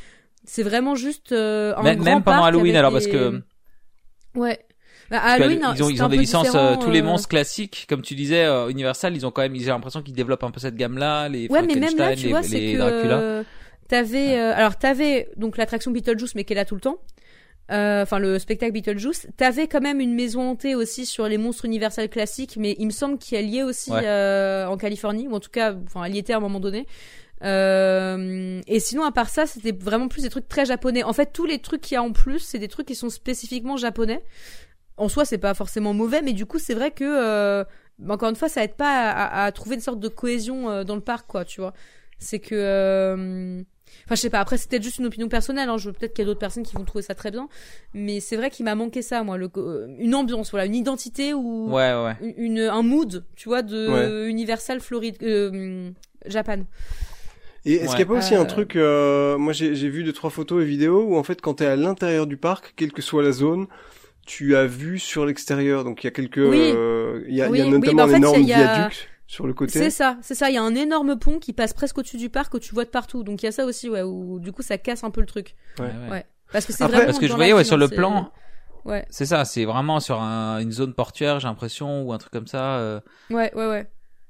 c'est 0.47 0.63
vraiment 0.63 0.95
juste 0.95 1.33
euh, 1.33 1.75
un 1.75 1.83
même, 1.83 1.97
grand 1.97 2.05
même 2.05 2.23
pendant 2.23 2.45
Halloween 2.45 2.75
alors 2.75 2.91
parce 2.91 3.07
que 3.07 3.41
ouais. 4.33 4.59
Bah, 5.09 5.19
Halloween, 5.19 5.61
ils 5.75 5.83
ont, 5.83 5.89
ils 5.89 6.03
ont 6.03 6.09
des 6.09 6.17
licences 6.17 6.53
euh, 6.53 6.75
tous 6.75 6.89
les 6.89 6.99
euh, 6.99 7.05
monstres 7.05 7.29
classiques 7.29 7.85
comme 7.87 8.01
tu 8.01 8.13
disais 8.13 8.43
euh, 8.43 8.67
Universal 8.67 9.15
ils 9.15 9.25
ont 9.25 9.31
quand 9.31 9.41
même 9.41 9.55
j'ai 9.55 9.67
l'impression 9.67 10.01
qu'ils 10.01 10.13
développent 10.13 10.43
un 10.43 10.51
peu 10.51 10.59
cette 10.59 10.75
gamme 10.75 10.97
là 10.97 11.29
les 11.29 11.47
ouais 11.47 11.61
mais 11.61 11.75
même 11.75 11.95
là 11.97 12.15
tu 12.15 12.29
vois 12.29 12.43
c'est 12.43 12.59
que 12.73 13.43
t'avais 13.87 14.35
alors 14.37 14.77
t'avais 14.77 15.29
donc 15.37 15.57
l'attraction 15.57 15.91
Beetlejuice 15.91 16.35
mais 16.35 16.43
qui 16.43 16.53
est 16.53 16.57
là 16.57 16.65
tout 16.65 16.75
le 16.75 16.81
temps 16.81 16.97
enfin 17.69 18.19
le 18.19 18.37
spectacle 18.37 18.73
Beetlejuice 18.73 19.27
t'avais 19.37 19.67
quand 19.67 19.81
même 19.81 20.01
une 20.01 20.13
maison 20.13 20.41
hantée 20.41 20.75
aussi 20.75 21.05
sur 21.05 21.29
les 21.29 21.37
monstres 21.37 21.63
Universal 21.63 22.09
classiques 22.09 22.57
mais 22.57 22.75
il 22.77 22.87
me 22.87 22.91
semble 22.91 23.17
qu'elle 23.17 23.49
y 23.49 23.59
est 23.59 23.63
aussi 23.63 23.91
en 23.91 24.77
Californie 24.77 25.29
ou 25.29 25.35
en 25.35 25.39
tout 25.39 25.51
cas 25.51 25.73
enfin 25.85 26.03
elle 26.03 26.15
y 26.15 26.17
était 26.17 26.33
à 26.33 26.37
un 26.37 26.41
moment 26.41 26.59
donné 26.59 26.85
euh, 27.43 28.61
et 28.67 28.79
sinon, 28.79 29.03
à 29.03 29.11
part 29.11 29.29
ça, 29.29 29.45
c'était 29.45 29.71
vraiment 29.71 30.07
plus 30.07 30.23
des 30.23 30.29
trucs 30.29 30.47
très 30.47 30.65
japonais. 30.65 31.03
En 31.03 31.13
fait, 31.13 31.31
tous 31.33 31.45
les 31.45 31.59
trucs 31.59 31.81
qu'il 31.81 31.95
y 31.95 31.97
a 31.97 32.03
en 32.03 32.11
plus, 32.11 32.39
c'est 32.39 32.59
des 32.59 32.67
trucs 32.67 32.87
qui 32.87 32.95
sont 32.95 33.09
spécifiquement 33.09 33.77
japonais. 33.77 34.23
En 34.97 35.09
soi, 35.09 35.25
c'est 35.25 35.37
pas 35.37 35.53
forcément 35.53 35.93
mauvais, 35.93 36.21
mais 36.21 36.33
du 36.33 36.45
coup, 36.45 36.57
c'est 36.57 36.73
vrai 36.73 36.91
que, 36.91 37.03
euh, 37.03 37.63
encore 38.09 38.29
une 38.29 38.35
fois, 38.35 38.49
ça 38.49 38.63
aide 38.63 38.75
pas 38.75 39.11
à, 39.11 39.43
à, 39.45 39.51
trouver 39.51 39.75
une 39.75 39.81
sorte 39.81 39.99
de 39.99 40.07
cohésion 40.07 40.69
euh, 40.69 40.83
dans 40.83 40.95
le 40.95 41.01
parc, 41.01 41.27
quoi, 41.27 41.45
tu 41.45 41.61
vois. 41.61 41.73
C'est 42.17 42.39
que, 42.39 42.55
euh, 42.55 43.61
Enfin, 44.05 44.15
je 44.15 44.21
sais 44.21 44.29
pas. 44.29 44.39
Après, 44.39 44.57
c'était 44.57 44.81
juste 44.81 44.99
une 44.99 45.05
opinion 45.05 45.27
personnelle. 45.27 45.69
Hein. 45.69 45.77
Je 45.77 45.89
peut-être 45.89 46.13
qu'il 46.13 46.23
y 46.23 46.25
a 46.25 46.27
d'autres 46.27 46.39
personnes 46.39 46.63
qui 46.63 46.75
vont 46.75 46.85
trouver 46.85 47.01
ça 47.01 47.15
très 47.15 47.31
bien, 47.31 47.47
mais 47.93 48.19
c'est 48.19 48.35
vrai 48.35 48.49
qu'il 48.49 48.65
m'a 48.65 48.75
manqué 48.75 49.01
ça, 49.01 49.23
moi, 49.23 49.37
le, 49.37 49.49
euh, 49.57 49.87
une 49.99 50.15
ambiance, 50.15 50.51
voilà, 50.51 50.65
une 50.65 50.75
identité 50.75 51.33
ou 51.33 51.71
ouais, 51.71 51.93
ouais. 51.93 52.33
Une, 52.37 52.59
un 52.59 52.81
mood, 52.81 53.25
tu 53.35 53.49
vois, 53.49 53.61
de 53.61 54.27
Universal 54.27 54.79
Floride, 54.79 55.17
euh, 55.23 55.91
Japan. 56.25 56.63
Et 57.67 57.75
est-ce 57.75 57.89
qu'il 57.95 57.97
n'y 57.97 58.03
a 58.03 58.05
pas 58.05 58.17
aussi 58.19 58.35
un 58.35 58.45
truc, 58.45 58.75
euh, 58.75 59.37
moi 59.37 59.53
j'ai 59.53 59.89
vu 59.89 60.03
deux 60.03 60.13
trois 60.13 60.29
photos 60.29 60.63
et 60.63 60.65
vidéos 60.65 61.03
où 61.03 61.17
en 61.17 61.23
fait 61.23 61.41
quand 61.41 61.55
tu 61.55 61.63
es 61.63 61.67
à 61.67 61.75
l'intérieur 61.75 62.25
du 62.25 62.37
parc, 62.37 62.73
quelle 62.75 62.91
que 62.91 63.01
soit 63.01 63.23
la 63.23 63.31
zone, 63.31 63.67
tu 64.25 64.55
as 64.55 64.65
vu 64.65 64.99
sur 64.99 65.25
l'extérieur. 65.25 65.83
Donc 65.83 66.03
il 66.03 66.07
y 66.07 66.09
a 66.09 66.11
quelques, 66.11 66.37
il 66.37 67.35
y, 67.35 67.41
a, 67.41 67.47
y, 67.49 67.61
a, 67.61 67.65
notamment 67.65 68.07
bah, 68.07 68.13
un 68.13 68.15
énorme 68.15 68.41
viaduc 68.41 69.09
sur 69.27 69.45
le 69.45 69.53
côté. 69.53 69.79
C'est 69.79 69.89
ça, 69.89 70.17
c'est 70.21 70.35
ça. 70.35 70.49
Il 70.49 70.55
y 70.55 70.57
a 70.57 70.63
un 70.63 70.75
énorme 70.75 71.17
pont 71.19 71.39
qui 71.39 71.53
passe 71.53 71.73
presque 71.73 71.97
au-dessus 71.97 72.17
du 72.17 72.29
parc 72.29 72.53
que 72.53 72.57
tu 72.57 72.73
vois 72.73 72.85
de 72.85 72.89
partout. 72.89 73.23
Donc 73.23 73.43
il 73.43 73.45
y 73.45 73.49
a 73.49 73.51
ça 73.51 73.65
aussi, 73.65 73.89
ouais, 73.89 74.01
où 74.01 74.39
du 74.39 74.51
coup 74.51 74.61
ça 74.61 74.77
casse 74.77 75.03
un 75.03 75.11
peu 75.11 75.21
le 75.21 75.27
truc. 75.27 75.55
Ouais. 75.79 75.91
ouais. 76.09 76.25
Parce 76.51 76.65
que 76.65 76.73
c'est 76.73 76.85
vraiment. 76.85 77.05
Parce 77.05 77.19
que 77.19 77.27
je 77.27 77.33
voyais 77.33 77.53
ouais, 77.53 77.63
sur 77.63 77.77
le 77.77 77.87
plan. 77.87 78.31
Ouais. 78.85 79.05
C'est 79.09 79.25
ça, 79.25 79.43
c'est 79.43 79.65
vraiment 79.65 79.99
sur 79.99 80.21
un, 80.21 80.59
une 80.59 80.71
zone 80.71 80.93
portuaire, 80.93 81.41
j'ai 81.41 81.47
l'impression, 81.49 82.03
ou 82.03 82.13
un 82.13 82.17
truc 82.17 82.31
comme 82.31 82.47
ça. 82.47 82.77
Euh... 82.77 83.01
Ouais, 83.29 83.53
ouais, 83.53 83.67
ouais. 83.67 83.89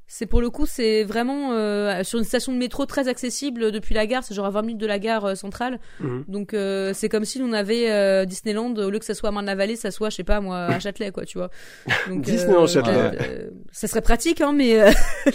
C'est 0.09 0.25
pour 0.25 0.39
le 0.39 0.49
coup, 0.49 0.65
c'est 0.65 1.03
vraiment 1.03 1.51
euh, 1.51 2.01
sur 2.03 2.17
une 2.17 2.23
station 2.23 2.53
de 2.53 2.57
métro 2.57 2.85
très 2.85 3.09
accessible 3.09 3.73
depuis 3.73 3.93
la 3.93 4.07
gare. 4.07 4.23
C'est 4.23 4.33
genre 4.33 4.45
à 4.45 4.51
20 4.51 4.61
minutes 4.61 4.77
de 4.81 4.87
la 4.87 4.99
gare 4.99 5.25
euh, 5.25 5.35
centrale. 5.35 5.81
Mhm. 5.99 6.23
Donc 6.29 6.53
euh, 6.53 6.93
c'est 6.93 7.09
comme 7.09 7.25
si 7.25 7.41
on 7.41 7.51
avait 7.51 7.91
euh, 7.91 8.23
Disneyland 8.23 8.73
au 8.75 8.89
lieu 8.89 8.99
que 8.99 9.05
ça 9.05 9.13
soit 9.13 9.29
à 9.29 9.31
Marne-la-Vallée, 9.33 9.75
ça 9.75 9.91
soit, 9.91 10.09
je 10.09 10.15
sais 10.15 10.23
pas 10.23 10.39
moi, 10.39 10.59
à 10.59 10.79
Châtelet, 10.79 11.11
quoi, 11.11 11.25
tu 11.25 11.37
vois. 11.37 11.49
Donc, 12.07 12.21
Disneyland 12.21 12.67
Châtelet. 12.67 13.49
ça 13.73 13.87
serait 13.89 14.01
pratique, 14.01 14.39
hein, 14.39 14.53
mais 14.53 14.79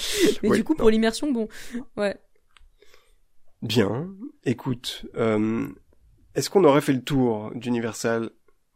mais 0.42 0.50
du 0.50 0.64
coup 0.64 0.74
pour 0.74 0.88
l'immersion, 0.88 1.30
bon, 1.30 1.48
ouais. 1.98 2.16
Bien. 3.60 4.08
Écoute, 4.44 5.04
est-ce 6.34 6.48
qu'on 6.48 6.64
aurait 6.64 6.80
fait 6.80 6.94
le 6.94 7.02
tour 7.02 7.52
d'Universal 7.54 8.30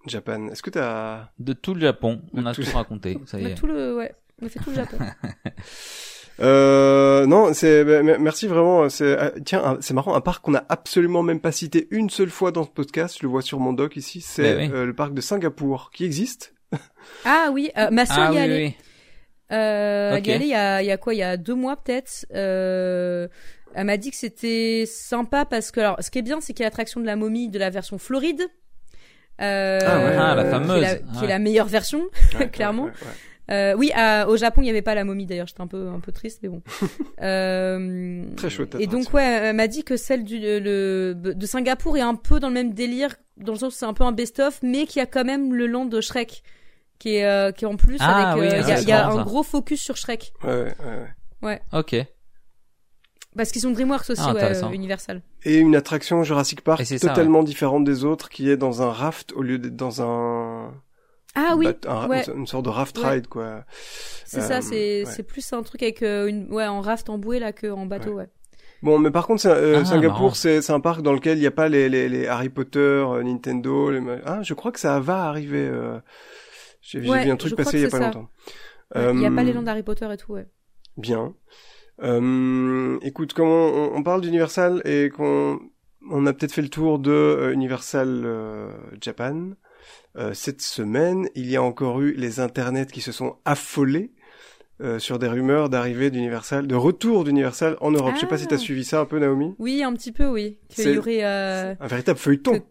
Japan? 0.07 0.49
Est-ce 0.49 0.63
que 0.63 0.71
t'as 0.71 1.31
de 1.39 1.55
tout 1.55 1.73
le 1.73 1.81
Japon 1.81 2.21
On 2.35 2.45
a 2.45 2.55
tout, 2.55 2.63
raconté. 2.75 3.19
Ça 3.25 3.41
y 3.41 3.47
est. 3.47 3.55
Tout 3.55 3.67
le, 3.67 3.97
ouais. 3.97 4.15
On 4.43 4.47
a 4.47 4.49
fait 4.49 4.59
tout 4.59 4.71
le 4.71 4.77
Japon. 4.77 4.99
Euh, 6.39 7.25
non, 7.25 7.55
c'est 7.55 7.83
bah, 7.83 8.03
merci 8.03 8.47
vraiment. 8.47 8.91
C'est 8.91 9.05
euh, 9.05 9.31
tiens, 9.43 9.79
c'est 9.81 9.95
marrant, 9.95 10.15
un 10.15 10.21
parc 10.21 10.45
qu'on 10.45 10.55
a 10.55 10.67
absolument 10.69 11.23
même 11.23 11.41
pas 11.41 11.51
cité 11.51 11.89
une 11.91 12.11
seule 12.11 12.29
fois 12.29 12.53
dans 12.53 12.65
ce 12.65 12.69
podcast. 12.69 13.17
Je 13.19 13.23
le 13.23 13.31
vois 13.31 13.41
sur 13.41 13.59
mon 13.59 13.73
doc 13.73 13.97
ici. 13.97 14.21
C'est 14.21 14.55
ben 14.55 14.71
euh, 14.71 14.85
le 14.85 14.93
parc 14.93 15.15
de 15.15 15.23
Singapour 15.23 15.91
qui 15.95 16.05
existe. 16.05 16.53
ah 17.25 17.49
oui, 17.53 17.71
euh, 17.79 17.89
ma 17.91 18.05
soeur 18.05 18.29
ah, 18.29 18.33
y 18.35 18.39
allait. 18.39 18.67
Oui, 18.67 18.77
Euh, 19.53 20.21
y 20.23 20.29
il 20.29 20.47
y 20.47 20.55
a, 20.55 20.83
il 20.83 20.87
y 20.87 20.91
a 20.91 20.99
quoi 20.99 21.15
Il 21.15 21.19
y 21.19 21.23
a 21.23 21.39
deux 21.39 21.55
mois 21.55 21.77
peut-être. 21.77 22.27
Euh, 22.35 23.29
elle 23.75 23.87
m'a 23.87 23.97
dit 23.97 24.11
que 24.11 24.17
c'était 24.17 24.85
sympa 24.87 25.45
parce 25.45 25.71
que 25.71 25.81
alors, 25.81 25.97
ce 26.01 26.11
qui 26.11 26.19
est 26.19 26.23
bien, 26.23 26.41
c'est 26.41 26.53
qu'il 26.53 26.65
y 26.65 26.67
a 26.67 26.69
l'attraction 26.69 27.01
de 27.01 27.07
la 27.07 27.17
momie 27.17 27.49
de 27.49 27.59
la 27.59 27.71
version 27.71 27.97
Floride. 27.99 28.43
Euh, 29.41 29.79
ah, 29.83 29.99
ouais. 29.99 30.17
ah, 30.19 30.35
la 30.35 30.45
fameuse, 30.45 30.79
qui 30.81 30.85
est 30.85 30.89
la, 30.89 31.19
qui 31.19 31.25
est 31.25 31.29
la 31.29 31.39
meilleure 31.39 31.67
version, 31.67 32.09
clairement. 32.53 32.91
Euh, 33.51 33.75
oui, 33.77 33.93
au 34.29 34.37
Japon, 34.37 34.63
il 34.63 34.65
n'y 34.65 34.71
avait 34.71 34.83
pas 34.83 34.95
la 34.95 35.05
momie 35.05 35.27
d'ailleurs. 35.27 35.47
J'étais 35.47 35.61
un 35.61 35.67
peu 35.67 35.89
un 35.89 36.01
peu 36.01 36.13
triste, 36.13 36.41
mais 36.43 36.49
bon. 36.49 36.63
euh, 37.23 38.25
Très 38.37 38.51
chouette. 38.51 38.77
Et 38.79 38.87
donc 38.87 39.13
ouais, 39.13 39.23
elle 39.23 39.57
m'a 39.57 39.69
dit 39.69 39.85
que 39.85 39.97
celle 39.97 40.25
du 40.25 40.39
le 40.41 41.15
de 41.15 41.47
Singapour 41.47 41.97
est 41.97 42.03
un 42.03 42.15
peu 42.15 42.41
dans 42.41 42.49
le 42.49 42.55
même 42.55 42.73
délire, 42.73 43.15
dans 43.37 43.53
le 43.53 43.59
sens 43.59 43.75
où 43.75 43.77
c'est 43.77 43.87
un 43.87 43.95
peu 43.95 44.05
un 44.05 44.13
best-of, 44.13 44.61
mais 44.63 44.87
qui 44.87 45.01
a 45.01 45.07
quand 45.07 45.25
même 45.25 45.55
le 45.55 45.67
land 45.67 45.87
de 45.87 46.01
Shrek, 46.01 46.43
qui 46.99 47.17
est 47.17 47.25
euh, 47.25 47.53
qui 47.53 47.65
est 47.65 47.69
en 47.69 47.77
plus 47.77 47.99
ah 48.01 48.33
avec. 48.33 48.53
Euh, 48.53 48.77
il 48.81 48.89
y 48.89 48.93
a, 48.93 49.09
un 49.09 49.23
gros 49.23 49.43
focus 49.43 49.81
sur 49.81 49.97
Shrek. 49.97 50.33
Ouais, 50.43 50.51
ouais, 50.51 50.75
ouais. 50.85 51.09
Ouais. 51.43 51.61
Ok. 51.73 51.97
Parce 53.37 53.51
qu'ils 53.51 53.61
sont 53.61 53.71
DreamWorks 53.71 54.09
aussi, 54.09 54.23
ah, 54.25 54.33
ouais, 54.33 54.75
Universal. 54.75 55.21
Et 55.45 55.59
une 55.59 55.77
attraction 55.77 56.23
Jurassic 56.23 56.63
Park 56.63 56.83
totalement 56.99 57.43
différente 57.43 57.85
des 57.85 58.05
autres, 58.05 58.31
qui 58.31 58.51
est 58.51 58.57
dans 58.57 58.81
un 58.81 58.91
raft 58.91 59.33
au 59.35 59.43
lieu 59.43 59.59
d'être 59.59 59.77
dans 59.77 60.01
un 60.01 60.73
ah 61.37 61.55
oui, 61.55 61.69
une 62.35 62.47
sorte 62.47 62.65
de 62.65 62.71
raft 62.71 62.97
ride 62.97 63.27
quoi. 63.27 63.65
C'est 64.25 64.41
ça, 64.41 64.63
c'est 64.63 65.05
c'est 65.05 65.23
plus 65.23 65.53
un 65.53 65.63
truc 65.63 65.83
avec 65.83 66.03
euh, 66.03 66.27
une 66.27 66.51
ouais 66.53 66.67
en 66.67 66.81
raft 66.81 67.11
en 67.11 67.19
bouée 67.19 67.39
là 67.39 67.53
que 67.53 67.67
en 67.69 67.87
bateau 67.87 68.15
ouais. 68.15 68.29
Bon, 68.83 68.99
mais 68.99 69.11
par 69.11 69.27
contre, 69.27 69.47
euh, 69.47 69.79
ah, 69.81 69.85
Singapour, 69.85 70.37
c'est 70.37 70.61
c'est 70.63 70.73
un 70.73 70.81
parc 70.81 71.03
dans 71.03 71.13
lequel 71.13 71.39
il 71.39 71.41
n'y 71.41 71.47
a 71.47 71.51
pas 71.51 71.69
les, 71.69 71.89
les, 71.89 72.09
les 72.09 72.27
Harry 72.27 72.51
Potter, 72.51 72.79
euh, 72.79 73.23
Nintendo. 73.23 73.91
Les... 73.91 74.01
Ah, 74.25 74.43
je 74.43 74.55
crois 74.55 74.71
que 74.71 74.79
ça 74.79 75.01
va 75.01 75.25
arriver. 75.25 75.71
J'ai 76.81 77.01
vu 77.01 77.11
un 77.11 77.37
truc 77.37 77.57
passer 77.57 77.79
il 77.79 77.83
y 77.83 77.87
a 77.87 77.91
pas 77.91 77.99
longtemps. 77.99 78.29
Il 78.95 79.17
n'y 79.17 79.27
a 79.27 79.31
pas 79.31 79.43
les 79.43 79.53
lands 79.53 79.67
Harry 79.67 79.83
Potter 79.83 80.09
et 80.13 80.17
tout, 80.17 80.33
ouais. 80.33 80.47
Bien. 80.97 81.35
écoute, 83.03 83.33
comme 83.35 83.49
on, 83.49 83.93
on 83.95 84.03
parle 84.03 84.21
d'Universal 84.21 84.83
et 84.85 85.11
qu'on 85.11 85.59
on 86.11 86.27
a 86.27 86.33
peut-être 86.33 86.53
fait 86.53 86.63
le 86.63 86.69
tour 86.69 86.99
de 86.99 87.51
Universal 87.53 88.73
Japan. 89.01 89.53
Euh, 90.17 90.33
cette 90.35 90.63
semaine, 90.63 91.29
il 91.35 91.51
y 91.51 91.57
a 91.57 91.63
encore 91.63 92.01
eu 92.01 92.13
les 92.13 92.41
internets 92.41 92.87
qui 92.87 93.01
se 93.01 93.13
sont 93.13 93.37
affolés 93.45 94.13
euh, 94.83 94.99
sur 94.99 95.19
des 95.19 95.29
rumeurs 95.29 95.69
d'arrivée 95.69 96.11
d'Universal, 96.11 96.67
de 96.67 96.75
retour 96.75 97.25
d'Universal 97.25 97.77
en 97.81 97.91
Europe. 97.91 98.13
Je 98.15 98.21
sais 98.21 98.27
pas 98.27 98.39
si 98.39 98.47
tu 98.47 98.55
as 98.55 98.59
ah. 98.59 98.61
suivi 98.61 98.85
ça 98.85 99.01
un 99.01 99.05
peu, 99.05 99.19
Naomi? 99.19 99.55
Oui, 99.59 99.83
un 99.83 99.93
petit 99.93 100.13
peu, 100.13 100.27
oui. 100.27 100.59
Qu'il 100.69 100.93
y 100.93 100.99
aurait 100.99 101.25
euh... 101.25 101.75
un 101.81 101.87
véritable 101.87 102.19
feuilleton. 102.19 102.63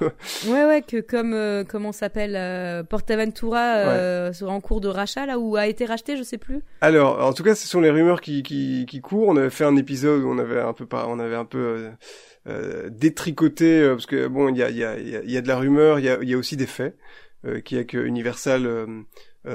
ouais, 0.00 0.64
ouais, 0.64 0.82
que 0.82 1.00
comme 1.00 1.34
euh, 1.34 1.64
comment 1.64 1.92
s'appelle 1.92 2.34
euh, 2.36 2.82
Portaventura 2.82 3.76
euh, 3.76 4.32
sera 4.32 4.52
en 4.52 4.60
cours 4.60 4.80
de 4.80 4.88
rachat 4.88 5.26
là 5.26 5.38
ou 5.38 5.56
a 5.56 5.66
été 5.66 5.84
racheté, 5.84 6.16
je 6.16 6.22
sais 6.22 6.38
plus. 6.38 6.62
Alors, 6.80 7.24
en 7.24 7.32
tout 7.32 7.42
cas, 7.42 7.54
ce 7.54 7.66
sont 7.66 7.80
les 7.80 7.90
rumeurs 7.90 8.20
qui 8.20 8.42
qui, 8.42 8.86
qui 8.88 9.00
courent. 9.00 9.28
On 9.28 9.36
avait 9.36 9.50
fait 9.50 9.64
un 9.64 9.76
épisode 9.76 10.22
où 10.22 10.28
on 10.28 10.38
avait 10.38 10.60
un 10.60 10.72
peu 10.72 10.86
pas, 10.86 11.06
on 11.08 11.18
avait 11.18 11.36
un 11.36 11.44
peu 11.44 11.90
détricoter 12.90 13.80
euh, 13.80 13.94
parce 13.94 14.06
que 14.06 14.26
bon 14.26 14.48
il 14.48 14.56
y 14.56 14.62
a, 14.62 14.70
y, 14.70 14.84
a, 14.84 14.98
y 14.98 15.36
a 15.36 15.40
de 15.40 15.48
la 15.48 15.56
rumeur, 15.56 15.98
il 15.98 16.04
y 16.04 16.08
a, 16.08 16.22
y 16.22 16.34
a 16.34 16.38
aussi 16.38 16.56
des 16.56 16.66
faits 16.66 16.96
euh, 17.46 17.60
qui 17.60 17.76
est 17.76 17.86
que 17.86 17.98
Universal 17.98 18.68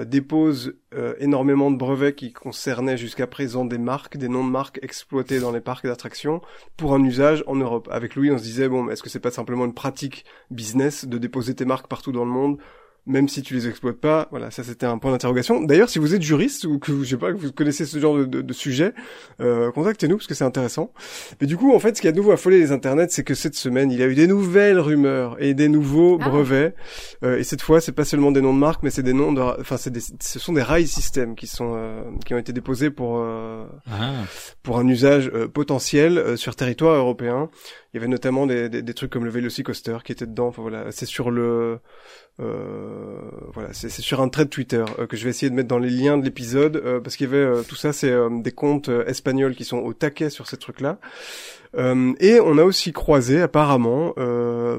dépose 0.06 0.76
énormément 1.18 1.72
de 1.72 1.78
brevets 1.78 2.14
qui 2.14 2.32
concernaient 2.32 2.96
jusqu'à 2.96 3.26
présent 3.26 3.66
des 3.66 3.80
marques, 3.80 4.18
des 4.18 4.30
noms 4.30 4.46
de 4.46 4.52
marques 4.52 4.78
exploités 4.84 5.40
dans 5.40 5.52
les 5.52 5.62
parcs 5.62 5.88
d'attractions 5.88 6.42
pour 6.78 6.94
un 6.94 7.04
usage 7.04 7.44
en 7.48 7.56
Europe. 7.56 7.90
Avec 7.92 8.14
Louis, 8.16 8.30
on 8.30 8.38
se 8.38 8.44
disait 8.44 8.70
bon, 8.70 8.92
est-ce 8.92 9.02
que 9.02 9.10
c'est 9.10 9.20
pas 9.20 9.32
simplement 9.32 9.66
une 9.66 9.74
pratique 9.74 10.26
business 10.52 11.06
de 11.06 11.18
déposer 11.18 11.56
tes 11.56 11.66
marques 11.66 11.88
partout 11.88 12.12
dans 12.12 12.24
le 12.24 12.30
monde 12.30 12.60
même 13.06 13.28
si 13.28 13.42
tu 13.42 13.54
les 13.54 13.68
exploites 13.68 14.00
pas. 14.00 14.28
Voilà, 14.32 14.52
ça 14.52 14.64
c'était 14.64 14.86
un 14.86 14.98
point 14.98 15.12
d'interrogation. 15.12 15.62
D'ailleurs, 15.62 15.90
si 15.90 16.00
vous 16.00 16.16
êtes 16.16 16.22
juriste 16.22 16.66
ou 16.66 16.80
que 16.80 17.04
je 17.04 17.10
sais 17.10 17.18
pas 17.18 17.32
que 17.32 17.38
vous 17.38 17.52
connaissez 17.52 17.86
ce 17.86 18.00
genre 18.00 18.18
de, 18.18 18.26
de, 18.26 18.54
sujet, 18.54 18.94
euh, 19.42 19.72
contactez-nous 19.72 20.18
parce 20.18 20.28
que 20.28 20.36
c'est 20.36 20.44
intéressant. 20.44 20.94
Mais 21.42 21.48
du 21.48 21.58
coup, 21.58 21.74
en 21.74 21.80
fait, 21.80 21.98
ce 21.98 22.02
qui 22.02 22.08
a 22.08 22.12
de 22.12 22.18
nouveau 22.18 22.32
affolé 22.32 22.60
les 22.60 22.72
internets, 22.72 23.10
c'est 23.10 23.24
que 23.24 23.34
cette 23.34 23.56
semaine, 23.56 23.92
il 23.92 24.00
y 24.00 24.04
a 24.04 24.08
eu 24.08 24.16
des 24.16 24.28
nouvelles 24.28 24.80
rumeurs 24.80 25.38
et 25.40 25.54
des 25.54 25.70
nouveaux 25.70 26.20
ah. 26.22 26.30
brevets. 26.30 26.76
Euh, 27.24 27.38
et 27.38 27.44
cette 27.44 27.62
fois, 27.62 27.82
c'est 27.82 27.92
pas 27.92 28.06
seulement 28.06 28.32
des 28.32 28.42
noms 28.42 28.54
de 28.54 28.60
marques, 28.60 28.84
mais 28.84 28.90
c'est 28.90 29.04
des 29.04 29.14
noms 29.14 29.32
de, 29.32 29.42
enfin, 29.42 29.78
c'est 29.78 29.92
des, 29.92 30.02
ce 30.02 30.40
sont 30.40 30.54
des 30.54 30.62
rail 30.62 30.88
systems 30.88 31.36
qui 31.36 31.48
sont 31.48 31.74
euh, 31.76 32.04
qui 32.26 32.34
ont 32.34 32.38
été 32.38 32.54
déposés 32.54 32.90
pour 32.90 33.20
euh, 33.20 33.66
ah. 33.90 34.12
pour 34.64 34.80
un 34.80 34.88
usage 34.88 35.32
euh, 35.34 35.48
potentiel 35.48 36.38
sur 36.38 36.56
territoire 36.56 36.96
européen. 36.96 37.50
Il 37.94 37.98
y 37.98 38.00
avait 38.00 38.08
notamment 38.08 38.46
des, 38.46 38.70
des, 38.70 38.82
des 38.82 38.94
trucs 38.94 39.12
comme 39.12 39.26
le 39.26 39.32
Velocicoaster 39.32 39.98
qui 40.04 40.12
était 40.12 40.28
dedans. 40.28 40.48
Enfin 40.48 40.62
voilà, 40.62 40.92
c'est 40.92 41.06
sur 41.06 41.32
le 41.32 41.80
euh, 42.40 43.20
voilà, 43.54 43.74
c'est 43.74 43.90
sur 43.90 44.22
un 44.22 44.30
thread 44.30 44.50
Twitter 44.50 44.86
euh, 44.98 45.08
que 45.08 45.18
je 45.18 45.26
vais 45.26 45.30
essayer 45.30 45.50
de 45.50 45.56
mettre 45.56 45.68
dans 45.68 45.80
les 45.80 45.90
liens 45.90 46.18
de 46.18 46.24
l'épisode 46.24 46.78
euh, 46.78 47.02
parce 47.02 47.18
qu'il 47.18 47.30
y 47.30 47.36
avait 47.36 47.64
tout 47.64 47.76
ça, 47.76 47.92
c'est 47.92 48.16
des 48.42 48.52
comptes 48.52 48.90
espagnols 49.08 49.56
qui 49.56 49.66
sont 49.66 49.80
au 49.80 49.94
taquet 49.94 50.30
sur 50.30 50.48
ces 50.48 50.58
trucs-là. 50.58 51.00
et 51.76 52.40
on 52.40 52.58
a 52.58 52.64
aussi 52.64 52.94
croisé 52.94 53.42
apparemment 53.42 54.14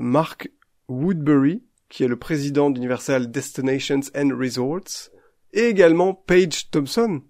Mark 0.00 0.50
Woodbury, 0.88 1.62
qui 1.88 2.04
est 2.04 2.08
le 2.08 2.16
président 2.16 2.70
d'Universal 2.70 3.30
Destinations 3.30 4.00
and 4.16 4.30
Resorts, 4.36 5.10
et 5.52 5.66
également 5.66 6.14
Paige 6.14 6.70
Thompson, 6.70 7.22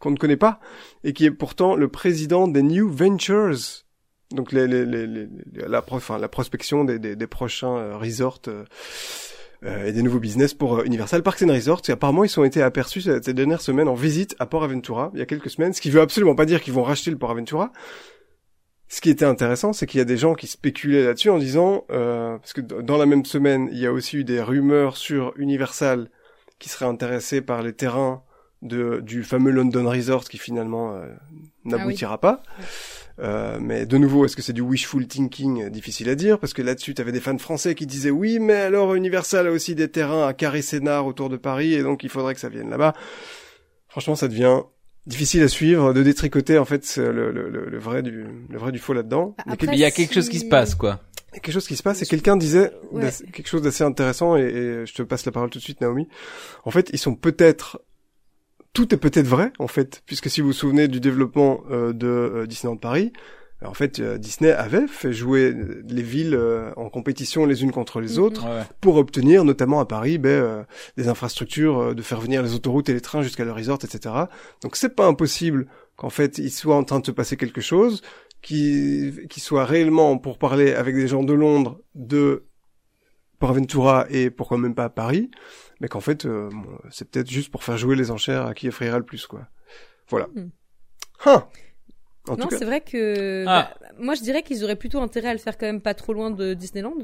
qu'on 0.00 0.10
ne 0.10 0.16
connaît 0.16 0.36
pas, 0.36 0.60
et 1.04 1.12
qui 1.12 1.24
est 1.24 1.30
pourtant 1.30 1.76
le 1.76 1.88
président 1.88 2.48
des 2.48 2.62
New 2.62 2.90
Ventures, 2.90 3.84
donc 4.32 4.52
les, 4.52 4.66
les, 4.66 4.84
les, 4.84 5.28
la, 5.54 5.84
enfin, 5.90 6.18
la 6.18 6.28
prospection 6.28 6.84
des, 6.84 6.98
des, 6.98 7.16
des 7.16 7.26
prochains 7.26 7.96
resorts 7.96 8.40
euh, 9.64 9.86
et 9.86 9.92
des 9.92 10.02
nouveaux 10.02 10.18
business 10.18 10.52
pour 10.52 10.76
euh, 10.76 10.84
Universal 10.84 11.22
Parks 11.22 11.42
and 11.42 11.48
Resorts. 11.52 11.82
Et 11.88 11.92
apparemment, 11.92 12.24
ils 12.24 12.40
ont 12.40 12.44
été 12.44 12.62
aperçus 12.62 13.00
ces 13.00 13.34
dernières 13.34 13.62
semaines 13.62 13.88
en 13.88 13.94
visite 13.94 14.36
à 14.38 14.44
Port 14.44 14.62
Aventura, 14.64 15.10
il 15.14 15.18
y 15.18 15.22
a 15.22 15.26
quelques 15.26 15.48
semaines, 15.48 15.72
ce 15.72 15.80
qui 15.80 15.90
veut 15.90 16.02
absolument 16.02 16.34
pas 16.34 16.44
dire 16.44 16.60
qu'ils 16.60 16.74
vont 16.74 16.82
racheter 16.82 17.10
le 17.10 17.16
Port 17.16 17.30
Aventura. 17.30 17.72
Ce 18.88 19.00
qui 19.00 19.10
était 19.10 19.24
intéressant, 19.24 19.72
c'est 19.72 19.86
qu'il 19.86 19.98
y 19.98 20.02
a 20.02 20.04
des 20.04 20.18
gens 20.18 20.34
qui 20.34 20.46
spéculaient 20.46 21.04
là-dessus 21.04 21.30
en 21.30 21.38
disant, 21.38 21.84
euh, 21.90 22.38
parce 22.38 22.52
que 22.52 22.60
dans 22.60 22.98
la 22.98 23.06
même 23.06 23.24
semaine, 23.24 23.68
il 23.72 23.78
y 23.78 23.86
a 23.86 23.92
aussi 23.92 24.18
eu 24.18 24.24
des 24.24 24.40
rumeurs 24.40 24.96
sur 24.96 25.32
Universal 25.36 26.10
qui 26.58 26.68
serait 26.68 26.84
intéressé 26.84 27.40
par 27.40 27.62
les 27.62 27.72
terrains 27.72 28.22
de, 28.62 29.00
du 29.00 29.24
fameux 29.24 29.50
London 29.50 29.88
Resort 29.88 30.24
qui 30.24 30.38
finalement 30.38 30.94
euh, 30.94 31.08
n'aboutira 31.64 32.14
ah 32.14 32.18
pas. 32.18 32.42
Euh, 33.18 33.58
mais 33.60 33.86
de 33.86 33.96
nouveau, 33.96 34.24
est-ce 34.24 34.36
que 34.36 34.42
c'est 34.42 34.52
du 34.52 34.60
wishful 34.60 35.06
thinking 35.06 35.70
Difficile 35.70 36.08
à 36.08 36.14
dire, 36.14 36.38
parce 36.38 36.52
que 36.52 36.62
là-dessus, 36.62 36.94
tu 36.94 37.00
avais 37.00 37.12
des 37.12 37.20
fans 37.20 37.38
français 37.38 37.74
qui 37.74 37.86
disaient 37.86 38.10
oui, 38.10 38.38
mais 38.38 38.54
alors 38.54 38.94
Universal 38.94 39.46
a 39.46 39.50
aussi 39.50 39.74
des 39.74 39.88
terrains 39.88 40.26
à 40.26 40.34
carré 40.34 40.62
Sénard 40.62 41.06
autour 41.06 41.28
de 41.28 41.36
Paris, 41.36 41.74
et 41.74 41.82
donc 41.82 42.04
il 42.04 42.10
faudrait 42.10 42.34
que 42.34 42.40
ça 42.40 42.48
vienne 42.48 42.70
là-bas. 42.70 42.94
Franchement, 43.88 44.16
ça 44.16 44.28
devient 44.28 44.60
difficile 45.06 45.42
à 45.42 45.48
suivre, 45.48 45.92
de 45.92 46.02
détricoter 46.02 46.58
en 46.58 46.64
fait 46.64 46.96
le, 46.96 47.30
le, 47.30 47.48
le, 47.48 47.78
vrai 47.78 48.02
du 48.02 48.26
le 48.48 48.58
vrai 48.58 48.72
du 48.72 48.78
faux 48.78 48.92
là-dedans. 48.92 49.36
il 49.62 49.78
y 49.78 49.84
a 49.84 49.90
quelque 49.90 50.12
chose 50.12 50.28
qui 50.28 50.40
se 50.40 50.46
passe 50.46 50.74
quoi. 50.74 51.00
Il 51.32 51.36
y 51.36 51.38
a 51.38 51.40
quelque 51.40 51.54
chose 51.54 51.68
qui 51.68 51.76
se 51.76 51.82
passe 51.82 52.02
et 52.02 52.06
quelqu'un 52.06 52.36
disait 52.36 52.72
quelque 53.32 53.48
chose 53.48 53.62
d'assez 53.62 53.84
intéressant 53.84 54.36
et, 54.36 54.84
je 54.86 54.94
te 54.94 55.02
passe 55.02 55.24
la 55.26 55.32
parole 55.32 55.50
tout 55.50 55.58
de 55.58 55.64
suite 55.64 55.80
Naomi. 55.80 56.08
En 56.64 56.70
fait, 56.70 56.90
ils 56.92 56.98
sont 56.98 57.14
peut-être 57.14 57.80
tout 58.76 58.94
est 58.94 58.98
peut-être 58.98 59.26
vrai 59.26 59.52
en 59.58 59.68
fait, 59.68 60.02
puisque 60.06 60.30
si 60.30 60.40
vous 60.40 60.48
vous 60.48 60.52
souvenez 60.52 60.88
du 60.88 61.00
développement 61.00 61.60
euh, 61.70 61.92
de 61.92 62.06
euh, 62.06 62.46
Disneyland 62.46 62.76
Paris, 62.76 63.12
en 63.64 63.72
fait, 63.72 64.00
euh, 64.00 64.18
Disney 64.18 64.52
avait 64.52 64.86
fait 64.86 65.12
jouer 65.12 65.54
les 65.88 66.02
villes 66.02 66.34
euh, 66.34 66.72
en 66.76 66.90
compétition 66.90 67.46
les 67.46 67.62
unes 67.62 67.72
contre 67.72 68.00
les 68.00 68.16
mhm. 68.16 68.24
autres 68.24 68.46
pour 68.80 68.96
obtenir, 68.96 69.44
notamment 69.44 69.80
à 69.80 69.86
Paris, 69.86 70.18
ben, 70.18 70.28
euh, 70.28 70.62
des 70.96 71.08
infrastructures, 71.08 71.94
de 71.94 72.02
faire 72.02 72.20
venir 72.20 72.42
les 72.42 72.54
autoroutes 72.54 72.88
et 72.90 72.92
les 72.92 73.00
trains 73.00 73.22
jusqu'à 73.22 73.44
le 73.44 73.52
resort, 73.52 73.78
etc. 73.82 74.14
Donc 74.62 74.76
c'est 74.76 74.94
pas 74.94 75.06
impossible 75.06 75.66
qu'en 75.96 76.10
fait 76.10 76.36
il 76.38 76.50
soit 76.50 76.76
en 76.76 76.84
train 76.84 77.00
de 77.00 77.06
se 77.06 77.10
passer 77.10 77.36
quelque 77.36 77.62
chose 77.62 78.02
qui 78.42 79.12
qui 79.30 79.40
soit 79.40 79.64
réellement 79.64 80.18
pour 80.18 80.38
parler 80.38 80.74
avec 80.74 80.94
des 80.94 81.08
gens 81.08 81.22
de 81.22 81.32
Londres, 81.32 81.80
de 81.94 82.44
Porventura 83.38 84.06
et 84.10 84.30
pourquoi 84.30 84.58
même 84.58 84.74
pas 84.74 84.84
à 84.84 84.90
Paris, 84.90 85.30
mais 85.80 85.88
qu'en 85.88 86.00
fait 86.00 86.26
c'est 86.90 87.08
peut-être 87.10 87.30
juste 87.30 87.50
pour 87.50 87.64
faire 87.64 87.76
jouer 87.76 87.96
les 87.96 88.10
enchères 88.10 88.46
à 88.46 88.54
qui 88.54 88.68
offrira 88.68 88.98
le 88.98 89.04
plus 89.04 89.26
quoi. 89.26 89.46
Voilà. 90.08 90.28
Hein 91.24 91.46
non, 92.28 92.48
c'est 92.50 92.64
vrai 92.64 92.80
que 92.80 93.44
ah. 93.46 93.74
bah, 93.80 93.88
moi 93.98 94.14
je 94.14 94.22
dirais 94.22 94.42
qu'ils 94.42 94.64
auraient 94.64 94.76
plutôt 94.76 95.00
intérêt 95.00 95.28
à 95.28 95.32
le 95.32 95.38
faire 95.38 95.56
quand 95.56 95.66
même 95.66 95.80
pas 95.80 95.94
trop 95.94 96.12
loin 96.12 96.30
de 96.30 96.54
Disneyland. 96.54 96.96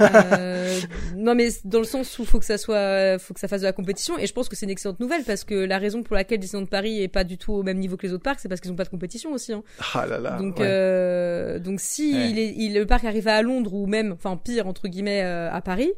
Euh, 0.00 0.80
non 1.16 1.34
mais 1.34 1.48
dans 1.64 1.78
le 1.78 1.84
sens 1.84 2.18
où 2.18 2.24
faut 2.24 2.38
que 2.38 2.44
ça 2.44 2.58
soit 2.58 3.18
faut 3.18 3.34
que 3.34 3.40
ça 3.40 3.48
fasse 3.48 3.60
de 3.60 3.66
la 3.66 3.72
compétition 3.72 4.18
et 4.18 4.26
je 4.26 4.32
pense 4.32 4.48
que 4.48 4.56
c'est 4.56 4.66
une 4.66 4.70
excellente 4.70 5.00
nouvelle 5.00 5.24
parce 5.24 5.44
que 5.44 5.54
la 5.54 5.78
raison 5.78 6.02
pour 6.02 6.16
laquelle 6.16 6.38
Disneyland 6.38 6.66
Paris 6.66 7.02
est 7.02 7.08
pas 7.08 7.24
du 7.24 7.38
tout 7.38 7.52
au 7.52 7.62
même 7.62 7.78
niveau 7.78 7.96
que 7.96 8.06
les 8.06 8.12
autres 8.12 8.22
parcs 8.22 8.40
c'est 8.40 8.48
parce 8.48 8.60
qu'ils 8.60 8.72
ont 8.72 8.76
pas 8.76 8.84
de 8.84 8.88
compétition 8.88 9.32
aussi 9.32 9.52
hein. 9.52 9.62
ah 9.94 10.06
là 10.06 10.18
là 10.18 10.38
donc 10.38 10.60
euh, 10.60 11.58
donc 11.58 11.80
si 11.80 12.30
il 12.30 12.38
est, 12.38 12.54
il, 12.56 12.74
le 12.74 12.86
parc 12.86 13.04
arrive 13.04 13.28
à 13.28 13.42
Londres 13.42 13.74
ou 13.74 13.86
même 13.86 14.12
enfin 14.12 14.36
pire 14.36 14.66
entre 14.66 14.88
guillemets 14.88 15.22
euh, 15.22 15.52
à 15.52 15.60
Paris 15.60 15.92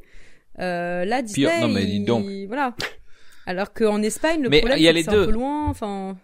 euh, 0.58 1.04
là 1.04 1.22
Disney 1.22 1.48
pire, 1.48 1.68
non, 1.68 1.74
mais 1.74 1.84
dis 1.84 2.00
donc. 2.00 2.26
voilà. 2.48 2.74
Alors 3.46 3.72
qu'en 3.72 4.02
Espagne 4.02 4.42
le 4.42 4.50
problème 4.50 4.78
c'est 4.78 5.02
c'est 5.02 5.08
un 5.10 5.24
peu 5.24 5.30
loin 5.30 5.68
enfin. 5.68 6.16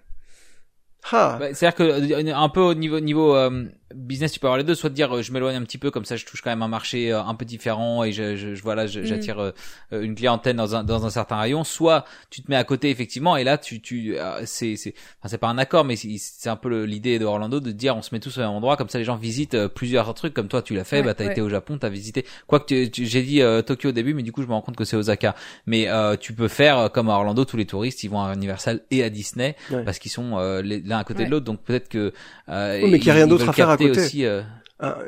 Bah, 1.11 1.39
C'est-à-dire 1.53 1.75
que 1.75 1.83
euh, 1.83 2.35
un 2.35 2.49
peu 2.49 2.61
au 2.61 2.75
niveau 2.75 3.01
niveau 3.01 3.35
euh, 3.35 3.65
business, 3.95 4.33
tu 4.33 4.41
peux 4.41 4.47
avoir 4.47 4.59
les 4.59 4.65
deux, 4.65 4.75
soit 4.75 4.91
de 4.91 4.95
dire 4.95 5.17
euh, 5.17 5.23
je 5.23 5.33
m'éloigne 5.33 5.57
un 5.57 5.63
petit 5.63 5.79
peu 5.79 5.91
comme 5.91 6.05
ça, 6.05 6.17
je 6.17 6.25
touche 6.25 6.43
quand 6.43 6.51
même 6.51 6.63
un 6.63 6.69
marché 6.69 7.13
euh, 7.13 7.23
un 7.23 7.35
peu 7.35 7.45
différent 7.45 8.05
et 8.05 8.13
je, 8.13 8.37
je, 8.37 8.63
voilà, 8.63 8.85
mm. 8.85 8.89
j'attire 9.05 9.39
euh, 9.39 9.53
une 9.93 10.15
clientèle 10.15 10.57
dans 10.57 10.75
un 10.75 10.85
dans 10.85 11.07
un 11.07 11.11
certain 11.11 11.37
rayon. 11.37 11.65
Soit 11.65 12.05
tu 12.31 12.43
te 12.43 12.51
mets 12.51 12.57
à 12.57 12.65
côté 12.65 12.91
effectivement 12.91 13.37
et 13.37 13.45
là 13.45 13.59
tu 13.59 13.81
tu 13.81 14.17
c'est 14.45 14.77
c'est 14.77 14.95
enfin, 15.21 15.29
c'est 15.29 15.39
pas 15.39 15.49
un 15.49 15.59
accord 15.59 15.85
mais 15.85 15.97
c'est 15.97 16.49
un 16.49 16.57
peu 16.57 16.85
l'idée 16.85 17.19
de 17.19 17.25
Orlando 17.25 17.61
de 17.61 17.73
dire 17.73 17.97
on 17.97 18.03
se 18.03 18.15
met 18.15 18.21
tous 18.21 18.37
au 18.39 18.41
même 18.41 18.51
endroit 18.51 18.77
comme 18.77 18.89
ça 18.89 18.99
les 18.99 19.05
gens 19.05 19.17
visitent 19.17 19.69
plusieurs 19.69 20.13
trucs 20.15 20.35
comme 20.35 20.49
toi 20.49 20.63
tu 20.63 20.75
l'as 20.75 20.85
fait, 20.85 20.99
ouais, 20.99 21.03
bah 21.03 21.15
t'as 21.15 21.31
été 21.31 21.41
au 21.41 21.49
Japon, 21.49 21.79
t'as 21.79 21.89
visité. 21.89 22.25
Quoi 22.47 22.61
que 22.61 22.89
j'ai 22.93 23.23
dit 23.23 23.41
Tokyo 23.67 23.91
au 23.91 23.93
début 23.93 24.15
mais 24.15 24.23
du 24.23 24.33
coup 24.33 24.43
je 24.43 24.47
me 24.47 24.53
rends 24.53 24.63
compte 24.63 24.77
que 24.77 24.85
c'est 24.85 24.97
Osaka. 24.97 25.35
Mais 25.67 25.89
tu 26.21 26.33
peux 26.33 26.49
faire 26.49 26.91
comme 26.93 27.09
à 27.09 27.15
Orlando 27.15 27.45
tous 27.45 27.57
les 27.57 27.67
touristes 27.67 28.03
ils 28.05 28.09
vont 28.09 28.23
à 28.23 28.35
Universal 28.35 28.81
et 28.91 29.03
à 29.03 29.11
Disney 29.11 29.57
parce 29.85 29.99
qu'ils 29.99 30.11
sont 30.11 30.39
l'un 30.39 30.99
à 30.99 31.05
côté 31.05 31.25
de 31.25 31.31
l'autre 31.31 31.45
donc 31.45 31.63
peut-être 31.63 31.89
que 31.89 32.13
oui, 32.49 32.91
mais 32.91 32.99
qu'il 32.99 33.07
n'y 33.07 33.11
a 33.11 33.15
rien 33.15 33.27
d'autre 33.27 33.49
à 33.49 33.53
faire 33.53 33.71
à 33.71 33.77
aussi. 33.91 34.25
Euh, 34.25 34.43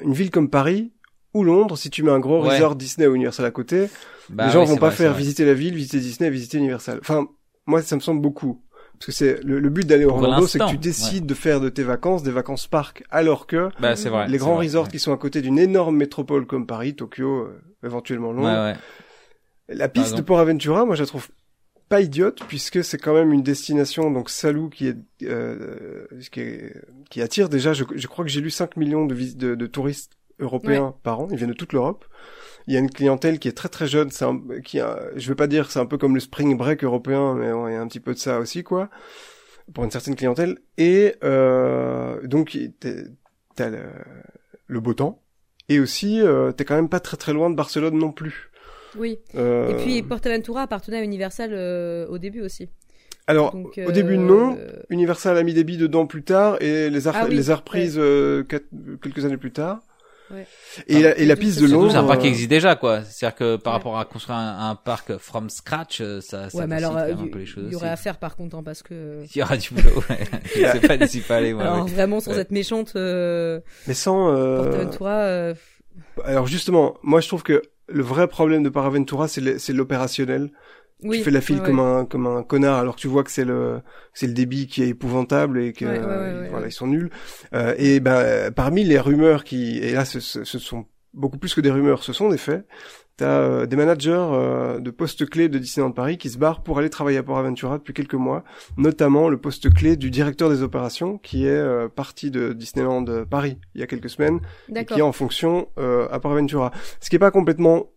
une 0.03 0.13
ville 0.13 0.31
comme 0.31 0.51
Paris 0.51 0.93
ou 1.33 1.43
Londres, 1.43 1.77
si 1.77 1.91
tu 1.91 2.03
mets 2.03 2.13
un 2.13 2.21
gros 2.21 2.41
resort 2.41 2.77
Disney 2.77 3.07
ou 3.07 3.15
Universal 3.15 3.45
à 3.45 3.51
côté, 3.51 3.89
bah 4.31 4.47
les 4.47 4.53
gens 4.53 4.65
vont 4.65 4.77
pas 4.77 4.91
faire 4.91 5.15
visiter 5.15 5.45
la 5.45 5.55
ville, 5.55 5.75
visiter 5.75 5.99
Disney, 5.99 6.31
visiter 6.31 6.59
Universal. 6.59 6.99
Enfin, 7.01 7.27
moi, 7.67 7.83
ça 7.83 7.97
me 7.97 8.01
semble 8.01 8.21
beaucoup. 8.21 8.61
Parce 8.99 9.07
que 9.07 9.13
c'est 9.13 9.43
le, 9.43 9.69
but 9.69 9.87
d'aller 9.87 10.05
au 10.05 10.11
Orlando, 10.11 10.47
c'est 10.47 10.61
que 10.61 10.71
tu 10.71 10.79
décides 10.79 11.27
de 11.27 11.35
faire 11.35 11.61
de 11.61 11.69
tes 11.69 11.83
vacances 11.83 12.23
des 12.23 12.31
vacances 12.31 12.69
parcs, 12.69 13.03
alors 13.11 13.49
que 13.49 13.69
bah, 13.81 13.95
vrai, 13.95 14.29
les 14.29 14.39
grands 14.39 14.57
resorts 14.57 14.89
qui 14.89 15.01
sont 15.01 15.13
à 15.13 15.17
côté 15.17 15.43
d'une 15.43 15.59
énorme 15.59 15.97
métropole 15.97 16.47
comme 16.47 16.67
Paris, 16.67 16.95
Tokyo, 16.95 17.29
euh, 17.29 17.61
éventuellement 17.85 18.33
Londres. 18.33 18.75
La 19.69 19.89
piste 19.89 20.17
de 20.17 20.23
Port 20.23 20.39
Aventura, 20.39 20.85
moi, 20.85 20.95
je 20.95 21.03
la 21.03 21.07
trouve 21.07 21.29
pas 21.89 22.01
idiote 22.01 22.43
puisque 22.48 22.82
c'est 22.82 22.98
quand 22.98 23.15
même 23.15 23.32
une 23.32 23.43
destination 23.43 24.11
donc 24.11 24.31
Salou 24.31 24.69
qui 24.69 24.89
est, 24.89 24.97
euh, 25.23 26.06
qui, 26.32 26.43
qui, 27.11 27.23
attire 27.23 27.48
déjà 27.48 27.73
je, 27.73 27.85
je 27.94 28.06
crois 28.06 28.24
que 28.24 28.31
j'ai 28.31 28.40
lu 28.40 28.51
5 28.51 28.77
millions 28.77 29.05
de, 29.05 29.15
de, 29.15 29.55
de 29.55 29.66
touristes 29.66 30.12
européens 30.39 30.94
par 31.02 31.20
an. 31.20 31.28
Ils 31.31 31.36
viennent 31.36 31.51
de 31.51 31.55
toute 31.55 31.73
l'Europe. 31.73 32.05
Il 32.66 32.74
y 32.74 32.77
a 32.77 32.81
une 32.81 32.90
clientèle 32.90 33.39
qui 33.39 33.48
est 33.48 33.52
très 33.52 33.69
très 33.69 33.86
jeune. 33.86 34.11
C'est 34.11 34.27
qui 34.65 34.81
a, 34.81 34.98
je 35.16 35.28
veux 35.28 35.35
pas 35.35 35.47
dire 35.47 35.70
c'est 35.70 35.78
un 35.78 35.86
peu 35.86 35.98
comme 35.98 36.15
le 36.15 36.20
spring 36.20 36.56
break 36.56 36.85
européen 36.85 37.35
mais 37.35 37.47
il 37.47 37.74
y 37.74 37.77
a 37.77 37.81
un 37.81 37.89
petit 37.89 38.01
peu 38.01 38.15
de 38.15 38.19
ça 38.19 38.39
aussi 38.39 38.62
quoi. 38.62 38.90
Pour 39.73 39.85
une 39.85 39.90
certaine 39.90 40.16
clientèle. 40.16 40.59
Et 40.78 41.15
euh, 41.24 42.27
donc 42.27 42.59
t'as 43.55 43.70
le, 43.70 43.82
le 44.66 44.81
beau 44.81 44.94
temps. 44.94 45.23
Et 45.69 45.81
aussi 45.81 46.20
euh, 46.20 46.52
t'es 46.52 46.65
quand 46.65 46.74
même 46.74 46.89
pas 46.89 47.01
très 47.01 47.16
très 47.16 47.32
loin 47.32 47.51
de 47.51 47.55
Barcelone 47.55 47.98
non 47.98 48.12
plus 48.12 48.51
oui. 48.99 49.19
Euh... 49.35 49.71
Et 49.71 49.83
puis 49.83 50.03
Portaventura 50.03 50.62
appartenait 50.62 50.99
à 50.99 51.03
Universal 51.03 51.51
euh, 51.53 52.07
au 52.09 52.19
début 52.19 52.43
aussi. 52.43 52.69
Alors, 53.27 53.55
au 53.55 53.93
début, 53.93 54.19
non. 54.19 54.57
Euh, 54.59 54.83
Universal 54.91 55.39
a 55.39 55.43
mis 55.43 55.55
des 55.55 55.65
billes 55.65 55.79
dedans 55.79 56.07
plus 56.07 56.23
tard 56.23 56.61
et 56.61 56.91
les 56.91 57.09
a, 57.09 57.12
ah 57.15 57.27
les 57.27 57.51
a 57.51 57.57
reprises 57.57 57.97
euh, 57.99 58.45
quelques 58.45 59.25
années 59.25 59.39
plus 59.39 59.53
tard. 59.53 59.81
Ouais. 60.31 60.47
Et, 60.89 61.01
la, 61.01 61.16
et 61.19 61.25
la 61.25 61.37
piste 61.37 61.61
de 61.61 61.66
Londres. 61.66 61.91
C'est 61.91 61.97
un 61.97 62.05
parc 62.05 62.21
qui 62.21 62.27
existe 62.27 62.51
déjà, 62.51 62.77
quoi. 62.77 63.03
C'est-à-dire 63.03 63.37
que 63.37 63.57
par 63.57 63.75
rapport 63.75 63.99
à 63.99 64.05
construire 64.05 64.39
un, 64.39 64.71
un, 64.71 64.75
parc 64.75 65.16
from 65.16 65.49
scratch, 65.49 66.03
ça, 66.21 66.51
ça 66.51 66.59
ouais, 66.59 66.66
mais 66.66 66.77
alors, 66.77 66.97
un 66.97 67.29
peu 67.29 67.39
les 67.39 67.47
choses. 67.47 67.65
Il 67.66 67.73
y 67.73 67.77
aurait 67.77 67.91
à 67.91 67.97
faire 67.97 68.19
par 68.19 68.37
contre, 68.37 68.57
hein, 68.57 68.62
parce 68.62 68.83
que. 68.83 69.23
Il 69.35 69.39
y 69.39 69.43
aura 69.43 69.57
du 69.57 69.73
boulot. 69.73 70.03
Ouais. 70.11 70.19
Je 70.55 70.61
sais 70.61 70.81
pas 70.87 70.97
d'ici 70.99 71.21
pas 71.21 71.37
aller. 71.37 71.55
Moi, 71.55 71.62
alors 71.62 71.87
vraiment 71.87 72.21
sans 72.21 72.37
être 72.39 72.51
méchante. 72.51 72.93
Mais 72.95 73.95
sans. 73.95 74.35
Portaventura. 74.35 75.55
Alors 76.25 76.47
justement, 76.47 76.99
moi 77.03 77.21
je 77.21 77.29
trouve 77.29 77.43
que 77.43 77.62
le 77.89 78.02
vrai 78.02 78.28
problème 78.28 78.62
de 78.62 78.69
Paraventura, 78.69 79.28
c'est 79.28 79.73
l'opérationnel. 79.73 80.51
Oui, 81.02 81.19
tu 81.19 81.24
fais 81.24 81.31
la 81.31 81.40
file 81.40 81.61
comme 81.61 81.81
un 81.81 82.06
comme 82.06 82.27
un 82.27 82.43
connard 82.43 82.78
alors 82.78 82.94
que 82.97 83.01
tu 83.01 83.09
vois 83.09 83.24
que 83.24 83.31
c'est 83.31 83.44
le 83.44 83.81
c'est 84.15 84.27
le 84.27 84.32
débit 84.32 84.69
qui 84.69 84.82
est 84.82 84.89
épouvantable 84.89 85.61
et 85.61 85.73
que 85.73 85.85
voilà 86.51 86.66
ils 86.66 86.73
sont 86.73 86.86
nuls. 86.86 87.11
Euh, 87.52 87.74
et 87.77 88.01
ben 88.01 88.51
parmi 88.52 88.85
les 88.85 88.98
rumeurs 88.98 89.44
qui 89.44 89.78
et 89.78 89.93
là 89.93 90.05
ce, 90.05 90.20
ce, 90.20 90.59
sont 90.59 90.86
beaucoup 91.12 91.36
plus 91.36 91.52
que 91.52 91.61
des 91.61 91.70
rumeurs, 91.70 92.05
ce 92.05 92.12
sont 92.12 92.28
des 92.28 92.39
faits. 92.39 92.66
T'as 93.16 93.39
euh, 93.39 93.66
des 93.66 93.77
managers 93.77 94.11
euh, 94.11 94.81
de 94.81 94.91
postes 94.91 95.28
clés 95.28 95.49
de 95.49 95.59
Disneyland 95.59 95.93
Paris 95.93 96.19
qui 96.19 96.31
se 96.31 96.36
barrent 96.36 96.65
pour 96.65 96.81
aller 96.81 96.91
travailler 96.91 97.19
à 97.19 97.23
Port 97.23 97.39
Aventura 97.39 97.78
depuis 97.78 97.95
quelques 97.95 98.15
mois, 98.15 98.43
notamment 98.77 99.28
le 99.28 99.36
poste 99.36 99.73
clé 99.73 99.97
du 99.97 100.11
directeur 100.11 100.51
des 100.51 100.62
opérations 100.62 101.19
qui 101.19 101.47
est 101.47 101.51
euh, 101.51 101.89
parti 101.89 102.32
de 102.32 102.53
Disneyland 102.53 103.24
Paris 103.31 103.61
il 103.77 103.81
y 103.81 103.85
a 103.85 103.86
quelques 103.86 104.11
semaines 104.11 104.41
et 104.74 104.85
qui 104.85 104.99
est 104.99 105.03
en 105.03 105.12
fonction 105.12 105.69
à 105.77 106.19
Port 106.19 106.32
Aventura. 106.32 106.73
Ce 107.01 107.09
qui 107.09 107.15
est 107.15 107.20
pas 107.20 107.31
complètement 107.31 107.93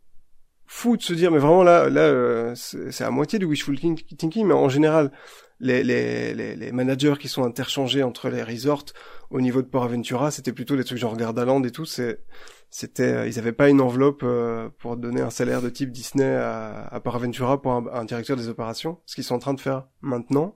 fou 0.68 0.98
de 0.98 1.02
se 1.02 1.14
dire, 1.14 1.32
mais 1.32 1.40
vraiment 1.40 1.64
là, 1.64 1.90
là, 1.90 2.54
c'est 2.56 3.04
à 3.04 3.10
moitié 3.10 3.40
du 3.40 3.46
wishful 3.46 3.80
thinking, 3.80 4.46
mais 4.46 4.54
en 4.54 4.70
général, 4.70 5.12
les, 5.60 5.84
les, 5.84 6.34
les, 6.34 6.56
les, 6.56 6.72
managers 6.72 7.16
qui 7.20 7.28
sont 7.28 7.44
interchangés 7.44 8.04
entre 8.04 8.30
les 8.30 8.44
resorts 8.44 8.86
au 9.30 9.42
niveau 9.42 9.62
de 9.62 9.68
Port 9.68 9.84
Aventura, 9.84 10.32
c'était 10.32 10.54
plutôt 10.54 10.76
des 10.76 10.84
trucs 10.84 11.00
genre 11.00 11.18
Gardaland 11.18 11.64
et 11.64 11.72
tout. 11.72 11.86
C'était 11.86 13.04
euh, 13.04 13.28
ils 13.28 13.40
avaient 13.40 13.54
pas 13.54 13.70
une 13.70 13.82
enveloppe 13.82 14.22
euh, 14.24 14.70
pour 14.78 14.98
donner 14.98 15.22
un 15.22 15.30
salaire 15.30 15.62
de 15.62 15.70
type 15.70 15.92
Disney 15.92 16.36
à, 16.36 16.86
à 16.88 17.00
Paraventura 17.00 17.62
pour 17.62 17.72
un, 17.72 18.06
directeur 18.06 18.38
des 18.38 18.50
opérations, 18.50 19.00
ce 19.06 19.16
qu'ils 19.16 19.24
sont 19.24 19.36
en 19.36 19.40
train 19.40 19.54
de 19.54 19.62
faire 19.62 19.88
maintenant. 20.02 20.56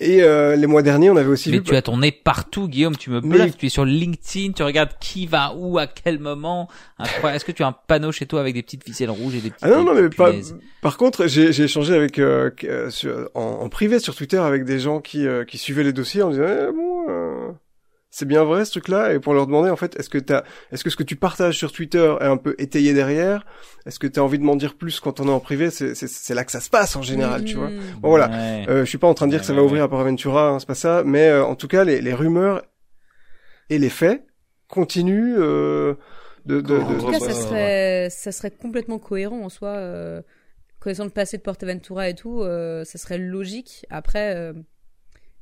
Et 0.00 0.22
euh, 0.22 0.56
les 0.56 0.66
mois 0.66 0.82
derniers, 0.82 1.10
on 1.10 1.16
avait 1.16 1.28
aussi 1.28 1.50
Mais 1.50 1.58
vu... 1.58 1.64
tu 1.64 1.76
as 1.76 1.82
ton 1.82 1.98
nez 1.98 2.12
partout, 2.12 2.68
Guillaume. 2.68 2.96
Tu 2.96 3.10
me 3.10 3.20
bluffes. 3.20 3.56
Tu 3.56 3.66
es 3.66 3.68
sur 3.68 3.84
LinkedIn. 3.84 4.52
Tu 4.52 4.62
regardes 4.62 4.92
qui 5.00 5.26
va 5.26 5.54
où 5.56 5.78
à 5.78 5.86
quel 5.86 6.18
moment. 6.18 6.68
Est-ce 7.24 7.44
que 7.44 7.52
tu 7.52 7.62
as 7.62 7.66
un 7.66 7.74
panneau 7.86 8.12
chez 8.12 8.26
toi 8.26 8.40
avec 8.40 8.54
des 8.54 8.62
petites 8.62 8.84
ficelles 8.84 9.10
rouges 9.10 9.34
et 9.34 9.40
des 9.40 9.50
petites 9.50 9.64
Ah 9.64 9.70
non, 9.70 9.84
non, 9.84 9.94
mais 9.94 10.08
pas... 10.08 10.32
Par 10.82 10.96
contre, 10.96 11.26
j'ai 11.26 11.48
échangé 11.48 11.94
avec 11.94 12.20
en, 12.20 13.40
en, 13.40 13.68
privé 13.68 13.98
sur 13.98 14.14
Twitter 14.14 14.38
avec 14.38 14.64
des 14.64 14.78
gens 14.78 15.00
qui 15.00 15.26
qui 15.48 15.58
suivaient 15.58 15.84
les 15.84 15.92
dossiers 15.92 16.22
en 16.22 16.30
disant 16.30 16.44
eh, 16.46 16.72
bon 16.72 17.56
c'est 18.10 18.26
bien 18.26 18.44
vrai 18.44 18.64
ce 18.64 18.70
truc-là? 18.70 19.12
Et 19.12 19.20
pour 19.20 19.34
leur 19.34 19.46
demander 19.46 19.68
en 19.68 19.76
fait 19.76 19.98
est-ce 19.98 20.08
que 20.08 20.18
t'as 20.18 20.44
est-ce 20.72 20.84
que 20.84 20.90
ce 20.90 20.96
que 20.96 21.02
tu 21.02 21.16
partages 21.16 21.58
sur 21.58 21.72
Twitter 21.72 22.16
est 22.20 22.24
un 22.24 22.36
peu 22.36 22.54
étayé 22.58 22.94
derrière? 22.94 23.44
Est-ce 23.84 23.98
que 23.98 24.06
tu 24.06 24.18
as 24.20 24.22
envie 24.22 24.38
de 24.38 24.44
m'en 24.44 24.56
dire 24.56 24.74
plus 24.74 25.00
quand 25.00 25.20
on 25.20 25.28
est 25.28 25.30
en 25.30 25.40
privé? 25.40 25.70
C'est 25.70 25.94
c'est 25.94 26.34
là 26.34 26.44
que 26.44 26.52
ça 26.52 26.60
se 26.60 26.70
passe 26.70 26.96
en 26.96 27.02
général 27.02 27.44
tu 27.44 27.56
vois. 27.56 27.68
Mmh. 27.68 27.80
bon 28.00 28.08
voilà. 28.08 28.30
Euh, 28.68 28.84
je 28.84 28.88
suis 28.88 28.98
pas 28.98 29.08
en 29.08 29.14
train 29.14 29.26
de 29.26 29.32
dire 29.32 29.40
que 29.40 29.46
ça 29.46 29.52
va 29.52 29.62
ouvrir 29.62 29.82
à 29.82 29.88
Paraventura 29.88 30.48
hein, 30.50 30.58
c'est 30.58 30.66
pas 30.66 30.74
ça 30.74 31.02
mais 31.04 31.28
euh, 31.28 31.44
en 31.44 31.56
tout 31.56 31.68
cas 31.68 31.84
les, 31.84 32.00
les 32.00 32.14
rumeurs 32.14 32.62
et 33.68 33.78
les 33.78 33.90
faits 33.90 34.24
continuent 34.68 35.36
euh, 35.38 35.94
de, 36.46 36.60
de, 36.60 36.76
en 36.78 36.98
tout 36.98 37.10
cas 37.10 37.20
ça 37.20 37.32
serait 37.32 38.08
ça 38.10 38.32
serait 38.32 38.52
complètement 38.52 38.98
cohérent 38.98 39.40
en 39.40 39.48
soi 39.48 39.70
euh, 39.70 40.22
connaissant 40.78 41.04
le 41.04 41.10
passé 41.10 41.36
de 41.36 41.42
Portaventura 41.42 42.08
et 42.08 42.14
tout 42.14 42.42
euh, 42.42 42.84
ça 42.84 42.98
serait 42.98 43.18
logique. 43.18 43.84
Après 43.90 44.30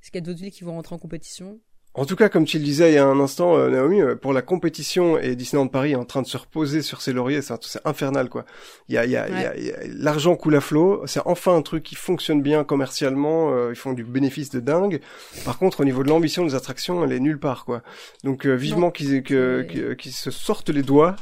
est-ce 0.00 0.10
qu'il 0.10 0.20
y 0.20 0.24
a 0.24 0.26
d'autres 0.26 0.40
villes 0.40 0.52
qui 0.52 0.64
vont 0.64 0.72
rentrer 0.72 0.94
en 0.94 0.98
compétition? 0.98 1.60
En 1.96 2.06
tout 2.06 2.16
cas, 2.16 2.28
comme 2.28 2.44
tu 2.44 2.58
le 2.58 2.64
disais 2.64 2.90
il 2.90 2.94
y 2.94 2.98
a 2.98 3.06
un 3.06 3.20
instant, 3.20 3.56
euh, 3.56 3.70
Naomi, 3.70 4.00
euh, 4.00 4.16
pour 4.16 4.32
la 4.32 4.42
compétition 4.42 5.16
et 5.16 5.36
Disneyland 5.36 5.68
Paris 5.68 5.92
est 5.92 5.96
en 5.96 6.04
train 6.04 6.22
de 6.22 6.26
se 6.26 6.36
reposer 6.36 6.82
sur 6.82 7.00
ses 7.00 7.12
lauriers, 7.12 7.40
c'est 7.40 7.54
infernal 7.84 8.28
quoi. 8.28 8.44
Il 8.88 8.96
y 8.96 8.98
a, 8.98 9.04
il 9.04 9.12
y 9.12 9.16
a, 9.16 9.56
il 9.56 9.64
y 9.64 9.70
a, 9.70 9.76
l'argent 9.86 10.34
coule 10.34 10.56
à 10.56 10.60
flot. 10.60 11.02
C'est 11.06 11.20
enfin 11.24 11.54
un 11.54 11.62
truc 11.62 11.84
qui 11.84 11.94
fonctionne 11.94 12.42
bien 12.42 12.64
commercialement. 12.64 13.54
Euh, 13.54 13.70
ils 13.70 13.76
font 13.76 13.92
du 13.92 14.02
bénéfice 14.02 14.50
de 14.50 14.58
dingue. 14.58 15.00
Par 15.44 15.56
contre, 15.56 15.80
au 15.80 15.84
niveau 15.84 16.02
de 16.02 16.08
l'ambition 16.08 16.44
des 16.44 16.56
attractions, 16.56 17.04
elle 17.04 17.12
est 17.12 17.20
nulle 17.20 17.38
part 17.38 17.64
quoi. 17.64 17.82
Donc 18.24 18.44
vivement 18.44 18.90
qu'ils 18.90 19.22
qu'ils 19.22 20.12
se 20.12 20.30
sortent 20.32 20.70
les 20.70 20.82
doigts. 20.82 21.14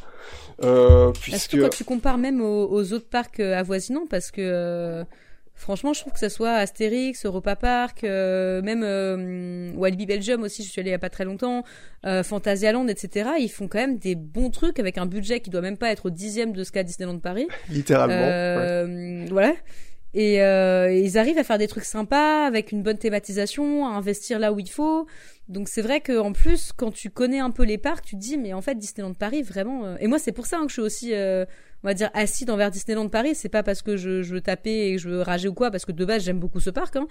Euh, 0.64 1.10
puisque... 1.20 1.60
quand 1.60 1.68
tu 1.70 1.84
compares 1.84 2.18
même 2.18 2.40
aux, 2.40 2.70
aux 2.70 2.92
autres 2.92 3.08
parcs 3.08 3.40
avoisinants, 3.40 4.06
parce 4.08 4.30
que 4.30 5.04
Franchement, 5.62 5.92
je 5.92 6.00
trouve 6.00 6.12
que 6.12 6.18
ce 6.18 6.28
soit 6.28 6.54
Astérix, 6.54 7.24
Europa 7.24 7.54
Park, 7.54 8.02
euh, 8.02 8.62
même 8.62 8.82
euh, 8.82 9.70
Walibi 9.76 10.06
Belgium 10.06 10.42
aussi, 10.42 10.64
je 10.64 10.68
suis 10.68 10.80
allée 10.80 10.90
il 10.90 10.92
y 10.92 10.94
a 10.94 10.98
pas 10.98 11.08
très 11.08 11.24
longtemps, 11.24 11.62
euh, 12.04 12.24
Fantasyland, 12.24 12.88
etc. 12.88 13.30
Ils 13.38 13.48
font 13.48 13.68
quand 13.68 13.78
même 13.78 13.96
des 13.96 14.16
bons 14.16 14.50
trucs 14.50 14.80
avec 14.80 14.98
un 14.98 15.06
budget 15.06 15.38
qui 15.38 15.50
doit 15.50 15.60
même 15.60 15.76
pas 15.76 15.92
être 15.92 16.06
au 16.06 16.10
dixième 16.10 16.52
de 16.52 16.64
ce 16.64 16.72
qu'a 16.72 16.82
Disneyland 16.82 17.20
Paris. 17.20 17.46
Littéralement. 17.68 18.12
Euh, 18.12 19.24
Voilà. 19.30 19.54
Et 20.14 20.42
euh, 20.42 20.92
ils 20.92 21.16
arrivent 21.16 21.38
à 21.38 21.44
faire 21.44 21.58
des 21.58 21.68
trucs 21.68 21.84
sympas 21.84 22.44
avec 22.44 22.72
une 22.72 22.82
bonne 22.82 22.98
thématisation, 22.98 23.86
à 23.86 23.90
investir 23.90 24.40
là 24.40 24.52
où 24.52 24.58
il 24.58 24.68
faut. 24.68 25.06
Donc 25.48 25.68
c'est 25.68 25.80
vrai 25.80 26.00
que 26.00 26.18
en 26.18 26.32
plus, 26.32 26.72
quand 26.76 26.90
tu 26.90 27.08
connais 27.08 27.38
un 27.38 27.52
peu 27.52 27.62
les 27.62 27.78
parcs, 27.78 28.04
tu 28.04 28.16
te 28.16 28.20
dis 28.20 28.36
mais 28.36 28.52
en 28.52 28.62
fait 28.62 28.74
Disneyland 28.74 29.14
Paris 29.14 29.42
vraiment. 29.42 29.96
Et 29.98 30.08
moi 30.08 30.18
c'est 30.18 30.32
pour 30.32 30.46
ça 30.46 30.58
hein, 30.58 30.62
que 30.62 30.70
je 30.70 30.72
suis 30.72 30.82
aussi, 30.82 31.12
on 31.84 31.88
va 31.88 31.94
dire, 31.94 32.10
acide 32.14 32.50
envers 32.50 32.70
Disneyland 32.70 33.08
Paris. 33.08 33.34
C'est 33.34 33.48
pas 33.48 33.62
parce 33.62 33.82
que 33.82 33.96
je, 33.96 34.22
je 34.22 34.34
veux 34.34 34.40
taper 34.40 34.88
et 34.88 34.96
que 34.96 35.00
je 35.00 35.08
veux 35.08 35.22
rager 35.22 35.48
ou 35.48 35.54
quoi, 35.54 35.70
parce 35.70 35.84
que 35.84 35.92
de 35.92 36.04
base 36.04 36.24
j'aime 36.24 36.38
beaucoup 36.38 36.60
ce 36.60 36.70
parc. 36.70 36.96
Hein. 36.96 37.06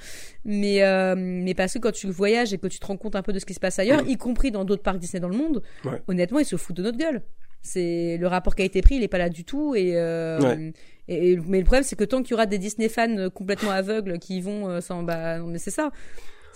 Mais 0.45 0.83
euh, 0.83 1.15
mais 1.17 1.53
parce 1.53 1.73
que 1.73 1.79
quand 1.79 1.91
tu 1.91 2.07
voyages 2.09 2.53
et 2.53 2.57
que 2.57 2.67
tu 2.67 2.79
te 2.79 2.85
rends 2.85 2.97
compte 2.97 3.15
un 3.15 3.21
peu 3.21 3.33
de 3.33 3.39
ce 3.39 3.45
qui 3.45 3.53
se 3.53 3.59
passe 3.59 3.79
ailleurs, 3.79 4.07
y 4.07 4.17
compris 4.17 4.51
dans 4.51 4.65
d'autres 4.65 4.83
parcs 4.83 4.99
Disney 4.99 5.19
dans 5.19 5.29
le 5.29 5.37
monde, 5.37 5.61
honnêtement 6.07 6.39
ils 6.39 6.45
se 6.45 6.55
foutent 6.55 6.77
de 6.77 6.83
notre 6.83 6.97
gueule. 6.97 7.21
C'est 7.63 8.17
le 8.17 8.25
rapport 8.25 8.55
qui 8.55 8.63
a 8.63 8.65
été 8.65 8.81
pris, 8.81 8.95
il 8.95 9.03
est 9.03 9.07
pas 9.07 9.19
là 9.19 9.29
du 9.29 9.43
tout 9.45 9.75
et, 9.75 9.91
euh, 9.95 10.71
et, 11.07 11.37
mais 11.45 11.59
le 11.59 11.63
problème 11.63 11.83
c'est 11.83 11.95
que 11.95 12.03
tant 12.03 12.23
qu'il 12.23 12.31
y 12.31 12.33
aura 12.33 12.47
des 12.47 12.57
Disney 12.57 12.89
fans 12.89 13.29
complètement 13.29 13.69
aveugles 13.69 14.17
qui 14.17 14.41
vont 14.41 14.67
euh, 14.67 14.81
sans 14.81 15.03
bah 15.03 15.37
non 15.37 15.45
mais 15.45 15.59
c'est 15.59 15.69
ça. 15.69 15.91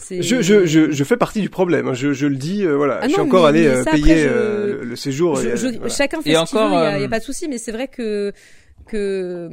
Je, 0.10 0.42
je, 0.42 0.66
je, 0.66 0.92
je, 0.92 1.04
fais 1.04 1.18
partie 1.18 1.42
du 1.42 1.50
problème. 1.50 1.88
Hein. 1.88 1.94
Je, 1.94 2.14
je 2.14 2.28
le 2.28 2.36
dis, 2.36 2.64
euh, 2.64 2.76
voilà. 2.76 3.00
Ah 3.02 3.08
je 3.08 3.14
suis 3.14 3.22
encore 3.22 3.46
allé 3.46 3.66
euh, 3.66 3.84
payer 3.84 4.26
le 4.26 4.96
séjour. 4.96 5.40
Chacun 5.90 6.22
fait 6.22 6.34
ce 6.34 6.50
qu'il 6.50 6.60
veut. 6.60 6.98
Il 6.98 7.02
y, 7.02 7.06
a, 7.06 7.10
pas 7.10 7.20
de 7.20 7.24
souci, 7.24 7.48
mais 7.48 7.58
c'est 7.58 7.72
vrai 7.72 7.88
que 7.88 8.34
que 8.88 9.50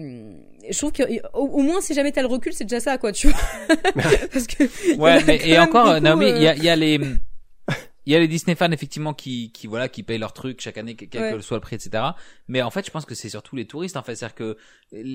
je 0.70 0.76
trouve 0.76 0.92
que 0.92 1.02
au, 1.32 1.62
moins 1.62 1.80
si 1.80 1.94
jamais 1.94 2.12
t'as 2.12 2.20
le 2.20 2.28
recul, 2.28 2.52
c'est 2.52 2.64
déjà 2.64 2.80
ça, 2.80 2.98
quoi. 2.98 3.12
Tu 3.12 3.28
vois 3.28 3.40
Parce 4.32 4.46
que 4.46 4.96
ouais, 4.96 5.24
mais, 5.24 5.40
et 5.44 5.58
encore, 5.58 6.00
Naomi, 6.00 6.28
il 6.28 6.42
y 6.42 6.48
a, 6.48 6.56
y 6.56 6.68
a 6.68 6.76
les 6.76 6.98
il 8.06 8.12
y 8.12 8.16
a 8.16 8.18
les 8.18 8.28
Disney 8.28 8.54
fans 8.54 8.70
effectivement 8.70 9.14
qui 9.14 9.52
qui 9.52 9.66
voilà 9.66 9.88
qui 9.88 10.02
payent 10.02 10.18
leur 10.18 10.32
truc 10.32 10.60
chaque 10.60 10.78
année 10.78 10.96
quel 10.96 11.34
que 11.34 11.40
soit 11.40 11.56
le 11.56 11.60
prix 11.60 11.76
etc 11.76 12.04
mais 12.48 12.62
en 12.62 12.70
fait 12.70 12.84
je 12.84 12.90
pense 12.90 13.04
que 13.04 13.14
c'est 13.14 13.28
surtout 13.28 13.56
les 13.56 13.66
touristes 13.66 13.96
en 13.96 14.02
fait 14.02 14.16
c'est 14.16 14.24
à 14.24 14.28
dire 14.28 14.34
que 14.34 14.56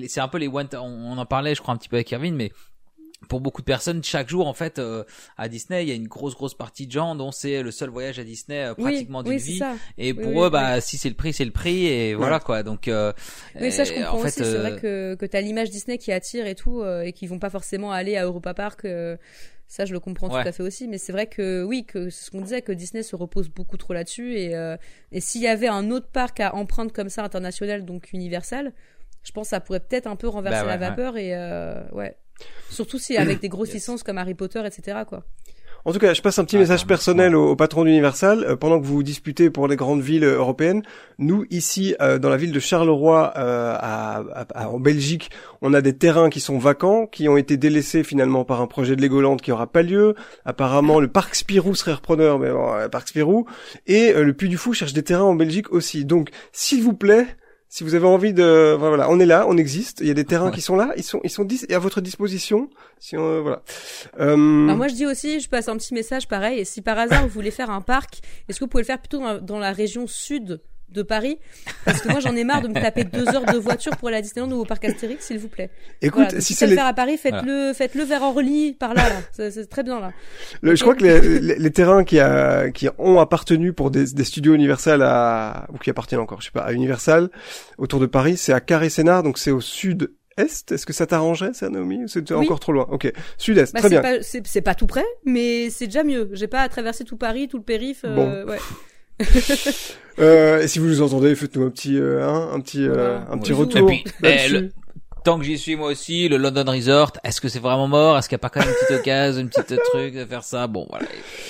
c'est 0.08 0.20
un 0.20 0.28
peu 0.28 0.38
les 0.38 0.48
one 0.48 0.68
on, 0.72 1.18
en 1.18 1.26
parlait 1.26 1.54
je 1.54 1.60
crois 1.60 1.74
un 1.74 1.76
petit 1.76 1.88
peu 1.88 1.96
avec 1.96 2.10
Irvine 2.10 2.34
mais 2.34 2.52
pour 3.28 3.40
beaucoup 3.40 3.62
de 3.62 3.66
personnes, 3.66 4.02
chaque 4.04 4.28
jour 4.28 4.46
en 4.46 4.54
fait 4.54 4.78
euh, 4.78 5.04
à 5.36 5.48
Disney, 5.48 5.82
il 5.84 5.88
y 5.88 5.92
a 5.92 5.94
une 5.94 6.06
grosse 6.06 6.34
grosse 6.34 6.54
partie 6.54 6.86
de 6.86 6.92
gens 6.92 7.14
dont 7.16 7.32
c'est 7.32 7.62
le 7.62 7.70
seul 7.70 7.90
voyage 7.90 8.18
à 8.18 8.24
Disney 8.24 8.64
euh, 8.64 8.74
pratiquement 8.74 9.22
d'une 9.22 9.38
vie. 9.38 9.60
Et 9.96 10.14
pour 10.14 10.44
eux, 10.44 10.50
bah 10.50 10.80
si 10.80 10.98
c'est 10.98 11.08
le 11.08 11.16
prix, 11.16 11.32
c'est 11.32 11.44
le 11.44 11.50
prix 11.50 11.86
et 11.86 12.14
voilà 12.14 12.38
quoi. 12.38 12.62
Donc 12.62 12.86
euh, 12.88 13.12
oui, 13.60 13.72
ça 13.72 13.84
je 13.84 13.92
comprends 13.92 14.18
aussi. 14.18 14.44
C'est 14.44 14.58
vrai 14.58 14.76
que 14.80 15.16
que 15.16 15.26
t'as 15.26 15.40
l'image 15.40 15.70
Disney 15.70 15.98
qui 15.98 16.12
attire 16.12 16.46
et 16.46 16.54
tout 16.54 16.84
et 16.84 17.12
qui 17.12 17.26
vont 17.26 17.38
pas 17.38 17.50
forcément 17.50 17.92
aller 17.92 18.16
à 18.16 18.24
Europa 18.24 18.54
Park. 18.54 18.86
Ça, 19.68 19.84
je 19.84 19.92
le 19.92 20.00
comprends 20.00 20.30
tout 20.30 20.36
à 20.36 20.50
fait 20.50 20.62
aussi, 20.62 20.88
mais 20.88 20.96
c'est 20.96 21.12
vrai 21.12 21.26
que 21.26 21.62
oui, 21.62 21.84
que 21.84 22.08
ce 22.08 22.30
qu'on 22.30 22.40
disait, 22.40 22.62
que 22.62 22.72
Disney 22.72 23.02
se 23.02 23.14
repose 23.14 23.50
beaucoup 23.50 23.76
trop 23.76 23.92
là-dessus, 23.92 24.34
et, 24.34 24.56
euh, 24.56 24.78
et 25.12 25.20
s'il 25.20 25.42
y 25.42 25.46
avait 25.46 25.68
un 25.68 25.90
autre 25.90 26.08
parc 26.10 26.40
à 26.40 26.54
empreinte 26.54 26.90
comme 26.90 27.10
ça 27.10 27.22
international, 27.22 27.84
donc 27.84 28.10
Universal, 28.14 28.72
je 29.24 29.30
pense 29.32 29.48
que 29.48 29.50
ça 29.50 29.60
pourrait 29.60 29.80
peut-être 29.80 30.06
un 30.06 30.16
peu 30.16 30.26
renverser 30.26 30.62
bah 30.62 30.68
la 30.68 30.76
vapeur 30.78 31.18
et 31.18 31.34
euh, 31.34 31.86
ouais. 31.92 32.16
Surtout 32.70 32.98
si 32.98 33.16
avec 33.16 33.40
des 33.40 33.48
grosses 33.48 33.72
licences 33.72 34.02
comme 34.02 34.18
Harry 34.18 34.34
Potter, 34.34 34.62
etc. 34.66 34.98
quoi. 35.06 35.24
En 35.84 35.92
tout 35.92 36.00
cas, 36.00 36.12
je 36.12 36.20
passe 36.20 36.38
un 36.38 36.44
petit 36.44 36.56
ah, 36.56 36.60
message 36.60 36.86
personnel 36.86 37.34
au, 37.36 37.54
patron 37.56 37.84
d'Universal. 37.84 38.44
Euh, 38.44 38.56
pendant 38.56 38.80
que 38.80 38.84
vous 38.84 39.02
disputez 39.02 39.48
pour 39.48 39.68
les 39.68 39.76
grandes 39.76 40.02
villes 40.02 40.24
euh, 40.24 40.36
européennes, 40.36 40.82
nous 41.18 41.44
ici 41.50 41.94
euh, 42.00 42.18
dans 42.18 42.28
la 42.28 42.36
ville 42.36 42.52
de 42.52 42.60
Charleroi, 42.60 43.32
à, 43.34 44.22
en 44.68 44.80
Belgique, 44.80 45.30
on 45.62 45.72
a 45.74 45.80
des 45.80 45.96
terrains 45.96 46.30
qui 46.30 46.40
sont 46.40 46.58
vacants, 46.58 47.06
qui 47.06 47.28
ont 47.28 47.36
été 47.36 47.56
délaissés 47.56 48.02
finalement 48.02 48.44
par 48.44 48.60
un 48.60 48.66
projet 48.66 48.96
de 48.96 49.02
Legoland 49.02 49.36
qui 49.36 49.52
aura 49.52 49.66
pas 49.66 49.82
lieu. 49.82 50.14
Apparemment, 50.44 51.00
le 51.00 51.08
parc 51.08 51.34
Spirou 51.34 51.74
serait 51.74 51.94
repreneur, 51.94 52.38
mais 52.38 52.50
bon, 52.50 52.76
le 52.76 52.88
parc 52.88 53.08
Spirou 53.08 53.46
et 53.86 54.12
le 54.12 54.32
Puy 54.32 54.48
du 54.48 54.56
Fou 54.56 54.72
cherche 54.72 54.92
des 54.92 55.02
terrains 55.02 55.24
en 55.24 55.34
Belgique 55.34 55.72
aussi. 55.72 56.04
Donc, 56.04 56.30
s'il 56.52 56.82
vous 56.82 56.94
plaît 56.94 57.26
si 57.68 57.84
vous 57.84 57.94
avez 57.94 58.06
envie 58.06 58.32
de, 58.32 58.74
voilà, 58.78 59.10
on 59.10 59.20
est 59.20 59.26
là, 59.26 59.46
on 59.46 59.56
existe. 59.56 60.00
Il 60.00 60.06
y 60.06 60.10
a 60.10 60.14
des 60.14 60.24
terrains 60.24 60.50
qui 60.50 60.62
sont 60.62 60.74
là, 60.74 60.92
ils 60.96 61.02
sont, 61.02 61.20
ils 61.22 61.30
sont 61.30 61.46
à 61.70 61.78
votre 61.78 62.00
disposition. 62.00 62.70
Si 62.98 63.16
on, 63.16 63.42
voilà. 63.42 63.62
Euh... 64.18 64.36
moi, 64.36 64.88
je 64.88 64.94
dis 64.94 65.06
aussi, 65.06 65.40
je 65.40 65.48
passe 65.48 65.68
un 65.68 65.76
petit 65.76 65.92
message 65.92 66.28
pareil. 66.28 66.60
Et 66.60 66.64
si 66.64 66.80
par 66.80 66.98
hasard 66.98 67.22
vous 67.22 67.28
voulez 67.28 67.50
faire 67.50 67.70
un 67.70 67.82
parc, 67.82 68.20
est-ce 68.48 68.58
que 68.58 68.64
vous 68.64 68.68
pouvez 68.68 68.82
le 68.82 68.86
faire 68.86 68.98
plutôt 68.98 69.20
dans 69.40 69.58
la 69.58 69.72
région 69.72 70.06
sud 70.06 70.62
de 70.90 71.02
Paris 71.02 71.38
parce 71.84 72.00
que 72.00 72.08
moi 72.08 72.20
j'en 72.20 72.34
ai 72.34 72.44
marre 72.44 72.62
de 72.62 72.68
me 72.68 72.74
taper 72.74 73.04
deux 73.04 73.28
heures 73.28 73.44
de 73.44 73.58
voiture 73.58 73.96
pour 73.96 74.08
aller 74.08 74.18
à 74.18 74.22
Disneyland 74.22 74.50
ou 74.52 74.60
au 74.60 74.64
parc 74.64 74.84
Astérix 74.84 75.26
s'il 75.26 75.38
vous 75.38 75.48
plaît. 75.48 75.70
Écoute, 76.02 76.40
si 76.40 76.54
c'est 76.54 76.66
le 76.66 76.74
faire 76.74 76.86
à 76.86 76.94
Paris, 76.94 77.16
faites-le, 77.16 77.72
faites-le 77.74 78.04
vers 78.04 78.22
Orly 78.22 78.72
par 78.72 78.94
là, 78.94 79.08
là. 79.08 79.50
c'est 79.50 79.68
très 79.68 79.82
bien 79.82 80.00
là. 80.00 80.12
Je 80.62 80.80
crois 80.80 80.94
que 80.94 81.04
les, 81.04 81.56
les, 81.56 81.70
terrains 81.70 82.04
qui 82.04 82.18
a, 82.20 82.70
qui 82.70 82.88
ont 82.98 83.20
appartenu 83.20 83.72
pour 83.72 83.90
des, 83.90 84.06
des, 84.12 84.24
studios 84.24 84.54
Universal 84.54 85.02
à 85.02 85.66
ou 85.72 85.78
qui 85.78 85.90
appartiennent 85.90 86.20
encore, 86.20 86.40
je 86.40 86.46
sais 86.46 86.52
pas, 86.52 86.62
à 86.62 86.72
Universal 86.72 87.28
autour 87.76 88.00
de 88.00 88.06
Paris, 88.06 88.36
c'est 88.36 88.52
à 88.52 88.60
Carré-Sénard, 88.60 89.22
donc 89.22 89.38
c'est 89.38 89.50
au 89.50 89.60
sud 89.60 90.10
est 90.38 90.72
Est-ce 90.72 90.86
que 90.86 90.92
ça 90.92 91.06
t'arrangerait, 91.06 91.52
ça, 91.52 91.68
Naomi 91.68 92.04
C'est 92.06 92.30
encore 92.32 92.60
trop 92.60 92.72
loin? 92.72 92.86
Ok, 92.90 93.12
sud-est, 93.36 93.74
bah, 93.74 93.80
très 93.80 93.88
bien. 93.88 94.02
C'est 94.22 94.62
pas 94.62 94.74
tout 94.74 94.86
près, 94.86 95.04
mais 95.24 95.70
c'est 95.70 95.86
déjà 95.86 96.04
mieux. 96.04 96.30
J'ai 96.32 96.46
pas 96.46 96.60
à 96.60 96.68
traverser 96.68 97.04
tout 97.04 97.16
Paris, 97.16 97.48
tout 97.48 97.58
le 97.58 97.64
périph. 97.64 98.02
Euh, 98.04 98.46
ouais. 98.46 98.58
euh, 100.18 100.62
et 100.62 100.68
si 100.68 100.78
vous 100.78 100.86
nous 100.86 101.02
entendez, 101.02 101.34
faites-nous 101.34 101.66
un 101.66 101.70
petit, 101.70 101.98
euh, 101.98 102.26
hein, 102.26 102.50
un 102.52 102.60
petit, 102.60 102.86
euh, 102.86 103.18
un 103.30 103.38
petit 103.38 103.52
retour. 103.52 103.88
Puis, 103.88 104.04
eh, 104.22 104.70
tant 105.24 105.38
que 105.38 105.44
j'y 105.44 105.58
suis 105.58 105.76
moi 105.76 105.88
aussi, 105.88 106.28
le 106.28 106.36
London 106.36 106.64
Resort, 106.66 107.12
est-ce 107.24 107.40
que 107.40 107.48
c'est 107.48 107.58
vraiment 107.58 107.88
mort? 107.88 108.16
Est-ce 108.18 108.28
qu'il 108.28 108.36
n'y 108.36 108.40
a 108.40 108.48
pas 108.48 108.50
quand 108.50 108.60
même 108.60 108.68
une 108.68 108.74
petite 108.74 109.00
occasion, 109.00 109.40
une 109.40 109.48
petite 109.50 109.80
truc 109.92 110.14
de 110.14 110.24
faire 110.24 110.44
ça? 110.44 110.66
Bon, 110.66 110.86
voilà. 110.90 111.06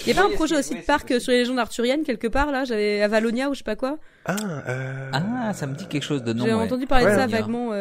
Il 0.06 0.08
y 0.08 0.18
a 0.18 0.20
pas 0.20 0.26
un 0.26 0.34
projet 0.34 0.56
aussi 0.56 0.74
de 0.74 0.80
parc 0.80 1.20
sur 1.20 1.32
les 1.32 1.38
légendes 1.38 1.58
arthuriennes 1.58 2.04
quelque 2.04 2.28
part 2.28 2.50
là? 2.50 2.64
J'avais 2.64 3.02
à 3.02 3.08
Valonia 3.08 3.50
ou 3.50 3.54
je 3.54 3.58
sais 3.58 3.64
pas 3.64 3.76
quoi? 3.76 3.98
Ah, 4.24 4.36
ah, 5.12 5.52
ça 5.52 5.66
me 5.66 5.74
dit 5.74 5.86
quelque 5.86 6.04
chose 6.04 6.22
de 6.22 6.32
non. 6.32 6.44
J'ai 6.44 6.52
entendu 6.52 6.86
parler 6.86 7.06
de 7.06 7.10
ça 7.10 7.26
vaguement. 7.26 7.72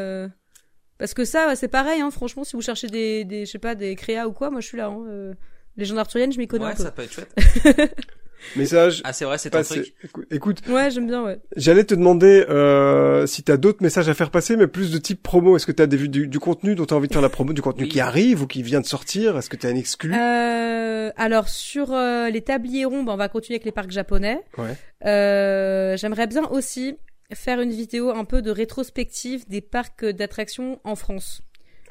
Parce 0.99 1.13
que 1.13 1.25
ça, 1.25 1.55
c'est 1.55 1.67
pareil, 1.67 2.01
hein, 2.01 2.09
franchement, 2.09 2.43
si 2.43 2.55
vous 2.55 2.63
cherchez 2.63 2.87
des, 2.87 3.23
des, 3.23 3.45
je 3.45 3.51
sais 3.51 3.59
pas, 3.59 3.75
des 3.75 3.95
créas 3.95 4.27
ou 4.27 4.31
quoi, 4.31 4.49
moi 4.49 4.61
je 4.61 4.67
suis 4.67 4.77
là. 4.79 4.87
Hein. 4.87 5.35
Légendes 5.77 5.99
arthuriennes, 5.99 6.31
je 6.31 6.39
m'y 6.39 6.47
connais 6.47 6.65
ouais, 6.65 6.71
un 6.71 6.75
peu. 6.75 6.83
ça 6.83 6.91
peut 6.91 7.03
être 7.03 7.13
chouette. 7.13 7.35
Message. 8.55 9.01
Ah 9.03 9.13
c'est 9.13 9.25
vrai, 9.25 9.37
c'est 9.37 9.49
ton 9.49 9.63
truc. 9.63 9.93
Écoute. 10.31 10.61
Ouais, 10.67 10.89
j'aime 10.91 11.07
bien, 11.07 11.23
ouais. 11.23 11.39
J'allais 11.55 11.83
te 11.83 11.95
demander 11.95 12.45
euh, 12.49 13.25
si 13.27 13.43
t'as 13.43 13.57
d'autres 13.57 13.81
messages 13.81 14.09
à 14.09 14.13
faire 14.13 14.31
passer, 14.31 14.55
mais 14.55 14.67
plus 14.67 14.91
de 14.91 14.97
type 14.97 15.21
promo. 15.23 15.55
Est-ce 15.55 15.65
que 15.65 15.71
t'as 15.71 15.87
des, 15.87 16.07
du, 16.07 16.27
du 16.27 16.39
contenu 16.39 16.75
dont 16.75 16.85
t'as 16.85 16.95
envie 16.95 17.07
de 17.07 17.13
faire 17.13 17.21
la 17.21 17.29
promo, 17.29 17.53
du 17.53 17.61
contenu 17.61 17.87
qui 17.87 17.99
arrive 17.99 18.41
ou 18.41 18.47
qui 18.47 18.63
vient 18.63 18.81
de 18.81 18.85
sortir? 18.85 19.37
Est-ce 19.37 19.49
que 19.49 19.55
t'as 19.55 19.69
un 19.69 19.75
exclu? 19.75 20.13
Euh, 20.15 21.11
Alors 21.15 21.49
sur 21.49 21.91
euh, 21.93 22.29
les 22.29 22.41
tabliers 22.41 22.85
ronds, 22.85 23.03
ben, 23.03 23.13
on 23.13 23.17
va 23.17 23.29
continuer 23.29 23.55
avec 23.55 23.65
les 23.65 23.71
parcs 23.71 23.91
japonais. 23.91 24.41
Ouais. 24.57 24.75
Euh, 25.05 25.97
J'aimerais 25.97 26.27
bien 26.27 26.45
aussi 26.49 26.95
faire 27.33 27.59
une 27.59 27.71
vidéo 27.71 28.11
un 28.11 28.23
peu 28.23 28.41
de 28.41 28.51
rétrospective 28.51 29.47
des 29.49 29.59
parcs 29.61 30.05
d'attractions 30.05 30.79
en 30.83 30.95
France. 30.95 31.41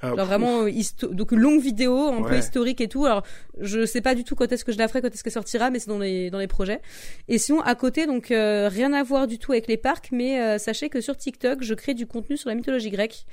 Ah, 0.02 0.08
Alors 0.08 0.26
vraiment 0.26 0.66
euh, 0.66 0.70
donc 1.10 1.32
longue 1.32 1.60
vidéo 1.60 2.08
un 2.08 2.22
peu 2.22 2.36
historique 2.36 2.82
et 2.82 2.88
tout 2.88 3.06
alors 3.06 3.22
je 3.58 3.86
sais 3.86 4.02
pas 4.02 4.14
du 4.14 4.24
tout 4.24 4.34
quand 4.34 4.52
est-ce 4.52 4.62
que 4.62 4.72
je 4.72 4.76
la 4.76 4.88
ferai 4.88 5.00
quand 5.00 5.08
est-ce 5.08 5.24
qu'elle 5.24 5.32
sortira 5.32 5.70
mais 5.70 5.78
c'est 5.78 5.88
dans 5.88 5.98
les 5.98 6.28
dans 6.28 6.38
les 6.38 6.46
projets 6.46 6.82
et 7.28 7.38
sinon 7.38 7.60
à 7.62 7.74
côté 7.74 8.04
donc 8.04 8.30
euh, 8.30 8.68
rien 8.68 8.92
à 8.92 9.02
voir 9.02 9.26
du 9.26 9.38
tout 9.38 9.52
avec 9.52 9.68
les 9.68 9.78
parcs 9.78 10.10
mais 10.12 10.38
euh, 10.38 10.58
sachez 10.58 10.90
que 10.90 11.00
sur 11.00 11.16
TikTok 11.16 11.62
je 11.62 11.72
crée 11.72 11.94
du 11.94 12.06
contenu 12.06 12.36
sur 12.36 12.50
la 12.50 12.56
mythologie 12.56 12.90
grecque 12.90 13.24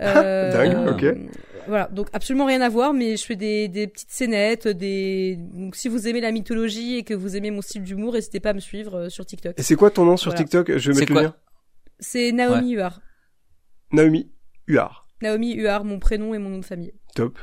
euh, 0.00 0.52
Dingue, 0.52 0.88
ok. 0.88 1.04
Voilà, 1.68 1.86
donc 1.92 2.08
absolument 2.14 2.46
rien 2.46 2.62
à 2.62 2.70
voir, 2.70 2.94
mais 2.94 3.18
je 3.18 3.24
fais 3.26 3.36
des, 3.36 3.68
des 3.68 3.86
petites 3.86 4.10
scénettes, 4.10 4.66
des. 4.66 5.36
Donc 5.38 5.76
si 5.76 5.88
vous 5.88 6.08
aimez 6.08 6.22
la 6.22 6.32
mythologie 6.32 6.96
et 6.96 7.02
que 7.04 7.12
vous 7.12 7.36
aimez 7.36 7.50
mon 7.50 7.60
style 7.60 7.82
d'humour, 7.82 8.14
n'hésitez 8.14 8.40
pas 8.40 8.50
à 8.50 8.54
me 8.54 8.60
suivre 8.60 9.10
sur 9.10 9.26
TikTok. 9.26 9.52
Et 9.58 9.62
c'est 9.62 9.76
quoi 9.76 9.90
ton 9.90 10.06
nom 10.06 10.16
sur 10.16 10.34
TikTok? 10.34 10.78
Je 10.78 10.90
vais 10.90 11.00
mettre 11.00 11.12
le 11.12 11.20
lien. 11.20 11.34
C'est 12.00 12.32
Naomi 12.32 12.70
Huard. 12.72 13.02
Naomi 13.92 14.30
Huard. 14.66 15.01
Naomi 15.22 15.54
Huard, 15.54 15.84
mon 15.84 15.98
prénom 15.98 16.34
et 16.34 16.38
mon 16.38 16.50
nom 16.50 16.58
de 16.58 16.64
famille. 16.64 16.92
Top. 17.14 17.38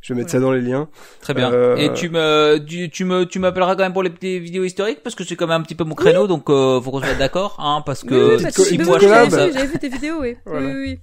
Je 0.00 0.14
vais 0.14 0.20
mettre 0.20 0.30
ça 0.30 0.40
dans 0.40 0.52
les 0.52 0.62
liens. 0.62 0.88
Très 1.20 1.34
bien. 1.34 1.52
Euh, 1.52 1.76
et 1.76 1.92
tu 1.92 2.08
me, 2.08 2.58
tu, 2.88 3.04
me, 3.04 3.24
tu 3.24 3.38
m'appelleras 3.38 3.76
quand 3.76 3.82
même 3.82 3.92
pour 3.92 4.02
les 4.02 4.08
petites 4.08 4.42
vidéos 4.42 4.64
historiques 4.64 5.02
parce 5.02 5.14
que 5.14 5.24
c'est 5.24 5.36
quand 5.36 5.46
même 5.46 5.60
un 5.60 5.64
petit 5.64 5.74
peu 5.74 5.84
mon 5.84 5.94
créneau, 5.94 6.26
donc 6.26 6.48
euh, 6.48 6.80
faut 6.80 6.90
qu'on 6.90 7.02
soit 7.02 7.14
d'accord, 7.14 7.56
hein, 7.58 7.82
parce 7.84 8.02
que 8.02 8.36
oui, 8.36 8.44
oui, 8.44 8.52
si 8.52 8.78
moi 8.78 8.98
j'avais 8.98 9.66
vu 9.66 9.78
tes 9.78 9.88
vidéos, 9.90 10.20
oui. 10.20 10.36
oui, 10.46 10.72
oui. 10.74 11.00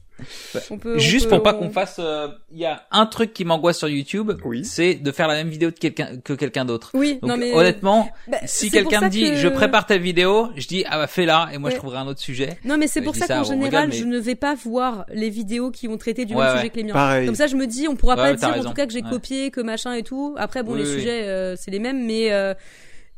Juste 0.96 1.30
pour 1.30 1.44
pas 1.44 1.54
qu'on 1.54 1.70
fasse, 1.70 1.98
euh, 2.00 2.28
il 2.52 2.58
y 2.60 2.66
a 2.66 2.84
un 2.92 3.06
truc 3.06 3.34
qui 3.34 3.46
m'angoisse 3.46 3.78
sur 3.78 3.88
YouTube, 3.88 4.32
Oui. 4.44 4.66
c'est 4.66 4.96
de 4.96 5.12
faire 5.12 5.28
la 5.28 5.36
même 5.36 5.50
vidéo 5.50 5.70
de 5.72 5.76
quelqu'un 5.78 6.18
que 6.24 6.34
quelqu'un 6.34 6.66
d'autre. 6.66 6.92
Oui, 6.94 7.20
Donc 7.22 7.30
non 7.32 7.38
mais 7.38 7.54
honnêtement, 7.54 8.10
bah, 8.28 8.38
si 8.46 8.70
quelqu'un 8.72 9.02
me 9.02 9.10
dit 9.10 9.32
que- 9.32 9.36
je 9.38 9.48
prépare 9.48 9.86
ta 9.86 9.98
vidéo, 9.98 10.50
je 10.56 10.68
dis 10.68 10.84
ah 10.90 10.98
bah 10.98 11.08
fais-la 11.08 11.50
et 11.54 11.58
moi 11.58 11.70
je 11.70 11.76
trouverai 11.76 11.98
un 12.00 12.08
autre 12.08 12.20
sujet. 12.20 12.58
Non, 12.66 12.78
mais 12.78 12.88
c'est 12.88 13.02
pour 13.02 13.16
ça 13.16 13.26
ça, 13.28 13.36
qu'en 13.38 13.44
général, 13.44 13.66
rigole, 13.86 13.90
mais- 13.90 13.96
je 13.96 14.06
ne 14.06 14.18
vais 14.20 14.36
pas 14.36 14.56
voir 14.56 15.06
les 15.14 15.30
vidéos 15.30 15.72
qui 15.72 15.88
vont 15.88 15.98
traiter 15.98 16.26
du 16.26 16.34
Ouais, 16.34 16.42
même 16.44 16.52
ouais. 16.54 16.58
sujet 16.60 16.70
que 16.70 16.78
les 16.78 16.84
miens. 16.84 16.94
Pareil. 16.94 17.26
Comme 17.26 17.36
ça, 17.36 17.48
je 17.48 17.56
me 17.56 17.68
dis, 17.68 17.88
on 17.88 17.96
pourra 17.96 18.16
Ouais, 18.16 18.22
pas 18.32 18.34
dire 18.34 18.48
en 18.50 18.52
raison. 18.54 18.70
tout 18.70 18.76
cas 18.76 18.86
que 18.86 18.94
j'ai 18.94 19.04
Ouais. 19.04 19.10
copié, 19.10 19.52
que 19.52 19.62
machin 19.62 19.94
et 19.94 20.04
tout. 20.04 20.36
Après, 20.38 20.64
bon, 20.64 20.74
Oui, 20.74 20.80
les 20.80 20.86
oui. 20.88 20.94
sujets, 20.96 21.24
euh, 21.24 21.56
c'est 21.56 21.72
les 21.72 21.80
mêmes, 21.80 22.06
mais 22.06 22.32
euh, 22.32 22.54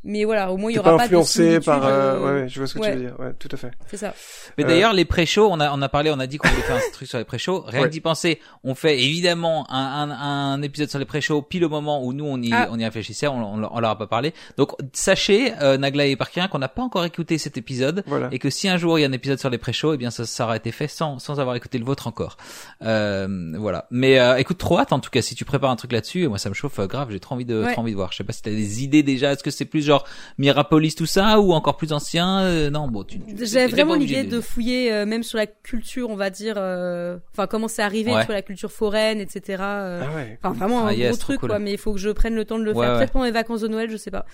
mais 0.04 0.24
voilà, 0.24 0.50
au 0.52 0.56
moins 0.56 0.70
il 0.70 0.74
y 0.76 0.78
aura 0.78 0.92
pas 0.92 0.96
pas, 0.98 1.04
influencé 1.04 1.54
de 1.54 1.58
par. 1.64 1.84
euh, 1.84 1.90
euh, 1.90 2.18
Ouais, 2.20 2.42
ouais, 2.42 2.48
je 2.48 2.58
vois 2.58 2.66
ce 2.66 2.74
que 2.74 2.78
ouais. 2.80 2.92
tu 2.92 2.96
veux 2.98 3.04
dire. 3.04 3.20
Ouais, 3.20 3.32
tout 3.38 3.48
à 3.52 3.56
fait. 3.56 3.70
C'est 3.88 3.96
ça. 3.96 4.14
Mais 4.58 4.64
Euh, 4.64 4.68
d'ailleurs, 4.68 4.92
les 4.92 5.04
pré-shows, 5.04 5.48
on 5.50 5.60
a, 5.60 5.72
on 5.72 5.82
a 5.82 5.88
parlé, 5.88 6.10
on 6.10 6.18
a 6.20 6.26
dit 6.26 6.38
qu'on 6.38 6.48
voulait 6.48 6.62
faire 6.62 6.76
un 6.76 6.80
truc 6.92 7.08
sur 7.08 7.18
les 7.18 7.24
pré-shows. 7.24 7.64
Rien 7.66 7.80
Ouais. 7.82 7.86
que 7.88 7.92
d'y 7.92 8.00
penser, 8.00 8.40
on 8.64 8.74
fait 8.74 8.98
évidemment 9.02 9.66
un, 9.70 10.10
un, 10.10 10.10
un 10.54 10.62
épisode 10.62 10.88
sur 10.90 10.98
les 10.98 11.04
pré-shows 11.04 11.42
pile 11.42 11.64
au 11.64 11.68
moment 11.68 12.04
où 12.04 12.12
nous 12.12 12.24
on 12.24 12.40
y, 12.40 12.52
Ah. 12.52 12.68
on 12.70 12.78
y 12.78 12.84
réfléchissait, 12.84 13.26
on, 13.28 13.36
on, 13.54 13.62
on 13.70 13.80
leur 13.80 13.90
a 13.90 13.98
pas 13.98 14.06
parlé. 14.06 14.32
Donc 14.56 14.72
sachez, 14.92 15.52
euh, 15.60 15.76
Nagla 15.78 16.06
et 16.06 16.16
Parkien, 16.16 16.48
qu'on 16.48 16.58
n'a 16.58 16.68
pas 16.68 16.82
encore 16.82 17.04
écouté 17.04 17.38
cet 17.38 17.56
épisode 17.58 18.02
Voilà. 18.06 18.28
et 18.32 18.38
que 18.38 18.50
si 18.50 18.68
un 18.68 18.76
jour 18.78 18.98
il 18.98 19.02
y 19.02 19.04
a 19.04 19.08
un 19.08 19.12
épisode 19.12 19.38
sur 19.38 19.50
les 19.50 19.58
pré-shows, 19.58 19.94
eh 19.94 19.96
bien 19.96 20.10
ça, 20.10 20.24
ça 20.26 20.44
aura 20.44 20.56
été 20.56 20.72
fait 20.72 20.88
sans, 20.88 21.18
sans 21.18 21.40
avoir 21.40 21.56
écouté 21.56 21.78
le 21.78 21.84
vôtre 21.84 22.06
encore. 22.06 22.36
Euh, 22.82 23.52
voilà. 23.58 23.86
Mais 23.90 24.18
euh, 24.18 24.36
écoute, 24.38 24.58
trop 24.58 24.78
hâte 24.78 24.92
en 24.92 25.00
tout 25.00 25.10
cas. 25.10 25.22
Si 25.22 25.34
tu 25.34 25.44
prépares 25.44 25.70
un 25.70 25.76
truc 25.76 25.92
là-dessus, 25.92 26.28
moi 26.28 26.38
ça 26.38 26.48
me 26.48 26.54
chauffe 26.54 26.78
euh, 26.78 26.86
grave. 26.86 27.08
J'ai 27.10 27.20
trop 27.20 27.34
envie 27.34 27.44
de, 27.44 27.62
Ouais. 27.62 27.72
trop 27.72 27.82
envie 27.82 27.90
de 27.92 27.96
voir. 27.96 28.12
Je 28.12 28.16
sais 28.18 28.24
pas 28.24 28.32
si 28.32 28.42
t'as 28.42 28.50
des 28.50 28.82
idées 28.82 29.02
déjà. 29.02 29.32
Est-ce 29.32 29.42
que 29.42 29.50
c'est 29.50 29.64
plus 29.64 29.82
genre 29.90 30.06
Mirapolis 30.38 30.94
tout 30.94 31.06
ça 31.06 31.40
ou 31.40 31.52
encore 31.52 31.76
plus 31.76 31.92
ancien 31.92 32.40
Euh, 32.42 32.70
Non, 32.70 32.88
bon, 32.88 33.04
tu. 33.04 33.18
tu- 33.20 33.34
pas 33.34 33.66
vraiment 33.66 33.94
l'idée 33.94 34.24
de 34.24 34.40
fouiller 34.40 34.92
euh, 34.92 35.04
même 35.06 35.22
sur 35.22 35.36
la 35.38 35.46
culture, 35.46 36.08
on 36.10 36.16
va 36.16 36.30
dire, 36.30 36.54
euh, 36.56 37.18
enfin 37.32 37.46
comment 37.46 37.68
c'est 37.68 37.82
arrivé, 37.82 38.12
Ouais. 38.12 38.20
tu 38.20 38.26
vois, 38.26 38.34
la 38.36 38.42
culture 38.42 38.72
foraine, 38.72 39.20
etc. 39.20 39.58
euh, 39.60 40.02
Ah 40.04 40.16
ouais. 40.16 40.38
Enfin 40.42 40.54
vraiment 40.54 40.86
Ah, 40.86 40.90
un 40.90 40.92
yes, 40.92 41.10
gros 41.10 41.16
truc 41.18 41.40
cool. 41.40 41.48
quoi, 41.50 41.58
mais 41.58 41.72
il 41.72 41.78
faut 41.78 41.92
que 41.92 41.98
je 41.98 42.10
prenne 42.10 42.34
le 42.34 42.44
temps 42.44 42.58
de 42.58 42.64
le 42.64 42.72
Ouais, 42.72 42.84
faire. 42.84 42.92
ouais. 42.94 42.98
Peut-être 43.00 43.12
pendant 43.12 43.24
les 43.26 43.30
vacances 43.30 43.60
de 43.60 43.68
Noël, 43.68 43.90
je 43.90 43.96
sais 43.96 44.10
pas. 44.10 44.24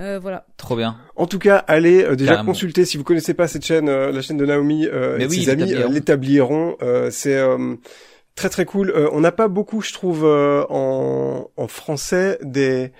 Euh, 0.00 0.18
voilà. 0.22 0.46
Trop 0.56 0.74
bien. 0.76 0.96
En 1.16 1.26
tout 1.26 1.38
cas, 1.38 1.56
allez 1.68 2.02
euh, 2.02 2.16
déjà 2.16 2.32
Carrément. 2.32 2.52
consulter 2.52 2.84
si 2.86 2.96
vous 2.96 3.04
connaissez 3.04 3.34
pas 3.34 3.46
cette 3.46 3.64
chaîne, 3.64 3.90
euh, 3.90 4.10
la 4.10 4.22
chaîne 4.22 4.38
de 4.38 4.46
Naomi 4.46 4.86
euh, 4.86 5.18
et 5.18 5.26
oui, 5.26 5.42
ses 5.44 5.50
amis, 5.50 5.72
euh, 5.74 5.86
euh, 6.82 7.10
c'est 7.10 7.36
euh, 7.36 7.74
très 8.34 8.48
très 8.48 8.64
cool. 8.64 8.90
Euh, 8.90 9.08
on 9.12 9.20
n'a 9.20 9.32
pas 9.32 9.48
beaucoup, 9.48 9.82
je 9.82 9.92
trouve, 9.92 10.24
euh, 10.24 10.64
en, 10.70 11.46
en 11.56 11.68
français 11.68 12.38
des 12.42 12.92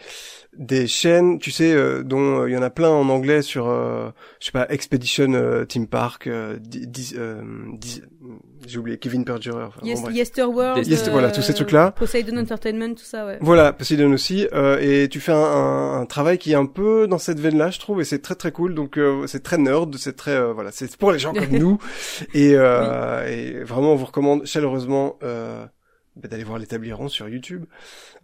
des 0.58 0.86
chaînes, 0.86 1.38
tu 1.38 1.50
sais, 1.50 1.72
euh, 1.72 2.02
dont 2.02 2.40
euh, 2.42 2.48
il 2.50 2.52
y 2.52 2.56
en 2.58 2.62
a 2.62 2.68
plein 2.68 2.90
en 2.90 3.08
anglais 3.08 3.40
sur, 3.40 3.68
euh, 3.68 4.10
je 4.38 4.46
sais 4.46 4.52
pas, 4.52 4.66
Expedition 4.68 5.32
euh, 5.32 5.64
Team 5.64 5.86
Park, 5.86 6.26
euh, 6.26 6.58
euh, 7.16 7.42
j'ai 8.66 8.78
oublié 8.78 8.98
Kevin 8.98 9.24
Perjurer. 9.24 9.64
enfin, 9.64 9.80
bon, 9.80 9.86
Yes, 9.86 10.02
bref. 10.02 10.14
Yesterworld. 10.14 10.86
Yes- 10.86 11.08
voilà, 11.08 11.30
tous 11.30 11.40
ces 11.42 11.54
trucs-là. 11.54 11.92
Poseidon 11.92 12.36
Entertainment, 12.36 12.94
tout 12.94 13.02
ça, 13.04 13.24
ouais. 13.26 13.38
Voilà, 13.40 13.72
Poseidon 13.72 14.12
aussi, 14.12 14.46
euh, 14.52 14.78
et 14.80 15.08
tu 15.08 15.20
fais 15.20 15.32
un, 15.32 15.36
un, 15.38 16.00
un 16.02 16.06
travail 16.06 16.36
qui 16.36 16.52
est 16.52 16.56
un 16.56 16.66
peu 16.66 17.06
dans 17.08 17.18
cette 17.18 17.40
veine-là, 17.40 17.70
je 17.70 17.78
trouve, 17.80 18.02
et 18.02 18.04
c'est 18.04 18.20
très 18.20 18.34
très 18.34 18.52
cool. 18.52 18.74
Donc 18.74 18.98
euh, 18.98 19.26
c'est 19.26 19.42
très 19.42 19.56
nerd, 19.58 19.96
c'est 19.96 20.16
très 20.16 20.32
euh, 20.32 20.52
voilà, 20.52 20.70
c'est 20.70 20.94
pour 20.98 21.12
les 21.12 21.18
gens 21.18 21.32
comme 21.32 21.48
nous, 21.58 21.78
et, 22.34 22.52
euh, 22.56 23.26
et 23.26 23.64
vraiment 23.64 23.92
on 23.92 23.96
vous 23.96 24.04
recommande 24.06 24.44
chaleureusement 24.44 25.16
euh, 25.22 25.64
bah, 26.16 26.28
d'aller 26.28 26.44
voir 26.44 26.58
l'établieron 26.58 27.08
sur 27.08 27.26
YouTube. 27.28 27.64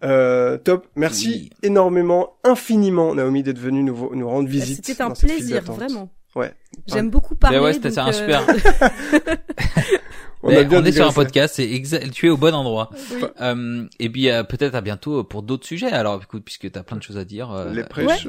Euh, 0.05 0.59
top, 0.59 0.87
merci 0.95 1.27
Oui. 1.29 1.51
énormément, 1.63 2.37
infiniment 2.45 3.15
Naomi 3.15 3.43
d'être 3.43 3.59
venue 3.59 3.83
nous, 3.83 3.95
rendre 4.29 4.45
Bah, 4.45 4.51
visite. 4.51 4.87
C'était 4.87 5.03
un 5.03 5.11
plaisir, 5.11 5.63
vraiment. 5.65 6.11
Ouais. 6.37 6.53
J'aime 6.87 7.11
beaucoup 7.11 7.35
parler. 7.35 7.59
Mais 7.59 7.65
ouais, 7.65 7.73
c'était 7.73 7.99
un 7.99 8.09
euh, 8.09 8.13
super. 8.13 8.47
On 10.43 10.49
Mais 10.51 10.59
a 10.59 10.65
bien 10.65 10.81
on 10.81 10.85
est 10.85 10.93
sur 10.93 11.07
un 11.07 11.13
podcast, 11.13 11.55
c'est 11.57 12.11
tu 12.13 12.27
es 12.27 12.31
au 12.31 12.37
bon 12.37 12.55
endroit. 12.55 12.91
oui. 13.13 13.23
Euh, 13.41 13.85
et 13.99 14.09
puis 14.09 14.31
euh, 14.31 14.45
peut-être 14.45 14.75
à 14.77 14.81
bientôt 14.81 15.25
pour 15.25 15.43
d'autres 15.43 15.67
sujets. 15.67 15.91
Alors 15.91 16.21
écoute, 16.23 16.45
puisque 16.45 16.71
t'as 16.71 16.83
plein 16.85 16.97
de 16.97 17.03
choses 17.03 17.17
à 17.17 17.25
dire. 17.25 17.51
euh, 17.51 17.73
Les 17.73 17.83
peut-être, 17.83 18.27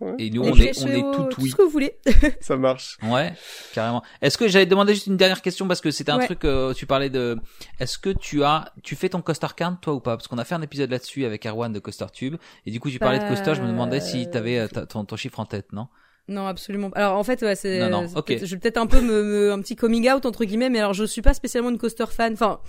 ouais. 0.00 0.14
Et 0.18 0.30
nous 0.30 0.42
Les 0.44 0.50
on 0.50 0.56
est, 0.56 0.82
on 0.84 0.88
est 0.88 1.16
tout 1.16 1.24
tout 1.30 1.40
oui. 1.42 1.50
ce 1.50 1.56
que 1.56 1.62
vous 1.62 1.70
voulez. 1.70 1.96
ça 2.40 2.56
marche. 2.56 2.98
Ouais, 3.02 3.32
carrément. 3.72 4.02
Est-ce 4.22 4.38
que 4.38 4.46
j'avais 4.48 4.66
demandé 4.66 4.94
juste 4.94 5.06
une 5.08 5.16
dernière 5.16 5.42
question 5.42 5.66
parce 5.66 5.80
que 5.80 5.90
c'était 5.90 6.12
un 6.12 6.18
Ouais. 6.18 6.26
truc 6.26 6.44
euh, 6.44 6.72
tu 6.72 6.86
parlais 6.86 7.10
de 7.10 7.36
est-ce 7.80 7.98
que 7.98 8.10
tu 8.10 8.44
as 8.44 8.72
tu 8.82 8.94
fais 8.94 9.08
ton 9.08 9.20
coaster 9.20 9.48
count 9.56 9.76
toi 9.80 9.94
ou 9.94 10.00
pas? 10.00 10.16
Parce 10.16 10.28
qu'on 10.28 10.38
a 10.38 10.44
fait 10.44 10.54
un 10.54 10.62
épisode 10.62 10.90
là-dessus 10.90 11.24
avec 11.24 11.46
Erwan 11.46 11.72
de 11.72 11.78
Coaster 11.80 12.06
Tube 12.12 12.36
et 12.66 12.70
du 12.70 12.78
coup 12.80 12.90
tu 12.90 12.98
parlais 13.00 13.18
de 13.18 13.26
coaster, 13.28 13.54
je 13.56 13.62
me 13.62 13.66
demandais 13.66 14.00
si 14.00 14.30
t'avais 14.30 14.58
euh, 14.60 14.68
ta- 14.68 14.86
ton, 14.86 15.04
ton 15.04 15.16
chiffre 15.16 15.40
en 15.40 15.46
tête, 15.46 15.72
non? 15.72 15.88
Non, 16.28 16.46
absolument. 16.46 16.90
pas. 16.90 16.98
Alors 17.00 17.16
en 17.18 17.24
fait, 17.24 17.42
ouais, 17.42 17.54
c'est. 17.54 17.78
Non, 17.80 17.90
non, 18.02 18.08
c'est 18.08 18.16
ok. 18.18 18.26
peut-être- 18.26 18.46
Je 18.46 18.54
vais 18.54 18.60
peut-être 18.60 18.78
un 18.78 18.86
peu 18.86 19.00
me, 19.00 19.22
me- 19.22 19.52
un 19.52 19.60
petit 19.60 19.76
coming 19.76 20.10
out 20.10 20.24
entre 20.24 20.44
guillemets, 20.44 20.70
mais 20.70 20.78
alors 20.78 20.94
je 20.94 21.04
suis 21.04 21.20
pas 21.22 21.34
spécialement 21.34 21.70
une 21.70 21.78
coaster 21.78 22.06
fan. 22.10 22.32
Enfin, 22.32 22.60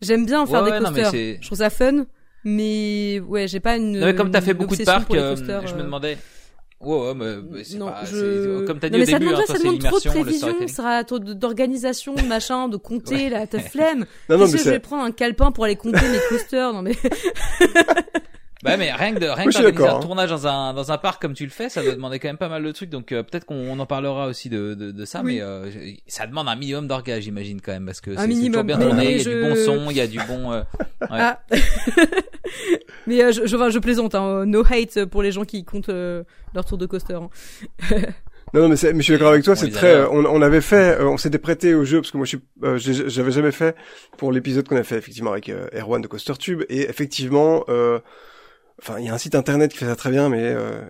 j'aime 0.00 0.24
bien 0.24 0.46
faire 0.46 0.62
Ouais, 0.62 0.70
des 0.70 0.78
ouais, 0.78 0.82
coasters. 0.84 1.10
c'est- 1.10 1.38
je 1.40 1.46
trouve 1.46 1.58
ça 1.58 1.68
fun, 1.70 2.06
mais 2.44 3.20
ouais, 3.28 3.48
j'ai 3.48 3.60
pas 3.60 3.76
une. 3.76 3.98
Non 4.00 4.06
mais 4.06 4.14
comme 4.14 4.30
t'as 4.30 4.40
fait 4.40 4.54
beaucoup 4.54 4.76
de 4.76 4.84
parcs, 4.84 5.10
euh, 5.14 5.36
je 5.36 5.42
me 5.74 5.80
euh. 5.80 5.82
demandais 5.84 6.16
ouais, 6.80 7.14
mais, 7.14 7.34
mais 7.50 7.64
c'est 7.64 7.76
non, 7.76 7.86
pas, 7.90 8.04
je... 8.04 8.16
c'est- 8.60 8.64
comme 8.66 8.78
t'as 8.80 8.88
dit 8.88 8.94
non, 8.94 8.98
mais 8.98 9.04
au 9.04 9.10
ça 9.12 9.18
début, 9.18 9.30
demande, 9.30 9.42
hein, 9.42 9.52
ça 9.52 9.58
demande 9.58 9.78
trop 9.78 9.98
de 10.00 10.08
prévision, 10.08 10.54
ça 10.66 10.74
sera 10.74 11.04
trop 11.04 11.18
d'organisation, 11.20 12.14
de 12.14 12.22
machin, 12.22 12.68
de 12.68 12.76
compter, 12.78 13.28
là, 13.30 13.46
t'as 13.46 13.60
flemme. 13.60 14.06
Non, 14.30 14.38
non, 14.38 14.46
mais 14.46 14.52
que 14.52 14.58
je 14.58 14.70
vais 14.70 14.78
prendre 14.80 15.04
un 15.04 15.12
calepin 15.12 15.52
pour 15.52 15.64
aller 15.64 15.76
compter 15.76 16.00
mes 16.08 16.18
coasters, 16.30 16.72
non 16.72 16.80
mais. 16.82 16.96
Bah 18.62 18.76
mais 18.76 18.92
rien 18.92 19.12
que 19.12 19.18
de 19.18 19.26
rien 19.26 19.44
que 19.46 19.82
un 19.82 19.96
hein. 19.96 20.00
tournage 20.00 20.30
dans 20.30 20.46
un 20.46 20.72
dans 20.72 20.92
un 20.92 20.98
parc 20.98 21.20
comme 21.20 21.34
tu 21.34 21.42
le 21.44 21.50
fais, 21.50 21.68
ça 21.68 21.82
doit 21.82 21.94
demander 21.94 22.20
quand 22.20 22.28
même 22.28 22.36
pas 22.36 22.48
mal 22.48 22.62
de 22.62 22.70
trucs. 22.70 22.90
Donc 22.90 23.10
euh, 23.10 23.24
peut-être 23.24 23.44
qu'on 23.44 23.56
on 23.56 23.78
en 23.80 23.86
parlera 23.86 24.28
aussi 24.28 24.48
de 24.50 24.74
de, 24.74 24.92
de 24.92 25.04
ça, 25.04 25.22
Oui. 25.24 25.34
mais 25.36 25.40
euh, 25.42 25.68
ça 26.06 26.28
demande 26.28 26.48
un 26.48 26.54
minimum 26.54 26.86
d'orgas, 26.86 27.18
j'imagine 27.20 27.60
quand 27.60 27.72
même, 27.72 27.86
parce 27.86 28.00
que 28.00 28.12
Un 28.12 28.18
c'est 28.18 28.28
toujours 28.28 28.36
minimum. 28.38 28.66
bien 28.66 28.78
tourné, 28.78 29.04
il 29.12 29.16
y 29.16 29.20
a 29.20 29.24
je- 29.24 29.30
du 29.30 29.42
bon 29.42 29.56
son, 29.56 29.90
il 29.90 29.96
y 29.96 30.00
a 30.00 30.06
du 30.06 30.18
bon. 30.28 30.52
euh, 30.52 30.60
ouais. 31.00 31.06
Ah. 31.10 31.40
mais 33.06 33.22
euh, 33.22 33.32
je, 33.32 33.46
je, 33.46 33.56
enfin, 33.56 33.70
je 33.70 33.78
plaisante, 33.78 34.14
hein, 34.14 34.44
no 34.46 34.62
hate 34.68 35.04
pour 35.06 35.22
les 35.22 35.32
gens 35.32 35.44
qui 35.44 35.64
comptent 35.64 35.88
euh, 35.88 36.22
leur 36.54 36.64
tour 36.64 36.78
de 36.78 36.86
coaster. 36.86 37.14
hein. 37.14 37.30
Non, 38.54 38.60
non, 38.62 38.68
mais, 38.68 38.76
c'est- 38.76 38.92
mais 38.92 38.98
je 38.98 39.04
suis 39.04 39.12
d'accord 39.14 39.30
avec 39.32 39.44
toi, 39.44 39.56
c'est 39.56 39.70
très, 39.70 40.04
on, 40.04 40.24
on 40.26 40.42
avait 40.42 40.60
fait, 40.60 41.00
euh, 41.00 41.08
on 41.08 41.16
s'était 41.16 41.38
prêté 41.38 41.74
au 41.74 41.84
jeu, 41.84 42.00
parce 42.00 42.10
que 42.10 42.16
moi 42.18 42.26
je 42.26 42.36
suis, 42.36 42.40
euh, 42.64 42.78
j'avais 43.08 43.30
jamais 43.32 43.50
fait 43.52 43.74
pour 44.18 44.30
l'épisode 44.30 44.68
qu'on 44.68 44.76
a 44.76 44.82
fait 44.82 44.96
effectivement 44.98 45.32
avec 45.32 45.48
euh, 45.48 45.68
Erwan 45.74 46.02
de 46.02 46.06
Coaster 46.06 46.34
Tube, 46.38 46.62
et 46.68 46.82
effectivement, 46.82 47.64
euh, 47.70 47.98
enfin, 48.82 48.98
il 48.98 49.06
y 49.06 49.08
a 49.08 49.14
un 49.14 49.18
site 49.18 49.34
internet 49.34 49.72
qui 49.72 49.78
fait 49.78 49.86
ça 49.86 49.96
très 49.96 50.10
bien, 50.10 50.28
mais, 50.28 50.42
euh, 50.42 50.82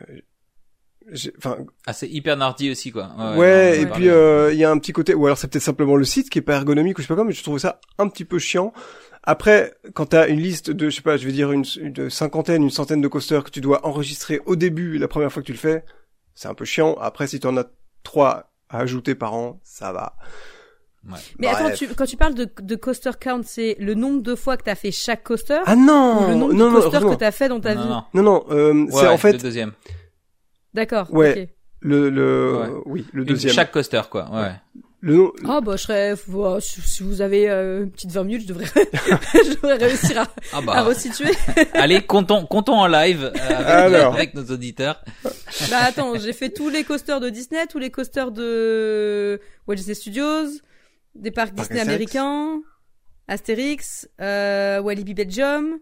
enfin, 1.38 1.58
Ah 1.86 1.92
c'est 1.92 2.08
hyper 2.08 2.36
nardi 2.36 2.70
aussi 2.70 2.90
quoi. 2.90 3.10
ouais, 3.36 3.80
et 3.80 3.86
puis 3.86 4.08
euh, 4.08 4.52
il 4.52 4.58
y 4.58 4.64
a 4.64 4.70
un 4.70 4.78
petit 4.78 4.92
côté, 4.92 5.14
ou 5.14 5.26
alors 5.26 5.38
c'est 5.38 5.48
peut-être 5.48 5.62
simplement 5.62 5.96
le 5.96 6.04
site 6.04 6.30
qui 6.30 6.38
est 6.38 6.42
pas 6.42 6.56
ergonomique 6.56 6.98
ou 6.98 7.02
je 7.02 7.06
sais 7.06 7.08
pas 7.08 7.16
quoi, 7.16 7.24
mais 7.24 7.32
je 7.32 7.42
trouve 7.42 7.58
ça 7.58 7.80
un 7.98 8.08
petit 8.08 8.24
peu 8.24 8.38
chiant. 8.38 8.72
Après, 9.24 9.74
quand 9.94 10.06
t'as 10.06 10.28
une 10.28 10.40
liste 10.40 10.70
de, 10.70 10.90
je 10.90 10.96
sais 10.96 11.02
pas, 11.02 11.16
je 11.16 11.26
vais 11.26 11.32
dire 11.32 11.52
une, 11.52 11.64
une 11.80 12.10
cinquantaine, 12.10 12.62
une 12.64 12.70
centaine 12.70 13.00
de 13.00 13.08
coasters 13.08 13.44
que 13.44 13.50
tu 13.50 13.60
dois 13.60 13.86
enregistrer 13.86 14.40
au 14.46 14.56
début, 14.56 14.98
la 14.98 15.06
première 15.06 15.32
fois 15.32 15.42
que 15.42 15.46
tu 15.46 15.52
le 15.52 15.58
fais, 15.58 15.84
c'est 16.34 16.48
un 16.48 16.54
peu 16.54 16.64
chiant. 16.64 16.96
Après, 17.00 17.28
si 17.28 17.38
tu 17.38 17.46
en 17.46 17.56
as 17.56 17.66
trois 18.02 18.52
à 18.68 18.80
ajouter 18.80 19.14
par 19.14 19.34
an, 19.34 19.60
ça 19.62 19.92
va. 19.92 20.16
Mais 21.04 21.48
Bref. 21.48 21.56
attends, 21.56 21.74
tu, 21.74 21.88
quand 21.88 22.04
tu 22.06 22.16
parles 22.16 22.34
de, 22.34 22.48
de 22.60 22.74
coaster 22.76 23.10
count, 23.20 23.42
c'est 23.44 23.76
le 23.80 23.94
nombre 23.94 24.22
de 24.22 24.34
fois 24.36 24.56
que 24.56 24.62
t'as 24.62 24.76
fait 24.76 24.92
chaque 24.92 25.24
coaster 25.24 25.58
Ah 25.66 25.74
ou 25.74 25.80
non, 25.84 26.28
le 26.28 26.34
nombre 26.34 26.52
non, 26.54 26.68
de 26.70 26.74
non, 26.76 26.80
coasters 26.80 27.00
que 27.10 27.14
t'as 27.16 27.30
fait 27.32 27.48
dans 27.48 27.58
ta 27.60 27.74
non, 27.74 27.82
vie 27.82 27.88
non. 27.88 28.04
non, 28.14 28.22
non, 28.22 28.44
euh, 28.50 28.72
Ouais, 28.84 28.88
c'est 28.92 29.06
en 29.08 29.12
le 29.12 29.16
fait 29.18 29.32
deuxième. 29.42 29.72
D'accord. 30.74 31.12
Ouais. 31.12 31.42
ok. 31.42 31.48
le, 31.80 32.08
le, 32.10 32.56
Ouais. 32.56 32.68
oui, 32.86 33.06
le 33.12 33.22
Une- 33.22 33.28
deuxième. 33.28 33.52
Chaque 33.52 33.72
coaster 33.72 34.02
quoi. 34.10 34.30
Ouais. 34.32 34.52
Le 35.04 35.16
nom, 35.16 35.32
Ah 35.48 35.60
bah 35.60 35.72
je 35.74 35.82
serais, 35.82 36.14
bah, 36.28 36.58
si 36.60 36.80
si 36.80 37.02
vous 37.02 37.20
avez 37.20 37.50
euh, 37.50 37.82
une 37.82 37.90
petite 37.90 38.12
20 38.12 38.22
minutes, 38.22 38.42
je 38.42 38.46
devrais, 38.46 38.66
je 39.34 39.54
devrais 39.54 39.74
réussir 39.76 40.20
à, 40.20 40.28
Ah 40.52 40.58
à 40.58 40.62
bah. 40.62 40.82
resituer. 40.84 41.32
allez, 41.74 42.02
comptons 42.02 42.46
comptons 42.46 42.74
en 42.78 42.86
live 42.86 43.24
euh, 43.34 43.48
avec, 43.48 43.66
Alors. 43.96 44.14
avec 44.14 44.34
nos 44.34 44.44
auditeurs. 44.44 45.02
Bah 45.70 45.78
attends, 45.80 46.16
j'ai 46.20 46.32
fait 46.32 46.50
tous 46.50 46.68
les 46.68 46.84
coasters 46.84 47.18
de 47.18 47.30
Disney, 47.30 47.66
tous 47.66 47.78
les 47.80 47.90
coasters 47.90 48.30
de 48.30 49.40
Walt 49.66 49.74
Disney 49.74 49.94
Studios, 49.96 50.46
des 51.14 51.30
parcs 51.30 51.54
Parc 51.54 51.68
Disney 51.68 51.80
Astérix. 51.80 52.16
américains, 52.16 52.62
Astérix, 53.28 54.08
euh, 54.20 54.80
Walibi 54.80 55.14
Belgium, 55.14 55.78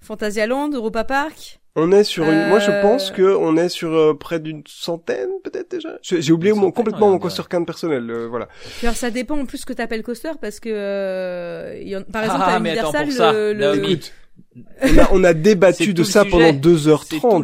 Fantasyland, 0.00 0.70
Europa 0.72 1.04
Park. 1.04 1.60
on 1.78 1.92
est 1.92 2.04
sur 2.04 2.24
une, 2.24 2.48
moi 2.48 2.58
je 2.58 2.70
Euh, 2.70 2.80
pense 2.80 3.10
que 3.10 3.22
on 3.36 3.56
est 3.56 3.68
sur 3.68 3.92
euh, 3.92 4.14
près 4.14 4.38
d'une 4.40 4.62
centaine 4.66 5.28
peut-être 5.44 5.70
déjà. 5.70 5.98
J'ai 6.02 6.32
oublié 6.32 6.52
mon, 6.54 6.70
complètement 6.70 7.08
mon 7.08 7.16
on 7.16 7.18
coaster 7.18 7.42
count 7.50 7.64
personnel, 7.64 8.10
euh, 8.10 8.28
voilà. 8.28 8.48
Alors 8.82 8.94
ça 8.94 9.10
dépend 9.10 9.38
en 9.38 9.44
plus 9.46 9.58
ce 9.58 9.66
que 9.66 9.72
t'appelles 9.74 10.02
coaster 10.02 10.32
parce 10.40 10.58
que 10.60 10.70
euh, 10.72 11.78
il 11.82 11.88
y 11.88 11.96
en- 11.96 12.02
par 12.02 12.24
exemple 12.24 12.44
Ah, 12.46 12.56
à 12.56 12.60
mais 12.60 12.78
attends, 12.78 12.92
Universal 12.92 13.04
pour 13.08 13.14
ça, 13.16 13.32
le, 13.32 13.52
le- 13.52 13.84
Écoute, 13.84 14.12
on 14.82 14.98
a, 14.98 15.08
on 15.12 15.24
a 15.24 15.34
débattu 15.34 15.92
de 15.94 16.02
ça 16.02 16.20
sujet. 16.24 16.30
pendant 16.30 16.46
C'est 16.46 16.60
tout 16.60 16.68
le 16.68 16.76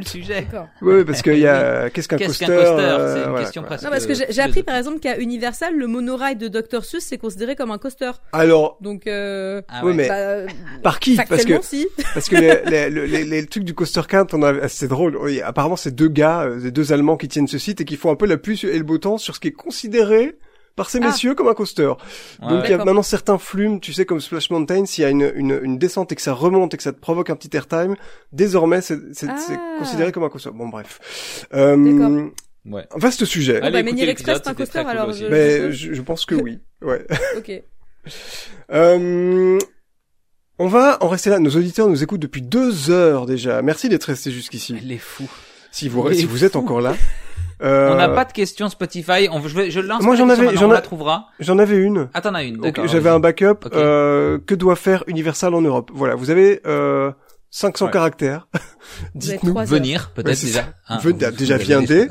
2h30. 0.05 0.09
sujet. 0.09 0.35
D'accord. 0.51 0.69
Oui, 0.81 1.05
parce 1.05 1.23
qu'il 1.23 1.39
y 1.39 1.47
a, 1.47 1.91
qu'est-ce 1.95 2.09
qu'un 2.09 2.17
Qu'est-ce 2.17 2.39
coaster? 2.41 2.47
qu'un 2.47 2.55
coaster 2.57 2.73
euh, 2.83 3.13
C'est 3.15 3.19
une 3.23 3.29
voilà, 3.31 3.41
question 3.45 3.63
presque. 3.63 3.85
Non 3.85 3.91
parce 3.91 4.07
que 4.07 4.15
j'ai 4.15 4.27
j'ai 4.31 4.41
appris 4.43 4.63
par 4.63 4.77
exemple 4.77 4.99
qu'à 5.01 5.19
Universal 5.19 5.77
le 5.77 5.87
monorail 5.87 6.37
de 6.37 6.49
Dr 6.49 6.85
Seuss 6.85 7.03
c'est 7.05 7.19
considéré 7.19 7.55
comme 7.57 7.71
un 7.71 7.79
coaster. 7.79 8.11
Alors, 8.33 8.79
Donc 8.81 9.07
euh, 9.07 9.63
Ah 9.69 9.81
oui, 9.85 9.91
ouais. 9.91 9.95
mais 9.97 10.09
bah, 10.09 10.53
par 10.83 11.01
qui? 11.01 11.17
Parce 11.17 11.45
que, 11.45 11.63
si. 11.63 11.87
parce 12.15 12.29
que 12.29 12.37
les, 12.37 12.61
les, 12.91 13.07
les, 13.07 13.25
les- 13.25 13.47
trucs 13.47 13.65
du 13.65 13.75
coaster 13.75 14.03
count, 14.09 14.27
on 14.33 14.43
a, 14.43 14.69
c'est 14.69 14.89
drôle. 14.89 15.17
Oui, 15.17 15.41
apparemment, 15.43 15.77
c'est 15.77 15.95
deux 15.95 16.09
gars, 16.09 16.43
euh, 16.43 16.61
des 16.61 16.71
deux 16.71 16.93
Allemands 16.93 17.17
qui 17.17 17.29
tiennent 17.29 17.49
ce 17.49 17.59
site 17.59 17.81
et 17.81 17.85
qui 17.85 17.97
font 17.97 18.11
un 18.11 18.17
peu 18.17 18.27
la 18.27 18.37
pluie 18.37 18.61
et 18.65 18.79
le 18.79 18.85
beau 18.85 18.99
temps 18.99 19.19
sur 19.19 19.35
ce 19.35 19.41
qui 19.41 19.49
est 19.49 19.53
considéré 19.53 20.35
par 20.77 20.89
ces 20.91 20.99
Ah. 21.03 21.07
messieurs 21.07 21.35
comme 21.35 21.49
un 21.49 21.55
coaster. 21.55 21.87
Ouais, 21.87 22.49
Donc 22.49 22.65
il 22.65 22.71
y 22.71 22.75
a 22.75 22.79
maintenant 22.79 23.03
certains 23.03 23.39
flumes, 23.39 23.81
tu 23.81 23.93
sais, 23.93 24.05
comme 24.07 24.21
Splash 24.21 24.51
Mountain, 24.51 24.87
s'il 24.87 25.03
y 25.03 25.05
a 25.07 25.11
une, 25.11 25.31
une, 25.35 25.59
une 25.63 25.79
descente 25.79 26.13
et 26.13 26.15
que 26.15 26.23
ça 26.23 26.33
remonte 26.33 26.75
et 26.75 26.77
que 26.77 26.83
ça 26.83 26.93
te 26.93 27.01
provoque 27.01 27.31
un 27.31 27.37
petit 27.37 27.55
airtime, 27.57 27.97
désormais 28.33 28.81
c'est 28.81 28.99
c'est- 29.15 29.29
Ah. 29.29 29.37
c'est 29.39 29.59
considéré 29.79 30.13
comme 30.13 30.25
un 30.25 30.29
coaster. 30.29 30.51
Bon 30.55 30.69
bref. 30.69 31.47
Euh. 31.55 32.29
Ouais. 32.65 32.87
vaste 32.95 33.25
sujet. 33.25 33.57
Allez, 33.61 33.71
bah, 33.73 33.79
écoutez 33.81 33.93
Menhir 33.93 34.07
l'épisode, 34.07 34.37
Express, 34.37 34.41
c'est 34.45 34.51
un 34.51 34.55
coaster, 34.55 34.81
cool 34.83 34.91
alors, 34.91 35.13
je- 35.13 35.27
Mais 35.27 35.73
je, 35.73 35.93
je 35.95 36.03
pense 36.03 36.25
que 36.25 36.37
oui. 36.37 36.61
Ouais. 36.83 37.05
Ok. 37.37 37.51
Euh, 38.73 39.59
on 40.59 40.69
va 40.69 40.99
en 41.01 41.09
rester 41.09 41.31
là. 41.31 41.39
Nos 41.39 41.51
auditeurs 41.57 41.89
nous 41.89 42.03
écoutent 42.03 42.21
depuis 42.21 42.43
deux 42.43 42.91
heures 42.91 43.27
déjà. 43.27 43.63
Merci 43.63 43.89
d'être 43.89 44.05
restés 44.05 44.31
jusqu'ici. 44.31 44.77
Elle 44.81 44.93
est 44.93 44.99
fou. 44.99 45.29
Si 45.71 45.89
vous, 45.89 46.13
si 46.13 46.25
vous 46.25 46.45
êtes 46.45 46.57
encore 46.57 46.81
là. 46.81 46.95
Euh, 47.63 47.93
On 47.93 47.97
n'a 47.97 48.09
pas 48.09 48.25
de 48.25 48.33
questions 48.33 48.69
Spotify. 48.69 49.29
On, 49.31 49.41
je, 49.47 49.55
vais- 49.57 49.71
je 49.71 49.81
lance. 49.81 50.03
Moi, 50.03 50.17
j'en 50.17 50.27
question 50.29 50.49
avais- 50.49 50.57
j'en 50.57 50.71
a- 50.71 50.75
la 50.75 50.81
trouvera. 50.81 51.27
J'en 51.41 51.59
avais 51.59 51.77
une. 51.77 52.09
Ah, 52.15 52.21
t'en 52.21 52.35
as 52.35 52.43
une. 52.43 52.61
J'avais 52.87 53.11
un 53.11 53.21
backup. 53.21 53.69
Euh, 53.73 54.39
que 54.45 54.55
doit 54.55 54.77
faire 54.77 55.05
Universal 55.07 55.55
en 55.55 55.61
Europe? 55.63 55.91
Voilà, 55.95 56.15
vous 56.17 56.31
avez 56.31 56.61
euh, 56.67 57.13
500 57.51 57.87
Ouais. 57.87 57.91
caractères. 57.93 58.49
Dites-nous. 59.15 59.55
Venir, 59.65 60.11
Ouais, 60.17 60.23
peut-être 60.23 60.37
c'est 60.37 60.47
déjà. 60.47 60.65
Hein, 60.89 60.99
vous- 61.03 61.13
déjà 61.13 61.57
viendez. 61.57 62.09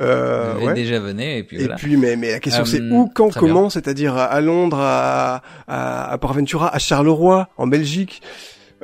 Euh, 0.00 0.54
vous 0.58 0.66
ouais. 0.68 0.74
déjà 0.74 1.00
venez 1.00 1.38
et 1.38 1.42
puis 1.42 1.56
Et 1.56 1.60
voilà. 1.60 1.74
puis, 1.74 1.96
mais, 1.96 2.14
mais 2.14 2.30
la 2.30 2.38
question 2.38 2.64
c'est 2.64 2.80
Euh, 2.80 2.88
où, 2.92 3.10
quand, 3.12 3.34
comment, 3.34 3.68
c'est-à-dire 3.68 4.16
à, 4.16 4.24
à 4.26 4.40
Londres, 4.40 4.78
à, 4.80 5.42
à, 5.66 6.12
à 6.12 6.18
Port 6.18 6.30
Aventura, 6.30 6.72
à 6.72 6.78
Charleroi, 6.78 7.48
en 7.56 7.66
Belgique, 7.66 8.22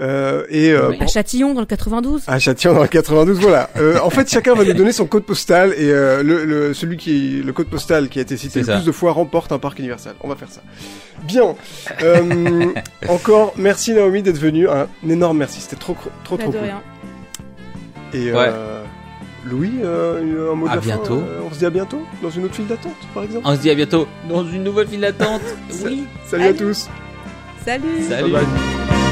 euh, 0.00 0.44
et 0.48 0.72
euh, 0.72 0.90
Oui. 0.90 0.96
À 1.00 1.06
Châtillon, 1.06 1.54
dans 1.54 1.60
le 1.60 1.66
92. 1.66 2.22
à 2.26 2.38
Châtillon 2.38 2.74
dans 2.74 2.82
le 2.82 2.88
92. 2.88 3.38
Voilà. 3.38 3.70
Euh, 3.76 3.98
en 4.02 4.10
fait, 4.10 4.28
chacun 4.30 4.54
va 4.54 4.64
nous 4.64 4.72
donner 4.72 4.92
son 4.92 5.06
code 5.06 5.24
postal 5.24 5.72
et 5.76 5.90
euh, 5.90 6.22
le, 6.22 6.44
le 6.44 6.74
celui 6.74 6.96
qui 6.96 7.42
le 7.44 7.52
code 7.52 7.68
postal 7.68 8.08
qui 8.08 8.18
a 8.18 8.22
été 8.22 8.36
cité 8.36 8.60
le 8.60 8.66
ça. 8.66 8.74
plus 8.76 8.84
de 8.84 8.92
fois 8.92 9.12
remporte 9.12 9.52
un 9.52 9.58
parc 9.58 9.78
universal. 9.78 10.14
On 10.22 10.28
va 10.28 10.34
faire 10.36 10.50
ça. 10.50 10.62
Bien. 11.24 11.54
Euh, 12.02 12.66
encore 13.08 13.54
merci 13.56 13.92
Naomi 13.94 14.22
d'être 14.22 14.38
venue. 14.38 14.68
Un 14.68 14.88
énorme 15.08 15.38
merci. 15.38 15.60
C'était 15.60 15.76
trop 15.76 15.96
trop 16.24 16.36
trop, 16.36 16.50
de 16.50 16.56
cool. 16.56 16.64
rien. 16.64 16.82
Et 18.12 18.32
Ouais. 18.32 18.46
euh, 18.48 18.82
Louis, 19.44 19.72
euh, 19.84 20.52
un 20.52 20.54
mot 20.56 20.66
de 20.66 20.72
À 20.72 20.76
la 20.76 20.80
fin, 20.80 20.86
bientôt. 20.86 21.18
euh, 21.18 21.40
on 21.48 21.52
se 21.52 21.58
dit 21.58 21.66
à 21.66 21.70
bientôt 21.70 22.02
dans 22.22 22.30
une 22.30 22.44
autre 22.46 22.54
file 22.54 22.66
d'attente, 22.66 22.94
par 23.12 23.22
exemple. 23.24 23.46
On 23.46 23.54
se 23.54 23.60
dit 23.60 23.70
à 23.70 23.74
bientôt 23.74 24.06
dans 24.28 24.44
une 24.44 24.64
nouvelle 24.64 24.88
file 24.88 25.00
d'attente. 25.02 25.42
Oui. 25.84 26.04
Salut 26.26 26.44
à 26.46 26.52
tous. 26.54 26.88
Salut. 27.64 27.84
Salut. 28.08 28.32
Bye 28.32 28.42
bye. 28.42 29.03